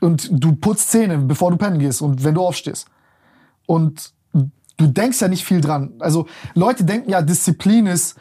Und 0.00 0.28
du 0.30 0.54
putzt 0.54 0.90
Zähne, 0.90 1.18
bevor 1.18 1.50
du 1.50 1.56
pennen 1.56 1.78
gehst 1.78 2.02
und 2.02 2.22
wenn 2.24 2.34
du 2.34 2.42
aufstehst. 2.42 2.88
Und 3.66 4.12
du 4.32 4.86
denkst 4.86 5.20
ja 5.20 5.28
nicht 5.28 5.44
viel 5.44 5.60
dran. 5.60 5.94
Also 5.98 6.26
Leute 6.54 6.84
denken 6.84 7.10
ja, 7.10 7.22
Disziplin 7.22 7.86
ist 7.86 8.16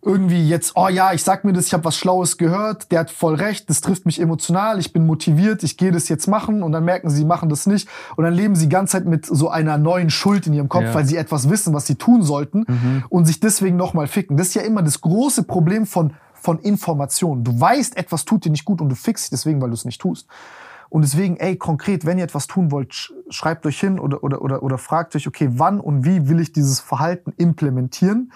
irgendwie 0.00 0.48
jetzt, 0.48 0.72
oh 0.76 0.88
ja, 0.88 1.12
ich 1.12 1.24
sag 1.24 1.44
mir 1.44 1.52
das, 1.52 1.66
ich 1.66 1.74
habe 1.74 1.84
was 1.84 1.96
Schlaues 1.96 2.38
gehört, 2.38 2.92
der 2.92 3.00
hat 3.00 3.10
voll 3.10 3.34
recht, 3.34 3.68
das 3.68 3.80
trifft 3.80 4.06
mich 4.06 4.20
emotional, 4.20 4.78
ich 4.78 4.92
bin 4.92 5.04
motiviert, 5.06 5.62
ich 5.64 5.76
gehe 5.76 5.90
das 5.90 6.08
jetzt 6.08 6.28
machen 6.28 6.62
und 6.62 6.70
dann 6.72 6.84
merken 6.84 7.10
sie, 7.10 7.24
machen 7.24 7.48
das 7.48 7.66
nicht 7.66 7.88
und 8.16 8.22
dann 8.24 8.32
leben 8.32 8.54
sie 8.54 8.66
die 8.66 8.72
ganze 8.72 8.92
Zeit 8.92 9.06
mit 9.06 9.26
so 9.26 9.48
einer 9.50 9.76
neuen 9.76 10.08
Schuld 10.10 10.46
in 10.46 10.52
ihrem 10.54 10.68
Kopf, 10.68 10.84
Ja. 10.84 10.94
weil 10.94 11.04
sie 11.04 11.16
etwas 11.16 11.50
wissen, 11.50 11.74
was 11.74 11.86
sie 11.86 11.96
tun 11.96 12.22
sollten 12.22 13.04
und 13.08 13.24
sich 13.26 13.40
deswegen 13.40 13.76
nochmal 13.76 14.06
ficken. 14.06 14.36
Das 14.36 14.48
ist 14.48 14.54
ja 14.54 14.62
immer 14.62 14.82
das 14.82 15.00
große 15.00 15.42
Problem 15.42 15.84
von, 15.84 16.14
von 16.32 16.60
Information. 16.60 17.42
Du 17.42 17.58
weißt, 17.60 17.96
etwas 17.96 18.24
tut 18.24 18.44
dir 18.44 18.50
nicht 18.50 18.64
gut 18.64 18.80
und 18.80 18.88
du 18.90 18.94
fickst 18.94 19.24
dich 19.24 19.30
deswegen, 19.30 19.60
weil 19.60 19.70
du 19.70 19.74
es 19.74 19.84
nicht 19.84 20.00
tust. 20.00 20.28
Und 20.90 21.02
deswegen, 21.02 21.36
ey, 21.36 21.56
konkret, 21.56 22.06
wenn 22.06 22.16
ihr 22.18 22.24
etwas 22.24 22.46
tun 22.46 22.70
wollt, 22.70 22.92
sch- 22.92 23.10
schreibt 23.28 23.66
euch 23.66 23.78
hin 23.78 23.98
oder, 23.98 24.22
oder, 24.24 24.40
oder, 24.42 24.62
oder 24.62 24.78
fragt 24.78 25.14
euch, 25.16 25.26
okay, 25.26 25.48
wann 25.52 25.80
und 25.80 26.04
wie 26.04 26.28
will 26.28 26.40
ich 26.40 26.52
dieses 26.52 26.80
Verhalten 26.80 27.34
implementieren? 27.36 28.32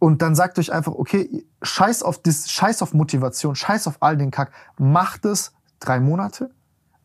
Und 0.00 0.22
dann 0.22 0.34
sagt 0.34 0.58
euch 0.58 0.72
einfach, 0.72 0.92
okay, 0.92 1.44
scheiß 1.60 2.02
auf, 2.02 2.18
das, 2.22 2.50
scheiß 2.50 2.80
auf 2.80 2.94
Motivation, 2.94 3.54
scheiß 3.54 3.86
auf 3.86 3.98
all 4.00 4.16
den 4.16 4.30
Kack. 4.30 4.50
Macht 4.78 5.26
es 5.26 5.52
drei 5.78 6.00
Monate. 6.00 6.50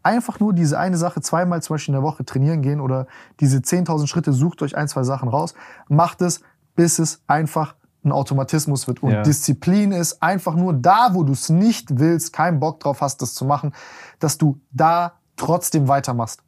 Einfach 0.02 0.40
nur 0.40 0.54
diese 0.54 0.80
eine 0.80 0.98
Sache 0.98 1.20
zweimal 1.20 1.62
zum 1.62 1.74
Beispiel 1.74 1.94
in 1.94 2.02
der 2.02 2.10
Woche 2.10 2.24
trainieren 2.24 2.62
gehen 2.62 2.80
oder 2.80 3.08
diese 3.42 3.58
10.000 3.58 4.08
Schritte, 4.08 4.32
sucht 4.32 4.62
euch 4.62 4.78
ein, 4.78 4.88
zwei 4.88 5.04
Sachen 5.04 5.28
raus. 5.28 5.56
Macht 5.90 6.22
es, 6.22 6.40
bis 6.78 6.98
es 7.00 7.22
einfach 7.28 7.76
ein 8.06 8.14
Automatismus 8.14 8.88
wird. 8.88 9.04
Und 9.04 9.12
Ja. 9.12 9.24
Disziplin 9.24 9.92
ist 9.92 10.24
einfach 10.24 10.56
nur 10.56 10.74
da, 10.74 11.10
wo 11.12 11.24
du 11.24 11.34
es 11.34 11.50
nicht 11.50 12.00
willst, 12.00 12.32
keinen 12.32 12.62
Bock 12.62 12.80
drauf 12.80 13.02
hast, 13.02 13.22
das 13.22 13.34
zu 13.34 13.44
machen, 13.44 13.74
dass 14.20 14.38
du 14.38 14.62
da 14.72 15.20
trotzdem 15.36 15.90
weitermachst. 15.90 16.42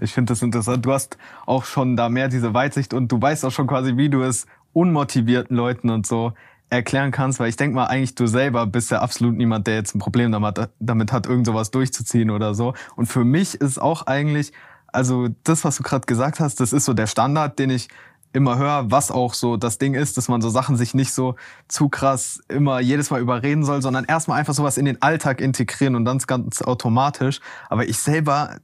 Ich 0.00 0.12
finde 0.12 0.32
das 0.32 0.42
interessant. 0.42 0.84
Du 0.84 0.92
hast 0.92 1.18
auch 1.46 1.64
schon 1.64 1.96
da 1.96 2.08
mehr 2.08 2.28
diese 2.28 2.54
Weitsicht 2.54 2.94
und 2.94 3.10
du 3.10 3.20
weißt 3.20 3.44
auch 3.44 3.50
schon 3.50 3.66
quasi, 3.66 3.96
wie 3.96 4.08
du 4.08 4.22
es 4.22 4.46
unmotivierten 4.78 5.56
Leuten 5.56 5.90
und 5.90 6.06
so 6.06 6.32
erklären 6.70 7.10
kannst, 7.10 7.40
weil 7.40 7.48
ich 7.48 7.56
denk 7.56 7.74
mal, 7.74 7.86
eigentlich 7.86 8.14
du 8.14 8.26
selber 8.26 8.66
bist 8.66 8.90
ja 8.90 9.00
absolut 9.00 9.36
niemand, 9.36 9.66
der 9.66 9.74
jetzt 9.74 9.94
ein 9.94 9.98
Problem 9.98 10.30
damit 10.30 10.58
hat, 10.58 10.70
damit 10.78 11.12
hat 11.12 11.26
irgend 11.26 11.46
sowas 11.46 11.70
durchzuziehen 11.70 12.30
oder 12.30 12.54
so. 12.54 12.74
Und 12.94 13.06
für 13.06 13.24
mich 13.24 13.54
ist 13.54 13.80
auch 13.80 14.06
eigentlich, 14.06 14.52
also 14.86 15.28
das, 15.44 15.64
was 15.64 15.78
du 15.78 15.82
gerade 15.82 16.06
gesagt 16.06 16.40
hast, 16.40 16.60
das 16.60 16.72
ist 16.72 16.84
so 16.84 16.92
der 16.92 17.06
Standard, 17.06 17.58
den 17.58 17.70
ich 17.70 17.88
immer 18.34 18.58
höre, 18.58 18.90
was 18.90 19.10
auch 19.10 19.34
so 19.34 19.56
das 19.56 19.78
Ding 19.78 19.94
ist, 19.94 20.16
dass 20.16 20.28
man 20.28 20.42
so 20.42 20.50
Sachen 20.50 20.76
sich 20.76 20.94
nicht 20.94 21.12
so 21.12 21.34
zu 21.66 21.88
krass 21.88 22.40
immer 22.48 22.78
jedes 22.78 23.10
Mal 23.10 23.20
überreden 23.20 23.64
soll, 23.64 23.80
sondern 23.82 24.04
erstmal 24.04 24.38
einfach 24.38 24.54
sowas 24.54 24.76
in 24.76 24.84
den 24.84 25.00
Alltag 25.00 25.40
integrieren 25.40 25.96
und 25.96 26.04
dann 26.04 26.18
ganz 26.18 26.62
automatisch. 26.62 27.40
Aber 27.70 27.88
ich 27.88 27.98
selber 27.98 28.58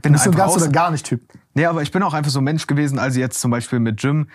bin 0.00 0.12
Bist 0.12 0.24
du 0.24 0.30
ein 0.30 0.34
einfach 0.34 0.46
ganz 0.46 0.56
aus- 0.56 0.62
oder 0.62 0.72
gar 0.72 0.90
nicht 0.92 1.04
Typ? 1.04 1.20
Nee, 1.54 1.66
aber 1.66 1.82
ich 1.82 1.90
bin 1.90 2.02
auch 2.02 2.14
einfach 2.14 2.30
so 2.30 2.40
ein 2.40 2.44
Mensch 2.44 2.66
gewesen, 2.66 2.98
also 2.98 3.20
jetzt 3.20 3.40
zum 3.40 3.50
Beispiel 3.50 3.80
mit 3.80 4.00
Gym. 4.00 4.28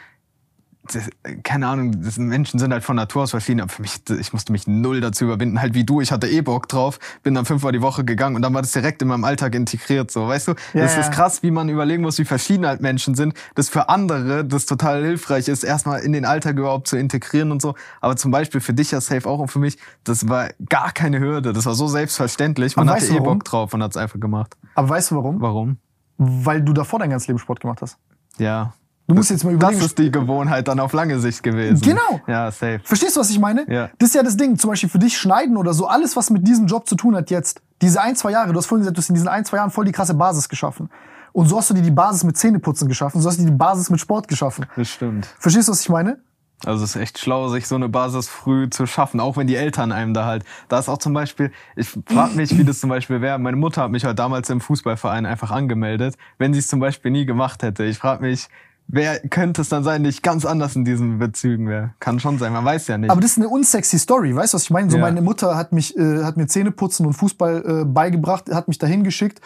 Das, 0.93 1.09
keine 1.43 1.67
Ahnung, 1.67 2.01
das 2.01 2.17
Menschen 2.17 2.59
sind 2.59 2.71
halt 2.71 2.83
von 2.83 2.95
Natur 2.95 3.23
aus 3.23 3.31
verschieden, 3.31 3.61
aber 3.61 3.69
für 3.69 3.81
mich, 3.81 3.99
ich 4.09 4.33
musste 4.33 4.51
mich 4.51 4.67
null 4.67 5.01
dazu 5.01 5.25
überwinden, 5.25 5.61
halt 5.61 5.73
wie 5.73 5.83
du, 5.83 6.01
ich 6.01 6.11
hatte 6.11 6.27
eh 6.27 6.41
Bock 6.41 6.67
drauf, 6.67 6.99
bin 7.23 7.33
dann 7.33 7.45
fünfmal 7.45 7.71
die 7.71 7.81
Woche 7.81 8.05
gegangen 8.05 8.35
und 8.35 8.41
dann 8.41 8.53
war 8.53 8.61
das 8.61 8.71
direkt 8.71 9.01
in 9.01 9.07
meinem 9.07 9.23
Alltag 9.23 9.55
integriert, 9.55 10.11
so, 10.11 10.27
weißt 10.27 10.49
du? 10.49 10.51
Ja, 10.73 10.81
das 10.81 10.95
ja. 10.95 11.01
ist 11.01 11.11
krass, 11.11 11.43
wie 11.43 11.51
man 11.51 11.69
überlegen 11.69 12.03
muss, 12.03 12.17
wie 12.19 12.25
verschieden 12.25 12.65
halt 12.65 12.81
Menschen 12.81 13.15
sind, 13.15 13.33
das 13.55 13.69
für 13.69 13.89
andere, 13.89 14.45
das 14.45 14.65
total 14.65 15.03
hilfreich 15.03 15.47
ist, 15.47 15.63
erstmal 15.63 16.01
in 16.01 16.13
den 16.13 16.25
Alltag 16.25 16.57
überhaupt 16.57 16.87
zu 16.87 16.97
integrieren 16.97 17.51
und 17.51 17.61
so, 17.61 17.75
aber 18.01 18.15
zum 18.15 18.31
Beispiel 18.31 18.61
für 18.61 18.73
dich 18.73 18.91
ja 18.91 19.01
safe 19.01 19.27
auch 19.27 19.39
und 19.39 19.49
für 19.49 19.59
mich, 19.59 19.77
das 20.03 20.29
war 20.29 20.49
gar 20.69 20.91
keine 20.91 21.19
Hürde, 21.19 21.53
das 21.53 21.65
war 21.65 21.75
so 21.75 21.87
selbstverständlich, 21.87 22.75
man 22.75 22.87
Aber 22.87 22.97
hatte 22.97 23.13
eh? 23.13 23.19
Bock 23.19 23.43
drauf 23.43 23.73
und 23.73 23.83
hat's 23.83 23.97
einfach 23.97 24.19
gemacht. 24.19 24.55
Aber 24.75 24.89
weißt 24.89 25.11
du 25.11 25.15
warum? 25.15 25.41
Warum? 25.41 25.77
Weil 26.17 26.61
du 26.61 26.73
davor 26.73 26.99
dein 26.99 27.09
ganzes 27.09 27.27
Leben 27.27 27.39
Sport 27.39 27.59
gemacht 27.59 27.81
hast. 27.81 27.97
Ja. 28.37 28.73
Du 29.07 29.15
musst 29.15 29.29
jetzt 29.29 29.45
mal 29.45 29.51
Das 29.57 29.69
überlegen. 29.69 29.85
ist 29.85 29.97
die 29.97 30.11
Gewohnheit 30.11 30.67
dann 30.67 30.79
auf 30.81 30.91
lange 30.91 31.17
Sicht 31.19 31.41
gewesen. 31.41 31.79
Genau. 31.81 32.19
Ja, 32.27 32.51
safe. 32.51 32.81
Verstehst 32.83 33.15
du, 33.15 33.21
was 33.21 33.29
ich 33.29 33.39
meine? 33.39 33.65
Ja. 33.71 33.89
Das 33.99 34.09
ist 34.09 34.15
ja 34.15 34.23
das 34.23 34.35
Ding. 34.35 34.57
Zum 34.57 34.69
Beispiel 34.69 34.89
für 34.89 34.99
dich 34.99 35.17
schneiden 35.17 35.55
oder 35.55 35.73
so. 35.73 35.87
Alles, 35.87 36.15
was 36.17 36.29
mit 36.29 36.45
diesem 36.45 36.67
Job 36.67 36.87
zu 36.89 36.95
tun 36.95 37.15
hat 37.15 37.29
jetzt. 37.31 37.61
Diese 37.81 38.01
ein, 38.01 38.15
zwei 38.17 38.31
Jahre. 38.31 38.51
Du 38.51 38.57
hast 38.59 38.65
vorhin 38.65 38.81
gesagt, 38.81 38.97
du 38.97 39.01
hast 39.01 39.09
in 39.09 39.15
diesen 39.15 39.29
ein, 39.29 39.45
zwei 39.45 39.57
Jahren 39.57 39.71
voll 39.71 39.85
die 39.85 39.93
krasse 39.93 40.13
Basis 40.13 40.49
geschaffen. 40.49 40.89
Und 41.31 41.47
so 41.47 41.57
hast 41.57 41.69
du 41.69 41.73
dir 41.73 41.83
die 41.83 41.91
Basis 41.91 42.23
mit 42.23 42.35
Zähneputzen 42.35 42.87
geschaffen, 42.87 43.21
so 43.21 43.29
hast 43.29 43.37
du 43.37 43.43
dir 43.43 43.51
die 43.51 43.57
Basis 43.57 43.89
mit 43.89 43.99
Sport 43.99 44.27
geschaffen. 44.27 44.65
Das 44.75 44.89
stimmt. 44.89 45.27
Verstehst 45.37 45.67
du, 45.67 45.71
was 45.71 45.81
ich 45.81 45.89
meine? 45.89 46.17
Also 46.65 46.83
es 46.83 46.95
ist 46.95 47.01
echt 47.01 47.19
schlau, 47.19 47.47
sich 47.49 47.67
so 47.67 47.75
eine 47.75 47.87
Basis 47.87 48.27
früh 48.27 48.67
zu 48.71 48.87
schaffen, 48.87 49.19
auch 49.19 49.37
wenn 49.37 49.45
die 49.45 49.55
Eltern 49.55 49.91
einem 49.91 50.15
da 50.15 50.25
halt. 50.25 50.43
Da 50.69 50.79
ist 50.79 50.89
auch 50.89 50.97
zum 50.97 51.13
Beispiel, 51.13 51.51
ich 51.75 51.87
frage 52.07 52.33
mich, 52.35 52.57
wie 52.57 52.63
das 52.63 52.79
zum 52.79 52.89
Beispiel 52.89 53.21
wäre. 53.21 53.37
Meine 53.37 53.57
Mutter 53.57 53.83
hat 53.83 53.91
mich 53.91 54.03
halt 54.05 54.17
damals 54.17 54.49
im 54.49 54.59
Fußballverein 54.59 55.27
einfach 55.27 55.51
angemeldet, 55.51 56.15
wenn 56.39 56.53
sie 56.53 56.59
es 56.59 56.67
zum 56.67 56.79
Beispiel 56.79 57.11
nie 57.11 57.27
gemacht 57.27 57.61
hätte. 57.61 57.83
Ich 57.83 57.99
frage 57.99 58.23
mich, 58.23 58.47
wer 58.87 59.19
könnte 59.19 59.61
es 59.61 59.69
dann 59.69 59.83
sein, 59.83 60.01
nicht 60.01 60.23
ganz 60.23 60.45
anders 60.45 60.75
in 60.75 60.85
diesen 60.85 61.19
Bezügen 61.19 61.67
wäre? 61.67 61.91
Kann 61.99 62.19
schon 62.19 62.37
sein, 62.39 62.53
man 62.53 62.65
weiß 62.65 62.87
ja 62.87 62.97
nicht. 62.97 63.09
Aber 63.11 63.21
das 63.21 63.31
ist 63.31 63.37
eine 63.37 63.49
unsexy 63.49 63.99
Story, 63.99 64.35
weißt 64.35 64.53
du, 64.53 64.55
was 64.55 64.63
ich 64.63 64.69
meine? 64.69 64.89
So 64.89 64.97
Ja. 64.97 65.03
meine 65.03 65.21
Mutter 65.21 65.55
hat 65.55 65.71
mich, 65.73 65.95
äh, 65.97 66.23
hat 66.23 66.37
mir 66.37 66.47
Zähneputzen 66.47 67.05
und 67.05 67.13
Fußball 67.13 67.81
äh, 67.81 67.85
beigebracht, 67.85 68.49
hat 68.53 68.67
mich 68.67 68.77
dahin 68.77 69.03
geschickt. 69.03 69.41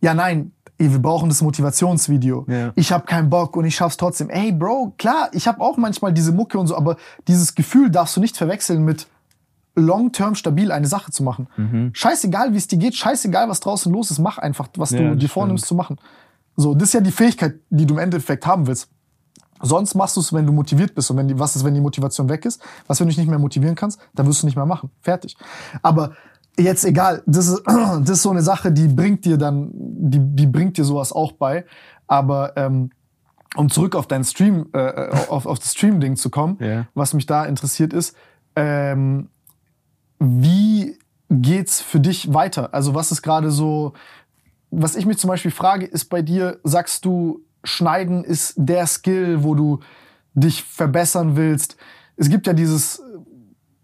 Ja, 0.00 0.14
nein, 0.14 0.52
wir 0.78 0.98
brauchen 0.98 1.28
das 1.28 1.42
Motivationsvideo. 1.42 2.44
Ja. 2.48 2.72
Ich 2.74 2.90
habe 2.92 3.06
keinen 3.06 3.30
Bock 3.30 3.56
und 3.56 3.64
ich 3.64 3.76
schaff's 3.76 3.96
trotzdem. 3.96 4.30
Ey, 4.30 4.50
Bro, 4.52 4.94
klar, 4.98 5.28
ich 5.32 5.46
habe 5.46 5.60
auch 5.60 5.76
manchmal 5.76 6.12
diese 6.12 6.32
Mucke 6.32 6.58
und 6.58 6.66
so, 6.66 6.76
aber 6.76 6.96
dieses 7.28 7.54
Gefühl 7.54 7.88
darfst 7.90 8.16
du 8.16 8.20
nicht 8.20 8.36
verwechseln 8.36 8.84
mit 8.84 9.06
long-term 9.74 10.34
stabil 10.34 10.70
eine 10.70 10.86
Sache 10.86 11.10
zu 11.12 11.22
machen. 11.22 11.48
Mhm. 11.56 11.90
Scheißegal, 11.94 12.52
wie 12.52 12.58
es 12.58 12.68
dir 12.68 12.78
geht, 12.78 12.94
scheißegal, 12.94 13.48
was 13.48 13.60
draußen 13.60 13.90
los 13.92 14.10
ist, 14.10 14.18
mach 14.18 14.38
einfach, 14.38 14.68
was 14.76 14.90
Ja, 14.90 14.98
du 14.98 15.16
dir 15.16 15.28
vornimmst 15.28 15.66
zu 15.66 15.74
machen. 15.74 15.96
So, 16.62 16.74
das 16.74 16.88
ist 16.88 16.94
ja 16.94 17.00
die 17.00 17.10
Fähigkeit, 17.10 17.56
die 17.70 17.84
du 17.86 17.94
im 17.94 18.00
Endeffekt 18.00 18.46
haben 18.46 18.66
willst. 18.66 18.88
Sonst 19.60 19.94
machst 19.94 20.16
du 20.16 20.20
es, 20.20 20.32
wenn 20.32 20.44
du 20.46 20.52
motiviert 20.52 20.94
bist. 20.94 21.10
Und 21.10 21.18
wenn 21.18 21.28
die, 21.28 21.38
was 21.38 21.54
ist, 21.54 21.64
wenn 21.64 21.74
die 21.74 21.80
Motivation 21.80 22.28
weg 22.28 22.44
ist? 22.44 22.60
Was, 22.86 22.98
wenn 22.98 23.06
du 23.06 23.10
dich 23.10 23.18
nicht 23.18 23.28
mehr 23.28 23.38
motivieren 23.38 23.76
kannst? 23.76 24.00
Dann 24.14 24.26
wirst 24.26 24.42
du 24.42 24.46
nicht 24.46 24.56
mehr 24.56 24.66
machen. 24.66 24.90
Fertig. 25.00 25.36
Aber 25.82 26.12
jetzt 26.58 26.84
egal. 26.84 27.22
Das 27.26 27.46
ist, 27.48 27.62
das 27.66 28.10
ist 28.10 28.22
so 28.22 28.30
eine 28.30 28.42
Sache, 28.42 28.72
die 28.72 28.88
bringt 28.88 29.24
dir 29.24 29.36
dann, 29.38 29.70
die, 29.74 30.18
die 30.18 30.46
bringt 30.46 30.78
dir 30.78 30.84
sowas 30.84 31.12
auch 31.12 31.32
bei. 31.32 31.64
Aber 32.08 32.56
ähm, 32.56 32.90
um 33.54 33.70
zurück 33.70 33.94
auf 33.94 34.06
dein 34.08 34.24
Stream, 34.24 34.66
äh, 34.72 35.10
auf, 35.28 35.46
auf 35.46 35.58
das 35.60 35.72
Stream-Ding 35.72 36.16
zu 36.16 36.30
kommen, 36.30 36.56
Ja. 36.60 36.86
was 36.94 37.14
mich 37.14 37.26
da 37.26 37.44
interessiert 37.44 37.92
ist, 37.92 38.16
ähm, 38.56 39.28
wie 40.18 40.98
geht's 41.30 41.80
für 41.80 42.00
dich 42.00 42.32
weiter? 42.34 42.74
Also 42.74 42.94
was 42.94 43.12
ist 43.12 43.22
gerade 43.22 43.50
so, 43.50 43.92
was 44.72 44.96
ich 44.96 45.06
mich 45.06 45.18
zum 45.18 45.28
Beispiel 45.28 45.50
frage, 45.50 45.86
ist 45.86 46.06
bei 46.06 46.22
dir, 46.22 46.58
sagst 46.64 47.04
du, 47.04 47.40
Schneiden 47.62 48.24
ist 48.24 48.54
der 48.56 48.86
Skill, 48.86 49.44
wo 49.44 49.54
du 49.54 49.78
dich 50.34 50.64
verbessern 50.64 51.36
willst? 51.36 51.76
Es 52.16 52.28
gibt 52.28 52.46
ja 52.46 52.54
dieses 52.54 53.00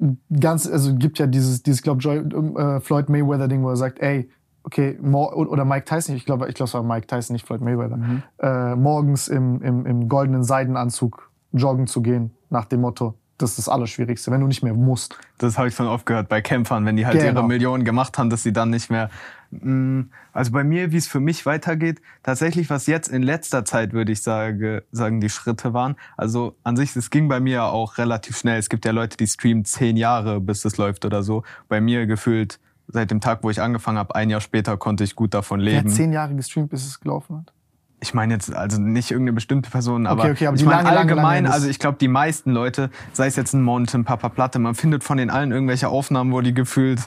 äh, 0.00 0.06
ganz, 0.40 0.66
also 0.66 0.94
gibt 0.96 1.18
ja 1.18 1.26
dieses, 1.26 1.62
dieses 1.62 1.82
glaube 1.82 2.02
äh, 2.04 2.80
Floyd 2.80 3.08
Mayweather 3.08 3.46
Ding, 3.48 3.62
wo 3.62 3.68
er 3.68 3.76
sagt, 3.76 4.00
ey, 4.00 4.30
okay, 4.64 4.98
oder 5.00 5.64
Mike 5.64 5.84
Tyson, 5.84 6.16
ich 6.16 6.24
glaube, 6.24 6.48
ich 6.48 6.54
glaube, 6.54 6.68
es 6.68 6.74
war 6.74 6.82
Mike 6.82 7.06
Tyson, 7.06 7.34
nicht 7.34 7.46
Floyd 7.46 7.60
Mayweather, 7.60 7.98
äh, 8.40 8.74
morgens 8.74 9.28
im, 9.28 9.62
im, 9.62 9.86
im 9.86 10.08
goldenen 10.08 10.42
Seidenanzug 10.42 11.30
joggen 11.52 11.86
zu 11.86 12.02
gehen, 12.02 12.32
nach 12.50 12.64
dem 12.66 12.80
Motto, 12.80 13.14
das 13.38 13.50
ist 13.50 13.58
das 13.58 13.68
Allerschwierigste, 13.68 14.30
wenn 14.30 14.40
du 14.40 14.46
nicht 14.46 14.62
mehr 14.62 14.74
musst. 14.74 15.16
Das 15.38 15.56
habe 15.56 15.68
ich 15.68 15.74
schon 15.74 15.86
oft 15.86 16.04
gehört 16.06 16.28
bei 16.28 16.40
Kämpfern, 16.40 16.84
wenn 16.84 16.96
die 16.96 17.06
halt 17.06 17.18
Genau. 17.18 17.40
ihre 17.40 17.48
Millionen 17.48 17.84
gemacht 17.84 18.18
haben, 18.18 18.30
dass 18.30 18.42
sie 18.42 18.52
dann 18.52 18.70
nicht 18.70 18.90
mehr. 18.90 19.10
Mm, 19.50 20.02
Also 20.32 20.52
bei 20.52 20.62
mir, 20.62 20.92
wie 20.92 20.96
es 20.98 21.08
für 21.08 21.20
mich 21.20 21.46
weitergeht, 21.46 22.00
tatsächlich, 22.22 22.68
was 22.70 22.86
jetzt 22.86 23.08
in 23.08 23.22
letzter 23.22 23.64
Zeit, 23.64 23.92
würde 23.92 24.12
ich 24.12 24.22
sage, 24.22 24.84
sagen, 24.92 25.20
die 25.20 25.30
Schritte 25.30 25.72
waren. 25.72 25.96
Also 26.16 26.54
an 26.64 26.76
sich, 26.76 26.94
es 26.96 27.10
ging 27.10 27.28
bei 27.28 27.40
mir 27.40 27.64
auch 27.64 27.98
relativ 27.98 28.36
schnell. 28.36 28.58
Es 28.58 28.68
gibt 28.68 28.84
ja 28.84 28.92
Leute, 28.92 29.16
die 29.16 29.26
streamen 29.26 29.64
zehn 29.64 29.96
Jahre, 29.96 30.40
bis 30.40 30.64
es 30.64 30.76
läuft 30.76 31.04
oder 31.04 31.22
so. 31.22 31.44
Bei 31.68 31.80
mir 31.80 32.06
gefühlt 32.06 32.60
seit 32.88 33.10
dem 33.10 33.20
Tag, 33.20 33.42
wo 33.42 33.50
ich 33.50 33.60
angefangen 33.60 33.98
habe, 33.98 34.14
ein 34.14 34.30
Jahr 34.30 34.40
später 34.40 34.76
konnte 34.76 35.04
ich 35.04 35.14
gut 35.16 35.34
davon 35.34 35.60
Er 35.60 35.76
hat 35.78 35.84
leben. 35.84 35.88
zehn 35.94 36.12
Jahre 36.12 36.34
gestreamt, 36.34 36.70
bis 36.70 36.86
es 36.86 37.00
gelaufen 37.00 37.38
hat. 37.38 37.52
Ich 38.00 38.14
meine 38.14 38.32
jetzt 38.34 38.54
also 38.54 38.80
nicht 38.80 39.10
irgendeine 39.10 39.34
bestimmte 39.34 39.70
Person, 39.70 40.06
aber, 40.06 40.22
Okay, 40.22 40.32
okay, 40.32 40.46
aber 40.46 40.56
ich 40.56 40.64
meine 40.64 40.76
lange, 40.84 40.88
lange, 40.94 40.98
allgemein, 41.00 41.24
lange, 41.24 41.46
das- 41.48 41.54
also 41.56 41.68
ich 41.68 41.78
glaube, 41.80 41.98
die 42.00 42.06
meisten 42.08 42.52
Leute, 42.52 42.90
sei 43.12 43.26
es 43.26 43.34
jetzt 43.34 43.54
ein 43.54 43.62
Monte, 43.62 43.98
ein 43.98 44.04
Papa 44.04 44.28
Platte, 44.28 44.58
man 44.60 44.74
findet 44.76 45.02
von 45.02 45.16
den 45.18 45.30
allen 45.30 45.50
irgendwelche 45.50 45.88
Aufnahmen, 45.88 46.32
wo 46.32 46.40
die 46.40 46.54
gefühlt 46.54 47.00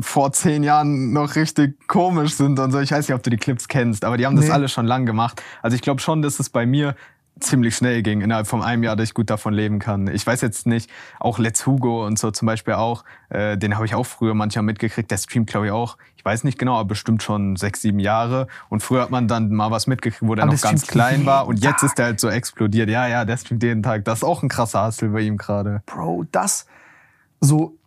vor 0.00 0.32
zehn 0.32 0.62
Jahren 0.62 1.12
noch 1.12 1.34
richtig 1.34 1.88
komisch 1.88 2.34
sind 2.34 2.58
und 2.58 2.72
so. 2.72 2.80
Ich 2.80 2.90
weiß 2.92 3.08
nicht, 3.08 3.14
ob 3.14 3.22
du 3.22 3.30
die 3.30 3.36
Clips 3.36 3.68
kennst, 3.68 4.04
aber 4.04 4.16
die 4.16 4.26
haben 4.26 4.36
das 4.36 4.46
Nee. 4.46 4.52
alle 4.52 4.68
schon 4.68 4.86
lang 4.86 5.06
gemacht. 5.06 5.42
Also 5.62 5.74
ich 5.74 5.82
glaube 5.82 6.00
schon, 6.00 6.22
dass 6.22 6.38
es 6.38 6.50
bei 6.50 6.66
mir 6.66 6.94
ziemlich 7.40 7.76
schnell 7.76 8.02
ging, 8.02 8.20
innerhalb 8.20 8.48
von 8.48 8.62
einem 8.62 8.82
Jahr, 8.82 8.96
dass 8.96 9.10
ich 9.10 9.14
gut 9.14 9.30
davon 9.30 9.54
leben 9.54 9.78
kann. 9.78 10.08
Ich 10.08 10.26
weiß 10.26 10.40
jetzt 10.40 10.66
nicht, 10.66 10.90
auch 11.20 11.38
Let's 11.38 11.66
Hugo 11.66 12.04
und 12.04 12.18
so 12.18 12.32
zum 12.32 12.46
Beispiel 12.46 12.74
auch, 12.74 13.04
äh, 13.28 13.56
den 13.56 13.76
habe 13.76 13.86
ich 13.86 13.94
auch 13.94 14.06
früher 14.06 14.34
manchmal 14.34 14.64
mitgekriegt, 14.64 15.08
der 15.08 15.18
streamt 15.18 15.48
glaube 15.48 15.66
ich 15.66 15.72
auch, 15.72 15.98
ich 16.16 16.24
weiß 16.24 16.42
nicht 16.42 16.58
genau, 16.58 16.74
aber 16.76 16.88
bestimmt 16.88 17.22
schon 17.22 17.54
sechs, 17.54 17.80
sieben 17.82 18.00
Jahre. 18.00 18.48
Und 18.70 18.82
früher 18.82 19.02
hat 19.02 19.10
man 19.10 19.28
dann 19.28 19.50
mal 19.52 19.70
was 19.70 19.86
mitgekriegt, 19.86 20.28
wo 20.28 20.34
der 20.34 20.44
Aber 20.44 20.52
noch 20.52 20.60
ganz 20.60 20.88
klein 20.88 21.26
war 21.26 21.46
und 21.46 21.62
jetzt 21.62 21.84
ist 21.84 21.96
der 21.96 22.06
halt 22.06 22.20
so 22.20 22.28
explodiert. 22.28 22.90
Ja, 22.90 23.06
ja, 23.06 23.24
der 23.24 23.36
streamt 23.36 23.62
jeden 23.62 23.84
Tag. 23.84 24.04
Das 24.04 24.18
ist 24.18 24.24
auch 24.24 24.42
ein 24.42 24.48
krasser 24.48 24.84
Hustle 24.84 25.10
bei 25.10 25.20
ihm 25.20 25.36
gerade. 25.36 25.82
Bro, 25.86 26.24
das 26.32 26.66
so, 27.40 27.77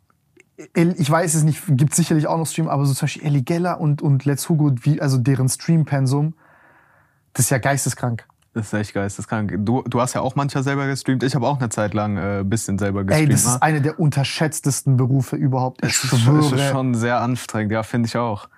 ich 0.73 1.09
weiß 1.09 1.33
es 1.33 1.43
nicht, 1.43 1.61
gibt 1.67 1.95
sicherlich 1.95 2.27
auch 2.27 2.37
noch 2.37 2.47
Stream, 2.47 2.67
aber 2.67 2.85
so 2.85 2.93
zum 2.93 3.05
Beispiel 3.05 3.23
Ellie 3.25 3.43
Geller 3.43 3.79
und, 3.79 4.01
und 4.01 4.25
Let's 4.25 4.49
Hugo, 4.49 4.71
wie, 4.81 5.01
also 5.01 5.17
deren 5.17 5.49
Stream-Pensum, 5.49 6.33
das 7.33 7.45
ist 7.45 7.49
ja 7.49 7.57
geisteskrank. 7.57 8.25
Das 8.53 8.67
ist 8.67 8.73
echt 8.73 8.93
geisteskrank. 8.93 9.53
Du, 9.59 9.81
du 9.83 10.01
hast 10.01 10.13
ja 10.13 10.21
auch 10.21 10.35
manchmal 10.35 10.63
selber 10.63 10.85
gestreamt. 10.85 11.23
Ich 11.23 11.35
habe 11.35 11.47
auch 11.47 11.59
eine 11.59 11.69
Zeit 11.69 11.93
lang 11.93 12.17
äh, 12.17 12.39
ein 12.39 12.49
bisschen 12.49 12.77
selber 12.77 13.05
gestreamt. 13.05 13.29
Ey, 13.29 13.33
das 13.33 13.45
ne? 13.45 13.51
ist 13.53 13.63
einer 13.63 13.79
der 13.79 13.97
unterschätztesten 13.99 14.97
Berufe 14.97 15.37
überhaupt. 15.37 15.85
Ich 15.85 16.03
Es 16.03 16.19
schwöre. 16.19 16.55
ist 16.55 16.69
schon 16.69 16.93
sehr 16.93 17.21
anstrengend, 17.21 17.71
ja, 17.71 17.83
finde 17.83 18.07
ich 18.07 18.17
auch. 18.17 18.49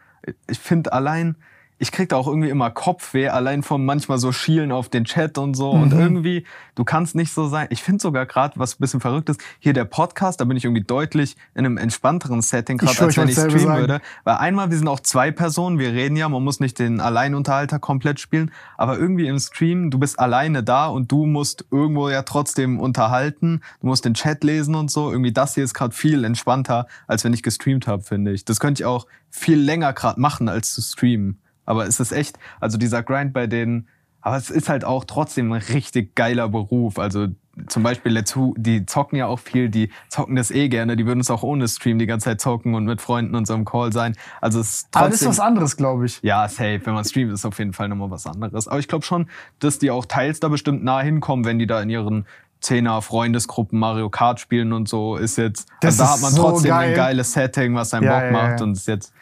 Ich 0.50 0.58
finde 0.58 0.94
allein, 0.94 1.36
ich 1.84 1.92
krieg 1.92 2.08
da 2.08 2.16
auch 2.16 2.28
irgendwie 2.28 2.48
immer 2.48 2.72
Kopfweh, 2.72 3.28
allein 3.28 3.62
vom 3.62 3.84
manchmal 3.84 4.18
so 4.18 4.32
schielen 4.32 4.72
auf 4.72 4.88
den 4.88 5.04
Chat 5.04 5.38
und 5.38 5.54
so. 5.54 5.74
Mhm. 5.74 5.84
Und 5.84 5.92
irgendwie, 5.92 6.46
du 6.76 6.86
kannst 6.86 7.14
nicht 7.14 7.34
so 7.34 7.50
sein. 7.50 7.68
Ich 7.72 7.84
finde 7.84 8.02
sogar 8.02 8.26
gerade, 8.26 8.58
was 8.58 8.76
ein 8.76 8.78
bisschen 8.80 9.02
verrückt 9.02 9.28
ist, 9.28 9.42
hier 9.60 9.74
der 9.74 9.84
Podcast, 9.84 10.40
da 10.40 10.46
bin 10.46 10.56
ich 10.56 10.64
irgendwie 10.64 10.86
deutlich 10.86 11.36
in 11.54 11.66
einem 11.66 11.76
entspannteren 11.76 12.42
Setting, 12.42 12.78
gerade 12.78 12.98
als 13.02 13.18
wenn 13.18 13.28
ich 13.28 13.36
streamen 13.36 13.60
sagen. 13.60 13.80
würde. 13.82 14.02
Weil 14.24 14.36
einmal, 14.36 14.72
wir 14.72 14.78
sind 14.78 14.88
auch 14.88 15.02
zwei 15.02 15.32
Personen, 15.32 15.78
wir 15.78 15.92
reden 15.92 16.16
ja, 16.16 16.30
man 16.30 16.42
muss 16.42 16.62
nicht 16.62 16.80
den 16.80 17.02
Alleinunterhalter 17.02 17.80
komplett 17.80 18.22
spielen, 18.22 18.52
aber 18.78 18.98
irgendwie 18.98 19.28
im 19.28 19.38
Stream, 19.38 19.92
du 19.92 20.00
bist 20.00 20.18
alleine 20.18 20.64
da 20.64 20.88
und 20.88 21.12
du 21.12 21.26
musst 21.26 21.66
irgendwo 21.70 22.08
ja 22.08 22.22
trotzdem 22.22 22.80
unterhalten, 22.80 23.60
du 23.82 23.88
musst 23.88 24.06
den 24.06 24.14
Chat 24.14 24.46
lesen 24.46 24.76
und 24.76 24.90
so. 24.90 25.12
Irgendwie 25.12 25.34
das 25.34 25.56
hier 25.56 25.66
ist 25.66 25.74
gerade 25.74 25.94
viel 25.94 26.24
entspannter, 26.24 26.88
als 27.08 27.26
wenn 27.26 27.34
ich 27.34 27.44
gestreamt 27.44 27.88
habe, 27.88 28.04
finde 28.04 28.32
ich. 28.32 28.46
Das 28.46 28.62
könnte 28.62 28.84
ich 28.84 28.86
auch 28.86 29.06
viel 29.30 29.60
länger 29.60 29.92
gerade 29.92 30.22
machen, 30.22 30.48
als 30.48 30.74
zu 30.74 30.82
streamen. 30.82 31.43
Aber 31.66 31.86
es 31.88 32.00
ist 32.00 32.12
echt, 32.12 32.38
also 32.60 32.78
dieser 32.78 33.04
Grind 33.04 33.34
bei 33.34 33.48
denen, 33.48 33.88
aber 34.22 34.38
es 34.38 34.50
ist 34.50 34.70
halt 34.70 34.86
auch 34.86 35.04
trotzdem 35.06 35.52
ein 35.52 35.62
richtig 35.62 36.16
geiler 36.16 36.48
Beruf. 36.50 36.98
Also 36.98 37.28
zum 37.68 37.84
Beispiel 37.84 38.12
Let's 38.14 38.36
Who, 38.36 38.56
die 38.58 38.86
zocken 38.86 39.18
ja 39.18 39.28
auch 39.28 39.38
viel, 39.40 39.70
die 39.70 39.92
zocken 40.10 40.36
das 40.36 40.50
eh 40.50 40.70
gerne, 40.70 40.96
die 40.96 41.06
würden 41.06 41.20
es 41.20 41.30
auch 41.30 41.44
ohne 41.44 41.68
Stream 41.68 42.00
die 42.00 42.06
ganze 42.08 42.26
Zeit 42.26 42.42
zocken 42.42 42.74
und 42.74 42.86
mit 42.86 43.00
Freunden 43.02 43.36
und 43.36 43.46
so 43.46 43.54
im 43.54 43.64
Call 43.66 43.92
sein. 43.94 44.16
Also 44.42 44.60
es 44.60 44.76
ist 44.76 44.88
aber 44.94 45.10
trotzdem, 45.10 45.12
das 45.12 45.22
ist 45.22 45.28
was 45.28 45.40
anderes, 45.40 45.78
glaube 45.78 46.06
ich. 46.06 46.20
ja, 46.24 46.48
safe. 46.48 46.82
Wenn 46.84 46.94
man 46.94 47.04
streamt, 47.06 47.32
ist 47.34 47.46
auf 47.46 47.60
jeden 47.60 47.74
Fall 47.74 47.90
nochmal 47.90 48.10
was 48.12 48.26
anderes. 48.26 48.68
Aber 48.68 48.80
ich 48.80 48.88
glaube 48.88 49.06
schon, 49.06 49.28
dass 49.60 49.78
die 49.78 49.92
auch 49.92 50.06
teils 50.06 50.40
da 50.40 50.48
bestimmt 50.48 50.84
nah 50.84 51.02
hinkommen, 51.02 51.46
wenn 51.46 51.60
die 51.60 51.68
da 51.68 51.82
in 51.82 51.90
ihren 51.90 52.26
Zehner 52.62 53.02
Freundesgruppen 53.02 53.78
Mario 53.78 54.10
Kart 54.10 54.40
spielen 54.40 54.72
und 54.72 54.88
so, 54.88 55.18
ist 55.18 55.38
jetzt, 55.38 55.68
Das 55.82 56.00
also 56.00 56.04
da 56.06 56.14
hat 56.16 56.22
man 56.22 56.32
so 56.32 56.42
trotzdem 56.44 56.70
geil. 56.70 56.90
ein 56.92 56.96
geiles 56.96 57.34
Setting, 57.34 57.76
was 57.76 57.94
einen 57.94 58.06
Ja, 58.06 58.14
Bock 58.16 58.24
ja, 58.24 58.32
macht 58.32 58.60
ja. 58.62 58.64
und 58.66 58.72
ist 58.72 58.88
jetzt, 58.88 59.14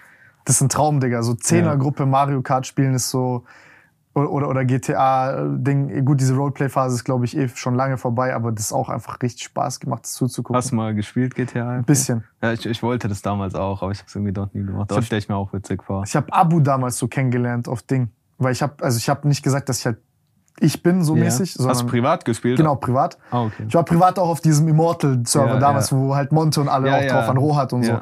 Das 0.46 0.56
ist 0.56 0.62
ein 0.62 0.70
Traum, 0.70 1.00
Digga. 1.00 1.24
So 1.24 1.34
Zehnergruppe 1.34 2.06
Mario 2.06 2.42
Kart 2.42 2.66
spielen 2.68 2.94
ist 2.94 3.10
so. 3.10 3.44
Oder, 4.14 4.50
oder, 4.50 4.66
GTA-Ding. 4.66 6.04
Gut, 6.04 6.20
diese 6.20 6.36
Roleplay-Phase 6.36 6.96
ist, 6.96 7.06
glaube 7.06 7.24
ich, 7.24 7.38
eh 7.38 7.48
schon 7.48 7.76
lange 7.76 7.98
vorbei, 7.98 8.36
aber 8.36 8.52
das 8.52 8.66
ist 8.66 8.74
auch 8.74 8.90
einfach 8.90 9.22
richtig 9.22 9.44
Spaß 9.46 9.80
gemacht, 9.80 10.04
das 10.04 10.14
zuzugucken. 10.14 10.58
hast 10.58 10.72
du 10.72 10.76
mal 10.76 10.94
gespielt, 10.94 11.34
GTA? 11.34 11.70
Ein 11.70 11.86
bisschen. 11.86 12.26
Ja, 12.42 12.52
ich, 12.52 12.66
ich 12.66 12.84
wollte 12.84 13.08
das 13.08 13.22
damals 13.22 13.56
auch, 13.56 13.82
aber 13.82 13.92
ich 13.94 14.00
habe 14.00 14.08
es 14.10 14.16
irgendwie 14.16 14.34
dort 14.34 14.54
nie 14.54 14.66
gemacht. 14.66 14.92
Das 14.92 15.06
stelle 15.06 15.20
ich 15.20 15.30
mir 15.30 15.36
auch 15.38 15.54
witzig 15.54 15.82
vor. 15.84 16.04
Ich 16.06 16.14
habe 16.18 16.32
Abu 16.34 16.60
damals 16.60 16.98
so 16.98 17.08
kennengelernt 17.08 17.70
auf 17.70 17.84
Ding. 17.84 18.10
Weil 18.38 18.52
ich 18.52 18.62
habe, 18.62 18.84
also 18.84 18.98
ich 18.98 19.08
habe 19.08 19.26
nicht 19.30 19.44
gesagt, 19.44 19.70
dass 19.70 19.80
ich 19.80 19.86
halt 19.86 20.00
ich 20.60 20.84
bin 20.84 21.04
so 21.04 21.16
Ja. 21.16 21.24
mäßig, 21.24 21.52
Hast 21.52 21.60
du 21.60 21.64
sondern 21.64 21.88
privat 21.88 22.26
gespielt? 22.26 22.58
genau 22.58 22.76
privat. 22.76 23.18
Ah, 23.32 23.44
okay. 23.44 23.64
Ich 23.68 23.74
war 23.74 23.84
privat 23.84 24.20
auch 24.20 24.28
auf 24.30 24.42
diesem 24.42 24.68
Immortal-Server 24.68 25.54
Ja, 25.54 25.60
damals, 25.60 25.90
ja. 25.90 25.98
wo 25.98 26.16
halt 26.16 26.32
Monte 26.34 26.60
und 26.62 26.68
alle 26.68 26.88
Ja, 26.90 26.98
auch 26.98 27.06
drauf 27.08 27.28
waren, 27.28 27.38
Rohat 27.38 27.72
und 27.74 27.84
so. 27.84 28.00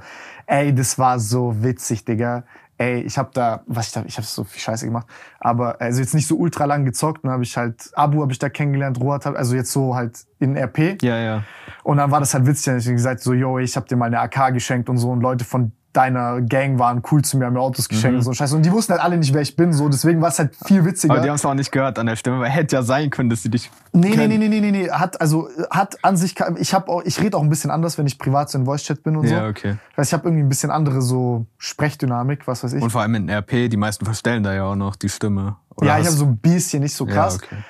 Ey, 0.50 0.74
das 0.74 0.98
war 0.98 1.20
so 1.20 1.62
witzig, 1.62 2.06
Digga. 2.06 2.44
Ey, 2.80 3.02
ich 3.02 3.20
habe 3.20 3.30
da, 3.34 3.62
was 3.68 3.88
ich 3.88 3.94
da, 3.94 4.04
ich 4.08 4.18
habe 4.18 4.26
so 4.26 4.44
viel 4.44 4.60
Scheiße 4.60 4.86
gemacht, 4.86 5.06
aber 5.40 5.80
also 5.80 6.00
jetzt 6.00 6.16
nicht 6.16 6.26
so 6.26 6.38
ultra 6.38 6.66
lang 6.66 6.86
gezockt, 6.86 7.24
dann 7.24 7.32
habe 7.32 7.44
ich 7.44 7.56
halt 7.56 7.92
Abu 7.94 8.22
habe 8.22 8.32
ich 8.32 8.40
da 8.40 8.50
kennengelernt, 8.50 9.00
Rohat 9.00 9.28
hab, 9.28 9.36
also 9.36 9.56
jetzt 9.56 9.72
so 9.72 9.96
halt 9.96 10.26
in 10.40 10.58
RP 10.58 11.04
Ja, 11.04 11.18
ja. 11.20 11.44
und 11.84 11.98
dann 11.98 12.10
war 12.10 12.20
das 12.20 12.34
halt 12.34 12.48
witzig, 12.48 12.66
dann 12.66 12.76
hab 12.76 12.82
ich 12.82 12.88
gesagt 12.88 13.20
so, 13.20 13.34
yo, 13.34 13.60
ich 13.60 13.76
habe 13.76 13.86
dir 13.86 13.96
mal 13.96 14.06
eine 14.06 14.22
AK 14.22 14.54
geschenkt 14.54 14.90
und 14.90 14.98
so 14.98 15.12
und 15.12 15.20
Leute 15.20 15.44
von 15.46 15.74
deiner 15.94 16.42
Gang 16.42 16.78
waren 16.78 17.02
cool 17.12 17.24
zu 17.24 17.38
mir, 17.38 17.46
haben 17.46 17.54
mir 17.54 17.62
Autos 17.62 17.90
geschenkt 17.90 18.18
und 18.18 18.22
so 18.22 18.34
Scheiße 18.34 18.56
und 18.56 18.64
die 18.64 18.72
wussten 18.72 18.94
halt 18.94 19.02
alle 19.02 19.18
nicht, 19.18 19.34
wer 19.34 19.42
ich 19.42 19.56
bin, 19.56 19.74
so 19.74 19.90
deswegen 19.90 20.22
war 20.22 20.30
es 20.30 20.38
halt 20.38 20.56
viel 20.66 20.86
witziger. 20.86 21.14
Mhm. 21.14 21.18
Aber 21.18 21.24
die 21.24 21.30
haben 21.30 21.36
es 21.36 21.46
auch 21.46 21.54
nicht 21.56 21.72
gehört 21.72 21.98
an 21.98 22.06
der 22.06 22.16
Stimme, 22.16 22.40
weil 22.40 22.50
hätte 22.50 22.76
ja 22.76 22.84
sein 22.84 23.10
können, 23.10 23.30
dass 23.30 23.42
sie 23.42 23.50
dich. 23.50 23.72
Nee, 23.92 24.10
nee, 24.10 24.16
kennen. 24.16 24.40
nee, 24.40 24.48
nee, 24.48 24.60
nee, 24.60 24.72
nee, 24.72 24.84
nee. 24.84 24.92
Hat 24.92 25.20
also 25.20 25.50
hat 25.72 25.98
an 26.04 26.16
sich 26.16 26.36
ich 26.58 26.74
habe 26.74 26.90
auch 26.90 27.02
ich 27.04 27.20
rede 27.20 27.36
auch 27.38 27.42
ein 27.42 27.50
bisschen 27.50 27.72
anders, 27.72 27.98
wenn 27.98 28.06
ich 28.06 28.20
privat 28.20 28.50
so 28.52 28.60
in 28.60 28.66
Voice 28.66 28.84
Chat 28.84 29.04
bin 29.04 29.16
und 29.16 29.28
Ja, 29.28 29.42
so. 29.42 29.48
okay. 29.48 29.78
Ich 29.92 29.98
weiß, 29.98 30.08
ich 30.08 30.14
habe 30.14 30.28
irgendwie 30.28 30.44
ein 30.44 30.50
bisschen 30.50 30.70
andere 30.70 31.02
so 31.02 31.46
Sprechdynamik, 31.58 32.48
was 32.48 32.64
weiß 32.64 32.74
ich. 32.74 32.84
Und 32.84 32.92
vor 32.92 33.02
allem 33.02 33.16
in 33.16 33.30
RP, 33.30 33.70
die 33.70 33.78
meisten 33.78 34.06
verstellen 34.06 34.44
da 34.44 34.54
ja 34.54 34.66
auch 34.66 34.76
noch 34.76 34.96
die 34.96 35.10
Stimme. 35.10 35.56
Oder 35.76 35.88
ja, 35.88 36.00
ich 36.00 36.06
habe 36.06 36.16
so 36.16 36.26
ein 36.26 36.38
bisschen, 36.38 36.84
nicht 36.84 36.94
so 36.94 37.06
krass. 37.06 37.40
Ja, 37.42 37.48
okay. 37.48 37.64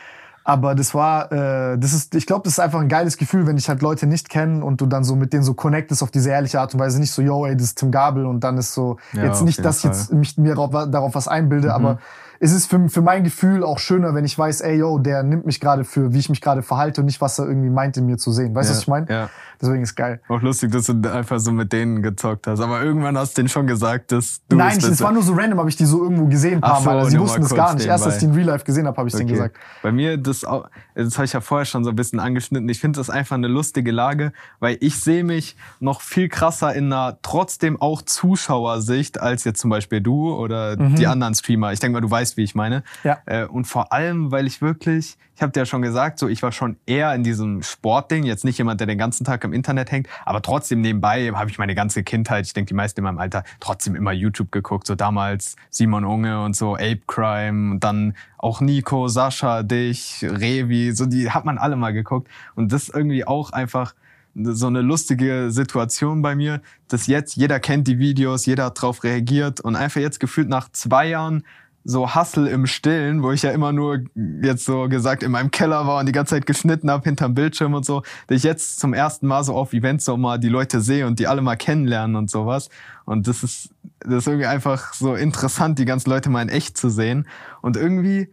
Aber 0.43 0.73
das 0.75 0.93
war, 0.95 1.31
äh, 1.31 1.77
das 1.77 1.93
ist, 1.93 2.15
ich 2.15 2.25
glaube, 2.25 2.43
das 2.43 2.53
ist 2.53 2.59
einfach 2.59 2.79
ein 2.79 2.89
geiles 2.89 3.17
Gefühl, 3.17 3.45
wenn 3.45 3.55
dich 3.55 3.69
halt 3.69 3.81
Leute 3.81 4.07
nicht 4.07 4.29
kennen 4.29 4.63
und 4.63 4.81
du 4.81 4.85
dann 4.85 5.03
so 5.03 5.15
mit 5.15 5.33
denen 5.33 5.43
so 5.43 5.53
connectest 5.53 6.01
auf 6.01 6.11
diese 6.11 6.31
ehrliche 6.31 6.59
Art 6.59 6.73
und 6.73 6.79
Weise. 6.79 6.99
Nicht 6.99 7.11
so, 7.11 7.21
yo, 7.21 7.45
ey, 7.45 7.55
das 7.55 7.65
ist 7.67 7.79
Tim 7.79 7.91
Gabel 7.91 8.25
und 8.25 8.43
dann 8.43 8.57
ist 8.57 8.73
so, 8.73 8.97
Ja, 9.13 9.25
jetzt 9.25 9.43
nicht, 9.43 9.63
dass 9.63 9.79
ich 9.79 9.83
jetzt. 9.85 10.11
Mhm. 10.11 10.19
mich 10.19 10.37
mir 10.37 10.55
darauf, 10.55 10.71
darauf 10.89 11.15
was 11.15 11.27
einbilde, 11.27 11.73
aber 11.73 11.99
es 12.39 12.53
ist 12.53 12.67
für, 12.67 12.87
für 12.87 13.01
mein 13.01 13.25
Gefühl 13.25 13.63
auch 13.65 13.79
schöner, 13.79 14.15
wenn 14.15 14.23
ich 14.23 14.37
weiß, 14.39 14.61
ey, 14.61 14.77
yo, 14.77 14.97
der 14.97 15.23
nimmt 15.23 15.45
mich 15.45 15.59
gerade 15.59 15.83
für, 15.83 16.13
wie 16.13 16.19
ich 16.19 16.29
mich 16.29 16.39
gerade 16.41 16.63
verhalte 16.63 17.01
und 17.01 17.05
nicht, 17.05 17.19
was 17.19 17.37
er 17.37 17.45
irgendwie 17.45 17.69
meint, 17.69 17.97
in 17.97 18.05
mir 18.05 18.17
zu 18.17 18.31
sehen. 18.31 18.55
Weißt 18.55 18.69
du, 18.69 18.71
Ja, 18.71 18.77
was 18.77 18.81
ich 18.81 18.87
meine? 18.87 19.05
ja. 19.09 19.29
Deswegen 19.61 19.83
ist 19.83 19.95
geil. 19.95 20.21
Auch 20.29 20.41
lustig, 20.41 20.71
dass 20.71 20.85
du 20.85 21.13
einfach 21.13 21.39
so 21.39 21.51
mit 21.51 21.73
denen 21.73 22.01
gezockt 22.01 22.47
hast. 22.47 22.59
Aber 22.61 22.81
irgendwann 22.81 23.17
hast 23.17 23.37
du 23.37 23.41
denen 23.41 23.49
schon 23.49 23.67
gesagt, 23.67 24.11
dass 24.11 24.41
du 24.47 24.55
Nein, 24.55 24.77
es 24.77 24.85
ich, 24.85 24.91
es 24.91 25.01
war 25.01 25.11
nur 25.11 25.23
so 25.23 25.33
random, 25.33 25.59
habe 25.59 25.69
ich 25.69 25.75
die 25.75 25.85
so 25.85 26.01
irgendwo 26.03 26.27
gesehen 26.27 26.55
ein 26.55 26.61
paar 26.61 26.75
Ach 26.75 26.79
so, 26.79 26.85
Mal. 26.85 26.97
Also, 26.99 27.09
sie 27.09 27.17
nur 27.17 27.25
wussten 27.25 27.41
das 27.41 27.53
gar 27.53 27.73
nicht. 27.73 27.85
Erst 27.85 28.05
als 28.05 28.15
ich 28.15 28.19
die 28.21 28.25
in 28.27 28.33
Real 28.33 28.47
Life 28.47 28.65
gesehen 28.65 28.87
habe, 28.87 28.97
habe 28.97 29.07
ich 29.09 29.13
denen 29.13 29.25
Okay. 29.25 29.33
gesagt. 29.33 29.57
Bei 29.81 29.91
mir, 29.91 30.17
das, 30.17 30.45
auch, 30.45 30.69
das 30.95 31.15
habe 31.17 31.25
ich 31.25 31.33
ja 31.33 31.41
vorher 31.41 31.65
schon 31.65 31.83
so 31.83 31.89
ein 31.89 31.95
bisschen 31.95 32.19
angeschnitten. 32.19 32.67
Ich 32.69 32.79
finde 32.79 32.97
das 32.99 33.09
einfach 33.09 33.35
eine 33.35 33.47
lustige 33.47 33.91
Lage, 33.91 34.31
weil 34.59 34.77
ich 34.79 34.99
sehe 34.99 35.23
mich 35.23 35.55
noch 35.79 36.01
viel 36.01 36.29
krasser 36.29 36.73
in 36.73 36.91
einer 36.91 37.17
trotzdem 37.21 37.81
auch 37.81 38.01
Zuschauersicht 38.01 39.19
als 39.19 39.43
jetzt 39.43 39.59
zum 39.59 39.69
Beispiel 39.69 40.01
du 40.01 40.33
oder 40.33 40.75
die 40.77 41.05
anderen 41.07 41.35
Streamer. 41.35 41.73
Ich 41.73 41.79
denke 41.79 41.93
mal, 41.93 42.01
du 42.01 42.09
weißt, 42.09 42.37
wie 42.37 42.43
ich 42.43 42.55
meine. 42.55 42.77
Mhm. 42.77 42.83
Ja. 43.03 43.17
Äh, 43.25 43.45
und 43.45 43.65
vor 43.65 43.91
allem, 43.91 44.31
weil 44.31 44.47
ich 44.47 44.61
wirklich, 44.61 45.17
ich 45.39 45.41
habe 45.41 45.53
dir 45.53 45.61
ja 45.61 45.65
schon 45.65 45.81
gesagt, 45.81 46.19
so 46.19 46.27
ich 46.27 46.43
war 46.43 46.51
schon 46.51 46.75
eher 46.85 47.15
in 47.15 47.23
diesem 47.23 47.63
Sportding, 47.63 48.25
jetzt 48.25 48.43
nicht 48.43 48.57
jemand, 48.57 48.81
der 48.81 48.87
den 48.87 48.97
ganzen 48.97 49.23
Tag 49.23 49.45
im 49.45 49.53
Internet 49.53 49.89
hängt, 49.89 50.09
aber 50.25 50.41
trotzdem 50.41 50.81
nebenbei 50.81 51.31
habe 51.31 51.49
ich 51.49 51.57
meine 51.57 51.75
ganze 51.75 52.03
Kindheit, 52.03 52.45
ich 52.45 52.51
denke 52.51 52.67
die 52.67 52.73
meisten 52.73 52.99
in 52.99 53.05
meinem 53.05 53.19
Alter, 53.19 53.45
trotzdem 53.61 53.95
immer 53.95 54.11
YouTube 54.11 54.51
geguckt. 54.51 54.85
So 54.85 54.95
damals 54.95 55.55
Simon 55.69 56.03
Unge 56.03 56.43
und 56.43 56.57
so 56.57 56.75
Ape 56.75 56.99
Crime 57.07 57.71
und 57.71 57.85
dann 57.85 58.15
auch 58.37 58.59
Nico, 58.59 59.07
Sascha, 59.07 59.63
dich, 59.63 60.25
Revi, 60.29 60.91
so 60.91 61.05
die 61.05 61.31
hat 61.31 61.45
man 61.45 61.57
alle 61.57 61.77
mal 61.77 61.93
geguckt. 61.93 62.27
Und 62.55 62.73
das 62.73 62.89
ist 62.89 62.95
irgendwie 62.95 63.25
auch 63.25 63.53
einfach 63.53 63.95
so 64.35 64.67
eine 64.67 64.81
lustige 64.81 65.51
Situation 65.51 66.21
bei 66.21 66.35
mir, 66.35 66.61
dass 66.89 67.07
jetzt 67.07 67.37
jeder 67.37 67.61
kennt 67.61 67.87
die 67.87 67.97
Videos, 67.97 68.45
jeder 68.45 68.65
hat 68.65 68.81
drauf 68.81 69.05
reagiert 69.05 69.61
und 69.61 69.77
einfach 69.77 70.01
jetzt 70.01 70.19
gefühlt 70.19 70.49
nach 70.49 70.69
zwei 70.73 71.07
Jahren 71.07 71.45
so 71.83 72.13
Hustle 72.15 72.49
im 72.49 72.67
Stillen, 72.67 73.23
wo 73.23 73.31
ich 73.31 73.41
ja 73.41 73.51
immer 73.51 73.71
nur 73.71 73.99
jetzt 74.41 74.65
so 74.65 74.87
gesagt 74.89 75.23
in 75.23 75.31
meinem 75.31 75.51
Keller 75.51 75.87
war 75.87 75.99
und 75.99 76.05
die 76.05 76.11
ganze 76.11 76.35
Zeit 76.35 76.45
geschnitten 76.45 76.91
habe 76.91 77.03
hinterm 77.03 77.33
Bildschirm 77.33 77.73
und 77.73 77.85
so, 77.85 78.03
dass 78.27 78.37
ich 78.37 78.43
jetzt 78.43 78.79
zum 78.79 78.93
ersten 78.93 79.27
Mal 79.27 79.43
so 79.43 79.55
auf 79.55 79.73
Events 79.73 80.05
so 80.05 80.17
mal 80.17 80.37
die 80.39 80.49
Leute 80.49 80.81
sehe 80.81 81.07
und 81.07 81.19
die 81.19 81.27
alle 81.27 81.41
mal 81.41 81.55
kennenlernen 81.55 82.15
und 82.15 82.29
sowas. 82.29 82.69
Und 83.05 83.27
das 83.27 83.43
ist, 83.43 83.69
das 83.99 84.19
ist 84.19 84.27
irgendwie 84.27 84.45
einfach 84.45 84.93
so 84.93 85.15
interessant, 85.15 85.79
die 85.79 85.85
ganzen 85.85 86.09
Leute 86.09 86.29
mal 86.29 86.41
in 86.41 86.49
echt 86.49 86.77
zu 86.77 86.89
sehen. 86.89 87.27
Und 87.61 87.77
irgendwie, 87.77 88.31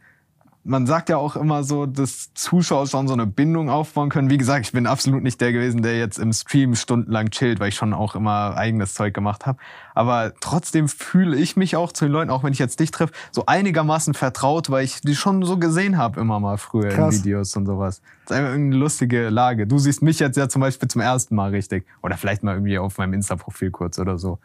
man 0.66 0.86
sagt 0.86 1.08
ja 1.08 1.16
auch 1.16 1.36
immer 1.36 1.62
so, 1.62 1.86
dass 1.86 2.34
Zuschauer 2.34 2.86
schon 2.88 3.06
so 3.06 3.14
eine 3.14 3.26
Bindung 3.26 3.70
aufbauen 3.70 4.08
können. 4.08 4.30
Wie 4.30 4.36
gesagt, 4.36 4.66
ich 4.66 4.72
bin 4.72 4.86
absolut 4.86 5.22
nicht 5.22 5.40
der 5.40 5.52
gewesen, 5.52 5.82
der 5.82 5.96
jetzt 5.96 6.18
im 6.18 6.32
Stream 6.32 6.74
stundenlang 6.74 7.30
chillt, 7.30 7.60
weil 7.60 7.68
ich 7.68 7.76
schon 7.76 7.94
auch 7.94 8.16
immer 8.16 8.56
eigenes 8.56 8.94
Zeug 8.94 9.14
gemacht 9.14 9.46
habe. 9.46 9.58
Aber 9.94 10.32
trotzdem 10.40 10.88
fühle 10.88 11.36
ich 11.36 11.56
mich 11.56 11.76
auch 11.76 11.92
zu 11.92 12.06
den 12.06 12.12
Leuten, 12.12 12.30
auch 12.30 12.42
wenn 12.42 12.52
ich 12.52 12.58
jetzt 12.58 12.80
dich 12.80 12.90
treffe, 12.90 13.12
so 13.30 13.46
einigermaßen 13.46 14.14
vertraut, 14.14 14.68
weil 14.68 14.84
ich 14.84 15.00
die 15.00 15.14
schon 15.14 15.44
so 15.44 15.56
gesehen 15.56 15.96
habe 15.96 16.20
immer 16.20 16.40
mal 16.40 16.58
früher 16.58 16.88
Krass. 16.88 17.18
in 17.18 17.24
Videos 17.24 17.56
und 17.56 17.66
sowas. 17.66 18.02
Das 18.24 18.32
ist 18.32 18.36
einfach 18.36 18.52
irgendeine 18.52 18.80
lustige 18.80 19.28
Lage. 19.28 19.66
Du 19.66 19.78
siehst 19.78 20.02
mich 20.02 20.18
jetzt 20.18 20.36
ja 20.36 20.48
zum 20.48 20.60
Beispiel 20.60 20.88
zum 20.88 21.00
ersten 21.00 21.36
Mal 21.36 21.50
richtig. 21.50 21.86
Oder 22.02 22.16
vielleicht 22.16 22.42
mal 22.42 22.54
irgendwie 22.54 22.78
auf 22.78 22.98
meinem 22.98 23.14
Insta-Profil 23.14 23.70
kurz 23.70 23.98
oder 23.98 24.18
so. 24.18 24.38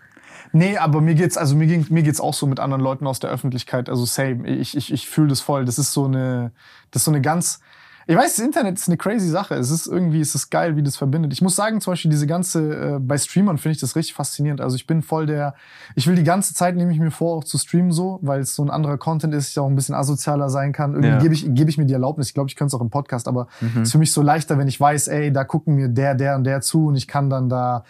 Nee, 0.53 0.77
aber 0.77 1.01
mir 1.01 1.15
geht's, 1.15 1.37
also 1.37 1.55
mir, 1.55 1.67
ging, 1.67 1.85
mir 1.89 2.03
geht's 2.03 2.19
auch 2.19 2.33
so 2.33 2.45
mit 2.47 2.59
anderen 2.59 2.81
Leuten 2.81 3.07
aus 3.07 3.19
der 3.19 3.29
Öffentlichkeit. 3.29 3.89
Also 3.89 4.05
same. 4.05 4.47
Ich, 4.47 4.75
ich, 4.75 4.91
ich 4.91 5.07
fühle 5.07 5.27
das 5.29 5.41
voll. 5.41 5.65
Das 5.65 5.77
ist 5.79 5.93
so 5.93 6.05
eine, 6.05 6.51
das 6.91 7.01
ist 7.01 7.05
so 7.05 7.11
eine 7.11 7.21
ganz, 7.21 7.59
ich 8.07 8.17
weiß, 8.17 8.35
das 8.35 8.43
Internet 8.43 8.77
ist 8.79 8.87
eine 8.89 8.97
crazy 8.97 9.29
Sache. 9.29 9.53
Es 9.55 9.69
ist 9.69 9.85
irgendwie, 9.85 10.19
es 10.19 10.33
ist 10.33 10.49
geil, 10.49 10.75
wie 10.75 10.81
das 10.83 10.97
verbindet. 10.97 11.31
Ich 11.33 11.41
muss 11.41 11.55
sagen, 11.55 11.79
zum 11.79 11.91
Beispiel 11.93 12.09
diese 12.09 12.25
ganze, 12.25 12.95
äh, 12.95 12.99
bei 12.99 13.17
Streamern 13.17 13.59
finde 13.59 13.73
ich 13.75 13.79
das 13.79 13.95
richtig 13.95 14.15
faszinierend. 14.15 14.59
Also 14.59 14.75
ich 14.75 14.87
bin 14.87 15.03
voll 15.03 15.27
der, 15.27 15.53
ich 15.95 16.07
will 16.07 16.15
die 16.15 16.23
ganze 16.23 16.53
Zeit, 16.55 16.75
nehme 16.75 16.91
ich 16.91 16.99
mir 16.99 17.11
vor, 17.11 17.37
auch 17.37 17.43
zu 17.43 17.57
streamen 17.59 17.91
so, 17.91 18.17
weil 18.23 18.41
es 18.41 18.55
so 18.55 18.63
ein 18.65 18.71
anderer 18.71 18.97
Content 18.97 19.33
ist, 19.35 19.49
ich 19.49 19.59
auch 19.59 19.67
ein 19.67 19.75
bisschen 19.75 19.93
asozialer 19.95 20.49
sein 20.49 20.73
kann. 20.73 20.93
Irgendwie 20.93 21.09
Ja. 21.09 21.19
gebe 21.19 21.33
ich, 21.35 21.45
gebe 21.53 21.69
ich 21.69 21.77
mir 21.77 21.85
die 21.85 21.93
Erlaubnis. 21.93 22.27
Ich 22.29 22.33
glaube, 22.33 22.49
ich 22.49 22.55
könnte 22.55 22.69
es 22.69 22.73
auch 22.73 22.83
im 22.83 22.89
Podcast, 22.89 23.27
aber 23.27 23.47
es 23.61 23.81
ist 23.83 23.91
für 23.91 23.99
mich 23.99 24.11
so 24.11 24.23
leichter, 24.23 24.57
wenn 24.57 24.67
ich 24.67 24.79
weiß, 24.81 25.07
ey, 25.07 25.31
da 25.31 25.43
gucken 25.43 25.75
mir 25.75 25.87
der, 25.87 26.15
der 26.15 26.35
und 26.35 26.43
der 26.43 26.59
zu 26.61 26.87
und 26.87 26.95
ich 26.95 27.07
kann 27.07 27.29
dann 27.29 27.49
da, 27.49 27.85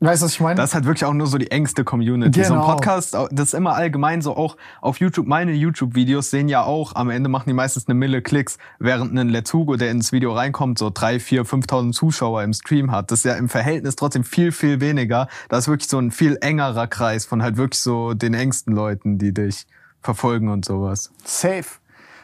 weißt 0.00 0.22
du, 0.22 0.26
was 0.26 0.32
ich 0.32 0.40
meine? 0.40 0.56
Das 0.56 0.70
ist 0.70 0.74
halt 0.74 0.84
wirklich 0.86 1.04
auch 1.04 1.12
nur 1.12 1.26
so 1.26 1.38
die 1.38 1.50
engste 1.50 1.84
Community. 1.84 2.42
So 2.44 2.54
ein 2.54 2.60
Genau. 2.60 2.72
Podcast, 2.72 3.14
das 3.14 3.48
ist 3.48 3.54
immer 3.54 3.74
allgemein 3.74 4.22
so 4.22 4.36
auch 4.36 4.56
auf 4.80 4.98
YouTube. 4.98 5.26
Meine 5.26 5.52
YouTube-Videos 5.52 6.30
sehen 6.30 6.48
ja 6.48 6.62
auch, 6.62 6.94
am 6.94 7.10
Ende 7.10 7.28
machen 7.28 7.44
die 7.46 7.52
meistens 7.52 7.86
eine 7.86 7.94
Mille 7.94 8.22
Klicks, 8.22 8.58
während 8.78 9.16
ein 9.18 9.28
Let's 9.28 9.52
Hugo, 9.52 9.76
der 9.76 9.90
ins 9.90 10.10
Video 10.12 10.32
reinkommt, 10.32 10.78
so 10.78 10.90
drei, 10.92 11.20
vier, 11.20 11.44
5.000 11.44 11.92
Zuschauer 11.92 12.42
im 12.42 12.52
Stream 12.52 12.90
hat. 12.90 13.10
Das 13.10 13.20
ist 13.20 13.24
ja 13.24 13.34
im 13.34 13.48
Verhältnis 13.48 13.96
trotzdem 13.96 14.24
viel, 14.24 14.52
viel 14.52 14.80
weniger. 14.80 15.28
Da 15.48 15.58
ist 15.58 15.68
wirklich 15.68 15.88
so 15.90 15.98
ein 15.98 16.10
viel 16.10 16.38
engerer 16.40 16.86
Kreis 16.86 17.26
von 17.26 17.42
halt 17.42 17.56
wirklich 17.56 17.80
so 17.80 18.14
den 18.14 18.34
engsten 18.34 18.74
Leuten, 18.74 19.18
die 19.18 19.32
dich 19.34 19.66
verfolgen 20.00 20.48
und 20.48 20.64
sowas. 20.64 21.12
Safe. 21.24 21.66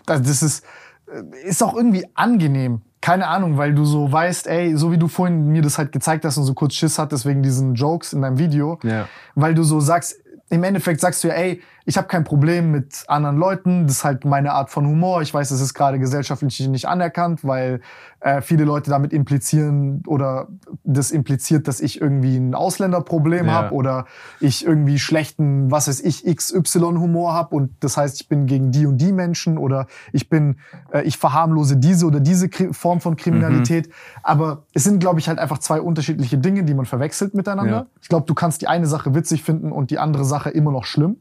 Das, 0.07 0.23
das 0.23 0.43
ist, 0.43 0.65
äh, 1.12 1.47
ist 1.47 1.62
auch 1.62 1.74
irgendwie 1.77 2.07
angenehm. 2.15 2.81
Keine 3.07 3.28
Ahnung, 3.28 3.57
weil 3.57 3.73
du 3.73 3.85
so 3.85 4.11
weißt, 4.11 4.49
ey, 4.49 4.77
so 4.77 4.91
wie 4.91 4.99
du 4.99 5.07
vorhin 5.07 5.47
mir 5.47 5.62
das 5.62 5.78
halt 5.78 5.93
gezeigt 5.93 6.24
hast 6.24 6.39
und 6.39 6.43
so 6.43 6.55
kurz 6.55 6.74
Schiss 6.74 6.99
hattest 6.99 7.24
wegen 7.24 7.41
diesen 7.41 7.77
Jokes 7.77 8.12
in 8.12 8.20
deinem 8.23 8.37
Video, 8.37 8.81
Ja. 8.83 9.07
weil 9.37 9.55
du 9.55 9.62
so 9.62 9.78
sagst, 9.78 10.16
im 10.51 10.65
Endeffekt 10.65 11.01
sagst 11.01 11.23
du 11.23 11.28
ja, 11.28 11.35
ey, 11.35 11.62
ich 11.88 11.96
habe 11.96 12.08
kein 12.08 12.24
Problem 12.24 12.72
mit 12.72 13.04
anderen 13.06 13.36
Leuten, 13.36 13.86
das 13.86 13.98
ist 13.98 14.04
halt 14.04 14.24
meine 14.24 14.52
Art 14.52 14.70
von 14.70 14.84
Humor. 14.86 15.22
Ich 15.22 15.32
weiß, 15.32 15.48
das 15.50 15.60
ist 15.60 15.72
gerade 15.72 16.00
gesellschaftlich 16.00 16.68
nicht 16.68 16.86
anerkannt, 16.88 17.44
weil 17.44 17.80
äh, 18.18 18.40
viele 18.42 18.64
Leute 18.64 18.90
damit 18.90 19.12
implizieren 19.12 20.02
oder 20.08 20.48
das 20.82 21.12
impliziert, 21.12 21.68
dass 21.68 21.80
ich 21.80 22.00
irgendwie 22.00 22.36
ein 22.38 22.56
Ausländerproblem 22.56 23.46
Ja. 23.46 23.52
habe 23.52 23.72
oder 23.74 24.06
ich 24.40 24.66
irgendwie 24.66 24.98
schlechten, 24.98 25.70
was 25.70 25.86
weiß 25.86 26.00
ich, 26.00 26.24
XY-Humor 26.24 27.32
habe 27.34 27.54
und 27.54 27.70
das 27.78 27.96
heißt, 27.96 28.20
ich 28.20 28.28
bin 28.28 28.46
gegen 28.46 28.72
die 28.72 28.86
und 28.86 28.98
die 28.98 29.12
Menschen 29.12 29.56
oder 29.56 29.86
ich 30.12 30.28
bin, 30.28 30.56
äh, 30.92 31.02
ich 31.02 31.18
verharmlose 31.18 31.76
diese 31.76 32.04
oder 32.06 32.18
diese 32.18 32.48
Kri 32.48 32.72
Form 32.72 33.00
von 33.00 33.16
Kriminalität. 33.16 33.90
Aber 34.24 34.64
es 34.74 34.82
sind, 34.82 34.98
glaube 34.98 35.20
ich, 35.20 35.28
halt 35.28 35.38
einfach 35.38 35.58
zwei 35.58 35.80
unterschiedliche 35.80 36.36
Dinge, 36.36 36.64
die 36.64 36.74
man 36.74 36.84
verwechselt 36.84 37.34
miteinander. 37.34 37.72
Ja. 37.72 37.86
Ich 38.02 38.08
glaube, 38.08 38.26
du 38.26 38.34
kannst 38.34 38.60
die 38.60 38.66
eine 38.66 38.86
Sache 38.86 39.14
witzig 39.14 39.44
finden 39.44 39.70
und 39.70 39.90
die 39.92 40.00
andere 40.00 40.24
Sache 40.24 40.50
immer 40.50 40.72
noch 40.72 40.84
schlimm. 40.84 41.18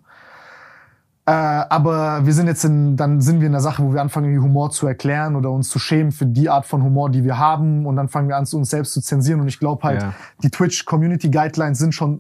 Äh, 1.27 1.31
aber 1.31 2.23
wir 2.25 2.33
sind 2.33 2.45
jetzt 2.45 2.63
in, 2.65 2.95
dann 2.97 3.19
sind 3.19 3.39
wir 3.39 3.47
in 3.47 3.51
der 3.53 3.61
Sache, 3.61 3.81
wo 3.83 3.91
wir 3.93 4.01
anfangen, 4.01 4.39
Humor 4.41 4.69
zu 4.69 4.85
erklären 4.85 5.35
oder 5.35 5.49
uns 5.49 5.69
zu 5.69 5.79
schämen 5.79 6.11
für 6.11 6.27
die 6.27 6.49
Art 6.49 6.67
von 6.67 6.83
Humor, 6.83 7.09
die 7.09 7.23
wir 7.23 7.39
haben. 7.39 7.87
Und 7.87 7.95
dann 7.95 8.09
fangen 8.09 8.27
wir 8.27 8.37
an, 8.37 8.45
uns 8.51 8.69
selbst 8.69 8.93
zu 8.93 9.01
zensieren. 9.01 9.39
Und 9.41 9.47
ich 9.47 9.59
glaube 9.59 9.81
halt, 9.83 10.03
Ja. 10.03 10.13
die 10.43 10.51
Twitch 10.51 10.85
Community 10.85 11.29
Guidelines 11.31 11.79
sind 11.79 11.95
schon 11.95 12.19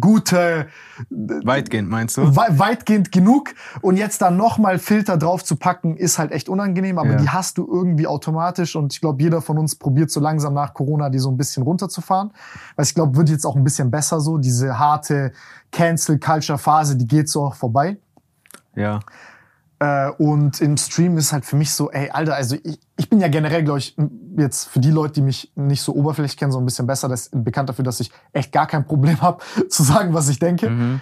gute, 0.00 0.66
Weitgehend 1.10 1.88
meinst 1.88 2.18
du? 2.18 2.36
wei- 2.36 2.58
weitgehend 2.58 3.10
genug. 3.10 3.54
Und 3.80 3.96
jetzt 3.96 4.20
da 4.20 4.30
nochmal 4.30 4.78
Filter 4.78 5.16
drauf 5.16 5.42
zu 5.42 5.56
packen, 5.56 5.96
ist 5.96 6.18
halt 6.18 6.32
echt 6.32 6.48
unangenehm. 6.50 6.98
Aber 6.98 7.12
Ja. 7.12 7.16
die 7.16 7.28
hast 7.30 7.56
du 7.58 7.66
irgendwie 7.66 8.06
automatisch. 8.06 8.76
Und 8.76 8.92
ich 8.92 9.00
glaube, 9.00 9.22
jeder 9.22 9.40
von 9.40 9.56
uns 9.58 9.76
probiert 9.76 10.10
so 10.10 10.20
langsam 10.20 10.52
nach 10.54 10.74
Corona, 10.74 11.08
die 11.08 11.18
so 11.18 11.30
ein 11.30 11.36
bisschen 11.38 11.62
runterzufahren. 11.62 12.32
Weil 12.76 12.84
ich 12.84 12.94
glaube, 12.94 13.16
wird 13.16 13.30
jetzt 13.30 13.46
auch 13.46 13.56
ein 13.56 13.64
bisschen 13.64 13.90
besser 13.90 14.20
so. 14.20 14.36
Diese 14.38 14.78
harte 14.78 15.32
Cancel-Culture-Phase, 15.72 16.96
die 16.96 17.06
geht 17.06 17.28
so 17.28 17.44
auch 17.44 17.54
vorbei. 17.54 17.98
Ja. 18.74 19.00
Äh, 19.80 20.10
und 20.18 20.60
im 20.60 20.76
Stream 20.76 21.16
ist 21.18 21.32
halt 21.32 21.44
für 21.44 21.56
mich 21.56 21.72
so, 21.72 21.90
ey, 21.90 22.10
Alter, 22.10 22.34
also 22.34 22.56
ich, 22.64 22.80
ich 22.96 23.08
bin 23.08 23.20
ja 23.20 23.28
generell, 23.28 23.62
glaube 23.62 23.78
ich, 23.78 23.96
jetzt 24.36 24.68
für 24.68 24.80
die 24.80 24.90
Leute, 24.90 25.14
die 25.14 25.22
mich 25.22 25.52
nicht 25.54 25.82
so 25.82 25.94
oberflächlich 25.94 26.36
kennen, 26.36 26.50
so 26.50 26.58
ein 26.58 26.64
bisschen 26.64 26.86
besser, 26.86 27.08
das 27.08 27.30
bekannt 27.32 27.68
dafür, 27.68 27.84
dass 27.84 28.00
ich 28.00 28.10
echt 28.32 28.50
gar 28.52 28.66
kein 28.66 28.84
Problem 28.86 29.20
habe, 29.22 29.42
zu 29.68 29.82
sagen, 29.82 30.14
was 30.14 30.28
ich 30.28 30.38
denke. 30.38 30.70
Mhm. 30.70 31.00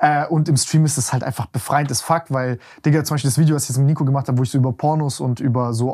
Äh, 0.00 0.26
und 0.26 0.48
im 0.48 0.56
Stream 0.56 0.84
ist 0.84 0.96
es 0.96 1.12
halt 1.12 1.24
einfach 1.24 1.46
befreiend 1.46 1.90
as 1.90 2.00
fuck, 2.00 2.24
weil, 2.28 2.58
Digga, 2.84 3.02
zum 3.02 3.14
Beispiel 3.14 3.30
das 3.30 3.38
Video, 3.38 3.56
was 3.56 3.64
ich 3.64 3.70
jetzt 3.70 3.78
mit 3.78 3.86
Nico 3.86 4.04
gemacht 4.04 4.28
habe, 4.28 4.38
wo 4.38 4.42
ich 4.44 4.50
so 4.50 4.58
über 4.58 4.72
Pornos 4.72 5.18
und 5.18 5.40
über 5.40 5.72
so 5.72 5.92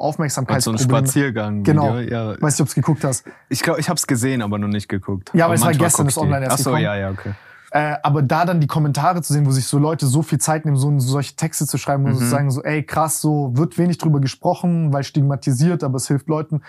Und 0.73 0.79
so 0.79 0.97
ein. 0.97 1.05
Spaziergang. 1.05 1.63
Genau. 1.63 1.97
Ja. 1.99 2.41
Weiß 2.41 2.59
nicht, 2.59 2.61
ob 2.61 2.69
du 2.69 2.75
geguckt 2.75 3.03
hast. 3.05 3.25
Ich 3.49 3.63
glaube, 3.63 3.81
ich 3.81 3.89
habe 3.89 3.97
es 3.97 4.07
gesehen, 4.07 4.43
aber 4.43 4.59
noch 4.59 4.69
nicht 4.69 4.89
geguckt. 4.89 5.31
Ja, 5.33 5.47
aber 5.47 5.55
es 5.55 5.63
war 5.63 5.73
gestern, 5.73 6.07
ist 6.09 6.17
die. 6.17 6.21
online 6.21 6.45
erst 6.45 6.55
Ach 6.55 6.59
so, 6.59 6.71
gekommen. 6.71 6.85
ja, 6.85 6.97
ja, 6.97 7.11
okay. 7.11 7.33
Äh, 7.77 7.97
aber 8.05 8.23
da 8.23 8.45
dann 8.45 8.61
die 8.61 8.69
Kommentare 8.69 9.21
zu 9.23 9.33
sehen, 9.33 9.47
wo 9.47 9.51
sich 9.51 9.67
so 9.67 9.79
Leute 9.79 10.07
so 10.07 10.23
viel 10.23 10.39
Zeit 10.39 10.65
nehmen, 10.65 10.77
so 10.77 10.97
solche 11.01 11.35
Texte 11.35 11.67
zu 11.67 11.77
schreiben 11.77 12.05
und 12.05 12.13
Mhm. 12.13 12.19
so 12.19 12.27
sagen 12.27 12.51
so, 12.53 12.63
ey 12.63 12.85
krass, 12.85 13.21
so 13.21 13.51
wird 13.57 13.79
wenig 13.79 13.99
drüber 13.99 14.21
gesprochen, 14.21 14.93
weil 14.93 15.03
stigmatisiert, 15.03 15.83
aber 15.83 15.97
es 15.97 16.07
hilft 16.07 16.29
Leuten. 16.29 16.63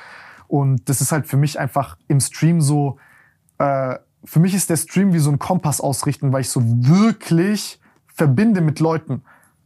Und 0.48 0.90
das 0.90 1.02
ist 1.02 1.12
halt 1.12 1.28
für 1.28 1.38
mich 1.38 1.60
einfach 1.60 1.98
im 2.08 2.20
Stream 2.20 2.60
so, 2.60 2.98
äh, 3.60 3.98
für 4.24 4.40
mich 4.40 4.56
ist 4.56 4.72
der 4.72 4.78
Stream 4.78 5.14
wie 5.14 5.20
so 5.20 5.30
ein 5.30 5.38
Kompass 5.38 5.80
ausrichten, 5.80 6.34
weil 6.34 6.42
ich 6.42 6.50
so 6.50 6.62
wirklich 6.64 7.80
verbinde 8.08 8.62
mit 8.62 8.80
Leuten. 8.80 9.22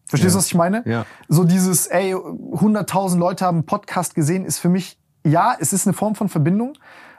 Verstehst 0.07 0.33
du, 0.33 0.37
Ja. 0.37 0.39
was 0.39 0.47
ich 0.47 0.55
meine? 0.55 0.83
Ja. 0.85 1.05
So 1.29 1.45
dieses, 1.45 1.87
ey, 1.87 2.13
100.000 2.15 3.17
Leute 3.19 3.45
haben 3.45 3.59
einen 3.59 3.65
Podcast 3.65 4.13
gesehen, 4.13 4.43
ist 4.43 4.59
für 4.59 4.67
mich, 4.69 4.99
ja, 5.25 5.55
es 5.57 5.71
ist 5.71 5.87
eine 5.87 5.93
Form 5.93 6.15
von 6.15 6.27
Verbindung. 6.27 6.73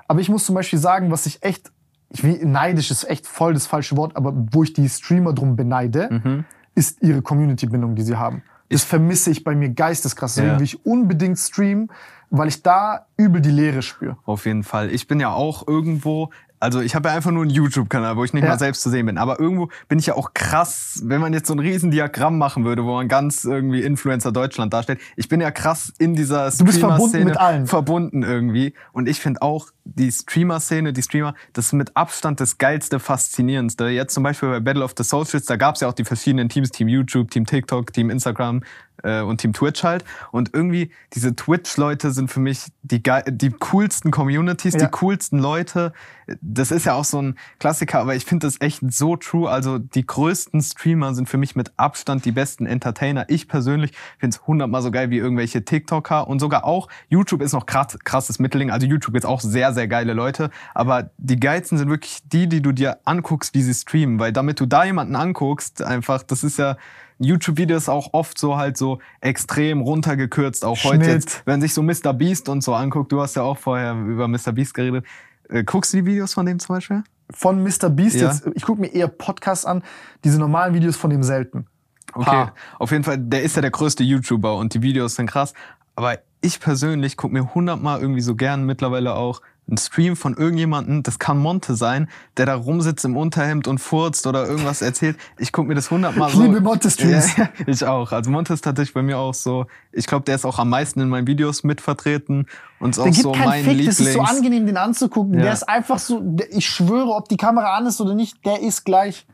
Aber 0.09 0.21
ich 0.21 0.29
muss 0.29 0.45
zum 0.45 0.55
Beispiel 0.57 0.79
sagen, 0.79 1.11
was 1.11 1.25
ich 1.25 1.43
echt, 1.43 1.73
ich 2.11 2.23
will, 2.24 2.45
neidisch 2.45 2.91
ist 2.91 3.09
echt 3.09 3.27
voll 3.27 3.55
das 3.55 3.66
falsche 3.66 3.97
Wort, 3.97 4.16
aber 4.16 4.32
wo 4.53 4.62
ich 4.62 4.73
die 4.73 4.89
Streamer 4.89 5.32
drum 5.32 5.57
beneide, 5.57 6.09
Mhm. 6.11 6.45
ist 6.74 7.03
ihre 7.03 7.23
Community-Bindung, 7.23 7.95
die 7.95 8.03
sie 8.03 8.16
haben. 8.16 8.43
Das 8.69 8.85
vermisse 8.85 9.31
ich 9.31 9.43
bei 9.45 9.55
mir 9.55 9.70
geisteskrass. 9.70 10.35
Deswegen 10.35 10.53
Ja. 10.53 10.59
will 10.59 10.65
ich 10.65 10.85
unbedingt 10.87 11.39
streamen, 11.39 11.89
weil 12.31 12.47
ich 12.49 12.62
da 12.62 13.07
übel 13.16 13.41
die 13.41 13.51
Leere 13.51 13.82
spüre. 13.82 14.16
Auf 14.24 14.47
jeden 14.47 14.62
Fall. 14.62 14.91
Ich 14.93 15.09
bin 15.09 15.19
ja 15.19 15.31
auch 15.32 15.66
irgendwo, 15.66 16.31
also 16.61 16.81
ich 16.81 16.95
habe 16.95 17.09
ja 17.09 17.16
einfach 17.16 17.32
nur 17.32 17.43
einen 17.43 17.51
YouTube-Kanal, 17.51 18.16
wo 18.16 18.23
ich 18.23 18.32
nicht 18.32 18.45
Ja. 18.45 18.51
mal 18.51 18.59
selbst 18.61 18.82
zu 18.82 18.91
sehen 18.91 19.07
bin. 19.07 19.19
Aber 19.19 19.41
irgendwo 19.41 19.69
bin 19.89 19.99
ich 19.99 20.07
ja 20.07 20.15
auch 20.15 20.32
krass, 20.35 21.01
wenn 21.05 21.20
man 21.20 21.32
jetzt 21.32 21.49
so 21.49 21.55
ein 21.55 21.59
riesen 21.59 21.91
Diagramm 21.91 22.39
machen 22.39 22.65
würde, 22.65 22.85
wo 22.85 22.95
man 22.95 23.09
ganz 23.09 23.45
irgendwie 23.45 23.82
Influencer 23.82 24.31
Deutschland 24.31 24.73
darstellt. 24.73 25.01
Ich 25.16 25.28
bin 25.28 25.41
ja 25.41 25.51
krass 25.51 25.93
in 25.99 26.15
dieser 26.15 26.49
Du 26.53 26.65
bist 26.65 26.78
verbunden 26.78 27.09
Streamer-Szene 27.09 27.24
mit 27.24 27.37
allen. 27.39 27.66
verbunden 27.66 28.23
irgendwie. 28.23 28.74
Und 28.93 29.09
ich 29.09 29.19
finde 29.20 29.43
auch 29.43 29.66
die 29.95 30.11
Streamer-Szene, 30.11 30.93
die 30.93 31.03
Streamer, 31.03 31.35
das 31.53 31.67
ist 31.67 31.73
mit 31.73 31.97
Abstand 31.97 32.41
das 32.41 32.59
geilste, 32.59 33.01
faszinierendste. 33.01 33.89
Jetzt 33.89 34.15
zum 34.15 34.23
Beispiel 34.23 34.51
bei 34.51 34.61
Battle 34.61 34.85
of 34.85 34.95
the 34.97 35.05
Socials, 35.05 35.47
da 35.47 35.57
gab 35.57 35.75
es 35.75 35.81
ja 35.81 35.89
auch 35.89 35.93
die 35.93 36.05
verschiedenen 36.05 36.49
Teams, 36.49 36.71
Team 36.71 36.89
YouTube, 36.89 37.31
Team 37.31 37.47
TikTok, 37.47 37.93
Team 37.93 38.11
Instagram 38.11 38.62
äh, 39.03 39.21
und 39.21 39.39
Team 39.41 39.53
Twitch 39.53 39.83
halt. 39.83 40.05
Und 40.31 40.51
irgendwie 40.53 40.91
diese 41.12 41.35
Twitch-Leute 41.35 42.11
sind 42.12 42.31
für 42.31 42.41
mich 42.41 42.67
die, 42.83 43.03
die 43.29 43.51
coolsten 43.51 44.11
Communities, 44.11 44.75
Ja. 44.75 44.87
die 44.87 44.91
coolsten 44.91 45.39
Leute. 45.39 45.93
Das 46.41 46.71
ist 46.71 46.87
ja 46.87 46.95
auch 46.95 47.05
so 47.05 47.21
ein 47.21 47.37
Klassiker, 47.59 47.99
aber 47.99 48.15
ich 48.15 48.25
finde 48.25 48.47
das 48.47 48.61
echt 48.61 48.81
so 48.93 49.17
true. 49.17 49.51
Also 49.51 49.79
die 49.79 50.07
größten 50.07 50.61
Streamer 50.61 51.15
sind 51.15 51.29
für 51.29 51.39
mich 51.39 51.57
mit 51.57 51.73
Abstand 51.77 52.25
die 52.25 52.31
besten 52.33 52.67
Entertainer. 52.67 53.25
Ich 53.29 53.49
persönlich 53.49 53.93
finde 54.19 54.37
es 54.37 54.47
hundertmal 54.47 54.83
so 54.83 54.91
geil 54.93 55.11
wie 55.11 55.19
irgendwelche 55.19 55.65
TikToker 55.65 56.29
und 56.29 56.39
sogar 56.39 56.65
auch 56.65 56.89
YouTube 57.09 57.43
ist 57.43 57.53
noch 57.53 57.67
krass, 57.67 57.99
krasses 58.05 58.39
Mittelding. 58.39 58.71
Also 58.71 58.87
YouTube 58.87 59.17
ist 59.17 59.27
auch 59.27 59.41
sehr, 59.41 59.73
sehr 59.73 59.80
geile 59.89 60.12
Leute. 60.12 60.51
Aber 60.74 61.11
die 61.19 61.39
geilsten 61.39 61.78
sind 61.78 61.89
wirklich 61.89 62.20
die, 62.24 62.48
die 62.48 62.62
du 62.62 62.73
dir 62.73 62.98
anguckst, 63.05 63.55
wie 63.55 63.62
sie 63.62 63.74
streamen. 63.74 64.19
Weil 64.19 64.32
damit 64.32 64.61
du 64.61 64.66
da 64.66 64.85
jemanden 64.85 65.16
anguckst, 65.16 65.82
einfach, 65.82 66.23
das 66.23 66.44
ist 66.44 66.59
ja 66.59 66.77
YouTube-Videos 67.19 67.89
auch 67.89 68.12
oft 68.12 68.39
so 68.39 68.57
halt 68.57 68.77
so 68.77 68.98
extrem 69.20 69.82
runtergekürzt. 69.82 70.65
Auch 70.65 70.82
heute 70.85 71.05
Schnitt. 71.05 71.09
jetzt, 71.09 71.43
wenn 71.44 71.61
sich 71.61 71.74
so 71.74 71.82
Mr. 71.82 72.12
Beast 72.15 72.48
und 72.48 72.62
so 72.62 72.74
anguckt, 72.74 73.12
du 73.12 73.20
hast 73.20 73.36
ja 73.36 73.43
auch 73.43 73.59
vorher 73.59 73.94
über 73.94 74.27
Mr. 74.27 74.52
Beast 74.52 74.74
geredet. 74.74 75.05
Äh, 75.48 75.65
guckst 75.65 75.93
du 75.93 75.98
die 75.98 76.07
Videos 76.07 76.32
von 76.32 76.47
dem 76.47 76.59
zum 76.59 76.77
Beispiel? 76.77 77.05
Von 77.31 77.62
Mr. 77.62 77.90
Beast 77.90 78.16
Ja. 78.16 78.28
jetzt, 78.28 78.48
ich 78.55 78.62
gucke 78.62 78.81
mir 78.81 78.89
eher 78.89 79.09
Podcasts 79.09 79.65
an, 79.65 79.82
diese 80.24 80.39
normalen 80.39 80.74
Videos 80.74 80.97
von 80.97 81.11
dem 81.11 81.23
selten. 81.23 81.66
Okay, 82.12 82.24
Paar. 82.24 82.55
auf 82.78 82.90
jeden 82.90 83.05
Fall, 83.05 83.19
der 83.19 83.43
ist 83.43 83.55
ja 83.55 83.62
der 83.62 83.70
größte 83.70 84.02
YouTuber 84.02 84.57
und 84.57 84.74
die 84.74 84.82
Videos 84.82 85.15
sind 85.15 85.31
krass. 85.31 85.52
Aber 85.94 86.19
ich 86.40 86.59
persönlich 86.59 87.16
gucke 87.16 87.35
mir 87.35 87.55
hundertmal 87.55 88.01
irgendwie 88.01 88.23
so 88.23 88.35
gern 88.35 88.65
mittlerweile 88.65 89.15
auch 89.15 89.43
einen 89.71 89.79
Stream 89.79 90.17
von 90.17 90.37
irgendjemandem, 90.37 91.03
das 91.03 91.19
kann 91.19 91.39
Monte 91.39 91.75
sein, 91.75 92.09
der 92.37 92.47
da 92.47 92.55
rumsitzt 92.55 93.05
im 93.05 93.17
Unterhemd 93.17 93.69
und 93.69 93.79
furzt 93.79 94.27
oder 94.27 94.47
irgendwas 94.47 94.83
erzählt. 94.83 95.17
Ich 95.39 95.53
gucke 95.53 95.69
mir 95.69 95.75
das 95.75 95.91
hundertmal 95.91 96.29
Ich 96.29 96.35
so. 96.35 96.43
liebe 96.43 96.61
Monte-Streams. 96.61 97.37
Ja, 97.37 97.45
ja, 97.45 97.51
ich 97.67 97.85
auch. 97.85 98.13
Also 98.13 98.31
Monte 98.31 98.53
ist 98.53 98.63
tatsächlich 98.63 98.93
bei 98.93 99.03
mir 99.03 99.19
auch 99.19 99.35
so, 99.35 99.67
ich 99.93 100.07
glaube, 100.07 100.25
der 100.25 100.35
ist 100.35 100.45
auch 100.45 100.59
am 100.59 100.69
meisten 100.69 101.01
in 101.01 101.09
meinen 101.09 101.27
Videos 101.27 101.65
mitvertreten 101.65 102.47
und 102.81 102.91
ist 102.91 102.99
auch 102.99 103.05
gibt 103.05 103.17
so 103.17 103.33
keinen 103.33 103.47
mein 103.47 103.65
Fick, 103.65 103.73
Lieblings. 103.75 103.97
das 103.99 104.07
ist 104.07 104.13
so 104.15 104.21
angenehm, 104.21 104.67
den 104.67 104.77
anzugucken. 104.77 105.35
Ja. 105.35 105.43
Der 105.43 105.53
ist 105.53 105.69
einfach 105.69 105.99
so, 105.99 106.23
ich 106.51 106.69
schwöre, 106.69 107.11
ob 107.11 107.29
die 107.29 107.37
Kamera 107.37 107.77
an 107.77 107.87
ist 107.87 108.01
oder 108.01 108.15
nicht, 108.15 108.45
der 108.45 108.61
ist 108.61 108.85
gleich. 108.85 109.27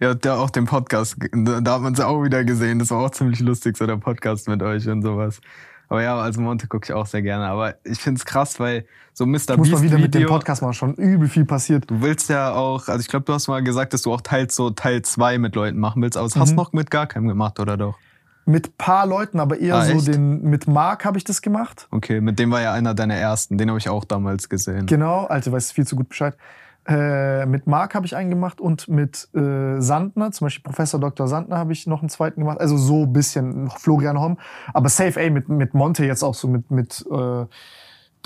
Ja, 0.00 0.14
der 0.14 0.38
auch 0.38 0.48
den 0.48 0.64
Podcast, 0.64 1.16
da 1.30 1.74
hat 1.74 1.82
man 1.82 1.92
es 1.92 2.00
auch 2.00 2.24
wieder 2.24 2.42
gesehen. 2.42 2.78
Das 2.78 2.90
war 2.90 3.04
auch 3.04 3.10
ziemlich 3.10 3.40
lustig, 3.40 3.76
so 3.76 3.86
der 3.86 3.98
Podcast 3.98 4.48
mit 4.48 4.62
euch 4.62 4.88
und 4.88 5.02
sowas. 5.02 5.42
Aber 5.90 6.02
ja, 6.02 6.16
also 6.18 6.40
Monte 6.40 6.66
gucke 6.68 6.84
ich 6.86 6.92
auch 6.94 7.04
sehr 7.04 7.20
gerne. 7.20 7.46
Aber 7.46 7.74
ich 7.84 7.98
find's 8.00 8.24
krass, 8.24 8.58
weil 8.58 8.86
so 9.12 9.26
Mr. 9.26 9.34
Ich 9.34 9.48
muss 9.48 9.68
Beast 9.68 9.72
mal 9.72 9.82
wieder 9.82 9.98
mit 9.98 10.14
dem 10.14 10.20
Video, 10.22 10.28
Podcast 10.32 10.62
machen, 10.62 10.72
schon 10.72 10.94
übel 10.94 11.28
viel 11.28 11.44
passiert. 11.44 11.90
du 11.90 12.00
willst 12.00 12.30
ja 12.30 12.52
auch, 12.54 12.88
also 12.88 13.00
ich 13.00 13.08
glaube, 13.08 13.24
du 13.26 13.32
hast 13.34 13.48
mal 13.48 13.62
gesagt, 13.62 13.92
dass 13.92 14.02
du 14.02 14.12
auch 14.14 14.20
teils 14.22 14.54
so 14.56 14.70
Teil 14.70 15.02
2 15.02 15.36
mit 15.38 15.54
Leuten 15.56 15.78
machen 15.78 16.00
willst, 16.00 16.16
aber 16.16 16.26
das 16.28 16.36
Mhm. 16.36 16.40
hast 16.40 16.50
du 16.52 16.56
noch 16.56 16.72
mit 16.72 16.90
gar 16.90 17.06
keinem 17.06 17.28
gemacht, 17.28 17.60
oder 17.60 17.76
doch? 17.76 17.98
Mit 18.46 18.78
paar 18.78 19.06
Leuten, 19.06 19.38
aber 19.38 19.58
eher 19.58 19.74
Ah, 19.76 19.84
so 19.84 19.92
echt? 19.94 20.06
den, 20.08 20.42
mit 20.44 20.66
Marc 20.66 21.04
habe 21.04 21.18
ich 21.18 21.24
das 21.24 21.42
gemacht. 21.42 21.88
Okay, 21.90 22.20
mit 22.20 22.38
dem 22.38 22.50
war 22.50 22.62
ja 22.62 22.72
einer 22.72 22.94
deiner 22.94 23.16
ersten, 23.16 23.58
den 23.58 23.68
habe 23.68 23.78
ich 23.78 23.88
auch 23.88 24.04
damals 24.04 24.48
gesehen. 24.48 24.86
Genau, 24.86 25.26
Alter, 25.26 25.52
weißt 25.52 25.72
viel 25.72 25.86
zu 25.86 25.94
gut 25.96 26.08
Bescheid. 26.08 26.36
Äh, 26.90 27.46
mit 27.46 27.68
Marc 27.68 27.94
habe 27.94 28.04
ich 28.04 28.16
einen 28.16 28.30
gemacht 28.30 28.60
und 28.60 28.88
mit 28.88 29.28
äh, 29.34 29.80
Sandner, 29.80 30.32
zum 30.32 30.46
Beispiel 30.46 30.64
Professor 30.64 30.98
Dr. 30.98 31.28
Sandner 31.28 31.56
habe 31.56 31.72
ich 31.72 31.86
noch 31.86 32.00
einen 32.00 32.08
zweiten 32.08 32.40
gemacht. 32.40 32.58
Also 32.60 32.76
so 32.76 33.04
ein 33.04 33.12
bisschen 33.12 33.70
Florian 33.70 34.18
Homm. 34.18 34.38
Aber 34.74 34.88
safe, 34.88 35.20
ey, 35.20 35.30
mit, 35.30 35.48
mit 35.48 35.72
Monte 35.72 36.04
jetzt 36.04 36.24
auch 36.24 36.34
so 36.34 36.48
mit, 36.48 36.70
mit 36.72 37.04
äh, 37.10 37.44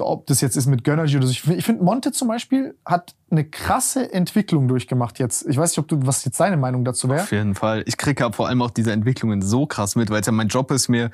ob 0.01 0.27
das 0.27 0.41
jetzt 0.41 0.57
ist 0.57 0.66
mit 0.66 0.82
Gönnergy 0.82 1.16
oder 1.19 1.27
so. 1.27 1.32
Ich, 1.32 1.47
ich 1.49 1.65
finde, 1.65 1.85
Monte 1.85 2.11
zum 2.11 2.27
Beispiel 2.27 2.74
hat 2.86 3.15
eine 3.31 3.45
krasse 3.45 4.12
Entwicklung 4.12 4.66
durchgemacht 4.66 5.19
jetzt. 5.19 5.47
Ich 5.47 5.57
weiß 5.57 5.70
nicht, 5.70 5.78
ob 5.78 5.86
du, 5.89 5.99
was 6.07 6.24
jetzt 6.24 6.41
deine 6.41 6.57
Meinung 6.57 6.85
dazu 6.85 7.09
wäre. 7.09 7.20
Auf 7.23 7.31
jeden 7.32 7.55
Fall. 7.55 7.85
Ich 7.86 7.97
kriege 7.97 8.24
ja 8.24 8.32
vor 8.32 8.49
allem 8.49 8.62
auch 8.62 8.70
diese 8.70 8.91
Entwicklungen 8.93 9.43
so 9.43 9.66
krass 9.66 9.95
mit, 9.95 10.11
weil 10.11 10.23
ja 10.23 10.32
mein 10.32 10.49
Job 10.49 10.70
ist, 10.73 10.89
mir. 10.89 11.11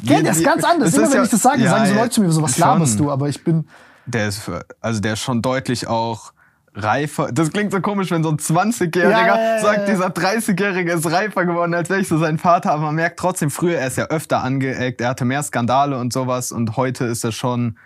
Ja, 0.00 0.22
der 0.22 0.30
ist 0.32 0.42
ganz 0.44 0.64
anders. 0.64 0.94
Immer 0.94 1.08
wenn 1.10 1.16
ja- 1.18 1.22
ich 1.24 1.30
das 1.30 1.42
sage, 1.42 1.60
Ja, 1.62 1.70
sagen 1.70 1.86
so 1.86 1.94
Leute 1.94 2.10
zu 2.10 2.20
mir 2.22 2.30
so, 2.32 2.40
was 2.42 2.52
schon. 2.52 2.60
laberst 2.60 2.98
du? 2.98 3.10
Aber 3.10 3.28
ich 3.28 3.44
bin, 3.44 3.68
Der 4.06 4.28
ist, 4.28 4.38
für- 4.38 4.64
also 4.80 5.00
der 5.00 5.12
ist 5.14 5.20
schon 5.20 5.42
deutlich 5.42 5.86
auch 5.86 6.32
reifer. 6.78 7.30
Das 7.32 7.50
klingt 7.50 7.72
so 7.72 7.80
komisch, 7.80 8.10
wenn 8.10 8.22
so 8.22 8.30
ein 8.30 8.36
20-Jähriger 8.38 9.10
Ja, 9.10 9.26
ja, 9.26 9.56
ja, 9.56 9.60
sagt, 9.60 9.80
ja. 9.80 9.86
dieser 9.86 10.08
30-Jährige 10.08 10.92
ist 10.92 11.10
reifer 11.10 11.44
geworden, 11.44 11.74
als 11.74 11.90
wäre 11.90 12.00
ich 12.00 12.08
so 12.08 12.18
sein 12.18 12.38
Vater. 12.38 12.72
Aber 12.72 12.82
man 12.82 12.94
merkt 12.94 13.18
trotzdem, 13.18 13.50
früher, 13.50 13.78
er 13.78 13.88
ist 13.88 13.98
ja 13.98 14.06
öfter 14.06 14.42
angeeckt, 14.42 15.00
er 15.00 15.10
hatte 15.10 15.24
mehr 15.24 15.42
Skandale 15.42 15.98
und 15.98 16.12
sowas. 16.12 16.52
Und 16.52 16.76
heute 16.76 17.04
ist 17.04 17.24
er 17.24 17.32
schon 17.32 17.76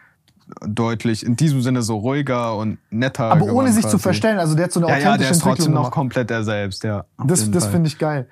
deutlich 0.60 1.24
in 1.24 1.36
diesem 1.36 1.62
Sinne 1.62 1.82
so 1.82 1.96
ruhiger 1.96 2.56
und 2.56 2.78
netter. 2.90 3.24
aber 3.24 3.40
geworden 3.40 3.56
ohne 3.56 3.72
sich 3.72 3.84
zu 3.84 3.92
quasi. 3.92 4.02
verstellen. 4.02 4.38
Also 4.38 4.54
der 4.54 4.64
hat 4.64 4.72
so 4.72 4.80
eine 4.80 4.88
Ja, 4.88 4.94
authentische 4.96 5.10
ja, 5.10 5.18
der 5.18 5.30
ist 5.30 5.42
trotzdem 5.42 5.72
noch 5.72 5.90
komplett 5.90 6.30
er 6.30 6.44
selbst, 6.44 6.84
ja. 6.84 7.04
Das, 7.24 7.50
das 7.50 7.66
finde 7.66 7.88
ich 7.88 7.98
geil. 7.98 8.28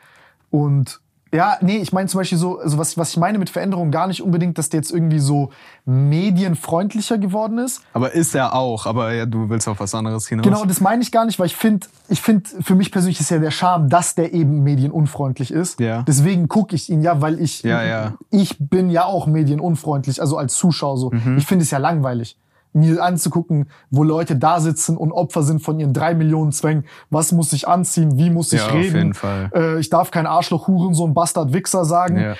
Und 0.51 1.01
ja, 1.33 1.59
nee, 1.61 1.77
ich 1.77 1.93
meine 1.93 2.09
zum 2.09 2.19
Beispiel 2.19 2.39
so, 2.39 2.59
also 2.59 2.77
was, 2.77 2.99
was 2.99 3.11
ich 3.11 3.17
meine 3.17 3.39
mit 3.39 3.51
Veränderung, 3.51 3.91
gar 3.91 4.09
nicht 4.09 4.21
unbedingt, 4.21 4.59
dass 4.59 4.69
der 4.69 4.81
jetzt 4.81 4.91
irgendwie 4.91 5.21
so 5.21 5.51
medienfreundlicher 5.85 7.19
geworden 7.19 7.59
ist. 7.59 7.83
Aber 7.93 8.13
ist 8.13 8.35
er 8.35 8.55
auch, 8.55 8.87
aber 8.87 9.13
ja, 9.13 9.27
du 9.27 9.49
willst 9.49 9.69
auf 9.69 9.79
was 9.79 9.95
anderes 9.95 10.27
hinaus. 10.27 10.45
Genau, 10.45 10.65
das 10.65 10.81
meine 10.81 11.03
ich 11.03 11.13
gar 11.13 11.25
nicht, 11.25 11.39
weil 11.39 11.47
ich 11.47 11.57
finde, 11.57 11.87
ich 12.09 12.21
finde, 12.21 12.49
für 12.63 12.75
mich 12.75 12.91
persönlich 12.91 13.21
ist 13.21 13.31
ja 13.31 13.39
der 13.39 13.53
Charme, 13.53 13.89
dass 13.89 14.17
der 14.17 14.33
eben 14.35 14.65
medienunfreundlich 14.65 15.53
ist. 15.53 15.79
Ja. 15.79 16.03
Deswegen 16.03 16.49
gucke 16.49 16.75
ich 16.75 16.91
ihn 16.91 17.03
ja, 17.03 17.21
weil 17.21 17.41
ich, 17.41 17.63
Ja, 17.63 17.83
ja. 17.85 18.15
ich 18.31 18.57
bin 18.59 18.91
ja 18.91 19.05
auch 19.05 19.27
medienunfreundlich, 19.27 20.21
also 20.21 20.37
als 20.37 20.55
Zuschauer 20.55 20.97
so. 20.97 21.11
Mhm. 21.11 21.39
Ich 21.39 21.47
finde 21.47 21.63
es 21.63 21.71
ja 21.71 21.79
langweilig. 21.79 22.37
Mir 22.73 23.03
anzugucken, 23.03 23.69
wo 23.91 24.05
Leute 24.05 24.37
da 24.37 24.61
sitzen 24.61 24.97
und 24.97 25.11
Opfer 25.11 25.43
sind 25.43 25.61
von 25.61 25.81
ihren 25.81 25.93
drei 25.93 26.15
Millionen 26.15 26.53
Zwängen. 26.53 26.85
Was 27.11 27.33
muss 27.33 27.53
ich 27.53 27.67
anziehen? 27.67 28.17
Wie 28.17 28.31
muss 28.31 28.53
ich 28.53 28.61
Ja, 28.61 28.67
auf 28.69 28.75
reden? 28.75 28.97
jeden 28.97 29.15
Fall. 29.15 29.51
Äh, 29.55 29.81
ich 29.81 29.91
darf 29.91 30.11
kein 30.11 30.27
Arschloch, 30.27 30.69
Hurensohn, 30.69 31.13
Bastard, 31.13 31.53
Wichser 31.53 31.85
sagen. 31.85 32.19
Ja. 32.21 32.35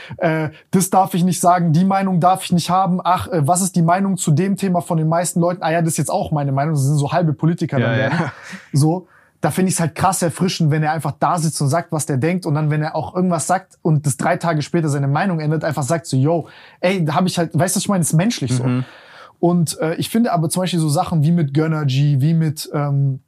Äh, 0.45 0.51
das 0.71 0.91
darf 0.91 1.15
ich 1.15 1.25
nicht 1.25 1.41
sagen. 1.41 1.73
Die 1.73 1.85
Meinung 1.85 2.21
darf 2.21 2.45
ich 2.45 2.53
nicht 2.53 2.71
haben. 2.71 3.01
Ach, 3.03 3.27
äh, 3.29 3.47
was 3.47 3.61
ist 3.61 3.75
die 3.75 3.83
Meinung 3.83 4.17
zu 4.17 4.31
dem 4.31 4.57
Thema 4.57 4.83
von 4.83 4.99
den 4.99 5.09
meisten 5.09 5.41
Leuten? 5.41 5.63
Ah 5.63 5.73
ja, 5.73 5.81
das 5.83 5.95
ist 5.95 5.99
jetzt 5.99 6.11
auch 6.11 6.31
meine 6.31 6.53
Meinung. 6.53 6.75
Das 6.75 6.85
sind 6.85 6.97
so 6.97 7.11
halbe 7.13 7.33
Politiker 7.33 7.79
Ja, 7.79 7.87
dann 7.89 7.95
ja. 7.99 7.99
werden. 8.11 8.31
So. 8.73 9.09
Da 9.43 9.51
finde 9.51 9.71
ich 9.71 9.77
es 9.77 9.81
halt 9.81 9.95
krass 9.95 10.21
erfrischend, 10.21 10.71
wenn 10.71 10.83
er 10.83 10.93
einfach 10.93 11.13
da 11.19 11.39
sitzt 11.39 11.63
und 11.63 11.69
sagt, 11.69 11.93
was 11.93 12.05
der 12.05 12.19
denkt 12.19 12.45
und 12.45 12.55
dann, 12.55 12.69
wenn 12.69 12.83
er 12.83 12.95
auch 12.95 13.17
irgendwas 13.17 13.47
sagt 13.47 13.79
und 13.81 14.05
das 14.05 14.19
drei 14.19 14.37
Tage 14.37 14.61
später 14.61 14.91
seine 14.91 15.09
Meinung 15.09 15.41
ändert, 15.41 15.65
einfach 15.65 15.83
sagt 15.83 16.05
so, 16.05 16.19
yo, 16.19 16.47
ey, 16.81 17.03
da 17.07 17.15
habe 17.15 17.27
ich 17.27 17.39
halt, 17.39 17.59
weißt 17.59 17.75
du, 17.75 17.79
was 17.79 17.83
ich 17.85 17.89
meine, 17.89 18.03
ist 18.03 18.13
menschlich 18.13 18.55
so. 18.55 18.65
Mhm. 19.41 19.49
Und 19.49 19.79
äh, 19.81 19.95
ich 19.97 20.09
finde 20.11 20.33
aber 20.33 20.49
zum 20.49 20.63
Beispiel 20.63 20.81
so 20.81 20.89
Sachen 20.89 21.23
wie 21.23 21.33
mit 21.33 21.55
Gönnergy, 21.55 22.21
wie 22.21 22.35
mit 22.35 22.71
ähm, 22.73 23.21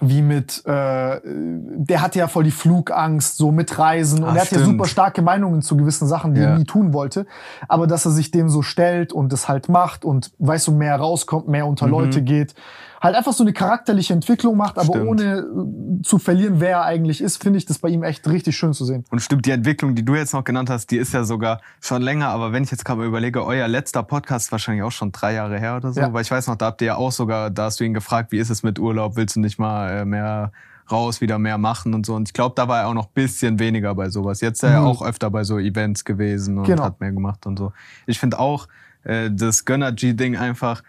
wie 0.00 0.22
mit, 0.22 0.64
äh, 0.64 1.20
der 1.24 2.00
hatte 2.02 2.20
ja 2.20 2.28
voll 2.28 2.44
die 2.44 2.52
Flugangst, 2.52 3.36
so 3.36 3.50
mit 3.50 3.80
Reisen. 3.80 4.22
Und 4.22 4.30
Ah, 4.30 4.34
er 4.36 4.42
hat 4.42 4.52
ja 4.52 4.60
super 4.60 4.84
starke 4.86 5.22
Meinungen 5.22 5.60
zu 5.60 5.76
gewissen 5.76 6.06
Sachen, 6.06 6.34
die 6.34 6.40
Ja. 6.40 6.50
er 6.50 6.58
nie 6.58 6.64
tun 6.64 6.92
wollte. 6.92 7.26
Aber 7.66 7.88
dass 7.88 8.04
er 8.04 8.12
sich 8.12 8.30
dem 8.30 8.48
so 8.48 8.62
stellt 8.62 9.12
und 9.12 9.32
es 9.32 9.48
halt 9.48 9.68
macht 9.68 10.04
und, 10.04 10.30
weißt 10.38 10.68
du, 10.68 10.72
mehr 10.72 10.94
rauskommt, 10.96 11.48
mehr 11.48 11.66
unter 11.66 11.88
Leute 11.88 12.22
geht. 12.22 12.54
Halt 13.00 13.14
einfach 13.14 13.32
so 13.32 13.44
eine 13.44 13.52
charakterliche 13.52 14.12
Entwicklung 14.12 14.56
macht, 14.56 14.76
aber. 14.76 14.86
Stimmt. 14.94 15.06
ohne 15.08 15.22
äh, 15.38 16.02
zu 16.02 16.18
verlieren, 16.18 16.60
wer 16.60 16.70
er 16.70 16.84
eigentlich 16.84 17.20
ist, 17.20 17.42
finde 17.42 17.58
ich 17.58 17.66
das 17.66 17.78
bei 17.78 17.88
ihm 17.88 18.02
echt 18.02 18.26
richtig 18.28 18.56
schön 18.56 18.72
zu 18.72 18.84
sehen. 18.84 19.04
Und 19.10 19.20
stimmt, 19.20 19.46
die 19.46 19.50
Entwicklung, 19.52 19.94
die 19.94 20.04
du 20.04 20.14
jetzt 20.14 20.32
noch 20.34 20.44
genannt 20.44 20.68
hast, 20.70 20.90
die 20.90 20.96
ist 20.96 21.12
ja 21.14 21.24
sogar 21.24 21.60
schon 21.80 22.02
länger. 22.02 22.28
Aber 22.28 22.52
wenn 22.52 22.64
ich 22.64 22.70
jetzt 22.70 22.84
gerade 22.84 22.98
mal 23.00 23.06
überlege, 23.06 23.44
euer 23.44 23.68
letzter 23.68 24.02
Podcast 24.02 24.46
ist 24.46 24.52
wahrscheinlich 24.52 24.82
auch 24.82 24.90
schon 24.92 25.12
drei 25.12 25.34
Jahre 25.34 25.58
her 25.58 25.76
oder 25.76 25.92
so. 25.92 26.00
Ja. 26.00 26.12
Weil 26.12 26.22
ich 26.22 26.30
weiß 26.30 26.46
noch, 26.48 26.56
da 26.56 26.66
habt 26.66 26.80
ihr 26.82 26.88
ja 26.88 26.96
auch 26.96 27.12
sogar, 27.12 27.50
da 27.50 27.64
hast 27.64 27.78
du 27.80 27.84
ihn 27.84 27.94
gefragt, 27.94 28.32
wie 28.32 28.38
ist 28.38 28.50
es 28.50 28.62
mit 28.62 28.78
Urlaub? 28.78 29.16
Willst 29.16 29.36
du 29.36 29.40
nicht 29.40 29.58
mal 29.58 29.90
äh, 29.90 30.04
mehr 30.04 30.52
raus, 30.90 31.20
wieder 31.20 31.38
mehr 31.38 31.58
machen 31.58 31.94
und 31.94 32.06
so? 32.06 32.14
Und 32.14 32.28
ich 32.28 32.32
glaube, 32.32 32.54
da 32.56 32.66
war 32.66 32.80
er 32.80 32.88
auch 32.88 32.94
noch 32.94 33.06
bisschen 33.06 33.58
weniger 33.58 33.94
bei 33.94 34.08
sowas. 34.08 34.40
Jetzt 34.40 34.58
ist 34.58 34.62
er 34.64 34.72
ja 34.72 34.80
Mhm. 34.80 34.86
auch 34.86 35.02
öfter 35.02 35.30
bei 35.30 35.44
so 35.44 35.58
Events 35.58 36.04
gewesen 36.04 36.58
und 36.58 36.64
Genau. 36.64 36.82
hat 36.84 37.00
mehr 37.00 37.12
gemacht 37.12 37.46
und 37.46 37.58
so. 37.58 37.72
Ich 38.06 38.18
finde 38.18 38.38
auch 38.38 38.66
äh, 39.04 39.30
das 39.30 39.64
Gönner-G-Ding 39.64 40.36
einfach 40.36 40.82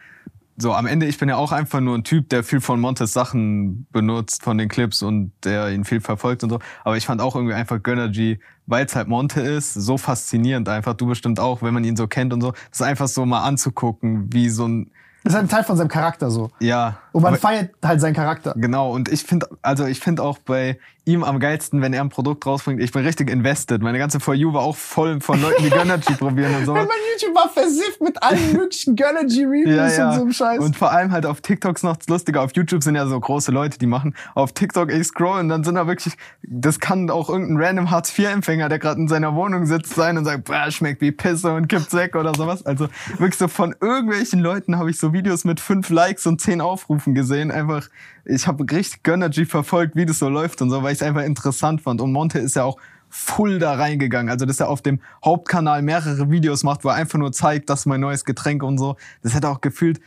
so, 0.62 0.74
am 0.74 0.88
Ende, 0.88 1.06
ich 1.06 1.18
bin 1.18 1.30
ja 1.30 1.38
auch 1.38 1.52
einfach 1.52 1.80
nur 1.80 1.98
ein 1.98 2.04
Typ, 2.04 2.30
der 2.30 2.44
viel 2.44 2.60
von 2.62 2.80
Montes 2.80 3.14
Sachen 3.14 3.88
benutzt, 3.92 4.44
von 4.44 4.58
den 4.58 4.68
Clips 4.68 5.02
und 5.02 5.32
der 5.44 5.70
ihn 5.72 5.86
viel 5.86 6.02
verfolgt 6.02 6.44
und 6.44 6.50
so. 6.50 6.60
Aber 6.84 6.98
ich 6.98 7.06
fand 7.06 7.22
auch 7.22 7.36
irgendwie 7.36 7.54
einfach 7.54 7.82
Gönner 7.82 8.10
G, 8.10 8.40
weil 8.66 8.86
es 8.86 8.96
halt 8.96 9.08
Monte 9.08 9.42
ist, 9.42 9.74
so 9.74 9.98
faszinierend 9.98 10.68
einfach. 10.68 10.94
Du 10.96 11.08
bestimmt 11.08 11.40
auch, 11.40 11.62
wenn 11.62 11.74
man 11.74 11.84
ihn 11.84 11.96
so 11.96 12.08
kennt 12.08 12.34
und 12.34 12.42
so. 12.42 12.52
Das 12.52 12.80
ist 12.80 12.82
einfach 12.82 13.08
so 13.08 13.26
mal 13.26 13.44
anzugucken, 13.44 14.34
wie 14.34 14.50
so 14.50 14.68
ein, 14.68 14.92
Das 15.24 15.34
ist 15.34 15.36
halt 15.36 15.46
ein 15.46 15.50
Teil 15.50 15.64
von 15.64 15.78
seinem 15.78 15.88
Charakter 15.88 16.30
so. 16.30 16.52
ja. 16.60 16.98
Und 17.12 17.24
man 17.24 17.38
feiert 17.38 17.72
halt 17.84 18.02
seinen 18.02 18.14
Charakter. 18.14 18.54
Genau, 18.56 18.92
und 18.92 19.10
ich 19.10 19.24
finde, 19.24 19.48
also 19.62 19.86
ich 19.86 20.00
finde 20.00 20.24
auch 20.24 20.38
bei 20.40 20.78
ihm 21.10 21.24
am 21.24 21.40
geilsten, 21.40 21.82
wenn 21.82 21.92
er 21.94 22.02
ein 22.02 22.10
Produkt 22.10 22.46
rausbringt. 22.46 22.82
Ich 22.82 22.92
bin 22.92 23.04
richtig 23.04 23.30
invested. 23.30 23.82
Meine 23.82 23.98
ganze 23.98 24.20
For 24.20 24.36
You 24.36 24.54
war 24.54 24.62
auch 24.62 24.76
voll 24.76 25.20
von 25.20 25.42
Leuten, 25.42 25.64
die 25.64 25.70
Gönnergy 25.70 26.14
probieren 26.18 26.56
und 26.56 26.66
so. 26.66 26.74
Mein 26.74 26.88
YouTube 27.12 27.36
war 27.36 27.50
versifft 27.50 28.02
mit 28.02 28.22
allen 28.22 28.54
möglichen 28.54 28.96
Gönnergy-Reviews 28.96 30.00
und 30.00 30.14
so 30.14 30.22
einem 30.22 30.32
Scheiß. 30.32 30.60
Und 30.60 30.76
vor 30.76 30.92
allem 30.92 31.12
halt 31.12 31.26
auf 31.26 31.42
TikToks 31.42 31.84
noch 31.84 31.98
lustiger. 32.08 32.44
Auf 32.44 32.52
YouTube 32.54 32.84
sind 32.84 32.96
ja 32.96 33.08
so 33.08 33.20
große 33.20 33.52
Leute, 33.52 33.80
die 33.80 33.88
machen. 33.88 34.16
Auf 34.36 34.54
TikTok 34.54 34.92
ich 34.92 35.08
scroll 35.08 35.40
und 35.40 35.50
dann 35.50 35.64
sind 35.64 35.76
da 35.76 35.88
wirklich, 35.88 36.16
das 36.44 36.80
kann 36.80 37.10
auch 37.10 37.30
irgendein 37.30 37.66
random 37.66 37.92
Hartz-IV-Empfänger, 37.92 38.70
der 38.70 38.80
gerade 38.80 39.02
in 39.02 39.08
seiner 39.08 39.36
Wohnung 39.36 39.66
sitzt, 39.66 39.96
sein 39.96 40.18
und 40.18 40.26
sagt, 40.26 40.46
boah, 40.46 40.70
schmeckt 40.70 41.02
wie 41.02 41.12
Pisse 41.12 41.54
und 41.54 41.68
kippt 41.68 41.94
weg 41.94 42.16
oder 42.16 42.34
sowas. 42.36 42.66
Also 42.66 42.88
wirklich 43.18 43.38
so 43.38 43.48
von 43.48 43.76
irgendwelchen 43.82 44.40
Leuten 44.40 44.78
habe 44.78 44.92
ich 44.92 45.00
so 45.00 45.12
Videos 45.12 45.44
mit 45.44 45.60
fünf 45.60 45.90
Likes 45.90 46.28
und 46.28 46.40
zehn 46.40 46.62
Aufrufen 46.62 47.16
gesehen. 47.16 47.52
Einfach, 47.52 47.88
ich 48.26 48.48
habe 48.48 48.64
richtig 48.72 49.04
Gönnergy 49.04 49.46
verfolgt, 49.46 49.96
wie 49.96 50.06
das 50.06 50.20
so 50.20 50.30
läuft 50.30 50.62
und 50.62 50.70
so, 50.70 50.84
weil 50.84 50.94
ich 50.94 51.02
es 51.02 51.04
einfach 51.08 51.24
interessant 51.24 51.82
fand. 51.82 52.02
Und 52.02 52.12
Monte 52.12 52.40
ist 52.40 52.56
ja 52.56 52.64
auch 52.64 52.78
full 53.10 53.60
da 53.60 53.74
reingegangen. 53.74 54.30
Also, 54.30 54.46
dass 54.46 54.60
er 54.60 54.70
auf 54.70 54.82
dem 54.82 55.02
Hauptkanal 55.24 55.82
mehrere 55.82 56.30
Videos 56.30 56.64
macht, 56.64 56.84
wo 56.84 56.90
er 56.90 56.96
einfach 56.96 57.20
nur 57.20 57.32
zeigt, 57.32 57.70
das 57.70 57.82
ist 57.82 57.86
mein 57.88 58.02
neues 58.02 58.24
Getränk 58.24 58.64
und 58.64 58.78
so. 58.78 58.96
Das 59.24 59.34
hätte 59.34 59.50
auch 59.50 59.62
gefühlt, 59.62 60.00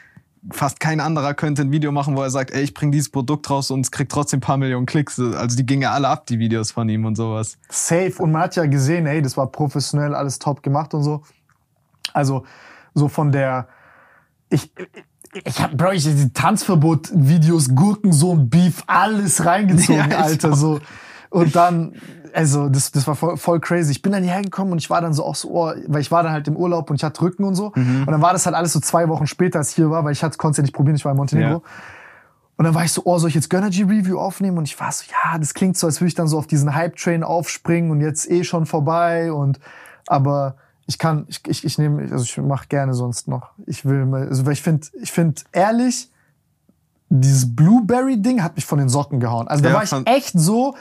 fast 0.51 0.81
kein 0.81 1.01
anderer 1.01 1.35
könnte 1.35 1.63
ein 1.63 1.73
Video 1.73 1.93
machen, 1.93 2.17
wo 2.17 2.23
er 2.23 2.31
sagt, 2.31 2.51
ey, 2.51 2.63
ich 2.63 2.75
bring 2.75 2.91
dieses 2.91 3.11
Produkt 3.11 3.49
raus 3.51 3.71
und 3.71 3.81
es 3.81 3.91
kriegt 3.91 4.11
trotzdem 4.11 4.39
ein 4.39 4.41
paar 4.41 4.57
Millionen 4.57 4.87
Klicks. 4.87 5.19
Also 5.19 5.57
die 5.57 5.67
gingen 5.67 5.83
ja 5.83 5.93
alle 5.93 6.09
ab, 6.09 6.27
die 6.27 6.39
Videos 6.39 6.73
von 6.73 6.89
ihm 6.89 7.05
und 7.05 7.17
sowas. 7.17 7.59
Safe. 7.69 8.15
Und 8.19 8.33
man 8.33 8.43
hat 8.43 8.57
ja 8.57 8.67
gesehen, 8.67 9.07
ey, 9.07 9.23
das 9.23 9.37
war 9.37 9.47
professionell, 9.51 10.15
alles 10.15 10.39
top 10.39 10.63
gemacht 10.63 10.95
und 10.95 11.03
so. 11.03 11.23
Also, 12.13 12.45
so 12.95 13.09
von 13.09 13.33
der, 13.33 13.69
ich, 14.51 14.71
ich 15.45 15.61
hab, 15.61 15.77
Bro, 15.77 15.93
ich 15.93 16.05
die 16.05 16.33
Tanzverbot-Videos, 16.33 17.75
Gurkensohn, 17.75 18.51
Beef, 18.51 18.83
alles 18.87 19.45
reingezogen, 19.45 20.11
Ja, 20.11 20.19
Alter, 20.19 20.55
so. 20.55 20.81
Und 21.31 21.57
dann, 21.57 21.95
also, 22.35 22.69
das, 22.69 22.93
das 22.93 23.07
war 23.07 23.15
voll, 23.15 23.39
voll 23.39 23.59
crazy. 23.59 23.93
Ich 23.93 24.03
bin 24.03 24.13
dann 24.13 24.23
hierher 24.23 24.43
gekommen 24.43 24.73
und 24.73 24.79
ich 24.79 24.91
war 24.91 25.01
dann 25.01 25.15
so 25.15 25.25
auch 25.25 25.35
so, 25.35 25.51
oh, 25.51 25.73
weil 25.87 26.03
ich 26.03 26.11
war 26.11 26.23
dann 26.23 26.33
halt 26.33 26.47
im 26.49 26.57
Urlaub 26.57 26.91
und 26.91 26.97
ich 26.97 27.05
hatte 27.05 27.23
Rücken 27.23 27.45
und 27.45 27.55
so. 27.55 27.73
Mhm. 27.75 28.01
Und 28.01 28.13
dann 28.13 28.21
war 28.21 28.35
das 28.35 28.45
halt 28.45 28.55
alles 28.55 28.75
so 28.75 28.81
zwei 28.81 29.09
Wochen 29.09 29.27
später, 29.27 29.59
als 29.59 29.71
ich 29.71 29.77
hier 29.77 29.91
war, 29.91 30.05
weil 30.05 30.13
ich 30.13 30.23
hatte, 30.23 30.37
konnte 30.37 30.53
es 30.53 30.57
ja 30.59 30.63
nicht 30.63 30.75
probieren, 30.75 30.97
ich 30.97 31.05
war 31.05 31.13
in 31.13 31.17
Montenegro. 31.17 31.51
Ja. 31.51 31.63
Und 32.57 32.67
dann 32.67 32.75
war 32.75 32.85
ich 32.85 32.93
so, 32.93 33.03
oh, 33.07 33.19
soll 33.19 33.31
ich 33.31 33.35
jetzt 33.35 33.49
Gönnergy 33.49 33.83
Review 33.83 34.19
aufnehmen? 34.19 34.59
Und 34.59 34.65
ich 34.65 34.79
war 34.79 34.93
so, 34.93 35.05
ja, 35.11 35.39
das 35.39 35.55
klingt 35.55 35.79
so, 35.79 35.87
als 35.87 36.01
würde 36.01 36.09
ich 36.09 36.15
dann 36.15 36.29
so 36.29 36.37
auf 36.39 36.47
diesen 36.47 36.75
Hype-Train 36.75 37.25
aufspringen 37.25 37.91
und 37.91 38.03
jetzt 38.03 38.31
eh 38.31 38.45
schon 38.45 38.67
vorbei. 38.67 39.33
Und 39.33 39.59
aber 40.07 40.57
ich 40.87 40.99
kann, 40.99 41.27
ich, 41.29 41.41
ich, 41.47 41.65
ich 41.65 41.79
nehme, 41.79 42.03
also 42.11 42.25
ich 42.25 42.37
mache 42.39 42.67
gerne 42.69 42.95
sonst 42.95 43.29
noch. 43.29 43.51
Ich 43.67 43.85
will 43.85 44.05
mal, 44.07 44.27
also 44.29 44.45
weil 44.47 44.53
ich 44.55 44.63
finde, 44.63 44.87
ich 45.01 45.13
finde 45.13 45.41
ehrlich, 45.53 46.11
dieses 47.09 47.55
Blueberry-Ding 47.55 48.43
hat 48.43 48.57
mich 48.57 48.65
von 48.67 48.79
den 48.79 48.89
Socken 48.89 49.21
gehauen. 49.21 49.47
Also 49.49 49.63
da 49.63 49.71
Ja, 49.71 49.75
war 49.77 49.83
ich 49.85 49.93
echt 50.07 50.33
so, 50.39 50.75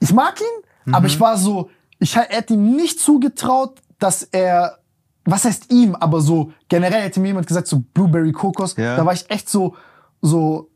ich 0.00 0.12
mag 0.12 0.40
ihn, 0.40 0.92
aber 0.94 1.00
Mhm. 1.02 1.06
ich 1.06 1.20
war 1.20 1.36
so, 1.36 1.70
ich 1.98 2.14
hätte 2.16 2.54
ihm 2.54 2.76
nicht 2.76 3.00
zugetraut, 3.00 3.80
dass 3.98 4.22
er, 4.22 4.78
was 5.24 5.44
heißt 5.44 5.72
ihm, 5.72 5.94
aber 5.96 6.20
so 6.20 6.52
generell 6.68 7.02
hätte 7.02 7.20
mir 7.20 7.28
jemand 7.28 7.46
gesagt, 7.46 7.66
so 7.66 7.80
Blueberry 7.80 8.32
Kokos, 8.32 8.76
Ja. 8.76 8.96
da 8.96 9.04
war 9.04 9.12
ich 9.12 9.28
echt 9.30 9.48
so, 9.48 9.74
so 10.22 10.70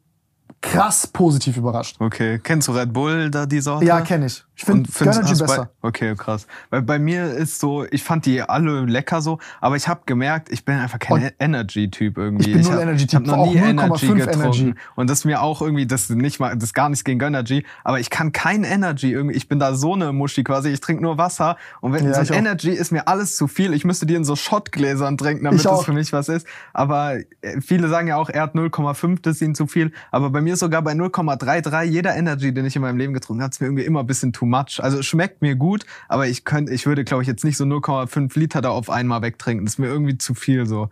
krass 0.60 1.06
positiv 1.06 1.56
überrascht. 1.56 1.97
Okay. 2.01 2.39
Kennst 2.43 2.68
du 2.68 2.72
Red 2.72 2.93
Bull, 2.93 3.30
da 3.30 3.47
die 3.47 3.60
Sorte? 3.60 3.84
Ja, 3.84 4.01
kenne 4.01 4.26
ich. 4.26 4.44
Ich 4.62 4.94
finde 4.94 5.12
hast 5.12 5.39
besser. 5.39 5.70
Bei, 5.80 5.89
okay, 5.89 6.14
krass. 6.16 6.47
Weil 6.70 6.82
bei 6.82 6.98
mir 6.98 7.32
ist 7.32 7.60
so, 7.60 7.84
ich 7.90 8.02
fand 8.02 8.26
die 8.26 8.43
alle 8.43 8.84
lecker 8.84 9.20
so, 9.20 9.39
aber 9.60 9.76
ich 9.76 9.89
habe 9.89 10.02
gemerkt, 10.06 10.51
ich 10.51 10.64
bin 10.64 10.76
einfach 10.76 10.98
kein 10.98 11.30
Energy-Typ 11.39 12.16
irgendwie. 12.16 12.51
Ich 12.51 12.56
bin 12.56 12.72
null 12.72 12.82
Energy-Typ, 12.82 13.22
Ich 13.22 13.30
habe 13.30 13.40
noch 13.40 13.47
nie 13.47 13.59
0,5 13.59 13.70
Energy 13.70 14.06
getrunken. 14.06 14.40
Energy. 14.40 14.74
Und 14.94 15.10
das 15.10 15.20
ist 15.20 15.24
mir 15.24 15.43
auch 15.43 15.62
irgendwie, 15.62 15.86
das 15.86 16.02
ist 16.02 16.10
nicht 16.10 16.40
mal, 16.40 16.56
das 16.56 16.72
gar 16.74 16.89
nichts 16.89 17.05
gegen 17.05 17.18
Gönnergy, 17.18 17.64
aber 17.84 18.01
ich 18.01 18.10
kann 18.10 18.32
kein 18.32 18.64
Energy 18.64 19.12
irgendwie. 19.12 19.36
Ich 19.36 19.48
bin 19.48 19.59
da 19.59 19.74
so 19.74 19.94
eine 19.94 20.12
Muschi 20.12 20.44
quasi. 20.44 20.70
Ich 20.70 20.80
trinke 20.80 21.02
nur 21.02 21.18
Wasser 21.18 21.56
und 21.80 21.93
wenn 21.93 22.06
Ja, 22.06 22.24
so. 22.24 22.34
Energy 22.34 22.70
ist 22.70 22.93
mir 22.93 23.09
alles 23.09 23.36
zu 23.36 23.48
viel. 23.48 23.74
Ich 23.74 23.84
müsste 23.84 24.06
die 24.06 24.14
in 24.14 24.24
so 24.24 24.36
Shotgläsern 24.36 25.16
trinken, 25.16 25.44
damit 25.44 25.64
das 25.64 25.84
für 25.84 25.93
mich 25.93 26.12
was 26.12 26.28
ist. 26.28 26.47
Aber 26.72 27.16
äh, 27.40 27.60
viele 27.60 27.89
sagen 27.89 28.09
ja 28.09 28.16
auch, 28.16 28.28
er 28.28 28.43
hat 28.43 28.55
0,5, 28.55 29.18
das 29.22 29.36
ist 29.36 29.43
ihm 29.43 29.55
zu 29.55 29.66
viel. 29.66 29.93
Aber 30.10 30.30
bei 30.30 30.40
mir 30.40 30.55
ist 30.55 30.60
sogar 30.60 30.82
bei 30.82 30.93
0,33 30.93 31.82
jeder 31.82 32.14
Energy, 32.14 32.52
den 32.52 32.64
ich 32.66 32.76
in 32.76 32.82
meinem 32.82 32.98
Leben 32.98 33.14
getrunken 33.14 33.43
habe, 33.43 33.51
ist 33.51 33.60
mir 33.60 33.66
irgendwie 33.66 33.84
immer 33.84 34.01
ein 34.01 34.06
bisschen 34.06 34.32
too 34.32 34.47
much. 34.52 34.78
Also 34.80 34.98
es 35.00 35.06
schmeckt 35.06 35.42
mir 35.42 35.56
gut, 35.56 35.84
aber 36.08 36.28
ich 36.28 36.44
könnte, 36.44 36.72
ich 36.72 36.86
würde, 36.86 37.02
glaube 37.04 37.22
ich, 37.22 37.28
jetzt 37.28 37.44
nicht 37.44 37.56
so 37.56 37.64
0,5 37.64 38.38
Liter 38.38 38.60
da 38.60 38.70
auf 38.70 38.88
einmal 38.90 39.22
wegtrinken. 39.22 39.64
Das 39.66 39.74
ist 39.74 39.78
mir 39.78 39.88
irgendwie 39.88 40.16
zu 40.18 40.34
viel 40.34 40.66
so. 40.66 40.88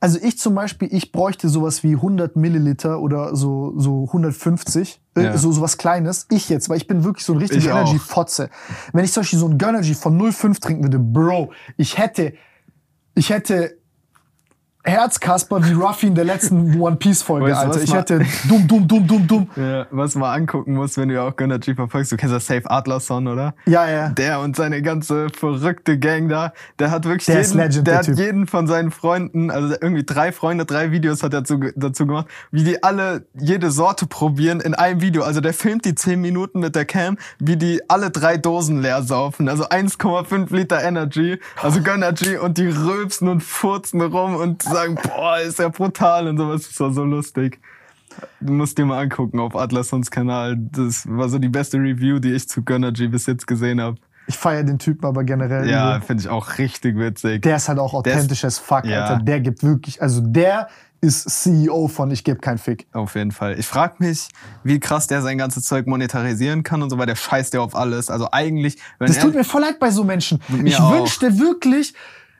Also 0.00 0.18
ich 0.22 0.38
zum 0.38 0.54
Beispiel, 0.54 0.88
ich 0.92 1.12
bräuchte 1.12 1.48
sowas 1.48 1.82
wie 1.82 1.94
100 1.94 2.36
Milliliter 2.36 3.00
oder 3.00 3.34
so, 3.34 3.72
so 3.78 4.02
150, 4.08 5.00
äh, 5.16 5.22
Ja. 5.22 5.38
so 5.38 5.50
sowas 5.52 5.78
Kleines. 5.78 6.26
Ich 6.30 6.50
jetzt, 6.50 6.68
weil 6.68 6.76
ich 6.76 6.86
bin 6.86 7.04
wirklich 7.04 7.24
so 7.24 7.32
ein 7.32 7.40
Ich 7.40 7.50
richtiger. 7.50 7.70
Energy-Fotze. 7.80 8.50
Wenn 8.92 9.04
ich 9.04 9.12
zum 9.12 9.22
Beispiel 9.22 9.38
so 9.38 9.48
ein 9.48 9.56
Gönnergy 9.56 9.94
von 9.94 10.18
0,5 10.20 10.60
trinken 10.60 10.82
würde, 10.82 10.98
Bro, 10.98 11.52
ich 11.78 11.96
hätte, 11.96 12.34
ich 13.14 13.30
hätte 13.30 13.78
Herzkasper 14.86 15.64
wie 15.64 15.72
Ruffy 15.72 16.08
in 16.08 16.14
der 16.14 16.26
letzten 16.26 16.78
One 16.78 16.96
Piece 16.96 17.22
Folge, 17.22 17.46
Weißt 17.46 17.64
Alter. 17.64 17.82
Ich 17.82 17.94
hätte 17.94 18.18
dumm, 18.46 18.68
dumm, 18.68 18.86
dumm, 18.86 19.06
dumm, 19.06 19.26
dumm. 19.26 19.50
Ja, 19.56 19.86
was 19.90 20.14
man 20.14 20.42
angucken 20.42 20.74
muss, 20.74 20.98
wenn 20.98 21.08
du 21.08 21.14
ja 21.14 21.26
auch 21.26 21.34
Gönnergy 21.36 21.74
verfolgst. 21.74 22.12
Du 22.12 22.16
kennst 22.18 22.34
das 22.34 22.46
Safe 22.46 22.70
Adlerson, 22.70 23.26
oder? 23.26 23.54
Ja, 23.64 23.88
ja. 23.88 24.10
Der 24.10 24.40
und 24.40 24.56
seine 24.56 24.82
ganze 24.82 25.28
verrückte 25.30 25.98
Gang 25.98 26.28
da, 26.28 26.52
der 26.78 26.90
hat 26.90 27.06
wirklich 27.06 27.24
Der 27.24 27.40
jeden, 27.40 27.56
Legend, 27.56 27.86
der 27.86 28.02
der 28.02 28.12
hat 28.12 28.18
jeden 28.18 28.46
von 28.46 28.66
seinen 28.66 28.90
Freunden, 28.90 29.50
also 29.50 29.74
irgendwie 29.80 30.04
drei 30.04 30.32
Freunde, 30.32 30.66
drei 30.66 30.90
Videos 30.90 31.22
hat 31.22 31.32
er 31.32 31.40
dazu, 31.40 31.60
dazu 31.76 32.06
gemacht, 32.06 32.26
wie 32.50 32.64
die 32.64 32.82
alle 32.82 33.24
jede 33.38 33.70
Sorte 33.70 34.06
probieren 34.06 34.60
in 34.60 34.74
einem 34.74 35.00
Video. 35.00 35.22
Also 35.22 35.40
der 35.40 35.54
filmt 35.54 35.86
die 35.86 35.94
zehn 35.94 36.20
Minuten 36.20 36.60
mit 36.60 36.76
der 36.76 36.84
Cam, 36.84 37.16
wie 37.38 37.56
die 37.56 37.80
alle 37.88 38.10
drei 38.10 38.36
Dosen 38.36 38.82
leer 38.82 39.02
saufen. 39.02 39.48
Also 39.48 39.64
1,5 39.64 40.54
Liter 40.54 40.82
Energy, 40.82 41.40
also 41.62 41.80
Gönnergy 41.80 42.36
und 42.36 42.58
die 42.58 42.68
rülpsen 42.68 43.28
und 43.28 43.42
furzen 43.42 44.02
rum 44.02 44.36
und 44.36 44.62
sagen, 44.74 44.96
boah, 45.02 45.38
ist 45.38 45.58
ja 45.58 45.68
brutal 45.68 46.28
und 46.28 46.36
sowas. 46.38 46.68
Das 46.68 46.78
war 46.80 46.92
so 46.92 47.04
lustig. 47.04 47.60
Du 48.40 48.52
musst 48.52 48.78
dir 48.78 48.84
mal 48.84 49.00
angucken 49.02 49.40
auf 49.40 49.56
Atlasons 49.56 50.10
Kanal. 50.10 50.56
Das 50.58 51.04
war 51.08 51.28
so 51.28 51.38
die 51.38 51.48
beste 51.48 51.78
Review, 51.78 52.18
die 52.20 52.32
ich 52.32 52.48
zu 52.48 52.62
Gönnergy 52.62 53.08
bis 53.08 53.26
jetzt 53.26 53.46
gesehen 53.46 53.80
habe. 53.80 53.96
Ich 54.26 54.38
feiere 54.38 54.62
den 54.64 54.78
Typen 54.78 55.04
aber 55.04 55.24
generell. 55.24 55.68
Ja, 55.68 56.00
finde 56.00 56.22
ich 56.22 56.28
auch 56.28 56.56
richtig 56.58 56.96
witzig. 56.96 57.42
Der 57.42 57.56
ist 57.56 57.68
halt 57.68 57.78
auch 57.78 58.02
Der 58.02 58.12
ist- 58.12 58.18
authentisch 58.20 58.44
as 58.44 58.58
fuck, 58.58 58.84
Ja. 58.84 59.04
Alter. 59.04 59.22
Der 59.22 59.40
gibt 59.40 59.62
wirklich, 59.62 60.00
also 60.00 60.20
der 60.22 60.68
ist 61.00 61.28
CEO 61.28 61.88
von 61.88 62.10
Ich 62.10 62.24
geb 62.24 62.40
kein 62.40 62.56
Fick. 62.56 62.86
Auf 62.94 63.14
jeden 63.16 63.32
Fall. 63.32 63.58
Ich 63.58 63.66
frage 63.66 63.96
mich, 63.98 64.28
wie 64.62 64.80
krass 64.80 65.06
der 65.06 65.20
sein 65.20 65.36
ganzes 65.36 65.64
Zeug 65.64 65.86
monetarisieren 65.86 66.62
kann 66.62 66.82
und 66.82 66.88
so, 66.88 66.96
weil 66.96 67.04
der 67.04 67.16
scheißt 67.16 67.52
ja 67.52 67.60
auf 67.60 67.74
alles. 67.76 68.08
Also 68.08 68.28
eigentlich, 68.32 68.78
wenn 68.98 69.08
Das 69.08 69.18
er, 69.18 69.24
tut 69.24 69.34
mir 69.34 69.44
voll 69.44 69.60
leid 69.60 69.78
bei 69.78 69.90
so 69.90 70.04
Menschen. 70.04 70.40
Ich 70.64 70.78
auch. 70.80 70.92
wünschte 70.92 71.38
wirklich, 71.38 71.92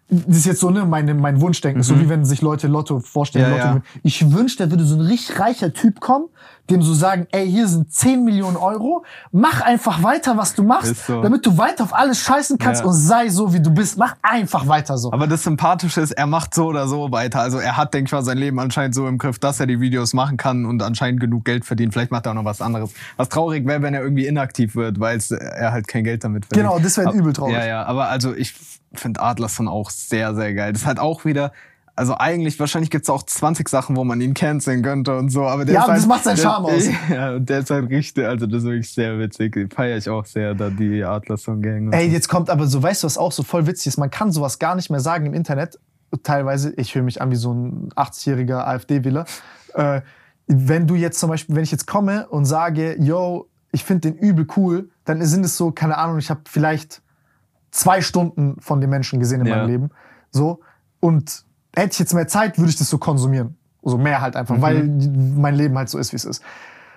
das 0.08 0.36
ist 0.38 0.46
jetzt 0.46 0.60
so 0.60 0.70
ne, 0.70 0.84
meine, 0.84 1.14
mein 1.14 1.40
Wunschdenken, 1.40 1.82
so 1.82 1.98
wie 1.98 2.08
wenn 2.08 2.24
sich 2.24 2.42
Leute 2.42 2.68
Lotto 2.68 3.00
vorstellen. 3.00 3.50
Mhm. 3.50 3.56
Ja, 3.56 3.64
Lotto 3.72 3.78
ja. 3.78 4.00
Ich 4.02 4.32
wünschte, 4.32 4.64
da 4.64 4.70
würde 4.70 4.84
so 4.84 4.96
ein 4.96 5.00
richtig 5.00 5.38
reicher 5.38 5.72
Typ 5.72 6.00
kommen, 6.00 6.26
dem 6.70 6.82
so 6.82 6.94
sagen, 6.94 7.26
ey, 7.30 7.50
hier 7.50 7.68
sind 7.68 7.92
10 7.92 8.24
Millionen 8.24 8.56
Euro, 8.56 9.04
mach 9.32 9.60
einfach 9.60 10.02
weiter, 10.02 10.36
was 10.36 10.54
du 10.54 10.62
machst, 10.62 11.06
so. 11.06 11.20
damit 11.20 11.44
du 11.44 11.58
weiter 11.58 11.84
auf 11.84 11.92
alles 11.94 12.20
scheißen 12.20 12.56
kannst 12.58 12.80
Ja. 12.82 12.86
und 12.86 12.94
sei 12.94 13.28
so, 13.28 13.52
wie 13.52 13.60
du 13.60 13.70
bist. 13.70 13.98
Mach 13.98 14.14
einfach 14.22 14.66
weiter 14.66 14.96
so. 14.96 15.12
aber 15.12 15.26
das 15.26 15.42
Sympathische 15.42 16.00
ist, 16.00 16.12
er 16.12 16.26
macht 16.26 16.54
so 16.54 16.66
oder 16.66 16.88
so 16.88 17.12
weiter. 17.12 17.40
Also 17.40 17.58
er 17.58 17.76
hat, 17.76 17.92
denke 17.92 18.08
ich 18.08 18.12
mal, 18.12 18.22
sein 18.22 18.38
Leben 18.38 18.58
anscheinend 18.58 18.94
so 18.94 19.06
im 19.06 19.18
Griff, 19.18 19.38
dass 19.38 19.60
er 19.60 19.66
die 19.66 19.80
Videos 19.80 20.14
machen 20.14 20.36
kann 20.36 20.64
und 20.64 20.82
anscheinend 20.82 21.20
genug 21.20 21.44
Geld 21.44 21.64
verdient. 21.66 21.92
Vielleicht 21.92 22.10
macht 22.10 22.26
er 22.26 22.32
auch 22.32 22.36
noch 22.36 22.44
was 22.46 22.62
anderes. 22.62 22.92
Was 23.16 23.28
traurig 23.28 23.66
wäre, 23.66 23.82
wenn 23.82 23.92
er 23.92 24.02
irgendwie 24.02 24.26
inaktiv 24.26 24.74
wird, 24.74 25.00
weil 25.00 25.20
er 25.30 25.72
halt 25.72 25.86
kein 25.86 26.04
Geld 26.04 26.24
damit 26.24 26.46
verdient. 26.46 26.66
Genau, 26.66 26.78
das 26.82 26.96
wäre 26.96 27.12
übel 27.12 27.32
traurig. 27.34 27.54
Ja, 27.56 27.66
ja, 27.66 27.82
aber 27.84 28.08
also 28.08 28.34
ich 28.34 28.54
finde 28.94 29.20
Adlerson 29.20 29.68
auch 29.68 29.90
sehr, 29.90 30.34
sehr 30.34 30.54
geil. 30.54 30.72
Das 30.72 30.86
halt 30.86 30.98
auch 30.98 31.24
wieder, 31.24 31.52
also 31.96 32.16
eigentlich, 32.18 32.58
wahrscheinlich 32.58 32.90
gibt's 32.90 33.08
auch 33.08 33.22
20 33.22 33.68
Sachen, 33.68 33.96
wo 33.96 34.04
man 34.04 34.20
ihn 34.20 34.34
canceln 34.34 34.82
könnte 34.82 35.16
und 35.16 35.30
so, 35.30 35.44
aber 35.44 35.64
der 35.64 35.74
Ja, 35.74 35.82
ist 35.82 35.88
halt, 35.88 35.98
das 35.98 36.06
macht 36.06 36.24
seinen 36.24 36.36
Charme 36.36 36.64
aus. 36.66 36.82
Ja, 37.10 37.34
und 37.36 37.48
der 37.48 37.60
ist 37.60 37.70
halt 37.70 37.88
richtig, 37.90 38.24
also 38.26 38.46
das 38.46 38.58
ist 38.58 38.64
wirklich 38.64 38.92
sehr 38.92 39.18
witzig. 39.18 39.72
Feiere 39.72 39.96
ich 39.98 40.08
auch 40.08 40.24
sehr, 40.26 40.54
da 40.54 40.70
die 40.70 41.04
Adlerson-Gang. 41.04 41.86
und 41.86 41.92
Ey, 41.92 42.08
jetzt 42.08 42.28
kommt 42.28 42.50
aber 42.50 42.66
so, 42.66 42.82
weißt 42.82 43.02
du, 43.02 43.06
was 43.06 43.16
auch 43.18 43.32
so 43.32 43.42
voll 43.42 43.66
witzig 43.66 43.88
ist? 43.88 43.96
Man 43.98 44.10
kann 44.10 44.32
sowas 44.32 44.58
gar 44.58 44.74
nicht 44.74 44.90
mehr 44.90 45.00
sagen 45.00 45.26
im 45.26 45.34
Internet. 45.34 45.78
Teilweise, 46.22 46.72
ich 46.76 46.94
höre 46.94 47.02
mich 47.02 47.20
an 47.22 47.30
wie 47.30 47.36
so 47.36 47.52
ein 47.52 47.88
80-jähriger 47.96 48.64
AfD-Wähler. 48.66 49.24
Äh, 49.74 50.00
wenn 50.46 50.86
du 50.86 50.94
jetzt 50.94 51.18
zum 51.18 51.30
Beispiel, 51.30 51.56
wenn 51.56 51.62
ich 51.64 51.70
jetzt 51.72 51.86
komme 51.86 52.28
und 52.28 52.44
sage, 52.44 52.96
yo, 53.00 53.48
ich 53.72 53.84
finde 53.84 54.12
den 54.12 54.18
übel 54.18 54.46
cool, 54.56 54.90
dann 55.04 55.20
sind 55.22 55.44
es 55.44 55.56
so, 55.56 55.72
keine 55.72 55.96
Ahnung, 55.98 56.18
ich 56.18 56.30
habe 56.30 56.42
vielleicht 56.46 57.02
zwei 57.70 58.00
Stunden 58.02 58.60
von 58.60 58.80
dem 58.80 58.90
Menschen 58.90 59.18
gesehen 59.20 59.40
in 59.40 59.46
Ja. 59.46 59.56
meinem 59.56 59.68
Leben. 59.68 59.90
So. 60.30 60.60
Und 61.00 61.44
hätte 61.76 61.92
ich 61.92 61.98
jetzt 61.98 62.14
mehr 62.14 62.28
Zeit, 62.28 62.58
würde 62.58 62.70
ich 62.70 62.76
das 62.76 62.88
so 62.88 62.98
konsumieren. 62.98 63.56
So 63.82 63.98
mehr 63.98 64.20
halt 64.20 64.36
einfach, 64.36 64.60
weil 64.60 64.84
mein 65.36 65.54
Leben 65.54 65.76
halt 65.76 65.88
so 65.90 65.98
ist, 65.98 66.12
wie 66.12 66.16
es 66.16 66.24
ist. 66.24 66.42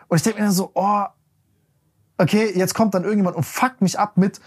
Und 0.08 0.18
ich 0.18 0.24
denke 0.24 0.40
mir 0.40 0.46
dann 0.46 0.54
so, 0.54 0.72
oh, 0.74 1.04
okay, 2.18 2.52
jetzt 2.56 2.74
kommt 2.74 2.94
dann 2.94 3.04
irgendjemand 3.04 3.36
und 3.36 3.44
fuckt 3.44 3.82
mich 3.82 4.00
ab 4.00 4.14
mit, 4.16 4.40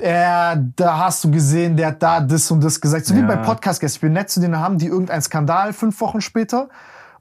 äh, 0.00 0.56
da 0.76 0.98
hast 0.98 1.24
du 1.24 1.30
gesehen, 1.30 1.76
der 1.76 1.88
hat 1.88 2.02
da 2.02 2.20
das 2.20 2.50
und 2.50 2.62
das 2.62 2.80
gesagt. 2.80 3.04
So 3.06 3.14
wie 3.14 3.20
Ja. 3.20 3.26
bei 3.26 3.36
Podcast-Gästen. 3.36 3.96
Ich 3.96 4.00
bin 4.00 4.12
nett 4.12 4.30
zu 4.30 4.40
denen, 4.40 4.58
haben 4.58 4.78
die 4.78 4.86
irgendeinen 4.86 5.22
Skandal 5.22 5.72
fünf 5.72 6.00
Wochen 6.00 6.20
später. 6.20 6.68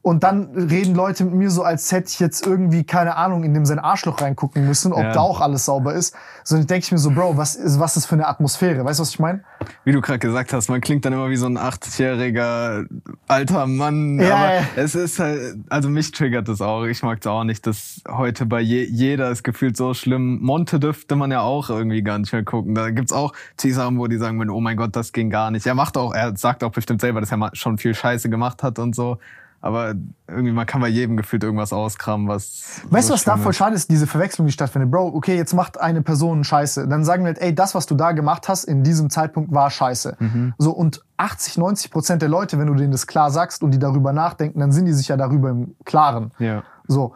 Und 0.07 0.23
dann 0.23 0.51
reden 0.55 0.95
Leute 0.95 1.25
mit 1.25 1.33
mir 1.33 1.49
so, 1.51 1.63
als 1.63 1.91
hätte 1.91 2.07
ich 2.07 2.21
jetzt 2.21 2.47
irgendwie, 2.47 2.85
keine 2.85 3.17
Ahnung, 3.17 3.43
in 3.43 3.53
dem 3.53 3.65
sein 3.65 3.77
Arschloch 3.77 4.21
reingucken 4.21 4.65
müssen, 4.65 4.93
ob 4.93 5.03
Ja. 5.03 5.11
da 5.11 5.19
auch 5.19 5.41
alles 5.41 5.65
sauber 5.65 5.95
ist. 5.95 6.15
So, 6.45 6.55
dann 6.55 6.65
denke 6.65 6.85
ich 6.85 6.91
mir 6.93 6.97
so, 6.97 7.11
Bro, 7.11 7.35
was 7.35 7.55
ist, 7.55 7.77
was 7.77 7.97
ist 7.97 8.05
für 8.05 8.15
eine 8.15 8.25
Atmosphäre? 8.25 8.85
Weißt 8.85 8.99
du, 8.99 9.01
was 9.01 9.09
ich 9.09 9.19
meine? 9.19 9.43
Wie 9.83 9.91
du 9.91 9.99
gerade 9.99 10.19
gesagt 10.19 10.53
hast, 10.53 10.69
man 10.69 10.79
klingt 10.79 11.03
dann 11.03 11.11
immer 11.11 11.29
wie 11.29 11.35
so 11.35 11.45
ein 11.45 11.57
80-jähriger 11.57 12.85
alter 13.27 13.67
Mann. 13.67 14.17
Ja, 14.17 14.33
aber 14.33 14.53
ja. 14.53 14.61
es 14.77 14.95
ist 14.95 15.19
halt, 15.19 15.57
also 15.67 15.89
mich 15.89 16.11
triggert 16.11 16.47
das 16.47 16.61
auch. 16.61 16.85
Ich 16.85 17.03
mag 17.03 17.17
es 17.19 17.27
auch 17.27 17.43
nicht, 17.43 17.67
dass 17.67 18.01
heute 18.07 18.45
bei 18.45 18.61
je, 18.61 18.85
jeder 18.85 19.29
ist 19.29 19.43
gefühlt 19.43 19.75
so 19.75 19.93
schlimm. 19.93 20.39
Monte 20.41 20.79
dürfte 20.79 21.17
man 21.17 21.31
ja 21.31 21.41
auch 21.41 21.69
irgendwie 21.69 22.01
gar 22.01 22.17
nicht 22.17 22.31
mehr 22.31 22.45
gucken. 22.45 22.75
Da 22.75 22.91
gibt's 22.91 23.11
auch 23.11 23.33
Zusagen, 23.57 23.99
wo 23.99 24.07
die 24.07 24.15
sagen, 24.17 24.49
oh 24.49 24.61
mein 24.61 24.77
Gott, 24.77 24.95
das 24.95 25.11
ging 25.11 25.29
gar 25.29 25.51
nicht. 25.51 25.65
Er 25.65 25.75
macht 25.75 25.97
auch, 25.97 26.13
er 26.13 26.37
sagt 26.37 26.63
auch 26.63 26.71
bestimmt 26.71 27.01
selber, 27.01 27.19
dass 27.19 27.31
er 27.31 27.35
mal 27.35 27.49
schon 27.51 27.77
viel 27.77 27.93
Scheiße 27.93 28.29
gemacht 28.29 28.63
hat 28.63 28.79
und 28.79 28.95
so. 28.95 29.17
Aber 29.59 29.95
irgendwie, 30.27 30.51
man 30.51 30.67
kann 30.67 30.81
bei 30.81 30.87
jedem 30.87 31.17
gefühlt 31.17 31.43
irgendwas 31.43 31.73
auskramen, 31.73 32.27
was. 32.27 32.81
Weißt 32.89 33.09
du, 33.09 33.13
was 33.13 33.23
da 33.23 33.37
voll 33.37 33.53
schade 33.53 33.75
ist? 33.75 33.89
Diese 33.89 34.05
Verwechslung, 34.05 34.45
die 34.45 34.53
stattfindet. 34.53 34.91
Bro, 34.91 35.07
okay, 35.15 35.35
jetzt 35.35 35.53
macht 35.53 35.81
eine 35.81 36.03
Person 36.03 36.43
Scheiße. 36.43 36.87
Dann 36.87 37.03
sagen 37.03 37.23
wir 37.23 37.29
halt, 37.29 37.39
ey, 37.41 37.55
das, 37.55 37.73
was 37.73 37.87
du 37.87 37.95
da 37.95 38.11
gemacht 38.11 38.47
hast, 38.47 38.65
in 38.65 38.83
diesem 38.83 39.09
Zeitpunkt 39.09 39.51
war 39.51 39.71
Scheiße. 39.71 40.15
Mhm. 40.19 40.53
So, 40.59 40.71
und 40.71 41.03
80, 41.17 41.57
90 41.57 41.89
Prozent 41.91 42.21
der 42.21 42.29
Leute, 42.29 42.59
wenn 42.59 42.67
du 42.67 42.75
denen 42.75 42.91
das 42.91 43.07
klar 43.07 43.31
sagst 43.31 43.63
und 43.63 43.71
die 43.71 43.79
darüber 43.79 44.13
nachdenken, 44.13 44.59
dann 44.59 44.71
sind 44.71 44.85
die 44.85 44.93
sich 44.93 45.07
ja 45.07 45.17
darüber 45.17 45.49
im 45.49 45.75
Klaren. 45.85 46.31
Ja. 46.37 46.63
So. 46.87 47.13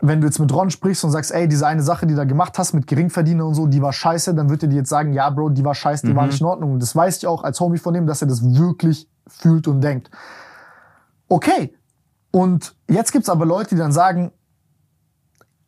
Wenn 0.00 0.20
du 0.20 0.26
jetzt 0.26 0.40
mit 0.40 0.52
Ron 0.52 0.70
sprichst 0.70 1.04
und 1.04 1.12
sagst, 1.12 1.30
ey, 1.32 1.46
diese 1.48 1.66
eine 1.66 1.82
Sache, 1.82 2.06
die 2.06 2.12
du 2.14 2.18
da 2.18 2.24
gemacht 2.24 2.58
hast 2.58 2.74
mit 2.74 2.88
Geringverdiener 2.88 3.46
und 3.46 3.54
so, 3.54 3.66
die 3.68 3.80
war 3.80 3.92
scheiße, 3.92 4.34
dann 4.34 4.50
wird 4.50 4.62
er 4.64 4.68
dir 4.68 4.76
jetzt 4.78 4.90
sagen, 4.90 5.12
ja, 5.14 5.30
Bro, 5.30 5.50
die 5.50 5.64
war 5.64 5.74
scheiße, 5.76 6.04
die 6.06 6.12
Mhm. 6.12 6.16
war 6.16 6.26
nicht 6.26 6.40
in 6.40 6.46
Ordnung. 6.46 6.72
Und 6.72 6.82
das 6.82 6.94
weiß 6.94 7.18
ich 7.18 7.26
auch 7.28 7.44
als 7.44 7.60
Homie 7.60 7.78
von 7.78 7.94
dem, 7.94 8.06
dass 8.06 8.20
er 8.20 8.26
das 8.28 8.42
wirklich 8.42 9.08
fühlt 9.28 9.68
und 9.68 9.80
denkt. 9.80 10.10
Okay. 11.28 11.74
Und 12.34 12.74
jetzt 12.90 13.12
gibt's 13.12 13.28
aber 13.28 13.46
Leute, 13.46 13.76
die 13.76 13.78
dann 13.78 13.92
sagen, 13.92 14.32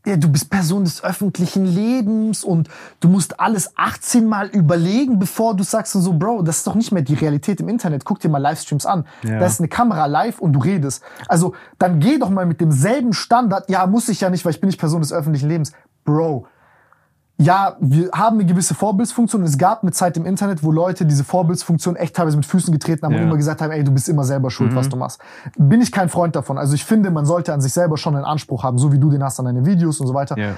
ja, 0.04 0.16
du 0.16 0.28
bist 0.28 0.50
Person 0.50 0.82
des 0.82 1.02
öffentlichen 1.02 1.64
Lebens 1.64 2.42
und 2.42 2.68
du 2.98 3.06
musst 3.06 3.38
alles 3.38 3.70
18 3.76 4.26
Mal 4.26 4.48
überlegen, 4.48 5.20
bevor 5.20 5.54
du 5.54 5.62
sagst 5.62 5.92
so, 5.92 6.12
Bro, 6.12 6.42
das 6.42 6.58
ist 6.58 6.66
doch 6.66 6.74
nicht 6.74 6.90
mehr 6.90 7.02
die 7.02 7.14
Realität 7.14 7.60
im 7.60 7.68
Internet. 7.68 8.04
Guck 8.04 8.18
dir 8.18 8.30
mal 8.30 8.38
Livestreams 8.38 8.84
an. 8.84 9.06
Ja. 9.22 9.38
Da 9.38 9.46
ist 9.46 9.60
eine 9.60 9.68
Kamera 9.68 10.06
live 10.06 10.40
und 10.40 10.54
du 10.54 10.58
redest. 10.58 11.04
Also 11.28 11.54
dann 11.78 12.00
geh 12.00 12.18
doch 12.18 12.30
mal 12.30 12.46
mit 12.46 12.60
demselben 12.60 13.12
Standard. 13.12 13.70
Ja, 13.70 13.86
muss 13.86 14.08
ich 14.08 14.20
ja 14.20 14.28
nicht, 14.28 14.44
weil 14.44 14.50
ich 14.50 14.60
bin 14.60 14.66
nicht 14.66 14.80
Person 14.80 15.02
des 15.02 15.12
öffentlichen 15.12 15.48
Lebens. 15.48 15.70
Bro, 16.04 16.48
ja, 17.38 17.76
wir 17.80 18.10
haben 18.12 18.38
eine 18.38 18.46
gewisse 18.46 18.74
Vorbildsfunktion 18.74 19.42
und 19.42 19.48
es 19.48 19.58
gab 19.58 19.82
eine 19.82 19.92
Zeit 19.92 20.16
im 20.16 20.24
Internet, 20.24 20.62
wo 20.62 20.72
Leute 20.72 21.04
diese 21.04 21.22
Vorbildsfunktion 21.22 21.94
echt 21.96 22.16
teilweise 22.16 22.36
mit 22.36 22.46
Füßen 22.46 22.72
getreten 22.72 23.04
haben 23.04 23.12
Ja. 23.12 23.18
und 23.18 23.24
immer 23.26 23.36
gesagt 23.36 23.60
haben, 23.60 23.70
ey, 23.72 23.84
du 23.84 23.92
bist 23.92 24.08
immer 24.08 24.24
selber 24.24 24.50
schuld, 24.50 24.74
was 24.74 24.88
du 24.88 24.96
machst. 24.96 25.20
Bin 25.58 25.82
ich 25.82 25.92
kein 25.92 26.08
Freund 26.08 26.34
davon. 26.34 26.56
Also 26.56 26.74
ich 26.74 26.84
finde, 26.84 27.10
man 27.10 27.26
sollte 27.26 27.52
an 27.52 27.60
sich 27.60 27.74
selber 27.74 27.98
schon 27.98 28.16
einen 28.16 28.24
Anspruch 28.24 28.62
haben, 28.64 28.78
so 28.78 28.90
wie 28.90 28.98
du 28.98 29.10
den 29.10 29.22
hast 29.22 29.38
an 29.38 29.44
deine 29.44 29.66
Videos 29.66 30.00
und 30.00 30.06
so 30.06 30.14
weiter. 30.14 30.38
Ja. 30.38 30.54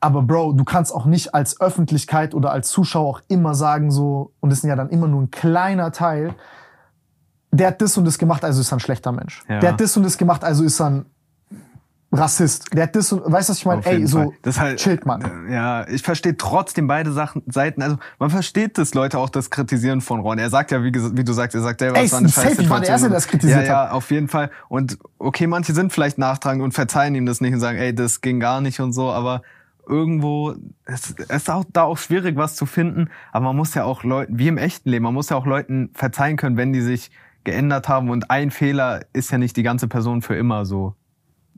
Aber 0.00 0.22
Bro, 0.22 0.52
du 0.52 0.64
kannst 0.64 0.94
auch 0.94 1.06
nicht 1.06 1.34
als 1.34 1.58
Öffentlichkeit 1.62 2.34
oder 2.34 2.52
als 2.52 2.68
Zuschauer 2.68 3.08
auch 3.08 3.20
immer 3.28 3.54
sagen 3.54 3.90
so, 3.90 4.32
und 4.40 4.50
das 4.50 4.60
sind 4.60 4.68
ja 4.68 4.76
dann 4.76 4.90
immer 4.90 5.08
nur 5.08 5.22
ein 5.22 5.30
kleiner 5.30 5.90
Teil, 5.92 6.34
der 7.50 7.68
hat 7.68 7.80
das 7.80 7.96
und 7.96 8.04
das 8.04 8.18
gemacht, 8.18 8.44
also 8.44 8.60
ist 8.60 8.70
er 8.72 8.76
ein 8.76 8.80
schlechter 8.80 9.12
Mensch. 9.12 9.42
Ja. 9.48 9.60
Der 9.60 9.72
hat 9.72 9.80
das 9.80 9.96
und 9.96 10.02
das 10.02 10.18
gemacht, 10.18 10.44
also 10.44 10.64
ist 10.64 10.80
er 10.80 10.86
ein 10.90 11.06
Rassist. 12.14 12.74
Der 12.74 12.84
hat 12.84 12.96
das 12.96 13.12
und, 13.12 13.20
weißt 13.30 13.48
du, 13.48 13.52
was 13.52 13.58
ich 13.58 13.66
meine? 13.66 13.84
Ey, 13.86 14.06
so, 14.06 14.32
das 14.42 14.58
halt, 14.58 14.78
chillt 14.78 15.06
man. 15.06 15.46
äh, 15.48 15.54
Ja, 15.54 15.88
ich 15.88 16.02
verstehe 16.02 16.36
trotzdem 16.36 16.86
beide 16.86 17.12
Sachen, 17.12 17.42
Seiten. 17.46 17.82
Also 17.82 17.98
man 18.18 18.30
versteht 18.30 18.78
das 18.78 18.94
Leute 18.94 19.18
auch 19.18 19.30
das 19.30 19.50
Kritisieren 19.50 20.00
von 20.00 20.20
Ron. 20.20 20.38
Er 20.38 20.50
sagt 20.50 20.70
ja, 20.70 20.82
wie, 20.82 20.92
wie 20.92 21.24
du 21.24 21.32
sagst, 21.32 21.54
er 21.54 21.62
sagt 21.62 21.80
selber, 21.80 21.98
Ey, 21.98 22.06
es 22.06 22.12
war 22.12 22.20
eine 22.20 22.28
safe, 22.28 22.48
scheiß 22.48 22.58
ich 22.58 22.70
war 22.70 22.80
der 22.80 22.88
Erste, 22.90 23.08
der 23.08 23.16
das 23.16 23.26
kritisiert 23.28 23.66
ja, 23.66 23.86
Ja, 23.86 23.90
auf 23.90 24.10
jeden 24.10 24.28
Fall. 24.28 24.50
Und 24.68 24.98
okay, 25.18 25.46
manche 25.46 25.74
sind 25.74 25.92
vielleicht 25.92 26.18
nachtragend 26.18 26.62
und 26.62 26.72
verzeihen 26.72 27.14
ihm 27.14 27.26
das 27.26 27.40
nicht 27.40 27.52
und 27.54 27.60
sagen, 27.60 27.78
ey, 27.78 27.94
das 27.94 28.20
ging 28.20 28.40
gar 28.40 28.60
nicht 28.60 28.80
und 28.80 28.92
so, 28.92 29.10
aber 29.10 29.42
irgendwo, 29.86 30.54
es, 30.86 31.14
es 31.28 31.42
ist 31.42 31.50
auch 31.50 31.64
da 31.72 31.82
auch 31.82 31.98
schwierig, 31.98 32.36
was 32.36 32.56
zu 32.56 32.66
finden, 32.66 33.10
aber 33.32 33.46
man 33.46 33.56
muss 33.56 33.74
ja 33.74 33.84
auch 33.84 34.02
Leuten, 34.02 34.38
wie 34.38 34.48
im 34.48 34.58
echten 34.58 34.88
Leben, 34.88 35.04
man 35.04 35.14
muss 35.14 35.28
ja 35.28 35.36
auch 35.36 35.46
Leuten 35.46 35.90
verzeihen 35.94 36.36
können, 36.36 36.56
wenn 36.56 36.72
die 36.72 36.80
sich 36.80 37.10
geändert 37.44 37.88
haben 37.88 38.08
und 38.08 38.30
ein 38.30 38.50
Fehler 38.50 39.02
ist 39.12 39.30
ja 39.30 39.38
nicht 39.38 39.56
die 39.56 39.62
ganze 39.62 39.86
Person 39.88 40.22
für 40.22 40.34
immer 40.34 40.64
so. 40.64 40.94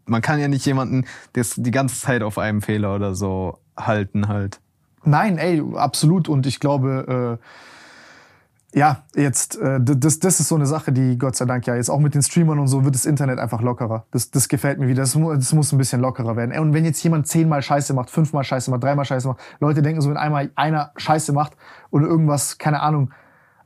Man 0.06 0.22
kann 0.22 0.38
ja 0.38 0.48
nicht 0.48 0.64
jemanden 0.64 1.04
das 1.32 1.54
die 1.56 1.70
ganze 1.70 2.00
Zeit 2.00 2.22
auf 2.22 2.38
einem 2.38 2.62
Fehler 2.62 2.94
oder 2.94 3.14
so 3.14 3.58
halten 3.76 4.28
halt. 4.28 4.60
Nein, 5.04 5.38
ey, 5.38 5.62
absolut. 5.76 6.28
Und 6.28 6.46
ich 6.46 6.58
glaube, 6.58 7.38
äh, 7.40 8.78
ja, 8.78 9.04
jetzt, 9.14 9.56
äh, 9.58 9.78
das, 9.80 10.18
das 10.18 10.40
ist 10.40 10.48
so 10.48 10.54
eine 10.54 10.66
Sache, 10.66 10.92
die 10.92 11.16
Gott 11.16 11.36
sei 11.36 11.44
Dank 11.46 11.66
ja 11.66 11.76
jetzt 11.76 11.88
auch 11.88 12.00
mit 12.00 12.14
den 12.14 12.22
Streamern 12.22 12.58
und 12.58 12.66
so 12.66 12.84
wird 12.84 12.94
das 12.94 13.06
Internet 13.06 13.38
einfach 13.38 13.62
lockerer. 13.62 14.04
Das, 14.10 14.30
das 14.30 14.48
gefällt 14.48 14.78
mir 14.78 14.88
wieder. 14.88 15.02
Das, 15.02 15.12
das 15.12 15.52
muss 15.52 15.72
ein 15.72 15.78
bisschen 15.78 16.00
lockerer 16.00 16.36
werden. 16.36 16.58
Und 16.58 16.74
wenn 16.74 16.84
jetzt 16.84 17.02
jemand 17.02 17.26
zehnmal 17.26 17.62
Scheiße 17.62 17.94
macht, 17.94 18.10
fünfmal 18.10 18.44
Scheiße 18.44 18.70
macht, 18.70 18.82
dreimal 18.82 19.04
Scheiße 19.04 19.28
macht, 19.28 19.40
Leute 19.60 19.80
denken 19.80 20.00
so, 20.00 20.10
wenn 20.10 20.16
einmal 20.16 20.50
einer 20.56 20.92
Scheiße 20.96 21.32
macht 21.32 21.56
oder 21.90 22.06
irgendwas, 22.06 22.58
keine 22.58 22.82
Ahnung, 22.82 23.12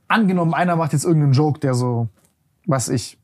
angenommen, 0.07 0.53
einer 0.53 0.75
macht 0.75 0.93
jetzt 0.93 1.03
irgendeinen 1.03 1.33
Joke, 1.33 1.59
der 1.59 1.73
so, 1.73 2.07
was 2.65 2.87
ich, 2.87 3.19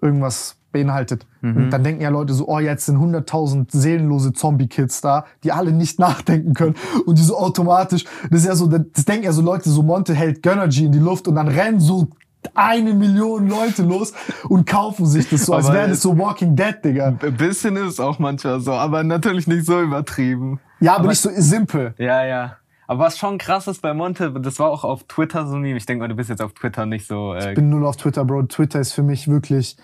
irgendwas 0.00 0.57
beinhaltet. 0.72 1.26
Und 1.40 1.70
dann 1.70 1.84
denken 1.84 2.02
ja 2.02 2.08
Leute 2.10 2.34
so, 2.34 2.48
oh, 2.48 2.58
jetzt 2.58 2.86
sind 2.86 2.98
100.000 2.98 3.66
seelenlose 3.70 4.32
Zombie-Kids 4.32 5.00
da, 5.00 5.24
die 5.44 5.52
alle 5.52 5.72
nicht 5.72 5.98
nachdenken 6.00 6.54
können. 6.54 6.74
Und 7.06 7.18
die 7.18 7.22
so 7.22 7.38
automatisch, 7.38 8.04
das 8.30 8.40
ist 8.40 8.46
ja 8.46 8.54
so, 8.54 8.66
das 8.66 9.04
denken 9.04 9.24
ja 9.24 9.32
so 9.32 9.42
Leute, 9.42 9.70
so 9.70 9.82
Monte 9.82 10.14
hält 10.14 10.42
Gönnergy 10.42 10.84
in 10.86 10.92
die 10.92 10.98
Luft 10.98 11.28
und 11.28 11.36
dann 11.36 11.48
rennen 11.48 11.80
so 11.80 12.08
eine 12.54 12.94
Million 12.94 13.48
Leute 13.48 13.82
los 13.82 14.12
und 14.48 14.66
kaufen 14.66 15.06
sich 15.06 15.28
das 15.28 15.46
so, 15.46 15.54
als 15.54 15.66
Aber 15.66 15.74
wäre 15.74 15.88
das 15.88 16.02
so 16.02 16.16
Walking 16.16 16.54
Dead, 16.56 16.76
Digga. 16.84 17.16
Ein 17.20 17.36
bisschen 17.36 17.76
ist 17.76 17.94
es 17.94 18.00
auch 18.00 18.18
manchmal 18.18 18.60
so, 18.60 18.72
aber 18.72 19.02
natürlich 19.02 19.46
nicht 19.46 19.66
so 19.66 19.80
übertrieben. 19.80 20.60
Ja, 20.80 20.96
aber, 20.96 21.08
nicht 21.08 21.20
so 21.20 21.30
simpel. 21.34 21.94
Ja, 21.98 22.24
ja. 22.24 22.56
Aber 22.86 23.04
was 23.04 23.18
schon 23.18 23.36
krass 23.36 23.66
ist 23.66 23.82
bei 23.82 23.92
Monte, 23.92 24.32
das 24.40 24.58
war 24.58 24.70
auch 24.70 24.82
auf 24.84 25.04
Twitter 25.04 25.46
so 25.46 25.56
ein 25.56 25.62
Meme. 25.62 25.76
Ich 25.76 25.84
denke 25.84 26.00
mal, 26.02 26.08
du 26.08 26.14
bist 26.14 26.30
jetzt 26.30 26.40
auf 26.40 26.54
Twitter 26.54 26.86
nicht 26.86 27.06
so. 27.06 27.34
Äh, 27.34 27.50
Ich 27.50 27.54
bin 27.54 27.68
nur 27.68 27.86
auf 27.86 27.96
Twitter, 27.96 28.24
Bro. 28.24 28.44
Twitter 28.44 28.80
ist 28.80 28.92
für 28.92 29.02
mich 29.02 29.28
wirklich, 29.28 29.76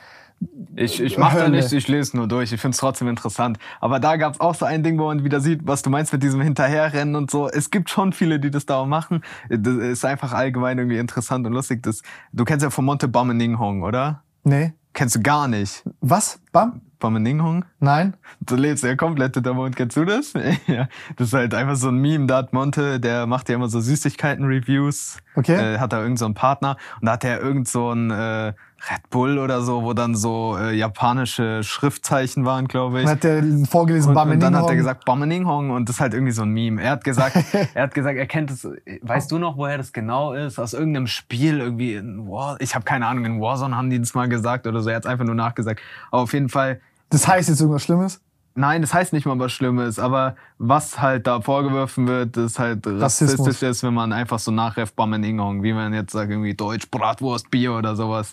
Ich, 0.77 1.01
ich 1.01 1.19
mach 1.19 1.35
da 1.35 1.43
Hölle. 1.43 1.51
nicht, 1.51 1.73
ich 1.73 1.89
lese 1.89 2.17
nur 2.17 2.29
durch. 2.29 2.53
Ich 2.53 2.61
find's 2.61 2.79
trotzdem 2.79 3.09
interessant. 3.09 3.59
Aber 3.81 4.01
da 4.01 4.17
gab's 4.17 4.41
auch 4.41 4.55
so 4.55 4.65
ein 4.65 4.83
Ding, 4.83 4.99
wo 4.99 5.07
man 5.07 5.25
wieder 5.25 5.41
sieht, 5.41 5.67
was 5.67 5.83
du 5.83 5.91
meinst 5.91 6.13
mit 6.13 6.23
diesem 6.23 6.41
Hinterherrennen 6.41 7.17
und 7.17 7.31
so. 7.31 7.49
Es 7.49 7.71
gibt 7.71 7.91
schon 7.91 8.13
viele, 8.13 8.41
die 8.41 8.51
das 8.51 8.67
da 8.67 8.77
auch 8.77 8.87
machen. 8.87 9.23
Das 9.49 9.75
ist 9.75 10.05
einfach 10.05 10.33
allgemein 10.33 10.79
irgendwie 10.79 10.99
interessant 10.99 11.47
und 11.47 11.53
lustig. 11.53 11.83
Das, 11.83 12.03
du 12.33 12.45
kennst 12.45 12.63
ja 12.63 12.71
von 12.71 12.85
Monte 12.85 13.09
Bameninghong, 13.09 13.83
oder? 13.83 14.23
nee. 14.45 14.73
Kennst 14.95 15.17
du 15.17 15.21
gar 15.23 15.49
nicht. 15.49 15.83
Was? 16.01 16.41
Bam? 16.53 16.81
Bameninghong? 17.01 17.65
Nein? 17.81 18.15
Du 18.41 18.55
lebst 18.55 18.85
ja 18.85 18.95
komplett 18.95 19.35
hinter 19.35 19.53
Mond. 19.53 19.75
Kennst 19.75 19.97
du 19.97 20.05
das? 20.05 20.33
ja. 20.69 20.89
Das 21.17 21.29
ist 21.29 21.35
halt 21.35 21.53
einfach 21.53 21.75
so 21.75 21.89
ein 21.89 21.97
Meme. 21.97 22.27
Da 22.27 22.37
hat 22.37 22.53
Monte, 22.53 23.01
der 23.01 23.27
macht 23.27 23.49
ja 23.49 23.57
immer 23.57 23.69
so 23.69 23.81
Süßigkeiten-Reviews. 23.81 25.19
Okay. 25.35 25.75
Äh, 25.75 25.79
hat 25.81 25.93
da 25.93 26.01
irgend 26.01 26.21
so 26.21 26.27
einen 26.27 26.35
Partner. 26.35 26.77
Und 27.01 27.07
da 27.07 27.13
hat 27.15 27.25
er 27.25 27.41
irgend 27.41 27.67
so 27.67 27.91
ein 27.91 28.13
äh, 28.13 28.53
Red 28.91 29.11
Bull 29.11 29.39
oder 29.39 29.63
so, 29.63 29.83
wo 29.83 29.93
dann 29.93 30.15
so 30.15 30.57
äh, 30.59 30.75
japanische 30.77 31.63
Schriftzeichen 31.63 32.45
waren, 32.45 32.69
glaube 32.69 32.99
ich. 33.01 33.05
Dann 33.05 33.15
hat 33.15 33.25
der 33.25 33.43
vorgelesen, 33.67 34.17
Und, 34.17 34.31
und 34.31 34.41
dann 34.41 34.57
hat 34.57 34.69
er 34.69 34.77
gesagt 34.77 35.05
Bameninghong 35.05 35.71
und 35.71 35.89
das 35.89 35.97
ist 35.97 36.01
halt 36.01 36.15
irgendwie 36.15 36.33
so 36.33 36.43
ein 36.43 36.51
Meme. 36.51 36.83
Er 36.83 36.91
hat 36.93 37.05
gesagt, 37.05 37.37
er 37.75 37.83
hat 37.83 37.95
gesagt, 37.95 38.19
er 38.19 38.27
kennt 38.27 38.51
es. 38.51 38.69
Weißt 39.03 39.31
du 39.31 39.39
noch, 39.39 39.57
woher 39.57 39.79
das 39.79 39.93
genau 39.93 40.33
ist? 40.33 40.59
Aus 40.59 40.75
irgendeinem 40.75 41.07
Spiel 41.07 41.61
irgendwie 41.61 41.95
in 41.95 42.29
War. 42.29 42.61
Ich 42.61 42.75
habe 42.75 42.85
keine 42.85 43.07
Ahnung. 43.07 43.25
In 43.25 43.41
Warzone 43.41 43.77
haben 43.77 43.91
die 43.91 43.99
das 43.99 44.15
mal 44.15 44.29
gesagt 44.29 44.67
oder 44.67 44.81
so. 44.81 44.91
Er 44.91 44.97
hat 44.97 45.07
einfach 45.07 45.25
nur 45.25 45.35
nachgesagt. 45.35 45.81
Aber 46.11 46.23
auf 46.23 46.33
jeden 46.33 46.49
Fall. 46.49 46.81
Das 47.11 47.29
heißt 47.29 47.49
jetzt 47.49 47.61
irgendwas 47.61 47.85
Schlimmes? 47.85 48.21
Nein, 48.57 48.83
das 48.83 48.95
heißt 48.95 49.13
nicht 49.13 49.27
mal 49.27 49.37
was 49.39 49.53
Schlimmes, 49.53 49.99
aber 49.99 50.37
was 50.59 51.01
halt 51.01 51.27
da 51.27 51.41
vorgeworfen 51.41 52.07
wird, 52.07 52.37
ist 52.37 52.61
halt 52.61 52.87
Rassismus. 52.87 53.41
rassistisch 53.41 53.69
ist, 53.69 53.83
wenn 53.83 53.95
man 53.95 54.13
einfach 54.13 54.39
so 54.39 54.53
nachreft 54.53 54.95
Bameninghong, 54.95 55.65
wie 55.65 55.73
man 55.73 55.93
jetzt 55.93 56.13
sagt, 56.13 56.31
irgendwie 56.31 56.55
Deutsch, 56.55 56.89
Bratwurst, 56.89 57.51
Bier 57.51 57.73
oder 57.73 57.97
sowas. 57.97 58.33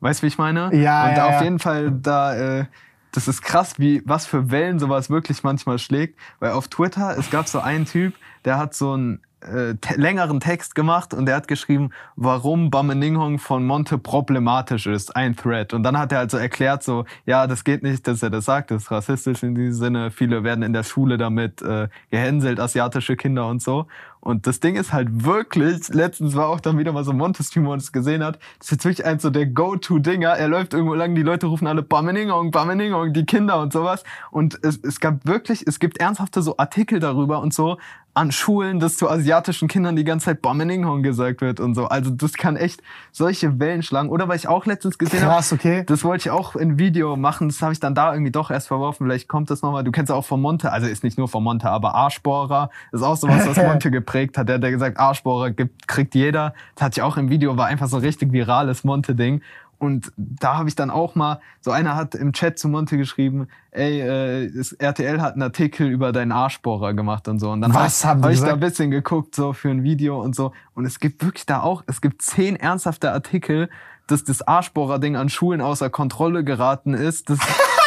Weißt 0.00 0.20
du, 0.20 0.24
wie 0.24 0.28
ich 0.28 0.38
meine? 0.38 0.74
Ja, 0.74 1.08
Und 1.08 1.16
ja, 1.16 1.26
auf 1.26 1.32
ja. 1.32 1.42
jeden 1.42 1.58
Fall 1.58 1.90
da, 1.90 2.60
äh, 2.60 2.64
das 3.12 3.28
ist 3.28 3.42
krass, 3.42 3.78
wie, 3.78 4.02
was 4.04 4.26
für 4.26 4.50
Wellen 4.50 4.78
sowas 4.78 5.10
wirklich 5.10 5.42
manchmal 5.42 5.78
schlägt. 5.78 6.18
Weil 6.40 6.52
auf 6.52 6.68
Twitter, 6.68 7.16
es 7.18 7.30
gab 7.30 7.48
so 7.48 7.60
einen 7.60 7.84
Typ, 7.84 8.14
der 8.44 8.58
hat 8.58 8.74
so 8.74 8.92
einen 8.92 9.20
äh, 9.40 9.74
te 9.80 9.94
längeren 9.94 10.40
Text 10.40 10.74
gemacht 10.74 11.14
und 11.14 11.26
der 11.26 11.36
hat 11.36 11.48
geschrieben, 11.48 11.90
warum 12.16 12.70
Bameninghong 12.70 13.38
von 13.38 13.64
Monte 13.64 13.98
problematisch 13.98 14.86
ist, 14.86 15.14
ein 15.14 15.36
Thread. 15.36 15.72
Und 15.72 15.82
dann 15.84 15.96
hat 15.96 16.12
er 16.12 16.18
also 16.18 16.38
erklärt 16.38 16.82
so, 16.82 17.04
ja, 17.24 17.46
das 17.46 17.64
geht 17.64 17.82
nicht, 17.82 18.06
dass 18.06 18.22
er 18.22 18.30
das 18.30 18.44
sagt, 18.44 18.70
das 18.70 18.84
ist 18.84 18.90
rassistisch 18.90 19.42
in 19.42 19.54
diesem 19.54 19.74
Sinne. 19.74 20.10
Viele 20.10 20.42
werden 20.44 20.62
in 20.62 20.72
der 20.72 20.82
Schule 20.82 21.18
damit 21.18 21.62
äh, 21.62 21.88
gehänselt, 22.10 22.58
asiatische 22.58 23.16
Kinder 23.16 23.46
und 23.48 23.62
so. 23.62 23.86
Und 24.20 24.46
das 24.46 24.60
Ding 24.60 24.76
ist 24.76 24.92
halt 24.92 25.24
wirklich, 25.24 25.88
letztens 25.88 26.34
war 26.34 26.48
auch 26.48 26.60
dann 26.60 26.78
wieder 26.78 26.92
mal 26.92 27.04
so 27.04 27.12
ein 27.12 27.16
Monte-Stream, 27.16 27.64
wo 27.64 27.70
man 27.70 27.78
es 27.78 27.92
gesehen 27.92 28.22
hat, 28.24 28.38
das 28.58 28.66
ist 28.66 28.70
jetzt 28.72 28.84
wirklich 28.84 29.06
eins 29.06 29.22
so 29.22 29.30
der 29.30 29.46
Go-To-Dinger. 29.46 30.30
Er 30.30 30.48
läuft 30.48 30.74
irgendwo 30.74 30.94
lang, 30.94 31.14
die 31.14 31.22
Leute 31.22 31.46
rufen 31.46 31.66
alle 31.66 31.82
Bameningong, 31.82 32.50
Bameningong, 32.50 33.12
die 33.12 33.24
Kinder 33.24 33.60
und 33.60 33.72
sowas. 33.72 34.04
Und 34.30 34.58
es, 34.62 34.78
es 34.82 35.00
gab 35.00 35.26
wirklich, 35.26 35.66
es 35.66 35.78
gibt 35.78 35.98
ernsthafte 35.98 36.42
so 36.42 36.56
Artikel 36.56 37.00
darüber 37.00 37.40
und 37.40 37.54
so, 37.54 37.78
an 38.18 38.32
Schulen, 38.32 38.80
dass 38.80 38.96
zu 38.96 39.08
asiatischen 39.08 39.68
Kindern 39.68 39.94
die 39.94 40.02
ganze 40.02 40.26
Zeit 40.26 40.42
Bomeninghong 40.42 41.04
gesagt 41.04 41.40
wird 41.40 41.60
und 41.60 41.76
so. 41.76 41.86
Also 41.86 42.10
das 42.10 42.32
kann 42.32 42.56
echt 42.56 42.82
solche 43.12 43.60
Wellen 43.60 43.84
schlagen. 43.84 44.08
Oder 44.08 44.26
weil 44.26 44.36
ich 44.36 44.48
auch 44.48 44.66
letztens 44.66 44.98
gesehen 44.98 45.22
habe, 45.22 45.44
okay. 45.52 45.84
das 45.86 46.02
wollte 46.02 46.22
ich 46.22 46.30
auch 46.30 46.56
in 46.56 46.80
Video 46.80 47.14
machen, 47.14 47.48
das 47.48 47.62
habe 47.62 47.72
ich 47.72 47.78
dann 47.78 47.94
da 47.94 48.12
irgendwie 48.12 48.32
doch 48.32 48.50
erst 48.50 48.66
verworfen. 48.66 49.06
Vielleicht 49.06 49.28
kommt 49.28 49.50
das 49.50 49.62
nochmal. 49.62 49.84
Du 49.84 49.92
kennst 49.92 50.10
ja 50.10 50.16
auch 50.16 50.24
von 50.24 50.40
Monte, 50.40 50.72
also 50.72 50.88
ist 50.88 51.04
nicht 51.04 51.16
nur 51.16 51.28
von 51.28 51.44
Monte, 51.44 51.70
aber 51.70 51.94
Arschbohrer 51.94 52.70
ist 52.90 53.02
auch 53.02 53.16
sowas, 53.16 53.46
was 53.46 53.56
Monte 53.64 53.92
geprägt 53.92 54.36
hat. 54.36 54.48
Der 54.48 54.56
hat 54.56 54.64
ja 54.64 54.70
gesagt, 54.70 54.98
Arschbohrer 54.98 55.52
gibt, 55.52 55.86
kriegt 55.86 56.16
jeder. 56.16 56.54
Das 56.74 56.86
hatte 56.86 56.98
ich 56.98 57.02
auch 57.02 57.18
im 57.18 57.30
Video, 57.30 57.56
war 57.56 57.66
einfach 57.66 57.86
so 57.86 57.98
ein 57.98 58.02
richtig 58.02 58.32
virales 58.32 58.82
Monte-Ding. 58.82 59.42
Und 59.78 60.12
da 60.16 60.56
habe 60.56 60.68
ich 60.68 60.74
dann 60.74 60.90
auch 60.90 61.14
mal, 61.14 61.40
so 61.60 61.70
einer 61.70 61.94
hat 61.94 62.14
im 62.16 62.32
Chat 62.32 62.58
zu 62.58 62.68
Monte 62.68 62.96
geschrieben, 62.96 63.46
ey, 63.70 64.00
äh, 64.00 64.52
das 64.52 64.72
RTL 64.72 65.20
hat 65.20 65.34
einen 65.34 65.42
Artikel 65.42 65.86
über 65.88 66.10
deinen 66.10 66.32
Arschbohrer 66.32 66.94
gemacht 66.94 67.28
und 67.28 67.38
so. 67.38 67.50
Und 67.50 67.60
dann 67.60 67.72
habe 67.72 67.86
ich, 67.86 68.04
hab 68.04 68.28
ich 68.28 68.40
da 68.40 68.54
ein 68.54 68.60
bisschen 68.60 68.90
geguckt, 68.90 69.36
so 69.36 69.52
für 69.52 69.70
ein 69.70 69.84
Video 69.84 70.20
und 70.20 70.34
so. 70.34 70.52
Und 70.74 70.84
es 70.84 70.98
gibt 70.98 71.24
wirklich 71.24 71.46
da 71.46 71.62
auch, 71.62 71.84
es 71.86 72.00
gibt 72.00 72.22
zehn 72.22 72.56
ernsthafte 72.56 73.12
Artikel, 73.12 73.70
dass 74.08 74.24
das 74.24 74.42
Arschbohrer-Ding 74.42 75.16
an 75.16 75.28
Schulen 75.28 75.60
außer 75.60 75.90
Kontrolle 75.90 76.42
geraten 76.42 76.94
ist. 76.94 77.30
Das, 77.30 77.38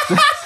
das 0.08 0.20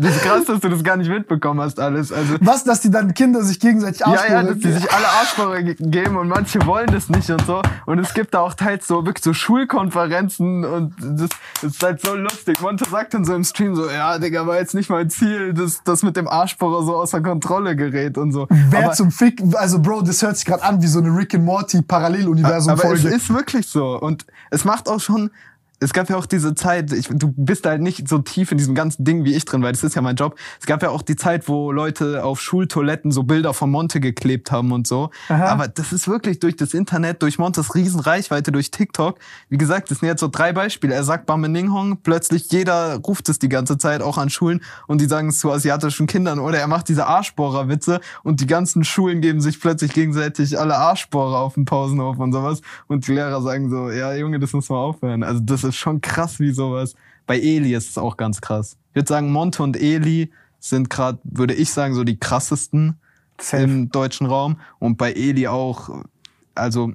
ist 0.00 0.20
krass, 0.22 0.44
dass 0.46 0.60
du 0.60 0.68
das 0.68 0.82
gar 0.84 0.96
nicht 0.96 1.08
mitbekommen 1.10 1.60
hast 1.60 1.78
alles. 1.80 2.12
Also 2.12 2.34
Was, 2.40 2.64
dass 2.64 2.80
die 2.80 2.90
dann 2.90 3.14
Kinder 3.14 3.42
sich 3.42 3.58
gegenseitig 3.60 4.00
ja, 4.00 4.06
ja, 4.12 4.12
Arschbohrer 4.20 4.42
dass 4.44 4.58
die 4.58 4.72
sich 4.72 4.92
alle 4.92 5.06
Arschbohrer 5.08 5.62
ge- 5.62 5.76
geben 5.78 6.16
und 6.16 6.28
manche 6.28 6.64
wollen 6.66 6.86
das 6.88 7.08
nicht 7.08 7.30
und 7.30 7.44
so. 7.46 7.62
Und 7.86 7.98
es 7.98 8.14
gibt 8.14 8.34
da 8.34 8.40
auch 8.40 8.54
teils 8.54 8.86
so 8.86 9.04
wirklich 9.06 9.24
so 9.24 9.32
Schulkonferenzen 9.32 10.64
und 10.64 10.94
das, 11.00 11.30
das 11.62 11.72
ist 11.72 11.82
halt 11.82 12.00
so 12.04 12.14
lustig. 12.14 12.60
Monte 12.60 12.88
sagt 12.88 13.14
dann 13.14 13.24
so 13.24 13.34
im 13.34 13.44
Stream 13.44 13.74
so, 13.74 13.88
ja, 13.90 14.18
Digga, 14.18 14.46
war 14.46 14.56
jetzt 14.58 14.74
nicht 14.74 14.90
mein 14.90 15.10
Ziel, 15.10 15.52
dass 15.54 15.82
das 15.84 16.02
mit 16.02 16.16
dem 16.16 16.28
Arschbohrer 16.28 16.82
so 16.84 16.96
außer 16.96 17.20
Kontrolle 17.20 17.76
gerät 17.76 18.18
und 18.18 18.32
so. 18.32 18.46
Wer 18.50 18.86
Aber- 18.86 18.92
zum 18.94 19.10
Fick, 19.10 19.42
also 19.54 19.80
Bro, 19.80 20.02
das 20.02 20.22
hört 20.22 20.36
sich 20.36 20.46
gerade 20.46 20.62
an 20.62 20.82
wie 20.82 20.86
so 20.86 20.98
eine 21.00 21.14
Rick 21.16 21.34
and 21.34 21.44
Morty 21.44 21.78
aber 21.78 21.84
es 21.84 21.86
Paralleluniversum-Folge. 21.88 23.08
ist 23.08 23.32
wirklich 23.32 23.66
so. 23.68 23.98
Und 24.00 24.24
es 24.50 24.64
macht 24.64 24.88
auch 24.88 25.00
schon, 25.00 25.30
es 25.80 25.92
gab 25.92 26.08
ja 26.08 26.16
auch 26.16 26.26
diese 26.26 26.54
Zeit, 26.54 26.92
ich, 26.92 27.08
du 27.08 27.32
bist 27.36 27.66
halt 27.66 27.82
nicht 27.82 28.08
so 28.08 28.18
tief 28.18 28.52
in 28.52 28.58
diesem 28.58 28.74
ganzen 28.74 29.04
Ding 29.04 29.24
wie 29.24 29.34
ich 29.34 29.44
drin, 29.44 29.62
weil 29.62 29.72
das 29.72 29.82
ist 29.82 29.94
ja 29.94 30.02
mein 30.02 30.16
Job. 30.16 30.36
Es 30.60 30.66
gab 30.66 30.82
ja 30.82 30.90
auch 30.90 31.02
die 31.02 31.16
Zeit, 31.16 31.48
wo 31.48 31.72
Leute 31.72 32.24
auf 32.24 32.40
Schultoiletten 32.40 33.10
so 33.10 33.24
Bilder 33.24 33.54
von 33.54 33.70
Monte 33.70 34.00
geklebt 34.00 34.52
haben 34.52 34.72
und 34.72 34.86
so. 34.86 35.10
Aber 35.28 35.68
das 35.68 35.92
ist 35.92 36.06
wirklich 36.06 36.38
durch 36.38 36.56
das 36.56 36.74
Internet, 36.74 37.22
durch 37.22 37.38
Montes 37.38 37.74
Riesenreichweite, 37.74 38.52
durch 38.52 38.70
TikTok. 38.70 39.18
Wie 39.48 39.58
gesagt, 39.58 39.90
das 39.90 39.98
sind 39.98 40.08
jetzt 40.08 40.20
so 40.20 40.28
drei 40.28 40.52
Beispiele. 40.52 40.94
Er 40.94 41.04
sagt 41.04 41.26
Bameninghong, 41.26 41.98
plötzlich 42.02 42.50
jeder 42.52 42.96
ruft 42.96 43.28
es 43.28 43.38
die 43.38 43.48
ganze 43.48 43.76
Zeit 43.76 44.00
auch 44.00 44.16
an 44.16 44.30
Schulen 44.30 44.62
und 44.86 45.00
die 45.00 45.06
sagen 45.06 45.28
es 45.28 45.40
zu 45.40 45.50
asiatischen 45.50 46.06
Kindern. 46.06 46.38
Oder 46.38 46.58
er 46.58 46.68
macht 46.68 46.88
diese 46.88 47.06
Arschbohrer-Witze 47.06 48.00
und 48.22 48.40
die 48.40 48.46
ganzen 48.46 48.84
Schulen 48.84 49.20
geben 49.20 49.40
sich 49.40 49.60
plötzlich 49.60 49.92
gegenseitig 49.92 50.58
alle 50.58 50.76
Arschbohrer 50.76 51.40
auf 51.40 51.54
dem 51.54 51.64
Pausenhof 51.64 52.18
und 52.18 52.32
sowas. 52.32 52.60
Und 52.86 53.08
die 53.08 53.12
Lehrer 53.12 53.42
sagen 53.42 53.70
so, 53.70 53.90
ja 53.90 54.14
Junge, 54.14 54.38
das 54.38 54.52
muss 54.52 54.68
mal 54.68 54.76
aufhören. 54.76 55.22
Also 55.22 55.40
das 55.40 55.63
ist 55.64 55.76
schon 55.76 56.00
krass 56.00 56.40
wie 56.40 56.52
sowas. 56.52 56.94
Bei 57.26 57.38
Eli 57.38 57.74
ist 57.74 57.90
es 57.90 57.98
auch 57.98 58.16
ganz 58.16 58.40
krass. 58.40 58.76
Ich 58.90 58.96
würde 58.96 59.08
sagen, 59.08 59.32
Monte 59.32 59.62
und 59.62 59.76
Eli 59.76 60.30
sind 60.60 60.90
gerade, 60.90 61.18
würde 61.24 61.54
ich 61.54 61.70
sagen, 61.70 61.94
so 61.94 62.04
die 62.04 62.18
krassesten 62.18 62.96
im 63.52 63.90
deutschen 63.90 64.26
Raum. 64.26 64.60
Und 64.78 64.96
bei 64.96 65.12
Eli 65.12 65.48
auch, 65.48 66.04
also 66.54 66.92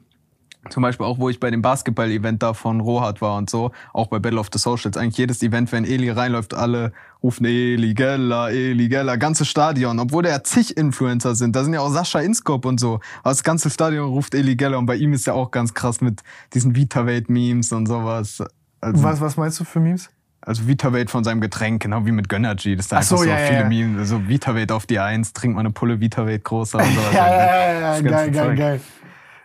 zum 0.70 0.84
Beispiel 0.84 1.06
auch, 1.06 1.20
wo 1.20 1.30
ich 1.30 1.40
bei 1.40 1.52
dem 1.52 1.62
Basketball-Event 1.62 2.44
da 2.44 2.54
von 2.54 2.82
Rohat 2.82 3.22
war 3.22 3.38
und 3.38 3.50
so, 3.50 3.72
auch 3.94 4.08
bei 4.08 4.20
Battle 4.20 4.40
of 4.40 4.50
the 4.52 4.60
Socials, 4.60 4.98
eigentlich 4.98 5.18
jedes 5.18 5.42
Event, 5.42 5.72
wenn 5.72 5.86
Eli 5.86 6.10
reinläuft, 6.10 6.54
alle 6.54 6.92
rufen 7.24 7.46
Eli 7.46 7.94
Geller, 7.94 8.50
Eli 8.52 8.90
Geller, 8.90 9.18
ganzes 9.18 9.48
Stadion, 9.48 10.00
obwohl 10.00 10.24
da 10.24 10.30
ja 10.30 10.44
zig 10.44 10.76
Influencer 10.78 11.36
sind, 11.36 11.56
da 11.56 11.64
sind 11.64 11.74
ja 11.74 11.80
auch 11.80 11.92
Sascha 11.92 12.20
Inskop 12.20 12.66
und 12.66 12.80
so, 12.80 12.96
aber 13.24 13.32
das 13.32 13.44
ganze 13.44 13.70
Stadion 13.70 14.10
ruft 14.10 14.36
Eli 14.36 14.56
Geller 14.56 14.78
und 14.78 14.86
bei 14.86 14.96
ihm 14.96 15.14
ist 15.14 15.28
ja 15.28 15.34
auch 15.34 15.52
ganz 15.52 15.74
krass 15.74 16.02
mit 16.02 16.22
diesen 16.54 16.76
Vitavate-Memes 16.76 17.72
und 17.72 17.88
sowas. 17.88 18.44
Also, 18.82 19.04
was, 19.04 19.22
was 19.22 19.38
meinst 19.38 19.60
du 19.60 19.64
für 19.64 19.80
Memes? 19.80 20.10
also 20.42 20.68
Vitavate 20.68 21.10
von 21.10 21.24
seinem 21.24 21.42
Getränk, 21.42 21.84
genau 21.84 22.06
wie 22.06 22.12
mit 22.12 22.30
Gönnergy, 22.30 22.76
das 22.76 22.86
ist 22.86 22.92
da 22.92 22.98
Ach 22.98 23.04
so, 23.04 23.16
einfach 23.18 23.26
so, 23.26 23.30
ja, 23.30 23.40
ja, 23.40 23.48
viele 23.48 23.60
ja. 23.62 23.68
Memes, 23.68 24.10
so 24.10 24.28
Vitavate 24.28 24.74
auf 24.74 24.86
die 24.86 25.00
Eins, 25.00 25.34
trinkt 25.34 25.56
mal 25.56 25.62
eine 25.62 25.72
Pulle 25.72 26.00
Vitavate 26.00 26.40
großer 26.40 26.80
und 26.80 26.86
sowas. 26.86 27.06
Ja, 27.14 27.28
ja, 27.28 27.74
ja, 27.74 27.96
ja, 27.96 28.02
geil, 28.02 28.32
geil, 28.32 28.56
geil. 28.56 28.82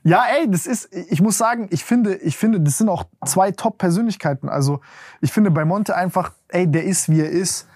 Ja, 0.07 0.25
ey, 0.39 0.51
das 0.51 0.67
ist, 0.67 0.95
ich 1.11 1.23
muss 1.23 1.39
sagen, 1.39 1.69
ich 1.71 1.83
finde, 1.85 2.17
ich 2.17 2.37
finde, 2.37 2.61
das 2.61 2.77
sind 2.77 2.91
auch 2.91 3.05
zwei 3.25 3.53
Top-Persönlichkeiten. 3.53 4.51
Also, 4.51 4.81
ich 5.23 5.33
finde 5.33 5.51
bei 5.51 5.65
Monte 5.65 5.97
einfach, 5.97 6.33
ey, 6.49 6.71
der 6.71 6.85
ist, 6.85 7.09
wie 7.09 7.21
er 7.21 7.31
ist. 7.31 7.67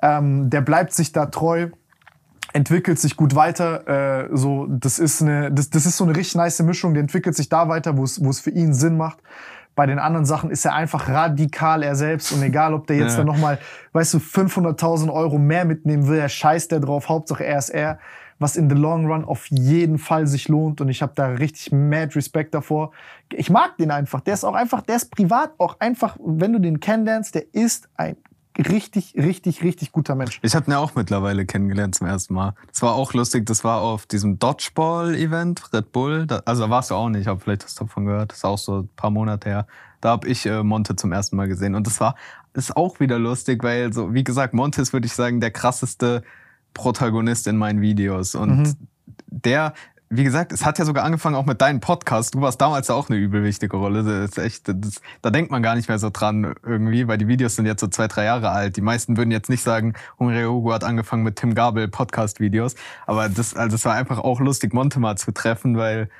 Ähm, 0.00 0.48
der 0.48 0.60
bleibt 0.60 0.92
sich 0.92 1.10
da 1.10 1.26
treu, 1.26 1.68
entwickelt 2.52 3.00
sich 3.00 3.16
gut 3.16 3.34
weiter. 3.34 4.28
Äh, 4.28 4.28
so, 4.32 4.66
das 4.68 5.00
ist 5.00 5.22
eine, 5.22 5.50
das, 5.50 5.70
das 5.70 5.84
ist 5.84 5.96
so 5.96 6.04
eine 6.04 6.14
richtig 6.14 6.36
nice 6.36 6.62
Mischung. 6.62 6.94
Der 6.94 7.00
entwickelt 7.00 7.34
sich 7.34 7.48
da 7.48 7.68
weiter, 7.68 7.96
wo 7.96 8.04
es, 8.04 8.24
wo 8.24 8.30
es 8.30 8.38
für 8.38 8.50
ihn 8.50 8.74
Sinn 8.74 8.96
macht. 8.96 9.18
Bei 9.74 9.86
den 9.86 9.98
anderen 9.98 10.26
Sachen 10.26 10.50
ist 10.50 10.64
er 10.64 10.74
einfach 10.74 11.08
radikal 11.08 11.82
er 11.82 11.94
selbst 11.94 12.32
und 12.32 12.42
egal, 12.42 12.74
ob 12.74 12.86
der 12.86 12.96
jetzt 12.96 13.12
Ja. 13.12 13.18
dann 13.18 13.26
nochmal, 13.26 13.58
weißt 13.92 14.14
du, 14.14 14.18
500.000 14.18 15.10
Euro 15.10 15.38
mehr 15.38 15.64
mitnehmen 15.64 16.06
will, 16.08 16.18
er 16.18 16.28
scheißt 16.28 16.70
der 16.72 16.80
drauf, 16.80 17.08
Hauptsache 17.08 17.44
er 17.44 17.58
ist 17.58 17.70
er, 17.70 17.98
was 18.38 18.56
in 18.56 18.68
the 18.68 18.76
long 18.76 19.06
run 19.06 19.24
auf 19.24 19.46
jeden 19.46 19.98
Fall 19.98 20.26
sich 20.26 20.48
lohnt 20.48 20.80
und 20.80 20.88
ich 20.88 21.00
habe 21.00 21.12
da 21.14 21.26
richtig 21.26 21.72
mad 21.72 22.14
Respekt 22.14 22.54
davor. 22.54 22.90
Ich 23.32 23.50
mag 23.50 23.76
den 23.78 23.90
einfach, 23.90 24.20
der 24.20 24.34
ist 24.34 24.44
auch 24.44 24.54
einfach, 24.54 24.82
der 24.82 24.96
ist 24.96 25.10
privat 25.10 25.52
auch 25.58 25.76
einfach, 25.80 26.16
wenn 26.22 26.52
du 26.52 26.58
den 26.58 26.80
kennenlernst, 26.80 27.34
der 27.34 27.44
ist 27.54 27.88
ein 27.96 28.16
richtig, 28.58 29.14
richtig, 29.16 29.62
richtig 29.62 29.92
guter 29.92 30.14
Mensch. 30.14 30.38
Ich 30.42 30.54
habe 30.54 30.66
ihn 30.66 30.72
ja 30.72 30.78
auch 30.78 30.94
mittlerweile 30.94 31.46
kennengelernt 31.46 31.94
zum 31.94 32.06
ersten 32.06 32.34
Mal. 32.34 32.54
Das 32.68 32.82
war 32.82 32.94
auch 32.94 33.12
lustig, 33.14 33.46
das 33.46 33.64
war 33.64 33.80
auf 33.80 34.06
diesem 34.06 34.38
Dodgeball-Event, 34.38 35.72
Red 35.72 35.92
Bull. 35.92 36.26
Da, 36.26 36.42
also 36.44 36.64
da 36.64 36.70
warst 36.70 36.90
du 36.90 36.94
auch 36.94 37.08
nicht, 37.08 37.28
aber 37.28 37.40
vielleicht 37.40 37.64
hast 37.64 37.80
du 37.80 37.84
davon 37.84 38.06
gehört. 38.06 38.30
Das 38.30 38.38
ist 38.38 38.44
auch 38.44 38.58
so 38.58 38.80
ein 38.80 38.88
paar 38.96 39.10
Monate 39.10 39.48
her. 39.48 39.66
Da 40.00 40.10
habe 40.10 40.28
ich 40.28 40.46
äh, 40.46 40.62
Monte 40.62 40.96
zum 40.96 41.12
ersten 41.12 41.36
Mal 41.36 41.48
gesehen. 41.48 41.74
Und 41.74 41.86
das 41.86 42.00
war 42.00 42.16
ist 42.54 42.76
auch 42.76 43.00
wieder 43.00 43.18
lustig, 43.18 43.62
weil, 43.62 43.92
so 43.92 44.12
wie 44.14 44.24
gesagt, 44.24 44.54
Monte 44.54 44.82
ist, 44.82 44.92
würde 44.92 45.06
ich 45.06 45.14
sagen, 45.14 45.40
der 45.40 45.50
krasseste 45.50 46.22
Protagonist 46.74 47.46
in 47.46 47.56
meinen 47.56 47.80
Videos. 47.80 48.34
Und 48.34 48.76
der, 49.26 49.74
wie 50.14 50.24
gesagt, 50.24 50.52
es 50.52 50.66
hat 50.66 50.78
ja 50.78 50.84
sogar 50.84 51.04
angefangen 51.04 51.36
auch 51.36 51.46
mit 51.46 51.62
deinem 51.62 51.80
Podcast. 51.80 52.34
Du 52.34 52.42
warst 52.42 52.60
damals 52.60 52.88
ja 52.88 52.94
auch 52.94 53.08
eine 53.08 53.18
übel 53.18 53.42
wichtige 53.44 53.78
Rolle. 53.78 54.02
Das 54.02 54.30
ist 54.30 54.38
echt, 54.38 54.68
das, 54.68 55.00
da 55.22 55.30
denkt 55.30 55.50
man 55.50 55.62
gar 55.62 55.74
nicht 55.74 55.88
mehr 55.88 55.98
so 55.98 56.10
dran 56.10 56.54
irgendwie, 56.62 57.08
weil 57.08 57.16
die 57.16 57.28
Videos 57.28 57.56
sind 57.56 57.64
jetzt 57.64 57.80
so 57.80 57.88
zwei, 57.88 58.08
drei 58.08 58.24
Jahre 58.24 58.50
alt. 58.50 58.76
Die 58.76 58.82
meisten 58.82 59.16
würden 59.16 59.30
jetzt 59.30 59.48
nicht 59.48 59.62
sagen, 59.62 59.94
Hungry 60.18 60.44
Hugo 60.44 60.74
hat 60.74 60.84
angefangen 60.84 61.22
mit 61.22 61.36
Tim 61.36 61.54
Gabel 61.54 61.88
Podcast-Videos. 61.88 62.74
Aber 63.06 63.30
das, 63.30 63.56
also 63.56 63.74
das 63.74 63.86
war 63.86 63.94
einfach 63.94 64.18
auch 64.18 64.38
lustig, 64.40 64.74
Monte 64.74 65.00
mal 65.00 65.16
zu 65.16 65.32
treffen, 65.32 65.78
weil 65.78 66.10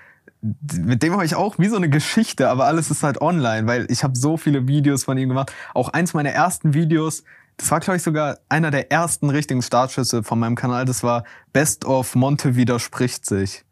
mit 0.40 1.02
dem 1.02 1.12
habe 1.12 1.26
ich 1.26 1.34
auch 1.34 1.58
wie 1.58 1.68
so 1.68 1.76
eine 1.76 1.90
Geschichte, 1.90 2.48
aber 2.48 2.64
alles 2.64 2.90
ist 2.90 3.02
halt 3.02 3.20
online, 3.20 3.66
weil 3.66 3.86
ich 3.90 4.04
habe 4.04 4.16
so 4.16 4.38
viele 4.38 4.66
Videos 4.66 5.04
von 5.04 5.18
ihm 5.18 5.28
gemacht. 5.28 5.52
Auch 5.74 5.90
eins 5.90 6.14
meiner 6.14 6.30
ersten 6.30 6.72
Videos, 6.72 7.24
das 7.58 7.70
war 7.70 7.80
glaube 7.80 7.98
ich 7.98 8.02
sogar 8.02 8.38
einer 8.48 8.70
der 8.70 8.90
ersten 8.90 9.28
richtigen 9.28 9.60
Startschüsse 9.60 10.22
von 10.22 10.38
meinem 10.38 10.54
Kanal, 10.56 10.86
das 10.86 11.02
war 11.02 11.24
Best 11.52 11.84
of 11.84 12.14
Monte 12.14 12.56
widerspricht 12.56 13.26
sich. 13.26 13.66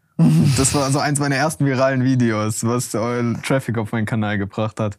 Das 0.57 0.75
war 0.75 0.91
so 0.91 0.99
eins 0.99 1.19
meiner 1.19 1.37
ersten 1.37 1.65
viralen 1.65 2.05
Videos, 2.05 2.65
was 2.65 2.95
äh, 2.95 3.35
Traffic 3.43 3.79
auf 3.79 3.93
meinen 3.93 4.07
Kanal 4.07 4.39
gebracht 4.39 4.79
hat. 4.81 4.99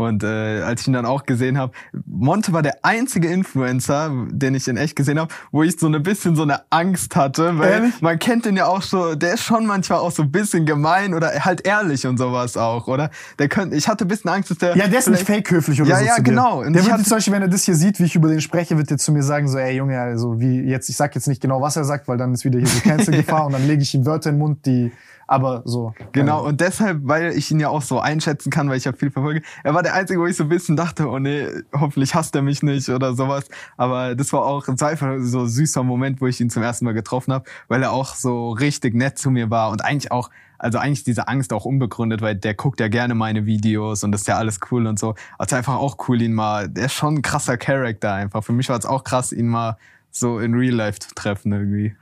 Und 0.00 0.24
äh, 0.24 0.62
als 0.62 0.80
ich 0.80 0.86
ihn 0.88 0.94
dann 0.94 1.04
auch 1.04 1.26
gesehen 1.26 1.58
habe, 1.58 1.72
Monte 2.06 2.54
war 2.54 2.62
der 2.62 2.78
einzige 2.84 3.28
Influencer, 3.28 4.10
den 4.30 4.54
ich 4.54 4.66
in 4.66 4.78
echt 4.78 4.96
gesehen 4.96 5.18
habe, 5.18 5.32
wo 5.52 5.62
ich 5.62 5.78
so 5.78 5.88
ein 5.88 6.02
bisschen 6.02 6.36
so 6.36 6.42
eine 6.42 6.62
Angst 6.70 7.16
hatte, 7.16 7.58
weil 7.58 7.70
Ehrlich? 7.70 8.00
man 8.00 8.18
kennt 8.18 8.46
den 8.46 8.56
ja 8.56 8.66
auch 8.66 8.80
so, 8.80 9.14
der 9.14 9.34
ist 9.34 9.42
schon 9.42 9.66
manchmal 9.66 9.98
auch 9.98 10.10
so 10.10 10.22
ein 10.22 10.30
bisschen 10.32 10.64
gemein 10.64 11.12
oder 11.12 11.28
halt 11.44 11.66
ehrlich 11.66 12.06
und 12.06 12.16
sowas 12.16 12.56
auch, 12.56 12.86
oder? 12.88 13.10
Der 13.38 13.48
könnte, 13.48 13.76
ich 13.76 13.88
hatte 13.88 14.06
ein 14.06 14.08
bisschen 14.08 14.30
Angst, 14.30 14.50
dass 14.50 14.56
der 14.58 14.74
Ja, 14.76 14.88
der 14.88 15.00
ist 15.00 15.08
nicht 15.10 15.24
fake 15.26 15.50
höflich 15.50 15.80
oder 15.82 15.90
Ja, 15.90 15.98
so. 15.98 16.04
ja, 16.06 16.16
dir. 16.16 16.22
genau. 16.22 16.62
Und 16.62 16.72
Der 16.72 16.84
wird 16.86 17.04
zum 17.06 17.16
Beispiel, 17.16 17.34
wenn 17.34 17.42
er 17.42 17.48
das 17.48 17.64
hier 17.64 17.74
sieht, 17.74 18.00
wie 18.00 18.04
ich 18.04 18.14
über 18.14 18.28
den 18.28 18.40
spreche, 18.40 18.78
wird 18.78 18.90
er 18.90 18.96
zu 18.96 19.12
mir 19.12 19.22
sagen, 19.22 19.48
so, 19.48 19.58
ey 19.58 19.76
Junge, 19.76 20.00
also 20.00 20.40
wie 20.40 20.60
jetzt, 20.62 20.88
ich 20.88 20.96
sag 20.96 21.14
jetzt 21.14 21.28
nicht 21.28 21.42
genau, 21.42 21.60
was 21.60 21.76
er 21.76 21.84
sagt, 21.84 22.08
weil 22.08 22.16
dann 22.16 22.32
ist 22.32 22.44
wieder 22.46 22.58
hier 22.58 22.68
so 22.68 22.80
Cancel-Gefahr 22.80 23.44
und 23.46 23.52
dann 23.52 23.66
lege 23.66 23.82
ich 23.82 23.94
ihm 23.94 24.06
Wörter 24.06 24.30
in 24.30 24.36
den 24.36 24.40
Mund, 24.40 24.64
die, 24.64 24.92
aber 25.30 25.62
so. 25.64 25.94
Genau, 26.10 26.44
und 26.44 26.60
deshalb, 26.60 27.02
weil 27.04 27.30
ich 27.30 27.52
ihn 27.52 27.60
ja 27.60 27.68
auch 27.68 27.82
so 27.82 28.00
einschätzen 28.00 28.50
kann, 28.50 28.68
weil 28.68 28.78
ich 28.78 28.84
ja 28.84 28.92
viel 28.92 29.12
verfolge, 29.12 29.42
er 29.62 29.74
war 29.74 29.84
der 29.84 29.94
Einzige, 29.94 30.18
wo 30.18 30.26
ich 30.26 30.36
so 30.36 30.42
ein 30.42 30.48
bisschen 30.48 30.74
dachte, 30.74 31.08
oh 31.08 31.20
nee, 31.20 31.46
hoffentlich 31.72 32.16
hasst 32.16 32.34
er 32.34 32.42
mich 32.42 32.64
nicht 32.64 32.88
oder 32.88 33.14
sowas. 33.14 33.44
Aber 33.76 34.16
das 34.16 34.32
war 34.32 34.44
auch 34.44 34.66
war 34.66 34.88
einfach 34.88 35.14
so 35.20 35.42
ein 35.42 35.48
süßer 35.48 35.84
Moment, 35.84 36.20
wo 36.20 36.26
ich 36.26 36.40
ihn 36.40 36.50
zum 36.50 36.64
ersten 36.64 36.84
Mal 36.84 36.94
getroffen 36.94 37.32
habe, 37.32 37.44
weil 37.68 37.80
er 37.80 37.92
auch 37.92 38.16
so 38.16 38.50
richtig 38.50 38.96
nett 38.96 39.18
zu 39.18 39.30
mir 39.30 39.50
war 39.50 39.70
und 39.70 39.84
eigentlich 39.84 40.10
auch, 40.10 40.30
also 40.58 40.78
eigentlich 40.78 41.04
diese 41.04 41.28
Angst 41.28 41.52
auch 41.52 41.64
unbegründet, 41.64 42.22
weil 42.22 42.34
der 42.34 42.54
guckt 42.54 42.80
ja 42.80 42.88
gerne 42.88 43.14
meine 43.14 43.46
Videos 43.46 44.02
und 44.02 44.10
das 44.10 44.22
ist 44.22 44.26
ja 44.26 44.36
alles 44.36 44.58
cool 44.72 44.88
und 44.88 44.98
so. 44.98 45.14
Also 45.38 45.54
einfach 45.54 45.76
auch 45.76 46.08
cool, 46.08 46.20
ihn 46.22 46.34
mal, 46.34 46.68
der 46.68 46.86
ist 46.86 46.94
schon 46.94 47.14
ein 47.14 47.22
krasser 47.22 47.56
Charakter 47.56 48.12
einfach. 48.12 48.42
Für 48.42 48.52
mich 48.52 48.68
war 48.68 48.76
es 48.76 48.84
auch 48.84 49.04
krass, 49.04 49.30
ihn 49.30 49.46
mal 49.46 49.76
so 50.10 50.40
in 50.40 50.54
Real 50.54 50.74
Life 50.74 50.98
zu 50.98 51.14
treffen 51.14 51.52
irgendwie. 51.52 51.94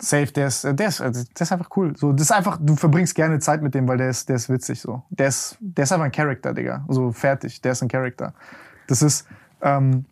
Safe, 0.00 0.26
der 0.26 0.48
ist, 0.48 0.64
der 0.64 0.88
ist, 0.88 1.00
also 1.00 1.22
der 1.22 1.40
ist 1.42 1.52
einfach 1.52 1.68
cool. 1.76 1.96
So, 1.96 2.12
das 2.12 2.22
ist 2.22 2.32
einfach, 2.32 2.58
du 2.60 2.74
verbringst 2.76 3.14
gerne 3.14 3.38
Zeit 3.38 3.62
mit 3.62 3.74
dem, 3.74 3.86
weil 3.86 3.96
der 3.98 4.10
ist, 4.10 4.28
der 4.28 4.36
ist 4.36 4.48
witzig 4.48 4.80
so. 4.80 5.02
Der 5.10 5.28
ist, 5.28 5.56
der 5.60 5.84
ist 5.84 5.92
einfach 5.92 6.06
ein 6.06 6.12
Charakter, 6.12 6.52
Digga. 6.52 6.84
So 6.88 7.12
fertig. 7.12 7.60
Der 7.62 7.72
ist 7.72 7.82
ein 7.82 7.88
Charakter. 7.88 8.34
Das 8.88 9.02
ist, 9.02 9.26
ähm, 9.62 10.04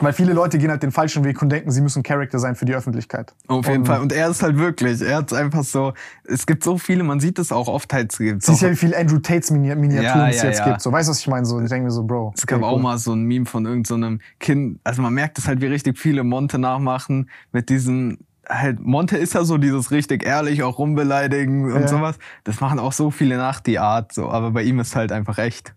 weil 0.00 0.14
viele 0.14 0.32
Leute 0.32 0.56
gehen 0.56 0.70
halt 0.70 0.82
den 0.82 0.90
falschen 0.90 1.22
Weg 1.24 1.42
und 1.42 1.50
denken, 1.50 1.70
sie 1.70 1.82
müssen 1.82 2.02
Charakter 2.02 2.38
sein 2.38 2.56
für 2.56 2.64
die 2.64 2.74
Öffentlichkeit. 2.74 3.34
Auf 3.48 3.66
jeden 3.66 3.80
Und- 3.80 3.86
Fall. 3.86 4.00
Und 4.00 4.10
er 4.14 4.30
ist 4.30 4.42
halt 4.42 4.56
wirklich, 4.56 5.02
er 5.02 5.18
hat 5.18 5.32
einfach 5.34 5.62
so, 5.62 5.92
es 6.24 6.46
gibt 6.46 6.64
so 6.64 6.78
viele, 6.78 7.04
man 7.04 7.20
sieht 7.20 7.38
es 7.38 7.52
auch 7.52 7.68
oft 7.68 7.92
halt. 7.92 8.18
Es 8.18 8.46
Siehst 8.46 8.62
ja, 8.62 8.70
wie 8.70 8.76
viele 8.76 8.96
Andrew 8.96 9.18
Tates 9.18 9.50
Mini- 9.50 9.74
Miniaturen 9.76 10.02
Ja, 10.22 10.28
es 10.30 10.38
ja, 10.42 10.48
jetzt 10.48 10.60
ja. 10.60 10.64
gibt. 10.68 10.80
So, 10.80 10.90
weißt 10.90 11.08
du, 11.08 11.10
was 11.10 11.18
ich 11.20 11.28
meine? 11.28 11.44
So, 11.44 11.60
ich 11.60 11.68
denke 11.68 11.84
mir 11.84 11.90
so, 11.90 12.04
Bro. 12.04 12.32
Es 12.34 12.46
gab 12.46 12.60
okay, 12.60 12.66
auch 12.66 12.76
cool. 12.76 12.82
mal 12.82 12.96
so 12.96 13.12
ein 13.12 13.24
Meme 13.24 13.44
von 13.44 13.66
irgendeinem 13.66 14.18
so 14.20 14.24
Kind. 14.40 14.80
Also 14.82 15.02
man 15.02 15.12
merkt 15.12 15.36
es 15.38 15.46
halt, 15.46 15.60
wie 15.60 15.66
richtig 15.66 15.98
viele 15.98 16.24
Monte 16.24 16.58
nachmachen 16.58 17.28
mit 17.52 17.68
diesen. 17.68 18.18
Halt, 18.60 18.80
Monte 18.80 19.16
ist 19.16 19.34
ja 19.34 19.44
so 19.44 19.58
dieses 19.58 19.90
richtig 19.90 20.24
ehrlich, 20.24 20.62
auch 20.62 20.78
rumbeleidigen 20.78 21.72
und 21.72 21.82
Ja. 21.82 21.88
sowas. 21.88 22.18
Das 22.44 22.60
machen 22.60 22.78
auch 22.78 22.92
so 22.92 23.10
viele 23.10 23.36
nach, 23.36 23.60
die 23.60 23.78
Art, 23.78 24.12
so. 24.12 24.28
Aber 24.28 24.50
bei 24.50 24.62
ihm 24.62 24.78
ist 24.80 24.94
halt 24.94 25.12
einfach 25.12 25.38
echt. 25.38 25.74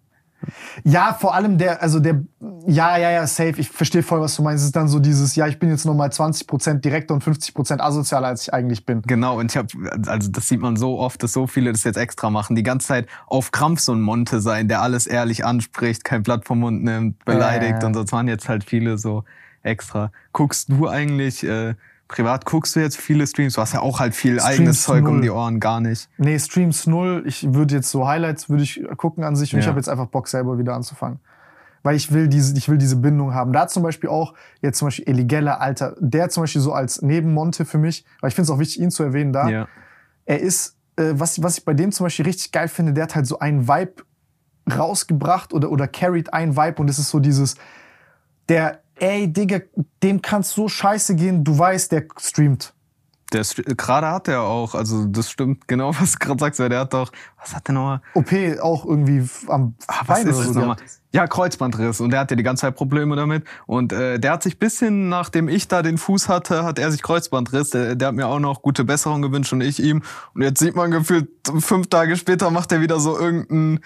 Ja, 0.83 1.13
vor 1.13 1.33
allem 1.33 1.57
der, 1.57 1.81
also 1.81 1.99
der, 1.99 2.23
ja, 2.67 2.97
ja, 2.97 3.09
ja, 3.09 3.25
safe. 3.25 3.53
Ich 3.57 3.69
verstehe 3.69 4.03
voll, 4.03 4.21
was 4.21 4.35
du 4.35 4.43
meinst. 4.43 4.61
Es 4.61 4.67
ist 4.67 4.75
dann 4.75 4.87
so 4.87 4.99
dieses, 4.99 5.35
ja, 5.35 5.47
ich 5.47 5.59
bin 5.59 5.69
jetzt 5.69 5.85
nochmal 5.85 6.09
20% 6.09 6.81
direkter 6.81 7.13
und 7.13 7.23
50% 7.23 7.79
asozialer, 7.79 8.27
als 8.27 8.43
ich 8.43 8.53
eigentlich 8.53 8.85
bin. 8.85 9.01
Genau, 9.03 9.39
und 9.39 9.51
ich 9.51 9.57
habe, 9.57 9.67
also 10.07 10.29
das 10.29 10.47
sieht 10.47 10.59
man 10.59 10.75
so 10.75 10.99
oft, 10.99 11.23
dass 11.23 11.33
so 11.33 11.47
viele 11.47 11.71
das 11.71 11.83
jetzt 11.83 11.97
extra 11.97 12.29
machen. 12.29 12.55
Die 12.55 12.63
ganze 12.63 12.87
Zeit 12.87 13.07
auf 13.27 13.51
Krampf 13.51 13.79
so 13.79 13.93
ein 13.93 14.01
Monte 14.01 14.41
sein, 14.41 14.67
der 14.67 14.81
alles 14.81 15.07
ehrlich 15.07 15.45
anspricht, 15.45 16.03
kein 16.03 16.21
Blatt 16.21 16.45
vom 16.45 16.59
Mund 16.59 16.83
nimmt, 16.83 17.23
beleidigt 17.25 17.81
ja. 17.81 17.87
und 17.87 17.93
so. 17.95 18.03
Das 18.03 18.11
waren 18.11 18.27
jetzt 18.27 18.47
halt 18.49 18.63
viele 18.63 18.97
so 18.97 19.23
extra. 19.63 20.11
Guckst 20.31 20.69
du 20.69 20.87
eigentlich, 20.87 21.43
äh, 21.43 21.73
privat 22.07 22.45
guckst 22.45 22.75
du 22.75 22.79
jetzt 22.79 22.97
viele 22.97 23.25
Streams? 23.27 23.53
Du 23.53 23.61
hast 23.61 23.73
ja 23.73 23.81
auch 23.81 23.99
halt 23.99 24.13
viel 24.15 24.39
Streams 24.39 24.59
eigenes 24.59 24.83
Zeug 24.83 25.05
um 25.05 25.13
null. 25.15 25.21
die 25.21 25.29
Ohren, 25.29 25.59
gar 25.59 25.79
nicht. 25.81 26.09
Nee, 26.17 26.37
Streams 26.39 26.85
null. 26.87 27.23
Ich 27.25 27.53
würde 27.53 27.75
jetzt 27.75 27.89
so 27.89 28.07
Highlights 28.07 28.49
würde 28.49 28.63
ich 28.63 28.83
gucken 28.97 29.23
an 29.23 29.35
sich 29.35 29.53
und 29.53 29.59
ich 29.59 29.65
Ja. 29.65 29.69
habe 29.71 29.79
jetzt 29.79 29.89
einfach 29.89 30.07
Bock 30.07 30.27
selber 30.27 30.57
wieder 30.57 30.73
anzufangen. 30.75 31.19
Weil 31.83 31.95
ich 31.95 32.11
will 32.11 32.27
diese, 32.27 32.57
ich 32.57 32.67
will 32.67 32.77
diese 32.79 32.95
Bindung 32.95 33.33
haben. 33.35 33.53
Da 33.53 33.67
zum 33.67 33.83
Beispiel 33.83 34.09
auch, 34.09 34.33
jetzt 34.61 34.79
zum 34.79 34.87
Beispiel 34.87 35.07
Eligella, 35.07 35.57
Alter, 35.57 35.95
der 35.99 36.29
zum 36.29 36.41
Beispiel 36.43 36.61
so 36.61 36.73
als 36.73 37.01
Nebenmonte 37.03 37.63
für 37.63 37.77
mich, 37.77 38.05
weil 38.21 38.29
ich 38.29 38.35
finde 38.35 38.45
es 38.45 38.49
auch 38.55 38.59
wichtig, 38.59 38.79
ihn 38.81 38.89
zu 38.89 39.03
erwähnen 39.03 39.33
da. 39.33 39.47
Ja. 39.49 39.67
Er 40.25 40.39
ist, 40.39 40.77
äh, 40.95 41.11
was, 41.13 41.43
was 41.43 41.59
ich 41.59 41.65
bei 41.65 41.75
dem 41.75 41.91
zum 41.91 42.05
Beispiel 42.07 42.25
richtig 42.25 42.51
geil 42.51 42.69
finde, 42.69 42.93
der 42.93 43.03
hat 43.03 43.15
halt 43.15 43.27
so 43.27 43.37
einen 43.37 43.67
Vibe 43.67 44.03
rausgebracht 44.75 45.53
oder, 45.53 45.69
oder 45.71 45.87
carried 45.87 46.33
einen 46.33 46.55
Vibe 46.57 46.81
und 46.81 46.89
es 46.89 46.97
ist 46.97 47.09
so 47.09 47.19
dieses, 47.19 47.55
der, 48.49 48.81
ey, 48.95 49.31
Digga, 49.31 49.59
dem 50.03 50.21
kann's 50.21 50.51
so 50.51 50.67
scheiße 50.67 51.15
gehen, 51.15 51.43
du 51.43 51.57
weißt, 51.57 51.91
der 51.91 52.05
streamt. 52.19 52.73
Der 53.33 53.43
St- 53.43 53.75
gerade 53.75 54.07
hat 54.11 54.27
er 54.27 54.41
auch, 54.43 54.75
also 54.75 55.05
das 55.05 55.31
stimmt 55.31 55.67
genau, 55.67 55.91
was 55.99 56.13
du 56.13 56.19
gerade 56.19 56.39
sagst, 56.39 56.59
weil 56.59 56.69
der 56.69 56.81
hat 56.81 56.93
doch, 56.93 57.11
was 57.41 57.55
hat 57.55 57.67
der 57.67 57.73
nochmal? 57.73 58.01
OP 58.13 58.31
auch 58.61 58.85
irgendwie 58.85 59.27
am 59.47 59.73
Ah, 59.87 60.01
was 60.05 60.19
Bein 60.19 60.27
ist 60.27 60.35
oder 60.37 60.47
es 60.47 60.53
so 60.53 60.59
nochmal? 60.59 60.77
Ja, 61.11 61.27
Kreuzbandriss. 61.27 62.01
Und 62.01 62.11
der 62.11 62.19
hatte 62.19 62.35
die 62.35 62.43
ganze 62.43 62.61
Zeit 62.61 62.75
Probleme 62.75 63.15
damit. 63.15 63.45
Und 63.67 63.93
äh, 63.93 64.19
der 64.19 64.33
hat 64.33 64.43
sich 64.43 64.59
bisschen, 64.59 65.07
nachdem 65.07 65.47
ich 65.47 65.67
da 65.69 65.81
den 65.81 65.97
Fuß 65.97 66.27
hatte, 66.27 66.65
hat 66.65 66.77
er 66.77 66.91
sich 66.91 67.01
Kreuzbandriss. 67.01 67.69
Der, 67.69 67.95
der 67.95 68.09
hat 68.09 68.15
mir 68.15 68.27
auch 68.27 68.39
noch 68.39 68.61
gute 68.61 68.83
Besserung 68.83 69.21
gewünscht 69.21 69.53
und 69.53 69.61
ich 69.61 69.81
ihm. 69.81 70.03
Und 70.33 70.41
jetzt 70.41 70.59
sieht 70.59 70.75
man 70.75 70.91
gefühlt, 70.91 71.29
fünf 71.59 71.87
Tage 71.87 72.17
später 72.17 72.51
macht 72.51 72.73
er 72.73 72.81
wieder 72.81 72.99
so 72.99 73.17
irgendeinen 73.17 73.79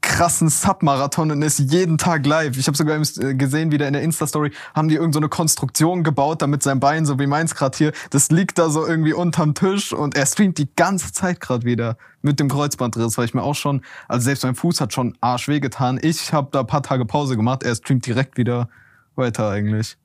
krassen 0.00 0.48
Submarathon 0.48 1.30
und 1.30 1.42
ist 1.42 1.58
jeden 1.58 1.98
Tag 1.98 2.26
live. 2.26 2.56
Ich 2.58 2.66
habe 2.66 2.76
sogar 2.76 2.98
äh, 2.98 3.34
gesehen, 3.34 3.70
wieder 3.70 3.86
in 3.86 3.92
der 3.92 4.02
Insta-Story, 4.02 4.52
haben 4.74 4.88
die 4.88 4.94
irgendeine 4.94 5.12
so 5.14 5.18
eine 5.20 5.28
Konstruktion 5.28 6.02
gebaut, 6.02 6.42
damit 6.42 6.62
sein 6.62 6.80
Bein, 6.80 7.06
so 7.06 7.18
wie 7.18 7.26
meins 7.26 7.54
gerade 7.54 7.76
hier, 7.76 7.92
das 8.10 8.30
liegt 8.30 8.58
da 8.58 8.68
so 8.68 8.86
irgendwie 8.86 9.12
unterm 9.12 9.54
Tisch 9.54 9.92
und 9.92 10.16
er 10.16 10.26
streamt 10.26 10.58
die 10.58 10.68
ganze 10.74 11.12
Zeit 11.12 11.40
gerade 11.40 11.64
wieder 11.64 11.96
mit 12.22 12.40
dem 12.40 12.48
Kreuzbandriss, 12.48 13.16
weil 13.16 13.26
ich 13.26 13.34
mir 13.34 13.42
auch 13.42 13.54
schon, 13.54 13.82
also 14.08 14.24
selbst 14.24 14.42
mein 14.42 14.54
Fuß 14.54 14.80
hat 14.80 14.92
schon 14.92 15.16
arschweh 15.20 15.60
getan. 15.60 15.98
Ich 16.02 16.32
habe 16.32 16.48
da 16.50 16.60
ein 16.60 16.66
paar 16.66 16.82
Tage 16.82 17.04
Pause 17.04 17.36
gemacht, 17.36 17.62
er 17.62 17.74
streamt 17.74 18.04
direkt 18.06 18.36
wieder 18.36 18.68
weiter 19.14 19.48
eigentlich. 19.48 19.96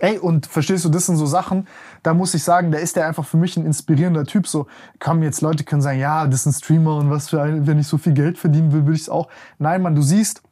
Ey, 0.00 0.16
und 0.18 0.46
verstehst 0.46 0.84
du, 0.84 0.88
das 0.90 1.06
sind 1.06 1.16
so 1.16 1.26
Sachen, 1.26 1.66
da 2.04 2.14
muss 2.14 2.32
ich 2.32 2.44
sagen, 2.44 2.70
da 2.70 2.78
ist 2.78 2.94
der 2.94 3.06
einfach 3.06 3.24
für 3.26 3.36
mich 3.36 3.56
ein 3.56 3.66
inspirierender 3.66 4.24
Typ. 4.24 4.46
So, 4.46 4.66
kommen 5.00 5.22
jetzt 5.24 5.40
Leute 5.40 5.64
können 5.64 5.82
sagen, 5.82 5.98
ja, 5.98 6.24
das 6.26 6.40
ist 6.40 6.46
ein 6.46 6.52
Streamer 6.52 6.96
und 6.96 7.10
was 7.10 7.28
für 7.30 7.42
ein, 7.42 7.66
wenn 7.66 7.78
ich 7.80 7.88
so 7.88 7.98
viel 7.98 8.12
Geld 8.12 8.38
verdienen 8.38 8.72
will, 8.72 8.82
würde 8.86 8.94
ich 8.94 9.02
es 9.02 9.08
auch. 9.08 9.28
Nein, 9.58 9.82
Mann, 9.82 9.96
du 9.96 10.02
siehst, 10.02 10.42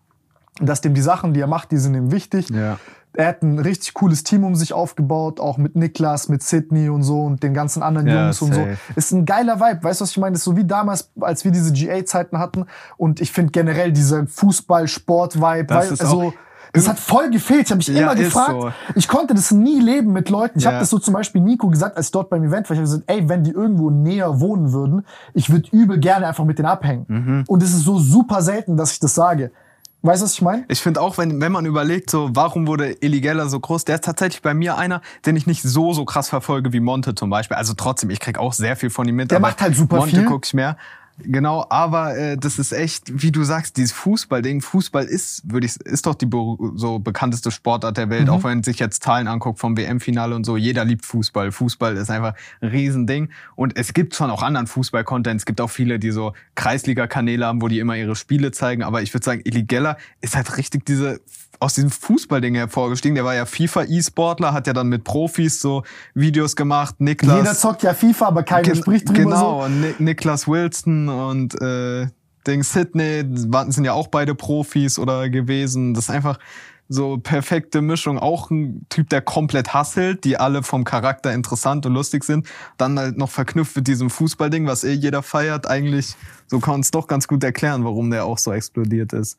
dass 0.61 0.81
dem 0.81 0.95
die 0.95 1.01
Sachen, 1.03 1.33
die 1.33 1.41
er 1.41 1.47
macht, 1.47 1.71
die 1.71 1.77
sind 1.77 1.95
ihm 1.95 2.11
wichtig. 2.11 2.51
Ja. 2.51 2.79
Er 3.19 3.29
hat 3.29 3.43
ein 3.43 3.59
richtig 3.59 3.95
cooles 3.95 4.25
Team 4.25 4.45
um 4.45 4.57
sich 4.57 4.75
aufgebaut, 4.75 5.39
auch 5.41 5.57
mit 5.59 5.75
Niklas, 5.77 6.29
mit 6.29 6.43
Sydney 6.43 6.89
und 6.91 7.03
so 7.03 7.23
und 7.23 7.43
den 7.43 7.55
ganzen 7.55 7.83
anderen 7.83 8.09
Ja, 8.09 8.25
Jungs 8.25 8.43
und 8.43 8.53
so. 8.53 8.61
safe. 8.61 8.77
Ist 8.95 9.13
ein 9.13 9.25
geiler 9.25 9.59
Vibe, 9.61 9.83
weißt 9.85 10.01
du, 10.01 10.03
was 10.03 10.11
ich 10.11 10.19
meine? 10.19 10.33
Das 10.33 10.41
ist 10.41 10.45
so 10.45 10.57
wie 10.57 10.65
damals, 10.65 11.11
als 11.21 11.45
wir 11.45 11.51
diese 11.53 11.73
GA-Zeiten 11.73 12.39
hatten. 12.39 12.67
Und 12.99 13.21
ich 13.21 13.33
finde 13.33 13.53
generell 13.53 13.93
dieser 13.93 14.27
Fußball-Sport-Vibe, 14.27 15.75
also, 15.75 16.05
auch- 16.21 16.33
das 16.77 16.89
hat 16.89 16.99
voll 16.99 17.31
gefehlt. 17.31 17.63
Ich 17.65 17.71
habe 17.71 17.79
mich 17.79 17.89
Ja, 17.89 18.03
immer 18.03 18.15
gefragt. 18.15 18.51
so. 18.61 18.73
Ich 18.95 19.09
konnte 19.09 19.35
das 19.35 19.51
nie 19.51 19.81
leben 19.81 20.13
mit 20.13 20.31
Leuten. 20.31 20.59
Ich 20.59 20.65
Ja. 20.65 20.71
habe 20.73 20.81
das 20.81 20.91
so 20.91 20.99
zum 20.99 21.15
Beispiel 21.15 21.41
Nico 21.41 21.69
gesagt, 21.69 21.97
als 21.97 22.11
dort 22.11 22.31
beim 22.31 22.45
Event 22.45 22.69
war. 22.71 22.75
Ich 22.75 22.79
habe 22.81 22.89
gesagt, 22.89 23.05
ey, 23.09 23.29
wenn 23.29 23.43
die 23.45 23.51
irgendwo 23.51 23.91
näher 23.91 24.41
wohnen 24.41 24.73
würden, 24.73 25.05
ich 25.35 25.51
würde 25.51 25.69
übel 25.73 25.99
gerne 25.99 26.27
einfach 26.29 26.45
mit 26.45 26.59
denen 26.59 26.67
abhängen. 26.69 27.05
Mhm. 27.09 27.45
Und 27.49 27.63
es 27.63 27.71
ist 27.75 27.83
so 27.85 27.99
super 27.99 28.43
selten, 28.43 28.77
dass 28.77 28.93
ich 28.93 29.01
das 29.01 29.15
sage. 29.15 29.51
Weißt 30.03 30.21
du, 30.23 30.25
was 30.27 30.35
ich 30.35 30.43
meine? 30.43 30.65
Ich 30.69 30.81
finde 30.81 31.01
auch, 31.01 31.19
wenn, 31.19 31.41
wenn 31.41 31.51
man 31.51 31.67
überlegt, 31.67 32.11
so, 32.11 32.29
warum 32.33 32.69
wurde 32.69 33.03
Eligella 33.03 33.49
so 33.49 33.59
groß, 33.59 33.85
der 33.87 33.97
ist 33.97 34.05
tatsächlich 34.05 34.41
bei 34.41 34.55
mir 34.55 34.77
einer, 34.79 35.01
den 35.25 35.35
ich 35.35 35.47
nicht 35.49 35.63
so, 35.63 35.95
so 35.95 36.05
krass 36.05 36.29
verfolge 36.29 36.73
wie 36.73 36.79
Monte 36.81 37.15
zum 37.17 37.29
Beispiel. 37.31 37.57
Also 37.57 37.75
trotzdem, 37.75 38.11
ich 38.11 38.21
krieg 38.21 38.39
auch 38.39 38.53
sehr 38.53 38.77
viel 38.77 38.91
von 38.91 39.09
ihm 39.09 39.17
mit. 39.17 39.33
Der 39.33 39.41
macht 39.41 39.61
halt 39.61 39.75
super 39.75 39.97
Monte 39.97 40.17
viel. 40.17 40.25
guck 40.27 40.47
ich 40.47 40.55
mehr. 40.55 40.77
Genau, 41.19 41.65
aber 41.71 42.17
äh, 42.17 42.37
das 42.37 42.59
ist 42.59 42.73
echt, 42.73 43.23
wie 43.23 43.33
du 43.33 43.43
sagst, 43.43 43.77
dieses 43.79 43.93
Fußballding. 43.93 44.61
Fußball 44.61 45.05
ist, 45.05 45.43
würde 45.51 45.67
ich, 45.67 45.77
ist 45.81 46.07
doch 46.07 46.15
die 46.15 46.29
so 46.75 46.99
bekannteste 46.99 47.51
Sportart 47.51 47.97
der 47.97 48.07
Mhm. 48.07 48.11
Welt. 48.11 48.29
Auch 48.29 48.45
wenn 48.45 48.51
man 48.59 48.63
sich 48.63 48.79
jetzt 48.79 49.03
Zahlen 49.03 49.27
anguckt 49.27 49.59
vom 49.59 49.77
WM-Finale 49.79 50.35
und 50.35 50.45
so. 50.45 50.57
Jeder 50.59 50.85
liebt 50.85 51.07
Fußball. 51.07 51.53
Fußball 51.53 51.97
ist 51.97 52.11
einfach 52.11 52.35
ein 52.61 52.69
Riesending. 52.69 53.31
Und 53.55 53.77
es 53.79 53.95
gibt 53.95 54.15
schon 54.15 54.31
auch 54.31 54.43
anderen 54.43 54.67
Fußball-Content. 54.67 55.41
Es 55.41 55.47
gibt 55.47 55.61
auch 55.63 55.71
viele, 55.71 55.99
die 55.99 56.11
so 56.11 56.35
Kreisliga-Kanäle 56.55 57.47
haben, 57.47 57.63
wo 57.63 57.69
die 57.69 57.79
immer 57.79 57.97
ihre 57.97 58.17
Spiele 58.17 58.51
zeigen. 58.53 58.83
Aber 58.83 59.01
ich 59.03 59.15
würde 59.15 59.25
sagen, 59.25 59.41
Eligella 59.45 59.97
ist 60.21 60.37
halt 60.37 60.57
richtig 60.59 60.85
diese 60.85 61.21
aus 61.59 61.73
diesem 61.73 61.91
Fußballding 61.91 62.55
hervorgestiegen. 62.55 63.15
Der 63.15 63.25
war 63.25 63.35
ja 63.35 63.47
FIFA-E-Sportler, 63.47 64.53
hat 64.53 64.67
ja 64.67 64.75
dann 64.75 64.89
mit 64.89 65.05
Profis 65.05 65.59
so 65.59 65.85
Videos 66.13 66.55
gemacht. 66.55 66.97
Niklas. 66.99 67.35
Jeder 67.39 67.55
zockt 67.55 67.83
ja 67.83 67.95
FIFA, 67.95 68.27
aber 68.27 68.43
keiner 68.43 68.61
Gen- 68.63 68.77
spricht 68.77 69.09
drüber 69.09 69.19
Genau, 69.23 69.63
so. 69.67 69.69
Niklas 69.99 70.47
Wilson 70.47 71.06
und 71.09 71.61
äh, 71.61 72.07
Ding 72.47 72.63
Sydney 72.63 73.25
sind 73.69 73.85
ja 73.85 73.93
auch 73.93 74.09
beide 74.09 74.35
Profis 74.35 74.99
oder 74.99 75.29
gewesen. 75.29 75.95
Das 75.95 76.05
ist 76.05 76.11
einfach 76.11 76.39
so 76.89 77.19
perfekte 77.19 77.83
Mischung. 77.83 78.19
Auch 78.19 78.51
ein 78.51 78.87
Typ, 78.89 79.11
der 79.11 79.21
komplett 79.21 79.75
hasselt, 79.75 80.25
die 80.25 80.37
alle 80.37 80.63
vom 80.63 80.85
Charakter 80.85 81.33
interessant 81.33 81.85
und 81.87 81.95
lustig 81.95 82.25
sind. 82.25 82.47
Dann 82.77 82.99
halt 82.99 83.19
noch 83.19 83.31
verknüpft 83.31 83.77
mit 83.77 83.89
diesem 83.89 84.11
Fußballding, 84.11 84.67
was 84.67 84.85
eh 84.85 84.93
jeder 84.93 85.23
feiert. 85.23 85.67
Eigentlich, 85.67 86.15
so 86.47 86.61
kann 86.61 86.81
es 86.81 86.93
doch 86.93 87.09
ganz 87.09 87.27
gut 87.27 87.43
erklären, 87.43 87.85
warum 87.85 88.11
der 88.11 88.25
auch 88.25 88.39
so 88.39 88.53
explodiert 88.53 89.13
ist. 89.13 89.39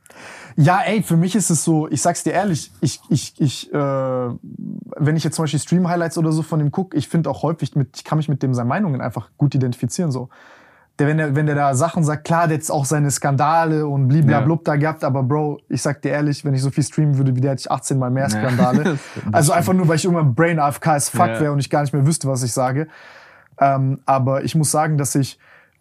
Ja, 0.57 0.81
ey, 0.81 1.01
für 1.03 1.15
mich 1.15 1.35
ist 1.35 1.49
es 1.49 1.63
so, 1.63 1.87
ich 1.87 2.01
sag's 2.01 2.23
dir 2.23 2.33
ehrlich, 2.33 2.71
ich, 2.81 2.99
ich, 3.09 3.33
ich, 3.37 3.73
äh, 3.73 3.77
wenn 3.77 5.15
ich 5.15 5.23
jetzt 5.23 5.35
zum 5.35 5.43
Beispiel 5.43 5.59
Stream-Highlights 5.59 6.17
oder 6.17 6.33
so 6.33 6.41
von 6.43 6.59
ihm 6.59 6.71
gucke, 6.71 6.97
ich 6.97 7.07
finde 7.07 7.29
auch 7.29 7.43
häufig, 7.43 7.75
mit, 7.75 7.95
ich 7.95 8.03
kann 8.03 8.17
mich 8.17 8.27
mit 8.27 8.43
dem 8.43 8.53
seinen 8.53 8.67
Meinungen 8.67 8.99
einfach 8.99 9.29
gut 9.37 9.55
identifizieren. 9.55 10.11
So. 10.11 10.29
Der, 10.99 11.07
wenn, 11.07 11.17
der, 11.17 11.35
wenn 11.35 11.45
der 11.45 11.53
da 11.53 11.75
Sachen 11.75 12.03
sagt, 12.03 12.23
klar, 12.25 12.47
der 12.47 12.57
hat 12.57 12.71
auch 12.71 12.85
seine 12.85 13.11
Skandale 13.11 13.85
und 13.85 14.07
bliblablub 14.07 14.65
da 14.65 14.75
gehabt, 14.77 15.03
aber 15.03 15.21
Bro, 15.21 15.59
ich 15.69 15.81
sag 15.81 16.01
dir 16.01 16.09
ehrlich, 16.09 16.43
wenn 16.43 16.55
ich 16.55 16.61
so 16.63 16.71
viel 16.71 16.83
streamen 16.83 17.17
würde 17.17 17.35
wie 17.35 17.41
der, 17.41 17.51
hätte 17.51 17.61
ich 17.61 17.71
18 17.71 17.99
mal 17.99 18.09
mehr 18.09 18.27
Skandale. 18.29 18.97
also 19.31 19.51
einfach 19.51 19.73
nur, 19.73 19.87
weil 19.87 19.97
ich 19.97 20.05
irgendwann 20.05 20.33
Brain 20.33 20.59
AFK 20.59 20.87
as 20.87 21.09
fuck 21.09 21.27
Ja. 21.27 21.39
wäre 21.39 21.51
und 21.51 21.59
ich 21.59 21.69
gar 21.69 21.81
nicht 21.81 21.93
mehr 21.93 22.05
wüsste, 22.07 22.27
was 22.27 22.41
ich 22.41 22.51
sage. 22.51 22.87
Ähm, 23.59 23.99
aber 24.05 24.43
ich 24.43 24.55
muss 24.55 24.71
sagen, 24.71 24.97
dass 24.97 25.13
ich, 25.13 25.37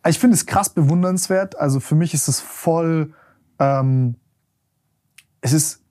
ich 0.07 0.19
finde 0.19 0.35
es 0.35 0.45
krass 0.45 0.69
bewundernswert. 0.69 1.59
Also 1.59 1.81
für 1.81 1.95
mich 1.95 2.13
ist 2.13 2.29
es 2.29 2.41
voll, 2.41 3.15
ähm, 3.59 4.17
es 5.41 5.53
ist, 5.55 5.83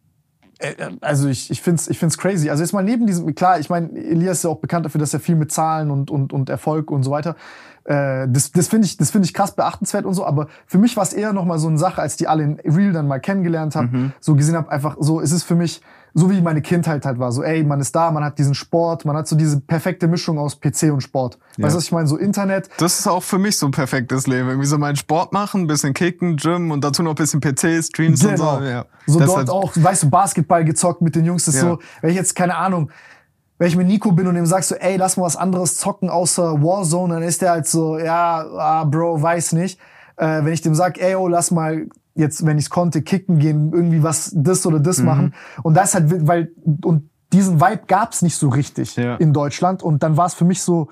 also 1.02 1.28
ich, 1.28 1.52
ich 1.52 1.62
finde 1.62 1.80
es 1.80 1.88
ich 1.88 2.00
find's 2.00 2.18
crazy. 2.18 2.50
Also 2.50 2.64
jetzt 2.64 2.74
mal 2.74 2.84
neben 2.84 3.08
diesem, 3.08 3.34
klar, 3.36 3.60
ich 3.60 3.70
meine, 3.70 3.90
Elias 3.98 4.38
ist 4.38 4.44
ja 4.44 4.50
auch 4.50 4.60
bekannt 4.60 4.86
dafür, 4.86 5.00
dass 5.00 5.14
er 5.14 5.20
viel 5.20 5.36
mit 5.36 5.52
Zahlen 5.52 5.92
und, 5.92 6.12
und, 6.12 6.34
und 6.34 6.50
Erfolg 6.50 6.92
und 6.92 7.04
so 7.04 7.12
weiter. 7.12 7.36
Äh, 7.84 8.28
das 8.30 8.52
das 8.52 8.68
finde 8.68 8.88
ich, 8.88 8.98
das 8.98 9.12
finde 9.12 9.26
ich 9.26 9.34
krass 9.34 9.56
beachtenswert 9.56 10.06
und 10.06 10.14
so, 10.14 10.26
aber 10.26 10.48
für 10.66 10.78
mich 10.78 10.98
war 10.98 11.04
es 11.04 11.14
eher 11.14 11.34
nochmal 11.34 11.60
so 11.60 11.68
eine 11.68 11.78
Sache, 11.78 12.02
als 12.02 12.18
die 12.18 12.28
alle 12.28 12.44
in 12.44 12.60
Real 12.66 12.92
dann 12.94 13.08
mal 13.08 13.20
kennengelernt 13.20 13.76
habe, 13.76 14.12
so 14.20 14.36
gesehen 14.36 14.56
habe, 14.56 14.72
einfach 14.72 14.98
so, 15.00 15.22
es 15.22 15.32
ist 15.32 15.44
für 15.44 15.56
mich, 15.56 15.82
so 16.18 16.32
wie 16.32 16.40
meine 16.42 16.62
Kindheit 16.62 17.06
halt 17.06 17.20
war, 17.20 17.32
so 17.34 17.44
ey, 17.44 17.62
man 17.66 17.82
ist 17.82 17.94
da, 17.94 18.10
man 18.10 18.24
hat 18.24 18.40
diesen 18.40 18.56
Sport, 18.56 19.04
man 19.04 19.18
hat 19.18 19.28
so 19.28 19.36
diese 19.36 19.60
perfekte 19.60 20.08
Mischung 20.08 20.40
aus 20.40 20.58
PC 20.60 20.84
und 20.94 21.02
Sport. 21.02 21.38
Weißt 21.58 21.74
du, 21.74 21.78
was 21.78 21.84
ich 21.84 21.92
meine? 21.92 22.08
So 22.08 22.16
Internet, 22.16 22.70
Das 22.78 22.98
ist 23.00 23.06
auch 23.08 23.22
für 23.22 23.38
mich 23.38 23.58
so 23.58 23.66
ein 23.66 23.72
perfektes 23.72 24.26
Leben. 24.26 24.48
Irgendwie 24.48 24.66
so 24.68 24.78
meinen 24.78 24.96
Sport 24.96 25.34
machen, 25.34 25.62
ein 25.64 25.68
bisschen 25.68 25.94
kicken, 25.94 26.38
Gym 26.38 26.72
und 26.72 26.86
dazu 26.86 27.04
noch 27.04 27.12
ein 27.12 27.16
bisschen 27.16 27.42
PC, 27.42 27.84
Streams 27.84 28.22
Genau. 28.22 28.56
und 28.56 28.64
so. 28.64 28.66
Ja. 28.66 28.86
So 29.06 29.20
Das 29.20 29.28
dort 29.28 29.38
halt- 29.40 29.50
auch, 29.50 29.72
weißt 29.76 30.04
du, 30.04 30.10
Basketball 30.10 30.64
gezockt 30.64 31.02
mit 31.02 31.16
den 31.16 31.26
Jungs. 31.26 31.44
Das 31.46 31.56
ist 31.56 31.62
Ja. 31.62 31.68
so, 31.72 31.80
wenn 32.02 32.12
ich 32.12 32.16
jetzt, 32.16 32.34
keine 32.34 32.56
Ahnung, 32.56 32.90
wenn 33.58 33.68
ich 33.68 33.76
mit 33.76 33.88
Nico 33.88 34.14
bin 34.14 34.26
und 34.28 34.38
ihm 34.38 34.46
sag 34.46 34.64
so, 34.64 34.76
ey, 34.76 34.96
lass 34.96 35.18
mal 35.18 35.24
was 35.24 35.36
anderes 35.36 35.76
zocken 35.78 36.10
außer 36.10 36.62
Warzone, 36.64 37.16
dann 37.16 37.24
ist 37.24 37.42
der 37.42 37.52
halt 37.52 37.68
so, 37.68 37.98
ja, 38.00 38.46
ah, 38.58 38.84
Bro, 38.86 39.22
weiß 39.22 39.52
nicht. 39.52 39.80
Äh, 40.16 40.46
wenn 40.46 40.54
ich 40.54 40.62
dem 40.62 40.76
sag, 40.76 40.98
ey, 40.98 41.16
oh, 41.16 41.28
lass 41.28 41.52
mal 41.52 41.88
jetzt, 42.16 42.46
wenn 42.46 42.58
ich's 42.58 42.70
konnte, 42.70 43.02
kicken 43.02 43.40
gehen, 43.40 43.72
irgendwie 43.74 44.02
was, 44.02 44.32
das 44.34 44.66
oder 44.66 44.80
das 44.80 45.00
machen. 45.00 45.34
Und 45.64 45.76
das 45.76 45.94
halt, 45.94 46.28
weil, 46.28 46.52
und 46.84 47.10
diesen 47.34 47.60
Vibe 47.60 47.82
gab's 47.88 48.22
nicht 48.22 48.36
so 48.38 48.50
richtig 48.50 48.96
Ja. 48.96 49.16
in 49.18 49.34
Deutschland. 49.34 49.84
Und 49.84 50.02
dann 50.04 50.16
war 50.18 50.26
es 50.26 50.34
für 50.34 50.46
mich 50.46 50.62
so, 50.62 50.88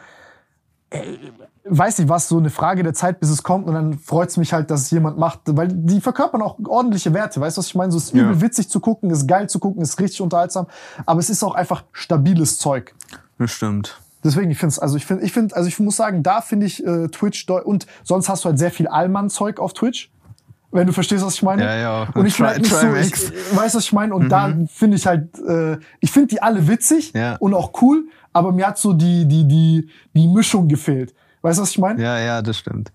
ey, 0.90 1.18
weiß 1.66 2.00
nicht, 2.00 2.10
was 2.10 2.28
so 2.28 2.38
eine 2.38 2.50
Frage 2.50 2.84
der 2.84 2.94
Zeit, 2.94 3.22
bis 3.22 3.30
es 3.30 3.42
kommt. 3.42 3.68
Und 3.68 3.74
dann 3.74 3.98
freut's 3.98 4.36
mich 4.36 4.52
halt, 4.52 4.70
dass 4.70 4.82
es 4.82 4.92
jemand 4.92 5.18
macht, 5.18 5.40
weil 5.46 5.70
die 5.70 6.02
verkörpern 6.02 6.42
auch 6.42 6.58
ordentliche 6.68 7.14
Werte. 7.14 7.40
Weißt 7.40 7.56
du, 7.56 7.60
was 7.60 7.68
ich 7.68 7.76
meine? 7.76 7.92
So 7.92 7.98
ist 7.98 8.14
übel 8.14 8.34
Ja. 8.34 8.42
witzig 8.42 8.70
zu 8.70 8.82
gucken, 8.82 9.10
ist 9.10 9.26
geil 9.28 9.48
zu 9.48 9.60
gucken, 9.60 9.82
ist 9.82 10.00
richtig 10.02 10.20
unterhaltsam. 10.22 10.68
Aber 11.06 11.20
es 11.22 11.30
ist 11.30 11.42
auch 11.44 11.56
einfach 11.56 11.86
stabiles 11.94 12.58
Zeug. 12.58 12.94
Das 13.38 13.52
stimmt. 13.52 14.00
Deswegen, 14.26 14.52
ich 14.52 14.58
finde 14.58 14.82
also 14.82 14.96
ich 14.98 15.06
finde, 15.06 15.24
ich 15.24 15.32
finde, 15.34 15.56
also 15.56 15.68
ich 15.68 15.80
muss 15.80 15.96
sagen, 15.98 16.24
da 16.24 16.42
finde 16.42 16.66
ich 16.66 16.86
äh, 16.86 17.08
Twitch 17.10 17.48
und 17.50 17.88
sonst 18.04 18.28
hast 18.30 18.44
du 18.46 18.50
halt 18.50 18.60
sehr 18.60 18.72
viel 18.72 18.88
Allmann-Zeug 18.88 19.60
auf 19.60 19.74
Twitch. 19.74 20.12
Wenn 20.74 20.88
du 20.88 20.94
verstehst, 20.94 21.24
was 21.24 21.36
ich 21.36 21.44
meine. 21.44 21.64
Ja, 21.64 21.76
ja. 21.76 22.08
Und 22.16 22.26
ich 22.26 22.36
Tri- 22.36 22.58
nicht 22.58 22.66
so, 22.74 22.94
ich, 22.96 23.12
weißt 23.56 23.76
du, 23.76 23.78
was 23.78 23.84
ich 23.86 23.94
meine? 23.94 24.14
Und 24.16 24.28
da 24.30 24.54
finde 24.74 24.98
ich 24.98 25.06
halt, 25.06 25.30
äh, 25.40 25.78
ich 26.00 26.12
finde 26.12 26.28
die 26.30 26.42
alle 26.42 26.68
witzig 26.68 27.14
Ja. 27.14 27.36
und 27.36 27.54
auch 27.54 27.80
cool, 27.82 28.06
aber 28.34 28.52
mir 28.52 28.68
hat 28.68 28.78
so 28.80 28.92
die, 28.94 29.28
die, 29.28 29.48
die, 29.48 29.90
die 30.14 30.28
Mischung 30.28 30.68
gefehlt. 30.68 31.14
Weißt 31.44 31.60
du, 31.60 31.62
was 31.62 31.70
ich 31.72 31.78
meine? 31.78 32.02
Ja, 32.02 32.18
ja, 32.20 32.42
das 32.42 32.58
stimmt. 32.58 32.92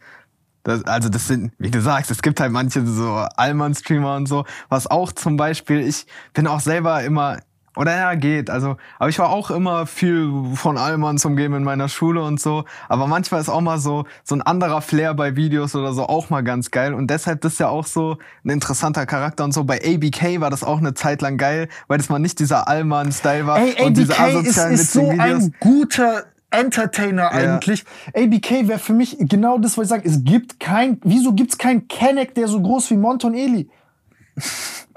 Das, 0.65 0.85
also 0.85 1.09
das 1.09 1.29
sind, 1.29 1.53
wie 1.59 1.71
du 1.71 1.81
sagst, 1.81 2.11
es 2.11 2.21
gibt 2.21 2.41
halt 2.41 2.51
manche 2.53 2.85
so 2.85 3.11
Allmann-Streamer 3.37 4.17
und 4.17 4.27
so, 4.27 4.45
was 4.69 4.87
auch 4.89 5.13
zum 5.13 5.37
Beispiel, 5.37 5.81
ich 5.87 6.05
bin 6.35 6.47
auch 6.49 6.61
selber 6.61 7.03
immer, 7.05 7.39
oder 7.79 7.97
ja, 7.97 8.15
geht, 8.17 8.51
also, 8.51 8.77
aber 8.99 9.09
ich 9.09 9.21
war 9.21 9.31
auch 9.31 9.53
immer 9.53 9.87
viel 9.87 10.33
von 10.55 10.77
Allmanns 10.77 11.25
umgeben 11.25 11.55
in 11.55 11.63
meiner 11.63 11.89
Schule 11.89 12.25
und 12.25 12.41
so, 12.41 12.65
aber 12.89 13.07
manchmal 13.07 13.41
ist 13.41 13.49
auch 13.49 13.61
mal 13.61 13.79
so, 13.79 14.05
so 14.25 14.35
ein 14.35 14.43
anderer 14.43 14.83
Flair 14.83 15.15
bei 15.15 15.37
Videos 15.37 15.77
oder 15.77 15.93
so 15.93 16.03
auch 16.03 16.29
mal 16.29 16.43
ganz 16.43 16.73
geil 16.73 16.93
und 16.93 17.09
deshalb 17.09 17.41
das 17.43 17.53
ist 17.53 17.61
ja 17.61 17.69
auch 17.69 17.87
so 17.87 18.19
ein 18.45 18.51
interessanter 18.51 19.07
Charakter 19.07 19.45
und 19.45 19.55
so. 19.55 19.63
Bei 19.63 19.77
ABK 19.77 20.41
war 20.41 20.51
das 20.51 20.65
auch 20.65 20.79
eine 20.79 20.95
Zeit 20.95 21.23
lang 21.23 21.37
geil, 21.37 21.69
weil 21.87 21.99
das 21.99 22.09
mal 22.09 22.19
nicht 22.19 22.41
dieser 22.41 22.67
Allmann-Style 22.67 23.47
war 23.47 23.59
Ey, 23.61 23.87
und 23.87 23.97
diese 23.97 24.19
ABK 24.19 24.41
ist, 24.41 24.59
asozialen, 24.59 24.75
ist 24.75 24.93
so 24.93 25.13
Videos. 25.13 25.45
ein 25.45 25.55
guter 25.61 26.25
Entertainer 26.51 27.31
eigentlich. 27.31 27.85
ABK 28.13 28.67
wäre 28.67 28.81
für 28.81 28.93
mich 28.95 29.19
genau 29.21 29.59
das, 29.59 29.79
was 29.79 29.85
ich 29.85 29.89
sage. 29.91 30.09
Es 30.09 30.25
gibt 30.25 30.59
kein, 30.59 30.99
wieso 31.05 31.33
gibt's 31.33 31.59
keinen 31.59 31.87
Kenneck, 31.87 32.35
der 32.35 32.49
so 32.49 32.61
groß 32.61 32.91
wie 32.91 32.97
Monton 32.97 33.35
Eli? 33.35 33.69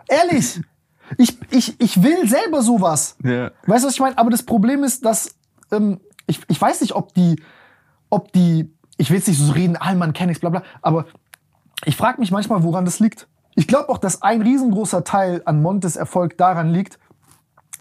Ehrlich. 0.08 0.62
Ich, 1.18 1.38
ich, 1.50 1.80
ich 1.80 2.04
will 2.04 2.28
selber 2.28 2.62
sowas. 2.62 3.16
Ja. 3.24 3.52
Weißt 3.66 3.84
du, 3.84 3.88
was 3.88 3.94
ich 3.94 4.00
meine? 4.00 4.18
Aber 4.18 4.30
das 4.30 4.44
Problem 4.44 4.84
ist, 4.84 5.06
dass 5.06 5.36
ähm, 5.72 6.00
ich, 6.28 6.42
ich 6.48 6.62
weiß 6.62 6.82
nicht, 6.82 6.94
ob 6.94 7.14
die, 7.14 7.42
ob 8.10 8.32
die, 8.32 8.74
ich 8.98 9.10
will 9.10 9.18
jetzt 9.18 9.28
nicht 9.28 9.40
so 9.40 9.52
reden, 9.52 9.76
Allmann, 9.78 10.14
Kennex, 10.14 10.40
bla 10.40 10.50
bla, 10.50 10.64
aber 10.82 11.06
ich 11.86 11.96
frage 11.96 12.20
mich 12.20 12.32
manchmal, 12.32 12.64
woran 12.64 12.86
das 12.86 13.00
liegt. 13.00 13.28
Ich 13.56 13.68
glaube 13.68 13.90
auch, 13.90 13.98
dass 13.98 14.22
ein 14.22 14.42
riesengroßer 14.42 15.04
Teil 15.04 15.42
an 15.46 15.62
Montes 15.62 15.96
Erfolg 15.96 16.38
daran 16.38 16.70
liegt, 16.70 17.00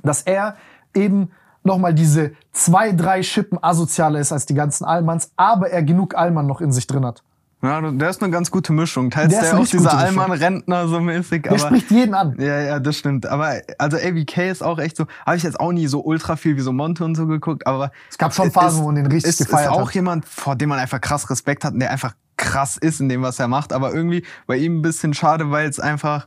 dass 0.03 0.23
er 0.23 0.57
eben 0.95 1.31
nochmal 1.63 1.95
diese 1.95 2.33
zwei, 2.53 2.93
drei 2.93 3.23
Schippen 3.23 3.63
asozialer 3.63 4.19
ist 4.19 4.33
als 4.33 4.47
die 4.47 4.55
ganzen 4.55 4.85
Allmanns, 4.85 5.31
aber 5.37 5.71
er 5.71 5.83
genug 5.83 6.15
Allmann 6.17 6.47
noch 6.47 6.61
in 6.61 6.73
sich 6.73 6.87
drin 6.87 7.05
hat. 7.05 7.23
Ja, 7.63 7.91
der 7.91 8.09
ist 8.09 8.23
eine 8.23 8.33
ganz 8.33 8.51
gute 8.51 8.73
Mischung. 8.73 9.11
Teils 9.11 9.31
Der 9.31 9.43
der, 9.43 9.53
ist 9.53 9.55
auch 9.59 9.67
dieser. 9.67 9.97
Allmann-Rentner 9.97 10.89
so 10.89 10.99
mäßig. 10.99 11.43
Der 11.43 11.53
aber 11.53 11.61
spricht 11.61 11.91
jeden 11.91 12.15
an. 12.15 12.35
Ja, 12.39 12.59
ja, 12.61 12.81
das 12.81 12.97
stimmt. 12.97 13.27
Aber 13.27 13.61
also 13.77 13.99
ABK 13.99 14.51
ist 14.51 14.63
auch 14.63 14.79
echt 14.79 14.97
so, 14.97 15.07
habe 15.27 15.37
ich 15.37 15.43
jetzt 15.43 15.61
auch 15.61 15.73
nie 15.73 15.87
so 15.87 16.01
ultra 16.03 16.37
viel 16.37 16.57
wie 16.57 16.63
so 16.63 16.73
Monte 16.73 17.05
und 17.05 17.17
so 17.17 17.27
geguckt, 17.27 17.67
aber 17.67 17.93
Es 18.09 18.17
gab 18.17 18.33
schon 18.35 18.51
Phasen, 18.51 18.83
wo 18.83 18.87
man 18.87 18.95
den 18.95 19.07
richtig 19.07 19.29
ist, 19.29 19.39
gefeiert 19.47 19.73
ist 19.73 19.77
auch 19.77 19.89
hat. 19.89 19.95
jemand, 19.95 20.25
vor 20.25 20.57
dem 20.57 20.71
man 20.71 20.79
einfach 20.79 21.01
krass 21.03 21.29
Respekt 21.29 21.65
hat 21.65 21.75
und 21.75 21.81
der 21.81 21.91
einfach 21.91 22.15
krass 22.39 22.79
ist 22.79 23.01
in 23.01 23.11
dem, 23.11 23.21
was 23.21 23.39
er 23.39 23.49
macht, 23.49 23.75
aber 23.75 23.93
irgendwie 23.93 24.25
bei 24.47 24.57
ihm 24.57 24.79
ein 24.79 24.83
bisschen 24.83 25.13
schade, 25.13 25.51
weil 25.51 25.69
es 25.69 25.79
einfach 25.79 26.27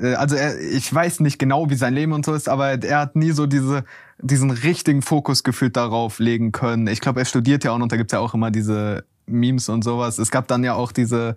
äh, 0.00 0.14
also 0.14 0.36
er, 0.36 0.58
ich 0.58 0.92
weiß 0.92 1.20
nicht 1.20 1.38
genau, 1.38 1.68
wie 1.68 1.74
sein 1.74 1.92
Leben 1.92 2.12
und 2.12 2.24
so 2.24 2.32
ist, 2.32 2.48
aber 2.48 2.82
er 2.82 2.98
hat 2.98 3.16
nie 3.16 3.32
so 3.32 3.46
diese, 3.46 3.84
diesen 4.18 4.50
richtigen 4.50 5.02
Fokus 5.02 5.42
gefühlt 5.42 5.76
darauf 5.76 6.18
legen 6.18 6.52
können. 6.52 6.86
Ich 6.86 7.00
glaube, 7.00 7.20
er 7.20 7.26
studiert 7.26 7.64
ja 7.64 7.72
auch 7.72 7.78
noch, 7.78 7.84
und 7.84 7.92
da 7.92 7.96
gibt's 7.96 8.12
ja 8.12 8.20
auch 8.20 8.32
immer 8.32 8.50
diese 8.50 9.04
Memes 9.32 9.68
und 9.68 9.82
sowas. 9.82 10.18
Es 10.18 10.30
gab 10.30 10.48
dann 10.48 10.64
ja 10.64 10.74
auch 10.74 10.92
diese, 10.92 11.36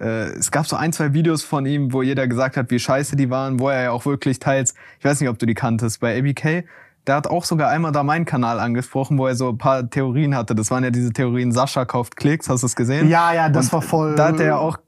äh, 0.00 0.30
es 0.30 0.50
gab 0.50 0.66
so 0.66 0.76
ein, 0.76 0.92
zwei 0.92 1.12
Videos 1.12 1.42
von 1.42 1.66
ihm, 1.66 1.92
wo 1.92 2.02
jeder 2.02 2.26
gesagt 2.26 2.56
hat, 2.56 2.70
wie 2.70 2.78
scheiße 2.78 3.16
die 3.16 3.30
waren, 3.30 3.60
wo 3.60 3.68
er 3.68 3.82
ja 3.84 3.90
auch 3.90 4.06
wirklich 4.06 4.38
teils, 4.38 4.74
ich 4.98 5.04
weiß 5.04 5.20
nicht, 5.20 5.30
ob 5.30 5.38
du 5.38 5.46
die 5.46 5.54
kanntest, 5.54 6.00
bei 6.00 6.18
ABK, 6.18 6.64
der 7.06 7.14
hat 7.14 7.28
auch 7.28 7.44
sogar 7.44 7.70
einmal 7.70 7.92
da 7.92 8.02
meinen 8.02 8.24
Kanal 8.24 8.58
angesprochen, 8.58 9.16
wo 9.18 9.26
er 9.26 9.36
so 9.36 9.50
ein 9.50 9.58
paar 9.58 9.88
Theorien 9.88 10.34
hatte. 10.34 10.54
Das 10.54 10.70
waren 10.70 10.82
ja 10.82 10.90
diese 10.90 11.12
Theorien, 11.12 11.52
Sascha 11.52 11.84
kauft 11.84 12.16
Klicks, 12.16 12.48
hast 12.48 12.62
du 12.62 12.66
es 12.66 12.74
gesehen? 12.74 13.08
Ja, 13.08 13.32
ja, 13.32 13.48
das 13.48 13.66
Und 13.66 13.72
war 13.74 13.82
voll. 13.82 14.14
Da 14.16 14.28
hat 14.28 14.40
er 14.40 14.46
ja 14.46 14.56
auch, 14.56 14.78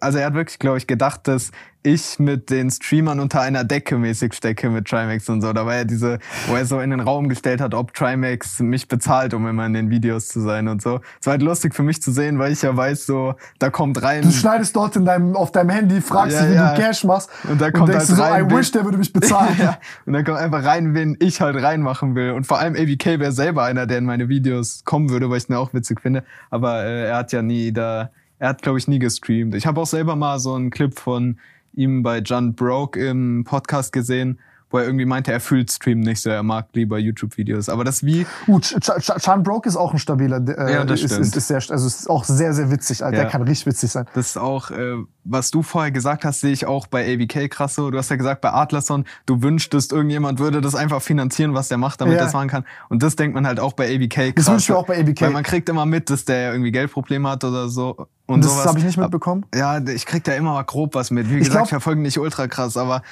also 0.00 0.18
er 0.18 0.26
hat 0.26 0.34
wirklich, 0.34 0.58
glaube 0.58 0.78
ich, 0.78 0.86
gedacht, 0.86 1.28
dass 1.28 1.50
ich 1.84 2.20
mit 2.20 2.50
den 2.50 2.70
Streamern 2.70 3.18
unter 3.18 3.40
einer 3.40 3.64
Decke 3.64 3.98
mäßig 3.98 4.34
stecke 4.34 4.70
mit 4.70 4.86
Trimax 4.86 5.28
und 5.28 5.40
so. 5.40 5.52
Da 5.52 5.66
war 5.66 5.74
ja 5.74 5.84
diese, 5.84 6.20
wo 6.46 6.54
er 6.54 6.64
so 6.64 6.78
in 6.80 6.90
den 6.90 7.00
Raum 7.00 7.28
gestellt 7.28 7.60
hat, 7.60 7.74
ob 7.74 7.92
Trimax 7.92 8.60
mich 8.60 8.86
bezahlt, 8.86 9.34
um 9.34 9.48
immer 9.48 9.66
in 9.66 9.72
den 9.72 9.90
Videos 9.90 10.28
zu 10.28 10.40
sein 10.40 10.68
und 10.68 10.80
so. 10.80 11.00
Es 11.20 11.26
war 11.26 11.32
halt 11.32 11.42
lustig 11.42 11.74
für 11.74 11.82
mich 11.82 12.00
zu 12.00 12.12
sehen, 12.12 12.38
weil 12.38 12.52
ich 12.52 12.62
ja 12.62 12.76
weiß, 12.76 13.06
so, 13.06 13.34
da 13.58 13.70
kommt 13.70 14.00
rein. 14.00 14.22
Du 14.22 14.30
schneidest 14.30 14.76
dort 14.76 14.94
in 14.94 15.04
deinem, 15.04 15.34
auf 15.34 15.50
deinem 15.50 15.70
Handy, 15.70 16.00
fragst 16.00 16.36
Ja, 16.36 16.42
dich, 16.42 16.50
wie 16.52 16.54
ja. 16.54 16.72
du 16.74 16.80
Cash 16.80 17.02
machst. 17.02 17.30
Und 17.48 17.60
da 17.60 17.72
kommt 17.72 17.88
denkst 17.88 18.08
halt 18.08 18.10
du 18.10 18.14
so, 18.14 18.22
rein, 18.22 18.48
I 18.48 18.54
wish, 18.56 18.70
der 18.70 18.84
würde 18.84 18.98
mich 18.98 19.12
bezahlen. 19.12 19.56
ja. 19.58 19.78
Und 20.06 20.12
dann 20.12 20.24
kommt 20.24 20.38
einfach 20.38 20.64
rein, 20.64 20.94
wen 20.94 21.16
ich 21.18 21.40
halt 21.40 21.60
reinmachen 21.60 22.14
will. 22.14 22.30
Und 22.30 22.46
vor 22.46 22.60
allem 22.60 22.76
ABK 22.76 23.18
wäre 23.18 23.32
selber 23.32 23.64
einer, 23.64 23.86
der 23.86 23.98
in 23.98 24.04
meine 24.04 24.28
Videos 24.28 24.82
kommen 24.84 25.10
würde, 25.10 25.28
weil 25.30 25.38
ich 25.38 25.48
ihn 25.48 25.56
auch 25.56 25.74
witzig 25.74 26.00
finde. 26.00 26.22
Aber 26.50 26.84
äh, 26.84 27.08
er 27.08 27.16
hat 27.16 27.32
ja 27.32 27.42
nie 27.42 27.72
da, 27.72 28.10
er 28.42 28.48
hat 28.48 28.62
glaube 28.62 28.76
ich 28.76 28.88
nie 28.88 28.98
gestreamt. 28.98 29.54
Ich 29.54 29.66
habe 29.66 29.80
auch 29.80 29.86
selber 29.86 30.16
mal 30.16 30.40
so 30.40 30.54
einen 30.54 30.70
Clip 30.70 30.98
von 30.98 31.38
ihm 31.74 32.02
bei 32.02 32.18
John 32.18 32.54
Broke 32.54 32.98
im 32.98 33.44
Podcast 33.44 33.92
gesehen, 33.92 34.40
wo 34.72 34.78
er 34.78 34.84
irgendwie 34.86 35.04
meinte, 35.04 35.30
er 35.32 35.38
fühlt 35.40 35.70
Stream 35.70 36.00
nicht 36.00 36.20
so, 36.20 36.30
er 36.30 36.42
mag 36.42 36.66
lieber 36.72 36.98
YouTube-Videos. 36.98 37.68
Aber 37.68 37.84
das 37.84 38.02
wie, 38.04 38.26
Uh, 38.48 38.58
Ch 38.58 38.74
Ch 38.80 38.90
Ch 39.00 39.12
Chan 39.20 39.42
Broke 39.44 39.68
ist 39.68 39.76
auch 39.76 39.92
ein 39.92 39.98
stabiler. 40.00 40.38
Äh, 40.48 40.72
Ja, 40.72 40.84
das 40.84 41.00
ist, 41.02 41.12
stimmt. 41.12 41.26
ist, 41.26 41.36
ist 41.36 41.48
sehr, 41.48 41.58
also 41.68 41.86
ist 41.86 42.10
auch 42.10 42.24
sehr, 42.24 42.52
sehr 42.54 42.70
witzig. 42.70 43.04
Alter. 43.04 43.16
Ja. 43.16 43.22
Der 43.24 43.30
kann 43.30 43.42
richtig 43.42 43.66
witzig 43.66 43.90
sein. 43.92 44.06
das 44.14 44.28
ist 44.30 44.36
auch, 44.38 44.70
äh, 44.72 44.94
was 45.24 45.50
du 45.52 45.62
vorher 45.62 45.92
gesagt 45.92 46.24
hast, 46.24 46.40
sehe 46.40 46.50
ich 46.52 46.66
auch 46.66 46.88
bei 46.88 47.04
ABK 47.14 47.48
krass 47.48 47.76
so. 47.76 47.90
Du 47.92 47.98
hast 47.98 48.10
ja 48.10 48.16
gesagt, 48.16 48.40
bei 48.40 48.50
Atlason, 48.52 49.04
du 49.26 49.40
wünschtest, 49.42 49.92
irgendjemand 49.92 50.40
würde 50.40 50.60
das 50.60 50.74
einfach 50.74 51.00
finanzieren, 51.02 51.54
was 51.54 51.68
der 51.68 51.78
macht, 51.78 52.00
damit 52.00 52.16
Ja. 52.16 52.24
das 52.24 52.32
machen 52.32 52.48
kann. 52.48 52.64
Und 52.88 53.02
das 53.04 53.14
denkt 53.14 53.34
man 53.34 53.46
halt 53.46 53.60
auch 53.60 53.74
bei 53.74 53.94
ABK 53.94 54.32
krass. 54.32 54.46
Das 54.46 54.48
wünsche 54.50 54.72
ich 54.72 54.76
auch 54.76 54.86
bei 54.86 54.98
ABK. 54.98 55.20
Weil 55.22 55.30
man 55.30 55.44
kriegt 55.44 55.68
immer 55.68 55.86
mit, 55.86 56.10
dass 56.10 56.24
der 56.24 56.52
irgendwie 56.52 56.72
Geldprobleme 56.72 57.28
hat 57.28 57.44
oder 57.44 57.68
so. 57.68 58.08
Und, 58.26 58.36
Und 58.36 58.44
das 58.44 58.64
habe 58.64 58.78
ich 58.78 58.84
nicht 58.84 58.96
mitbekommen. 58.98 59.44
Ja, 59.54 59.78
ich 59.78 60.06
krieg 60.06 60.24
da 60.24 60.32
immer 60.32 60.52
mal 60.54 60.62
grob 60.62 60.94
was 60.94 61.10
mit. 61.10 61.28
Wie 61.28 61.34
Ich 61.34 61.38
gesagt, 61.40 61.52
glaub- 61.54 61.64
ich 61.66 61.70
verfolge 61.70 62.00
nicht 62.00 62.18
ultra 62.18 62.46
krass, 62.48 62.76
aber 62.76 63.02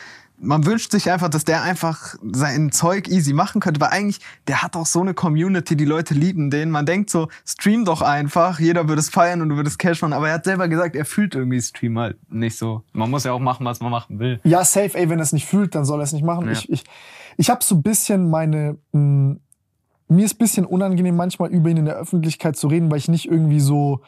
man 0.43 0.65
wünscht 0.65 0.91
sich 0.91 1.11
einfach, 1.11 1.29
dass 1.29 1.45
der 1.45 1.62
einfach 1.62 2.17
sein 2.23 2.73
Zeug 2.73 3.09
easy 3.09 3.33
machen 3.33 3.61
könnte, 3.61 3.81
weil 3.81 3.91
eigentlich, 3.91 4.21
der 4.49 4.62
hat 4.62 4.75
auch 4.75 4.87
so 4.87 5.01
eine 5.01 5.15
Community, 5.15 5.77
die 5.77 5.85
Leute 5.85 6.15
lieben 6.15 6.51
den. 6.51 6.71
Man 6.71 6.87
denkt 6.87 7.11
so, 7.11 7.29
stream 7.47 7.85
doch 7.85 8.03
einfach, 8.03 8.59
jeder 8.59 8.89
würde 8.89 9.01
es 9.01 9.11
feiern 9.11 9.43
und 9.43 9.51
du 9.51 9.57
würdest 9.57 9.79
Cash 9.79 10.01
machen, 10.03 10.15
aber 10.15 10.29
er 10.29 10.35
hat 10.35 10.45
selber 10.45 10.69
gesagt, 10.69 10.97
er 10.97 11.05
fühlt 11.05 11.35
irgendwie 11.35 11.61
Stream 11.61 11.99
halt 11.99 12.17
nicht 12.33 12.57
so. 12.57 12.83
Man 12.93 13.11
muss 13.11 13.25
ja 13.25 13.33
auch 13.33 13.39
machen, 13.39 13.67
was 13.67 13.81
man 13.81 13.91
machen 13.91 14.19
will. 14.19 14.41
Ja, 14.45 14.65
safe, 14.65 14.97
ey, 14.99 15.09
wenn 15.09 15.19
er 15.19 15.25
es 15.25 15.33
nicht 15.33 15.47
fühlt, 15.47 15.75
dann 15.75 15.85
soll 15.85 16.01
er 16.01 16.05
es 16.05 16.12
nicht 16.12 16.25
machen. 16.25 16.47
Ja. 16.47 16.53
Ich, 16.53 16.71
ich, 16.71 16.85
ich 17.37 17.51
habe 17.51 17.62
so 17.62 17.75
ein 17.75 17.83
bisschen 17.83 18.31
meine. 18.31 18.79
Mh, 18.93 19.37
mir 20.09 20.25
ist 20.25 20.35
ein 20.35 20.39
bisschen 20.39 20.67
unangenehm, 20.67 21.15
manchmal 21.15 21.51
über 21.51 21.71
ihn 21.71 21.77
in 21.77 21.85
der 21.85 21.95
Öffentlichkeit 21.95 22.57
zu 22.57 22.67
reden, 22.67 22.91
weil 22.91 22.99
ich 22.99 23.09
nicht 23.09 23.31
irgendwie 23.31 23.61
so. 23.61 24.01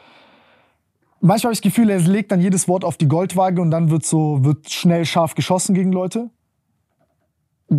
Manchmal 1.24 1.50
habe 1.50 1.52
ich 1.54 1.60
das 1.60 1.72
Gefühl, 1.72 1.88
er 1.88 2.00
legt 2.00 2.32
dann 2.32 2.40
jedes 2.40 2.66
Wort 2.66 2.84
auf 2.84 2.96
die 2.96 3.06
Goldwaage 3.06 3.62
und 3.62 3.70
dann 3.70 3.90
wird 3.90 4.04
so, 4.04 4.44
wird 4.44 4.68
schnell 4.68 5.04
scharf 5.04 5.36
geschossen 5.36 5.72
gegen 5.72 5.92
Leute. 5.92 6.30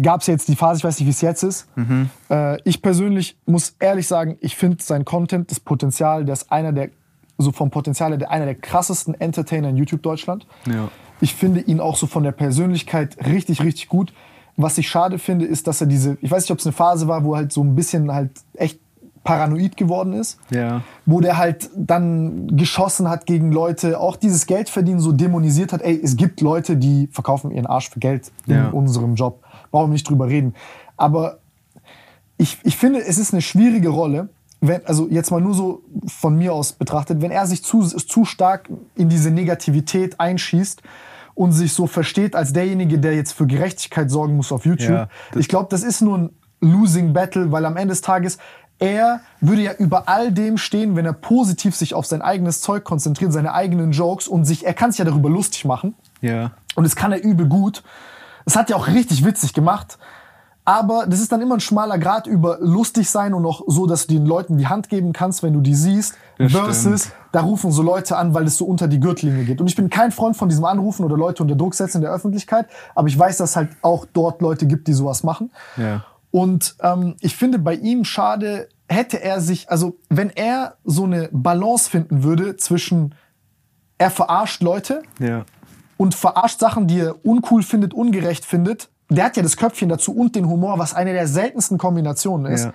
Gab 0.02 0.22
es 0.22 0.28
jetzt 0.28 0.48
die 0.48 0.56
Phase, 0.56 0.78
ich 0.80 0.84
weiß 0.86 0.98
nicht, 1.00 1.08
wie 1.08 1.12
es 1.12 1.20
jetzt 1.20 1.44
ist. 1.44 1.68
Äh, 2.34 2.62
ich 2.64 2.82
persönlich 2.82 3.38
muss 3.46 3.76
ehrlich 3.80 4.08
sagen, 4.08 4.38
ich 4.40 4.56
finde 4.56 4.82
sein 4.82 5.04
Content, 5.04 5.52
das 5.52 5.60
Potenzial, 5.60 6.24
der 6.24 6.34
ist 6.34 6.54
einer 6.54 6.72
der, 6.72 6.90
so 7.38 7.52
vom 7.52 7.70
Potenzial 7.70 8.12
her, 8.12 8.18
der 8.18 8.32
einer 8.32 8.46
der 8.46 8.56
krassesten 8.56 9.14
Entertainer 9.20 9.68
in 9.70 9.76
YouTube 9.76 10.02
Deutschland. 10.02 10.48
Ja. 10.66 10.88
Ich 11.20 11.36
finde 11.36 11.60
ihn 11.60 11.82
auch 11.82 11.98
so 11.98 12.08
von 12.08 12.24
der 12.24 12.32
Persönlichkeit 12.32 13.18
richtig, 13.26 13.62
richtig 13.62 13.90
gut. 13.90 14.14
Was 14.56 14.78
ich 14.78 14.88
schade 14.88 15.20
finde, 15.20 15.46
ist, 15.46 15.68
dass 15.68 15.82
er 15.82 15.88
diese, 15.88 16.18
ich 16.22 16.32
weiß 16.32 16.44
nicht, 16.44 16.52
ob 16.52 16.60
es 16.60 16.66
eine 16.66 16.74
Phase 16.74 17.10
war, 17.10 17.26
wo 17.26 17.34
er 17.34 17.40
halt 17.40 17.52
so 17.52 17.62
ein 17.62 17.76
bisschen 17.76 18.10
halt 18.14 18.32
echt 18.54 18.80
paranoid 19.24 19.78
geworden 19.78 20.14
ist. 20.14 20.38
Ja. 20.50 20.82
Wo 21.06 21.22
der 21.22 21.38
halt 21.38 21.70
dann 21.76 22.56
geschossen 22.58 23.10
hat 23.10 23.26
gegen 23.26 23.52
Leute, 23.52 24.00
auch 24.00 24.16
dieses 24.16 24.46
Geldverdienen 24.46 25.00
so 25.00 25.12
dämonisiert 25.12 25.72
hat. 25.74 25.82
Ey, 25.82 26.00
es 26.04 26.18
gibt 26.18 26.42
Leute, 26.42 26.76
die 26.78 27.08
verkaufen 27.12 27.52
ihren 27.52 27.66
Arsch 27.66 27.90
für 27.90 28.00
Geld 28.00 28.32
in 28.48 28.56
Ja. 28.56 28.70
unserem 28.70 29.16
Job. 29.16 29.44
Brauchen 29.72 29.90
wir 29.90 29.94
nicht 29.94 30.10
drüber 30.10 30.28
reden. 30.28 30.54
Aber 30.98 31.40
ich, 32.38 32.58
ich 32.64 32.78
finde, 32.78 33.00
es 33.04 33.18
ist 33.18 33.34
eine 33.34 33.42
schwierige 33.42 33.90
Rolle, 33.90 34.30
wenn, 34.60 34.86
also 34.86 35.08
jetzt 35.10 35.32
mal 35.32 35.42
nur 35.42 35.54
so 35.54 35.82
von 36.08 36.38
mir 36.38 36.54
aus 36.54 36.74
betrachtet, 36.74 37.22
wenn 37.22 37.32
er 37.32 37.46
sich 37.48 37.64
zu, 37.64 37.82
zu 37.84 38.26
stark 38.26 38.70
in 38.96 39.10
diese 39.10 39.30
Negativität 39.32 40.20
einschießt 40.20 40.82
und 41.36 41.52
sich 41.52 41.74
so 41.74 41.88
versteht 41.88 42.36
als 42.36 42.54
derjenige, 42.54 43.00
der 43.00 43.16
jetzt 43.16 43.34
für 43.34 43.46
Gerechtigkeit 43.48 44.10
sorgen 44.12 44.36
muss 44.36 44.52
auf 44.52 44.66
YouTube. 44.66 44.90
Ja, 44.90 45.08
ich 45.36 45.48
glaube, 45.48 45.68
das 45.70 45.84
ist 45.84 46.02
nur 46.02 46.18
ein 46.18 46.30
Losing 46.62 47.12
Battle, 47.12 47.52
weil 47.52 47.66
am 47.66 47.76
Ende 47.76 47.90
des 47.92 48.00
Tages 48.02 48.38
er 48.80 49.22
würde 49.40 49.62
ja 49.62 49.74
über 49.74 50.10
all 50.10 50.32
dem 50.32 50.58
stehen, 50.58 50.96
wenn 50.96 51.06
er 51.06 51.14
positiv 51.14 51.76
sich 51.76 51.94
auf 51.94 52.06
sein 52.06 52.22
eigenes 52.22 52.62
Zeug 52.62 52.84
konzentriert, 52.84 53.32
seine 53.32 53.54
eigenen 53.54 53.92
Jokes 53.92 54.28
und 54.28 54.46
sich, 54.46 54.66
er 54.66 54.74
kann 54.74 54.92
sich 54.92 55.00
ja 55.00 55.06
darüber 55.06 55.30
lustig 55.30 55.66
machen. 55.66 55.96
Ja. 56.22 56.52
Und 56.76 56.84
das 56.84 56.96
kann 56.96 57.12
er 57.12 57.24
übel 57.24 57.48
gut. 57.48 57.84
Das 58.46 58.56
hat 58.56 58.70
ja 58.70 58.76
auch 58.76 58.88
richtig 58.88 59.24
witzig 59.24 59.54
gemacht. 59.54 59.98
Aber 60.66 61.06
das 61.08 61.20
ist 61.20 61.32
dann 61.32 61.42
immer 61.42 61.56
ein 61.56 61.60
schmaler 61.60 61.98
Grad 61.98 62.26
über 62.26 62.58
lustig 62.62 63.10
sein 63.10 63.34
und 63.34 63.46
auch 63.46 63.64
so, 63.68 63.86
dass 63.86 64.08
du 64.08 64.14
den 64.14 64.26
Leuten 64.26 64.58
die 64.58 64.68
Hand 64.68 64.88
geben 64.88 65.12
kannst, 65.12 65.44
wenn 65.44 65.54
du 65.54 65.60
die 65.60 65.76
siehst. 65.76 66.16
Das 66.38 66.54
versus, 66.54 67.02
stimmt. 67.02 67.16
da 67.34 67.42
rufen 67.42 67.72
so 67.72 67.82
Leute 67.82 68.16
an, 68.16 68.34
weil 68.34 68.46
es 68.46 68.58
so 68.58 68.66
unter 68.66 68.88
die 68.88 69.00
Gürtellinie 69.00 69.44
geht. 69.44 69.60
Und 69.60 69.68
ich 69.68 69.76
bin 69.76 69.90
kein 69.90 70.12
Freund 70.12 70.38
von 70.38 70.48
diesem 70.48 70.64
Anrufen 70.64 71.04
oder 71.04 71.18
Leute 71.18 71.44
unter 71.44 71.56
Druck 71.56 71.76
setzen 71.76 71.98
in 71.98 72.04
der 72.04 72.14
Öffentlichkeit. 72.14 72.68
Aber 72.96 73.10
ich 73.10 73.20
weiß, 73.20 73.38
dass 73.38 73.52
es 73.52 73.56
halt 73.58 73.70
auch 73.82 74.06
dort 74.14 74.42
Leute 74.42 74.66
gibt, 74.66 74.88
die 74.88 74.94
sowas 74.94 75.24
machen. 75.24 75.52
Ja. 75.76 76.06
Und 76.36 76.76
ähm, 76.82 77.16
ich 77.20 77.36
finde 77.36 77.60
bei 77.60 77.76
ihm 77.76 78.04
schade, 78.06 78.68
hätte 78.90 79.22
er 79.22 79.40
sich, 79.40 79.70
also 79.70 80.00
wenn 80.10 80.32
er 80.32 80.78
so 80.84 81.04
eine 81.04 81.30
Balance 81.32 81.88
finden 81.88 82.24
würde 82.24 82.58
zwischen, 82.58 83.14
er 84.00 84.10
verarscht 84.10 84.64
Leute 84.64 85.04
Ja. 85.20 85.46
und 85.96 86.16
verarscht 86.16 86.60
Sachen, 86.60 86.88
die 86.88 87.02
er 87.02 87.24
uncool 87.24 87.62
findet, 87.62 87.94
ungerecht 87.94 88.46
findet. 88.46 88.90
Der 89.12 89.26
hat 89.26 89.38
ja 89.38 89.44
das 89.44 89.58
Köpfchen 89.58 89.90
dazu 89.90 90.12
und 90.16 90.36
den 90.36 90.50
Humor, 90.50 90.80
was 90.80 90.96
eine 90.96 91.14
der 91.14 91.28
seltensten 91.28 91.78
Kombinationen 91.78 92.52
ist. 92.52 92.66
Ja. 92.66 92.74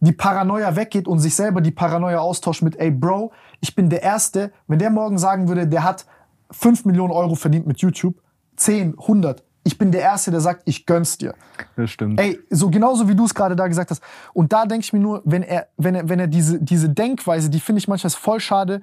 Die 0.00 0.10
Paranoia 0.12 0.74
weggeht 0.74 1.06
und 1.06 1.20
sich 1.20 1.36
selber 1.36 1.60
die 1.60 1.70
Paranoia 1.70 2.18
austauscht 2.18 2.62
mit, 2.62 2.74
ey 2.74 2.90
Bro, 2.90 3.30
ich 3.60 3.76
bin 3.76 3.88
der 3.88 4.02
Erste. 4.02 4.50
Wenn 4.66 4.80
der 4.80 4.90
morgen 4.90 5.16
sagen 5.18 5.46
würde, 5.46 5.68
der 5.68 5.84
hat 5.84 6.06
5 6.50 6.84
Millionen 6.86 7.12
Euro 7.12 7.36
verdient 7.36 7.68
mit 7.68 7.78
YouTube, 7.78 8.16
10, 8.56 8.98
100. 8.98 9.44
Ich 9.66 9.78
bin 9.78 9.90
der 9.90 10.02
Erste, 10.02 10.30
der 10.30 10.40
sagt, 10.40 10.62
ich 10.64 10.86
gönn's 10.86 11.18
dir. 11.18 11.34
Das 11.74 11.90
stimmt. 11.90 12.20
Ey, 12.20 12.38
so 12.50 12.70
genauso 12.70 13.08
wie 13.08 13.16
du 13.16 13.24
es 13.24 13.34
gerade 13.34 13.56
da 13.56 13.66
gesagt 13.66 13.90
hast. 13.90 14.00
Und 14.32 14.52
da 14.52 14.64
denke 14.64 14.84
ich 14.84 14.92
mir 14.92 15.00
nur, 15.00 15.22
wenn 15.24 15.42
er, 15.42 15.66
wenn 15.76 15.96
er, 15.96 16.08
wenn 16.08 16.20
er 16.20 16.28
diese, 16.28 16.60
diese 16.60 16.88
Denkweise, 16.88 17.50
die 17.50 17.58
finde 17.58 17.80
ich 17.80 17.88
manchmal 17.88 18.10
voll 18.10 18.38
schade, 18.38 18.80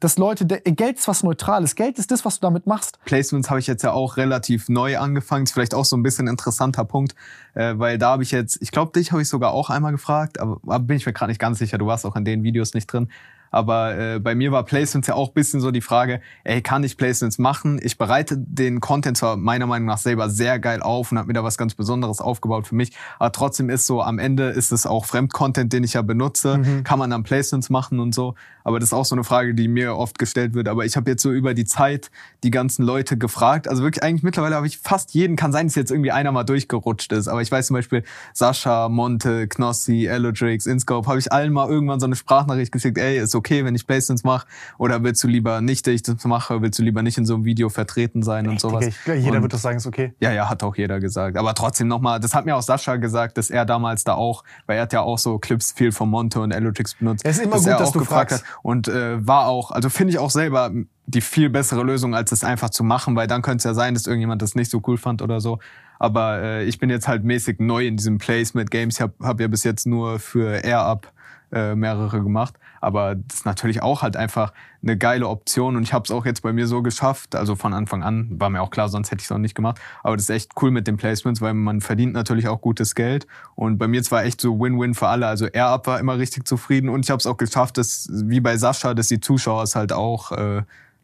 dass 0.00 0.16
Leute, 0.16 0.46
der, 0.46 0.60
Geld 0.60 0.98
ist 0.98 1.06
was 1.06 1.22
Neutrales. 1.22 1.74
Geld 1.74 1.98
ist 1.98 2.10
das, 2.10 2.24
was 2.24 2.40
du 2.40 2.46
damit 2.46 2.66
machst. 2.66 2.98
Placements 3.04 3.50
habe 3.50 3.60
ich 3.60 3.66
jetzt 3.66 3.82
ja 3.82 3.92
auch 3.92 4.16
relativ 4.16 4.70
neu 4.70 4.96
angefangen. 4.96 5.44
Ist 5.44 5.52
vielleicht 5.52 5.74
auch 5.74 5.84
so 5.84 5.98
ein 5.98 6.02
bisschen 6.02 6.28
ein 6.28 6.32
interessanter 6.32 6.86
Punkt, 6.86 7.14
äh, 7.52 7.74
weil 7.76 7.98
da 7.98 8.12
habe 8.12 8.22
ich 8.22 8.30
jetzt, 8.30 8.56
ich 8.62 8.70
glaube, 8.70 8.92
dich 8.98 9.12
habe 9.12 9.20
ich 9.20 9.28
sogar 9.28 9.52
auch 9.52 9.68
einmal 9.68 9.92
gefragt, 9.92 10.40
aber, 10.40 10.58
aber 10.64 10.78
bin 10.80 10.96
ich 10.96 11.04
mir 11.04 11.12
gerade 11.12 11.30
nicht 11.30 11.40
ganz 11.40 11.58
sicher. 11.58 11.76
Du 11.76 11.86
warst 11.86 12.06
auch 12.06 12.16
in 12.16 12.24
den 12.24 12.42
Videos 12.42 12.72
nicht 12.72 12.86
drin. 12.86 13.08
Aber 13.52 13.96
äh, 13.96 14.18
bei 14.18 14.34
mir 14.34 14.50
war 14.50 14.64
Placements 14.64 15.06
ja 15.06 15.14
auch 15.14 15.28
ein 15.28 15.34
bisschen 15.34 15.60
so 15.60 15.70
die 15.70 15.80
Frage, 15.80 16.20
ey, 16.42 16.62
kann 16.62 16.82
ich 16.82 16.96
Placements 16.96 17.38
machen? 17.38 17.78
Ich 17.82 17.98
bereite 17.98 18.36
den 18.36 18.80
Content 18.80 19.16
zwar 19.16 19.36
meiner 19.36 19.66
Meinung 19.66 19.86
nach 19.86 19.98
selber 19.98 20.28
sehr 20.28 20.58
geil 20.58 20.82
auf 20.82 21.12
und 21.12 21.18
habe 21.18 21.28
mir 21.28 21.34
da 21.34 21.44
was 21.44 21.56
ganz 21.56 21.74
Besonderes 21.74 22.20
aufgebaut 22.20 22.66
für 22.66 22.74
mich, 22.74 22.92
aber 23.18 23.30
trotzdem 23.30 23.70
ist 23.70 23.86
so, 23.86 24.02
am 24.02 24.18
Ende 24.18 24.48
ist 24.48 24.72
es 24.72 24.86
auch 24.86 25.04
Fremdcontent, 25.04 25.72
den 25.72 25.84
ich 25.84 25.92
ja 25.92 26.02
benutze. 26.02 26.60
Kann 26.82 26.98
man 26.98 27.10
dann 27.10 27.22
Placements 27.22 27.70
machen 27.70 28.00
und 28.00 28.14
so. 28.14 28.34
Aber 28.64 28.78
das 28.80 28.88
ist 28.88 28.92
auch 28.92 29.04
so 29.04 29.14
eine 29.14 29.24
Frage, 29.24 29.54
die 29.54 29.68
mir 29.68 29.96
oft 29.96 30.18
gestellt 30.18 30.54
wird. 30.54 30.68
Aber 30.68 30.84
ich 30.84 30.96
habe 30.96 31.10
jetzt 31.10 31.22
so 31.22 31.30
über 31.30 31.54
die 31.54 31.64
Zeit 31.64 32.10
die 32.42 32.50
ganzen 32.50 32.82
Leute 32.84 33.16
gefragt. 33.16 33.68
Also 33.68 33.82
wirklich 33.82 34.02
eigentlich 34.02 34.22
mittlerweile 34.22 34.56
habe 34.56 34.66
ich 34.66 34.78
fast 34.78 35.14
jeden, 35.14 35.36
kann 35.36 35.52
sein, 35.52 35.66
dass 35.66 35.74
jetzt 35.76 35.90
irgendwie 35.90 36.10
einer 36.10 36.32
mal 36.32 36.44
durchgerutscht 36.44 37.12
ist. 37.12 37.28
Aber 37.28 37.40
ich 37.42 37.50
weiß 37.52 37.68
zum 37.68 37.74
Beispiel 37.74 38.02
Sascha, 38.34 38.88
Monte, 38.88 39.46
Knossi, 39.48 40.06
Elodrix, 40.06 40.66
Inscope, 40.66 41.08
habe 41.08 41.18
ich 41.18 41.32
allen 41.32 41.52
mal 41.52 41.68
irgendwann 41.68 42.00
so 42.00 42.06
eine 42.06 42.16
Sprachnachricht 42.16 42.72
geschickt, 42.72 42.98
ey, 42.98 43.18
ist 43.18 43.34
okay, 43.34 43.64
wenn 43.64 43.74
ich 43.74 43.86
Placements 43.86 44.24
mache? 44.24 44.46
Oder 44.78 45.02
willst 45.04 45.22
du 45.22 45.28
lieber 45.28 45.60
nicht, 45.60 45.86
dass 45.86 45.94
ich 45.94 46.02
das 46.02 46.24
mache? 46.24 46.62
Willst 46.62 46.78
du 46.78 46.82
lieber 46.82 47.02
nicht 47.02 47.18
in 47.18 47.26
so 47.26 47.34
einem 47.34 47.44
Video 47.44 47.68
vertreten 47.68 48.22
sein 48.22 48.48
und 48.48 48.60
sowas? 48.60 48.86
Ich- 48.86 48.96
jeder 49.06 49.36
und, 49.36 49.42
wird 49.42 49.52
das 49.52 49.62
sagen, 49.62 49.76
ist 49.76 49.86
okay. 49.86 50.14
ja, 50.20 50.32
ja, 50.32 50.48
hat 50.48 50.62
auch 50.62 50.76
jeder 50.76 51.00
gesagt. 51.00 51.36
Aber 51.36 51.54
trotzdem 51.54 51.88
nochmal, 51.88 52.18
das 52.20 52.34
hat 52.34 52.44
mir 52.44 52.56
auch 52.56 52.62
Sascha 52.62 52.96
gesagt, 52.96 53.38
dass 53.38 53.50
er 53.50 53.64
damals 53.64 54.04
da 54.04 54.14
auch, 54.14 54.42
weil 54.66 54.76
er 54.76 54.82
hat 54.82 54.92
ja 54.92 55.00
auch 55.00 55.18
so 55.18 55.38
Clips 55.38 55.72
viel 55.72 55.92
von 55.92 56.08
Monte 56.10 56.40
und 56.40 56.50
Elotrix 56.50 56.94
benutzt. 56.94 57.24
Es 57.24 57.36
ist 57.38 57.44
immer 57.44 57.56
dass 57.56 57.64
gut, 57.64 57.72
dass 57.72 57.88
auch 57.88 57.92
du 57.92 57.98
gefragt 58.00 58.30
fragst. 58.30 58.44
Hat. 58.46 58.58
Und 58.62 58.88
äh, 58.88 59.26
war 59.26 59.46
auch, 59.46 59.70
also 59.70 59.88
finde 59.90 60.12
ich 60.12 60.18
auch 60.18 60.30
selber 60.30 60.70
die 61.06 61.20
viel 61.20 61.50
bessere 61.50 61.82
Lösung, 61.82 62.14
als 62.14 62.32
es 62.32 62.44
einfach 62.44 62.70
zu 62.70 62.84
machen, 62.84 63.16
weil 63.16 63.26
dann 63.26 63.42
könnte 63.42 63.58
es 63.58 63.64
ja 63.64 63.74
sein, 63.74 63.94
dass 63.94 64.06
irgendjemand 64.06 64.42
das 64.42 64.54
nicht 64.54 64.70
so 64.70 64.80
cool 64.86 64.96
fand 64.96 65.22
oder 65.22 65.40
so. 65.40 65.58
Aber 65.98 66.42
äh, 66.42 66.64
ich 66.64 66.78
bin 66.78 66.90
jetzt 66.90 67.08
halt 67.08 67.24
mäßig 67.24 67.60
neu 67.60 67.86
in 67.86 67.96
diesem 67.96 68.18
Placement 68.18 68.70
Games. 68.70 68.96
Ich 68.96 69.00
habe 69.00 69.12
hab 69.20 69.40
ja 69.40 69.48
bis 69.48 69.64
jetzt 69.64 69.86
nur 69.86 70.18
für 70.18 70.64
Air 70.64 70.82
Up 70.82 71.12
äh, 71.52 71.74
mehrere 71.74 72.22
gemacht. 72.22 72.54
Aber 72.80 73.14
das 73.14 73.38
ist 73.38 73.46
natürlich 73.46 73.82
auch 73.82 74.02
halt 74.02 74.16
einfach 74.16 74.52
eine 74.82 74.98
geile 74.98 75.28
Option. 75.28 75.76
Und 75.76 75.84
ich 75.84 75.92
habe 75.92 76.04
es 76.04 76.10
auch 76.10 76.26
jetzt 76.26 76.42
bei 76.42 76.52
mir 76.52 76.66
so 76.66 76.82
geschafft. 76.82 77.36
Also 77.36 77.54
von 77.54 77.72
Anfang 77.74 78.02
an 78.02 78.28
war 78.40 78.50
mir 78.50 78.60
auch 78.60 78.70
klar, 78.70 78.88
sonst 78.88 79.12
hätte 79.12 79.20
ich 79.20 79.26
es 79.26 79.32
auch 79.32 79.38
nicht 79.38 79.54
gemacht. 79.54 79.80
Aber 80.02 80.16
das 80.16 80.24
ist 80.24 80.30
echt 80.30 80.52
cool 80.60 80.72
mit 80.72 80.88
den 80.88 80.96
Placements, 80.96 81.40
weil 81.40 81.54
man 81.54 81.80
verdient 81.80 82.14
natürlich 82.14 82.48
auch 82.48 82.60
gutes 82.60 82.96
Geld. 82.96 83.28
Und 83.54 83.78
bei 83.78 83.86
mir 83.86 84.00
es 84.00 84.10
war 84.10 84.24
echt 84.24 84.40
so 84.40 84.58
Win-Win 84.58 84.94
für 84.94 85.06
alle. 85.06 85.28
Also 85.28 85.46
Air 85.46 85.68
Up 85.68 85.86
war 85.86 86.00
immer 86.00 86.18
richtig 86.18 86.48
zufrieden. 86.48 86.88
Und 86.88 87.04
ich 87.04 87.10
habe 87.10 87.18
es 87.18 87.26
auch 87.26 87.36
geschafft, 87.36 87.78
dass 87.78 88.08
wie 88.10 88.40
bei 88.40 88.56
Sascha, 88.56 88.94
dass 88.94 89.06
die 89.06 89.20
Zuschauer 89.20 89.62
es 89.62 89.76
halt 89.76 89.92
auch 89.92 90.32
äh, 90.32 90.62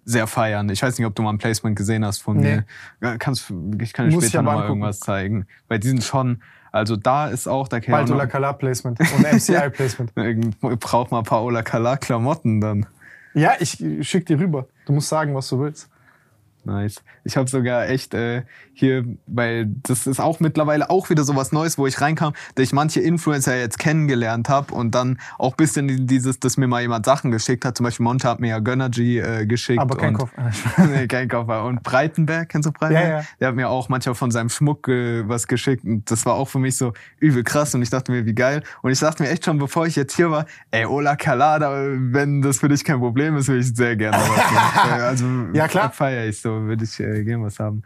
sehr 0.08 0.26
feiern. 0.26 0.70
Ich 0.70 0.82
weiß 0.82 0.98
nicht, 0.98 1.06
ob 1.06 1.14
du 1.14 1.22
mal 1.22 1.30
ein 1.30 1.38
Placement 1.38 1.76
gesehen 1.76 2.04
hast 2.04 2.22
von 2.22 2.38
Nee. 2.38 2.56
mir. 2.56 2.64
Ja, 3.02 3.18
Kannst, 3.18 3.52
ich 3.80 3.92
kann 3.92 4.08
dir 4.08 4.14
Muss 4.14 4.24
später 4.24 4.38
aber 4.38 4.44
noch 4.46 4.52
mal 4.52 4.62
angucken. 4.62 4.80
irgendwas 4.80 5.00
zeigen. 5.00 5.46
Weil 5.68 5.78
die 5.80 5.88
sind 5.88 6.02
schon, 6.02 6.42
also 6.72 6.96
da 6.96 7.28
ist 7.28 7.46
auch, 7.46 7.68
da 7.68 7.78
kann 7.80 7.92
Bald 7.92 8.06
ich 8.06 8.12
auch 8.12 8.16
Ola 8.16 8.24
noch, 8.24 8.32
Kala 8.32 8.52
Placement 8.54 8.98
und 9.00 9.32
MCI 9.32 9.68
Placement. 9.70 10.12
ich 10.16 10.78
brauch 10.80 11.10
mal 11.10 11.22
Paola 11.22 11.62
Kala 11.62 11.96
Klamotten 11.98 12.60
dann. 12.60 12.86
Ja, 13.34 13.52
ich 13.60 13.84
schick 14.00 14.24
dir 14.26 14.38
rüber. 14.40 14.66
Du 14.86 14.92
musst 14.94 15.08
sagen, 15.10 15.34
was 15.34 15.48
du 15.48 15.60
willst. 15.60 15.88
Nice. 16.64 17.02
Ich 17.28 17.36
habe 17.36 17.48
sogar 17.48 17.90
echt 17.90 18.14
äh, 18.14 18.42
hier, 18.72 19.04
weil 19.26 19.66
das 19.82 20.06
ist 20.06 20.18
auch 20.18 20.40
mittlerweile 20.40 20.88
auch 20.88 21.10
wieder 21.10 21.24
sowas 21.24 21.52
Neues, 21.52 21.76
wo 21.76 21.86
ich 21.86 22.00
reinkam, 22.00 22.32
dass 22.54 22.64
ich 22.64 22.72
manche 22.72 23.00
Influencer 23.00 23.54
jetzt 23.58 23.78
kennengelernt 23.78 24.48
habe 24.48 24.74
und 24.74 24.94
dann 24.94 25.18
auch 25.36 25.54
bisschen 25.54 26.06
dieses, 26.06 26.40
dass 26.40 26.56
mir 26.56 26.68
mal 26.68 26.80
jemand 26.80 27.04
Sachen 27.04 27.30
geschickt 27.30 27.66
hat. 27.66 27.76
Zum 27.76 27.84
Beispiel 27.84 28.04
Monte 28.04 28.26
hat 28.26 28.40
mir 28.40 28.48
ja 28.48 28.60
Gönnergy 28.60 29.18
äh, 29.18 29.44
geschickt. 29.44 29.78
Aber 29.78 29.98
kein 29.98 30.14
Kopf. 30.14 30.30
nee, 30.78 31.06
kein 31.06 31.28
Koffer. 31.28 31.66
Und 31.66 31.82
Breitenberg, 31.82 32.48
kennst 32.48 32.66
du 32.66 32.72
Breitenberg? 32.72 33.08
Ja, 33.08 33.18
ja. 33.18 33.24
Der 33.40 33.48
hat 33.48 33.56
mir 33.56 33.68
auch 33.68 33.90
manchmal 33.90 34.14
von 34.14 34.30
seinem 34.30 34.48
Schmuck 34.48 34.88
äh, 34.88 35.28
was 35.28 35.46
geschickt. 35.48 35.84
Und 35.84 36.10
das 36.10 36.24
war 36.24 36.34
auch 36.34 36.48
für 36.48 36.58
mich 36.58 36.78
so 36.78 36.94
übel 37.20 37.44
krass. 37.44 37.74
Und 37.74 37.82
ich 37.82 37.90
dachte 37.90 38.10
mir, 38.10 38.24
wie 38.24 38.34
geil. 38.34 38.62
Und 38.80 38.90
ich 38.90 39.00
dachte 39.00 39.22
mir 39.22 39.28
echt 39.28 39.44
schon, 39.44 39.58
bevor 39.58 39.86
ich 39.86 39.96
jetzt 39.96 40.16
hier 40.16 40.30
war, 40.30 40.46
ey, 40.70 40.86
Ola 40.86 41.14
Kalada, 41.16 41.70
wenn 41.98 42.40
das 42.40 42.60
für 42.60 42.68
dich 42.68 42.84
kein 42.84 43.00
Problem 43.00 43.36
ist, 43.36 43.48
würde 43.48 43.60
ich 43.60 43.76
sehr 43.76 43.96
gerne 43.96 44.16
was 44.20 44.52
machen. 44.52 44.90
Äh, 44.90 45.02
also 45.02 45.26
Ja, 45.52 45.68
klar. 45.68 45.90
feiere 45.90 46.26
ich 46.26 46.40
so, 46.40 46.62
würde 46.62 46.84
ich 46.84 46.98
äh, 47.00 47.17
gerne 47.24 47.44
was 47.44 47.58
haben. 47.58 47.82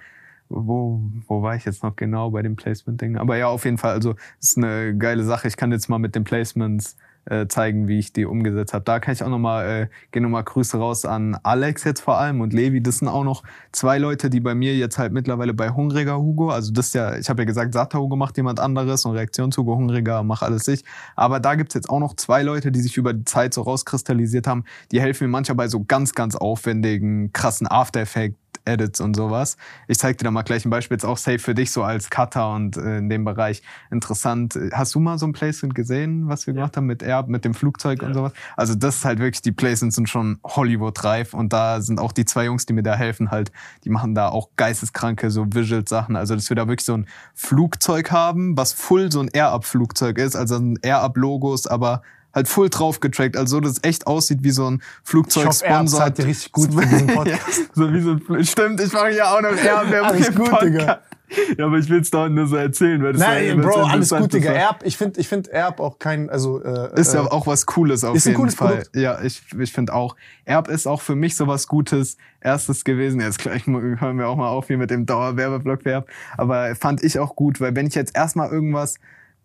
Wo, 0.48 1.00
wo 1.28 1.42
war 1.42 1.56
ich 1.56 1.64
jetzt 1.64 1.82
noch 1.82 1.96
genau 1.96 2.30
bei 2.30 2.42
dem 2.42 2.56
Placement-Ding? 2.56 3.16
Aber 3.16 3.36
ja, 3.36 3.48
auf 3.48 3.64
jeden 3.64 3.78
Fall, 3.78 3.92
also 3.92 4.14
ist 4.40 4.59
eine 4.59 4.96
geile 4.96 5.24
Sache. 5.24 5.48
Ich 5.48 5.56
kann 5.56 5.72
jetzt 5.72 5.88
mal 5.88 5.98
mit 5.98 6.14
den 6.14 6.24
Placements 6.24 6.96
äh, 7.24 7.46
zeigen, 7.46 7.88
wie 7.88 7.98
ich 7.98 8.12
die 8.12 8.24
umgesetzt 8.24 8.74
habe. 8.74 8.84
Da 8.84 8.98
kann 8.98 9.14
ich 9.14 9.22
auch 9.22 9.28
nochmal, 9.28 9.82
äh, 9.82 9.88
gehen 10.10 10.22
nochmal 10.24 10.44
Grüße 10.44 10.76
raus 10.76 11.04
an 11.04 11.36
Alex 11.42 11.84
jetzt 11.84 12.00
vor 12.00 12.18
allem 12.18 12.40
und 12.40 12.52
Levi. 12.52 12.82
Das 12.82 12.98
sind 12.98 13.09
auch 13.09 13.24
noch 13.24 13.42
zwei 13.70 13.98
Leute, 13.98 14.28
die 14.30 14.40
bei 14.40 14.54
mir 14.54 14.76
jetzt 14.76 14.98
halt 14.98 15.12
mittlerweile 15.12 15.54
bei 15.54 15.70
Hungriger 15.70 16.18
Hugo, 16.18 16.50
also 16.50 16.72
das 16.72 16.88
ist 16.88 16.94
ja, 16.94 17.16
ich 17.16 17.28
habe 17.28 17.42
ja 17.42 17.46
gesagt, 17.46 17.74
Satter 17.74 18.00
Hugo 18.00 18.16
macht 18.16 18.36
jemand 18.36 18.60
anderes 18.60 19.04
und 19.04 19.12
Reaktions 19.14 19.56
Hugo 19.56 19.76
Hungriger 19.76 20.22
macht 20.22 20.42
alles 20.42 20.66
ich. 20.68 20.84
Aber 21.14 21.40
da 21.40 21.54
gibt's 21.54 21.74
jetzt 21.74 21.88
auch 21.88 22.00
noch 22.00 22.14
zwei 22.16 22.42
Leute, 22.42 22.72
die 22.72 22.80
sich 22.80 22.96
über 22.96 23.12
die 23.12 23.24
Zeit 23.24 23.54
so 23.54 23.62
rauskristallisiert 23.62 24.46
haben. 24.46 24.64
Die 24.90 25.00
helfen 25.00 25.24
mir 25.24 25.30
manchmal 25.30 25.56
bei 25.56 25.68
so 25.68 25.84
ganz, 25.84 26.14
ganz 26.14 26.34
aufwendigen, 26.34 27.32
krassen 27.32 27.68
After 27.68 28.00
Effects 28.00 28.41
Edits 28.64 29.01
und 29.01 29.14
sowas. 29.14 29.56
Ich 29.89 29.98
zeig 29.98 30.18
dir 30.18 30.24
da 30.24 30.30
mal 30.30 30.43
gleich 30.43 30.64
ein 30.64 30.70
Beispiel, 30.70 30.97
jetzt 30.97 31.05
auch 31.05 31.16
safe 31.16 31.39
für 31.39 31.55
dich 31.55 31.70
so 31.70 31.82
als 31.82 32.10
Cutter 32.10 32.55
und 32.55 32.76
äh, 32.76 32.98
in 32.98 33.09
dem 33.09 33.24
Bereich 33.24 33.62
interessant. 33.90 34.59
Hast 34.72 34.94
du 34.94 35.01
mal 35.01 35.18
so 35.18 35.26
ein 35.26 35.32
Placement 35.32 35.74
gesehen, 35.74 36.28
was 36.28 36.47
wir 36.47 36.55
gemacht 36.55 36.76
haben 36.76 36.86
mit 36.86 37.02
Air, 37.02 37.24
mit 37.26 37.44
dem 37.44 37.55
Flugzeug 37.55 38.02
und 38.02 38.14
sowas? 38.14 38.32
Also 38.56 38.74
das 38.74 38.97
ist 38.97 39.05
halt 39.05 39.18
wirklich, 39.18 39.43
die 39.43 39.52
Placements 39.52 39.97
sind 39.97 40.09
schon 40.09 40.39
Hollywood-reif 40.44 41.34
und 41.34 41.52
da 41.52 41.80
sind 41.80 42.01
auch 42.01 42.12
die 42.12 42.24
zwei 42.24 42.44
Jungs, 42.44 42.66
die 42.66 42.72
mir 42.72 42.82
da 42.82 42.94
helfen 42.94 43.30
halt, 43.30 43.52
die 43.84 43.90
machen 43.90 44.14
da 44.14 44.28
auch 44.28 44.51
geisteskranke 44.56 45.30
so 45.30 45.47
Visual-Sachen. 45.47 46.16
Also 46.16 46.34
dass 46.34 46.48
wir 46.48 46.56
da 46.56 46.68
wirklich 46.68 46.86
so 46.86 46.97
ein 46.97 47.06
Flugzeug 47.34 48.10
haben, 48.10 48.56
was 48.56 48.72
full 48.72 49.10
so 49.10 49.20
ein 49.20 49.28
Air-Up-Flugzeug 49.32 50.18
ist, 50.18 50.36
also 50.36 50.56
ein 50.56 50.78
Air-Up-Logos, 50.82 51.66
aber 51.66 52.02
halt 52.34 52.48
full 52.48 52.70
drauf 52.70 53.00
getrackt, 53.00 53.36
also 53.36 53.56
so, 53.56 53.60
dass 53.60 53.72
es 53.72 53.78
echt 53.82 54.06
aussieht 54.06 54.38
wie 54.42 54.50
so 54.50 54.70
ein 54.70 54.82
Flugzeug 55.04 55.44
Ich 55.44 55.48
hoffe, 55.48 55.64
er 55.66 55.86
zahlt 55.86 56.18
dir 56.18 56.26
richtig 56.26 56.52
gut 56.52 56.72
für 56.72 56.86
diesen 56.86 57.06
Podcast. 57.09 57.62
so 57.74 57.92
wie 57.92 58.00
so 58.00 58.12
ein 58.12 58.44
Stimmt, 58.44 58.80
ich 58.80 58.92
mache 58.92 59.10
ja 59.10 59.34
auch 59.34 59.42
noch 59.42 59.52
mehr 59.52 60.04
Alles 60.04 60.34
gut, 60.34 60.62
Digga. 60.62 61.00
Ja, 61.56 61.66
aber 61.66 61.78
ich 61.78 61.88
will 61.88 62.00
es 62.00 62.10
da 62.10 62.28
nur 62.28 62.46
so 62.46 62.56
erzählen, 62.56 63.02
weil 63.02 63.12
das 63.12 63.22
Nein, 63.22 63.46
ja, 63.46 63.54
Bro, 63.54 63.82
alles 63.84 64.10
gut, 64.10 64.32
Digga. 64.32 64.52
Erb, 64.52 64.82
ich 64.84 64.96
finde 64.96 65.20
ich 65.20 65.28
find 65.28 65.48
Erb 65.48 65.80
auch 65.80 65.98
kein, 65.98 66.30
also, 66.30 66.62
äh, 66.62 66.98
Ist 67.00 67.14
ja 67.14 67.24
äh, 67.24 67.28
auch 67.28 67.46
was 67.46 67.66
Cooles 67.66 68.04
auf 68.04 68.14
ist 68.14 68.26
ein 68.26 68.30
jeden 68.30 68.40
cooles 68.40 68.54
Fall. 68.54 68.76
Produkt. 68.76 68.96
Ja, 68.96 69.20
ich, 69.22 69.42
ich 69.59 69.72
finde 69.72 69.94
auch. 69.94 70.16
Erb 70.44 70.68
ist 70.68 70.86
auch 70.86 71.00
für 71.00 71.14
mich 71.14 71.36
so 71.36 71.46
was 71.46 71.66
Gutes 71.66 72.16
erstes 72.40 72.84
gewesen. 72.84 73.20
Jetzt 73.20 73.38
gleich 73.38 73.66
hören 73.66 74.18
wir 74.18 74.28
auch 74.28 74.36
mal 74.36 74.48
auf 74.48 74.66
hier 74.66 74.78
mit 74.78 74.90
dem 74.90 75.06
Dauerwerbeblock 75.06 75.82
für 75.82 75.90
Erb. 75.90 76.09
Aber 76.36 76.74
fand 76.74 77.02
ich 77.02 77.18
auch 77.18 77.34
gut, 77.34 77.60
weil 77.60 77.74
wenn 77.74 77.86
ich 77.86 77.94
jetzt 77.94 78.14
erstmal 78.16 78.50
irgendwas 78.50 78.96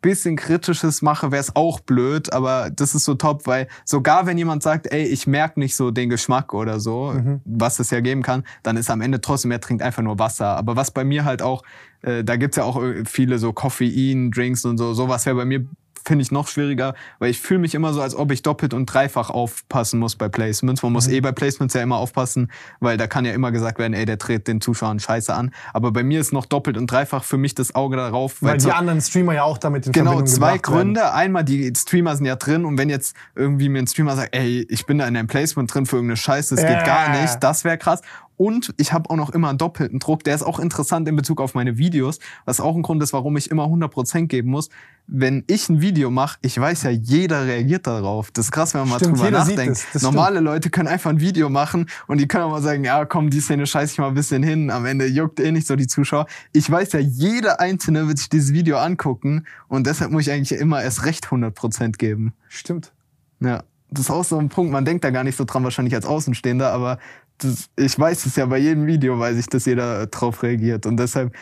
bisschen 0.08 0.36
Kritisches 0.38 1.02
mache, 1.02 1.32
wäre 1.32 1.42
es 1.42 1.56
auch 1.56 1.80
blöd, 1.82 2.32
aber 2.32 2.70
das 2.74 2.96
ist 2.96 3.04
so 3.04 3.16
top, 3.16 3.46
weil 3.46 3.68
sogar 3.84 4.26
wenn 4.26 4.38
jemand 4.38 4.64
sagt, 4.64 4.88
ey, 4.92 5.04
ich 5.04 5.28
merke 5.28 5.60
nicht 5.60 5.76
so 5.76 5.92
den 5.92 6.10
Geschmack 6.10 6.54
oder 6.54 6.80
so, 6.80 7.12
Mhm. 7.14 7.42
was 7.46 7.80
es 7.80 7.90
ja 7.92 8.00
geben 8.00 8.24
kann, 8.24 8.44
dann 8.64 8.78
ist 8.78 8.90
am 8.90 9.02
Ende 9.02 9.20
trotzdem, 9.20 9.52
er 9.52 9.60
trinkt 9.60 9.84
einfach 9.84 10.04
nur 10.04 10.18
Wasser. 10.20 10.48
Aber 10.58 10.76
was 10.76 10.92
bei 10.92 11.04
mir 11.04 11.26
halt 11.26 11.42
auch, 11.42 11.64
äh, 12.04 12.24
da 12.24 12.36
gibt's 12.38 12.56
ja 12.58 12.64
auch 12.64 12.82
äh, 12.82 13.04
viele 13.06 13.38
so 13.40 13.52
Koffein-Drinks 13.54 14.64
und 14.66 14.78
so, 14.78 14.94
sowas 14.94 15.26
wäre 15.26 15.36
bei 15.36 15.46
mir 15.46 15.66
finde 16.08 16.24
ich 16.24 16.32
noch 16.32 16.48
schwieriger, 16.48 16.96
weil 17.20 17.30
ich 17.30 17.40
fühle 17.40 17.60
mich 17.60 17.76
immer 17.76 17.94
so, 17.94 18.02
als 18.02 18.16
ob 18.16 18.32
ich 18.32 18.42
doppelt 18.42 18.74
und 18.74 18.86
dreifach 18.88 19.30
aufpassen 19.30 20.00
muss 20.00 20.16
bei 20.16 20.30
Placements. 20.30 20.82
Man 20.82 20.92
Mhm. 20.92 20.94
muss 20.94 21.08
eh 21.08 21.20
bei 21.20 21.32
Placements 21.32 21.74
ja 21.74 21.82
immer 21.84 21.98
aufpassen, 21.98 22.50
weil 22.80 22.98
da 22.98 23.08
kann 23.08 23.26
ja 23.26 23.34
immer 23.34 23.52
gesagt 23.52 23.78
werden, 23.78 23.94
ey, 23.94 24.06
der 24.06 24.18
dreht 24.18 24.48
den 24.48 24.62
Zuschauern 24.62 25.00
scheiße 25.00 25.34
an. 25.34 25.52
Aber 25.74 25.92
bei 25.92 26.04
mir 26.04 26.20
ist 26.22 26.32
noch 26.34 26.46
doppelt 26.46 26.78
und 26.78 26.90
dreifach 26.90 27.24
für 27.24 27.38
mich 27.38 27.54
das 27.56 27.76
Auge 27.76 27.98
darauf. 27.98 28.42
Weil 28.42 28.60
so- 28.60 28.70
die 28.70 28.74
anderen 28.76 29.02
Streamer 29.02 29.34
ja 29.34 29.44
auch 29.44 29.58
damit 29.58 29.86
in 29.86 29.92
Genau, 29.92 30.12
Verbindung 30.12 30.34
zwei 30.36 30.54
gebracht 30.58 30.72
werden. 30.74 30.94
Gründe. 30.96 31.14
Einmal, 31.14 31.44
die 31.44 31.74
Streamer 31.76 32.16
sind 32.16 32.26
ja 32.26 32.36
drin 32.38 32.66
und 32.66 32.78
wenn 32.78 32.90
jetzt 32.90 33.16
irgendwie 33.36 33.70
mir 33.70 33.80
ein 33.80 33.88
Streamer 33.88 34.16
sagt, 34.16 34.36
ey, 34.36 34.66
ich 34.70 34.86
bin 34.86 34.98
da 35.00 35.08
in 35.08 35.16
einem 35.18 35.28
Placement 35.28 35.74
drin 35.74 35.86
für 35.86 35.98
irgendeine 35.98 36.18
Scheiße, 36.18 36.56
das 36.56 36.64
Ja. 36.64 36.74
geht 36.76 36.86
gar 36.86 37.10
nicht, 37.22 37.44
das 37.44 37.64
wäre 37.64 37.78
krass. 37.78 38.02
Und 38.38 38.72
ich 38.78 38.94
habe 38.94 39.10
auch 39.10 39.16
noch 39.16 39.32
immer 39.32 39.50
einen 39.50 39.58
doppelten 39.58 39.98
Druck. 39.98 40.24
Der 40.24 40.36
ist 40.36 40.44
auch 40.44 40.60
interessant 40.60 41.10
in 41.10 41.16
Bezug 41.16 41.42
auf 41.42 41.56
meine 41.56 41.80
Videos, 41.80 42.20
was 42.46 42.60
auch 42.60 42.76
ein 42.76 42.84
Grund 42.84 43.02
ist, 43.02 43.12
warum 43.12 43.36
ich 43.36 43.50
immer 43.50 43.66
100% 43.68 44.28
geben 44.30 44.52
muss. 44.52 44.70
Wenn 45.10 45.46
ich 45.48 45.70
ein 45.70 45.80
Video 45.80 46.12
mache, 46.12 46.38
ich 46.42 46.60
weiß 46.60 46.84
ja, 46.84 46.90
jeder 46.90 47.46
reagiert 47.46 47.88
darauf. 47.88 48.30
Das 48.32 48.46
ist 48.46 48.52
krass, 48.52 48.74
wenn 48.74 48.82
man 48.82 48.90
mal 48.90 48.96
Stimmt, 48.98 49.16
drüber 49.16 49.26
jeder 49.26 49.46
sieht 49.46 49.56
nachdenkt. 49.56 49.88
das 49.94 50.02
Normale 50.02 50.42
Leute 50.42 50.70
können 50.70 50.90
einfach 50.90 51.10
ein 51.10 51.22
Video 51.22 51.50
machen 51.50 51.90
und 52.08 52.20
die 52.20 52.28
können 52.28 52.44
auch 52.44 52.52
mal 52.52 52.62
sagen, 52.62 52.84
ja, 52.84 53.06
komm, 53.06 53.30
die 53.30 53.40
Szene 53.40 53.66
scheiß 53.66 53.94
ich 53.94 53.98
mal 54.00 54.10
ein 54.10 54.16
bisschen 54.16 54.44
hin. 54.44 54.70
Am 54.70 54.86
Ende 54.86 55.06
juckt 55.08 55.40
eh 55.40 55.52
nicht 55.52 55.66
so 55.66 55.78
die 55.78 55.88
Zuschauer. 55.88 56.28
Ich 56.52 56.70
weiß 56.70 56.92
ja, 56.92 57.00
jeder 57.00 57.62
Einzelne 57.62 58.08
wird 58.08 58.18
sich 58.18 58.28
dieses 58.28 58.52
Video 58.52 58.78
angucken 58.78 59.46
und 59.70 59.88
deshalb 59.88 60.12
muss 60.12 60.24
ich 60.24 60.32
eigentlich 60.32 60.60
immer 60.60 60.84
erst 60.84 61.06
recht 61.06 61.28
100% 61.28 61.98
geben. 61.98 62.34
Stimmt. 62.50 62.92
Ja, 63.40 63.64
das 63.90 64.06
ist 64.06 64.12
auch 64.12 64.26
so 64.26 64.38
ein 64.38 64.50
Punkt, 64.50 64.72
man 64.72 64.84
denkt 64.84 65.04
da 65.04 65.12
gar 65.12 65.24
nicht 65.24 65.38
so 65.38 65.46
dran, 65.46 65.64
wahrscheinlich 65.64 65.96
als 65.96 66.06
Außenstehender, 66.06 66.72
aber 66.72 67.00
das, 67.38 67.70
ich 67.78 67.98
weiß 67.98 68.26
es 68.26 68.36
ja 68.36 68.46
bei 68.46 68.58
jedem 68.58 68.88
Video, 68.88 69.18
weiß 69.20 69.38
ich, 69.38 69.48
dass 69.48 69.66
jeder 69.66 70.08
drauf 70.08 70.44
reagiert 70.44 70.86
und 70.86 70.98
deshalb 70.98 71.34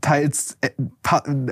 teils, 0.00 0.56
äh, 0.60 0.70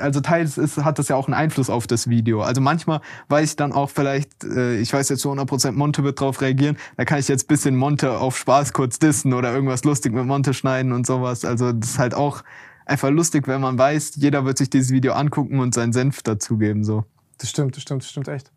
also 0.01 0.21
teils 0.21 0.59
ist, 0.59 0.79
hat 0.79 0.99
das 0.99 1.09
ja 1.09 1.17
auch 1.17 1.27
einen 1.27 1.35
Einfluss 1.35 1.71
auf 1.71 1.87
das 1.87 2.09
Video. 2.09 2.43
Also 2.43 2.61
manchmal 2.61 3.01
weiß 3.29 3.51
ich 3.51 3.57
dann 3.57 3.73
auch 3.73 3.91
vielleicht, 3.91 4.45
äh, 4.45 4.79
ich 4.79 4.93
weiß 4.93 5.09
jetzt 5.11 5.21
zu 5.21 5.31
100% 5.31 5.73
Monte 5.73 6.05
wird 6.05 6.21
drauf 6.21 6.41
reagieren, 6.41 6.77
da 6.97 7.05
kann 7.05 7.19
ich 7.19 7.29
jetzt 7.29 7.49
bisschen 7.49 7.77
Monte 7.77 8.19
auf 8.19 8.39
Spaß 8.39 8.73
kurz 8.73 8.99
dissen 8.99 9.33
oder 9.35 9.53
irgendwas 9.53 9.85
lustig 9.85 10.13
mit 10.13 10.27
Monte 10.27 10.55
schneiden 10.55 10.93
und 10.93 11.07
sowas. 11.07 11.45
Also 11.45 11.73
das 11.73 11.91
ist 11.91 11.99
halt 11.99 12.15
auch 12.15 12.43
einfach 12.87 13.11
lustig, 13.11 13.47
wenn 13.49 13.61
man 13.61 13.79
weiß, 13.79 14.17
jeder 14.17 14.45
wird 14.45 14.59
sich 14.59 14.71
dieses 14.71 14.91
Video 14.91 15.13
angucken 15.13 15.61
und 15.61 15.75
seinen 15.75 15.93
Senf 15.93 16.23
dazugeben, 16.23 16.85
so. 16.85 17.05
Das 17.39 17.51
stimmt, 17.51 17.77
das 17.77 17.83
stimmt, 17.83 18.03
das 18.03 18.11
stimmt 18.11 18.29
echt. 18.29 18.51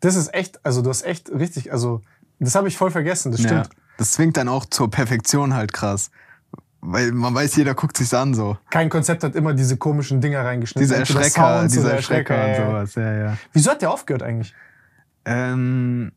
Das 0.00 0.16
ist 0.16 0.32
echt, 0.34 0.64
also 0.64 0.82
du 0.82 0.90
hast 0.90 1.04
echt 1.04 1.30
richtig, 1.30 1.72
also 1.72 2.02
das 2.38 2.54
habe 2.54 2.68
ich 2.68 2.76
voll 2.76 2.90
vergessen, 2.90 3.32
das 3.32 3.40
stimmt. 3.40 3.66
Ja, 3.66 3.82
das 3.96 4.12
zwingt 4.12 4.36
dann 4.36 4.48
auch 4.48 4.64
zur 4.64 4.90
Perfektion 4.90 5.54
halt 5.54 5.72
krass. 5.72 6.10
Weil 6.80 7.12
man 7.12 7.34
weiß, 7.34 7.56
jeder 7.56 7.74
guckt 7.74 7.96
sich's 7.96 8.14
an 8.14 8.34
so. 8.34 8.56
Kein 8.70 8.88
Konzept 8.88 9.24
hat 9.24 9.34
immer 9.34 9.52
diese 9.52 9.76
komischen 9.76 10.20
Dinger 10.20 10.44
reingeschnitten. 10.44 10.82
Diese 10.82 10.96
Erschrecker, 10.96 11.64
diese 11.64 11.92
Erschrecker 11.92 12.36
ja, 12.36 12.62
und 12.62 12.66
sowas, 12.66 12.94
ja, 12.94 13.12
ja. 13.14 13.36
Wieso 13.52 13.70
hat 13.70 13.82
der 13.82 13.90
aufgehört 13.90 14.22
eigentlich? 14.22 14.54
Ähm, 15.24 16.12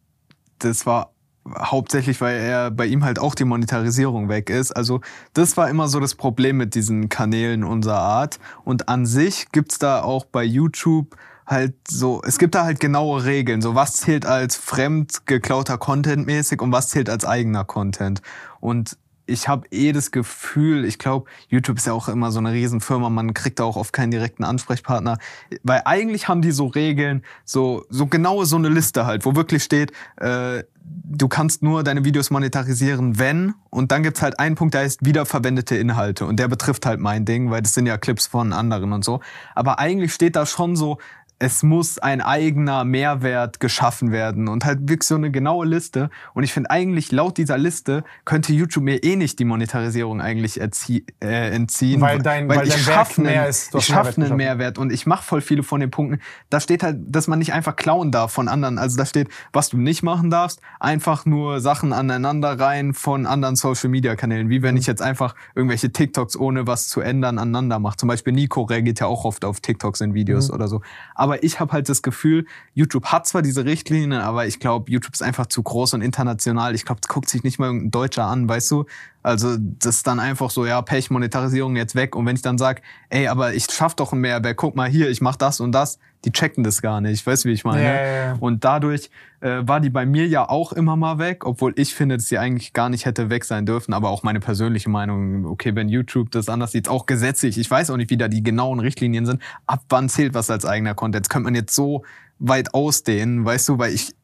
das 0.59 0.85
war 0.85 1.11
hauptsächlich, 1.57 2.21
weil 2.21 2.39
er 2.39 2.71
bei 2.71 2.85
ihm 2.85 3.03
halt 3.03 3.19
auch 3.19 3.35
die 3.35 3.45
Monetarisierung 3.45 4.29
weg 4.29 4.49
ist. 4.49 4.71
Also 4.71 5.01
das 5.33 5.57
war 5.57 5.69
immer 5.69 5.87
so 5.87 5.99
das 5.99 6.15
Problem 6.15 6.57
mit 6.57 6.75
diesen 6.75 7.09
Kanälen 7.09 7.63
unserer 7.63 7.99
Art. 7.99 8.39
Und 8.63 8.89
an 8.89 9.05
sich 9.05 9.51
gibt's 9.51 9.79
da 9.79 10.01
auch 10.01 10.25
bei 10.25 10.43
YouTube 10.43 11.15
halt 11.47 11.73
so, 11.87 12.21
es 12.25 12.37
gibt 12.37 12.55
da 12.55 12.63
halt 12.63 12.79
genaue 12.79 13.25
Regeln. 13.25 13.61
So 13.61 13.75
was 13.75 13.93
zählt 13.93 14.25
als 14.25 14.55
fremd 14.55 15.25
geklauter 15.25 15.77
Content 15.77 16.25
mäßig 16.25 16.61
und 16.61 16.71
was 16.71 16.89
zählt 16.89 17.09
als 17.09 17.25
eigener 17.25 17.65
Content. 17.65 18.21
Und 18.59 18.97
ich 19.25 19.47
habe 19.47 19.67
eh 19.71 19.91
das 19.91 20.11
Gefühl, 20.11 20.85
ich 20.85 20.99
glaube, 20.99 21.29
YouTube 21.49 21.77
ist 21.77 21.87
ja 21.87 21.93
auch 21.93 22.09
immer 22.09 22.31
so 22.31 22.39
eine 22.39 22.51
Riesenfirma, 22.51 23.09
man 23.09 23.33
kriegt 23.33 23.59
da 23.59 23.63
auch 23.63 23.77
oft 23.77 23.93
keinen 23.93 24.11
direkten 24.11 24.43
Ansprechpartner, 24.43 25.17
weil 25.63 25.81
eigentlich 25.85 26.27
haben 26.27 26.41
die 26.41 26.51
so 26.51 26.67
Regeln, 26.67 27.23
so 27.45 27.85
so 27.89 28.07
genau 28.07 28.43
so 28.43 28.55
eine 28.55 28.69
Liste 28.69 29.05
halt, 29.05 29.25
wo 29.25 29.35
wirklich 29.35 29.63
steht, 29.63 29.91
äh, 30.17 30.63
du 30.83 31.27
kannst 31.27 31.63
nur 31.63 31.83
deine 31.83 32.03
Videos 32.03 32.29
monetarisieren, 32.29 33.19
wenn 33.19 33.53
und 33.69 33.91
dann 33.91 34.03
gibt's 34.03 34.21
halt 34.21 34.39
einen 34.39 34.55
Punkt, 34.55 34.73
der 34.73 34.81
heißt 34.81 35.05
wiederverwendete 35.05 35.75
Inhalte. 35.75 36.25
Und 36.25 36.37
der 36.37 36.47
betrifft 36.47 36.85
halt 36.85 36.99
mein 36.99 37.25
Ding, 37.25 37.51
weil 37.51 37.61
das 37.61 37.73
sind 37.73 37.85
ja 37.85 37.97
Clips 37.97 38.27
von 38.27 38.53
anderen 38.53 38.93
und 38.93 39.05
so, 39.05 39.21
aber 39.55 39.79
eigentlich 39.79 40.13
steht 40.13 40.35
da 40.35 40.45
schon 40.45 40.75
so 40.75 40.97
es 41.43 41.63
muss 41.63 41.97
ein 41.97 42.21
eigener 42.21 42.85
Mehrwert 42.85 43.59
geschaffen 43.59 44.11
werden 44.11 44.47
und 44.47 44.63
halt 44.63 44.81
wirklich 44.81 45.03
so 45.03 45.15
eine 45.15 45.31
genaue 45.31 45.65
Liste. 45.65 46.11
Und 46.35 46.43
ich 46.43 46.53
finde 46.53 46.69
eigentlich 46.69 47.11
laut 47.11 47.37
dieser 47.37 47.57
Liste 47.57 48.03
könnte 48.25 48.53
YouTube 48.53 48.83
mir 48.83 49.03
eh 49.03 49.15
nicht 49.15 49.39
die 49.39 49.45
Monetarisierung 49.45 50.21
eigentlich 50.21 50.61
erzie 50.61 51.03
äh, 51.19 51.49
entziehen. 51.55 51.99
Weil 51.99 52.19
dein- 52.19 52.47
weil 52.47 52.67
ich 52.67 52.75
dein 52.75 52.85
Werk 52.85 52.95
schaffe 53.07 53.21
mehr 53.21 53.41
einen, 53.41 53.49
ist, 53.49 53.73
ich 53.73 53.85
schaffe 53.85 54.21
einen. 54.21 54.35
Mehrwert 54.35 54.77
und 54.77 54.91
ich 54.91 55.07
mache 55.07 55.23
voll 55.23 55.41
viele 55.41 55.63
von 55.63 55.79
den 55.81 55.89
Punkten. 55.89 56.19
Da 56.51 56.59
steht 56.59 56.83
halt, 56.83 56.97
dass 57.07 57.27
man 57.27 57.39
nicht 57.39 57.53
einfach 57.53 57.75
klauen 57.75 58.11
darf 58.11 58.31
von 58.31 58.47
anderen. 58.47 58.77
Also 58.77 58.95
da 58.97 59.05
steht, 59.07 59.29
was 59.51 59.69
du 59.69 59.77
nicht 59.77 60.03
machen 60.03 60.29
darfst, 60.29 60.61
einfach 60.79 61.25
nur 61.25 61.59
Sachen 61.59 61.91
aneinander 61.91 62.59
rein 62.59 62.93
von 62.93 63.25
anderen 63.25 63.55
Social 63.55 63.89
Media 63.89 64.15
Kanälen. 64.15 64.49
Wie 64.49 64.59
Mhm. 64.59 64.63
wenn 64.63 64.77
ich 64.77 64.85
jetzt 64.85 65.01
einfach 65.01 65.33
irgendwelche 65.55 65.91
TikToks 65.91 66.37
ohne 66.37 66.67
was 66.67 66.87
zu 66.87 67.01
ändern 67.01 67.39
aneinander 67.39 67.79
mache. 67.79 67.97
Zum 67.97 68.07
Beispiel 68.07 68.33
Nico 68.33 68.61
reagiert 68.61 68.99
ja 68.99 69.07
auch 69.07 69.25
oft 69.25 69.43
auf 69.43 69.59
TikToks 69.59 70.01
in 70.01 70.13
Videos 70.13 70.49
Mhm. 70.49 70.53
oder 70.55 70.67
so. 70.67 70.81
Aber 71.15 71.30
ich 71.41 71.59
habe 71.59 71.71
halt 71.73 71.89
das 71.89 72.01
Gefühl, 72.01 72.45
YouTube 72.73 73.05
hat 73.05 73.27
zwar 73.27 73.41
diese 73.41 73.65
Richtlinien, 73.65 74.13
aber 74.13 74.45
ich 74.45 74.59
glaube, 74.59 74.91
YouTube 74.91 75.13
ist 75.13 75.23
einfach 75.23 75.47
zu 75.47 75.63
groß 75.63 75.93
und 75.95 76.01
international. 76.01 76.75
Ich 76.75 76.85
glaube, 76.85 77.01
es 77.03 77.07
guckt 77.07 77.29
sich 77.29 77.43
nicht 77.43 77.59
mal 77.59 77.67
irgendein 77.67 77.91
Deutscher 77.91 78.25
an, 78.25 78.47
weißt 78.47 78.71
du? 78.71 78.85
Also 79.23 79.55
das 79.57 79.97
ist 79.97 80.07
dann 80.07 80.19
einfach 80.19 80.49
so, 80.49 80.65
ja, 80.65 80.81
Pech, 80.81 81.11
Monetarisierung 81.11 81.75
jetzt 81.75 81.95
weg. 81.95 82.15
Und 82.15 82.25
wenn 82.25 82.35
ich 82.35 82.41
dann 82.41 82.57
sag, 82.57 82.81
ey, 83.09 83.27
aber 83.27 83.53
ich 83.53 83.65
schaff 83.71 83.95
doch 83.95 84.11
einen 84.11 84.21
Mehrwert, 84.21 84.57
guck 84.57 84.75
mal 84.75 84.89
hier, 84.89 85.09
ich 85.09 85.21
mach 85.21 85.35
das 85.35 85.59
und 85.59 85.71
das, 85.71 85.99
die 86.25 86.31
checken 86.31 86.63
das 86.63 86.81
gar 86.81 87.01
nicht. 87.01 87.25
Weißt 87.25 87.45
du, 87.45 87.49
wie 87.49 87.53
ich 87.53 87.63
meine? 87.63 87.83
Ja, 87.83 87.93
ja, 87.93 88.25
ja. 88.25 88.37
Und 88.39 88.63
dadurch 88.63 89.09
äh, 89.41 89.61
war 89.61 89.79
die 89.79 89.89
bei 89.89 90.05
mir 90.05 90.27
ja 90.27 90.47
auch 90.49 90.73
immer 90.73 90.95
mal 90.95 91.19
weg, 91.19 91.45
obwohl 91.45 91.73
ich 91.75 91.93
finde, 91.93 92.17
dass 92.17 92.27
sie 92.27 92.37
eigentlich 92.37 92.73
gar 92.73 92.89
nicht 92.89 93.05
hätte 93.05 93.29
weg 93.29 93.45
sein 93.45 93.65
dürfen. 93.65 93.93
Aber 93.93 94.09
auch 94.09 94.23
meine 94.23 94.39
persönliche 94.39 94.89
Meinung, 94.89 95.45
okay, 95.45 95.75
wenn 95.75 95.89
YouTube 95.89 96.31
das 96.31 96.49
anders 96.49 96.71
sieht, 96.71 96.89
auch 96.89 97.05
gesetzlich, 97.05 97.57
ich 97.57 97.69
weiß 97.69 97.89
auch 97.91 97.97
nicht, 97.97 98.09
wie 98.09 98.17
da 98.17 98.27
die 98.27 98.43
genauen 98.43 98.79
Richtlinien 98.79 99.25
sind, 99.25 99.41
ab 99.67 99.83
wann 99.89 100.09
zählt 100.09 100.33
was 100.33 100.49
als 100.49 100.65
eigener 100.65 100.95
Content. 100.95 101.25
Das 101.25 101.29
könnte 101.29 101.45
man 101.45 101.55
jetzt 101.55 101.75
so 101.75 102.03
weit 102.39 102.73
ausdehnen, 102.73 103.45
weißt 103.45 103.69
du, 103.69 103.77
weil 103.77 103.93
ich 103.93 104.15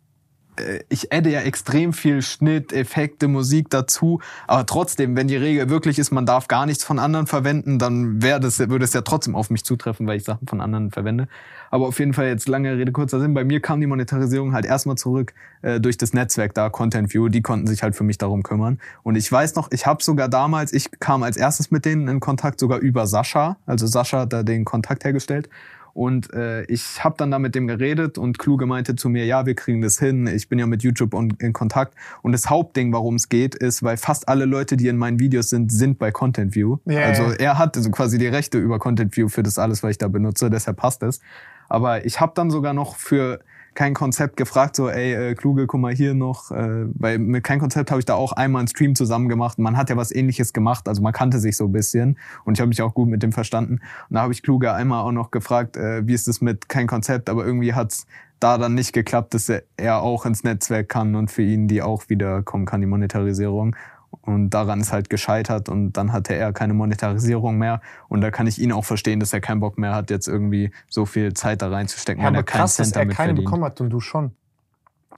ich 0.89 1.11
adde 1.13 1.29
ja 1.29 1.41
extrem 1.41 1.93
viel 1.93 2.21
Schnitt, 2.21 2.73
Effekte, 2.73 3.27
Musik 3.27 3.69
dazu, 3.69 4.21
aber 4.47 4.65
trotzdem, 4.65 5.15
wenn 5.15 5.27
die 5.27 5.35
Regel 5.35 5.69
wirklich 5.69 5.99
ist, 5.99 6.11
man 6.11 6.25
darf 6.25 6.47
gar 6.47 6.65
nichts 6.65 6.83
von 6.83 6.99
anderen 6.99 7.27
verwenden, 7.27 7.79
dann 7.79 8.21
wäre 8.21 8.39
das, 8.39 8.59
würde 8.59 8.85
es 8.85 8.93
ja 8.93 9.01
trotzdem 9.01 9.35
auf 9.35 9.49
mich 9.49 9.63
zutreffen, 9.63 10.07
weil 10.07 10.17
ich 10.17 10.23
Sachen 10.23 10.47
von 10.47 10.61
anderen 10.61 10.91
verwende. 10.91 11.27
Aber 11.69 11.87
auf 11.87 11.99
jeden 11.99 12.13
Fall 12.13 12.27
jetzt 12.27 12.47
lange 12.47 12.77
Rede, 12.77 12.91
kurzer 12.91 13.19
Sinn. 13.19 13.33
Bei 13.33 13.43
mir 13.43 13.61
kam 13.61 13.81
die 13.81 13.87
Monetarisierung 13.87 14.53
halt 14.53 14.65
erstmal 14.65 14.95
zurück 14.95 15.33
äh, 15.61 15.79
durch 15.79 15.97
das 15.97 16.13
Netzwerk 16.13 16.53
da, 16.53 16.69
Content 16.69 17.13
View, 17.13 17.27
die 17.29 17.41
konnten 17.41 17.67
sich 17.67 17.83
halt 17.83 17.95
für 17.95 18.03
mich 18.03 18.17
darum 18.17 18.43
kümmern. 18.43 18.79
Und 19.03 19.15
ich 19.15 19.31
weiß 19.31 19.55
noch, 19.55 19.71
ich 19.71 19.85
habe 19.85 20.03
sogar 20.03 20.29
damals, 20.29 20.73
ich 20.73 20.89
kam 20.99 21.23
als 21.23 21.37
erstes 21.37 21.71
mit 21.71 21.85
denen 21.85 22.07
in 22.07 22.19
Kontakt, 22.19 22.59
sogar 22.59 22.79
über 22.79 23.07
Sascha. 23.07 23.57
Also 23.65 23.87
Sascha 23.87 24.21
hat 24.21 24.33
da 24.33 24.43
den 24.43 24.65
Kontakt 24.65 25.03
hergestellt. 25.03 25.49
Und 25.97 26.31
äh, 26.31 26.61
ich 26.65 27.03
habe 27.03 27.15
dann 27.17 27.31
da 27.31 27.39
mit 27.39 27.55
dem 27.55 27.65
geredet 27.65 28.19
und 28.19 28.37
Kluge 28.37 28.67
meinte 28.67 28.95
zu 28.95 29.09
mir, 29.09 29.25
ja, 29.25 29.47
wir 29.47 29.55
kriegen 29.55 29.81
das 29.81 29.97
hin. 29.97 30.27
Ich 30.27 30.47
bin 30.47 30.59
ja 30.59 30.67
mit 30.67 30.83
YouTube 30.83 31.15
on, 31.15 31.31
in 31.39 31.53
Kontakt. 31.53 31.95
Und 32.21 32.33
das 32.33 32.51
Hauptding, 32.51 32.93
warum 32.93 33.15
es 33.15 33.29
geht, 33.29 33.55
ist, 33.55 33.81
weil 33.81 33.97
fast 33.97 34.29
alle 34.29 34.45
Leute, 34.45 34.77
die 34.77 34.89
in 34.89 34.97
meinen 34.97 35.19
Videos 35.19 35.49
sind, 35.49 35.71
sind 35.71 35.97
bei 35.97 36.11
Content 36.11 36.53
View. 36.53 36.77
Ja, 36.85 36.99
also 36.99 37.31
er 37.31 37.57
hat 37.57 37.75
also 37.77 37.89
quasi 37.89 38.19
die 38.19 38.27
Rechte 38.27 38.59
über 38.59 38.77
Content 38.77 39.17
View 39.17 39.27
für 39.27 39.41
das 39.41 39.57
alles, 39.57 39.81
was 39.81 39.89
ich 39.89 39.97
da 39.97 40.07
benutze. 40.07 40.51
Deshalb 40.51 40.77
passt 40.77 41.01
es. 41.01 41.19
Aber 41.67 42.05
ich 42.05 42.21
habe 42.21 42.33
dann 42.35 42.51
sogar 42.51 42.75
noch 42.75 42.95
für 42.95 43.39
kein 43.77 43.93
Konzept 43.93 44.37
gefragt, 44.37 44.75
so, 44.75 44.89
ey, 44.89 45.13
äh, 45.13 45.35
Kluge, 45.35 45.67
guck 45.67 45.79
mal 45.79 45.93
hier 45.93 46.15
noch, 46.15 46.49
äh, 46.49 46.87
weil 46.95 47.19
mit 47.19 47.43
kein 47.43 47.59
Konzept 47.59 47.91
habe 47.91 47.99
ich 47.99 48.05
da 48.05 48.15
auch 48.15 48.31
einmal 48.31 48.61
einen 48.61 48.67
Stream 48.67 48.95
zusammen 48.95 49.29
gemacht. 49.29 49.59
Man 49.59 49.77
hat 49.77 49.91
ja 49.91 49.95
was 49.95 50.11
ähnliches 50.11 50.51
gemacht, 50.51 50.87
also 50.87 51.03
man 51.03 51.13
kannte 51.13 51.37
sich 51.37 51.55
so 51.55 51.65
ein 51.65 51.71
bisschen 51.71 52.17
und 52.43 52.55
ich 52.55 52.59
habe 52.59 52.69
mich 52.69 52.81
auch 52.81 52.95
gut 52.95 53.07
mit 53.07 53.21
dem 53.21 53.31
verstanden. 53.31 53.73
Und 54.09 54.15
da 54.15 54.21
habe 54.21 54.33
ich 54.33 54.41
Kluge 54.41 54.73
einmal 54.73 55.03
auch 55.03 55.11
noch 55.11 55.29
gefragt, 55.29 55.77
äh, 55.77 56.07
wie 56.07 56.15
ist 56.15 56.27
das 56.27 56.41
mit 56.41 56.69
kein 56.69 56.87
Konzept, 56.87 57.29
aber 57.29 57.45
irgendwie 57.45 57.75
hat's 57.75 58.07
da 58.39 58.57
dann 58.57 58.73
nicht 58.73 58.93
geklappt, 58.93 59.35
dass 59.35 59.47
er, 59.47 59.61
er 59.77 60.01
auch 60.01 60.25
ins 60.25 60.43
Netzwerk 60.43 60.89
kann 60.89 61.15
und 61.15 61.29
für 61.29 61.43
ihn 61.43 61.67
die 61.67 61.83
auch 61.83 62.09
wieder 62.09 62.41
kommen 62.41 62.65
kann, 62.65 62.81
die 62.81 62.87
Monetarisierung. 62.87 63.75
Und 64.21 64.49
daran 64.51 64.79
ist 64.81 64.91
halt 64.91 65.09
gescheitert 65.09 65.69
und 65.69 65.93
dann 65.93 66.11
hatte 66.13 66.33
er 66.33 66.51
keine 66.53 66.73
Monetarisierung 66.73 67.57
mehr. 67.57 67.81
Und 68.09 68.21
da 68.21 68.31
kann 68.31 68.47
ich 68.47 68.59
ihn 68.59 68.71
auch 68.71 68.85
verstehen, 68.85 69.19
dass 69.19 69.31
er 69.33 69.39
keinen 69.41 69.59
Bock 69.59 69.77
mehr 69.77 69.93
hat, 69.95 70.09
jetzt 70.09 70.27
irgendwie 70.27 70.71
so 70.89 71.05
viel 71.05 71.33
Zeit 71.33 71.61
da 71.61 71.69
reinzustecken, 71.69 72.21
Ja, 72.21 72.27
wenn 72.29 72.35
aber 72.35 72.41
er 72.41 72.43
keinen 72.43 72.61
krass, 72.61 72.75
dass 72.75 72.87
Cent 72.87 72.95
er 72.97 73.01
damit 73.03 73.15
keine 73.17 73.29
verdient. 73.29 73.45
bekommen 73.45 73.63
hat 73.63 73.79
und 73.81 73.89
du 73.89 73.99
schon. 73.99 74.31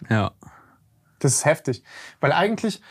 Ja. 0.10 0.32
Das 1.20 1.34
ist 1.34 1.46
heftig. 1.46 1.84
Weil 2.20 2.32
eigentlich, 2.32 2.82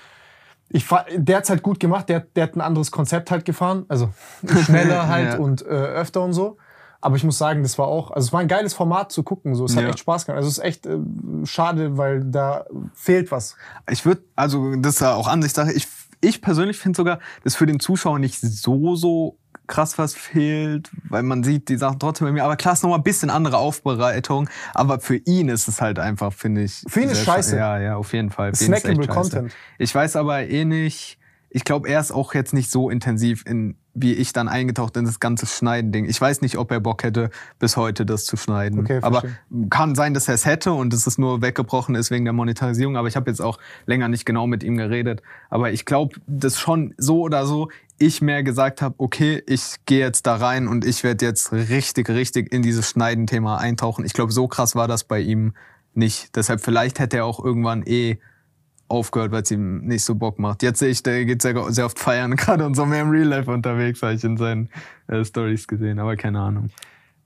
ich, 0.68 0.86
der 1.17 1.36
hat's 1.39 1.51
halt 1.51 1.62
gut 1.62 1.81
gemacht, 1.81 2.09
der, 2.09 2.20
der 2.20 2.44
hat 2.44 2.57
ein 2.57 2.60
anderes 2.60 2.91
Konzept 2.91 3.31
halt 3.31 3.44
gefahren. 3.44 3.85
Also 3.89 4.12
schneller 4.65 5.09
halt 5.09 5.35
Ja. 5.35 5.39
und 5.39 5.62
äh, 5.62 5.67
öfter 5.67 6.23
und 6.23 6.33
so. 6.33 6.59
Aber 7.01 7.15
ich 7.17 7.23
muss 7.25 7.39
sagen, 7.39 7.62
das 7.62 7.78
war 7.78 7.86
auch, 7.86 8.10
also 8.10 8.27
es 8.27 8.33
war 8.33 8.41
ein 8.41 8.49
geiles 8.49 8.75
Format 8.75 9.12
zu 9.12 9.23
gucken. 9.23 9.55
So, 9.55 9.67
es 9.67 9.77
hat 9.77 9.85
Ja. 9.85 9.91
echt 9.91 10.01
Spaß 10.01 10.27
gemacht. 10.27 10.39
Also 10.39 10.49
es 10.49 10.59
ist 10.59 10.65
echt 10.65 10.86
äh, 10.86 10.99
schade, 11.44 11.97
weil 11.97 12.25
da 12.25 12.67
fehlt 12.94 13.31
was. 13.31 13.57
Ich 13.91 14.05
würde, 14.05 14.23
also 14.35 14.75
das 14.77 14.94
ist 14.97 15.01
ja 15.01 15.15
auch 15.15 15.28
Ansichtssache. 15.28 15.73
Ich, 15.73 15.86
ich 16.20 16.43
persönlich 16.43 16.77
finde 16.78 16.97
sogar, 16.97 17.20
dass 17.44 17.55
für 17.55 17.67
den 17.67 17.78
Zuschauer 17.78 18.18
nicht 18.18 18.41
so, 18.41 18.97
so 18.97 19.39
krass 19.68 19.99
was 19.99 20.15
fehlt, 20.15 20.91
weil 21.09 21.23
man 21.23 21.44
sieht 21.44 21.68
die 21.68 21.77
Sachen 21.77 21.99
trotzdem 22.01 22.27
bei 22.27 22.33
mir. 22.33 22.43
Aber 22.44 22.57
klar, 22.57 22.73
ist 22.75 22.83
noch 22.83 22.91
mal 22.91 22.97
ein 22.97 23.02
bisschen 23.05 23.31
andere 23.31 23.59
Aufbereitung. 23.59 24.49
Aber 24.75 24.99
für 24.99 25.17
ihn 25.17 25.49
ist 25.51 25.68
es 25.68 25.81
halt 25.81 25.99
einfach, 26.01 26.33
finde 26.33 26.62
ich. 26.65 26.83
Für 26.89 27.02
ihn 27.02 27.10
ist 27.10 27.23
scheiße. 27.25 27.57
Ja, 27.57 27.78
ja, 27.78 27.97
auf 27.97 28.12
jeden 28.12 28.31
Fall. 28.31 28.51
Ist 28.51 28.65
Snackable. 28.65 29.07
Content. 29.07 29.52
Ich 29.78 29.94
weiß 29.94 30.17
aber 30.17 30.49
eh 30.49 30.65
nicht, 30.65 31.18
ich 31.51 31.65
glaube, 31.65 31.89
er 31.89 32.01
ist 32.01 32.10
auch 32.12 32.35
jetzt 32.35 32.52
nicht 32.55 32.70
so 32.70 32.91
intensiv 32.91 33.44
in, 33.47 33.77
wie 34.02 34.12
ich 34.12 34.33
dann 34.33 34.49
eingetaucht 34.49 34.97
in 34.97 35.05
das 35.05 35.20
ganze 35.20 35.47
Schneiden-Ding. 35.47 36.07
Ich 36.07 36.20
weiß 36.20 36.41
nicht, 36.41 36.59
ob 36.59 36.70
er 36.70 36.81
Bock 36.81 37.02
hätte, 37.02 37.31
bis 37.59 37.77
heute 37.77 38.07
das 38.07 38.25
zu 38.25 38.36
schneiden. 38.36 38.81
Okay, 38.81 39.01
aber 39.02 39.23
kann 39.70 39.94
sein, 39.94 40.15
dass 40.15 40.28
er 40.28 40.35
es 40.35 40.47
hätte 40.47 40.73
und 40.73 40.93
dass 40.93 41.07
es 41.07 41.18
nur 41.18 41.43
weggebrochen 41.43 41.94
ist 41.94 42.10
wegen 42.10 42.25
der 42.25 42.33
Monetarisierung. 42.33 42.97
Aber 42.97 43.09
ich 43.09 43.17
habe 43.17 43.31
jetzt 43.31 43.41
auch 43.41 43.59
länger 43.86 44.09
nicht 44.09 44.25
genau 44.25 44.47
mit 44.47 44.62
ihm 44.62 44.77
geredet. 44.77 45.23
Aber 45.51 45.73
ich 45.73 45.85
glaube, 45.85 46.17
dass 46.27 46.59
schon 46.59 46.94
so 46.97 47.20
oder 47.23 47.47
so 47.47 47.68
ich 47.99 48.23
mehr 48.23 48.43
gesagt 48.43 48.81
habe, 48.81 48.94
okay, 48.99 49.43
ich 49.47 49.77
gehe 49.86 50.01
jetzt 50.01 50.27
da 50.27 50.36
rein 50.36 50.68
und 50.68 50.85
ich 50.85 51.02
werde 51.02 51.25
jetzt 51.27 51.52
richtig, 51.52 52.09
richtig 52.09 52.52
in 52.52 52.62
dieses 52.62 52.89
Schneiden-Thema 52.91 53.59
eintauchen. 53.59 54.05
Ich 54.05 54.12
glaube, 54.12 54.33
so 54.33 54.47
krass 54.47 54.77
war 54.77 54.86
das 54.86 55.05
bei 55.05 55.20
ihm 55.20 55.55
nicht. 55.94 56.36
Deshalb 56.36 56.60
vielleicht 56.60 57.01
hätte 57.01 57.18
er 57.18 57.25
auch 57.25 57.44
irgendwann 57.44 57.83
eh 57.85 58.18
aufgehört, 58.89 59.33
weil 59.33 59.42
es 59.42 59.50
ihm 59.50 59.81
nicht 59.86 60.05
so 60.05 60.15
Bock 60.15 60.39
macht. 60.39 60.62
Jetzt 60.62 60.78
sehe 60.78 60.91
ich, 60.91 61.02
der 61.02 61.25
geht 61.25 61.42
sehr, 61.42 61.73
sehr 61.73 61.86
oft 61.86 61.99
feiern 61.99 62.36
gerade 62.36 62.65
und 62.65 62.75
so 62.75 62.86
mehr 62.86 63.02
im 63.02 63.10
Real 63.10 63.26
Life 63.26 63.50
unterwegs, 63.50 64.02
habe 64.02 64.15
ich 64.15 64.25
in 64.25 64.36
seinen 64.36 64.70
äh, 65.07 65.25
Stories 65.25 65.67
gesehen, 65.67 65.99
aber 65.99 66.17
keine 66.17 66.41
Ahnung. 66.41 66.70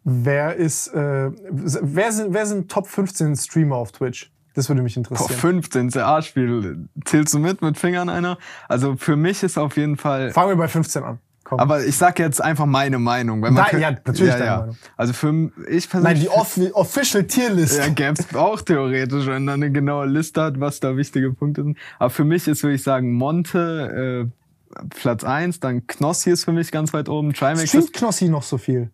Wer 0.05 0.57
ist, 0.57 0.89
äh, 0.89 1.31
wer 1.50 2.12
sind, 2.12 2.34
wer 2.34 2.47
sind 2.47 2.70
Top 2.70 2.89
15 2.89 3.36
Streamer 3.36 3.76
auf 3.76 3.92
Twitch? 3.92 4.32
Das 4.55 4.68
würde 4.68 4.82
mich 4.82 4.97
interessieren. 4.97 5.39
15, 5.39 5.89
der 5.91 6.08
A-Spiel. 6.08 6.89
Zählst 7.05 7.32
du 7.32 7.39
mit, 7.39 7.62
mit 7.62 7.78
Fingern 7.78 8.08
einer? 8.08 8.36
Also 8.68 8.97
für 8.97 9.16
mich 9.16 9.42
ist 9.42 9.57
auf 9.57 9.76
jeden 9.76 9.97
Fall. 9.97 10.31
Fangen 10.32 10.50
wir 10.50 10.57
bei 10.57 10.68
15 10.68 11.02
an. 11.02 11.18
Komm. 11.52 11.60
Aber 11.60 11.84
ich 11.84 11.98
sag 11.98 12.18
jetzt 12.18 12.42
einfach 12.42 12.64
meine 12.64 12.98
Meinung. 12.98 13.42
Weil 13.42 13.50
man 13.50 13.66
kann- 13.66 13.78
ja, 13.81 13.90
natürlich 13.90 14.32
deine 14.34 14.56
Meinung. 14.58 14.76
Also 14.97 15.12
für 15.12 15.28
ich 15.68 15.92
Nein, 15.92 16.02
persönlich. 16.02 16.20
die 16.22 16.28
off 16.31 16.58
Official 16.72 17.24
Tierlist. 17.24 17.78
Ja, 17.78 17.89
gäb's 17.89 18.34
auch 18.34 18.62
theoretisch, 18.62 19.26
wenn 19.26 19.47
da 19.47 19.52
eine 19.52 19.70
genaue 19.70 20.06
Liste 20.06 20.40
hat, 20.42 20.60
was 20.60 20.81
da 20.81 20.97
wichtige 20.97 21.31
Punkte 21.32 21.62
sind. 21.64 21.76
Aber 21.98 22.08
für 22.08 22.24
mich 22.24 22.48
ist, 22.48 22.62
würde 22.62 22.76
ich 22.76 22.82
sagen, 22.82 23.12
Monte 23.12 24.31
äh, 24.81 24.84
Platz 24.89 25.24
eins, 25.24 25.60
dann 25.60 25.86
Knossi 25.86 26.31
ist 26.31 26.44
für 26.47 26.52
mich 26.52 26.72
ganz 26.72 26.94
weit 26.94 27.10
oben, 27.10 27.34
Trimax 27.34 27.68
Streamt 27.68 27.92
Knossi 27.92 28.31
noch 28.31 28.42
so 28.42 28.56
viel? 28.56 28.90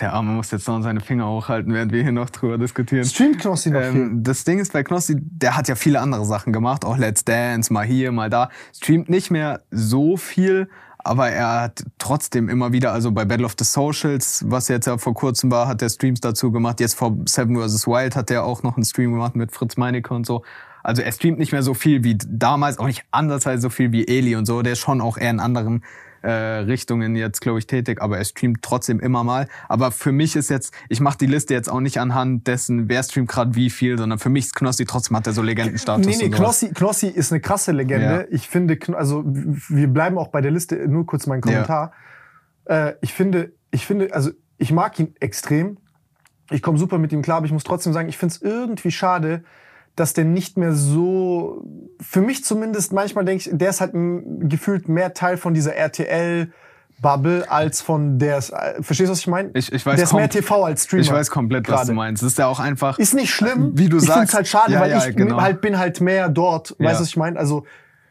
der 0.00 0.14
Arme 0.14 0.32
muss 0.32 0.50
jetzt 0.50 0.66
noch 0.66 0.82
seine 0.82 1.00
Finger 1.00 1.28
hochhalten, 1.28 1.72
während 1.74 1.92
wir 1.92 2.02
hier 2.02 2.12
noch 2.12 2.30
drüber 2.30 2.56
diskutieren. 2.56 3.04
Streamt 3.04 3.38
Knossi 3.40 3.70
noch 3.70 3.82
viel? 3.82 4.00
Ähm, 4.00 4.22
das 4.22 4.44
Ding 4.44 4.58
ist 4.58 4.72
bei 4.72 4.82
Knossi, 4.82 5.16
der 5.18 5.56
hat 5.56 5.68
ja 5.68 5.74
viele 5.74 6.00
andere 6.00 6.24
Sachen 6.24 6.52
gemacht, 6.54 6.84
auch 6.86 6.96
Let's 6.96 7.24
Dance, 7.24 7.72
mal 7.72 7.84
hier, 7.84 8.10
mal 8.10 8.30
da. 8.30 8.48
Streamt 8.74 9.10
nicht 9.10 9.30
mehr 9.30 9.60
so 9.70 10.16
viel, 10.16 10.70
aber 11.04 11.30
er 11.30 11.60
hat 11.60 11.84
trotzdem 11.98 12.48
immer 12.48 12.72
wieder, 12.72 12.92
also 12.92 13.12
bei 13.12 13.24
Battle 13.24 13.46
of 13.46 13.54
the 13.58 13.64
Socials, 13.64 14.44
was 14.48 14.68
jetzt 14.68 14.86
ja 14.86 14.98
vor 14.98 15.14
kurzem 15.14 15.50
war, 15.50 15.68
hat 15.68 15.82
er 15.82 15.90
Streams 15.90 16.20
dazu 16.20 16.50
gemacht. 16.50 16.80
Jetzt 16.80 16.94
vor 16.94 17.16
Seven 17.26 17.56
vs. 17.56 17.86
Wild 17.86 18.16
hat 18.16 18.30
er 18.30 18.44
auch 18.44 18.62
noch 18.62 18.76
einen 18.76 18.84
Stream 18.84 19.12
gemacht 19.12 19.36
mit 19.36 19.52
Fritz 19.52 19.76
Meinecke 19.76 20.14
und 20.14 20.26
so. 20.26 20.42
Also 20.82 21.00
er 21.00 21.12
streamt 21.12 21.38
nicht 21.38 21.52
mehr 21.52 21.62
so 21.62 21.72
viel 21.72 22.04
wie 22.04 22.16
damals, 22.16 22.78
auch 22.78 22.86
nicht 22.86 23.04
andersweise 23.10 23.62
so 23.62 23.70
viel 23.70 23.92
wie 23.92 24.06
Eli 24.06 24.36
und 24.36 24.44
so. 24.44 24.62
Der 24.62 24.74
ist 24.74 24.80
schon 24.80 25.00
auch 25.00 25.16
eher 25.16 25.30
in 25.30 25.40
anderen 25.40 25.82
äh, 26.24 26.30
Richtungen 26.30 27.16
jetzt, 27.16 27.40
glaube 27.40 27.58
ich, 27.58 27.66
tätig, 27.66 28.00
aber 28.00 28.16
er 28.16 28.24
streamt 28.24 28.62
trotzdem 28.62 28.98
immer 28.98 29.24
mal. 29.24 29.46
Aber 29.68 29.90
für 29.90 30.10
mich 30.10 30.36
ist 30.36 30.48
jetzt, 30.48 30.72
ich 30.88 31.00
mache 31.00 31.18
die 31.18 31.26
Liste 31.26 31.52
jetzt 31.52 31.68
auch 31.68 31.80
nicht 31.80 32.00
anhand 32.00 32.46
dessen, 32.46 32.88
wer 32.88 33.02
streamt 33.02 33.28
gerade 33.28 33.54
wie 33.54 33.68
viel, 33.68 33.98
sondern 33.98 34.18
für 34.18 34.30
mich 34.30 34.46
ist 34.46 34.54
Knossi 34.54 34.86
trotzdem 34.86 35.16
hat 35.16 35.26
er 35.26 35.34
so 35.34 35.42
Legendenstatus. 35.42 36.06
Nee, 36.06 36.16
nee. 36.16 36.30
Knossi, 36.30 36.72
Knossi 36.72 37.08
ist 37.08 37.30
eine 37.30 37.40
krasse 37.40 37.72
Legende. 37.72 38.06
Ja. 38.06 38.24
Ich 38.30 38.48
finde, 38.48 38.78
also 38.96 39.22
wir 39.26 39.88
bleiben 39.88 40.16
auch 40.16 40.28
bei 40.28 40.40
der 40.40 40.50
Liste, 40.50 40.76
nur 40.88 41.04
kurz 41.04 41.26
mein 41.26 41.42
Kommentar. 41.42 41.92
Äh, 42.64 42.94
ich 43.02 43.12
finde, 43.12 43.52
ich 43.70 43.84
finde, 43.84 44.14
also 44.14 44.30
ich 44.56 44.72
mag 44.72 44.98
ihn 44.98 45.14
extrem. 45.20 45.76
Ich 46.50 46.62
komme 46.62 46.78
super 46.78 46.98
mit 46.98 47.12
ihm 47.12 47.20
klar, 47.20 47.38
aber 47.38 47.46
ich 47.46 47.52
muss 47.52 47.64
trotzdem 47.64 47.92
sagen, 47.92 48.08
ich 48.08 48.16
finde 48.16 48.34
es 48.34 48.42
irgendwie 48.42 48.90
schade, 48.90 49.44
dass 49.96 50.12
der 50.12 50.24
nicht 50.24 50.56
mehr 50.56 50.72
so, 50.72 51.62
für 52.00 52.20
mich 52.20 52.44
zumindest, 52.44 52.92
manchmal 52.92 53.24
denke 53.24 53.48
ich, 53.48 53.56
der 53.56 53.70
ist 53.70 53.80
halt 53.80 53.92
gefühlt 53.94 54.88
mehr 54.88 55.14
Teil 55.14 55.36
von 55.36 55.54
dieser 55.54 55.74
RTL-Bubble 55.76 57.50
als 57.50 57.80
von 57.80 58.18
der, 58.18 58.42
verstehst 58.42 59.08
du, 59.08 59.12
was 59.12 59.20
ich 59.20 59.26
meine? 59.26 59.50
Ich- 59.54 59.72
ich 59.72 59.84
weiß 59.86 59.96
der 59.96 60.04
ist 60.04 60.12
mehr 60.12 60.28
TV 60.28 60.64
als 60.64 60.84
Streamer. 60.84 61.02
Ich 61.02 61.12
weiß 61.12 61.30
komplett, 61.30 61.68
was 61.68 61.74
gerade. 61.76 61.86
du 61.88 61.94
meinst. 61.94 62.22
Das 62.22 62.32
ist 62.32 62.38
ja 62.38 62.46
auch 62.46 62.60
einfach. 62.60 62.98
Ist 62.98 63.14
nicht 63.14 63.30
schlimm. 63.32 63.72
Wie 63.74 63.88
du 63.88 63.98
ich 63.98 64.04
sagst. 64.04 64.18
find's 64.18 64.34
halt 64.34 64.48
schade, 64.48 64.72
Ja, 64.72 64.80
weil 64.80 64.90
ja, 64.90 65.06
ich 65.06 65.16
genau. 65.16 65.40
halt 65.40 65.60
bin 65.60 65.78
halt 65.78 66.00
mehr 66.00 66.28
dort. 66.28 66.70
Weißt 66.72 66.80
du, 66.80 66.84
Ja. 66.84 67.00
was 67.00 67.06
ich 67.08 67.16
meine? 67.16 67.38
Also 67.38 67.64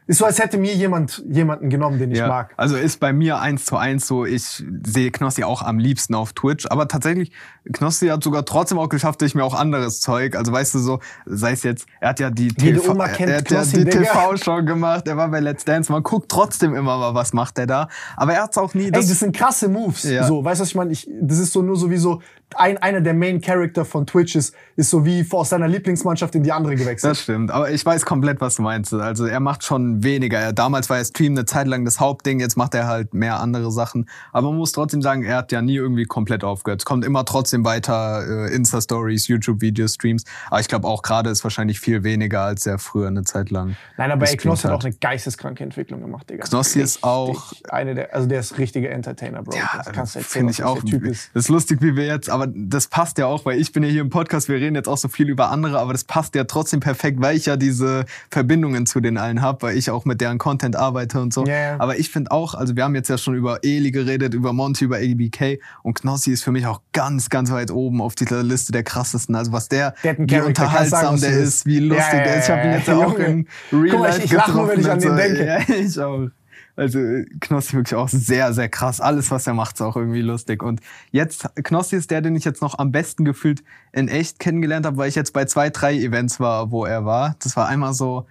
ist 0.06 0.18
so, 0.18 0.26
als 0.26 0.38
hätte 0.38 0.58
mir 0.58 0.74
jemand 0.74 1.24
jemanden 1.30 1.70
genommen, 1.70 1.98
den 1.98 2.10
ich 2.12 2.18
Ja, 2.18 2.28
mag. 2.28 2.52
Also 2.58 2.76
ist 2.76 3.00
bei 3.00 3.14
mir 3.14 3.38
eins 3.40 3.64
zu 3.64 3.76
eins 3.78 4.06
so, 4.06 4.26
ich 4.26 4.62
sehe 4.84 5.10
Knossi 5.10 5.44
auch 5.44 5.62
am 5.62 5.78
liebsten 5.78 6.14
auf 6.14 6.34
Twitch. 6.34 6.66
Aber 6.68 6.88
tatsächlich, 6.88 7.32
Knossi 7.72 8.08
hat 8.08 8.22
sogar 8.22 8.44
trotzdem 8.44 8.78
auch 8.78 8.88
geschafft, 8.88 9.22
dass 9.22 9.28
ich 9.28 9.34
mir 9.34 9.44
auch 9.44 9.54
anderes 9.54 10.00
Zeug, 10.00 10.36
also 10.36 10.52
weißt 10.52 10.74
du 10.74 10.78
so, 10.80 11.00
sei 11.24 11.52
es 11.52 11.62
jetzt, 11.62 11.86
er 12.00 12.10
hat 12.10 12.20
ja 12.20 12.30
die, 12.30 12.48
TV, 12.48 12.92
er 12.94 13.36
hat 13.36 13.44
Knossi, 13.46 13.78
ja 13.78 13.84
die 13.84 13.90
Digga. 13.90 14.04
TV-Show 14.04 14.64
gemacht, 14.64 15.08
er 15.08 15.16
war 15.16 15.28
bei 15.28 15.40
Let's 15.40 15.64
Dance, 15.64 15.90
man 15.90 16.02
guckt 16.02 16.28
trotzdem 16.28 16.74
immer 16.74 16.98
mal, 16.98 17.14
was 17.14 17.32
macht 17.32 17.58
er 17.58 17.66
da. 17.66 17.88
Aber 18.16 18.34
er 18.34 18.42
hat's 18.42 18.58
auch 18.58 18.74
nie, 18.74 18.84
Ey, 18.84 18.90
das 18.90 19.06
sind 19.06 19.34
krasse 19.34 19.68
Moves. 19.68 20.04
Ja. 20.04 20.26
So, 20.26 20.44
weißt 20.44 20.60
du, 20.60 20.62
was 20.62 20.68
ich 20.68 20.74
meine? 20.74 20.92
Ich, 20.92 21.08
das 21.20 21.38
ist 21.38 21.52
so 21.52 21.62
nur 21.62 21.76
so 21.76 21.90
wie 21.90 21.96
so 21.96 22.20
ein, 22.56 22.78
einer 22.78 23.00
der 23.00 23.14
Main 23.14 23.40
Character 23.40 23.84
von 23.84 24.06
Twitch 24.06 24.36
ist, 24.36 24.54
ist 24.76 24.90
so 24.90 25.04
wie 25.04 25.26
aus 25.30 25.48
seiner 25.48 25.68
Lieblingsmannschaft 25.68 26.34
in 26.34 26.42
die 26.42 26.52
andere 26.52 26.76
gewechselt. 26.76 27.12
Das 27.12 27.22
stimmt, 27.22 27.50
aber 27.50 27.70
ich 27.70 27.84
weiß 27.84 28.04
komplett, 28.04 28.40
was 28.40 28.56
du 28.56 28.62
meinst. 28.62 28.92
Also 28.94 29.26
er 29.26 29.40
macht 29.40 29.64
schon 29.64 30.02
weniger. 30.02 30.38
Er, 30.38 30.52
damals 30.52 30.88
war 30.90 30.98
er 30.98 31.04
Stream 31.04 31.32
eine 31.32 31.44
Zeit 31.44 31.66
lang 31.66 31.84
das 31.84 32.00
Hauptding, 32.00 32.40
jetzt 32.40 32.56
macht 32.56 32.74
er 32.74 32.86
halt 32.86 33.14
mehr 33.14 33.40
andere 33.40 33.72
Sachen. 33.72 34.08
Aber 34.32 34.48
man 34.48 34.58
muss 34.58 34.72
trotzdem 34.72 35.02
sagen, 35.02 35.22
er 35.22 35.38
hat 35.38 35.52
ja 35.52 35.62
nie 35.62 35.76
irgendwie 35.76 36.04
komplett 36.04 36.44
aufgehört. 36.44 36.82
Es 36.82 36.84
kommt 36.84 37.04
immer 37.04 37.24
trotzdem 37.24 37.53
weiter 37.62 38.46
äh, 38.48 38.54
Insta-Stories, 38.54 39.28
YouTube-Videos, 39.28 39.94
Streams. 39.94 40.24
Aber 40.50 40.60
ich 40.60 40.68
glaube 40.68 40.88
auch 40.88 41.02
gerade 41.02 41.28
ist 41.28 41.44
wahrscheinlich 41.44 41.78
viel 41.78 42.02
weniger, 42.04 42.40
als 42.40 42.64
er 42.64 42.78
früher 42.78 43.08
eine 43.08 43.24
Zeit 43.24 43.50
lang 43.50 43.76
Nein, 43.98 44.10
aber 44.10 44.28
ey, 44.28 44.36
Knossi 44.36 44.62
hat 44.62 44.72
auch 44.72 44.82
eine 44.82 44.94
geisteskranke 44.94 45.62
Entwicklung 45.62 46.00
gemacht, 46.00 46.30
Digga. 46.30 46.44
Knossi 46.44 46.80
ist 46.80 47.04
auch- 47.04 47.52
Eine 47.68 47.94
der, 47.94 48.14
also 48.14 48.26
der 48.26 48.40
ist 48.40 48.56
richtiger 48.56 48.90
Entertainer, 48.90 49.42
Bro. 49.42 49.56
Ja, 49.56 49.70
das 49.76 49.92
kannst 49.92 50.14
du 50.14 50.20
erzählen, 50.20 50.48
finde 50.48 50.52
ich 50.52 50.64
auch. 50.64 50.80
der 50.82 50.84
Typ 50.90 51.04
ist. 51.04 51.30
Das 51.34 51.44
ist 51.44 51.48
lustig, 51.50 51.82
wie 51.82 51.94
wir 51.96 52.06
jetzt, 52.06 52.30
aber 52.30 52.46
das 52.48 52.86
passt 52.88 53.18
ja 53.18 53.26
auch, 53.26 53.44
weil 53.44 53.60
ich 53.60 53.72
bin 53.72 53.82
ja 53.82 53.88
hier 53.90 54.00
im 54.00 54.10
Podcast, 54.10 54.48
wir 54.48 54.56
reden 54.56 54.74
jetzt 54.74 54.88
auch 54.88 54.96
so 54.96 55.08
viel 55.08 55.28
über 55.28 55.50
andere, 55.50 55.78
aber 55.78 55.92
das 55.92 56.04
passt 56.04 56.34
ja 56.34 56.44
trotzdem 56.44 56.80
perfekt, 56.80 57.20
weil 57.20 57.36
ich 57.36 57.46
ja 57.46 57.56
diese 57.56 58.06
Verbindungen 58.30 58.86
zu 58.86 59.00
den 59.00 59.18
allen 59.18 59.42
habe, 59.42 59.62
weil 59.62 59.76
ich 59.76 59.90
auch 59.90 60.04
mit 60.04 60.20
deren 60.20 60.38
Content 60.38 60.76
arbeite 60.76 61.20
und 61.20 61.32
so. 61.34 61.44
Ja. 61.44 61.76
Aber 61.78 61.98
ich 61.98 62.10
finde 62.10 62.30
auch, 62.30 62.54
also 62.54 62.76
wir 62.76 62.84
haben 62.84 62.94
jetzt 62.94 63.08
ja 63.08 63.18
schon 63.18 63.34
über 63.34 63.58
Eli 63.62 63.90
geredet, 63.90 64.32
über 64.34 64.52
Monty, 64.52 64.84
über 64.84 64.96
ABK 64.96 65.60
und 65.82 65.94
Knossi 66.00 66.32
ist 66.32 66.42
für 66.44 66.52
mich 66.52 66.66
auch 66.66 66.80
ganz, 66.92 67.28
ganz 67.28 67.43
weit 67.52 67.70
oben 67.70 68.00
auf 68.00 68.14
dieser 68.14 68.42
Liste 68.42 68.72
der 68.72 68.82
krassesten. 68.82 69.34
Also 69.34 69.52
was 69.52 69.68
der, 69.68 69.94
wie 70.02 70.40
unterhaltsam 70.40 71.20
der 71.20 71.30
ist, 71.30 71.66
wie 71.66 71.80
lustig 71.80 72.06
Ja, 72.12 72.18
ja, 72.18 72.24
der 72.24 72.36
ist. 72.38 72.44
Ich 72.44 72.50
habe 72.50 72.62
ihn 72.66 72.72
jetzt 72.72 72.88
ja 72.88 72.96
auch 72.96 73.18
in 73.18 73.46
Real 73.72 73.98
mal, 73.98 74.08
ich- 74.10 74.14
Life 74.16 74.24
ich 74.24 74.32
lache 74.32 74.52
nur, 74.52 74.68
wenn 74.68 74.80
ich 74.80 74.90
an 74.90 74.98
den 75.00 75.10
so. 75.10 75.16
denke. 75.16 75.44
Ja, 75.46 75.58
ich 75.76 76.00
auch. 76.00 76.28
Also 76.76 76.98
äh, 76.98 77.24
Knossi 77.40 77.74
wirklich 77.74 77.94
auch 77.94 78.08
sehr, 78.08 78.52
sehr 78.52 78.68
krass. 78.68 79.00
Alles, 79.00 79.30
was 79.30 79.46
er 79.46 79.54
macht, 79.54 79.76
ist 79.76 79.80
auch 79.82 79.96
irgendwie 79.96 80.22
lustig. 80.22 80.60
Und 80.62 80.80
jetzt, 81.12 81.48
Knossi 81.62 81.94
ist 81.96 82.10
der, 82.10 82.20
den 82.20 82.34
ich 82.34 82.44
jetzt 82.44 82.62
noch 82.62 82.78
am 82.80 82.90
besten 82.90 83.24
gefühlt 83.24 83.62
in 83.92 84.08
echt 84.08 84.40
kennengelernt 84.40 84.84
habe, 84.84 84.96
weil 84.96 85.08
ich 85.08 85.14
jetzt 85.14 85.32
bei 85.32 85.44
zwei, 85.44 85.70
drei 85.70 85.94
Events 85.94 86.40
war, 86.40 86.72
wo 86.72 86.84
er 86.84 87.04
war. 87.04 87.36
Das 87.42 87.56
war 87.56 87.68
einmal 87.68 87.94
so 87.94 88.26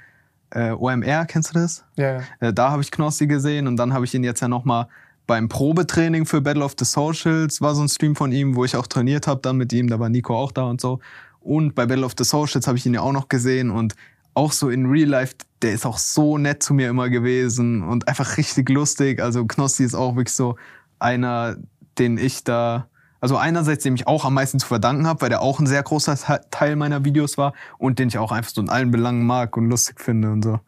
äh, 0.49 0.71
OMR, 0.71 1.25
kennst 1.25 1.51
du 1.55 1.59
das? 1.59 1.85
Ja, 1.95 2.17
ja. 2.17 2.21
Äh, 2.41 2.53
da 2.53 2.69
habe 2.71 2.81
ich 2.81 2.91
Knossi 2.91 3.27
gesehen 3.27 3.65
und 3.65 3.77
dann 3.77 3.93
habe 3.93 4.03
ich 4.03 4.13
ihn 4.13 4.25
jetzt 4.25 4.41
ja 4.41 4.49
noch 4.49 4.65
mal 4.65 4.87
beim 5.25 5.49
Probetraining 5.49 6.25
für 6.25 6.41
Battle 6.41 6.63
of 6.63 6.75
the 6.77 6.85
Socials 6.85 7.61
war 7.61 7.75
so 7.75 7.81
ein 7.81 7.89
Stream 7.89 8.15
von 8.15 8.31
ihm, 8.31 8.55
wo 8.55 8.65
ich 8.65 8.75
auch 8.75 8.87
trainiert 8.87 9.27
habe 9.27 9.41
dann 9.41 9.57
mit 9.57 9.71
ihm, 9.71 9.87
da 9.87 9.99
war 9.99 10.09
Nico 10.09 10.37
auch 10.37 10.51
da 10.51 10.63
und 10.63 10.81
so. 10.81 10.99
Und 11.39 11.75
bei 11.75 11.85
Battle 11.85 12.05
of 12.05 12.13
the 12.17 12.23
Socials 12.23 12.67
habe 12.67 12.77
ich 12.77 12.85
ihn 12.85 12.93
ja 12.93 13.01
auch 13.01 13.11
noch 13.11 13.29
gesehen 13.29 13.69
und 13.69 13.95
auch 14.33 14.51
so 14.51 14.69
in 14.69 14.87
Real 14.87 15.09
Life, 15.09 15.35
der 15.61 15.73
ist 15.73 15.85
auch 15.85 15.97
so 15.97 16.37
nett 16.37 16.63
zu 16.63 16.73
mir 16.73 16.89
immer 16.89 17.09
gewesen 17.09 17.83
und 17.83 18.07
einfach 18.07 18.37
richtig 18.37 18.69
lustig. 18.69 19.21
Also 19.21 19.45
Knossi 19.45 19.83
ist 19.83 19.93
auch 19.93 20.15
wirklich 20.15 20.33
so 20.33 20.55
einer, 20.99 21.57
den 21.99 22.17
ich 22.17 22.43
da, 22.43 22.87
also 23.21 23.37
einerseits, 23.37 23.83
dem 23.83 23.95
ich 23.95 24.07
auch 24.07 24.25
am 24.25 24.33
meisten 24.33 24.59
zu 24.59 24.67
verdanken 24.67 25.05
habe, 25.05 25.21
weil 25.21 25.29
der 25.29 25.41
auch 25.41 25.59
ein 25.59 25.67
sehr 25.67 25.83
großer 25.83 26.15
Te- 26.15 26.41
Teil 26.49 26.75
meiner 26.75 27.05
Videos 27.05 27.37
war 27.37 27.53
und 27.77 27.99
den 27.99 28.07
ich 28.07 28.17
auch 28.17 28.31
einfach 28.31 28.51
so 28.51 28.61
in 28.61 28.69
allen 28.69 28.91
Belangen 28.91 29.25
mag 29.25 29.55
und 29.55 29.69
lustig 29.69 30.01
finde 30.01 30.31
und 30.31 30.43
so. 30.43 30.59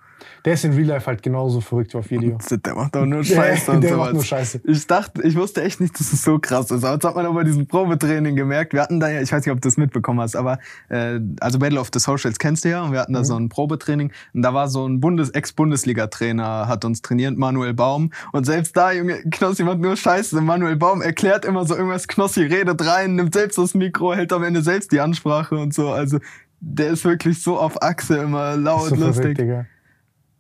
Der 0.46 0.54
ist 0.54 0.64
in 0.64 0.74
Real 0.74 0.88
Life 0.88 1.08
halt 1.08 1.22
genauso 1.24 1.60
verrückt 1.62 1.94
wie 1.94 1.98
auf 1.98 2.10
Video. 2.10 2.38
Der 2.66 2.76
macht 2.76 2.96
doch 2.96 3.06
nur 3.06 3.24
Scheiße 3.24 3.72
und 3.72 3.82
der 3.82 3.92
sowas. 3.92 4.06
macht 4.06 4.14
nur 4.14 4.24
Scheiße. 4.24 4.62
Ich 4.64 4.88
dachte, 4.88 5.22
ich 5.24 5.36
wusste 5.36 5.62
echt 5.64 5.82
nicht, 5.82 6.00
dass 6.00 6.14
es 6.14 6.22
so 6.24 6.40
krass 6.40 6.72
ist. 6.72 6.84
Aber 6.84 6.98
das 6.98 7.08
hat 7.10 7.16
man 7.16 7.26
aber 7.26 7.36
bei 7.36 7.44
diesem 7.44 7.68
Probetraining 7.68 8.36
gemerkt. 8.36 8.74
Wir 8.74 8.82
hatten 8.82 9.00
da 9.00 9.10
ja, 9.10 9.22
ich 9.22 9.32
weiß 9.32 9.46
nicht, 9.46 9.52
ob 9.54 9.60
du 9.62 9.68
das 9.68 9.78
mitbekommen 9.78 10.20
hast, 10.22 10.36
aber 10.36 10.60
äh, 10.90 11.20
also 11.40 11.60
Battle 11.60 11.80
of 11.80 11.90
the 11.94 12.00
Socials 12.00 12.38
kennst 12.40 12.64
du 12.66 12.70
ja 12.70 12.84
und 12.84 12.92
wir 12.92 13.00
hatten 13.00 13.14
da 13.14 13.20
Mhm. 13.22 13.26
so 13.26 13.36
ein 13.40 13.50
Probetraining 13.50 14.12
und 14.34 14.42
da 14.42 14.54
war 14.54 14.68
so 14.68 14.88
ein 14.88 15.00
Bundes 15.00 15.32
Ex-Bundesliga-Trainer, 15.32 16.68
hat 16.68 16.86
uns 16.86 17.02
trainiert, 17.02 17.38
Manuel 17.38 17.74
Baum. 17.74 18.12
Und 18.32 18.46
selbst 18.46 18.76
da, 18.78 18.92
Junge, 18.92 19.22
Knossi 19.32 19.64
macht 19.64 19.80
nur 19.80 19.96
Scheiße. 19.96 20.40
Manuel 20.42 20.76
Baum 20.76 21.02
erklärt 21.02 21.46
immer 21.46 21.66
so 21.66 21.76
irgendwas, 21.76 22.08
Knossi 22.08 22.44
redet 22.44 22.86
rein, 22.86 23.16
nimmt 23.16 23.34
selbst 23.34 23.58
das 23.58 23.74
Mikro, 23.74 24.14
hält 24.14 24.32
am 24.34 24.44
Ende 24.44 24.62
selbst 24.62 24.92
die 24.92 25.00
Ansprache 25.00 25.56
und 25.58 25.74
so. 25.74 25.90
Also 25.90 26.20
der 26.60 26.90
ist 26.90 27.04
wirklich 27.06 27.42
so 27.42 27.58
auf 27.60 27.82
Achse 27.82 28.18
immer 28.18 28.56
laut, 28.56 28.90
so 28.90 28.96
verrückt, 28.96 29.18
lustig. 29.18 29.38
Digga. 29.38 29.66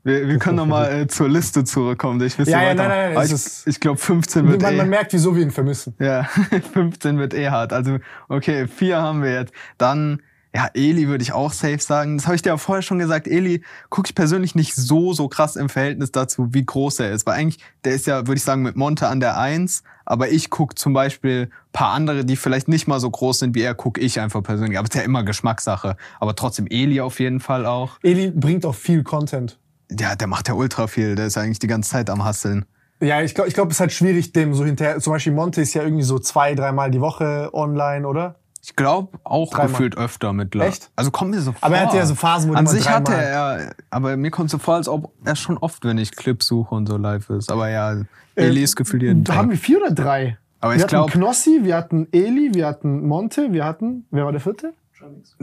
Wir, 0.06 0.27
wir 0.27 0.38
können 0.38 0.58
noch 0.58 0.67
mal 0.67 0.85
äh, 1.01 1.08
zur 1.08 1.27
Liste 1.27 1.64
zurückkommen. 1.64 2.22
Ich 2.22 2.38
Ja, 2.38 2.45
ja, 2.61 2.75
nein, 2.75 2.88
nein, 2.88 3.14
nein, 3.16 3.25
ich, 3.25 3.67
ich 3.67 3.80
glaube 3.80 3.98
15 3.98 4.48
wird 4.48 4.61
Man, 4.61 4.75
eh. 4.75 4.77
man 4.77 4.90
merkt, 4.90 5.11
wieso 5.14 5.35
wir 5.35 5.42
ihn 5.42 5.51
vermissen. 5.51 5.95
ja, 6.00 6.24
15 6.74 7.17
wird 7.17 7.34
eh 7.34 7.50
hart. 7.50 7.74
Also 7.74 7.98
okay, 8.30 8.67
vier 8.67 9.01
haben 9.01 9.24
wir 9.24 9.34
jetzt. 9.34 9.53
Dann 9.80 10.22
ja, 10.56 10.69
Eli 10.74 11.08
würde 11.08 11.24
ich 11.24 11.34
auch 11.34 11.51
safe 11.51 11.80
sagen. 11.80 12.17
Das 12.17 12.27
habe 12.27 12.35
ich 12.35 12.43
dir 12.43 12.50
ja 12.50 12.58
vorher 12.58 12.84
schon 12.84 13.00
gesagt. 13.00 13.27
Eli 13.27 13.64
gucke 13.90 14.08
ich 14.08 14.16
persönlich 14.16 14.53
nicht 14.53 14.75
so 14.75 15.11
so 15.11 15.27
krass 15.27 15.56
im 15.56 15.69
Verhältnis 15.69 16.11
dazu, 16.11 16.53
wie 16.53 16.64
groß 16.64 17.00
er 17.00 17.11
ist, 17.11 17.25
weil 17.25 17.34
eigentlich 17.34 17.61
der 17.84 17.95
ist 17.95 18.06
ja, 18.06 18.19
würde 18.27 18.35
ich 18.35 18.43
sagen, 18.43 18.61
mit 18.61 18.75
Monte 18.75 19.08
an 19.08 19.19
der 19.19 19.38
Eins. 19.40 19.84
Aber 20.06 20.30
ich 20.30 20.51
guck 20.51 20.77
zum 20.77 20.93
Beispiel 20.93 21.50
paar 21.74 21.93
andere, 21.93 22.25
die 22.25 22.35
vielleicht 22.35 22.67
nicht 22.67 22.88
mal 22.88 23.00
so 23.00 23.09
groß 23.09 23.40
sind 23.40 23.56
wie 23.56 23.64
er, 23.64 23.74
guck 23.74 23.98
ich 23.98 24.19
einfach 24.19 24.43
persönlich. 24.43 24.77
Aber 24.77 24.88
es 24.88 24.93
ist 24.93 25.00
ja 25.00 25.03
immer 25.03 25.24
Geschmackssache. 25.24 25.98
Aber 26.19 26.35
trotzdem 26.35 26.67
Eli 26.69 27.01
auf 27.01 27.19
jeden 27.19 27.40
Fall 27.40 27.66
auch. 27.66 27.98
Eli 28.03 28.30
bringt 28.30 28.67
auch 28.67 28.75
viel 28.75 29.03
Content. 29.03 29.58
Ja, 29.92 30.16
der 30.16 30.28
macht 30.28 30.48
ja 30.48 30.54
ultra 30.56 30.88
viel. 30.88 31.16
Der 31.16 31.26
ist 31.28 31.38
eigentlich 31.38 31.60
die 31.60 31.68
ganze 31.68 31.92
Zeit 31.92 32.10
am 32.10 32.24
Hasseln. 32.26 32.66
Ja, 33.02 33.22
ich 33.22 33.36
glaube, 33.36 33.48
ich 33.50 33.54
glaub, 33.54 33.68
es 33.70 33.76
ist 33.76 33.80
halt 33.82 33.92
schwierig, 33.92 34.32
dem 34.34 34.54
so 34.54 34.64
hinterher. 34.66 35.00
Zum 35.00 35.14
Beispiel 35.14 35.34
Monte 35.34 35.62
ist 35.62 35.74
ja 35.74 35.84
irgendwie 35.84 36.04
so 36.04 36.18
zwei, 36.18 36.56
dreimal 36.56 36.92
die 36.92 37.02
Woche 37.02 37.50
online, 37.54 38.08
oder? 38.08 38.36
Ich 38.64 38.76
glaube 38.76 39.20
auch 39.24 39.52
Dreimal. 39.52 39.68
gefühlt 39.68 39.96
öfter 39.98 40.34
mittlerweile. 40.34 40.72
Echt? 40.72 40.90
Also 40.96 41.12
kommt 41.12 41.32
mir 41.32 41.40
so 41.42 41.52
vor. 41.52 41.60
Aber 41.62 41.76
er 41.78 41.86
hatte 41.86 41.98
ja 41.98 42.06
so 42.08 42.16
Phasen, 42.16 42.50
wo 42.50 42.56
An 42.56 42.66
sich 42.66 42.90
hatte 42.90 43.14
er, 43.14 43.76
aber 43.92 44.18
mir 44.18 44.32
kommt 44.32 44.50
so 44.50 44.58
vor, 44.58 44.74
als 44.76 44.88
ob 44.88 45.12
er 45.24 45.36
schon 45.36 45.58
oft, 45.60 45.84
wenn 45.86 46.00
ich 46.00 46.16
Clips 46.16 46.48
suche 46.48 46.74
und 46.74 46.88
so 46.88 46.98
live 46.98 47.30
ist. 47.30 47.52
Aber 47.52 47.70
ja, 47.70 47.96
Eli 48.36 48.64
ist 48.64 48.76
gefühlt 48.76 49.04
jeden 49.04 49.24
Da 49.24 49.34
Äh, 49.34 49.36
haben 49.36 49.50
Tag. 49.50 49.52
wir 49.52 49.58
vier 49.60 49.82
oder 49.84 49.92
drei? 49.92 50.38
Aber 50.62 50.72
wir 50.72 50.78
ich 50.78 50.82
hatten 50.84 50.90
glaub- 50.96 51.12
Knossi, 51.12 51.60
wir 51.62 51.76
hatten 51.76 52.08
Eli, 52.12 52.56
wir 52.56 52.66
hatten 52.66 53.06
Monte, 53.06 53.52
wir 53.54 53.66
hatten. 53.66 54.08
Wer 54.10 54.26
war 54.26 54.32
der 54.32 54.42
vierte? 54.42 54.74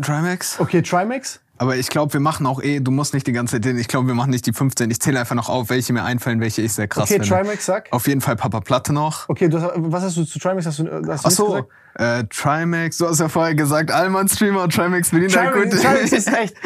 Trimax? 0.00 0.58
Okay, 0.60 0.82
Trimax. 0.82 1.41
Aber 1.58 1.76
ich 1.76 1.89
glaube, 1.91 2.12
wir 2.15 2.20
machen 2.20 2.44
auch 2.47 2.60
eh, 2.60 2.81
du 2.81 2.91
musst 2.91 3.15
nicht 3.15 3.26
die 3.26 3.32
ganze 3.32 3.57
Zeit 3.57 3.65
den, 3.65 3.78
ich 3.78 3.86
glaube, 3.86 4.08
wir 4.08 4.15
machen 4.15 4.31
nicht 4.31 4.47
die 4.47 4.52
15. 4.52 4.91
Ich 4.91 5.00
zähle 5.00 5.20
einfach 5.20 5.36
noch 5.36 5.49
auf, 5.49 5.70
welche 5.70 5.92
mir 5.92 6.02
einfallen, 6.02 6.41
welche 6.41 6.62
ich 6.62 6.73
sehr 6.73 6.89
krass 6.89 7.05
Okay, 7.05 7.20
finde. 7.20 7.28
Trimax, 7.28 7.66
sag. 7.66 7.89
Auf 7.92 8.08
jeden 8.08 8.20
Fall 8.20 8.34
Papa 8.34 8.60
Platte 8.60 8.92
noch. 8.92 9.28
Okay, 9.28 9.49
du 9.49 9.60
hast, 9.60 9.73
was 9.76 10.02
hast 10.02 10.16
du 10.16 10.24
zu 10.24 10.39
Trimax? 10.41 10.66
Hast 10.66 10.81
du, 10.81 10.91
hast 11.07 11.24
du 11.24 11.28
Ach 11.28 11.31
so, 11.31 11.47
gesagt? 11.47 11.68
äh, 11.94 12.24
Trimax, 12.24 12.99
du 12.99 13.07
hast 13.08 13.20
ja 13.20 13.28
vorher 13.28 13.55
gesagt, 13.55 13.92
Allmann 13.92 14.28
Streamer 14.28 14.65
und 14.65 14.74
Trimax 14.74 15.12
ja 15.12 15.18
Trimax, 15.28 15.55
gut. 15.55 15.81
Trimax 15.82 16.12
ist 16.12 16.28
echt. 16.32 16.57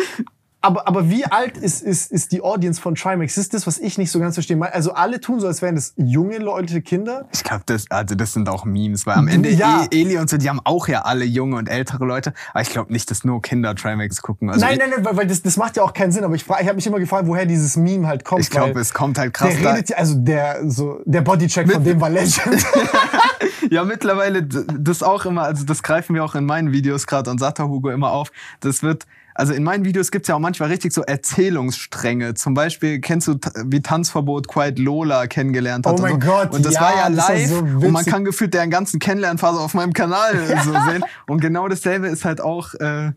Aber, 0.66 0.88
aber 0.88 1.08
wie 1.08 1.24
alt 1.24 1.56
ist, 1.56 1.80
ist, 1.82 2.10
ist 2.10 2.32
die 2.32 2.42
Audience 2.42 2.80
von 2.80 2.96
Trimax? 2.96 3.36
Das 3.36 3.44
ist 3.44 3.54
das, 3.54 3.66
was 3.68 3.78
ich 3.78 3.98
nicht 3.98 4.10
so 4.10 4.18
ganz 4.18 4.34
verstehe. 4.34 4.60
Also 4.72 4.92
alle 4.94 5.20
tun 5.20 5.38
so, 5.38 5.46
als 5.46 5.62
wären 5.62 5.76
das 5.76 5.94
junge 5.96 6.38
Leute, 6.38 6.82
Kinder. 6.82 7.28
Ich 7.32 7.44
glaube, 7.44 7.62
das, 7.66 7.84
also 7.88 8.16
das 8.16 8.32
sind 8.32 8.48
auch 8.48 8.64
Memes, 8.64 9.06
weil 9.06 9.14
am 9.14 9.28
Ende 9.28 9.50
Ja. 9.50 9.86
E- 9.92 10.00
Eli 10.02 10.18
und 10.18 10.28
so, 10.28 10.38
die 10.38 10.48
haben 10.48 10.60
auch 10.64 10.88
ja 10.88 11.02
alle 11.02 11.24
junge 11.24 11.56
und 11.56 11.68
ältere 11.68 12.04
Leute. 12.04 12.32
Aber 12.52 12.62
ich 12.62 12.70
glaube 12.70 12.92
nicht, 12.92 13.10
dass 13.12 13.22
nur 13.22 13.40
Kinder 13.42 13.76
Trimax 13.76 14.22
gucken. 14.22 14.50
Also 14.50 14.66
nein, 14.66 14.78
nein, 14.78 14.90
nein, 14.90 15.04
weil, 15.04 15.16
weil 15.18 15.26
das, 15.28 15.42
das 15.42 15.56
macht 15.56 15.76
ja 15.76 15.84
auch 15.84 15.92
keinen 15.92 16.10
Sinn. 16.10 16.24
Aber 16.24 16.34
ich, 16.34 16.42
frag- 16.42 16.60
ich 16.62 16.66
habe 16.66 16.74
mich 16.76 16.86
immer 16.88 16.98
gefragt, 16.98 17.28
woher 17.28 17.46
dieses 17.46 17.76
Meme 17.76 18.08
halt 18.08 18.24
kommt. 18.24 18.40
Ich 18.42 18.50
glaube, 18.50 18.80
es 18.80 18.92
kommt 18.92 19.18
halt 19.18 19.32
krass. 19.34 19.54
Der 19.60 19.72
redet 19.74 19.90
ja, 19.90 19.96
also 19.98 20.16
der, 20.18 20.68
so, 20.68 21.00
der 21.04 21.20
Bodycheck 21.20 21.70
von 21.70 21.84
dem 21.84 22.00
war 22.00 22.10
Legend. 22.10 22.64
ja, 23.70 23.84
mittlerweile, 23.84 24.42
das 24.42 25.02
auch 25.02 25.24
immer, 25.26 25.42
also 25.42 25.64
das 25.64 25.82
greifen 25.82 26.14
wir 26.14 26.24
auch 26.24 26.34
in 26.34 26.44
meinen 26.44 26.72
Videos 26.72 27.06
gerade 27.06 27.30
und 27.30 27.38
Sata 27.38 27.64
Hugo 27.64 27.90
immer 27.90 28.10
auf. 28.10 28.30
Das 28.60 28.82
wird, 28.82 29.06
also 29.38 29.52
in 29.52 29.62
meinen 29.64 29.84
Videos 29.84 30.10
gibt's 30.10 30.28
ja 30.28 30.34
auch 30.34 30.40
manchmal 30.40 30.70
richtig 30.70 30.94
so 30.94 31.02
Erzählungsstränge. 31.02 32.32
Zum 32.34 32.54
Beispiel 32.54 33.00
kennst 33.00 33.28
du, 33.28 33.38
wie 33.66 33.82
Tanzverbot 33.82 34.48
Quiet 34.48 34.78
Lola 34.78 35.26
kennengelernt 35.26 35.86
hat. 35.86 35.98
Oh 35.98 36.02
mein 36.02 36.14
und 36.14 36.24
so. 36.24 36.30
Gott, 36.30 36.54
Und 36.54 36.64
das 36.64 36.74
ja, 36.74 36.80
war 36.80 36.96
ja 36.96 37.08
live 37.08 37.48
so 37.48 37.58
und 37.58 37.90
man 37.90 38.04
kann 38.06 38.24
gefühlt 38.24 38.54
deren 38.54 38.70
ganzen 38.70 38.98
Kennenlernphase 38.98 39.60
auf 39.60 39.74
meinem 39.74 39.92
Kanal 39.92 40.34
so 40.64 40.72
sehen. 40.72 41.04
Und 41.26 41.40
genau 41.40 41.68
dasselbe 41.68 42.08
ist 42.08 42.24
halt 42.24 42.40
auch 42.40 42.72
äh, 42.74 43.12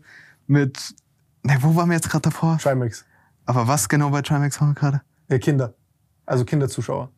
mit, 0.46 0.94
ne, 1.42 1.56
wo 1.60 1.74
waren 1.74 1.88
wir 1.88 1.96
jetzt 1.96 2.10
gerade 2.10 2.22
davor? 2.22 2.58
Trimax. 2.58 3.06
Aber 3.46 3.66
was 3.66 3.88
genau 3.88 4.10
bei 4.10 4.20
Trimax 4.20 4.60
waren 4.60 4.70
wir 4.70 4.74
gerade? 4.74 5.00
Ja, 5.28 5.38
Kinder. 5.38 5.74
Also 6.26 6.44
Kinderzuschauer. 6.44 7.10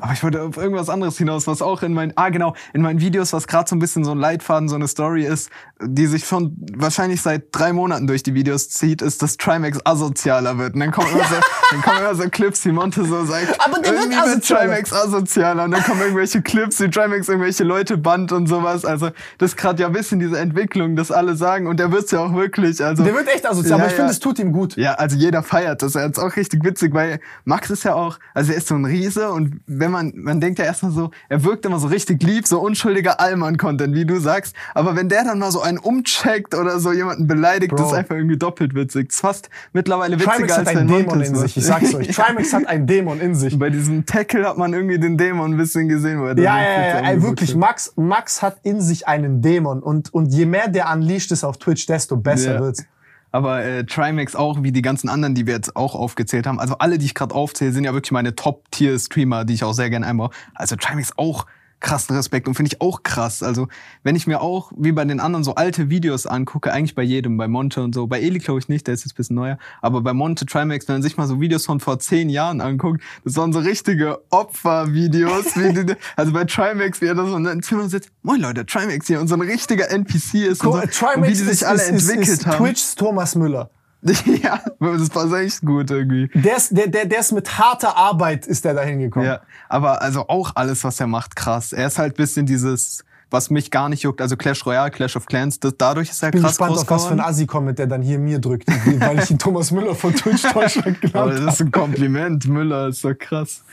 Aber 0.00 0.12
ich 0.12 0.22
wollte 0.22 0.42
auf 0.42 0.56
irgendwas 0.56 0.88
anderes 0.88 1.18
hinaus, 1.18 1.46
was 1.46 1.60
auch 1.60 1.82
in 1.82 1.92
meinen, 1.92 2.12
ah 2.16 2.28
genau, 2.28 2.54
in 2.72 2.82
meinen 2.82 3.00
Videos, 3.00 3.32
was 3.32 3.46
gerade 3.46 3.68
so 3.68 3.74
ein 3.76 3.78
bisschen 3.80 4.04
so 4.04 4.12
ein 4.12 4.18
Leitfaden, 4.18 4.68
so 4.68 4.76
eine 4.76 4.86
Story 4.88 5.24
ist, 5.24 5.50
die 5.82 6.06
sich 6.06 6.24
schon 6.24 6.56
wahrscheinlich 6.76 7.20
seit 7.22 7.46
drei 7.52 7.72
Monaten 7.72 8.06
durch 8.06 8.22
die 8.22 8.34
Videos 8.34 8.68
zieht, 8.68 9.02
ist, 9.02 9.22
dass 9.22 9.36
Trimax 9.36 9.78
asozialer 9.84 10.58
wird. 10.58 10.74
Und 10.74 10.80
dann 10.80 10.92
kommen 10.92 11.08
immer 11.10 11.24
so, 11.28 11.34
dann 11.70 11.82
kommen 11.82 11.98
immer 11.98 12.14
so 12.14 12.28
Clips, 12.28 12.64
wie 12.64 12.72
Monte 12.72 13.04
so 13.04 13.24
sagt, 13.24 13.60
Aber 13.60 13.80
der 13.80 13.92
wird 13.92 14.02
irgendwie 14.02 14.16
wird 14.16 14.28
asozialer. 14.28 14.60
Trimax 14.66 14.92
asozialer. 14.92 15.64
Und 15.64 15.70
dann 15.72 15.82
kommen 15.82 16.00
irgendwelche 16.00 16.42
Clips, 16.42 16.80
wie 16.80 16.90
Trimax 16.90 17.28
irgendwelche 17.28 17.64
Leute 17.64 17.98
band 17.98 18.32
und 18.32 18.46
sowas. 18.46 18.84
Also 18.84 19.10
das 19.38 19.50
ist 19.50 19.56
gerade 19.56 19.82
ja 19.82 19.88
ein 19.88 19.92
bisschen 19.92 20.20
diese 20.20 20.38
Entwicklung, 20.38 20.96
dass 20.96 21.10
alle 21.10 21.34
sagen, 21.36 21.66
und 21.66 21.80
der 21.80 21.90
wird's 21.92 22.10
ja 22.10 22.20
auch 22.20 22.34
wirklich. 22.34 22.84
Also 22.84 23.02
Der 23.02 23.14
wird 23.14 23.28
echt 23.28 23.46
asozial, 23.46 23.78
Ja, 23.78 23.84
aber 23.84 23.86
ich 23.86 23.92
finde, 23.96 24.10
ja. 24.10 24.12
es 24.12 24.20
tut 24.20 24.38
ihm 24.38 24.52
gut. 24.52 24.76
ja, 24.76 24.94
also 24.94 25.16
jeder 25.16 25.42
feiert 25.42 25.82
das. 25.82 25.94
Er 25.94 26.06
ist 26.06 26.18
auch 26.18 26.36
richtig 26.36 26.64
witzig, 26.64 26.94
weil 26.94 27.20
Max 27.44 27.70
ist 27.70 27.84
ja 27.84 27.94
auch, 27.94 28.18
also 28.34 28.52
er 28.52 28.58
ist 28.58 28.68
so 28.68 28.74
ein 28.74 28.84
Riese 28.84 29.30
und 29.30 29.60
wenn 29.66 29.87
man, 29.90 30.12
man 30.14 30.40
denkt 30.40 30.58
ja 30.58 30.64
erstmal 30.64 30.92
so, 30.92 31.10
er 31.28 31.44
wirkt 31.44 31.64
immer 31.66 31.78
so 31.78 31.88
richtig 31.88 32.22
lieb, 32.22 32.46
so 32.46 32.60
unschuldiger 32.60 33.20
Allmann-Content, 33.20 33.94
wie 33.94 34.04
du 34.04 34.18
sagst. 34.20 34.54
Aber 34.74 34.96
wenn 34.96 35.08
der 35.08 35.24
dann 35.24 35.38
mal 35.38 35.50
so 35.50 35.60
einen 35.60 35.78
umcheckt 35.78 36.54
oder 36.54 36.78
so 36.80 36.92
jemanden 36.92 37.26
beleidigt, 37.26 37.70
Bro. 37.70 37.78
das 37.78 37.92
ist 37.92 37.98
einfach 37.98 38.16
irgendwie 38.16 38.36
doppelt 38.36 38.74
witzig. 38.74 39.08
Das 39.08 39.16
ist 39.16 39.20
fast 39.20 39.50
mittlerweile 39.72 40.16
witziger 40.16 40.32
Trimax 40.34 40.52
hat 40.52 40.66
als 40.66 40.76
einen 40.76 40.88
wenn 40.90 41.06
Dämon 41.06 41.20
in 41.20 41.34
sich, 41.36 41.56
ich 41.56 41.64
sag's 41.64 41.94
euch. 41.94 42.08
Trimax 42.16 42.52
hat 42.52 42.66
einen 42.66 42.86
Dämon 42.86 43.20
in 43.20 43.34
sich. 43.34 43.58
Bei 43.58 43.70
diesem 43.70 44.06
Tackle 44.06 44.46
hat 44.46 44.58
man 44.58 44.72
irgendwie 44.72 44.98
den 44.98 45.16
Dämon 45.16 45.52
ein 45.52 45.56
bisschen 45.56 45.88
gesehen. 45.88 46.20
Da 46.24 46.42
Ja, 46.42 46.58
ja, 46.60 46.62
ja, 46.62 46.92
kurz 46.92 47.08
ey, 47.08 47.22
wirklich. 47.22 47.50
hat. 47.50 47.56
Max, 47.56 47.92
Max 47.96 48.42
hat 48.42 48.58
in 48.62 48.80
sich 48.80 49.06
einen 49.08 49.42
Dämon 49.42 49.82
und, 49.82 50.12
und 50.12 50.26
je 50.32 50.46
mehr 50.46 50.68
der 50.68 50.92
unleashed 50.92 51.32
ist 51.32 51.44
auf 51.44 51.58
Twitch, 51.58 51.86
desto 51.86 52.16
besser 52.16 52.54
Ja. 52.54 52.60
wird's. 52.60 52.84
Aber 53.30 53.62
äh, 53.64 53.84
Trimax 53.84 54.34
auch, 54.34 54.62
wie 54.62 54.72
die 54.72 54.82
ganzen 54.82 55.08
anderen, 55.08 55.34
die 55.34 55.46
wir 55.46 55.54
jetzt 55.54 55.76
auch 55.76 55.94
aufgezählt 55.94 56.46
haben. 56.46 56.58
Also 56.58 56.78
alle, 56.78 56.98
die 56.98 57.06
ich 57.06 57.14
gerade 57.14 57.34
aufzähle, 57.34 57.72
sind 57.72 57.84
ja 57.84 57.92
wirklich 57.92 58.12
meine 58.12 58.34
Top-Tier-Streamer, 58.34 59.44
die 59.44 59.54
ich 59.54 59.64
auch 59.64 59.74
sehr 59.74 59.90
gerne 59.90 60.06
einbaue. 60.06 60.30
Also 60.54 60.76
Trimax 60.76 61.12
auch 61.16 61.46
krassen 61.80 62.16
Respekt 62.16 62.48
und 62.48 62.54
finde 62.54 62.70
ich 62.72 62.80
auch 62.80 63.02
krass. 63.02 63.42
Also 63.42 63.68
wenn 64.02 64.16
ich 64.16 64.26
mir 64.26 64.40
auch, 64.40 64.72
wie 64.76 64.92
bei 64.92 65.04
den 65.04 65.20
anderen, 65.20 65.44
so 65.44 65.54
alte 65.54 65.90
Videos 65.90 66.26
angucke, 66.26 66.72
eigentlich 66.72 66.94
bei 66.94 67.02
jedem, 67.02 67.36
bei 67.36 67.48
Monte 67.48 67.82
und 67.82 67.94
so, 67.94 68.06
bei 68.06 68.20
Eli 68.20 68.38
glaube 68.38 68.60
ich 68.60 68.68
nicht, 68.68 68.86
der 68.86 68.94
ist 68.94 69.04
jetzt 69.04 69.14
ein 69.14 69.16
bisschen 69.16 69.36
neuer, 69.36 69.58
aber 69.80 70.00
bei 70.00 70.12
Monte, 70.12 70.46
Trimax, 70.46 70.88
wenn 70.88 70.96
man 70.96 71.02
sich 71.02 71.16
mal 71.16 71.26
so 71.26 71.40
Videos 71.40 71.66
von 71.66 71.80
vor 71.80 71.98
zehn 71.98 72.28
Jahren 72.28 72.60
anguckt, 72.60 73.02
das 73.24 73.36
waren 73.36 73.52
so 73.52 73.60
richtige 73.60 74.18
Opfervideos. 74.30 75.44
wie 75.56 75.84
die, 75.84 75.94
also 76.16 76.32
bei 76.32 76.44
Trimax, 76.44 77.00
wie 77.00 77.06
er 77.06 77.14
da 77.14 77.26
so 77.26 77.36
in 77.36 77.46
einem 77.46 77.62
Zimmer 77.62 77.88
sitzt, 77.88 78.10
moin 78.22 78.40
Leute, 78.40 78.66
Trimax 78.66 79.06
hier 79.06 79.20
und 79.20 79.28
so 79.28 79.34
ein 79.34 79.40
richtiger 79.40 79.90
NPC 79.90 80.34
ist 80.34 80.64
und, 80.64 80.72
so, 80.92 81.08
und 81.14 81.22
wie 81.22 81.28
die 81.28 81.34
sich 81.34 81.66
alle 81.66 81.82
entwickelt 81.82 82.28
ist 82.28 82.46
haben. 82.46 82.64
Twitchs 82.64 82.94
Thomas 82.94 83.34
Müller. 83.34 83.70
Ja, 84.42 84.60
das 84.80 85.14
war 85.14 85.40
echt 85.40 85.62
gut 85.62 85.90
irgendwie. 85.90 86.30
Der 86.34 86.56
ist, 86.56 86.76
der, 86.76 86.86
der, 86.86 87.06
der 87.06 87.20
ist 87.20 87.32
mit 87.32 87.58
harter 87.58 87.96
Arbeit 87.96 88.46
ist 88.46 88.64
der 88.64 88.74
da 88.74 88.82
hingekommen. 88.82 89.28
Ja, 89.28 89.40
aber 89.68 90.02
also 90.02 90.28
auch 90.28 90.52
alles, 90.54 90.84
was 90.84 91.00
er 91.00 91.06
macht, 91.06 91.36
krass. 91.36 91.72
Er 91.72 91.86
ist 91.86 91.98
halt 91.98 92.16
bisschen 92.16 92.46
dieses, 92.46 93.04
was 93.30 93.50
mich 93.50 93.70
gar 93.70 93.88
nicht 93.88 94.02
juckt, 94.02 94.20
also 94.20 94.36
Clash 94.36 94.64
Royale, 94.64 94.90
Clash 94.90 95.16
of 95.16 95.26
Clans, 95.26 95.60
das, 95.60 95.74
dadurch 95.76 96.10
ist 96.10 96.22
er 96.22 96.30
Bin 96.30 96.42
krass 96.42 96.52
gespannt, 96.52 96.72
groß 96.72 96.82
auf 96.82 96.90
was 96.90 97.06
für 97.06 97.14
ein. 97.14 97.20
Assi 97.20 97.46
kommt, 97.46 97.78
der 97.78 97.86
dann 97.86 98.02
hier 98.02 98.18
mir 98.18 98.38
drückt, 98.38 98.68
weil 98.68 99.18
ich 99.18 99.30
ihn 99.30 99.38
Thomas 99.38 99.70
Müller 99.70 99.94
von 99.94 100.14
Twitch 100.14 100.42
Deutschland 100.42 100.98
Aber 101.14 101.30
genannt 101.30 101.46
das 101.46 101.54
ist 101.54 101.60
ein 101.60 101.72
Kompliment, 101.72 102.46
Müller 102.46 102.88
ist 102.88 103.00
so 103.00 103.12
krass. 103.18 103.64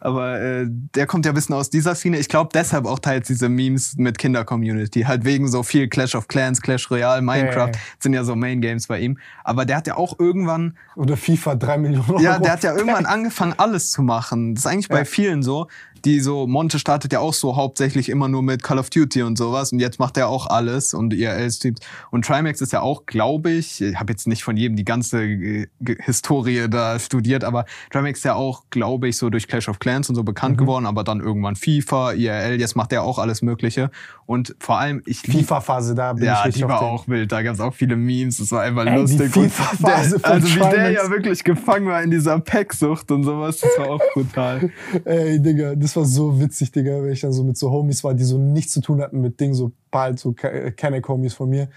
Aber 0.00 0.40
äh, 0.40 0.66
der 0.68 1.06
kommt 1.06 1.26
ja 1.26 1.32
ein 1.32 1.34
bisschen 1.34 1.54
aus 1.56 1.70
dieser 1.70 1.94
Szene. 1.94 2.18
Ich 2.18 2.28
glaube 2.28 2.50
deshalb 2.54 2.86
auch 2.86 3.00
teils 3.00 3.26
diese 3.26 3.48
Memes 3.48 3.96
mit 3.96 4.16
Kinder-Community. 4.18 5.02
Halt 5.02 5.24
wegen 5.24 5.48
so 5.48 5.62
viel 5.64 5.88
Clash 5.88 6.14
of 6.14 6.28
Clans, 6.28 6.62
Clash 6.62 6.90
Royale, 6.90 7.20
Minecraft 7.20 7.72
Ja. 7.74 7.80
sind 7.98 8.12
ja 8.14 8.22
so 8.22 8.36
Main-Games 8.36 8.86
bei 8.86 9.00
ihm. 9.00 9.18
Aber 9.42 9.64
der 9.64 9.76
hat 9.76 9.86
ja 9.88 9.96
auch 9.96 10.18
irgendwann 10.20 10.76
Oder 10.94 11.16
FIFA 11.16 11.56
3 11.56 11.78
Millionen 11.78 12.10
Euro. 12.10 12.20
Ja, 12.20 12.38
der 12.38 12.52
hat 12.52 12.62
ja 12.62 12.74
irgendwann 12.76 13.06
angefangen, 13.06 13.54
alles 13.56 13.90
zu 13.90 14.02
machen. 14.02 14.54
Das 14.54 14.64
ist 14.64 14.70
eigentlich 14.70 14.88
bei 14.88 14.98
Ja. 14.98 15.04
vielen 15.04 15.42
so. 15.42 15.66
Die 16.08 16.20
so, 16.20 16.46
Monte 16.46 16.78
startet 16.78 17.12
ja 17.12 17.20
auch 17.20 17.34
so 17.34 17.54
hauptsächlich 17.56 18.08
immer 18.08 18.28
nur 18.28 18.42
mit 18.42 18.62
Call 18.62 18.78
of 18.78 18.88
Duty 18.88 19.22
und 19.22 19.36
sowas 19.36 19.72
und 19.72 19.78
jetzt 19.78 19.98
macht 20.00 20.16
er 20.16 20.28
auch 20.28 20.46
alles 20.46 20.94
und 20.94 21.12
IRL-Streams. 21.12 21.80
Und 22.10 22.24
Trimax 22.24 22.62
ist 22.62 22.72
ja 22.72 22.80
auch, 22.80 23.04
glaube 23.04 23.50
ich, 23.50 23.82
ich 23.82 23.94
habe 24.00 24.12
jetzt 24.12 24.26
nicht 24.26 24.42
von 24.42 24.56
jedem 24.56 24.76
die 24.76 24.84
ganze 24.86 25.22
äh, 25.22 25.66
Historie 26.00 26.66
da 26.70 26.98
studiert, 26.98 27.44
aber 27.44 27.66
Trimax 27.90 28.20
ist 28.20 28.24
ja 28.24 28.34
auch, 28.34 28.62
glaube 28.70 29.08
ich, 29.08 29.18
so 29.18 29.28
durch 29.28 29.46
Clash 29.48 29.68
of 29.68 29.80
Clans 29.80 30.08
und 30.08 30.14
so 30.14 30.24
bekannt 30.24 30.56
Mhm. 30.56 30.60
geworden, 30.60 30.86
aber 30.86 31.04
dann 31.04 31.20
irgendwann 31.20 31.56
FIFA, 31.56 32.12
IRL, 32.14 32.58
jetzt 32.58 32.74
macht 32.74 32.90
er 32.92 33.02
auch 33.02 33.18
alles 33.18 33.42
Mögliche. 33.42 33.90
Und 34.28 34.54
vor 34.60 34.78
allem, 34.78 35.02
ich 35.06 35.20
FIFA-Phase, 35.20 35.94
da 35.94 36.12
bin 36.12 36.24
ich 36.24 36.28
ja, 36.28 36.42
richtig 36.42 36.62
die 36.62 36.68
war 36.68 36.82
auch 36.82 37.08
wild. 37.08 37.32
Da 37.32 37.40
gab 37.40 37.54
es 37.54 37.60
auch 37.60 37.72
viele 37.72 37.96
Memes. 37.96 38.36
Das 38.36 38.52
war 38.52 38.60
einfach 38.60 38.84
Ey, 38.84 38.92
die 38.92 38.98
lustig. 39.00 39.34
Und 39.34 39.50
FIFA-Phase 39.50 40.18
der- 40.18 40.30
Also 40.30 40.48
wie 40.54 40.58
der 40.58 40.68
Trimax. 40.70 40.92
ja 41.02 41.10
wirklich 41.10 41.44
gefangen 41.44 41.86
war 41.86 42.02
in 42.02 42.10
dieser 42.10 42.38
Packsucht 42.38 43.10
und 43.10 43.24
sowas, 43.24 43.56
das 43.60 43.70
war 43.78 43.88
auch 43.88 44.02
brutal. 44.12 44.68
Ey, 45.06 45.40
Digga, 45.40 45.74
das 45.76 45.96
war 45.96 46.04
so 46.04 46.38
witzig, 46.38 46.70
Digga, 46.72 47.02
wenn 47.02 47.10
ich 47.12 47.22
dann 47.22 47.32
so 47.32 47.42
mit 47.42 47.56
so 47.56 47.70
Homies 47.70 48.04
war, 48.04 48.12
die 48.12 48.24
so 48.24 48.36
nichts 48.36 48.74
zu 48.74 48.82
tun 48.82 49.00
hatten 49.00 49.22
mit 49.22 49.40
Dingen, 49.40 49.54
so 49.54 49.72
bald 49.90 50.18
so 50.18 50.34
Kenneck-Homies 50.34 51.32
von 51.32 51.48
mir. 51.48 51.68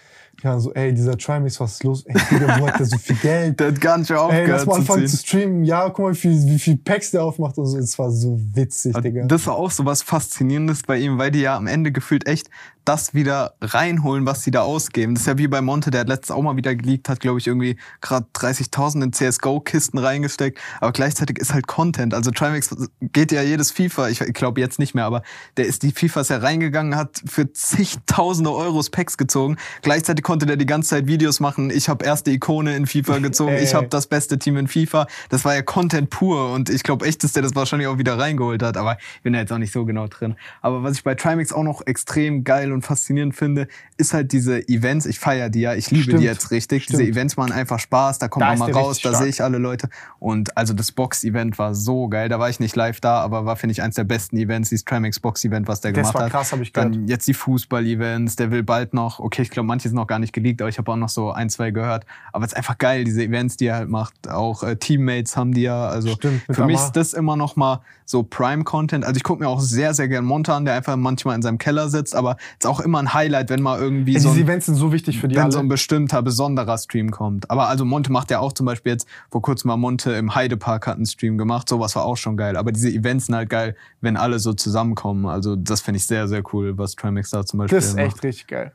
Waren 0.43 0.59
so, 0.59 0.73
ey, 0.73 0.91
dieser 0.93 1.17
Trimax, 1.17 1.59
was 1.59 1.73
ist 1.73 1.83
los? 1.83 2.05
Ey, 2.05 2.15
Digga, 2.31 2.59
wo 2.59 2.67
hat 2.67 2.79
der 2.79 2.85
so 2.87 2.97
viel 2.97 3.15
Geld? 3.17 3.59
Der 3.59 3.67
hat 3.67 3.79
gar 3.79 3.97
nicht 3.97 4.09
mehr 4.09 4.19
Ey, 4.31 4.47
lass 4.47 4.61
aufgehört 4.61 4.67
mal 4.67 4.73
zu 4.73 4.79
anfangen 4.79 5.07
zu 5.07 5.17
ziehen. 5.17 5.25
streamen. 5.27 5.63
Ja, 5.65 5.89
guck 5.89 5.99
mal, 6.05 6.13
wie 6.13 6.17
viel, 6.17 6.45
wie 6.47 6.59
viel 6.59 6.77
Packs 6.77 7.11
der 7.11 7.23
aufmacht 7.23 7.57
und 7.59 7.67
so. 7.67 7.77
Es 7.77 7.97
war 7.99 8.09
so 8.09 8.39
witzig, 8.53 8.95
Digga. 8.97 9.25
Das 9.27 9.45
war 9.45 9.55
auch 9.55 9.69
so 9.69 9.85
was 9.85 10.01
Faszinierendes 10.01 10.81
bei 10.83 10.97
ihm, 10.97 11.17
weil 11.19 11.29
die 11.31 11.41
ja 11.41 11.55
am 11.55 11.67
Ende 11.67 11.91
gefühlt 11.91 12.25
echt 12.27 12.49
das 12.85 13.13
wieder 13.13 13.53
reinholen, 13.61 14.25
was 14.25 14.43
sie 14.43 14.51
da 14.51 14.61
ausgeben. 14.61 15.13
Das 15.13 15.23
ist 15.23 15.27
ja 15.27 15.37
wie 15.37 15.47
bei 15.47 15.61
Monte, 15.61 15.91
der 15.91 16.01
hat 16.01 16.07
letztens 16.07 16.31
auch 16.31 16.41
mal 16.41 16.55
wieder 16.55 16.75
geleakt, 16.75 17.09
hat 17.09 17.19
glaube 17.19 17.39
ich 17.39 17.47
irgendwie 17.47 17.77
gerade 18.01 18.25
30.000 18.35 19.03
in 19.03 19.13
CSGO-Kisten 19.13 19.99
reingesteckt, 19.99 20.59
aber 20.79 20.91
gleichzeitig 20.91 21.37
ist 21.37 21.53
halt 21.53 21.67
Content. 21.67 22.13
Also 22.13 22.31
Trimax 22.31 22.75
geht 23.01 23.31
ja 23.31 23.41
jedes 23.41 23.71
FIFA, 23.71 24.09
ich 24.09 24.19
glaube 24.33 24.59
jetzt 24.61 24.79
nicht 24.79 24.95
mehr, 24.95 25.05
aber 25.05 25.21
der 25.57 25.65
ist 25.65 25.83
die 25.83 25.91
FIFAs 25.91 26.29
ja 26.29 26.37
reingegangen, 26.37 26.95
hat 26.95 27.21
für 27.25 27.51
zigtausende 27.53 28.51
Euros 28.51 28.89
Packs 28.89 29.17
gezogen. 29.17 29.57
Gleichzeitig 29.81 30.23
konnte 30.23 30.45
der 30.45 30.57
die 30.57 30.65
ganze 30.65 30.89
Zeit 30.89 31.07
Videos 31.07 31.39
machen. 31.39 31.69
Ich 31.69 31.89
habe 31.89 32.03
erste 32.03 32.31
Ikone 32.31 32.75
in 32.75 32.87
FIFA 32.87 33.19
gezogen, 33.19 33.57
ich 33.61 33.73
habe 33.73 33.87
das 33.87 34.07
beste 34.07 34.39
Team 34.39 34.57
in 34.57 34.67
FIFA. 34.67 35.07
Das 35.29 35.45
war 35.45 35.53
ja 35.53 35.61
Content 35.61 36.09
pur 36.09 36.51
und 36.51 36.69
ich 36.69 36.83
glaube 36.83 37.05
echt, 37.05 37.23
dass 37.23 37.33
der 37.33 37.43
das 37.43 37.55
wahrscheinlich 37.55 37.87
auch 37.87 37.97
wieder 37.97 38.17
reingeholt 38.17 38.63
hat, 38.63 38.77
aber 38.77 38.97
ich 39.15 39.21
bin 39.21 39.33
da 39.33 39.39
jetzt 39.39 39.51
auch 39.51 39.57
nicht 39.57 39.71
so 39.71 39.85
genau 39.85 40.07
drin. 40.07 40.35
Aber 40.61 40.83
was 40.83 40.93
ich 40.93 41.03
bei 41.03 41.15
Trimax 41.15 41.53
auch 41.53 41.63
noch 41.63 41.85
extrem 41.85 42.43
geil 42.43 42.70
und 42.71 42.81
faszinierend 42.83 43.35
finde, 43.35 43.67
ist 43.97 44.13
halt 44.13 44.31
diese 44.31 44.67
Events. 44.67 45.05
Ich 45.05 45.19
feiere 45.19 45.49
die 45.49 45.61
ja, 45.61 45.73
ich 45.75 45.91
liebe 45.91 46.03
Stimmt. 46.03 46.21
die 46.21 46.25
jetzt 46.25 46.51
richtig. 46.51 46.83
Stimmt. 46.83 46.99
Diese 46.99 47.09
Events 47.11 47.37
machen 47.37 47.51
einfach 47.51 47.79
Spaß, 47.79 48.19
da 48.19 48.27
kommt 48.27 48.43
Da 48.43 48.55
man 48.55 48.59
mal 48.59 48.71
raus, 48.71 48.99
da 49.01 49.13
sehe 49.13 49.27
ich 49.27 49.43
alle 49.43 49.57
Leute. 49.57 49.89
Und 50.19 50.57
also 50.57 50.73
das 50.73 50.91
Box-Event 50.91 51.57
war 51.57 51.75
so 51.75 52.07
geil. 52.07 52.29
Da 52.29 52.39
war 52.39 52.49
ich 52.49 52.59
nicht 52.59 52.75
live 52.75 52.99
da, 53.01 53.19
aber 53.21 53.45
war, 53.45 53.55
finde 53.55 53.71
ich, 53.71 53.81
eins 53.81 53.95
der 53.95 54.03
besten 54.03 54.37
Events, 54.37 54.69
dieses 54.69 54.85
Trimax 54.85 55.19
Box-Event, 55.19 55.67
was 55.67 55.81
der 55.81 55.91
Das 55.91 56.01
gemacht 56.01 56.15
war 56.15 56.23
hat. 56.25 56.31
krass, 56.31 56.51
hab 56.51 56.61
ich 56.61 56.73
Dann 56.73 56.91
gehört. 56.91 57.09
jetzt 57.09 57.27
die 57.27 57.33
Fußball-Events, 57.33 58.35
der 58.35 58.51
will 58.51 58.63
bald 58.63 58.93
noch, 58.93 59.19
okay, 59.19 59.41
ich 59.41 59.49
glaube, 59.49 59.67
manche 59.67 59.87
sind 59.89 59.95
noch 59.95 60.07
gar 60.07 60.19
nicht 60.19 60.33
geleakt, 60.33 60.61
aber 60.61 60.69
ich 60.69 60.77
habe 60.77 60.91
auch 60.91 60.95
noch 60.97 61.09
so 61.09 61.31
ein, 61.31 61.49
zwei 61.49 61.71
gehört. 61.71 62.05
Aber 62.33 62.45
es 62.45 62.51
ist 62.51 62.57
einfach 62.57 62.77
geil, 62.77 63.03
diese 63.03 63.23
Events, 63.23 63.57
die 63.57 63.65
er 63.67 63.75
halt 63.75 63.89
macht. 63.89 64.29
Auch 64.29 64.63
äh, 64.63 64.75
Teammates 64.75 65.35
haben 65.37 65.53
die 65.53 65.61
ja. 65.61 65.87
Also 65.87 66.09
Stimmt, 66.09 66.41
für 66.49 66.65
mich 66.65 66.77
ist 66.77 66.93
das 66.93 67.13
immer 67.13 67.35
noch 67.35 67.55
mal 67.55 67.81
so 68.05 68.23
Prime-Content. 68.23 69.05
Also 69.05 69.17
ich 69.17 69.23
gucke 69.23 69.41
mir 69.43 69.49
auch 69.49 69.61
sehr, 69.61 69.93
sehr 69.93 70.07
gern 70.07 70.25
Monte 70.25 70.53
an, 70.53 70.65
der 70.65 70.73
einfach 70.75 70.95
manchmal 70.97 71.35
in 71.35 71.41
seinem 71.41 71.57
Keller 71.57 71.89
sitzt, 71.89 72.15
aber 72.15 72.37
ist 72.63 72.67
auch 72.67 72.79
immer 72.79 72.99
ein 72.99 73.13
Highlight, 73.13 73.49
wenn 73.49 73.61
mal 73.61 73.79
irgendwie 73.79 74.17
so 74.19 74.29
diese 74.29 74.41
ein, 74.41 74.45
Events 74.45 74.65
sind 74.67 74.75
so 74.75 74.91
wichtig 74.91 75.19
für 75.19 75.27
die 75.27 75.35
wenn 75.35 75.43
alle. 75.43 75.51
so 75.51 75.59
ein 75.59 75.67
bestimmter, 75.67 76.21
besonderer 76.21 76.77
Stream 76.77 77.11
kommt. 77.11 77.49
Aber 77.49 77.67
also 77.67 77.85
Monte 77.85 78.11
macht 78.11 78.31
ja 78.31 78.39
auch 78.39 78.53
zum 78.53 78.65
Beispiel 78.65 78.93
jetzt, 78.93 79.07
vor 79.29 79.41
kurzem 79.41 79.69
mal 79.69 79.77
Monte 79.77 80.11
im 80.13 80.33
Heidepark 80.35 80.87
hat 80.87 80.95
einen 80.95 81.05
Stream 81.05 81.37
gemacht, 81.37 81.67
sowas 81.67 81.95
war 81.95 82.05
auch 82.05 82.17
schon 82.17 82.37
geil. 82.37 82.57
Aber 82.57 82.71
diese 82.71 82.89
Events 82.89 83.25
sind 83.25 83.35
halt 83.35 83.49
geil, 83.49 83.75
wenn 84.01 84.17
alle 84.17 84.39
so 84.39 84.53
zusammenkommen. 84.53 85.25
Also 85.25 85.55
das 85.55 85.81
finde 85.81 85.97
ich 85.97 86.07
sehr, 86.07 86.27
sehr 86.27 86.43
cool, 86.53 86.77
was 86.77 86.95
Trimax 86.95 87.31
da 87.31 87.45
zum 87.45 87.59
Beispiel 87.59 87.77
das 87.77 87.87
ist 87.87 87.95
macht. 87.95 88.05
echt 88.05 88.23
richtig 88.23 88.47
geil. 88.47 88.71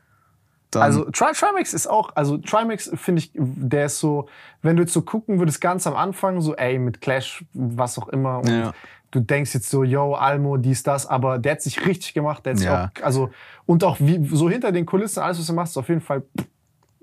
Dann, 0.71 0.83
Also 0.83 1.05
Tri 1.05 1.31
Trimax 1.33 1.73
ist 1.73 1.87
auch, 1.87 2.11
also 2.15 2.37
Trimax 2.37 2.91
finde 2.95 3.21
ich, 3.21 3.31
der 3.33 3.85
ist 3.85 3.99
so, 3.99 4.27
wenn 4.61 4.75
du 4.75 4.83
jetzt 4.83 4.91
so 4.91 5.01
gucken 5.01 5.39
würdest, 5.39 5.61
ganz 5.61 5.87
am 5.87 5.95
Anfang, 5.95 6.41
so 6.41 6.55
ey, 6.55 6.77
mit 6.77 6.99
Clash, 6.99 7.45
was 7.53 7.97
auch 7.97 8.09
immer, 8.09 8.39
und 8.39 8.49
Ja. 8.49 8.73
Du 9.17 9.23
denkst 9.25 9.53
jetzt 9.53 9.69
so, 9.69 9.83
yo, 9.83 10.13
Almo, 10.13 10.57
dies, 10.57 10.83
das, 10.83 11.05
aber 11.05 11.39
der 11.39 11.53
hat 11.53 11.61
sich 11.61 11.85
richtig 11.85 12.13
gemacht, 12.13 12.45
der 12.45 12.53
hat 12.53 12.57
sich 12.59 12.67
Ja. 12.67 12.91
auch, 12.97 13.03
also, 13.03 13.29
und 13.65 13.83
auch 13.83 13.97
wie, 13.99 14.25
so 14.35 14.49
hinter 14.49 14.71
den 14.71 14.85
Kulissen, 14.85 15.21
alles, 15.21 15.39
was 15.39 15.49
er 15.49 15.55
macht, 15.55 15.69
ist 15.69 15.77
auf 15.77 15.89
jeden 15.89 16.01
Fall 16.01 16.21
pff, 16.21 16.45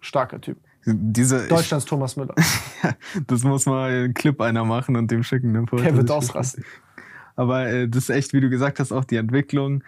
starker 0.00 0.40
Typ. 0.40 0.58
diese, 0.86 1.48
Deutschlands 1.48 1.84
Thomas 1.86 2.16
Müller. 2.16 2.34
das 3.26 3.42
muss 3.42 3.66
mal 3.66 3.90
einen 3.90 4.14
Clip 4.14 4.40
einer 4.40 4.64
machen 4.64 4.96
und 4.96 5.10
dem 5.10 5.22
schicken. 5.22 5.52
Ne, 5.52 5.64
Der 5.72 5.96
wird 5.96 6.10
ausrasten. 6.10 6.64
Aber 7.36 7.66
äh, 7.66 7.88
das 7.88 8.04
ist 8.04 8.10
echt, 8.10 8.32
wie 8.32 8.40
du 8.40 8.48
gesagt 8.48 8.78
hast, 8.78 8.92
auch 8.92 9.04
die 9.04 9.16
Entwicklung. 9.16 9.82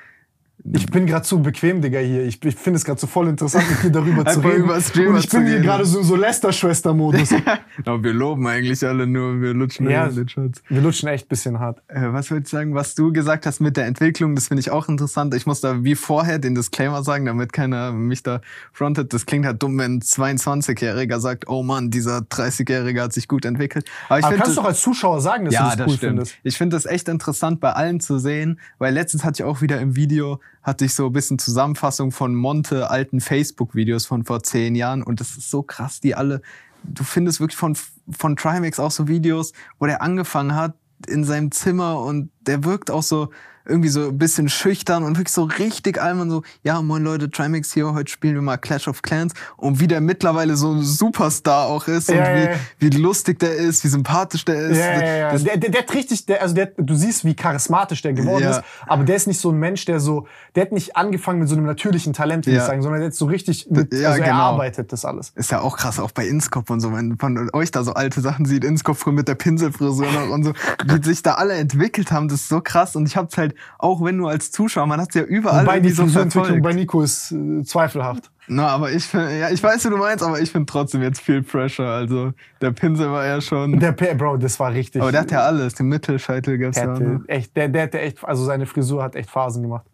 Ich 0.72 0.86
bin 0.86 1.06
gerade 1.06 1.24
zu 1.24 1.40
bequem, 1.42 1.80
Digga, 1.80 1.98
hier. 2.00 2.24
Ich, 2.24 2.42
ich 2.44 2.56
finde 2.56 2.78
es 2.78 2.84
gerade 2.84 2.98
so 3.00 3.06
voll 3.06 3.28
interessant, 3.28 3.64
mit 3.70 3.82
dir 3.84 3.90
darüber 3.90 4.24
zu 4.24 4.40
reden. 4.40 4.64
über 4.64 4.80
Streamer 4.80 5.10
und 5.10 5.18
ich 5.18 5.28
bin 5.28 5.46
hier 5.46 5.60
gerade 5.60 5.84
so, 5.84 6.02
so 6.02 6.16
Lester-Schwester-Modus. 6.16 7.34
Aber 7.84 8.02
wir 8.02 8.12
loben 8.12 8.46
eigentlich 8.46 8.84
alle 8.84 9.06
nur, 9.06 9.40
wir 9.40 9.54
lutschen 9.54 9.88
Ja. 9.88 10.06
in 10.06 10.14
den 10.16 10.28
Shots. 10.28 10.62
Wir 10.68 10.80
lutschen 10.80 11.08
echt 11.08 11.26
ein 11.26 11.28
bisschen 11.28 11.60
hart. 11.60 11.82
Äh, 11.88 12.12
was 12.12 12.30
würde 12.30 12.44
ich 12.44 12.48
sagen, 12.48 12.74
was 12.74 12.94
du 12.94 13.12
gesagt 13.12 13.46
hast 13.46 13.60
mit 13.60 13.76
der 13.76 13.86
Entwicklung, 13.86 14.34
das 14.34 14.48
finde 14.48 14.60
ich 14.60 14.70
auch 14.70 14.88
interessant. 14.88 15.34
Ich 15.34 15.46
muss 15.46 15.60
da 15.60 15.84
wie 15.84 15.94
vorher 15.94 16.38
den 16.38 16.54
Disclaimer 16.54 17.02
sagen, 17.04 17.26
damit 17.26 17.52
keiner 17.52 17.92
mich 17.92 18.22
da 18.22 18.40
frontet. 18.72 19.12
Das 19.12 19.26
klingt 19.26 19.46
halt 19.46 19.62
dumm, 19.62 19.78
wenn 19.78 19.96
ein 19.96 20.00
22-Jähriger 20.00 21.20
sagt, 21.20 21.48
oh 21.48 21.62
Mann, 21.62 21.90
dieser 21.90 22.18
30-Jährige 22.18 23.02
hat 23.02 23.12
sich 23.12 23.28
gut 23.28 23.44
entwickelt. 23.44 23.88
Aber 24.08 24.18
ich 24.18 24.24
Aber 24.24 24.32
finde 24.32 24.44
kannst 24.44 24.56
du 24.56 24.62
doch 24.62 24.68
als 24.68 24.80
Zuschauer 24.80 25.20
sagen, 25.20 25.44
dass 25.44 25.54
ja, 25.54 25.60
du 25.60 25.66
das, 25.68 25.76
das 25.76 25.86
cool 25.86 25.96
stimmt. 25.96 26.10
findest. 26.10 26.34
Ich 26.42 26.56
finde 26.56 26.76
das 26.76 26.86
echt 26.86 27.08
interessant 27.08 27.60
bei 27.60 27.72
allen 27.72 28.00
zu 28.00 28.18
sehen, 28.18 28.58
weil 28.78 28.94
letztens 28.94 29.22
hatte 29.24 29.42
ich 29.42 29.44
auch 29.44 29.60
wieder 29.60 29.80
im 29.80 29.96
Video, 29.96 30.40
hatte 30.62 30.84
ich 30.84 30.94
so 30.94 31.06
ein 31.06 31.12
bisschen 31.12 31.38
Zusammenfassung 31.38 32.10
von 32.10 32.34
Monte 32.34 32.90
alten 32.90 33.20
Facebook-Videos 33.20 34.06
von 34.06 34.24
vor 34.24 34.42
zehn 34.42 34.74
Jahren. 34.74 35.02
Und 35.02 35.20
das 35.20 35.36
ist 35.36 35.50
so 35.50 35.62
krass, 35.62 36.00
die 36.00 36.14
alle, 36.14 36.42
du 36.82 37.04
findest 37.04 37.40
wirklich 37.40 37.56
von, 37.56 37.76
von 38.10 38.36
Trimax 38.36 38.80
auch 38.80 38.90
so 38.90 39.06
Videos, 39.06 39.52
wo 39.78 39.86
der 39.86 40.02
angefangen 40.02 40.54
hat 40.54 40.74
in 41.06 41.24
seinem 41.24 41.52
Zimmer 41.52 42.00
und 42.00 42.30
der 42.46 42.64
wirkt 42.64 42.90
auch 42.90 43.02
so 43.02 43.30
irgendwie 43.66 43.88
so 43.88 44.08
ein 44.08 44.18
bisschen 44.18 44.48
schüchtern 44.48 45.02
und 45.02 45.16
wirklich 45.16 45.32
so 45.32 45.44
richtig 45.44 46.00
allem 46.00 46.30
so, 46.30 46.42
ja, 46.62 46.80
moin 46.82 47.02
Leute, 47.02 47.30
Trimax 47.30 47.72
hier, 47.72 47.92
heute 47.92 48.10
spielen 48.10 48.34
wir 48.34 48.42
mal 48.42 48.56
Clash 48.56 48.88
of 48.88 49.02
Clans 49.02 49.32
und 49.56 49.80
wie 49.80 49.86
der 49.86 50.00
mittlerweile 50.00 50.56
so 50.56 50.72
ein 50.72 50.82
Superstar 50.82 51.66
auch 51.66 51.86
ist 51.88 52.08
Ja, 52.08 52.14
und 52.14 52.20
ja, 52.20 52.36
wie, 52.36 52.44
ja. 52.44 52.56
wie 52.78 52.90
lustig 52.90 53.38
der 53.38 53.54
ist, 53.54 53.84
wie 53.84 53.88
sympathisch 53.88 54.44
der 54.44 54.56
ist. 54.56 54.78
Ja, 54.78 55.02
ja, 55.02 55.36
Der, 55.36 55.56
der, 55.56 55.70
der 55.70 55.82
hat 55.82 55.94
richtig, 55.94 56.26
der, 56.26 56.42
also 56.42 56.54
der, 56.54 56.72
du 56.76 56.94
siehst, 56.94 57.24
wie 57.24 57.34
charismatisch 57.34 58.02
der 58.02 58.12
geworden 58.12 58.44
ist, 58.44 58.62
aber 58.86 59.04
der 59.04 59.16
ist 59.16 59.26
nicht 59.26 59.40
so 59.40 59.50
ein 59.50 59.58
Mensch, 59.58 59.84
der 59.84 60.00
so, 60.00 60.26
der 60.54 60.62
hat 60.62 60.72
nicht 60.72 60.96
angefangen 60.96 61.40
mit 61.40 61.48
so 61.48 61.56
einem 61.56 61.66
natürlichen 61.66 62.12
Talent, 62.12 62.46
würde 62.46 62.58
ich 62.58 62.64
sagen, 62.64 62.82
sondern 62.82 63.00
der 63.00 63.08
hat 63.08 63.14
so 63.14 63.26
richtig, 63.26 63.68
mit, 63.70 63.92
Ja, 63.92 64.10
also 64.10 64.22
genau. 64.22 64.34
arbeitet 64.36 64.92
das 64.92 65.04
alles. 65.04 65.32
Ist 65.34 65.50
ja 65.50 65.60
auch 65.60 65.76
krass, 65.76 65.98
auch 65.98 66.12
bei 66.12 66.26
Inscope 66.26 66.72
und 66.72 66.80
so, 66.80 66.92
wenn 66.92 67.18
von 67.18 67.50
euch 67.52 67.70
da 67.70 67.82
so 67.82 67.92
alte 67.92 68.20
Sachen 68.20 68.44
sieht, 68.46 68.64
Inscope 68.64 68.98
früher 68.98 69.12
mit 69.12 69.28
der 69.28 69.34
Pinselfrisur 69.34 70.10
noch 70.12 70.30
und 70.30 70.44
so, 70.44 70.52
wie 70.86 71.02
sich 71.02 71.22
da 71.22 71.34
alle 71.34 71.54
entwickelt 71.54 72.12
haben, 72.12 72.28
das 72.28 72.42
ist 72.42 72.48
so 72.48 72.60
krass. 72.60 72.96
Und 72.96 73.06
ich 73.06 73.16
hab's 73.16 73.36
halt, 73.36 73.54
auch 73.78 74.02
wenn 74.04 74.18
du 74.18 74.26
als 74.28 74.50
Zuschauer, 74.50 74.86
man 74.86 75.00
hat's 75.00 75.14
ja 75.14 75.22
überall 75.22 75.62
Wobei 75.64 75.80
die 75.80 75.88
irgendwie 75.88 75.96
so 75.96 76.02
Frisurentwicklung 76.04 76.62
bei 76.62 76.70
verfolgt. 76.70 76.76
Nico 76.78 77.02
ist 77.02 77.32
äh, 77.32 77.62
zweifelhaft. 77.64 78.30
Na, 78.48 78.68
aber 78.68 78.92
ich 78.92 79.12
ja, 79.12 79.50
ich 79.50 79.60
weiß, 79.62 79.84
wie 79.86 79.90
du 79.90 79.96
meinst, 79.96 80.22
aber 80.24 80.40
ich 80.40 80.52
finde 80.52 80.66
trotzdem 80.66 81.02
jetzt 81.02 81.20
viel 81.20 81.42
Pressure. 81.42 81.88
Also, 81.88 82.32
der 82.60 82.70
Pinsel 82.70 83.10
war 83.10 83.26
ja 83.26 83.40
schon, 83.40 83.80
Der 83.80 83.90
P- 83.92 84.14
Bro, 84.14 84.36
das 84.36 84.60
war 84.60 84.72
richtig. 84.72 85.02
aber 85.02 85.10
der 85.10 85.22
hat 85.22 85.30
ja 85.32 85.40
alles, 85.40 85.74
den 85.74 85.86
Mittelscheitel 85.88 86.56
gab's 86.58 86.76
der 86.76 86.84
ja. 86.84 86.90
hatte 86.92 87.02
Ne? 87.04 87.20
echt, 87.26 87.56
der, 87.56 87.68
der 87.68 87.82
hatte 87.82 87.98
echt, 88.00 88.24
also 88.24 88.44
seine 88.44 88.66
Frisur 88.66 89.02
hat 89.02 89.16
echt 89.16 89.30
Phasen 89.30 89.62
gemacht. 89.62 89.84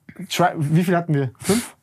Wie 0.59 0.85
viel 0.85 0.95
hatten 0.97 1.15
wir? 1.15 1.31
Fünf? 1.39 1.75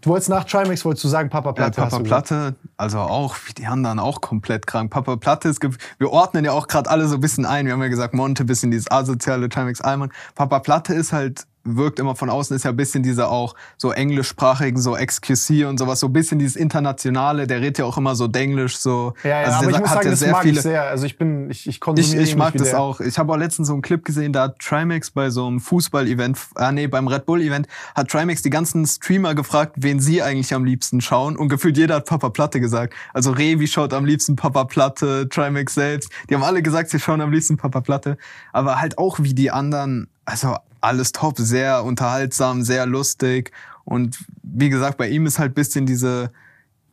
Du 0.00 0.10
wolltest 0.10 0.28
nach 0.30 0.44
Trimax, 0.44 0.84
wolltest 0.84 1.04
du 1.04 1.08
sagen, 1.08 1.28
Papa 1.30 1.50
Ja, 1.50 1.52
Platte. 1.54 1.82
hast 1.82 1.90
Papa. 1.92 2.04
Platte, 2.04 2.54
also 2.76 2.98
auch, 3.00 3.36
wie 3.46 3.52
die 3.54 3.66
anderen 3.66 3.98
auch 3.98 4.20
komplett 4.20 4.66
krank. 4.66 4.90
Papa 4.90 5.16
Platte 5.16 5.48
ist, 5.48 5.60
ge- 5.60 5.70
wir 5.98 6.10
ordnen 6.10 6.44
ja 6.44 6.52
auch 6.52 6.68
gerade 6.68 6.90
alle 6.90 7.06
so 7.08 7.16
ein 7.16 7.20
bisschen 7.20 7.44
ein. 7.46 7.66
Wir 7.66 7.72
haben 7.74 7.82
ja 7.82 7.88
gesagt, 7.88 8.14
Monte, 8.14 8.44
bisschen 8.44 8.70
dieses 8.70 8.90
asoziale 8.90 9.48
Trimax 9.48 9.80
Alman. 9.80 10.10
Papa 10.34 10.58
Platte 10.60 10.94
ist 10.94 11.12
halt, 11.12 11.46
wirkt 11.64 11.98
immer 11.98 12.16
von 12.16 12.30
außen, 12.30 12.56
ist 12.56 12.64
ja 12.64 12.70
ein 12.70 12.76
bisschen 12.76 13.02
dieser 13.02 13.30
auch 13.30 13.54
so 13.76 13.92
englischsprachigen, 13.92 14.80
so 14.80 14.94
XQC 14.94 15.66
und 15.66 15.78
sowas, 15.78 16.00
so 16.00 16.06
ein 16.06 16.12
bisschen 16.12 16.38
dieses 16.38 16.56
Internationale, 16.56 17.46
der 17.46 17.60
redet 17.60 17.78
ja 17.78 17.84
auch 17.84 17.98
immer 17.98 18.14
so 18.14 18.26
Denglisch, 18.26 18.78
so. 18.78 19.12
Ja, 19.22 19.30
ja, 19.30 19.46
also 19.46 19.58
aber 19.58 19.70
ich 19.70 19.78
muss 19.80 19.90
sagen, 19.90 20.04
ja 20.04 20.10
das 20.10 20.20
sehr 20.20 20.32
mag 20.32 20.42
viele, 20.42 20.56
ich 20.56 20.62
sehr. 20.62 20.82
Also 20.84 21.06
ich 21.06 21.18
bin, 21.18 21.50
ich, 21.50 21.66
ich 21.66 21.74
ich, 21.74 21.80
konsumiere 21.80 22.22
ich 22.22 22.36
mag 22.36 22.48
ähnlich 22.48 22.54
wie 22.54 22.58
das 22.58 22.70
der. 22.70 22.80
auch. 22.80 23.00
Ich 23.00 23.18
habe 23.18 23.32
auch 23.32 23.36
letztens 23.36 23.68
so 23.68 23.74
einen 23.74 23.82
Clip 23.82 24.04
gesehen, 24.04 24.32
da 24.32 24.44
hat 24.44 24.58
Trimax 24.58 25.10
bei 25.10 25.30
so 25.30 25.46
einem 25.46 25.60
Fußball-Event, 25.60 26.38
ah 26.54 26.72
nee, 26.72 26.86
beim 26.86 27.08
Red 27.08 27.26
Bull-Event, 27.26 27.66
hat 27.94 28.08
Trimax 28.08 28.42
die 28.42 28.50
ganzen 28.50 28.86
Streamer 28.86 29.34
gefragt, 29.34 29.76
wen 29.78 30.00
sie 30.00 30.22
eigentlich 30.22 30.54
am 30.54 30.64
liebsten 30.64 31.00
schauen. 31.00 31.36
Und 31.36 31.48
gefühlt 31.48 31.76
jeder 31.76 31.96
hat 31.96 32.06
Papa 32.06 32.30
Platte 32.30 32.60
gesagt. 32.60 32.94
Also 33.12 33.32
Revi 33.32 33.66
schaut 33.66 33.92
am 33.92 34.04
liebsten 34.04 34.36
Papa 34.36 34.64
Platte, 34.64 35.28
Trimax 35.28 35.74
selbst. 35.74 36.10
Die 36.30 36.34
haben 36.34 36.44
alle 36.44 36.62
gesagt, 36.62 36.90
sie 36.90 37.00
schauen 37.00 37.20
am 37.20 37.32
liebsten 37.32 37.56
Papa 37.56 37.80
Platte. 37.80 38.16
Aber 38.52 38.80
halt 38.80 38.98
auch 38.98 39.18
wie 39.20 39.34
die 39.34 39.50
anderen, 39.50 40.08
also 40.24 40.56
alles 40.80 41.12
top, 41.12 41.38
sehr 41.38 41.84
unterhaltsam, 41.84 42.62
sehr 42.62 42.86
lustig. 42.86 43.52
Und 43.84 44.18
wie 44.42 44.70
gesagt, 44.70 44.96
bei 44.98 45.08
ihm 45.08 45.26
ist 45.26 45.38
halt 45.38 45.54
bisschen 45.54 45.86
diese, 45.86 46.30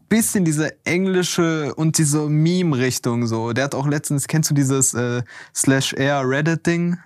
bisschen 0.09 0.45
diese 0.45 0.75
englische 0.85 1.73
und 1.75 1.97
diese 1.97 2.29
Meme-Richtung 2.29 3.27
so. 3.27 3.53
Der 3.53 3.65
hat 3.65 3.75
auch 3.75 3.87
letztens, 3.87 4.27
kennst 4.27 4.49
du 4.49 4.53
dieses 4.53 4.93
äh, 4.93 5.23
Slash 5.55 5.93
Air 5.93 6.27
Reddit-Ding? 6.27 6.97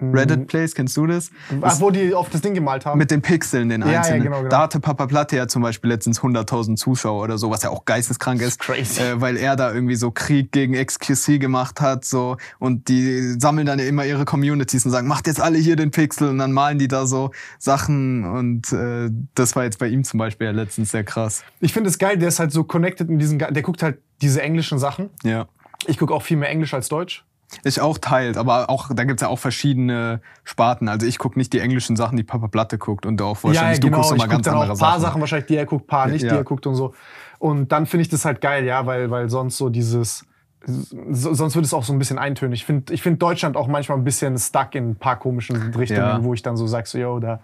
Reddit 0.00 0.46
Plays, 0.46 0.74
kennst 0.74 0.96
du 0.96 1.06
das? 1.06 1.30
Ach, 1.60 1.80
wo 1.80 1.90
die 1.90 2.14
auf 2.14 2.30
das 2.30 2.40
Ding 2.40 2.54
gemalt 2.54 2.86
haben. 2.86 2.98
Mit 2.98 3.10
den 3.10 3.22
Pixeln, 3.22 3.68
den 3.68 3.82
Ja, 3.82 4.06
ja, 4.06 4.16
genau, 4.16 4.38
genau. 4.38 4.48
Da 4.48 4.60
hatte 4.62 4.80
Papa 4.80 5.06
Platte 5.06 5.36
ja 5.36 5.48
zum 5.48 5.62
Beispiel 5.62 5.90
letztens 5.90 6.20
100.000 6.20 6.76
Zuschauer 6.76 7.22
oder 7.22 7.38
so, 7.38 7.50
was 7.50 7.62
ja 7.62 7.70
auch 7.70 7.84
geisteskrank 7.84 8.40
ist. 8.40 8.60
crazy. 8.60 9.00
Äh, 9.00 9.20
weil 9.20 9.36
er 9.36 9.56
da 9.56 9.72
irgendwie 9.72 9.96
so 9.96 10.10
Krieg 10.10 10.52
gegen 10.52 10.74
XQC 10.74 11.40
gemacht 11.40 11.80
hat, 11.80 12.04
so. 12.04 12.36
Und 12.58 12.88
die 12.88 13.34
sammeln 13.38 13.66
dann 13.66 13.78
ja 13.78 13.86
immer 13.86 14.04
ihre 14.04 14.24
Communities 14.24 14.84
und 14.84 14.92
sagen, 14.92 15.08
macht 15.08 15.26
jetzt 15.26 15.40
alle 15.40 15.58
hier 15.58 15.76
den 15.76 15.90
Pixel 15.90 16.28
und 16.28 16.38
dann 16.38 16.52
malen 16.52 16.78
die 16.78 16.88
da 16.88 17.06
so 17.06 17.30
Sachen 17.58 18.24
und 18.24 18.72
äh, 18.72 19.10
das 19.34 19.56
war 19.56 19.64
jetzt 19.64 19.78
bei 19.78 19.88
ihm 19.88 20.04
zum 20.04 20.18
Beispiel 20.18 20.46
ja 20.46 20.52
letztens 20.52 20.90
sehr 20.90 21.04
krass. 21.04 21.44
ich 21.60 21.72
finde 21.72 21.90
es 21.90 21.98
geil, 21.98 22.18
der 22.18 22.28
ist 22.28 22.38
halt 22.38 22.52
so 22.52 22.64
connected 22.64 23.08
in 23.08 23.18
diesen, 23.18 23.38
der 23.38 23.62
guckt 23.62 23.82
halt 23.82 23.98
diese 24.22 24.42
englischen 24.42 24.78
Sachen. 24.78 25.10
Ja. 25.22 25.46
Ich 25.86 25.98
gucke 25.98 26.12
auch 26.12 26.22
viel 26.22 26.36
mehr 26.36 26.48
Englisch 26.48 26.74
als 26.74 26.88
Deutsch. 26.88 27.24
Ich 27.64 27.80
auch 27.80 27.96
teilt, 27.98 28.36
aber 28.36 28.68
auch 28.68 28.90
da 28.94 29.04
gibt's 29.04 29.22
ja 29.22 29.28
auch 29.28 29.38
verschiedene 29.38 30.20
Sparten. 30.44 30.88
Also 30.88 31.06
ich 31.06 31.18
guck 31.18 31.36
nicht 31.36 31.52
die 31.52 31.60
englischen 31.60 31.96
Sachen, 31.96 32.16
die 32.16 32.22
Papa 32.22 32.48
Platte 32.48 32.76
guckt 32.78 33.06
und 33.06 33.20
auch 33.22 33.42
wahrscheinlich 33.42 33.80
du 33.80 33.90
guckst 33.90 34.10
genau. 34.10 34.16
ich 34.16 34.22
nochmal 34.22 34.26
guck 34.28 34.44
ganz 34.44 34.48
auch 34.48 34.52
andere 34.52 34.72
ein 34.72 34.78
paar 34.78 34.90
Sachen. 34.92 35.02
Sachen. 35.02 35.20
wahrscheinlich, 35.20 35.46
die 35.46 35.56
er 35.56 35.66
guckt, 35.66 35.86
paar 35.86 36.06
nicht, 36.08 36.22
Ja. 36.22 36.30
die 36.32 36.36
er 36.36 36.44
guckt 36.44 36.66
und 36.66 36.74
so. 36.74 36.94
Und 37.38 37.72
dann 37.72 37.86
finde 37.86 38.02
ich 38.02 38.08
das 38.08 38.24
halt 38.24 38.40
geil, 38.40 38.64
ja, 38.64 38.84
weil, 38.84 39.10
weil 39.10 39.30
sonst 39.30 39.56
so 39.56 39.68
dieses, 39.70 40.24
so, 40.66 41.32
sonst 41.34 41.54
wird 41.54 41.64
es 41.64 41.72
auch 41.72 41.84
so 41.84 41.92
ein 41.92 41.98
bisschen 41.98 42.18
eintönig. 42.18 42.60
Ich 42.60 42.66
finde 42.66 42.92
ich 42.92 43.00
find 43.00 43.22
Deutschland 43.22 43.56
auch 43.56 43.68
manchmal 43.68 43.96
ein 43.96 44.04
bisschen 44.04 44.36
stuck 44.36 44.74
in 44.74 44.90
ein 44.90 44.96
paar 44.96 45.18
komischen 45.18 45.74
Richtungen, 45.74 46.00
Ja. 46.00 46.22
wo 46.24 46.34
ich 46.34 46.42
dann 46.42 46.56
so 46.56 46.66
sag, 46.66 46.86
so, 46.86 46.98
yo, 46.98 47.18
da, 47.20 47.40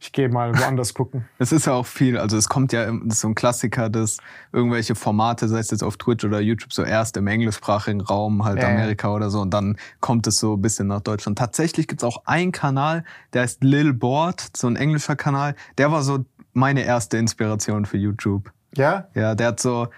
ich 0.00 0.12
gehe 0.12 0.28
mal 0.28 0.58
woanders 0.58 0.94
gucken. 0.94 1.24
Es 1.38 1.52
ist 1.52 1.66
ja 1.66 1.74
auch 1.74 1.86
viel, 1.86 2.18
also 2.18 2.36
es 2.36 2.48
kommt 2.48 2.72
ja, 2.72 2.90
so 3.08 3.28
ein 3.28 3.34
Klassiker, 3.34 3.88
dass 3.88 4.18
irgendwelche 4.52 4.94
Formate, 4.94 5.48
sei 5.48 5.58
es 5.58 5.70
jetzt 5.70 5.82
auf 5.82 5.96
Twitch 5.96 6.24
oder 6.24 6.40
YouTube, 6.40 6.72
so 6.72 6.82
erst 6.82 7.16
im 7.16 7.26
englischsprachigen 7.26 8.00
Raum, 8.00 8.44
halt 8.44 8.60
ja. 8.60 8.68
Amerika 8.68 9.12
oder 9.12 9.30
so, 9.30 9.40
und 9.40 9.52
dann 9.52 9.76
kommt 10.00 10.26
es 10.26 10.36
so 10.36 10.54
ein 10.54 10.62
bisschen 10.62 10.86
nach 10.88 11.00
Deutschland. 11.00 11.38
Tatsächlich 11.38 11.88
gibt's 11.88 12.04
auch 12.04 12.22
einen 12.26 12.52
Kanal, 12.52 13.04
der 13.32 13.42
heißt 13.42 13.62
Lil 13.62 13.92
Board, 13.92 14.50
so 14.56 14.66
ein 14.66 14.76
englischer 14.76 15.16
Kanal, 15.16 15.54
der 15.78 15.92
war 15.92 16.02
so 16.02 16.24
meine 16.52 16.84
erste 16.84 17.18
Inspiration 17.18 17.84
für 17.84 17.98
YouTube. 17.98 18.50
Ja? 18.74 19.08
Ja, 19.14 19.34
der 19.34 19.48
hat 19.48 19.60
so, 19.60 19.88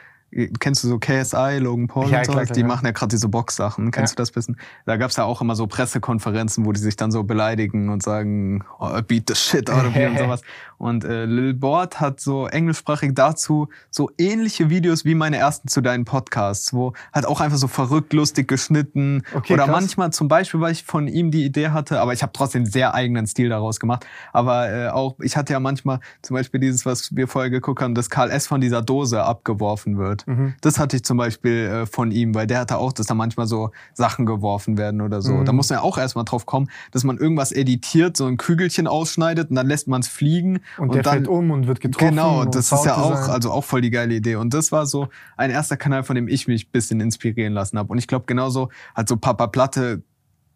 kennst 0.61 0.85
du 0.85 0.89
so 0.89 0.99
KSI, 0.99 1.59
Logan 1.59 1.87
Paul 1.87 2.11
Ja, 2.11 2.19
und 2.19 2.27
so? 2.27 2.33
klar, 2.33 2.45
klar, 2.45 2.55
die 2.55 2.61
ja. 2.61 2.67
machen 2.67 2.85
ja 2.87 2.93
gerade 2.93 3.09
diese 3.11 3.29
Box-Sachen. 3.29 3.91
Kennst 3.91 4.13
Ja. 4.13 4.17
du 4.17 4.21
das 4.23 4.31
bisschen? 4.33 4.59
Da 4.85 4.97
gab's 4.97 5.17
ja 5.17 5.25
auch 5.25 5.41
immer 5.41 5.57
so 5.57 5.67
Pressekonferenzen, 5.67 6.65
wo 6.67 6.73
die 6.73 6.81
sich 6.81 6.97
dann 6.97 7.11
so 7.11 7.25
beleidigen 7.25 7.89
und 7.89 8.03
sagen, 8.03 8.65
oh, 8.79 8.91
beat 9.07 9.25
the 9.29 9.35
shit 9.35 9.71
out 9.71 9.87
of 9.87 9.97
you 9.97 10.07
und 10.07 10.19
sowas. 10.19 10.43
Und 10.79 11.05
äh, 11.05 11.25
Lil 11.25 11.55
Board 11.55 12.01
hat 12.01 12.21
so 12.21 12.47
englischsprachig 12.47 13.13
dazu 13.15 13.69
so 13.91 14.11
ähnliche 14.17 14.71
Videos 14.71 15.05
wie 15.05 15.15
meine 15.15 15.37
ersten 15.37 15.69
zu 15.69 15.81
deinen 15.81 16.05
Podcasts, 16.05 16.73
wo 16.73 16.93
halt 17.13 17.27
auch 17.27 17.41
einfach 17.41 17.59
so 17.59 17.69
verrückt, 17.69 18.13
lustig 18.13 18.49
geschnitten. 18.49 19.23
Okay, 19.35 19.55
Oder 19.55 19.65
krass. 19.65 19.73
manchmal 19.73 20.13
zum 20.13 20.29
Beispiel, 20.29 20.61
weil 20.61 20.73
ich 20.73 20.85
von 20.85 21.09
ihm 21.09 21.31
die 21.31 21.45
Idee 21.45 21.71
hatte, 21.71 22.01
aber 22.01 22.13
ich 22.13 22.23
habe 22.23 22.33
trotzdem 22.33 22.65
sehr 22.65 22.95
eigenen 22.95 23.27
Stil 23.27 23.49
daraus 23.49 23.81
gemacht. 23.81 24.07
Aber 24.33 24.71
äh, 24.71 24.89
auch, 24.89 25.17
ich 25.21 25.37
hatte 25.37 25.53
ja 25.53 25.61
manchmal 25.61 26.01
zum 26.23 26.35
Beispiel 26.35 26.61
dieses, 26.61 26.87
was 26.87 27.15
wir 27.15 27.29
vorher 27.29 27.51
geguckt 27.51 27.83
haben, 27.83 27.95
dass 27.95 28.09
Karl 28.09 28.31
S. 28.31 28.47
von 28.47 28.61
dieser 28.61 28.83
Dose 28.83 29.23
abgeworfen 29.23 29.99
wird. 29.99 30.25
Das 30.61 30.79
hatte 30.79 30.97
ich 30.97 31.05
zum 31.05 31.17
Beispiel 31.17 31.53
äh, 31.53 31.87
von 31.87 32.11
ihm, 32.11 32.35
weil 32.35 32.47
der 32.47 32.61
hatte 32.61 32.79
auch, 32.79 32.93
dass 32.93 33.07
da 33.07 33.15
manchmal 33.15 33.47
so 33.47 33.71
Sachen 33.95 34.27
geworfen 34.27 34.79
werden 34.79 35.01
oder 35.01 35.21
so. 35.23 35.43
Da 35.45 35.53
muss 35.53 35.71
man 35.71 35.79
ja 35.79 35.83
auch 35.83 35.99
erstmal 35.99 36.25
drauf 36.25 36.47
kommen, 36.47 36.71
dass 36.93 37.05
man 37.05 37.19
irgendwas 37.19 37.51
editiert, 37.53 38.17
so 38.17 38.27
ein 38.27 38.37
Kügelchen 38.37 38.87
ausschneidet 38.87 39.51
und 39.51 39.57
dann 39.57 39.67
lässt 39.67 39.89
man 39.89 40.01
es 40.01 40.09
fliegen. 40.09 40.61
Und, 40.77 40.95
der 40.95 41.03
dann, 41.03 41.13
fällt 41.15 41.29
um 41.29 41.51
und 41.51 41.67
wird 41.67 41.81
getroffen. 41.81 42.11
Genau, 42.11 42.43
und 42.43 42.55
das 42.55 42.73
ist 42.73 42.85
ja 42.85 42.97
auch, 42.97 43.29
also 43.29 43.51
auch 43.51 43.65
voll 43.65 43.81
die 43.81 43.91
geile 43.91 44.15
Idee. 44.15 44.37
Und 44.37 44.55
das 44.55 44.73
war 44.73 44.87
so 44.87 45.09
ein 45.37 45.51
erster 45.51 45.77
Kanal, 45.77 46.05
von 46.05 46.15
dem 46.15 46.29
ich 46.29 46.47
mich 46.47 46.67
ein 46.67 46.71
bisschen 46.73 47.01
inspirieren 47.01 47.53
lassen 47.53 47.79
habe. 47.79 47.91
Und 47.91 47.99
ich 47.99 48.07
glaube, 48.07 48.27
genauso 48.27 48.69
hat 48.95 49.09
so 49.09 49.17
Papa 49.17 49.47
Platte, 49.47 50.03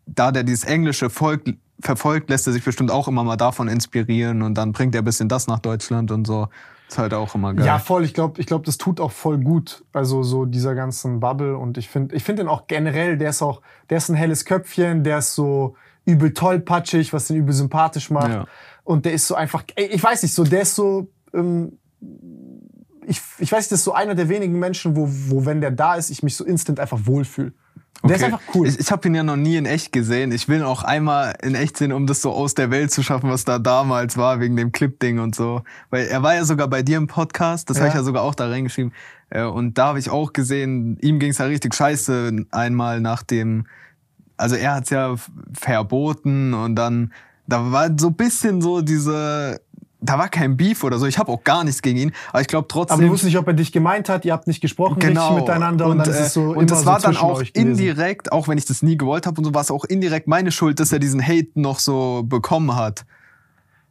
da 0.07 0.33
der 0.33 0.43
dieses 0.43 0.65
englische 0.65 1.11
Volk 1.11 1.45
verfolgt, 1.81 2.31
lässt 2.31 2.47
er 2.47 2.53
sich 2.53 2.65
bestimmt 2.65 2.91
auch 2.91 3.09
immer 3.09 3.25
mal 3.25 3.37
davon 3.37 3.69
inspirieren 3.69 4.43
und 4.43 4.55
dann 4.55 4.73
bringt 4.73 4.95
er 4.95 5.03
ein 5.03 5.05
bisschen 5.05 5.29
das 5.29 5.47
nach 5.47 5.59
Deutschland 5.59 6.11
und 6.11 6.27
so. 6.27 6.49
Ist 6.89 6.99
halt 6.99 7.15
auch 7.15 7.35
immer 7.35 7.55
geil. 7.55 7.65
Ja, 7.65 7.79
voll. 7.79 8.05
Ich 8.05 8.13
glaube, 8.13 8.39
ich 8.39 8.47
glaub, 8.47 8.65
das 8.65 8.77
tut 8.77 9.01
auch 9.01 9.13
voll 9.13 9.39
gut. 9.39 9.83
Also 9.95 10.23
so 10.23 10.45
dieser 10.45 10.75
ganzen 10.75 11.21
Bubble. 11.21 11.57
Und 11.57 11.79
ich 11.79 11.89
finde 11.89 12.15
ich 12.15 12.23
find 12.23 12.39
den 12.39 12.49
auch 12.49 12.67
generell, 12.67 13.17
der 13.17 13.31
ist 13.31 13.41
auch, 13.41 13.63
der 13.89 13.97
ist 13.97 14.11
ein 14.11 14.15
helles 14.15 14.45
Köpfchen, 14.45 15.03
der 15.03 15.19
ist 15.19 15.35
so 15.35 15.75
übel 16.05 16.35
tollpatschig, 16.35 17.15
was 17.15 17.29
den 17.29 17.37
übel 17.37 17.55
sympathisch 17.55 18.11
macht. 18.11 18.29
Ja. 18.29 18.47
Und 18.85 19.05
der 19.05 19.13
ist 19.13 19.27
so 19.27 19.35
einfach, 19.35 19.65
ich 19.77 20.03
weiß 20.03 20.23
nicht, 20.23 20.35
so, 20.35 20.45
der 20.45 20.63
ist 20.63 20.75
so, 20.75 21.09
ähm, 21.35 21.79
ich, 23.07 23.21
ich 23.39 23.51
weiß 23.53 23.61
nicht, 23.65 23.73
das 23.73 23.81
ist 23.81 23.85
so 23.85 23.93
einer 23.95 24.15
der 24.15 24.29
wenigen 24.29 24.59
Menschen, 24.59 24.97
wo, 24.97 25.09
wo 25.09 25.45
wenn 25.47 25.61
der 25.61 25.71
da 25.71 25.95
ist, 25.97 26.11
ich 26.11 26.23
mich 26.23 26.37
so 26.37 26.45
instant 26.45 26.81
einfach 26.81 27.01
wohlfühle. 27.05 27.53
Der 28.05 28.17
ist 28.17 28.23
Okay. 28.23 28.33
einfach 28.33 28.55
cool. 28.55 28.67
Ich, 28.67 28.81
ich 28.81 28.91
habe 28.91 29.07
ihn 29.07 29.15
ja 29.15 29.23
noch 29.23 29.37
nie 29.37 29.57
in 29.57 29.67
echt 29.67 29.93
gesehen. 29.93 30.33
Ich 30.33 30.49
will 30.49 30.59
ihn 30.59 30.65
auch 30.65 30.83
einmal 30.83 31.35
in 31.43 31.55
echt 31.55 31.77
sehen, 31.77 31.93
um 31.93 32.07
das 32.09 32.21
so 32.23 32.33
aus 32.33 32.55
der 32.55 32.71
Welt 32.73 32.91
zu 32.91 33.03
schaffen, 33.05 33.31
was 33.31 33.45
da 33.45 33.61
damals 33.61 34.17
war, 34.17 34.41
wegen 34.41 34.57
dem 34.57 34.73
Clip-Ding 34.73 35.21
und 35.21 35.35
so. 35.37 35.63
Weil 35.91 36.07
er 36.07 36.23
war 36.23 36.35
ja 36.35 36.45
sogar 36.45 36.67
bei 36.69 36.83
dir 36.83 36.97
im 36.97 37.07
Podcast, 37.07 37.71
das 37.71 37.77
hab 37.77 37.83
habe 37.83 37.89
ich 37.89 37.95
Ja. 37.95 38.01
ja 38.01 38.05
sogar 38.05 38.23
auch 38.23 38.35
da 38.35 38.49
reingeschrieben. 38.49 38.93
Äh, 39.31 39.45
Und 39.45 39.79
da 39.79 39.87
habe 39.89 40.01
ich 40.01 40.11
auch 40.11 40.33
gesehen, 40.33 40.99
ihm 41.01 41.21
ging's 41.21 41.39
ja 41.39 41.45
richtig 41.47 41.75
scheiße 41.75 42.47
einmal 42.51 43.01
nach 43.01 43.23
dem, 43.23 43.67
also 44.37 44.57
er 44.57 44.75
hat's 44.75 44.91
ja 44.91 45.15
verboten 45.53 46.55
und 46.55 46.75
dann, 46.75 47.13
da 47.47 47.73
war 47.73 47.91
so 47.99 48.09
ein 48.09 48.15
bisschen 48.15 48.63
so 48.63 48.81
diese, 48.83 49.61
da 50.01 50.19
war 50.19 50.29
kein 50.29 50.57
Beef 50.57 50.85
oder 50.85 50.99
so. 50.99 51.07
Ich 51.07 51.19
habe 51.19 51.31
auch 51.31 51.45
gar 51.45 51.65
nichts 51.65 51.83
gegen 51.83 51.99
ihn, 51.99 52.13
aber 52.31 52.41
ich 52.41 52.47
glaube 52.47 52.69
trotzdem. 52.69 52.95
Aber 52.95 53.03
du 53.03 53.11
wusstest 53.11 53.27
nicht, 53.27 53.39
ob 53.39 53.47
er 53.47 53.53
dich 53.55 53.73
gemeint 53.73 54.09
hat, 54.09 54.25
ihr 54.25 54.33
habt 54.33 54.47
nicht 54.47 54.61
gesprochen 54.61 54.99
Genau. 54.99 55.29
richtig 55.29 55.47
miteinander 55.47 55.87
und, 55.87 55.99
dann 55.99 56.09
ist 56.11 56.17
äh, 56.17 56.23
es 56.23 56.35
so 56.35 56.43
und 56.43 56.57
immer 56.57 56.67
das 56.67 56.81
so 56.81 56.87
war 56.87 57.01
dann 57.01 57.17
auch 57.17 57.43
indirekt, 57.53 58.33
auch 58.33 58.49
wenn 58.49 58.59
ich 58.59 58.65
das 58.67 58.83
nie 58.83 58.97
gewollt 58.97 59.27
habe 59.27 59.39
und 59.39 59.45
so, 59.45 59.55
war 59.55 59.61
es 59.63 59.71
auch 59.71 59.85
indirekt 59.85 60.27
meine 60.29 60.51
Schuld, 60.53 60.81
dass 60.81 60.93
er 60.93 60.99
diesen 60.99 61.27
Hate 61.27 61.49
noch 61.55 61.79
so 61.79 62.23
bekommen 62.25 62.75
hat. 62.75 63.05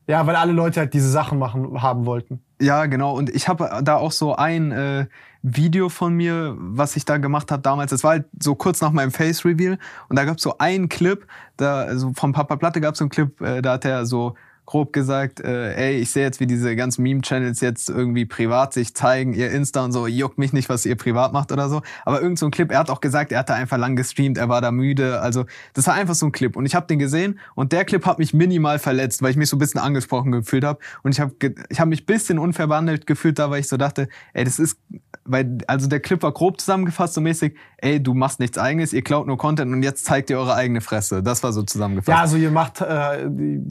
Ja, 0.08 0.26
weil 0.28 0.36
alle 0.36 0.52
Leute 0.52 0.82
halt 0.82 0.94
diese 0.94 1.10
Sachen 1.10 1.40
machen 1.40 1.82
haben 1.82 2.06
wollten. 2.06 2.42
Ja, 2.62 2.86
genau. 2.86 3.18
Und 3.18 3.32
ich 3.32 3.48
habe 3.48 3.82
da 3.84 3.96
auch 3.96 4.12
so 4.12 4.36
ein 4.36 4.72
äh, 4.72 5.08
Video 5.42 5.90
von 5.90 6.14
mir, 6.14 6.56
was 6.60 6.96
ich 6.96 7.06
da 7.06 7.18
gemacht 7.18 7.52
habe 7.52 7.64
damals. 7.64 7.90
Das 7.90 8.04
war 8.04 8.12
halt 8.12 8.26
so 8.40 8.54
kurz 8.54 8.82
nach 8.82 8.92
meinem 8.92 9.12
Face 9.12 9.44
Reveal. 9.44 9.80
Und 10.10 10.16
da 10.20 10.26
gab 10.26 10.38
es 10.38 10.44
so 10.44 10.60
einen 10.60 10.88
Clip, 10.88 11.26
da 11.58 11.82
also 11.82 12.14
vom 12.16 12.34
Papa 12.34 12.58
Platte 12.58 12.80
gab 12.80 12.94
es 12.94 13.00
so 13.00 13.06
einen 13.06 13.10
Clip, 13.10 13.42
äh, 13.42 13.64
da 13.64 13.74
hat 13.74 13.86
er 13.86 14.06
so 14.06 14.36
grob 14.66 14.94
gesagt, 14.94 15.40
äh, 15.40 15.74
ey, 15.74 15.98
ich 15.98 16.12
sehe 16.12 16.24
jetzt, 16.24 16.40
wie 16.40 16.48
diese 16.48 16.76
ganzen 16.76 17.04
Meme-Channels 17.04 17.60
jetzt 17.60 17.90
irgendwie 17.90 18.26
privat 18.26 18.74
sich 18.74 18.94
zeigen, 18.96 19.34
ihr 19.34 19.52
Insta 19.52 19.84
und 19.84 19.92
so, 19.92 20.08
juckt 20.08 20.38
mich 20.38 20.54
nicht, 20.54 20.70
was 20.70 20.86
ihr 20.86 20.96
privat 20.96 21.34
macht 21.34 21.52
oder 21.52 21.68
so. 21.68 21.82
Aber 22.06 22.22
irgend 22.22 22.40
so 22.40 22.46
ein 22.46 22.52
Clip, 22.52 22.72
er 22.72 22.80
hat 22.80 22.90
auch 22.90 23.02
gesagt, 23.02 23.32
er 23.32 23.40
hat 23.40 23.50
da 23.50 23.56
einfach 23.56 23.78
lang 23.78 23.96
gestreamt, 23.96 24.38
er 24.38 24.50
war 24.50 24.62
da 24.62 24.72
müde. 24.72 25.20
Also 25.20 25.46
das 25.74 25.88
war 25.88 25.96
einfach 25.96 26.16
so 26.16 26.28
ein 26.28 26.32
Clip. 26.32 26.56
Und 26.56 26.66
ich 26.66 26.76
habe 26.76 26.88
den 26.88 27.00
gesehen 27.00 27.40
und 27.56 27.72
der 27.74 27.86
Clip 27.86 28.06
hat 28.06 28.20
mich 28.20 28.34
minimal 28.34 28.80
verletzt, 28.80 29.22
weil 29.22 29.32
ich 29.32 29.38
mich 29.38 29.50
so 29.50 29.58
ein 29.58 29.60
bisschen 29.60 29.82
angesprochen 29.82 30.32
gefühlt 30.32 30.64
habe. 30.64 30.80
Und 31.04 31.12
ich 31.12 31.20
habe 31.20 31.34
ich 31.70 31.80
hab 31.80 31.88
mich 31.88 32.04
ein 32.04 32.06
bisschen 32.06 32.40
unfair 32.40 32.68
behandelt 32.68 33.08
gefühlt 33.08 33.40
da, 33.40 33.50
weil 33.50 33.60
ich 33.60 33.68
so 33.68 33.78
dachte, 33.78 34.08
ey, 34.34 34.44
das 34.44 34.60
ist, 34.60 34.78
weil, 35.26 35.58
also 35.68 35.88
der 35.88 36.00
Clip 36.00 36.22
war 36.24 36.32
grob 36.32 36.60
zusammengefasst, 36.60 37.14
so 37.14 37.22
mäßig, 37.22 37.56
ey, 37.78 38.02
du 38.02 38.14
machst 38.14 38.40
nichts 38.40 38.58
eigenes, 38.58 38.94
ihr 38.94 39.04
klaut 39.04 39.28
nur 39.28 39.38
Content 39.38 39.74
und 39.74 39.84
jetzt 39.84 40.06
zeigt 40.06 40.30
ihr 40.30 40.38
eure 40.38 40.56
eigene 40.56 40.82
Fresse. 40.82 41.22
Das 41.24 41.44
war 41.44 41.52
so 41.52 41.64
zusammengefasst. 41.64 42.16
Ja, 42.16 42.22
also 42.22 42.38
ihr 42.38 42.52
macht 42.52 42.82
äh, 42.82 43.30
die, 43.30 43.62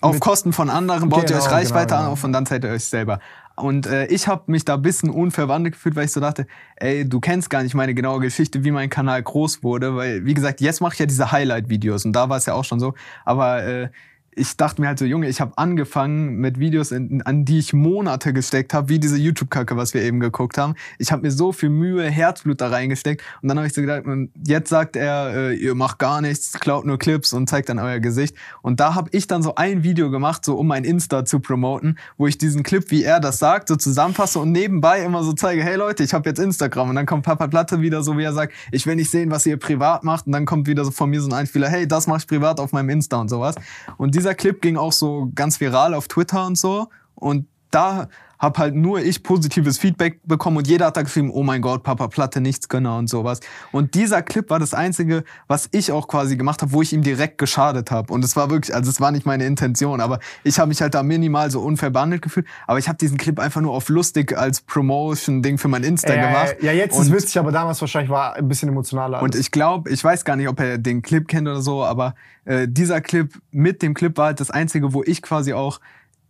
Auf 0.00 0.20
Kosten 0.20 0.52
von 0.52 0.70
anderen 0.70 1.08
baut 1.08 1.22
ihr 1.22 1.36
Genau, 1.36 1.44
euch 1.44 1.50
Reichweite 1.50 1.94
genau, 1.94 2.12
auf 2.12 2.24
und 2.24 2.32
dann 2.32 2.46
seid 2.46 2.64
ihr 2.64 2.70
euch 2.70 2.84
selber. 2.84 3.20
Und 3.54 3.86
äh, 3.86 4.06
ich 4.06 4.28
habe 4.28 4.50
mich 4.50 4.64
da 4.64 4.74
ein 4.74 4.82
bisschen 4.82 5.10
unfair 5.10 5.46
behandelt 5.46 5.74
gefühlt, 5.74 5.94
weil 5.94 6.06
ich 6.06 6.12
so 6.12 6.20
dachte, 6.20 6.46
ey, 6.76 7.08
du 7.08 7.20
kennst 7.20 7.50
gar 7.50 7.62
nicht 7.62 7.74
meine 7.74 7.94
genaue 7.94 8.20
Geschichte, 8.20 8.64
wie 8.64 8.70
mein 8.70 8.88
Kanal 8.88 9.22
groß 9.22 9.62
wurde, 9.62 9.94
weil, 9.94 10.24
wie 10.24 10.34
gesagt, 10.34 10.60
jetzt 10.60 10.80
mache 10.80 10.94
ich 10.94 10.98
ja 10.98 11.06
diese 11.06 11.30
Highlight-Videos 11.32 12.04
und 12.04 12.12
da 12.12 12.28
war 12.28 12.38
es 12.38 12.46
ja 12.46 12.54
auch 12.54 12.64
schon 12.64 12.80
so. 12.80 12.94
Aber 13.24 13.62
äh, 13.62 13.88
ich 14.34 14.56
dachte 14.56 14.80
mir 14.80 14.88
halt 14.88 14.98
so, 14.98 15.04
Junge, 15.04 15.28
ich 15.28 15.40
habe 15.40 15.52
angefangen 15.56 16.36
mit 16.36 16.58
Videos, 16.58 16.90
in, 16.90 17.22
an 17.22 17.44
die 17.44 17.58
ich 17.58 17.72
Monate 17.72 18.32
gesteckt 18.32 18.72
habe, 18.72 18.88
wie 18.88 18.98
diese 18.98 19.18
YouTube-Kacke, 19.18 19.76
was 19.76 19.92
wir 19.92 20.02
eben 20.02 20.20
geguckt 20.20 20.56
haben. 20.56 20.74
Ich 20.98 21.12
habe 21.12 21.22
mir 21.22 21.30
so 21.30 21.52
viel 21.52 21.68
Mühe, 21.68 22.08
Herzblut 22.08 22.60
da 22.60 22.68
reingesteckt 22.68 23.22
und 23.42 23.48
dann 23.48 23.58
habe 23.58 23.66
ich 23.66 23.74
so 23.74 23.82
gedacht, 23.82 24.04
jetzt 24.46 24.70
sagt 24.70 24.96
er, 24.96 25.34
äh, 25.34 25.54
ihr 25.54 25.74
macht 25.74 25.98
gar 25.98 26.20
nichts, 26.20 26.52
klaut 26.54 26.86
nur 26.86 26.98
Clips 26.98 27.32
und 27.32 27.48
zeigt 27.48 27.68
dann 27.68 27.78
euer 27.78 28.00
Gesicht. 28.00 28.34
Und 28.62 28.80
da 28.80 28.94
habe 28.94 29.10
ich 29.12 29.26
dann 29.26 29.42
so 29.42 29.54
ein 29.54 29.82
Video 29.82 30.10
gemacht, 30.10 30.44
so 30.44 30.56
um 30.56 30.66
mein 30.66 30.84
Insta 30.84 31.24
zu 31.24 31.40
promoten, 31.40 31.98
wo 32.16 32.26
ich 32.26 32.38
diesen 32.38 32.62
Clip, 32.62 32.90
wie 32.90 33.04
er 33.04 33.20
das 33.20 33.38
sagt, 33.38 33.68
so 33.68 33.76
zusammenfasse 33.76 34.38
und 34.38 34.52
nebenbei 34.52 35.04
immer 35.04 35.24
so 35.24 35.34
zeige, 35.34 35.62
hey 35.62 35.76
Leute, 35.76 36.02
ich 36.04 36.14
habe 36.14 36.28
jetzt 36.28 36.38
Instagram 36.38 36.90
und 36.90 36.96
dann 36.96 37.06
kommt 37.06 37.24
Papa 37.24 37.48
Platte 37.48 37.80
wieder 37.82 38.02
so, 38.02 38.16
wie 38.16 38.24
er 38.24 38.32
sagt, 38.32 38.54
ich 38.70 38.86
will 38.86 38.96
nicht 38.96 39.10
sehen, 39.10 39.30
was 39.30 39.44
ihr 39.44 39.58
privat 39.58 40.04
macht 40.04 40.26
und 40.26 40.32
dann 40.32 40.46
kommt 40.46 40.66
wieder 40.66 40.84
so 40.84 40.90
von 40.90 41.10
mir 41.10 41.20
so 41.20 41.28
ein 41.28 41.34
Einspieler, 41.34 41.68
hey, 41.68 41.86
das 41.86 42.06
mache 42.06 42.20
ich 42.20 42.26
privat 42.26 42.60
auf 42.60 42.72
meinem 42.72 42.88
Insta 42.88 43.18
und 43.18 43.28
sowas. 43.28 43.56
Und 43.98 44.14
dieser 44.22 44.36
Clip 44.36 44.62
ging 44.62 44.76
auch 44.76 44.92
so 44.92 45.30
ganz 45.34 45.60
viral 45.60 45.94
auf 45.94 46.06
Twitter 46.06 46.46
und 46.46 46.56
so. 46.56 46.88
Und 47.16 47.48
da 47.72 48.08
hab 48.42 48.58
halt 48.58 48.74
nur 48.74 49.00
ich 49.00 49.22
positives 49.22 49.78
Feedback 49.78 50.20
bekommen 50.24 50.56
und 50.58 50.66
jeder 50.66 50.86
hat 50.86 50.96
da 50.96 51.02
geschrieben, 51.02 51.30
oh 51.32 51.44
mein 51.44 51.62
Gott, 51.62 51.84
Papa 51.84 52.08
Platte, 52.08 52.40
nichts 52.40 52.68
Gönner 52.68 52.96
und 52.98 53.08
sowas. 53.08 53.38
Und 53.70 53.94
dieser 53.94 54.20
Clip 54.20 54.50
war 54.50 54.58
das 54.58 54.74
einzige, 54.74 55.22
was 55.46 55.68
ich 55.70 55.92
auch 55.92 56.08
quasi 56.08 56.36
gemacht 56.36 56.60
habe, 56.60 56.72
wo 56.72 56.82
ich 56.82 56.92
ihm 56.92 57.02
direkt 57.02 57.38
geschadet 57.38 57.92
habe. 57.92 58.12
Und 58.12 58.24
es 58.24 58.34
war 58.34 58.50
wirklich, 58.50 58.74
also 58.74 58.90
es 58.90 59.00
war 59.00 59.12
nicht 59.12 59.24
meine 59.26 59.46
Intention, 59.46 60.00
aber 60.00 60.18
ich 60.42 60.58
habe 60.58 60.68
mich 60.68 60.82
halt 60.82 60.94
da 60.94 61.04
minimal 61.04 61.52
so 61.52 61.60
unfair 61.60 61.90
behandelt 61.90 62.20
gefühlt. 62.22 62.46
Aber 62.66 62.80
ich 62.80 62.88
habe 62.88 62.98
diesen 62.98 63.16
Clip 63.16 63.38
einfach 63.38 63.60
nur 63.60 63.72
auf 63.72 63.88
lustig 63.88 64.36
als 64.36 64.60
Promotion-Ding 64.60 65.58
für 65.58 65.68
mein 65.68 65.84
Insta 65.84 66.12
Äh, 66.12 66.16
gemacht. 66.20 66.56
ja, 66.62 66.72
jetzt 66.72 66.96
und, 66.96 67.02
ist 67.06 67.12
witzig, 67.12 67.38
aber 67.38 67.52
damals 67.52 67.80
wahrscheinlich 67.80 68.10
war 68.10 68.34
ein 68.34 68.48
bisschen 68.48 68.68
emotionaler. 68.68 69.22
und 69.22 69.36
ich 69.36 69.52
glaube, 69.52 69.88
ich 69.90 70.02
weiß 70.02 70.24
gar 70.24 70.34
nicht, 70.34 70.48
ob 70.48 70.58
er 70.58 70.78
den 70.78 71.02
Clip 71.02 71.28
kennt 71.28 71.46
oder 71.46 71.62
so, 71.62 71.84
aber 71.84 72.16
äh, 72.44 72.66
dieser 72.68 73.00
Clip 73.00 73.32
mit 73.52 73.82
dem 73.82 73.94
Clip 73.94 74.16
war 74.16 74.26
halt 74.26 74.40
das 74.40 74.50
einzige, 74.50 74.92
wo 74.94 75.04
ich 75.04 75.22
quasi 75.22 75.52
auch 75.52 75.78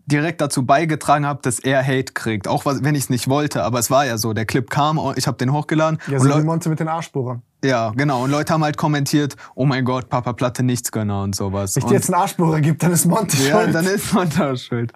direkt 0.07 0.41
dazu 0.41 0.65
beigetragen 0.65 1.27
habe, 1.27 1.41
dass 1.43 1.59
er 1.59 1.87
Hate 1.87 2.13
kriegt. 2.13 2.49
Auch 2.49 2.65
was, 2.65 2.83
wenn 2.83 2.95
ich 2.95 3.05
es 3.05 3.11
nicht 3.11 3.29
wollte, 3.29 3.63
aber 3.63 3.79
es 3.79 3.91
war 3.91 4.07
ja 4.07 4.19
so. 4.19 4.33
Der 4.33 4.45
Clip 4.45 4.69
kam, 4.69 5.01
ich 5.17 5.27
habe 5.27 5.37
den 5.39 5.53
hochgeladen. 5.53 5.99
ja, 6.09 6.19
so 6.19 6.29
wie 6.29 6.43
Monte 6.43 6.69
mit 6.69 6.81
den 6.81 6.89
Arschbohrern. 6.89 7.43
ja, 7.65 7.91
genau. 7.91 8.25
Und 8.25 8.31
Leute 8.31 8.53
haben 8.53 8.65
halt 8.65 8.77
kommentiert, 8.77 9.37
oh 9.55 9.65
mein 9.65 9.85
Gott, 9.85 10.09
Papa 10.09 10.33
Platte 10.33 10.63
Nichtsgönner 10.63 11.23
und 11.23 11.37
sowas. 11.37 11.77
Wenn 11.77 11.83
ich 11.83 11.89
dir 11.89 11.95
jetzt 11.95 12.13
einen 12.13 12.21
Arschbohrer 12.21 12.61
gibt, 12.61 12.83
dann 12.83 12.93
ist 12.93 13.07
Monte 13.07 13.37
ja, 13.37 13.63
schuld. 13.63 13.75
dann 13.75 13.87
ist 13.87 14.15
da 14.39 14.57
schuld. 14.57 14.93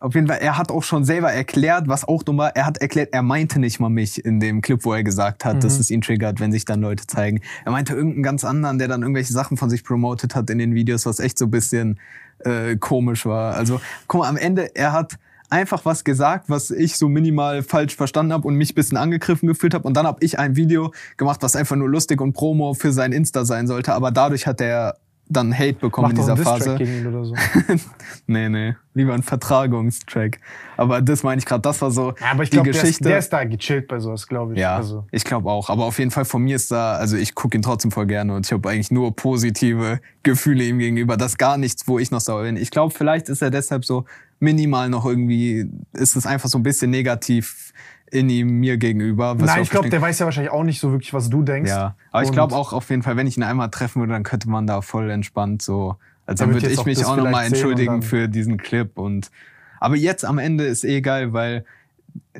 Auf 0.00 0.14
jeden 0.14 0.28
Fall, 0.28 0.38
er 0.38 0.56
hat 0.56 0.70
auch 0.70 0.84
schon 0.84 1.04
selber 1.04 1.32
erklärt, 1.32 1.88
was 1.88 2.06
auch 2.06 2.22
dumm 2.22 2.38
war. 2.38 2.54
Er 2.54 2.66
hat 2.66 2.78
erklärt, 2.78 3.08
er 3.12 3.22
meinte 3.22 3.58
nicht 3.58 3.80
mal 3.80 3.88
mich 3.88 4.24
in 4.24 4.38
dem 4.38 4.60
Clip, 4.60 4.84
wo 4.84 4.92
er 4.92 5.02
gesagt 5.02 5.44
hat, 5.44 5.64
dass 5.64 5.80
es 5.80 5.90
ihn 5.90 6.02
triggert, 6.02 6.38
wenn 6.38 6.52
sich 6.52 6.64
dann 6.64 6.80
Leute 6.80 7.04
zeigen. 7.08 7.40
Er 7.64 7.72
meinte 7.72 7.94
irgendeinen 7.94 8.22
ganz 8.22 8.44
anderen, 8.44 8.78
der 8.78 8.86
dann 8.86 9.02
irgendwelche 9.02 9.32
Sachen 9.32 9.56
von 9.56 9.70
sich 9.70 9.82
promotet 9.82 10.36
hat 10.36 10.50
in 10.50 10.58
den 10.58 10.72
Videos, 10.74 11.04
was 11.04 11.18
echt 11.18 11.36
so 11.36 11.46
ein 11.46 11.50
bisschen 11.50 11.98
äh, 12.40 12.76
komisch 12.76 13.26
war. 13.26 13.54
Also, 13.54 13.80
guck 14.06 14.22
mal, 14.22 14.28
am 14.28 14.36
Ende, 14.36 14.74
er 14.74 14.92
hat 14.92 15.18
einfach 15.50 15.84
was 15.84 16.04
gesagt, 16.04 16.48
was 16.48 16.70
ich 16.70 16.96
so 16.96 17.08
minimal 17.08 17.62
falsch 17.62 17.96
verstanden 17.96 18.32
habe 18.32 18.46
und 18.46 18.54
mich 18.54 18.74
bisschen 18.74 18.98
angegriffen 18.98 19.46
gefühlt 19.46 19.74
habe. 19.74 19.86
Und 19.86 19.96
dann 19.96 20.06
habe 20.06 20.22
ich 20.24 20.38
ein 20.38 20.56
Video 20.56 20.92
gemacht, 21.16 21.42
was 21.42 21.56
einfach 21.56 21.76
nur 21.76 21.88
lustig 21.88 22.20
und 22.20 22.32
Promo 22.32 22.74
für 22.74 22.92
sein 22.92 23.12
Insta 23.12 23.44
sein 23.44 23.66
sollte. 23.66 23.94
Aber 23.94 24.10
dadurch 24.10 24.46
hat 24.46 24.60
er 24.60 24.96
dann 25.30 25.52
Hate 25.56 25.74
bekommen 25.74 26.10
in 26.10 26.16
dieser 26.16 26.36
Phase. 26.36 26.76
Gegen 26.76 26.98
ihn 27.00 27.06
oder 27.06 27.24
so. 27.24 27.34
nee, 28.26 28.48
nee. 28.48 28.74
Lieber 28.94 29.14
ein 29.14 29.22
Vertragungstrack. 29.22 30.38
Aber 30.76 31.00
das 31.02 31.22
meine 31.22 31.38
ich 31.38 31.44
gerade, 31.46 31.60
das 31.62 31.80
war 31.82 31.90
so 31.90 32.14
Ja, 32.20 32.32
aber 32.32 32.42
ich 32.42 32.50
die 32.50 32.56
glaube, 32.56 32.70
der, 32.70 32.74
ist- 32.80 32.82
Geschichte. 32.82 33.04
der 33.08 33.18
ist 33.18 33.32
da 33.32 33.44
gechillt 33.44 33.88
bei 33.88 34.00
sowas, 34.00 34.26
glaube 34.26 34.54
ich. 34.54 34.60
ja, 34.60 34.76
Also, 34.76 35.06
ich 35.10 35.24
glaube 35.24 35.50
auch. 35.50 35.68
Aber 35.70 35.84
auf 35.84 35.98
jeden 35.98 36.10
Fall 36.10 36.24
von 36.24 36.42
mir 36.42 36.56
ist 36.56 36.70
da, 36.70 36.94
also 36.94 37.16
ich 37.16 37.34
gucke 37.34 37.56
ihn 37.56 37.62
trotzdem 37.62 37.90
voll 37.90 38.06
gerne 38.06 38.34
und 38.34 38.46
ich 38.46 38.52
habe 38.52 38.68
eigentlich 38.70 38.90
nur 38.90 39.14
positive 39.14 40.00
Gefühle 40.22 40.64
ihm 40.64 40.78
gegenüber. 40.78 41.16
Das 41.16 41.32
ist 41.32 41.38
gar 41.38 41.58
nichts, 41.58 41.86
wo 41.86 41.98
ich 41.98 42.10
noch 42.10 42.20
sauer 42.20 42.42
bin. 42.44 42.56
Ich 42.56 42.70
glaube, 42.70 42.94
vielleicht 42.94 43.28
ist 43.28 43.42
er 43.42 43.50
deshalb 43.50 43.84
so 43.84 44.04
minimal 44.40 44.88
noch 44.88 45.04
irgendwie, 45.04 45.68
ist 45.92 46.16
es 46.16 46.24
einfach 46.26 46.48
so 46.48 46.58
ein 46.58 46.62
bisschen 46.62 46.90
negativ 46.90 47.72
in 48.10 48.28
ihm 48.28 48.60
mir 48.60 48.76
gegenüber. 48.78 49.34
nein, 49.38 49.62
ich 49.62 49.70
glaube, 49.70 49.88
der 49.90 50.00
weiß 50.00 50.18
ja 50.18 50.24
wahrscheinlich 50.26 50.52
auch 50.52 50.64
nicht 50.64 50.80
so 50.80 50.92
wirklich, 50.92 51.12
was 51.12 51.28
du 51.30 51.42
denkst. 51.42 51.70
ja, 51.70 51.94
aber 52.10 52.22
ich 52.22 52.28
Und- 52.28 52.34
glaube 52.34 52.54
auch 52.54 52.72
auf 52.72 52.88
jeden 52.90 53.02
Fall, 53.02 53.16
wenn 53.16 53.26
ich 53.26 53.36
ihn 53.36 53.42
einmal 53.42 53.70
treffen 53.70 54.00
würde, 54.00 54.12
dann 54.12 54.22
könnte 54.22 54.48
man 54.48 54.66
da 54.66 54.80
voll 54.80 55.10
entspannt 55.10 55.62
so. 55.62 55.96
Also 56.26 56.44
dann 56.44 56.52
wird 56.54 56.64
würde 56.64 56.74
ich 56.74 56.84
mich 56.84 57.04
auch 57.06 57.16
nochmal 57.16 57.46
entschuldigen 57.46 58.00
dann- 58.00 58.02
für 58.02 58.28
diesen 58.28 58.58
Clip 58.58 58.98
und. 58.98 59.30
Aber 59.80 59.96
jetzt 59.96 60.24
am 60.24 60.38
Ende 60.38 60.64
ist 60.64 60.84
eh 60.84 61.00
geil, 61.00 61.32
weil 61.32 61.64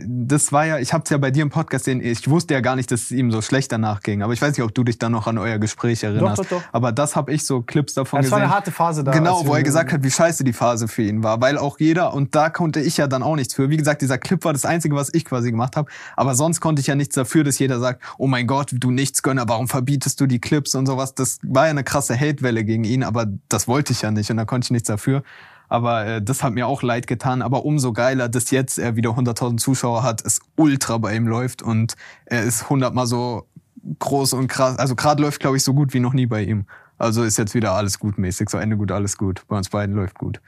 das 0.06 0.52
war 0.52 0.66
ja, 0.66 0.78
ich 0.78 0.92
hab's 0.92 1.10
ja 1.10 1.18
bei 1.18 1.30
dir 1.30 1.42
im 1.42 1.50
Podcast 1.50 1.84
gesehen, 1.84 2.00
ich 2.02 2.28
wusste 2.28 2.54
ja 2.54 2.60
gar 2.60 2.76
nicht, 2.76 2.90
dass 2.90 3.02
es 3.02 3.10
ihm 3.10 3.30
so 3.30 3.42
schlecht 3.42 3.72
danach 3.72 4.00
ging. 4.02 4.22
Aber 4.22 4.32
ich 4.32 4.42
weiß 4.42 4.56
nicht, 4.56 4.64
ob 4.64 4.74
du 4.74 4.84
dich 4.84 4.98
dann 4.98 5.12
noch 5.12 5.26
an 5.26 5.38
euer 5.38 5.58
Gespräch 5.58 6.02
erinnerst. 6.02 6.38
doch, 6.38 6.46
doch. 6.46 6.62
Aber 6.72 6.92
das 6.92 7.16
habe 7.16 7.32
ich 7.32 7.44
so 7.44 7.62
Clips 7.62 7.94
davon 7.94 8.18
Ja, 8.18 8.22
das 8.22 8.30
war 8.30 8.38
gesehen. 8.38 8.46
eine 8.46 8.54
harte 8.54 8.70
Phase 8.70 9.04
da. 9.04 9.12
Genau, 9.12 9.46
wo 9.46 9.54
er 9.54 9.62
gesagt 9.62 9.92
hat, 9.92 10.02
wie 10.02 10.10
scheiße 10.10 10.44
die 10.44 10.52
Phase 10.52 10.88
für 10.88 11.02
ihn 11.02 11.22
war. 11.22 11.40
Weil 11.40 11.58
auch 11.58 11.78
jeder, 11.78 12.14
und 12.14 12.34
da 12.34 12.50
konnte 12.50 12.80
ich 12.80 12.96
ja 12.96 13.06
dann 13.06 13.22
auch 13.22 13.36
nichts 13.36 13.54
für. 13.54 13.70
Wie 13.70 13.76
gesagt, 13.76 14.02
dieser 14.02 14.18
Clip 14.18 14.44
war 14.44 14.52
das 14.52 14.64
Einzige, 14.64 14.94
was 14.94 15.12
ich 15.12 15.24
quasi 15.24 15.50
gemacht 15.50 15.76
habe. 15.76 15.90
Aber 16.16 16.34
sonst 16.34 16.60
konnte 16.60 16.80
ich 16.80 16.86
ja 16.86 16.94
nichts 16.94 17.14
dafür, 17.14 17.44
dass 17.44 17.58
jeder 17.58 17.80
sagt, 17.80 18.02
oh 18.18 18.26
mein 18.26 18.46
Gott, 18.46 18.70
du 18.72 18.90
Nichtsgönner, 18.90 19.44
warum 19.48 19.68
verbietest 19.68 20.20
du 20.20 20.26
die 20.26 20.40
Clips 20.40 20.74
und 20.74 20.86
sowas. 20.86 21.14
Das 21.14 21.38
war 21.42 21.64
ja 21.64 21.70
eine 21.70 21.84
krasse 21.84 22.18
Hatewelle 22.18 22.64
gegen 22.64 22.84
ihn, 22.84 23.02
aber 23.02 23.26
das 23.48 23.68
wollte 23.68 23.92
ich 23.92 24.02
ja 24.02 24.10
nicht 24.10 24.30
und 24.30 24.36
da 24.36 24.44
konnte 24.44 24.66
ich 24.66 24.70
nichts 24.70 24.88
dafür. 24.88 25.22
Aber 25.68 26.06
äh, 26.06 26.22
das 26.22 26.42
hat 26.42 26.54
mir 26.54 26.66
auch 26.66 26.82
leid 26.82 27.06
getan. 27.06 27.42
Aber 27.42 27.64
umso 27.64 27.92
geiler, 27.92 28.28
dass 28.28 28.50
jetzt 28.50 28.78
er 28.78 28.96
wieder 28.96 29.10
100.000 29.10 29.58
Zuschauer 29.58 30.02
hat, 30.02 30.24
es 30.24 30.40
ultra 30.56 30.98
bei 30.98 31.14
ihm 31.14 31.26
läuft 31.26 31.62
und 31.62 31.94
er 32.26 32.42
ist 32.42 32.70
hundertmal 32.70 33.06
so 33.06 33.46
groß 33.98 34.32
und 34.34 34.48
krass. 34.48 34.78
Also 34.78 34.96
gerade 34.96 35.22
läuft, 35.22 35.40
glaube 35.40 35.56
ich, 35.56 35.64
so 35.64 35.74
gut 35.74 35.94
wie 35.94 36.00
noch 36.00 36.14
nie 36.14 36.26
bei 36.26 36.42
ihm. 36.42 36.66
Also 36.98 37.22
ist 37.22 37.38
jetzt 37.38 37.54
wieder 37.54 37.72
alles 37.72 37.98
gut 37.98 38.18
mäßig. 38.18 38.48
So 38.48 38.58
Ende 38.58 38.76
gut, 38.76 38.90
alles 38.90 39.16
gut. 39.16 39.44
Bei 39.46 39.56
uns 39.56 39.68
beiden 39.68 39.94
läuft 39.94 40.18
gut. 40.18 40.40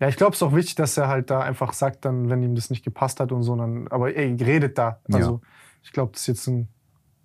Ja, 0.00 0.08
ich 0.08 0.16
glaube, 0.16 0.32
es 0.32 0.38
ist 0.38 0.42
auch 0.42 0.54
wichtig, 0.54 0.74
dass 0.74 0.96
er 0.96 1.08
halt 1.08 1.30
da 1.30 1.40
einfach 1.40 1.72
sagt, 1.72 2.04
dann, 2.04 2.28
wenn 2.28 2.42
ihm 2.42 2.54
das 2.54 2.70
nicht 2.70 2.84
gepasst 2.84 3.20
hat 3.20 3.32
und 3.32 3.42
so, 3.42 3.56
dann, 3.56 3.88
aber 3.88 4.14
ey, 4.14 4.34
redet 4.42 4.76
da. 4.76 5.00
Also, 5.10 5.40
ich 5.82 5.92
glaube, 5.92 6.12
das 6.12 6.22
ist 6.22 6.26
jetzt 6.26 6.46
ein, 6.48 6.68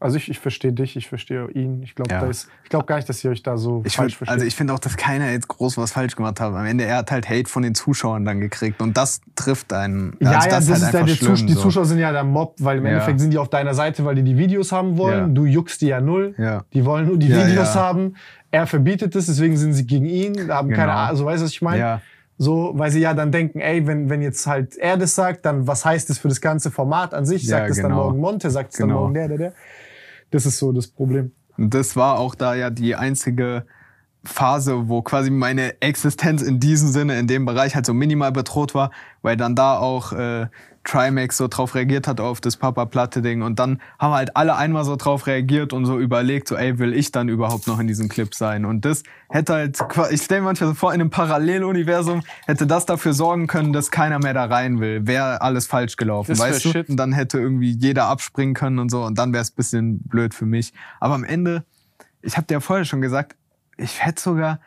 also 0.02 0.16
ich, 0.18 0.30
ich 0.30 0.40
verstehe 0.40 0.72
dich, 0.72 0.96
ich 0.96 1.08
verstehe 1.10 1.50
ihn. 1.52 1.84
Ich 1.84 1.94
glaube, 1.96 2.12
Ja. 2.14 2.22
da 2.22 2.28
ist, 2.28 2.48
ich 2.64 2.70
glaube 2.70 2.86
gar 2.86 2.96
nicht, 2.96 3.10
dass 3.10 3.24
ihr 3.24 3.32
euch 3.32 3.44
da 3.44 3.58
so 3.58 3.82
Ich 3.86 3.96
falsch 3.98 4.14
find, 4.14 4.18
versteht. 4.20 4.34
also 4.34 4.46
ich 4.46 4.56
finde 4.56 4.74
auch, 4.74 4.80
dass 4.80 4.96
keiner 4.96 5.30
jetzt 5.32 5.48
groß 5.48 5.78
was 5.78 5.92
falsch 5.92 6.16
gemacht 6.16 6.40
hat. 6.40 6.54
Am 6.54 6.66
Ende 6.66 6.86
er 6.86 6.98
hat 6.98 7.12
halt 7.12 7.30
Hate 7.30 7.50
von 7.50 7.64
den 7.64 7.76
Zuschauern 7.76 8.24
dann 8.26 8.40
gekriegt 8.40 8.82
und 8.82 8.96
das 8.98 9.22
trifft 9.36 9.74
einen. 9.74 10.16
ja, 10.20 10.32
also 10.32 10.48
ja, 10.50 10.56
das, 10.56 10.70
ist 10.70 10.82
ja, 10.82 10.88
einfach 10.88 11.06
die, 11.06 11.16
schlimm, 11.16 11.36
Zus 11.36 11.46
die 11.46 11.54
so. 11.54 11.62
Zuschauer 11.62 11.86
sind 11.86 12.00
ja 12.00 12.12
der 12.12 12.24
Mob, 12.24 12.56
weil 12.60 12.78
im 12.78 12.86
Ja. 12.86 12.92
Endeffekt 12.94 13.20
sind 13.20 13.32
die 13.32 13.38
auf 13.38 13.50
deiner 13.50 13.74
Seite, 13.74 14.06
weil 14.06 14.16
die 14.16 14.24
die 14.24 14.38
Videos 14.38 14.72
haben 14.72 14.98
wollen. 14.98 15.28
Ja. 15.30 15.34
Du 15.34 15.46
juckst 15.46 15.82
die 15.82 15.88
ja 15.88 16.00
null. 16.00 16.34
Ja. 16.38 16.64
Die 16.74 16.86
wollen 16.86 17.06
nur 17.08 17.18
die 17.18 17.30
Videos 17.30 17.76
haben. 17.76 18.16
Er 18.52 18.68
verbietet 18.68 19.16
es, 19.16 19.26
deswegen 19.28 19.58
sind 19.58 19.74
sie 19.74 19.86
gegen 19.86 20.06
ihn, 20.06 20.50
haben 20.52 20.70
keine 20.70 20.84
Genau. 20.84 20.92
Ahnung, 20.94 21.10
also 21.10 21.26
weißt 21.26 21.42
du, 21.42 21.46
was 21.46 21.52
ich 21.52 21.62
meine? 21.62 21.80
Ja. 21.80 22.02
So, 22.42 22.72
weil 22.76 22.90
sie 22.90 23.02
ja 23.02 23.14
dann 23.14 23.34
denken, 23.34 23.60
ey, 23.60 23.86
wenn, 23.86 24.10
wenn 24.10 24.22
jetzt 24.22 24.48
halt 24.48 24.78
er 24.78 24.96
das 24.96 25.14
sagt, 25.14 25.46
dann 25.46 25.68
was 25.68 25.84
heißt 25.84 26.10
das 26.10 26.20
für 26.20 26.30
das 26.30 26.40
ganze 26.40 26.72
Format 26.72 27.14
an 27.14 27.26
sich? 27.26 27.46
Sagt 27.46 27.70
es 27.70 27.76
dann 27.78 27.88
genau. 27.92 28.06
morgen 28.06 28.20
Monte, 28.22 28.50
sagt 28.50 28.72
es 28.72 28.80
dann 28.80 28.88
Genau. 28.88 29.02
morgen 29.02 29.14
der, 29.14 29.28
der, 29.28 29.38
der. 29.38 29.54
Das 30.32 30.46
ist 30.46 30.58
so 30.58 30.72
das 30.72 30.88
Problem. 30.88 31.32
Das 31.58 31.96
war 31.96 32.20
auch 32.20 32.36
da 32.36 32.56
ja 32.56 32.70
die 32.70 32.96
einzige 32.96 33.66
Phase, 34.24 34.90
wo 34.90 35.02
quasi 35.02 35.30
meine 35.30 35.82
Existenz 35.82 36.42
in 36.42 36.60
diesem 36.60 36.90
Sinne, 36.90 37.18
in 37.18 37.28
dem 37.28 37.46
Bereich 37.46 37.76
halt 37.76 37.86
so 37.86 37.94
minimal 37.94 38.32
bedroht 38.32 38.76
war, 38.76 38.92
weil 39.22 39.38
dann 39.38 39.56
da 39.56 39.78
auch 39.78 40.12
äh, 40.12 40.48
Trimax 40.84 41.38
so 41.38 41.48
drauf 41.48 41.76
reagiert 41.76 42.08
hat 42.08 42.20
auf 42.20 42.42
das 42.42 42.58
Papa-Platte-Ding 42.58 43.42
und 43.42 43.60
dann 43.60 43.80
haben 44.00 44.14
halt 44.14 44.36
alle 44.36 44.56
einmal 44.56 44.84
so 44.86 44.96
drauf 44.96 45.28
reagiert 45.28 45.72
und 45.72 45.86
so 45.86 46.00
überlegt, 46.00 46.48
so 46.48 46.56
ey, 46.56 46.80
will 46.80 46.94
ich 46.94 47.12
dann 47.12 47.30
überhaupt 47.30 47.68
noch 47.68 47.80
in 47.80 47.88
diesem 47.88 48.10
Clip 48.10 48.34
sein? 48.34 48.66
Und 48.66 48.86
das 48.86 49.04
hätte 49.30 49.54
halt, 49.54 49.80
ich 50.10 50.22
stelle 50.24 50.42
mir 50.42 50.46
manchmal 50.48 50.70
so 50.70 50.74
vor, 50.74 50.94
in 50.94 51.02
einem 51.02 51.10
Paralleluniversum 51.12 52.24
hätte 52.46 52.66
das 52.66 52.86
dafür 52.86 53.14
sorgen 53.14 53.48
können, 53.48 53.72
dass 53.72 53.92
keiner 53.92 54.20
mehr 54.20 54.34
da 54.34 54.46
rein 54.46 54.80
will. 54.80 55.06
Wäre 55.06 55.42
alles 55.42 55.68
falsch 55.68 55.96
gelaufen, 55.96 56.32
Das 56.32 56.40
weißt 56.40 56.66
du? 56.66 56.72
shit. 56.72 56.90
Und 56.90 56.98
dann 56.98 57.12
hätte 57.14 57.40
irgendwie 57.40 57.72
jeder 57.72 58.06
abspringen 58.06 58.56
können 58.56 58.80
und 58.80 58.90
so 58.90 59.04
und 59.04 59.18
dann 59.18 59.32
wäre 59.32 59.44
es 59.44 59.52
bisschen 59.52 60.00
blöd 60.00 60.34
für 60.34 60.46
mich. 60.46 60.74
Aber 61.00 61.14
am 61.14 61.24
Ende, 61.24 61.64
ich 62.22 62.36
habe 62.38 62.48
dir 62.48 62.56
ja 62.56 62.60
vorher 62.62 62.86
schon 62.86 63.02
gesagt, 63.02 63.36
ich 63.80 64.06
hätte 64.06 64.22
sogar, 64.22 64.60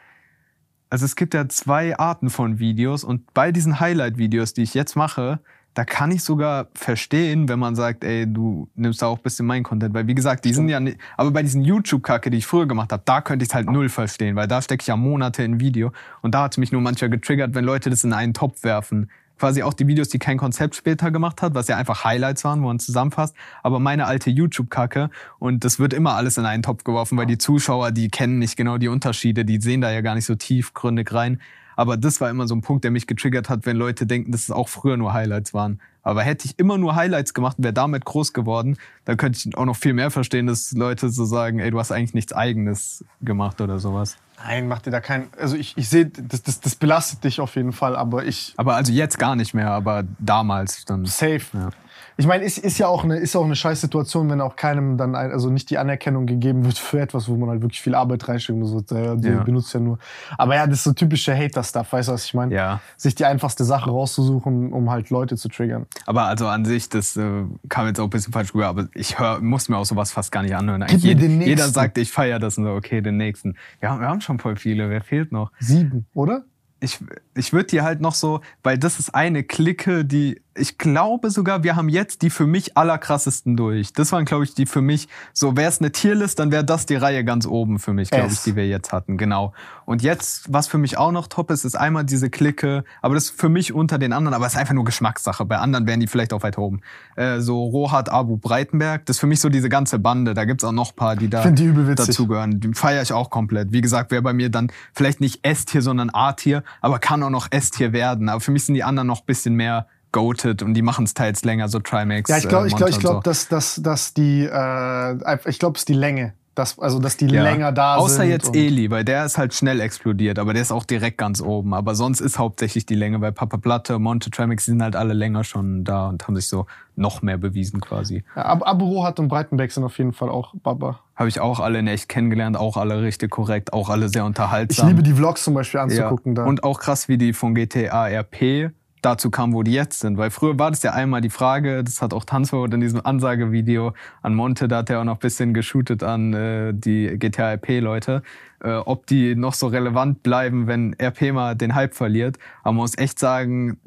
also 0.91 1.05
es 1.05 1.17
gibt 1.17 1.35
ja 1.35 1.49
zwei 1.49 1.99
Arten 1.99 2.31
von 2.31 2.59
Videos 2.59 3.05
und 3.05 3.33
bei 3.35 3.53
diesen 3.53 3.81
Highlight-Videos, 3.81 4.55
die 4.55 4.63
ich 4.63 4.75
jetzt 4.75 4.97
mache, 4.97 5.41
da 5.75 5.85
kann 5.87 6.11
ich 6.11 6.23
sogar 6.23 6.69
verstehen, 6.75 7.49
wenn 7.49 7.59
man 7.59 7.75
sagt, 7.75 8.05
ey, 8.05 8.31
du 8.31 8.69
nimmst 8.75 9.01
da 9.01 9.07
auch 9.07 9.17
ein 9.17 9.23
bisschen 9.23 9.47
mein 9.47 9.63
Content, 9.63 9.95
weil 9.95 10.07
wie 10.07 10.15
gesagt, 10.15 10.45
die 10.45 10.53
sind 10.53 10.69
ja 10.69 10.81
nicht, 10.81 10.99
aber 11.17 11.31
bei 11.31 11.43
diesen 11.43 11.63
YouTube-Kacke, 11.63 12.31
die 12.31 12.39
ich 12.39 12.47
früher 12.47 12.67
gemacht 12.67 12.93
habe, 12.93 13.03
da 13.07 13.23
könnte 13.23 13.43
ich 13.45 13.49
es 13.49 13.55
halt 13.55 13.71
null 13.71 13.89
verstehen, 13.89 14.37
weil 14.37 14.49
da 14.49 14.61
stecke 14.61 14.83
ich 14.83 14.89
ja 14.89 14.97
Monate 14.97 15.43
in 15.43 15.61
Video 15.61 15.93
und 16.21 16.35
da 16.35 16.43
hat 16.43 16.53
es 16.53 16.59
mich 16.59 16.73
nur 16.73 16.83
manchmal 16.83 17.09
getriggert, 17.09 17.55
wenn 17.55 17.65
Leute 17.65 17.89
das 17.89 18.05
in 18.05 18.13
einen 18.13 18.35
Topf 18.35 18.65
werfen. 18.65 19.11
Quasi 19.39 19.63
auch 19.63 19.75
die 19.75 19.87
Videos, 19.87 20.09
die 20.09 20.19
kein 20.19 20.39
Konzept 20.39 20.77
später 20.77 21.11
gemacht 21.11 21.43
hat, 21.43 21.55
was 21.55 21.69
ja 21.69 21.77
einfach 21.77 22.05
Highlights 22.05 22.45
waren, 22.45 22.63
wo 22.63 22.67
man 22.67 22.79
zusammenfasst, 22.79 23.35
aber 23.63 23.81
meine 23.81 24.07
alte 24.07 24.31
YouTube-Kacke 24.31 25.11
und 25.39 25.65
das 25.65 25.79
wird 25.79 25.93
immer 25.93 26.15
alles 26.15 26.39
in 26.39 26.45
einen 26.45 26.63
Topf 26.63 26.85
geworfen, 26.85 27.19
weil 27.19 27.27
die 27.27 27.39
Zuschauer, 27.39 27.91
die 27.91 28.09
kennen 28.09 28.39
nicht 28.39 28.57
genau 28.57 28.79
die 28.79 28.89
Unterschiede, 28.89 29.45
die 29.45 29.61
sehen 29.61 29.81
da 29.81 29.91
ja 29.91 30.01
gar 30.01 30.15
nicht 30.15 30.27
so 30.27 30.35
tiefgründig 30.35 31.13
rein. 31.13 31.41
Aber 31.77 31.97
das 31.97 32.21
war 32.21 32.31
immer 32.31 32.47
so 32.47 32.55
ein 32.55 32.61
Punkt, 32.61 32.85
der 32.85 32.91
mich 32.91 33.07
getriggert 33.07 33.49
hat, 33.49 33.67
wenn 33.67 33.77
Leute 33.77 34.07
denken, 34.07 34.31
dass 34.31 34.43
es 34.43 34.51
auch 34.51 34.69
früher 34.69 34.97
nur 34.97 35.13
Highlights 35.13 35.55
waren. 35.55 35.81
Aber 36.03 36.23
hätte 36.23 36.47
ich 36.47 36.59
immer 36.59 36.79
nur 36.79 36.97
Highlights 36.97 37.33
gemacht 37.33 37.59
und 37.59 37.65
wäre 37.65 37.73
damit 37.73 38.05
groß 38.05 38.33
geworden, 38.33 38.77
dann 39.05 39.17
könnte 39.17 39.39
ich 39.39 39.57
auch 39.57 39.65
noch 39.65 39.77
viel 39.77 39.95
mehr 39.95 40.11
verstehen, 40.11 40.47
dass 40.47 40.73
Leute 40.73 41.09
so 41.09 41.25
sagen, 41.25 41.61
ey, 41.61 41.71
du 41.71 41.79
hast 41.79 41.93
eigentlich 41.93 42.15
nichts 42.15 42.33
Eigenes 42.33 43.05
gemacht 43.21 43.61
oder 43.61 43.79
sowas. 43.79 44.17
Nein, 44.45 44.67
mach 44.67 44.81
dir 44.81 44.91
da 44.91 45.01
kein. 45.01 45.29
Also 45.39 45.57
ich, 45.57 45.77
ich 45.77 45.89
sehe, 45.89 46.07
das, 46.07 46.43
das, 46.43 46.61
das 46.61 46.75
belastet 46.75 47.23
dich 47.25 47.41
auf 47.41 47.55
jeden 47.55 47.73
Fall, 47.73 47.95
aber 47.95 48.25
ich. 48.25 48.55
Aber 48.57 48.75
also 48.75 48.93
jetzt 48.93 49.19
gar 49.19 49.37
nicht 49.37 49.55
mehr, 49.55 49.71
aber 49.71 50.05
damals 50.19 50.85
dann. 50.85 51.05
Safe. 51.07 51.43
Ja. 51.53 51.71
Ich 52.17 52.27
meine, 52.27 52.45
ist, 52.45 52.59
ist 52.59 52.79
ja 52.79 52.87
auch 52.89 53.05
eine, 53.05 53.17
ist 53.17 53.35
auch 53.37 53.45
eine 53.45 53.57
scheiß 53.57 53.81
Situation, 53.81 54.29
wenn 54.31 54.41
auch 54.41 54.57
keinem 54.57 54.97
dann 54.97 55.15
ein, 55.15 55.31
also 55.31 55.51
nicht 55.51 55.71
die 55.71 55.79
Anerkennung 55.79 56.27
gegeben 56.27 56.65
wird 56.65 56.79
für 56.79 57.01
etwas, 57.01 57.29
wo 57.29 57.37
man 57.37 57.49
halt 57.49 57.63
wirklich 57.63 57.81
viel 57.81 57.95
Arbeit 57.95 58.29
reinsteckt 58.29 58.59
und 58.59 58.67
so, 58.67 58.79
äh, 58.95 59.17
du 59.17 59.29
Ja. 59.29 59.43
benutzt 59.43 59.73
ja 59.75 59.81
nur. 59.81 59.99
Aber 60.39 60.55
ja, 60.55 60.67
das 60.67 60.79
ist 60.79 60.85
so 60.85 60.93
typische 60.93 61.35
Hater-Stuff, 61.37 61.93
weißt 61.93 62.09
du, 62.09 62.13
was 62.13 62.25
ich 62.25 62.35
meine? 62.35 62.55
Ja. 62.55 62.81
Sich 62.97 63.15
die 63.15 63.25
einfachste 63.25 63.65
Sache 63.65 63.91
rauszusuchen, 63.91 64.73
um 64.73 64.91
halt 64.91 65.11
Leute 65.11 65.37
zu 65.37 65.49
triggern. 65.49 65.87
Aber 66.07 66.25
also 66.25 66.47
an 66.49 66.65
sich, 66.65 66.89
das 66.89 67.17
äh, 67.17 67.45
kam 67.69 67.87
jetzt 67.87 67.99
auch 68.01 68.05
ein 68.05 68.11
bisschen 68.11 68.33
falsch 68.33 68.55
rüber, 68.55 68.67
aber 68.69 68.89
ich 68.95 69.19
hör, 69.19 69.41
muss 69.41 69.69
mir 69.69 69.79
auch 69.79 69.87
sowas 69.87 70.13
fast 70.13 70.33
gar 70.33 70.43
nicht 70.43 70.55
anhören. 70.55 70.85
Gib 70.89 71.03
mir 71.05 71.15
den 71.15 71.41
jeder 71.41 71.55
nächsten. 71.63 71.73
sagt, 71.73 71.99
ich 71.99 72.11
feiere 72.13 72.39
das 72.39 72.59
und 72.59 72.65
so, 72.65 72.71
okay, 72.73 73.01
den 73.01 73.17
nächsten. 73.17 73.55
Ja, 73.81 73.99
wir 73.99 74.07
haben 74.09 74.21
schon 74.21 74.39
voll 74.39 74.57
viele, 74.57 74.91
wer 74.91 75.03
fehlt 75.03 75.33
noch? 75.33 75.51
Sieben, 75.59 76.07
oder? 76.15 76.45
ich, 76.85 76.99
ich 77.37 77.53
würde 77.53 77.67
dir 77.69 77.85
halt 77.85 78.01
noch 78.01 78.13
so, 78.15 78.41
weil 78.65 78.77
das 78.77 78.99
ist 78.99 79.15
eine 79.15 79.45
Clique, 79.45 80.05
die 80.05 80.43
ich 80.55 80.79
glaube 80.79 81.31
sogar, 81.31 81.63
wir 81.63 81.77
haben 81.77 81.89
jetzt 81.89 82.23
die 82.23 82.31
für 82.31 82.47
mich 82.47 82.77
allerkrassesten 82.77 83.57
durch. 83.57 83.93
Das 83.93 84.13
waren, 84.13 84.25
glaube 84.25 84.45
ich, 84.45 84.55
die 84.55 84.67
für 84.67 84.83
mich, 84.83 85.09
so 85.33 85.57
wäre 85.57 85.69
es 85.69 85.81
eine 85.81 85.93
Tierlist, 85.93 86.39
dann 86.39 86.53
wäre 86.53 86.65
das 86.65 86.87
die 86.87 86.97
Reihe 86.97 87.25
ganz 87.25 87.47
oben 87.47 87.79
für 87.79 87.93
mich, 87.93 88.11
glaube 88.11 88.33
ich, 88.33 88.43
die 88.43 88.55
wir 88.57 88.67
jetzt 88.67 88.93
hatten. 88.93 89.17
Genau. 89.17 89.53
Und 89.85 90.03
jetzt, 90.03 90.53
was 90.53 90.69
für 90.69 90.79
mich 90.79 90.99
auch 90.99 91.13
noch 91.13 91.27
top 91.27 91.51
ist, 91.51 91.65
ist 91.65 91.75
einmal 91.75 92.05
diese 92.05 92.31
Clique, 92.31 92.85
aber 93.01 93.15
das 93.15 93.25
ist 93.25 93.41
für 93.41 93.49
mich 93.49 93.73
unter 93.73 93.99
den 93.99 94.13
anderen, 94.13 94.35
aber 94.35 94.47
es 94.47 94.53
ist 94.53 94.59
einfach 94.59 94.75
nur 94.75 94.85
Geschmackssache. 94.85 95.45
Bei 95.45 95.59
anderen 95.59 95.87
wären 95.87 96.01
die 96.01 96.07
vielleicht 96.07 96.33
auch 96.33 96.43
weit 96.43 96.59
oben. 96.59 96.81
Äh, 97.17 97.41
so 97.41 97.65
Rohat 97.65 98.11
Abu 98.11 98.37
Breitenberg, 98.37 99.07
das 99.07 99.17
ist 99.17 99.21
für 99.21 99.27
mich 99.27 99.41
so 99.41 99.49
diese 99.49 99.69
ganze 99.69 99.99
Bande. 99.99 100.35
Da 100.35 100.45
gibt's 100.45 100.65
auch 100.65 100.73
noch 100.73 100.95
paar, 100.95 101.17
die 101.17 101.29
da 101.29 101.43
die 101.51 101.73
dazugehören. 101.95 102.61
Die 102.61 102.75
feiere 102.75 103.03
ich 103.03 103.13
auch 103.13 103.31
komplett. 103.31 103.73
Wie 103.73 103.81
gesagt, 103.81 104.11
wäre 104.11 104.23
bei 104.23 104.33
mir 104.33 104.51
dann 104.51 104.71
vielleicht 104.93 105.21
nicht 105.21 105.45
S-Tier, 105.47 105.83
sondern 105.83 106.11
A-Tier, 106.11 106.63
aber 106.81 106.99
kann 106.99 107.23
auch 107.23 107.31
noch 107.31 107.49
S-Tier 107.51 107.93
werden. 107.93 108.29
Aber 108.29 108.41
für 108.41 108.51
mich 108.51 108.65
sind 108.65 108.75
die 108.75 108.85
anderen 108.85 109.09
noch 109.09 109.23
bisschen 109.23 109.55
mehr 109.55 109.87
goated 110.13 110.63
und 110.63 110.75
die 110.75 110.83
machen 110.83 111.05
es 111.05 111.15
teils 111.15 111.45
länger, 111.45 111.69
so 111.69 111.79
Trimax. 111.81 112.29
Ja, 112.31 112.39
ich 112.39 112.49
glaube, 112.49 112.67
äh, 112.67 112.69
ich 112.69 112.77
glaube, 112.77 112.91
ich 112.91 112.99
glaube, 112.99 113.17
so. 113.17 113.21
dass, 113.23 113.49
dass, 113.49 113.81
dass 113.83 114.15
die, 114.15 114.45
äh, 114.45 115.39
ich 115.49 115.59
glaube, 115.59 115.77
es 115.77 115.83
ist 115.83 115.89
die 115.89 115.95
Länge. 115.95 116.35
Das, 116.55 116.79
also, 116.79 116.99
dass 116.99 117.17
die 117.17 117.29
Ja. 117.29 117.43
länger 117.45 117.73
da 117.73 117.95
sind. 117.95 118.05
Außer 118.05 118.25
jetzt 118.25 118.55
Eli, 118.55 118.91
weil 118.91 119.07
der 119.07 119.25
ist 119.25 119.39
halt 119.39 119.55
schnell 119.55 119.81
explodiert, 119.81 120.39
aber 120.39 120.53
der 120.53 120.61
ist 120.61 120.71
auch 120.71 120.85
direkt 120.85 121.17
ganz 121.17 121.41
oben. 121.41 121.73
Aber 121.73 121.95
sonst 121.95 122.21
ist 122.21 122.39
hauptsächlich 122.39 122.85
die 122.85 122.95
Länge, 122.95 123.23
weil 123.23 123.33
Papa 123.33 123.57
Platte, 123.57 123.99
Monte 123.99 124.31
Trimax, 124.31 124.67
die 124.67 124.73
sind 124.73 124.83
halt 124.83 124.95
alle 124.95 125.15
länger 125.15 125.45
schon 125.45 125.83
da 125.83 126.09
und 126.11 126.27
haben 126.29 126.37
sich 126.37 126.49
so 126.49 126.67
noch 126.95 127.23
mehr 127.23 127.39
bewiesen 127.39 127.81
quasi. 127.81 128.23
Ja, 128.37 128.43
Ab 128.43 128.83
Rohat 128.83 129.19
und 129.19 129.29
Breitenbeck 129.29 129.73
sind 129.73 129.83
auf 129.83 129.97
jeden 129.97 130.13
Fall 130.13 130.29
auch 130.29 130.53
Baba. 130.63 131.01
Habe 131.17 131.31
ich 131.31 131.41
auch 131.41 131.59
alle 131.59 131.79
in 131.79 131.87
echt 131.87 132.11
kennengelernt, 132.11 132.59
auch 132.59 132.77
alle 132.77 133.01
richtig 133.01 133.31
korrekt, 133.31 133.73
auch 133.73 133.89
alle 133.89 134.11
sehr 134.11 134.21
Ich 134.21 134.27
unterhaltsam. 134.27 134.89
liebe 134.89 135.03
die 135.03 135.15
Vlogs 135.15 135.45
zum 135.45 135.55
Beispiel 135.55 135.81
anzugucken 135.81 136.37
ja. 136.37 136.43
da. 136.43 136.49
Und 136.51 136.65
auch 136.65 136.81
krass, 136.81 137.09
wie 137.09 137.17
die 137.17 137.33
von 137.33 137.55
GTA 137.55 138.09
RP 138.09 138.73
dazu 139.03 139.31
kam, 139.31 139.53
wo 139.53 139.63
die 139.63 139.73
jetzt 139.73 140.01
sind. 140.01 140.17
Weil 140.17 140.31
früher 140.31 140.59
war 140.59 140.71
das 140.71 140.83
ja 140.83 140.93
einmal 140.93 141.21
die 141.21 141.31
Frage, 141.31 141.85
das 141.85 142.01
hat 142.01 142.15
auch 142.15 142.25
Tanzverbot 142.25 142.73
in 142.73 142.81
diesem 142.81 143.05
Ansagevideo 143.05 143.93
an 144.23 144.35
Monte, 144.35 144.69
da 144.69 144.79
hat 144.79 144.91
er 144.91 145.01
auch 145.01 145.05
noch 145.05 145.17
ein 145.17 145.21
bisschen 145.21 145.53
geshootet 145.53 146.03
an 146.03 146.33
äh, 146.33 146.73
die 146.73 147.19
GTA 147.19 147.53
RP-Leute, 147.53 148.23
äh, 148.63 148.75
ob 148.75 149.07
die 149.07 149.35
noch 149.35 149.55
so 149.55 149.67
relevant 149.67 150.23
bleiben, 150.23 150.67
wenn 150.67 150.95
RP 151.01 151.33
mal 151.33 151.55
den 151.55 151.75
Hype 151.75 151.95
verliert. 151.95 152.39
Aber 152.63 152.73
man 152.73 152.83
muss 152.83 152.97
echt 152.97 153.19
sagen, 153.19 153.79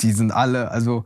die 0.00 0.12
sind 0.12 0.32
alle, 0.32 0.70
also 0.70 1.04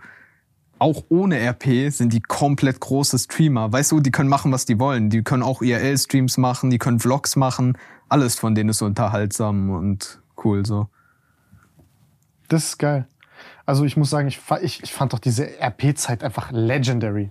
auch 0.79 1.05
ohne 1.09 1.39
RP 1.39 1.91
sind 1.91 2.13
die 2.13 2.21
komplett 2.21 2.81
große 2.81 3.19
Streamer. 3.19 3.73
Weißt 3.73 3.93
du, 3.93 4.01
die 4.01 4.11
können 4.11 4.29
machen, 4.29 4.53
was 4.53 4.67
die 4.67 4.79
wollen. 4.79 5.09
Die 5.09 5.23
können 5.23 5.43
auch 5.43 5.63
IRL-Streams 5.63 6.37
machen, 6.37 6.71
die 6.71 6.79
können 6.79 7.01
Vlogs 7.01 7.37
machen. 7.37 7.79
Alles 8.09 8.39
von 8.39 8.55
denen 8.55 8.71
ist 8.71 8.83
unterhaltsam 8.83 9.71
und 9.71 10.21
cool 10.45 10.67
so. 10.67 10.89
Das 12.49 12.65
ist 12.65 12.79
geil. 12.79 13.07
Also 13.67 13.85
ich 13.85 13.97
muss 13.97 14.11
sagen, 14.11 14.29
ich, 14.29 14.41
ich, 14.63 14.83
ich 14.83 14.93
fand 14.93 15.13
doch 15.13 15.19
diese 15.19 15.61
RP-Zeit 15.61 16.23
einfach 16.23 16.51
legendary. 16.53 17.31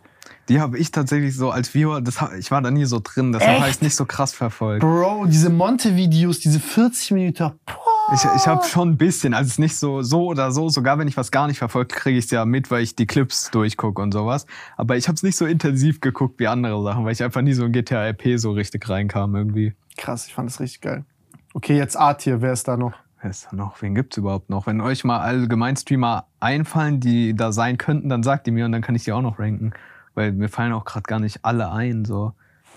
Die 0.49 0.59
habe 0.59 0.77
ich 0.77 0.91
tatsächlich 0.91 1.35
so 1.35 1.51
als 1.51 1.73
Viewer, 1.73 2.01
das, 2.01 2.17
ich 2.37 2.51
war 2.51 2.61
da 2.61 2.71
nie 2.71 2.85
so 2.85 2.99
drin, 3.01 3.31
deshalb 3.31 3.59
habe 3.59 3.69
ich 3.69 3.75
es 3.75 3.81
nicht 3.81 3.95
so 3.95 4.05
krass 4.05 4.33
verfolgt. 4.33 4.81
Bro, 4.81 5.25
diese 5.27 5.49
Monte-Videos, 5.49 6.39
diese 6.39 6.59
40 6.59 7.11
Minuten, 7.11 7.51
boah. 7.65 7.93
Ich, 8.13 8.25
ich 8.35 8.47
habe 8.47 8.65
schon 8.65 8.89
ein 8.89 8.97
bisschen, 8.97 9.33
also 9.33 9.47
es 9.47 9.53
ist 9.53 9.59
nicht 9.59 9.77
so 9.77 10.01
so 10.01 10.25
oder 10.25 10.51
so, 10.51 10.67
sogar 10.67 10.99
wenn 10.99 11.07
ich 11.07 11.15
was 11.15 11.31
gar 11.31 11.47
nicht 11.47 11.59
verfolge, 11.59 11.95
kriege 11.95 12.17
ich 12.17 12.25
es 12.25 12.31
ja 12.31 12.43
mit, 12.43 12.69
weil 12.69 12.83
ich 12.83 12.95
die 12.95 13.07
Clips 13.07 13.49
durchgucke 13.51 14.01
und 14.01 14.11
sowas. 14.11 14.45
Aber 14.75 14.97
ich 14.97 15.07
habe 15.07 15.15
es 15.15 15.23
nicht 15.23 15.37
so 15.37 15.45
intensiv 15.45 16.01
geguckt 16.01 16.39
wie 16.39 16.47
andere 16.47 16.83
Sachen, 16.83 17.05
weil 17.05 17.13
ich 17.13 17.23
einfach 17.23 17.41
nie 17.41 17.53
so 17.53 17.63
in 17.63 17.71
GTA 17.71 18.07
RP 18.09 18.37
so 18.37 18.51
richtig 18.51 18.87
reinkam 18.89 19.35
irgendwie. 19.35 19.73
Krass, 19.97 20.27
ich 20.27 20.33
fand 20.33 20.49
das 20.49 20.59
richtig 20.59 20.81
geil. 20.81 21.05
Okay, 21.53 21.77
jetzt 21.77 21.95
A-Tier, 21.97 22.41
wer 22.41 22.51
ist 22.51 22.67
da 22.67 22.75
noch? 22.75 22.93
Wer 23.23 23.29
ist 23.29 23.47
da 23.49 23.55
noch? 23.55 23.81
Wen 23.81 23.95
gibt's 23.95 24.17
überhaupt 24.17 24.49
noch? 24.49 24.67
Wenn 24.67 24.81
euch 24.81 25.05
mal 25.05 25.19
allgemein 25.19 25.77
Streamer 25.77 26.27
einfallen, 26.41 26.99
die 26.99 27.33
da 27.33 27.53
sein 27.53 27.77
könnten, 27.77 28.09
dann 28.09 28.21
sagt 28.21 28.47
ihr 28.47 28.53
mir 28.53 28.65
und 28.65 28.73
dann 28.73 28.81
kann 28.81 28.95
ich 28.95 29.05
die 29.05 29.13
auch 29.13 29.21
noch 29.21 29.39
ranken. 29.39 29.71
Weil 30.13 30.33
mir 30.33 30.49
fallen 30.49 30.73
auch 30.73 30.83
gerade 30.83 31.03
gar 31.03 31.21
nicht 31.21 31.45
alle 31.45 31.71
ein. 31.71 32.03
So. 32.03 32.33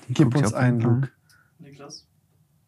Die 0.09 0.15
Gib 0.15 0.37
uns 0.37 0.55
einen. 0.55 0.81
Luke. 0.81 1.11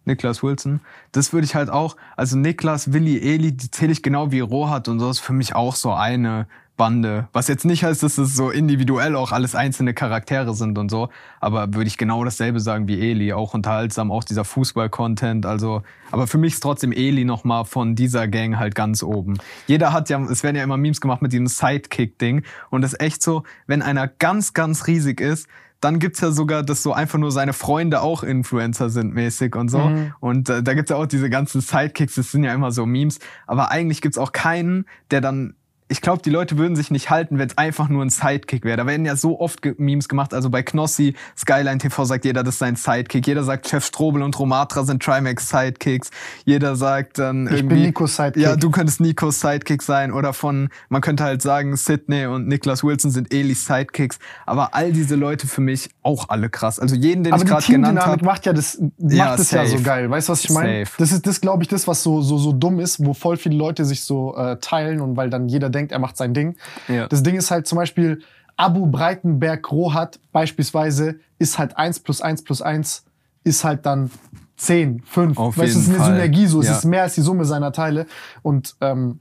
Niklas 0.05 0.43
Wilson. 0.43 0.81
Das 1.13 1.33
würde 1.33 1.45
ich 1.45 1.55
halt 1.55 1.71
auch, 1.71 1.97
also 2.17 2.37
Niklas, 2.37 2.93
Willi, 2.93 3.19
Eli, 3.19 3.53
die 3.53 3.71
zähle 3.71 3.93
ich 3.93 4.03
genau 4.03 4.33
wie 4.33 4.41
Rohat 4.41 4.89
und 4.89 4.99
so, 4.99 5.09
ist 5.09 5.21
für 5.21 5.35
mich 5.35 5.55
auch 5.55 5.77
so 5.77 5.93
eine 5.93 6.49
Bande. 6.79 7.29
Was 7.35 7.49
jetzt 7.49 7.67
nicht 7.67 7.85
heißt, 7.85 8.03
dass 8.03 8.17
es 8.17 8.35
so 8.35 8.49
individuell 8.49 9.17
auch 9.17 9.33
alles 9.33 9.55
einzelne 9.55 9.93
Charaktere 9.93 10.55
sind 10.55 10.79
und 10.79 10.91
so, 10.91 11.11
aber 11.41 11.75
würde 11.75 11.89
ich 11.89 11.99
genau 11.99 12.25
dasselbe 12.25 12.61
sagen 12.61 12.89
wie 12.89 13.11
Eli, 13.11 13.35
auch 13.35 13.53
unterhaltsam, 13.53 14.11
auch 14.11 14.25
dieser 14.25 14.47
Fußball-Content, 14.47 15.45
also, 15.45 15.83
aber 16.11 16.27
für 16.27 16.39
mich 16.39 16.55
ist 16.55 16.61
trotzdem 16.61 16.93
Eli 16.93 17.27
nochmal 17.27 17.67
von 17.67 17.95
dieser 17.95 18.29
Gang 18.29 18.59
halt 18.59 18.75
ganz 18.75 19.03
oben. 19.03 19.39
Jeder 19.67 19.93
hat 19.93 20.09
ja, 20.09 20.19
es 20.23 20.43
werden 20.43 20.57
ja 20.57 20.63
immer 20.63 20.79
Memes 20.79 21.03
gemacht 21.03 21.21
mit 21.21 21.33
diesem 21.33 21.49
Sidekick-Ding 21.49 22.45
und 22.71 22.81
das 22.81 22.95
ist 22.95 23.01
echt 23.01 23.23
so, 23.23 23.43
wenn 23.67 23.83
einer 23.83 24.09
ganz, 24.09 24.55
ganz 24.55 24.87
riesig 24.87 25.21
ist, 25.21 25.49
dann 25.81 25.99
gibt's 25.99 26.21
ja 26.21 26.31
sogar, 26.31 26.63
dass 26.63 26.83
so 26.83 26.93
einfach 26.93 27.19
nur 27.19 27.31
seine 27.31 27.53
Freunde 27.53 28.03
auch 28.03 28.23
Influencer 28.23 28.91
sind 28.91 29.15
mäßig 29.15 29.55
und 29.55 29.69
so. 29.69 29.93
Und 30.19 30.49
äh, 30.49 30.61
da 30.61 30.75
gibt's 30.75 30.91
ja 30.91 30.97
auch 30.97 31.07
diese 31.07 31.31
ganzen 31.31 31.61
Sidekicks, 31.61 32.17
das 32.17 32.33
sind 32.33 32.43
ja 32.43 32.53
immer 32.53 32.73
so 32.73 32.85
Memes. 32.85 33.21
Aber 33.47 33.71
eigentlich 33.71 34.01
gibt's 34.01 34.19
auch 34.19 34.33
keinen, 34.33 34.87
der 35.13 35.21
dann 35.21 35.55
ich 35.89 36.01
glaube, 36.03 36.23
die 36.23 36.31
Leute 36.31 36.59
würden 36.59 36.77
sich 36.77 36.91
nicht 36.91 37.09
halten, 37.09 37.39
wenn 37.39 37.49
es 37.49 37.57
einfach 37.57 37.89
nur 37.89 38.05
ein 38.05 38.11
Sidekick 38.11 38.65
wäre. 38.65 38.77
Da 38.77 38.87
werden 38.87 39.07
ja 39.07 39.17
so 39.17 39.41
oft 39.41 39.61
Memes 39.79 40.09
gemacht. 40.09 40.35
Also 40.35 40.51
bei 40.51 40.63
Knossi, 40.63 41.15
Skyline 41.37 41.79
TV 41.79 42.05
sagt 42.05 42.25
jeder, 42.27 42.43
das 42.43 42.55
ist 42.57 42.59
sein 42.59 42.77
Sidekick. 42.77 43.27
Jeder 43.27 43.43
sagt, 43.43 43.69
Chef 43.69 43.85
Strobel 43.87 44.23
und 44.23 44.39
Romatra 44.39 44.85
sind 44.85 45.03
Trimax 45.03 45.49
Sidekicks. 45.49 46.11
Jeder 46.45 46.77
sagt 46.77 47.19
dann 47.19 47.47
Ich 47.47 47.53
bin 47.53 47.59
irgendwie. 47.71 47.87
Nikos 47.87 48.17
Sidekick. 48.17 48.43
Ja, 48.43 48.57
du 48.57 48.71
könntest 48.71 49.01
Nikos 49.01 49.41
Sidekick 49.41 49.83
sein. 49.83 50.13
Oder 50.13 50.35
von, 50.35 50.69
man 50.91 51.01
könnte 51.01 51.25
halt 51.25 51.41
sagen, 51.41 51.75
Sidney 51.77 52.27
und 52.27 52.47
Niklas 52.49 52.85
Wilson 52.85 53.11
sind 53.11 53.33
Elis 53.33 53.65
Sidekicks. 53.65 54.19
Aber 54.45 54.75
all 54.75 54.93
diese 54.93 55.15
Leute 55.17 55.47
für 55.47 55.63
mich 55.63 55.89
auch 56.03 56.29
alle 56.29 56.51
krass. 56.51 56.79
Also 56.79 56.97
jeden, 56.97 57.25
den 57.25 57.33
Aber 57.33 57.43
ich 57.43 57.49
gerade 57.49 57.65
genannt 57.67 58.05
habe. 58.05 58.25
macht 58.25 58.45
ja 58.45 58.53
das, 58.53 58.79
macht 58.99 59.13
Ja, 59.13 59.37
das 59.37 59.51
ja 59.53 59.65
safe. 59.65 59.79
so 59.79 59.83
geil. 59.83 60.11
Weißt 60.11 60.29
du, 60.29 60.33
was 60.33 60.45
ich 60.45 60.51
meine? 60.51 60.85
Das 60.99 61.13
ist, 61.13 61.27
das 61.27 61.41
glaube 61.41 61.63
ich, 61.63 61.69
das, 61.69 61.89
was 61.89 62.03
so, 62.03 62.21
so, 62.21 62.37
so 62.37 62.53
dumm 62.53 62.79
ist, 62.79 63.05
wo 63.05 63.15
voll 63.15 63.39
viele 63.39 63.57
Leute 63.57 63.87
sich 63.87 64.03
so 64.03 64.37
äh, 64.37 64.59
teilen 64.61 65.01
und 65.01 65.17
weil 65.17 65.31
dann 65.31 65.49
jeder 65.49 65.71
denkt, 65.71 65.78
er 65.89 65.99
macht 65.99 66.17
sein 66.17 66.35
Ding. 66.35 66.57
Ja. 66.89 67.07
Das 67.07 67.23
Ding 67.23 67.37
ist 67.37 67.51
halt 67.51 67.67
zum 67.67 67.77
Beispiel, 67.77 68.23
Abu 68.57 68.87
Breitenberg 68.87 69.71
Rohat 69.71 70.19
beispielsweise 70.33 71.21
ist 71.39 71.59
halt 71.59 71.77
1 71.77 72.01
plus 72.01 72.21
1 72.21 72.43
plus 72.43 72.61
1 72.61 73.05
ist 73.45 73.63
halt 73.65 73.87
dann 73.87 74.11
10, 74.57 75.03
5. 75.05 75.39
Auf 75.39 75.57
weißt 75.57 75.75
du, 75.75 75.79
es 75.79 75.85
ist 75.85 75.87
jeden 75.89 75.95
eine 76.01 76.05
Fall. 76.05 76.13
Synergie 76.17 76.47
so, 76.47 76.61
es 76.61 76.67
Ja. 76.67 76.73
ist 76.77 76.85
mehr 76.85 77.03
als 77.03 77.15
die 77.15 77.21
Summe 77.21 77.45
seiner 77.45 77.71
Teile. 77.73 78.07
Und 78.43 78.75
ähm, 78.81 79.21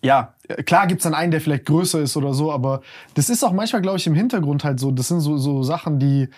ja, 0.00 0.34
klar 0.64 0.86
gibt's 0.86 1.04
dann 1.04 1.14
einen, 1.14 1.30
der 1.30 1.40
vielleicht 1.42 1.66
größer 1.66 2.00
ist 2.00 2.16
oder 2.16 2.32
so, 2.34 2.50
aber 2.52 2.80
das 3.14 3.28
ist 3.28 3.44
auch 3.44 3.52
manchmal, 3.52 3.82
glaube 3.82 3.98
ich, 3.98 4.06
im 4.06 4.14
Hintergrund 4.14 4.64
halt 4.64 4.80
so. 4.80 4.90
Das 4.90 5.08
sind 5.08 5.20
so, 5.20 5.36
so 5.36 5.62
Sachen, 5.62 5.98
die, 5.98 6.28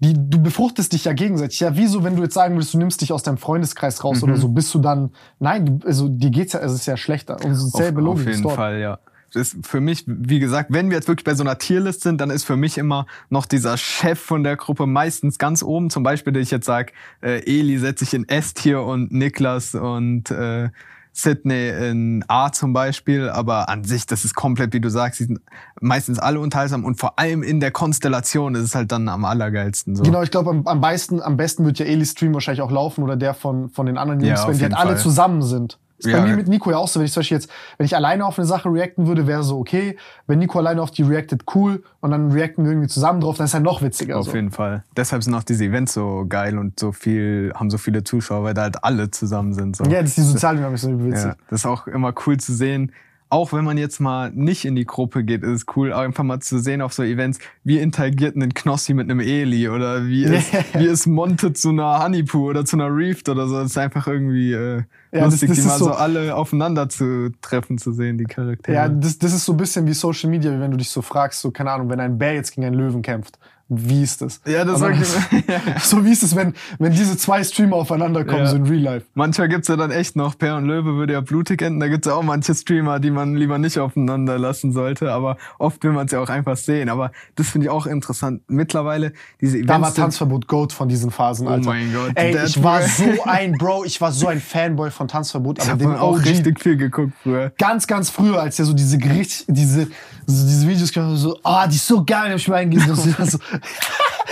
die, 0.00 0.14
du 0.14 0.42
befruchtest 0.42 0.92
dich 0.92 1.04
ja 1.04 1.12
gegenseitig. 1.12 1.60
Ja, 1.60 1.76
wieso, 1.76 2.02
wenn 2.02 2.16
du 2.16 2.22
jetzt 2.22 2.34
sagen 2.34 2.54
würdest, 2.54 2.74
du 2.74 2.78
nimmst 2.78 3.00
dich 3.02 3.12
aus 3.12 3.22
deinem 3.22 3.38
Freundeskreis 3.38 4.02
raus 4.02 4.22
oder 4.22 4.36
so, 4.36 4.48
bist 4.48 4.72
du 4.74 4.78
dann, 4.78 5.10
nein, 5.38 5.66
du- 5.80 5.86
also 5.86 6.08
dir 6.08 6.30
geht's 6.30 6.54
ja, 6.54 6.60
es 6.60 6.72
ist 6.72 6.86
ja 6.86 6.96
schlechter. 6.96 7.36
Und 7.44 7.54
selbe 7.54 8.00
auf, 8.00 8.04
Logik 8.06 8.22
auf 8.22 8.26
ist 8.28 8.36
jeden 8.36 8.42
dort. 8.44 8.56
Fall, 8.56 8.78
ja. 8.80 8.98
Das 9.32 9.52
ist 9.54 9.64
für 9.64 9.80
mich, 9.80 10.02
wie 10.06 10.40
gesagt, 10.40 10.72
wenn 10.72 10.90
wir 10.90 10.96
jetzt 10.96 11.06
wirklich 11.06 11.24
bei 11.24 11.34
so 11.36 11.44
einer 11.44 11.56
Tierlist 11.56 12.00
sind, 12.02 12.20
dann 12.20 12.30
ist 12.30 12.42
für 12.42 12.56
mich 12.56 12.78
immer 12.78 13.06
noch 13.28 13.46
dieser 13.46 13.76
Chef 13.76 14.18
von 14.18 14.42
der 14.42 14.56
Gruppe 14.56 14.86
meistens 14.86 15.38
ganz 15.38 15.62
oben. 15.62 15.88
Zum 15.88 16.02
Beispiel, 16.02 16.32
dass 16.32 16.42
ich 16.42 16.50
jetzt 16.50 16.66
sage, 16.66 16.92
äh, 17.22 17.38
Eli 17.46 17.78
setze 17.78 18.02
ich 18.02 18.12
in 18.12 18.28
S-Tier 18.28 18.82
und 18.82 19.12
Niklas 19.12 19.76
und 19.76 20.32
äh, 20.32 20.70
Sydney 21.12 21.68
in 21.68 22.24
A 22.28 22.50
zum 22.52 22.72
Beispiel. 22.72 23.28
Aber 23.28 23.68
an 23.68 23.84
sich, 23.84 24.06
das 24.06 24.24
ist 24.24 24.34
komplett, 24.34 24.72
wie 24.72 24.80
du 24.80 24.88
sagst, 24.90 25.20
die 25.20 25.24
sind 25.24 25.40
meistens 25.80 26.18
alle 26.18 26.40
unterhaltsam 26.40 26.84
und 26.84 26.98
vor 26.98 27.18
allem 27.18 27.42
in 27.42 27.60
der 27.60 27.70
Konstellation 27.70 28.54
ist 28.54 28.62
es 28.62 28.74
halt 28.74 28.92
dann 28.92 29.08
am 29.08 29.24
allergeilsten. 29.24 29.96
So. 29.96 30.02
Genau, 30.02 30.22
ich 30.22 30.30
glaube, 30.30 30.50
am, 30.50 30.66
am, 30.66 30.80
besten, 30.80 31.20
am 31.20 31.36
besten 31.36 31.64
wird 31.64 31.78
ja 31.78 31.86
Elis 31.86 32.12
Stream 32.12 32.34
wahrscheinlich 32.34 32.62
auch 32.62 32.70
laufen 32.70 33.02
oder 33.02 33.16
der 33.16 33.34
von, 33.34 33.68
von 33.70 33.86
den 33.86 33.98
anderen 33.98 34.20
Ja, 34.20 34.28
Jungs, 34.28 34.40
auf 34.40 34.48
wenn 34.48 34.56
die 34.58 34.62
halt 34.64 34.72
jeden 34.72 34.80
alle 34.80 34.92
Fall. 34.92 35.02
zusammen 35.02 35.42
sind. 35.42 35.78
Ist 36.00 36.06
Ja. 36.06 36.20
bei 36.20 36.28
mir 36.28 36.36
mit 36.36 36.48
Nico 36.48 36.70
ja 36.70 36.78
auch 36.78 36.88
so, 36.88 36.98
wenn 36.98 37.06
ich 37.06 37.12
zum 37.12 37.20
Beispiel 37.20 37.36
jetzt, 37.36 37.50
wenn 37.78 37.84
ich 37.84 37.94
alleine 37.94 38.24
auf 38.24 38.38
eine 38.38 38.46
Sache 38.46 38.70
reacten 38.72 39.06
würde, 39.06 39.26
wäre 39.26 39.42
so 39.42 39.58
okay. 39.58 39.96
Wenn 40.26 40.38
Nico 40.38 40.58
alleine 40.58 40.82
auf 40.82 40.90
die 40.90 41.02
reactet, 41.02 41.42
cool. 41.54 41.82
Und 42.00 42.10
dann 42.10 42.32
reacten 42.32 42.64
wir 42.64 42.72
irgendwie 42.72 42.88
zusammen 42.88 43.20
drauf, 43.20 43.36
dann 43.36 43.44
ist 43.44 43.54
halt 43.54 43.64
noch 43.64 43.82
witziger. 43.82 44.18
Auf 44.18 44.26
so. 44.26 44.34
jeden 44.34 44.50
Fall. 44.50 44.82
Deshalb 44.96 45.22
sind 45.22 45.34
auch 45.34 45.42
diese 45.44 45.64
Events 45.64 45.92
so 45.92 46.24
geil 46.28 46.58
und 46.58 46.80
so 46.80 46.92
viel, 46.92 47.52
haben 47.54 47.70
so 47.70 47.78
viele 47.78 48.02
Zuschauer, 48.02 48.42
weil 48.44 48.54
da 48.54 48.62
halt 48.62 48.82
alle 48.82 49.10
zusammen 49.10 49.52
sind. 49.52 49.76
So. 49.76 49.84
Ja, 49.84 50.00
das 50.00 50.10
ist 50.10 50.18
die 50.18 50.22
Sozialdynamik 50.22 50.78
so 50.78 50.88
witzig. 51.04 51.24
Ja, 51.24 51.36
das 51.50 51.60
ist 51.60 51.66
auch 51.66 51.86
immer 51.86 52.14
cool 52.26 52.38
zu 52.38 52.54
sehen. 52.54 52.92
Auch 53.32 53.52
wenn 53.52 53.64
man 53.64 53.78
jetzt 53.78 54.00
mal 54.00 54.32
nicht 54.34 54.64
in 54.64 54.74
die 54.74 54.84
Gruppe 54.84 55.22
geht, 55.22 55.44
ist 55.44 55.50
es 55.50 55.66
cool, 55.76 55.92
einfach 55.92 56.24
mal 56.24 56.40
zu 56.40 56.58
sehen 56.58 56.82
auf 56.82 56.92
so 56.92 57.04
Events, 57.04 57.38
wie 57.62 57.78
interagiert 57.78 58.34
ein 58.36 58.52
Knossi 58.52 58.92
mit 58.92 59.08
einem 59.08 59.20
Eli 59.20 59.68
oder 59.68 60.04
wie 60.06 60.24
ist, 60.24 60.52
wie 60.74 60.86
ist 60.86 61.06
Monte 61.06 61.52
zu 61.52 61.68
einer 61.68 62.02
Honeypoo 62.02 62.50
oder 62.50 62.64
zu 62.64 62.76
einer 62.76 62.88
Reefed 62.94 63.28
oder 63.28 63.46
so. 63.46 63.54
Das 63.60 63.70
ist 63.70 63.78
einfach 63.78 64.06
irgendwie 64.08 64.52
äh, 64.52 64.82
Ja, 65.12 65.20
das- 65.20 65.30
lustig, 65.32 65.48
das 65.50 65.56
die 65.58 65.60
ist 65.62 65.68
mal 65.68 65.78
so, 65.78 65.84
so- 65.86 65.92
alle 65.92 66.34
aufeinander 66.34 66.88
zu 66.88 67.30
treffen, 67.40 67.78
zu 67.78 67.92
sehen, 67.92 68.18
die 68.18 68.24
Charaktere. 68.24 68.74
Ja, 68.76 68.88
das, 68.88 69.16
das 69.18 69.32
ist 69.32 69.44
so 69.44 69.52
ein 69.52 69.56
bisschen 69.58 69.86
wie 69.86 69.92
Social 69.94 70.28
Media, 70.28 70.52
wie 70.52 70.58
wenn 70.60 70.72
du 70.72 70.76
dich 70.76 70.90
so 70.90 71.00
fragst, 71.00 71.40
so, 71.40 71.52
keine 71.52 71.70
Ahnung, 71.70 71.88
wenn 71.88 72.00
ein 72.00 72.18
Bär 72.18 72.34
jetzt 72.34 72.52
gegen 72.54 72.66
einen 72.66 72.74
Löwen 72.76 73.00
kämpft. 73.02 73.38
Wie 73.72 74.02
ist 74.02 74.20
das? 74.20 74.40
Ja, 74.46 74.64
das 74.64 74.80
wirklich. 74.80 75.08
ja. 75.46 75.60
So 75.82 76.04
wie 76.04 76.10
ist 76.10 76.24
es, 76.24 76.34
wenn, 76.34 76.54
wenn 76.80 76.90
diese 76.92 77.16
zwei 77.16 77.44
Streamer 77.44 77.76
aufeinander 77.76 78.24
kommen, 78.24 78.40
Ja. 78.40 78.46
so 78.46 78.56
in 78.56 78.66
Real 78.66 78.80
Life. 78.82 79.06
Manchmal 79.14 79.48
gibt's 79.48 79.68
ja 79.68 79.76
dann 79.76 79.92
echt 79.92 80.16
noch, 80.16 80.36
Per 80.36 80.56
und 80.56 80.66
Löwe 80.66 80.96
würde 80.96 81.12
ja 81.12 81.20
blutig 81.20 81.62
enden, 81.62 81.78
da 81.78 81.86
gibt's 81.88 82.06
ja 82.08 82.14
auch 82.14 82.22
manche 82.24 82.52
Streamer, 82.54 82.98
die 82.98 83.10
man 83.12 83.36
lieber 83.36 83.58
nicht 83.58 83.78
aufeinander 83.78 84.38
lassen 84.38 84.72
sollte, 84.72 85.12
aber 85.12 85.36
oft 85.58 85.82
will 85.84 85.92
man 85.92 86.06
es 86.06 86.12
ja 86.12 86.18
auch 86.20 86.28
einfach 86.28 86.56
sehen. 86.56 86.88
Aber 86.88 87.12
das 87.36 87.48
finde 87.48 87.66
ich 87.66 87.70
auch 87.70 87.86
interessant. 87.86 88.42
Mittlerweile, 88.48 89.12
diese 89.40 89.56
Events. 89.58 89.68
Da 89.68 89.80
war 89.80 89.94
Tanzverbot 89.94 90.48
Goat 90.48 90.72
von 90.72 90.88
diesen 90.88 91.12
Phasen, 91.12 91.46
Oh 91.46 91.50
Alter. 91.50 91.66
mein 91.68 91.92
Gott, 91.92 92.10
Ey, 92.16 92.36
ich 92.44 92.60
war 92.62 92.82
so 92.82 93.04
ein 93.24 93.52
Bro, 93.52 93.84
ich 93.84 94.00
war 94.00 94.10
so 94.10 94.26
ein 94.26 94.40
Fanboy 94.40 94.90
von 94.90 95.06
Tanzverbot, 95.06 95.62
Ich 95.62 95.70
habe 95.70 96.00
auch 96.00 96.18
richtig 96.24 96.60
viel 96.60 96.76
geguckt 96.76 97.12
früher. 97.22 97.52
ganz, 97.56 97.86
ganz 97.86 98.10
früher, 98.10 98.40
als 98.42 98.58
er 98.58 98.64
so 98.64 98.72
diese 98.72 98.98
Gericht, 98.98 99.44
diese, 99.46 99.86
so 100.26 100.46
diese 100.46 100.66
Videos 100.68 100.90
gemacht 100.92 101.12
hat, 101.12 101.18
so, 101.18 101.38
ah, 101.44 101.66
die 101.68 101.76
ist 101.76 101.86
so 101.86 102.04
geil, 102.04 102.30
hab 102.30 102.36
ich 102.36 102.48
mir 102.48 102.56
eingegeben. 102.56 102.96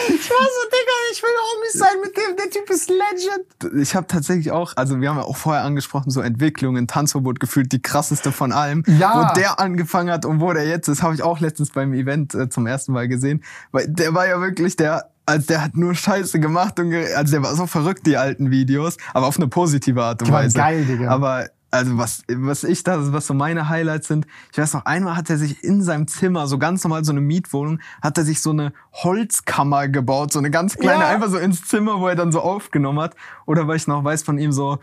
ich 0.08 0.30
war 0.30 0.38
so, 0.38 0.68
Digga, 0.70 0.92
ich 1.12 1.22
will 1.22 1.30
Homies 1.54 1.72
sein 1.72 2.00
mit 2.02 2.16
dem, 2.16 2.36
der 2.36 2.50
Typ 2.50 2.70
ist 2.70 2.88
Legend. 2.90 3.82
Ich 3.82 3.94
habe 3.94 4.06
tatsächlich 4.06 4.50
auch, 4.52 4.72
also 4.76 5.00
wir 5.00 5.08
haben 5.10 5.16
ja 5.18 5.24
auch 5.24 5.36
vorher 5.36 5.64
angesprochen, 5.64 6.10
so 6.10 6.20
Entwicklungen, 6.20 6.86
Tanzverbot 6.86 7.40
gefühlt 7.40 7.72
die 7.72 7.82
krasseste 7.82 8.32
von 8.32 8.52
allem. 8.52 8.84
Ja. 8.86 9.30
Wo 9.30 9.34
der 9.40 9.60
angefangen 9.60 10.10
hat 10.10 10.24
und 10.24 10.40
wo 10.40 10.52
der 10.52 10.66
jetzt 10.66 10.88
ist, 10.88 11.02
habe 11.02 11.14
ich 11.14 11.22
auch 11.22 11.40
letztens 11.40 11.70
beim 11.70 11.92
Event 11.94 12.34
äh, 12.34 12.48
zum 12.48 12.66
ersten 12.66 12.92
Mal 12.92 13.08
gesehen. 13.08 13.42
Weil 13.72 13.88
der 13.88 14.14
war 14.14 14.26
ja 14.26 14.40
wirklich 14.40 14.76
der, 14.76 15.10
also 15.26 15.46
der 15.46 15.62
hat 15.62 15.76
nur 15.76 15.94
Scheiße 15.94 16.40
gemacht 16.40 16.78
und 16.80 16.90
ge- 16.90 17.12
also 17.14 17.32
der 17.32 17.42
war 17.42 17.54
so 17.54 17.66
verrückt, 17.66 18.06
die 18.06 18.16
alten 18.16 18.50
Videos, 18.50 18.96
aber 19.14 19.26
auf 19.26 19.36
eine 19.36 19.48
positive 19.48 20.02
Art 20.02 20.22
und 20.22 20.32
Weise. 20.32 20.56
geil, 20.56 20.84
Digga. 20.84 21.10
Aber 21.10 21.48
also 21.70 21.98
was, 21.98 22.22
was 22.28 22.64
ich 22.64 22.82
da, 22.82 23.12
was 23.12 23.26
so 23.26 23.34
meine 23.34 23.68
Highlights 23.68 24.08
sind, 24.08 24.26
ich 24.52 24.58
weiß 24.58 24.72
noch, 24.74 24.86
einmal 24.86 25.16
hat 25.16 25.28
er 25.30 25.36
sich 25.36 25.62
in 25.62 25.82
seinem 25.82 26.06
Zimmer, 26.08 26.46
so 26.46 26.58
ganz 26.58 26.82
normal 26.84 27.04
so 27.04 27.12
eine 27.12 27.20
Mietwohnung, 27.20 27.80
hat 28.02 28.16
er 28.16 28.24
sich 28.24 28.40
so 28.40 28.50
eine 28.50 28.72
Holzkammer 28.94 29.88
gebaut, 29.88 30.32
so 30.32 30.38
eine 30.38 30.50
ganz 30.50 30.76
kleine, 30.76 31.02
Ja. 31.04 31.08
einfach 31.08 31.28
so 31.28 31.38
ins 31.38 31.66
Zimmer, 31.66 32.00
wo 32.00 32.08
er 32.08 32.16
dann 32.16 32.32
so 32.32 32.40
aufgenommen 32.40 33.00
hat. 33.00 33.14
Oder 33.46 33.66
weil 33.68 33.76
ich 33.76 33.86
noch 33.86 34.02
weiß 34.02 34.22
von 34.22 34.38
ihm 34.38 34.52
so, 34.52 34.78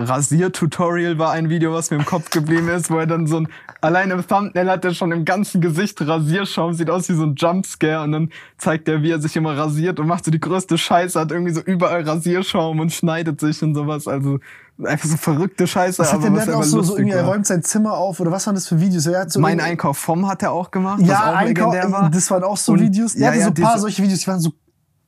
Rasiertutorial 0.00 1.18
war 1.18 1.32
ein 1.32 1.50
Video, 1.50 1.72
was 1.72 1.90
mir 1.90 1.96
im 1.96 2.04
Kopf 2.04 2.30
geblieben 2.30 2.68
ist, 2.68 2.90
wo 2.90 2.98
er 2.98 3.06
dann 3.06 3.26
so 3.26 3.38
ein, 3.38 3.48
allein 3.80 4.10
im 4.12 4.24
Thumbnail 4.26 4.70
hat 4.70 4.84
er 4.84 4.94
schon 4.94 5.10
im 5.10 5.24
ganzen 5.24 5.60
Gesicht 5.60 6.00
Rasierschaum, 6.00 6.72
sieht 6.74 6.88
aus 6.88 7.08
wie 7.08 7.14
so 7.14 7.24
ein 7.24 7.34
Jumpscare 7.34 8.04
und 8.04 8.12
dann 8.12 8.30
zeigt 8.58 8.88
er, 8.88 9.02
wie 9.02 9.10
er 9.10 9.20
sich 9.20 9.34
immer 9.36 9.56
rasiert 9.56 9.98
und 9.98 10.06
macht 10.06 10.24
so 10.24 10.30
die 10.30 10.38
größte 10.40 10.78
Scheiße, 10.78 11.18
hat 11.18 11.32
irgendwie 11.32 11.52
so 11.52 11.60
überall 11.60 12.02
Rasierschaum 12.02 12.78
und 12.78 12.92
schneidet 12.92 13.40
sich 13.40 13.62
und 13.62 13.74
sowas, 13.74 14.06
also 14.06 14.38
einfach 14.84 15.08
so 15.08 15.16
verrückte 15.16 15.66
Scheiße, 15.66 15.98
Was 16.00 16.12
hat 16.12 16.22
denn 16.22 16.34
der 16.34 16.56
auch 16.56 16.62
so, 16.62 16.82
so 16.82 16.96
irgendwie, 16.96 17.14
er 17.16 17.24
räumt 17.24 17.46
sein 17.46 17.62
Zimmer 17.62 17.94
auf, 17.94 18.20
oder 18.20 18.30
was 18.30 18.46
waren 18.46 18.54
das 18.54 18.68
für 18.68 18.80
Videos? 18.80 19.06
Er 19.06 19.20
hat 19.22 19.32
so 19.32 19.40
Mein 19.40 19.60
Einkauf 19.60 19.98
vom 19.98 20.28
hat 20.28 20.42
er 20.42 20.52
auch 20.52 20.70
gemacht, 20.70 21.00
Ja, 21.02 21.32
auch 21.32 21.36
Einkauf, 21.36 21.74
war. 21.74 22.10
das 22.10 22.30
waren 22.30 22.44
auch 22.44 22.56
so 22.56 22.72
Und- 22.72 22.80
Videos. 22.80 23.14
Der 23.14 23.22
ja, 23.22 23.28
hatte 23.28 23.38
ja, 23.38 23.44
so 23.46 23.50
ein 23.50 23.54
paar 23.54 23.72
diese- 23.72 23.80
solche 23.82 24.02
Videos, 24.02 24.20
die 24.20 24.26
waren 24.28 24.40
so 24.40 24.52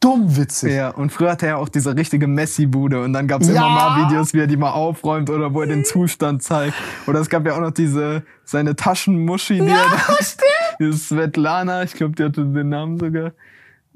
dumm 0.01 0.35
witzig. 0.37 0.73
Ja, 0.73 0.89
und 0.91 1.13
früher 1.13 1.31
hatte 1.33 1.47
er 1.47 1.59
auch 1.59 1.69
diese 1.69 1.95
richtige 1.95 2.27
Messi-Bude 2.27 3.03
und 3.05 3.13
dann 3.13 3.29
gab's 3.29 3.47
Ja. 3.49 3.55
immer 3.57 3.69
mal 3.69 4.07
Videos, 4.07 4.33
wie 4.33 4.41
er 4.41 4.47
die 4.47 4.57
mal 4.57 4.71
aufräumt 4.71 5.29
oder 5.29 5.53
wo 5.53 5.61
er 5.61 5.67
den 5.67 5.85
Zustand 5.85 6.43
zeigt. 6.43 6.75
Oder 7.07 7.21
es 7.21 7.29
gab 7.29 7.45
ja 7.47 7.55
auch 7.55 7.61
noch 7.61 7.71
diese, 7.71 8.23
seine 8.45 8.75
Taschenmuschi, 8.77 9.61
die 9.61 9.67
Ja, 9.67 9.77
er 9.77 9.85
da, 10.09 10.15
stimmt. 10.25 10.41
diese 10.81 10.97
Svetlana, 10.97 11.83
ich 11.83 11.93
glaube, 11.93 12.15
die 12.17 12.25
hatte 12.25 12.45
den 12.47 12.71
Namen 12.71 12.99
sogar. 12.99 13.33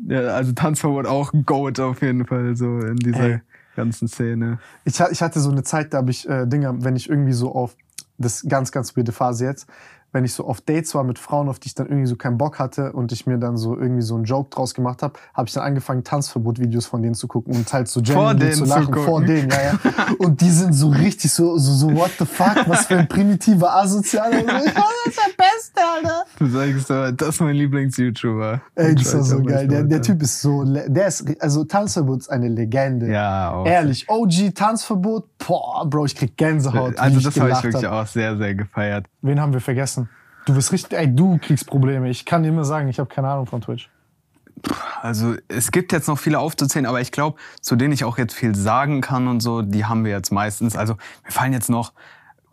Ja, 0.06 0.20
also 0.34 0.52
Tanzverbot 0.52 1.06
auch 1.06 1.32
Goat 1.46 1.80
auf 1.80 2.02
jeden 2.02 2.26
Fall, 2.26 2.54
so 2.54 2.80
in 2.80 2.96
dieser 2.96 3.20
Ey. 3.24 3.40
Ganzen 3.74 4.08
Szene. 4.08 4.58
Ich, 4.84 5.00
ich 5.00 5.22
hatte 5.22 5.40
so 5.40 5.50
eine 5.50 5.62
Zeit, 5.62 5.94
da 5.94 5.98
habe 5.98 6.10
ich 6.10 6.28
äh, 6.28 6.46
Dinger, 6.46 6.84
wenn 6.84 6.96
ich 6.96 7.08
irgendwie 7.08 7.32
so 7.32 7.54
auf, 7.54 7.76
das 8.18 8.44
ganz, 8.48 8.70
ganz 8.70 8.96
weirde 8.96 9.12
Phase 9.12 9.44
jetzt, 9.44 9.66
wenn 10.14 10.24
ich 10.24 10.32
so 10.32 10.46
auf 10.46 10.60
Dates 10.60 10.94
war 10.94 11.02
mit 11.02 11.18
Frauen, 11.18 11.48
auf 11.48 11.58
die 11.58 11.66
ich 11.66 11.74
dann 11.74 11.88
irgendwie 11.88 12.06
so 12.06 12.14
keinen 12.14 12.38
Bock 12.38 12.60
hatte 12.60 12.92
und 12.92 13.10
ich 13.10 13.26
mir 13.26 13.36
dann 13.36 13.56
so 13.56 13.76
irgendwie 13.76 14.02
so 14.02 14.14
einen 14.14 14.24
Joke 14.24 14.48
draus 14.48 14.72
gemacht 14.72 15.02
habe, 15.02 15.14
habe 15.34 15.48
ich 15.48 15.54
dann 15.54 15.64
angefangen, 15.64 16.04
Tanzverbot-Videos 16.04 16.86
von 16.86 17.02
denen 17.02 17.16
zu 17.16 17.26
gucken 17.26 17.54
und 17.54 17.70
halt 17.72 17.88
so 17.88 18.00
genuinely 18.00 18.52
zu 18.52 18.58
zu 18.62 18.70
lachen. 18.70 18.86
gucken. 18.86 19.02
vor 19.04 19.20
denen, 19.22 19.50
ja, 19.50 19.62
ja. 19.62 19.78
Und 20.18 20.40
die 20.40 20.50
sind 20.50 20.72
so 20.72 20.88
richtig 20.88 21.32
so, 21.32 21.58
so, 21.58 21.72
so 21.72 21.94
what 21.96 22.12
the 22.18 22.24
fuck, 22.24 22.56
was 22.68 22.86
für 22.86 22.98
ein 22.98 23.08
primitiver 23.08 23.74
Asozialer. 23.74 24.38
So, 24.38 24.46
ich 24.46 24.76
war 24.76 24.90
das 25.04 25.14
der 25.16 25.44
Beste, 25.44 25.80
Alter. 25.94 26.24
Du 26.38 26.46
sagst, 26.46 26.90
äh, 26.90 27.12
das 27.12 27.28
ist 27.30 27.40
mein 27.40 27.56
Lieblings-YouTuber. 27.56 28.60
Ey, 28.76 28.94
das 28.94 29.12
war 29.14 29.20
Ich 29.20 29.26
so 29.26 29.42
geil. 29.42 29.66
Der, 29.66 29.82
der. 29.82 30.00
Typ 30.00 30.22
ist 30.22 30.40
so, 30.40 30.62
der 30.64 31.06
ist, 31.08 31.24
also 31.42 31.64
Tanzverbot 31.64 32.20
ist 32.20 32.28
eine 32.28 32.48
Legende. 32.48 33.10
Ja, 33.10 33.52
auch. 33.52 33.66
Ehrlich, 33.66 34.08
OG 34.08 34.54
Tanzverbot, 34.54 35.24
boah, 35.46 35.88
Bro, 35.88 36.06
ich 36.06 36.14
krieg 36.14 36.36
Gänsehaut. 36.36 36.98
Also 36.98 37.20
das 37.20 37.38
habe 37.38 37.50
ich 37.50 37.62
wirklich 37.62 37.84
hab. 37.84 37.92
auch 37.92 38.06
sehr, 38.06 38.36
sehr 38.36 38.54
gefeiert. 38.54 39.06
Wen 39.22 39.40
haben 39.40 39.52
wir 39.52 39.60
vergessen? 39.60 40.08
Du 40.46 40.54
bist 40.54 40.72
richtig, 40.72 40.98
ey, 40.98 41.12
du 41.14 41.38
kriegst 41.38 41.66
Probleme. 41.66 42.10
Ich 42.10 42.24
kann 42.24 42.42
dir 42.42 42.50
immer 42.50 42.64
sagen, 42.64 42.88
ich 42.88 42.98
habe 42.98 43.08
keine 43.08 43.28
Ahnung 43.28 43.46
von 43.46 43.60
Twitch. 43.60 43.88
Also 45.00 45.34
es 45.48 45.70
gibt 45.70 45.92
jetzt 45.92 46.08
noch 46.08 46.18
viele 46.18 46.38
aufzuzählen, 46.38 46.86
aber 46.86 47.00
ich 47.00 47.12
glaube, 47.12 47.38
zu 47.60 47.76
denen 47.76 47.92
ich 47.92 48.04
auch 48.04 48.18
jetzt 48.18 48.34
viel 48.34 48.54
sagen 48.54 49.00
kann 49.00 49.28
und 49.28 49.40
so, 49.40 49.62
die 49.62 49.84
haben 49.84 50.04
wir 50.04 50.12
jetzt 50.12 50.32
meistens. 50.32 50.76
Also 50.76 50.94
mir 51.24 51.30
fallen 51.30 51.52
jetzt 51.52 51.68
noch 51.70 51.92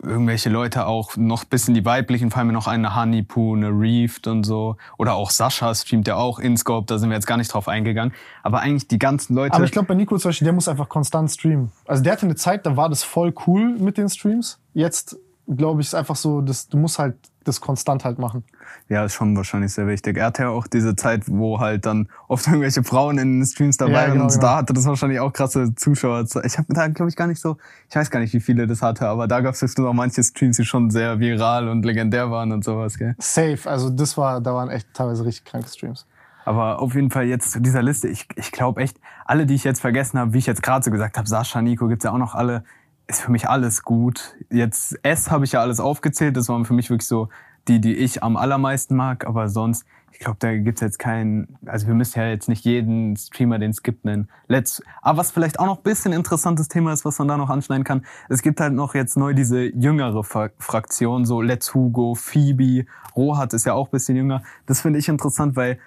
irgendwelche 0.02 0.50
Leute 0.50 0.86
auch 0.86 1.16
noch 1.16 1.44
bis 1.44 1.68
in 1.68 1.74
die 1.74 1.84
weiblichen, 1.84 2.30
fallen 2.30 2.48
mir 2.48 2.52
noch 2.52 2.66
eine 2.66 2.96
Honeypoo, 2.96 3.54
eine 3.54 3.68
Reefed 3.68 4.26
und 4.26 4.44
so. 4.44 4.76
Oder 4.98 5.14
auch 5.14 5.30
Sascha 5.30 5.74
streamt 5.74 6.08
ja 6.08 6.16
auch 6.16 6.38
InScope, 6.38 6.86
da 6.86 6.98
sind 6.98 7.10
wir 7.10 7.16
jetzt 7.16 7.26
gar 7.26 7.36
nicht 7.36 7.52
drauf 7.52 7.68
eingegangen. 7.68 8.12
Aber 8.42 8.60
eigentlich 8.60 8.88
die 8.88 8.98
ganzen 8.98 9.34
Leute. 9.34 9.54
Aber 9.54 9.64
ich 9.64 9.72
glaube, 9.72 9.88
bei 9.88 9.94
Nico 9.94 10.18
zum 10.18 10.30
Beispiel, 10.30 10.46
der 10.46 10.52
muss 10.52 10.68
einfach 10.68 10.88
konstant 10.88 11.30
streamen. 11.30 11.70
Also 11.86 12.02
der 12.02 12.12
hatte 12.12 12.26
eine 12.26 12.34
Zeit, 12.34 12.66
da 12.66 12.76
war 12.76 12.88
das 12.88 13.02
voll 13.02 13.32
cool 13.46 13.76
mit 13.78 13.96
den 13.96 14.08
Streams. 14.08 14.58
Jetzt, 14.74 15.16
glaube 15.48 15.80
ich, 15.80 15.88
ist 15.88 15.94
einfach 15.94 16.16
so, 16.16 16.40
dass 16.40 16.68
du 16.68 16.76
musst 16.76 16.98
halt 16.98 17.16
das 17.44 17.60
konstant 17.60 18.04
halt 18.04 18.18
machen. 18.18 18.44
Ja, 18.88 19.04
ist 19.04 19.14
schon 19.14 19.36
wahrscheinlich 19.36 19.72
sehr 19.72 19.86
wichtig. 19.86 20.16
Er 20.16 20.26
hatte 20.26 20.42
ja 20.42 20.48
auch 20.48 20.66
diese 20.66 20.94
Zeit, 20.96 21.22
wo 21.26 21.60
halt 21.60 21.86
dann 21.86 22.08
oft 22.28 22.46
irgendwelche 22.46 22.82
Frauen 22.84 23.18
in 23.18 23.40
den 23.40 23.46
Streams 23.46 23.76
dabei 23.76 23.92
Ja, 23.92 23.98
waren 23.98 24.12
genau, 24.12 24.24
und 24.24 24.30
genau. 24.30 24.42
da 24.42 24.56
hatte 24.56 24.72
das 24.72 24.86
wahrscheinlich 24.86 25.20
auch 25.20 25.32
krasse 25.32 25.74
Zuschauer. 25.74 26.24
Ich 26.44 26.58
habe 26.58 26.72
da, 26.72 26.88
glaube 26.88 27.08
ich, 27.10 27.16
gar 27.16 27.26
nicht 27.26 27.40
so, 27.40 27.56
ich 27.88 27.96
weiß 27.96 28.10
gar 28.10 28.20
nicht, 28.20 28.32
wie 28.32 28.40
viele 28.40 28.66
das 28.66 28.82
hatte, 28.82 29.06
aber 29.08 29.26
da 29.28 29.40
gab 29.40 29.54
es 29.54 29.60
bestimmt 29.60 29.88
auch 29.88 29.92
manche 29.92 30.22
Streams, 30.22 30.56
die 30.56 30.64
schon 30.64 30.90
sehr 30.90 31.20
viral 31.20 31.68
und 31.68 31.84
legendär 31.84 32.30
waren 32.30 32.52
und 32.52 32.64
sowas, 32.64 32.98
gell? 32.98 33.14
Safe. 33.18 33.58
Also 33.64 33.90
das 33.90 34.16
war, 34.16 34.40
da 34.40 34.54
waren 34.54 34.70
echt 34.70 34.92
teilweise 34.94 35.24
richtig 35.24 35.44
kranke 35.44 35.68
Streams. 35.68 36.06
Aber 36.44 36.80
auf 36.80 36.94
jeden 36.94 37.10
Fall 37.10 37.26
jetzt 37.26 37.52
zu 37.52 37.60
dieser 37.60 37.82
Liste, 37.82 38.08
ich, 38.08 38.26
ich 38.34 38.50
glaube 38.50 38.82
echt, 38.82 38.98
alle, 39.24 39.46
die 39.46 39.54
ich 39.54 39.64
jetzt 39.64 39.80
vergessen 39.80 40.18
habe, 40.18 40.32
wie 40.32 40.38
ich 40.38 40.46
jetzt 40.46 40.62
gerade 40.62 40.84
so 40.84 40.90
gesagt 40.90 41.16
habe, 41.16 41.28
Sascha, 41.28 41.62
Nico, 41.62 41.86
gibt's 41.86 42.04
ja 42.04 42.10
auch 42.10 42.18
noch 42.18 42.34
alle, 42.34 42.64
ist 43.06 43.20
für 43.20 43.30
mich 43.30 43.48
alles 43.48 43.82
gut. 43.82 44.34
Jetzt 44.50 44.98
S 45.02 45.30
habe 45.30 45.44
ich 45.44 45.52
ja 45.52 45.60
alles 45.60 45.80
aufgezählt, 45.80 46.36
das 46.36 46.48
waren 46.48 46.64
für 46.64 46.74
mich 46.74 46.90
wirklich 46.90 47.06
so 47.06 47.28
die, 47.68 47.80
die 47.80 47.94
ich 47.94 48.22
am 48.22 48.36
allermeisten 48.36 48.96
mag, 48.96 49.26
aber 49.26 49.48
sonst, 49.48 49.84
ich 50.12 50.18
glaube, 50.18 50.36
da 50.40 50.54
gibt's 50.56 50.80
jetzt 50.80 50.98
keinen, 50.98 51.56
also 51.66 51.86
wir 51.86 51.94
müssen 51.94 52.18
ja 52.18 52.26
jetzt 52.26 52.48
nicht 52.48 52.64
jeden 52.64 53.16
Streamer 53.16 53.58
den 53.58 53.72
Skip 53.72 54.04
nennen. 54.04 54.28
Let's, 54.46 54.82
aber 55.00 55.18
was 55.18 55.30
vielleicht 55.30 55.58
auch 55.58 55.66
noch 55.66 55.78
ein 55.78 55.82
bisschen 55.82 56.12
interessantes 56.12 56.68
Thema 56.68 56.92
ist, 56.92 57.04
was 57.04 57.18
man 57.18 57.28
da 57.28 57.36
noch 57.36 57.50
anschneiden 57.50 57.82
kann, 57.82 58.04
es 58.28 58.42
gibt 58.42 58.60
halt 58.60 58.74
noch 58.74 58.94
jetzt 58.94 59.16
neu 59.16 59.34
diese 59.34 59.62
jüngere 59.62 60.22
Fra- 60.22 60.50
Fraktion, 60.58 61.24
so 61.24 61.40
Let's 61.40 61.74
Hugo, 61.74 62.14
Phoebe, 62.14 62.86
Rohat 63.16 63.52
ist 63.54 63.64
ja 63.64 63.74
auch 63.74 63.88
ein 63.88 63.90
bisschen 63.90 64.16
jünger. 64.16 64.42
Das 64.66 64.80
finde 64.80 64.98
ich 64.98 65.08
interessant, 65.08 65.56
weil 65.56 65.78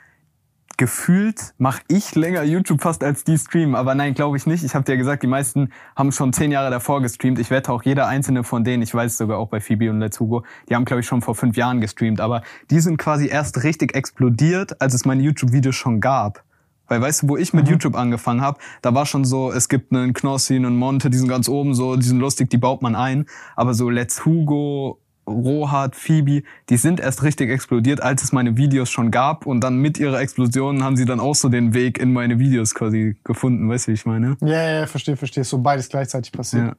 gefühlt 0.77 1.53
mache 1.57 1.81
ich 1.87 2.15
länger 2.15 2.43
YouTube 2.43 2.81
fast 2.81 3.03
als 3.03 3.23
die 3.23 3.37
streamen. 3.37 3.75
Aber 3.75 3.95
nein, 3.95 4.13
glaube 4.13 4.37
ich 4.37 4.45
nicht. 4.45 4.63
Ich 4.63 4.75
habe 4.75 4.85
dir 4.85 4.97
gesagt, 4.97 5.23
die 5.23 5.27
meisten 5.27 5.71
haben 5.95 6.11
schon 6.11 6.33
zehn 6.33 6.51
Jahre 6.51 6.69
davor 6.69 7.01
gestreamt. 7.01 7.39
Ich 7.39 7.49
wette 7.49 7.71
auch 7.71 7.83
jeder 7.83 8.07
einzelne 8.07 8.43
von 8.43 8.63
denen, 8.63 8.83
ich 8.83 8.93
weiß 8.93 9.17
sogar 9.17 9.37
auch 9.37 9.49
bei 9.49 9.59
Phoebe 9.59 9.89
und 9.89 9.99
Let's 9.99 10.19
Hugo, 10.19 10.43
die 10.69 10.75
haben, 10.75 10.85
glaube 10.85 11.01
ich, 11.01 11.07
schon 11.07 11.21
vor 11.21 11.35
fünf 11.35 11.55
Jahren 11.57 11.81
gestreamt. 11.81 12.19
Aber 12.21 12.41
die 12.69 12.79
sind 12.79 12.97
quasi 12.97 13.27
erst 13.27 13.63
richtig 13.63 13.95
explodiert, 13.95 14.81
als 14.81 14.93
es 14.93 15.05
meine 15.05 15.23
YouTube-Videos 15.23 15.75
schon 15.75 16.01
gab. 16.01 16.43
Weil 16.87 17.01
weißt 17.01 17.23
du, 17.23 17.29
wo 17.29 17.37
ich 17.37 17.53
mit 17.53 17.67
YouTube 17.67 17.95
angefangen 17.95 18.41
habe, 18.41 18.59
da 18.81 18.93
war 18.93 19.05
schon 19.05 19.25
so, 19.25 19.51
es 19.51 19.69
gibt 19.69 19.91
einen 19.91 20.13
Knossi, 20.13 20.55
einen 20.55 20.77
Monte, 20.77 21.09
die 21.09 21.17
sind 21.17 21.27
ganz 21.27 21.49
oben 21.49 21.73
so, 21.73 21.95
die 21.95 22.05
sind 22.05 22.19
lustig, 22.19 22.49
die 22.49 22.57
baut 22.57 22.81
man 22.81 22.95
ein. 22.95 23.25
Aber 23.55 23.73
so 23.73 23.89
Let's 23.89 24.25
Hugo, 24.25 24.99
Rohat, 25.27 25.95
Phoebe, 25.95 26.43
die 26.69 26.77
sind 26.77 26.99
erst 26.99 27.23
richtig 27.23 27.49
explodiert, 27.49 28.01
als 28.01 28.23
es 28.23 28.31
meine 28.31 28.57
Videos 28.57 28.89
schon 28.89 29.11
gab. 29.11 29.45
Und 29.45 29.61
dann 29.61 29.77
mit 29.77 29.97
ihrer 29.97 30.19
Explosion 30.19 30.83
haben 30.83 30.95
sie 30.95 31.05
dann 31.05 31.19
auch 31.19 31.35
so 31.35 31.49
den 31.49 31.73
Weg 31.73 31.97
in 31.97 32.13
meine 32.13 32.39
Videos 32.39 32.75
quasi 32.75 33.15
gefunden. 33.23 33.69
Weißt 33.69 33.87
du, 33.87 33.91
wie 33.91 33.95
ich 33.95 34.05
meine? 34.05 34.37
Ja, 34.41 34.47
ja, 34.47 34.79
ja, 34.81 34.87
verstehe, 34.87 35.17
verstehe. 35.17 35.43
So 35.43 35.59
beides 35.59 35.89
gleichzeitig 35.89 36.31
passiert. 36.31 36.67
Ja. 36.67 36.75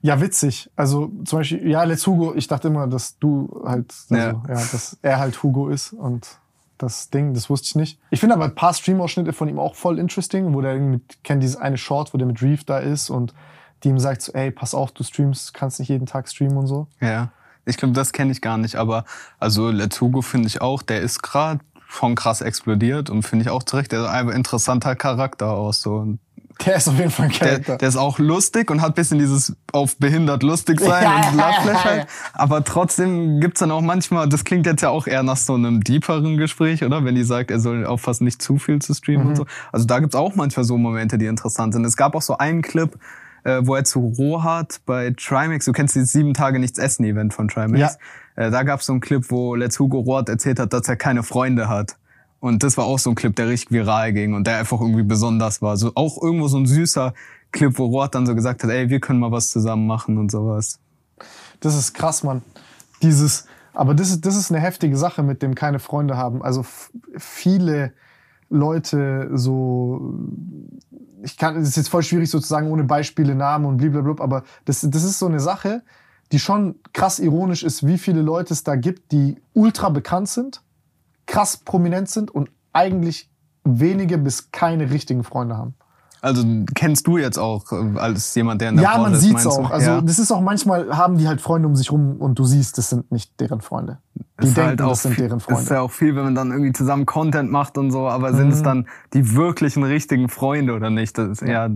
Ja, 0.00 0.20
witzig. 0.20 0.70
Also 0.76 1.10
zum 1.24 1.40
Beispiel, 1.40 1.68
ja, 1.68 1.82
Let's 1.82 2.06
Hugo, 2.06 2.34
ich 2.36 2.46
dachte 2.46 2.68
immer, 2.68 2.86
dass 2.86 3.18
du 3.18 3.62
halt, 3.64 3.92
also, 4.10 4.14
Ja. 4.14 4.42
ja. 4.48 4.54
dass 4.54 4.96
er 5.02 5.18
halt 5.18 5.42
Hugo 5.42 5.68
ist 5.70 5.92
und 5.92 6.38
das 6.76 7.10
Ding, 7.10 7.34
das 7.34 7.50
wusste 7.50 7.66
ich 7.70 7.74
nicht. 7.74 8.00
Ich 8.10 8.20
finde 8.20 8.36
aber 8.36 8.44
ein 8.44 8.54
paar 8.54 8.72
Stream-Ausschnitte 8.72 9.32
von 9.32 9.48
ihm 9.48 9.58
auch 9.58 9.74
voll 9.74 9.98
interesting, 9.98 10.54
wo 10.54 10.60
der 10.60 10.76
mit, 10.76 11.24
kennt 11.24 11.42
dieses 11.42 11.56
eine 11.56 11.76
Short, 11.76 12.14
wo 12.14 12.18
der 12.18 12.28
mit 12.28 12.40
Reef 12.40 12.62
da 12.62 12.78
ist 12.78 13.10
und 13.10 13.34
die 13.82 13.88
ihm 13.88 13.98
sagt 13.98 14.22
so, 14.22 14.32
ey, 14.32 14.52
pass 14.52 14.74
auf, 14.74 14.92
du 14.92 15.02
streamst, 15.02 15.54
kannst 15.54 15.80
nicht 15.80 15.88
jeden 15.88 16.06
Tag 16.06 16.28
streamen 16.28 16.56
und 16.56 16.66
so. 16.68 16.86
Ja. 17.00 17.32
Ich 17.68 17.76
glaube, 17.76 17.94
das 17.94 18.12
kenne 18.12 18.32
ich 18.32 18.40
gar 18.40 18.58
nicht. 18.58 18.76
Aber 18.76 19.04
also 19.38 19.70
Let's 19.70 20.00
Hugo 20.00 20.22
finde 20.22 20.48
ich 20.48 20.60
auch, 20.60 20.82
der 20.82 21.00
ist 21.00 21.22
gerade 21.22 21.60
schon 21.88 22.14
krass 22.14 22.40
explodiert 22.40 23.08
und 23.10 23.22
finde 23.22 23.44
ich 23.44 23.50
auch 23.50 23.62
zurecht. 23.62 23.92
Der 23.92 24.02
ist 24.02 24.08
ein 24.08 24.28
interessanter 24.30 24.94
Charakter 24.94 25.50
aus. 25.52 25.80
So. 25.80 26.18
Der 26.66 26.76
ist 26.76 26.88
auf 26.88 26.98
jeden 26.98 27.10
Fall 27.10 27.26
ein 27.26 27.32
Der, 27.32 27.48
Charakter. 27.48 27.76
der 27.78 27.88
ist 27.88 27.96
auch 27.96 28.18
lustig 28.18 28.70
und 28.70 28.82
hat 28.82 28.94
bisschen 28.96 29.18
dieses 29.20 29.54
auf 29.72 29.96
behindert 29.96 30.42
lustig 30.42 30.80
sein 30.80 31.02
Ja, 31.04 31.28
und 31.30 31.36
Lachflash 31.36 31.84
halt. 31.84 32.06
Aber 32.34 32.64
trotzdem 32.64 33.40
gibt's 33.40 33.60
dann 33.60 33.70
auch 33.70 33.80
manchmal, 33.80 34.28
das 34.28 34.44
klingt 34.44 34.66
jetzt 34.66 34.82
ja 34.82 34.88
auch 34.90 35.06
eher 35.06 35.22
nach 35.22 35.36
so 35.36 35.54
einem 35.54 35.82
deeperen 35.82 36.36
Gespräch, 36.36 36.82
oder? 36.84 37.04
Wenn 37.04 37.14
die 37.14 37.22
sagt, 37.24 37.50
er 37.52 37.60
soll 37.60 37.86
aufpassen, 37.86 38.24
nicht 38.24 38.42
zu 38.42 38.58
viel 38.58 38.80
zu 38.82 38.92
streamen 38.92 39.22
Mhm. 39.24 39.28
und 39.30 39.36
so. 39.36 39.46
Also 39.72 39.86
da 39.86 40.00
gibt's 40.00 40.16
auch 40.16 40.34
manchmal 40.34 40.64
so 40.64 40.76
Momente, 40.76 41.16
die 41.16 41.26
interessant 41.26 41.74
sind. 41.74 41.84
Es 41.84 41.96
gab 41.96 42.14
auch 42.16 42.22
so 42.22 42.36
einen 42.38 42.60
Clip, 42.62 42.98
äh, 43.48 43.66
wo 43.66 43.74
er 43.74 43.84
zu 43.84 44.00
Rohat 44.00 44.80
bei 44.84 45.14
Trimax, 45.16 45.64
du 45.64 45.72
kennst 45.72 45.94
dieses 45.94 46.12
sieben 46.12 46.34
Tage 46.34 46.58
nichts 46.58 46.78
essen 46.78 47.04
Event 47.04 47.32
von 47.32 47.48
Trimax. 47.48 47.96
Äh, 48.36 48.50
da 48.50 48.62
gab's 48.62 48.86
so 48.86 48.92
einen 48.92 49.00
Clip, 49.00 49.24
wo 49.30 49.54
Let's 49.54 49.78
Hugo 49.78 50.00
Rohat 50.00 50.28
erzählt 50.28 50.60
hat, 50.60 50.72
dass 50.74 50.86
er 50.88 50.96
keine 50.96 51.22
Freunde 51.22 51.68
hat. 51.68 51.96
Und 52.40 52.62
das 52.62 52.76
war 52.76 52.84
auch 52.84 52.98
so 52.98 53.10
ein 53.10 53.16
Clip, 53.16 53.34
der 53.34 53.48
richtig 53.48 53.72
viral 53.72 54.12
ging 54.12 54.34
und 54.34 54.46
der 54.46 54.58
einfach 54.58 54.80
irgendwie 54.80 55.02
besonders 55.02 55.62
war. 55.62 55.76
So 55.76 55.92
auch 55.94 56.22
irgendwo 56.22 56.46
so 56.48 56.58
ein 56.58 56.66
süßer 56.66 57.14
Clip, 57.50 57.76
wo 57.78 57.86
Roth 57.86 58.14
dann 58.14 58.26
so 58.26 58.34
gesagt 58.34 58.62
hat, 58.62 58.70
ey, 58.70 58.90
wir 58.90 59.00
können 59.00 59.18
mal 59.18 59.32
was 59.32 59.50
zusammen 59.50 59.86
machen 59.86 60.18
und 60.18 60.30
sowas. 60.30 60.78
Das 61.60 61.74
ist 61.74 61.94
krass, 61.94 62.22
Mann. 62.22 62.42
Dieses, 63.02 63.46
aber 63.72 63.94
das 63.94 64.10
ist, 64.10 64.26
das 64.26 64.36
ist 64.36 64.52
eine 64.52 64.60
heftige 64.60 64.96
Sache, 64.96 65.22
mit 65.22 65.42
dem 65.42 65.54
keine 65.54 65.78
Freunde 65.78 66.16
haben. 66.18 66.42
Also 66.42 66.66
viele 67.16 67.92
Leute 68.50 69.30
so, 69.32 70.14
ich 71.22 71.36
kann, 71.36 71.56
es 71.56 71.68
ist 71.68 71.76
jetzt 71.76 71.88
voll 71.88 72.02
schwierig 72.02 72.30
sozusagen 72.30 72.70
ohne 72.70 72.84
Beispiele, 72.84 73.34
Namen 73.34 73.66
und 73.66 73.78
blablabla, 73.78 74.22
aber 74.22 74.44
das, 74.64 74.86
das 74.88 75.04
ist 75.04 75.18
so 75.18 75.26
eine 75.26 75.40
Sache, 75.40 75.82
die 76.32 76.38
schon 76.38 76.76
krass 76.92 77.18
ironisch 77.18 77.62
ist, 77.62 77.86
wie 77.86 77.98
viele 77.98 78.22
Leute 78.22 78.52
es 78.52 78.64
da 78.64 78.76
gibt, 78.76 79.12
die 79.12 79.40
ultra 79.54 79.88
bekannt 79.88 80.28
sind, 80.28 80.62
krass 81.26 81.56
prominent 81.56 82.08
sind 82.08 82.30
und 82.30 82.50
eigentlich 82.72 83.30
wenige 83.64 84.18
bis 84.18 84.50
keine 84.50 84.90
richtigen 84.90 85.24
Freunde 85.24 85.56
haben. 85.56 85.74
Also 86.20 86.44
kennst 86.74 87.06
du 87.06 87.16
jetzt 87.18 87.38
auch 87.38 87.70
äh, 87.72 87.98
als 87.98 88.34
jemand, 88.34 88.60
der 88.60 88.70
in 88.70 88.76
der 88.76 88.84
Ja, 88.84 88.90
Branche 88.92 89.02
man 89.02 89.12
ist, 89.14 89.20
sieht's 89.20 89.44
meinst 89.44 89.46
du? 89.58 89.62
auch. 89.62 89.70
Also 89.70 89.90
ja. 89.90 90.00
das 90.00 90.18
ist 90.18 90.32
auch 90.32 90.40
manchmal 90.40 90.96
haben 90.96 91.18
die 91.18 91.28
halt 91.28 91.40
Freunde 91.40 91.68
um 91.68 91.76
sich 91.76 91.92
rum 91.92 92.16
und 92.18 92.38
du 92.38 92.44
siehst, 92.44 92.76
das 92.78 92.90
sind 92.90 93.10
nicht 93.12 93.38
deren 93.40 93.60
Freunde. 93.60 93.98
Die 94.14 94.46
Ist 94.46 94.56
denken, 94.56 94.68
halt 94.70 94.82
auch 94.82 94.90
das 94.90 95.02
sind 95.02 95.14
viel- 95.14 95.24
deren 95.24 95.38
Ist 95.38 95.44
Freunde. 95.44 95.74
ja 95.74 95.80
auch 95.80 95.90
viel, 95.90 96.16
wenn 96.16 96.24
man 96.24 96.34
dann 96.34 96.50
irgendwie 96.50 96.72
zusammen 96.72 97.06
Content 97.06 97.50
macht 97.50 97.78
und 97.78 97.90
so, 97.90 98.08
aber 98.08 98.32
sind 98.34 98.52
es 98.52 98.62
dann 98.62 98.86
die 99.12 99.34
wirklichen 99.34 99.82
richtigen 99.84 100.28
Freunde 100.28 100.74
oder 100.74 100.90
nicht? 100.90 101.16
Das 101.18 101.28
ist, 101.28 101.42
ja. 101.42 101.68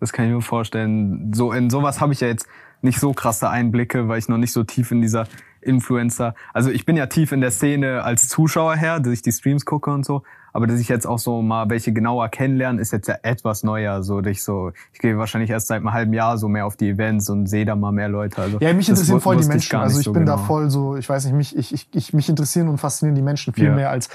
das 0.00 0.12
kann 0.12 0.26
ich 0.26 0.32
mir 0.32 0.40
vorstellen. 0.42 1.32
So 1.34 1.52
in 1.52 1.68
sowas 1.70 2.00
habe 2.00 2.12
ich 2.12 2.20
ja 2.20 2.28
jetzt 2.28 2.46
nicht 2.82 3.00
so 3.00 3.12
krasse 3.12 3.48
Einblicke, 3.50 4.08
weil 4.08 4.18
ich 4.18 4.28
noch 4.28 4.38
nicht 4.38 4.52
so 4.52 4.62
tief 4.64 4.90
in 4.90 5.00
dieser 5.00 5.26
Influencer. 5.60 6.34
Also 6.54 6.70
ich 6.70 6.86
bin 6.86 6.96
ja 6.96 7.06
tief 7.06 7.32
in 7.32 7.40
der 7.40 7.50
Szene 7.50 8.04
als 8.04 8.28
Zuschauer 8.28 8.76
her, 8.76 9.00
dass 9.00 9.12
ich 9.12 9.22
die 9.22 9.32
Streams 9.32 9.64
gucke 9.64 9.90
und 9.90 10.04
so. 10.04 10.22
Aber 10.56 10.66
dass 10.66 10.80
ich 10.80 10.88
jetzt 10.88 11.06
auch 11.06 11.18
so 11.18 11.42
mal 11.42 11.68
welche 11.68 11.92
genauer 11.92 12.30
kennenlernen, 12.30 12.80
ist 12.80 12.90
jetzt 12.90 13.08
ja 13.08 13.16
etwas 13.22 13.62
neuer. 13.62 14.02
So, 14.02 14.20
ich 14.22 14.42
so, 14.42 14.72
ich 14.94 15.00
gehe 15.00 15.18
wahrscheinlich 15.18 15.50
erst 15.50 15.66
seit 15.66 15.76
einem 15.80 15.92
halben 15.92 16.14
Jahr 16.14 16.38
so 16.38 16.48
mehr 16.48 16.64
auf 16.64 16.76
die 16.76 16.88
Events 16.88 17.28
und 17.28 17.46
sehe 17.46 17.66
da 17.66 17.76
mal 17.76 17.92
mehr 17.92 18.08
Leute. 18.08 18.40
Also 18.40 18.58
Ja, 18.60 18.72
mich 18.72 18.88
interessieren 18.88 19.20
voll 19.20 19.36
die 19.36 19.46
Menschen. 19.46 19.76
also 19.76 19.98
ich 19.98 20.04
so 20.06 20.14
bin 20.14 20.24
da 20.24 20.36
genau. 20.36 20.46
voll 20.46 20.70
so, 20.70 20.96
ich 20.96 21.06
weiß 21.06 21.26
nicht, 21.26 21.34
mich, 21.34 21.54
ich, 21.58 21.74
ich, 21.74 21.88
ich, 21.92 22.14
mich 22.14 22.30
interessieren 22.30 22.68
und 22.68 22.78
faszinieren 22.78 23.14
die 23.16 23.20
Menschen 23.20 23.52
viel 23.52 23.66
Ja. 23.66 23.74
mehr 23.74 23.90
als. 23.90 24.08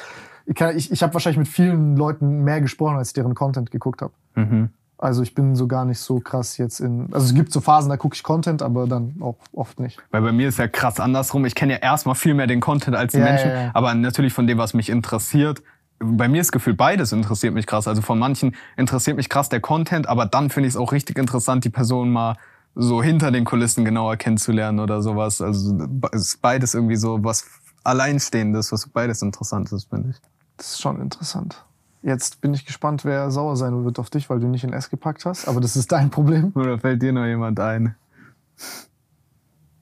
Ich, 0.47 0.91
ich 0.91 1.03
habe 1.03 1.13
wahrscheinlich 1.13 1.37
mit 1.37 1.47
vielen 1.47 1.95
Leuten 1.95 2.43
mehr 2.43 2.59
gesprochen, 2.59 2.97
als 2.97 3.09
ich 3.09 3.13
deren 3.13 3.35
Content 3.35 3.69
geguckt 3.69 4.01
habe. 4.01 4.11
Mhm. 4.33 4.69
Also 4.97 5.21
ich 5.21 5.35
bin 5.35 5.55
so 5.55 5.67
gar 5.67 5.85
nicht 5.85 5.99
so 5.99 6.19
krass 6.19 6.57
jetzt 6.57 6.79
in. 6.79 7.07
Also 7.11 7.27
es 7.27 7.35
gibt 7.35 7.51
so 7.51 7.61
Phasen, 7.61 7.89
da 7.89 7.97
gucke 7.97 8.15
ich 8.15 8.23
Content, 8.23 8.63
aber 8.63 8.87
dann 8.87 9.15
auch 9.19 9.35
oft 9.53 9.79
nicht. 9.79 9.99
Weil 10.09 10.23
bei 10.23 10.31
mir 10.31 10.47
ist 10.47 10.57
ja 10.57 10.67
krass 10.67 10.99
andersrum. 10.99 11.45
Ich 11.45 11.53
kenne 11.53 11.73
ja 11.73 11.79
erstmal 11.79 12.15
viel 12.15 12.33
mehr 12.33 12.47
den 12.47 12.61
Content 12.61 12.95
als 12.95 13.11
die 13.13 13.19
Ja, 13.19 13.25
Menschen, 13.25 13.49
ja, 13.49 13.61
ja. 13.65 13.71
aber 13.73 13.93
natürlich 13.93 14.33
von 14.33 14.47
dem, 14.47 14.57
was 14.57 14.73
mich 14.73 14.89
interessiert. 14.89 15.61
Bei 16.03 16.27
mir 16.27 16.41
ist 16.41 16.51
gefühlt 16.51 16.77
beides 16.77 17.11
interessiert 17.11 17.53
mich 17.53 17.67
krass. 17.67 17.87
Also 17.87 18.01
von 18.01 18.17
manchen 18.17 18.55
interessiert 18.75 19.17
mich 19.17 19.29
krass 19.29 19.49
der 19.49 19.59
Content, 19.59 20.07
aber 20.07 20.25
dann 20.25 20.49
finde 20.49 20.67
ich 20.67 20.73
es 20.73 20.77
auch 20.77 20.91
richtig 20.91 21.17
interessant, 21.17 21.63
die 21.63 21.69
Person 21.69 22.09
mal 22.09 22.37
so 22.73 23.03
hinter 23.03 23.31
den 23.31 23.45
Kulissen 23.45 23.85
genauer 23.85 24.17
kennenzulernen 24.17 24.79
oder 24.79 25.01
sowas. 25.01 25.41
Also 25.41 25.87
ist 26.11 26.41
beides 26.41 26.73
irgendwie 26.73 26.95
so 26.95 27.23
was 27.23 27.45
Alleinstehendes, 27.83 28.71
was 28.71 28.87
beides 28.87 29.21
interessant 29.21 29.71
ist, 29.71 29.89
finde 29.89 30.11
ich. 30.11 30.15
Das 30.57 30.71
ist 30.71 30.81
schon 30.81 31.01
interessant. 31.01 31.63
Jetzt 32.03 32.41
bin 32.41 32.53
ich 32.53 32.65
gespannt, 32.65 33.05
wer 33.05 33.29
sauer 33.29 33.55
sein 33.55 33.83
wird 33.83 33.99
auf 33.99 34.09
dich, 34.09 34.29
weil 34.29 34.39
du 34.39 34.47
nicht 34.47 34.63
in 34.63 34.73
S 34.73 34.89
gepackt 34.89 35.25
hast. 35.25 35.47
Aber 35.47 35.61
das 35.61 35.75
ist 35.75 35.91
dein 35.91 36.09
Problem. 36.09 36.51
Oder 36.55 36.79
fällt 36.79 37.01
dir 37.01 37.13
noch 37.13 37.25
jemand 37.25 37.59
ein? 37.59 37.95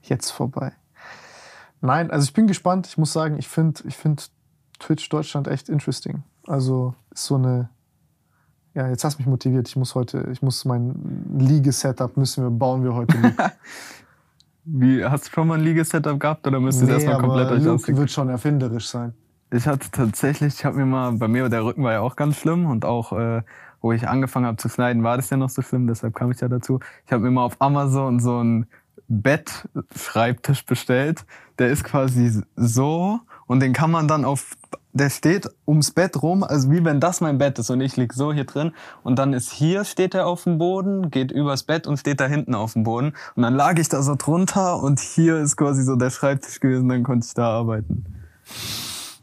Jetzt 0.02 0.30
vorbei. 0.30 0.72
Nein, 1.80 2.10
also 2.10 2.24
ich 2.24 2.34
bin 2.34 2.46
gespannt. 2.46 2.86
Ich 2.86 2.98
muss 2.98 3.12
sagen, 3.12 3.38
ich 3.38 3.48
finde 3.48 3.82
ich 3.86 3.96
find 3.96 4.30
Twitch 4.80 5.08
Deutschland 5.08 5.46
echt 5.46 5.68
interesting. 5.68 6.24
Also 6.46 6.94
ist 7.12 7.26
so 7.26 7.36
eine. 7.36 7.70
Ja, 8.74 8.88
jetzt 8.88 9.02
hast 9.04 9.18
du 9.18 9.22
mich 9.22 9.26
motiviert. 9.26 9.68
Ich 9.68 9.76
muss 9.76 9.94
heute, 9.94 10.28
ich 10.32 10.42
muss 10.42 10.64
mein 10.64 11.36
Liege-Setup 11.38 12.16
müssen 12.16 12.44
wir 12.44 12.50
bauen 12.50 12.84
wir 12.84 12.94
heute. 12.94 13.18
Nicht. 13.18 13.36
Wie, 14.64 15.04
hast 15.04 15.26
du 15.26 15.30
schon 15.30 15.48
mal 15.48 15.58
ein 15.58 15.64
Ligesetup 15.64 16.20
gehabt 16.20 16.46
oder 16.46 16.60
müsstest 16.60 16.82
du 16.82 16.86
nee, 16.86 16.92
erstmal 16.92 17.18
komplett 17.18 17.46
aber 17.46 17.56
euch 17.56 17.62
Luke 17.62 17.74
ausdenken? 17.74 18.00
wird 18.00 18.10
schon 18.10 18.28
erfinderisch 18.28 18.88
sein. 18.88 19.14
Ich 19.52 19.66
hatte 19.66 19.90
tatsächlich, 19.90 20.54
ich 20.54 20.64
habe 20.64 20.76
mir 20.76 20.86
mal, 20.86 21.12
bei 21.12 21.26
mir 21.26 21.48
der 21.48 21.64
Rücken 21.64 21.82
war 21.82 21.92
ja 21.92 22.00
auch 22.00 22.14
ganz 22.14 22.36
schlimm 22.36 22.66
und 22.66 22.84
auch, 22.84 23.12
äh, 23.12 23.42
wo 23.80 23.92
ich 23.92 24.06
angefangen 24.06 24.46
habe 24.46 24.58
zu 24.58 24.68
schneiden, 24.68 25.02
war 25.02 25.16
das 25.16 25.30
ja 25.30 25.36
noch 25.36 25.48
so 25.48 25.62
schlimm, 25.62 25.86
deshalb 25.86 26.14
kam 26.14 26.30
ich 26.30 26.40
ja 26.40 26.48
dazu. 26.48 26.78
Ich 27.06 27.12
habe 27.12 27.24
mir 27.24 27.30
mal 27.30 27.44
auf 27.44 27.60
Amazon 27.60 28.20
so 28.20 28.38
einen 28.38 28.66
Bettschreibtisch 29.08 30.64
bestellt. 30.66 31.24
Der 31.58 31.68
ist 31.68 31.82
quasi 31.82 32.42
so 32.54 33.20
und 33.50 33.58
den 33.58 33.72
kann 33.72 33.90
man 33.90 34.06
dann 34.06 34.24
auf, 34.24 34.56
der 34.92 35.10
steht 35.10 35.50
ums 35.66 35.90
Bett 35.90 36.22
rum, 36.22 36.44
also 36.44 36.70
wie 36.70 36.84
wenn 36.84 37.00
das 37.00 37.20
mein 37.20 37.38
Bett 37.38 37.58
ist 37.58 37.68
und 37.68 37.80
ich 37.80 37.96
lieg 37.96 38.12
so 38.12 38.32
hier 38.32 38.44
drin 38.44 38.70
und 39.02 39.18
dann 39.18 39.32
ist 39.32 39.50
hier, 39.50 39.84
steht 39.84 40.14
er 40.14 40.28
auf 40.28 40.44
dem 40.44 40.58
Boden, 40.58 41.10
geht 41.10 41.32
übers 41.32 41.64
Bett 41.64 41.88
und 41.88 41.96
steht 41.96 42.20
da 42.20 42.26
hinten 42.28 42.54
auf 42.54 42.74
dem 42.74 42.84
Boden 42.84 43.12
und 43.34 43.42
dann 43.42 43.56
lag 43.56 43.76
ich 43.80 43.88
da 43.88 44.02
so 44.02 44.14
drunter 44.14 44.80
und 44.80 45.00
hier 45.00 45.38
ist 45.38 45.56
quasi 45.56 45.82
so 45.82 45.96
der 45.96 46.10
Schreibtisch 46.10 46.60
gewesen, 46.60 46.88
dann 46.88 47.02
konnte 47.02 47.26
ich 47.26 47.34
da 47.34 47.48
arbeiten. 47.48 48.04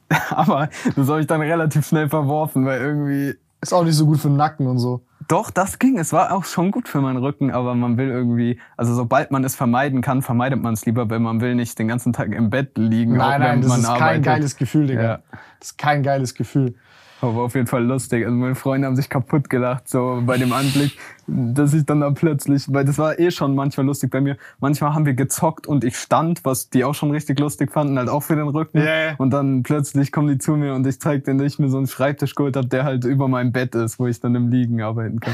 Aber 0.29 0.67
das 0.93 1.07
habe 1.07 1.21
ich 1.21 1.27
dann 1.27 1.39
relativ 1.39 1.87
schnell 1.87 2.09
verworfen, 2.09 2.65
weil 2.65 2.81
irgendwie. 2.81 3.35
Ist 3.59 3.73
auch 3.73 3.83
nicht 3.83 3.95
so 3.95 4.05
gut 4.05 4.19
für 4.19 4.27
den 4.27 4.37
Nacken 4.37 4.67
und 4.67 4.77
so. 4.77 5.06
Doch, 5.27 5.51
das 5.51 5.77
ging. 5.79 5.99
Es 5.99 6.13
war 6.13 6.31
auch 6.31 6.45
schon 6.45 6.71
gut 6.71 6.87
für 6.87 7.01
meinen 7.01 7.17
Rücken, 7.17 7.51
aber 7.51 7.75
man 7.75 7.97
will 7.97 8.07
irgendwie, 8.07 8.59
also 8.77 8.93
sobald 8.93 9.29
man 9.31 9.43
es 9.43 9.55
vermeiden 9.55 10.01
kann, 10.01 10.21
vermeidet 10.21 10.61
man 10.61 10.73
es 10.73 10.85
lieber, 10.85 11.09
weil 11.09 11.19
man 11.19 11.41
will 11.41 11.55
nicht 11.55 11.77
den 11.79 11.87
ganzen 11.89 12.13
Tag 12.13 12.31
im 12.33 12.49
Bett 12.49 12.77
liegen. 12.77 13.19
auch 13.19 13.27
Nein, 13.29 13.41
nein, 13.41 13.61
das 13.61 13.69
man 13.69 13.79
ist 13.81 13.87
kein 13.87 13.95
arbeitet. 13.95 14.23
geiles 14.23 14.55
Gefühl, 14.55 14.87
Digga. 14.87 15.03
Ja. 15.03 15.19
Das 15.59 15.71
ist 15.71 15.77
kein 15.77 16.01
geiles 16.03 16.33
Gefühl. 16.33 16.75
Aber 17.19 17.41
auf 17.43 17.55
jeden 17.55 17.65
Fall 17.65 17.83
lustig. 17.83 18.25
Also 18.25 18.37
meine 18.37 18.53
Freunde 18.53 18.85
haben 18.85 18.95
sich 18.95 19.09
kaputt 19.09 19.49
gelacht, 19.49 19.89
so 19.89 20.21
bei 20.23 20.37
dem 20.37 20.53
Anblick, 20.53 20.99
dass 21.25 21.73
ich 21.73 21.83
dann 21.83 22.01
da 22.01 22.11
plötzlich, 22.11 22.71
weil 22.71 22.85
das 22.85 22.99
war 22.99 23.17
eh 23.17 23.31
schon 23.31 23.55
manchmal 23.55 23.87
lustig 23.87 24.11
bei 24.11 24.21
mir. 24.21 24.37
Manchmal 24.59 24.93
haben 24.93 25.07
wir 25.07 25.15
gezockt 25.15 25.65
und 25.65 25.83
ich 25.83 25.97
stand, 25.97 26.45
was 26.45 26.69
die 26.69 26.83
auch 26.83 26.93
schon 26.93 27.09
richtig 27.09 27.39
lustig 27.39 27.71
fanden, 27.71 27.97
halt 27.97 28.09
auch 28.09 28.21
für 28.21 28.35
den 28.35 28.47
Rücken. 28.47 28.77
Ja. 28.83 29.15
Und 29.17 29.31
dann 29.31 29.63
plötzlich 29.63 30.11
kommen 30.11 30.27
die 30.27 30.37
zu 30.37 30.51
mir 30.57 30.75
und 30.75 30.85
ich 30.85 31.01
zeig 31.01 31.23
denen, 31.23 31.39
dass 31.39 31.53
ich 31.53 31.57
mir 31.59 31.69
so 31.69 31.77
einen 31.77 31.87
Schreibtisch 31.87 32.35
geholt 32.35 32.55
habe, 32.55 32.67
der 32.67 32.83
halt 32.83 33.03
über 33.03 33.27
meinem 33.27 33.51
Bett 33.51 33.73
ist, 33.73 33.97
wo 33.97 34.05
ich 34.05 34.19
dann 34.19 34.35
im 34.35 34.49
Liegen 34.51 34.81
arbeiten 34.83 35.19
kann. 35.19 35.33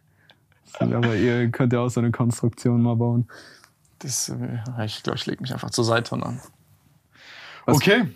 Aber 0.80 1.14
ihr 1.14 1.50
könnt 1.50 1.72
ja 1.74 1.80
auch 1.80 1.88
so 1.90 2.00
eine 2.00 2.10
Konstruktion 2.10 2.80
mal 2.82 2.96
bauen. 2.96 3.28
Das, 3.98 4.28
äh, 4.30 4.84
ich 4.86 5.02
glaube, 5.02 5.18
ich 5.18 5.26
lege 5.26 5.42
mich 5.42 5.52
einfach 5.52 5.70
zur 5.70 5.84
Seite 5.84 6.14
und 6.14 6.22
an. 6.22 6.40
Was- 7.66 7.76
Okay. 7.76 8.06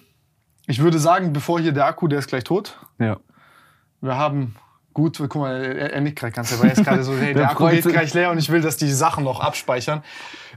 Ich 0.67 0.81
würde 0.81 0.99
sagen, 0.99 1.33
bevor 1.33 1.61
hier 1.61 1.73
der 1.73 1.87
Akku, 1.87 2.09
der 2.09 2.21
ist 2.21 2.29
gleich 2.29 2.45
tot. 2.45 2.79
Ja. 2.99 3.19
Wir 4.01 4.17
haben 4.17 4.57
gut, 4.95 5.19
guck 5.19 5.35
mal, 5.37 5.63
er, 5.63 5.93
er 5.95 6.01
nickt 6.01 6.19
gerade 6.19 6.33
ganz, 6.33 6.53
weil 6.61 6.71
er 6.71 6.73
ist 6.77 6.85
gerade 6.85 7.03
so, 7.03 7.13
hey, 7.17 7.27
der, 7.35 7.43
Der 7.43 7.51
Akku 7.51 7.69
geht 7.69 7.85
gleich 7.85 8.15
leer 8.15 8.31
und 8.31 8.39
ich 8.39 8.51
will, 8.51 8.61
dass 8.61 8.77
die 8.77 8.91
Sachen 8.91 9.25
noch 9.25 9.41
abspeichern. 9.41 10.03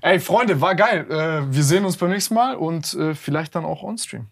Ey, 0.01 0.19
Freunde, 0.19 0.61
war 0.61 0.75
geil. 0.75 1.05
Äh, 1.09 1.53
wir 1.53 1.63
sehen 1.63 1.85
uns 1.85 1.97
beim 1.97 2.09
nächsten 2.09 2.33
Mal 2.35 2.55
und 2.55 2.93
äh, 2.93 3.15
vielleicht 3.15 3.55
dann 3.55 3.65
auch 3.65 3.81
on-stream. 3.83 4.27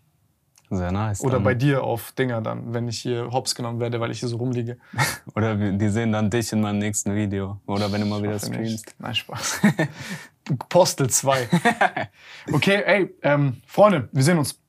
Sehr 0.70 0.92
nice. 0.92 1.22
Oder 1.22 1.34
dann. 1.36 1.44
bei 1.44 1.54
dir 1.54 1.84
auf 1.84 2.14
Dinger 2.14 2.42
dann, 2.42 2.74
wenn 2.74 2.88
ich 2.88 3.00
hier 3.00 3.30
hops 3.32 3.54
genommen 3.54 3.80
werde, 3.80 4.00
weil 4.00 4.10
ich 4.12 4.20
hier 4.20 4.30
so 4.30 4.38
rumliege. 4.38 4.78
Oder 5.36 5.60
wir- 5.60 5.72
die 5.74 5.90
sehen 5.90 6.12
dann 6.12 6.30
dich 6.32 6.52
in 6.52 6.62
meinem 6.62 6.80
nächsten 6.80 7.14
Video. 7.16 7.60
Oder 7.68 7.92
wenn 7.92 8.02
du 8.02 8.08
mal 8.08 8.22
wieder 8.24 8.34
nicht. 8.34 8.46
streamst. 8.46 8.96
Nein, 8.98 9.14
Spaß. 9.16 9.62
Postel 10.70 11.10
2. 11.10 11.48
Okay, 12.52 12.82
ey, 12.86 13.16
ähm, 13.22 13.62
Freunde, 13.68 14.10
wir 14.12 14.24
sehen 14.24 14.38
uns. 14.38 14.60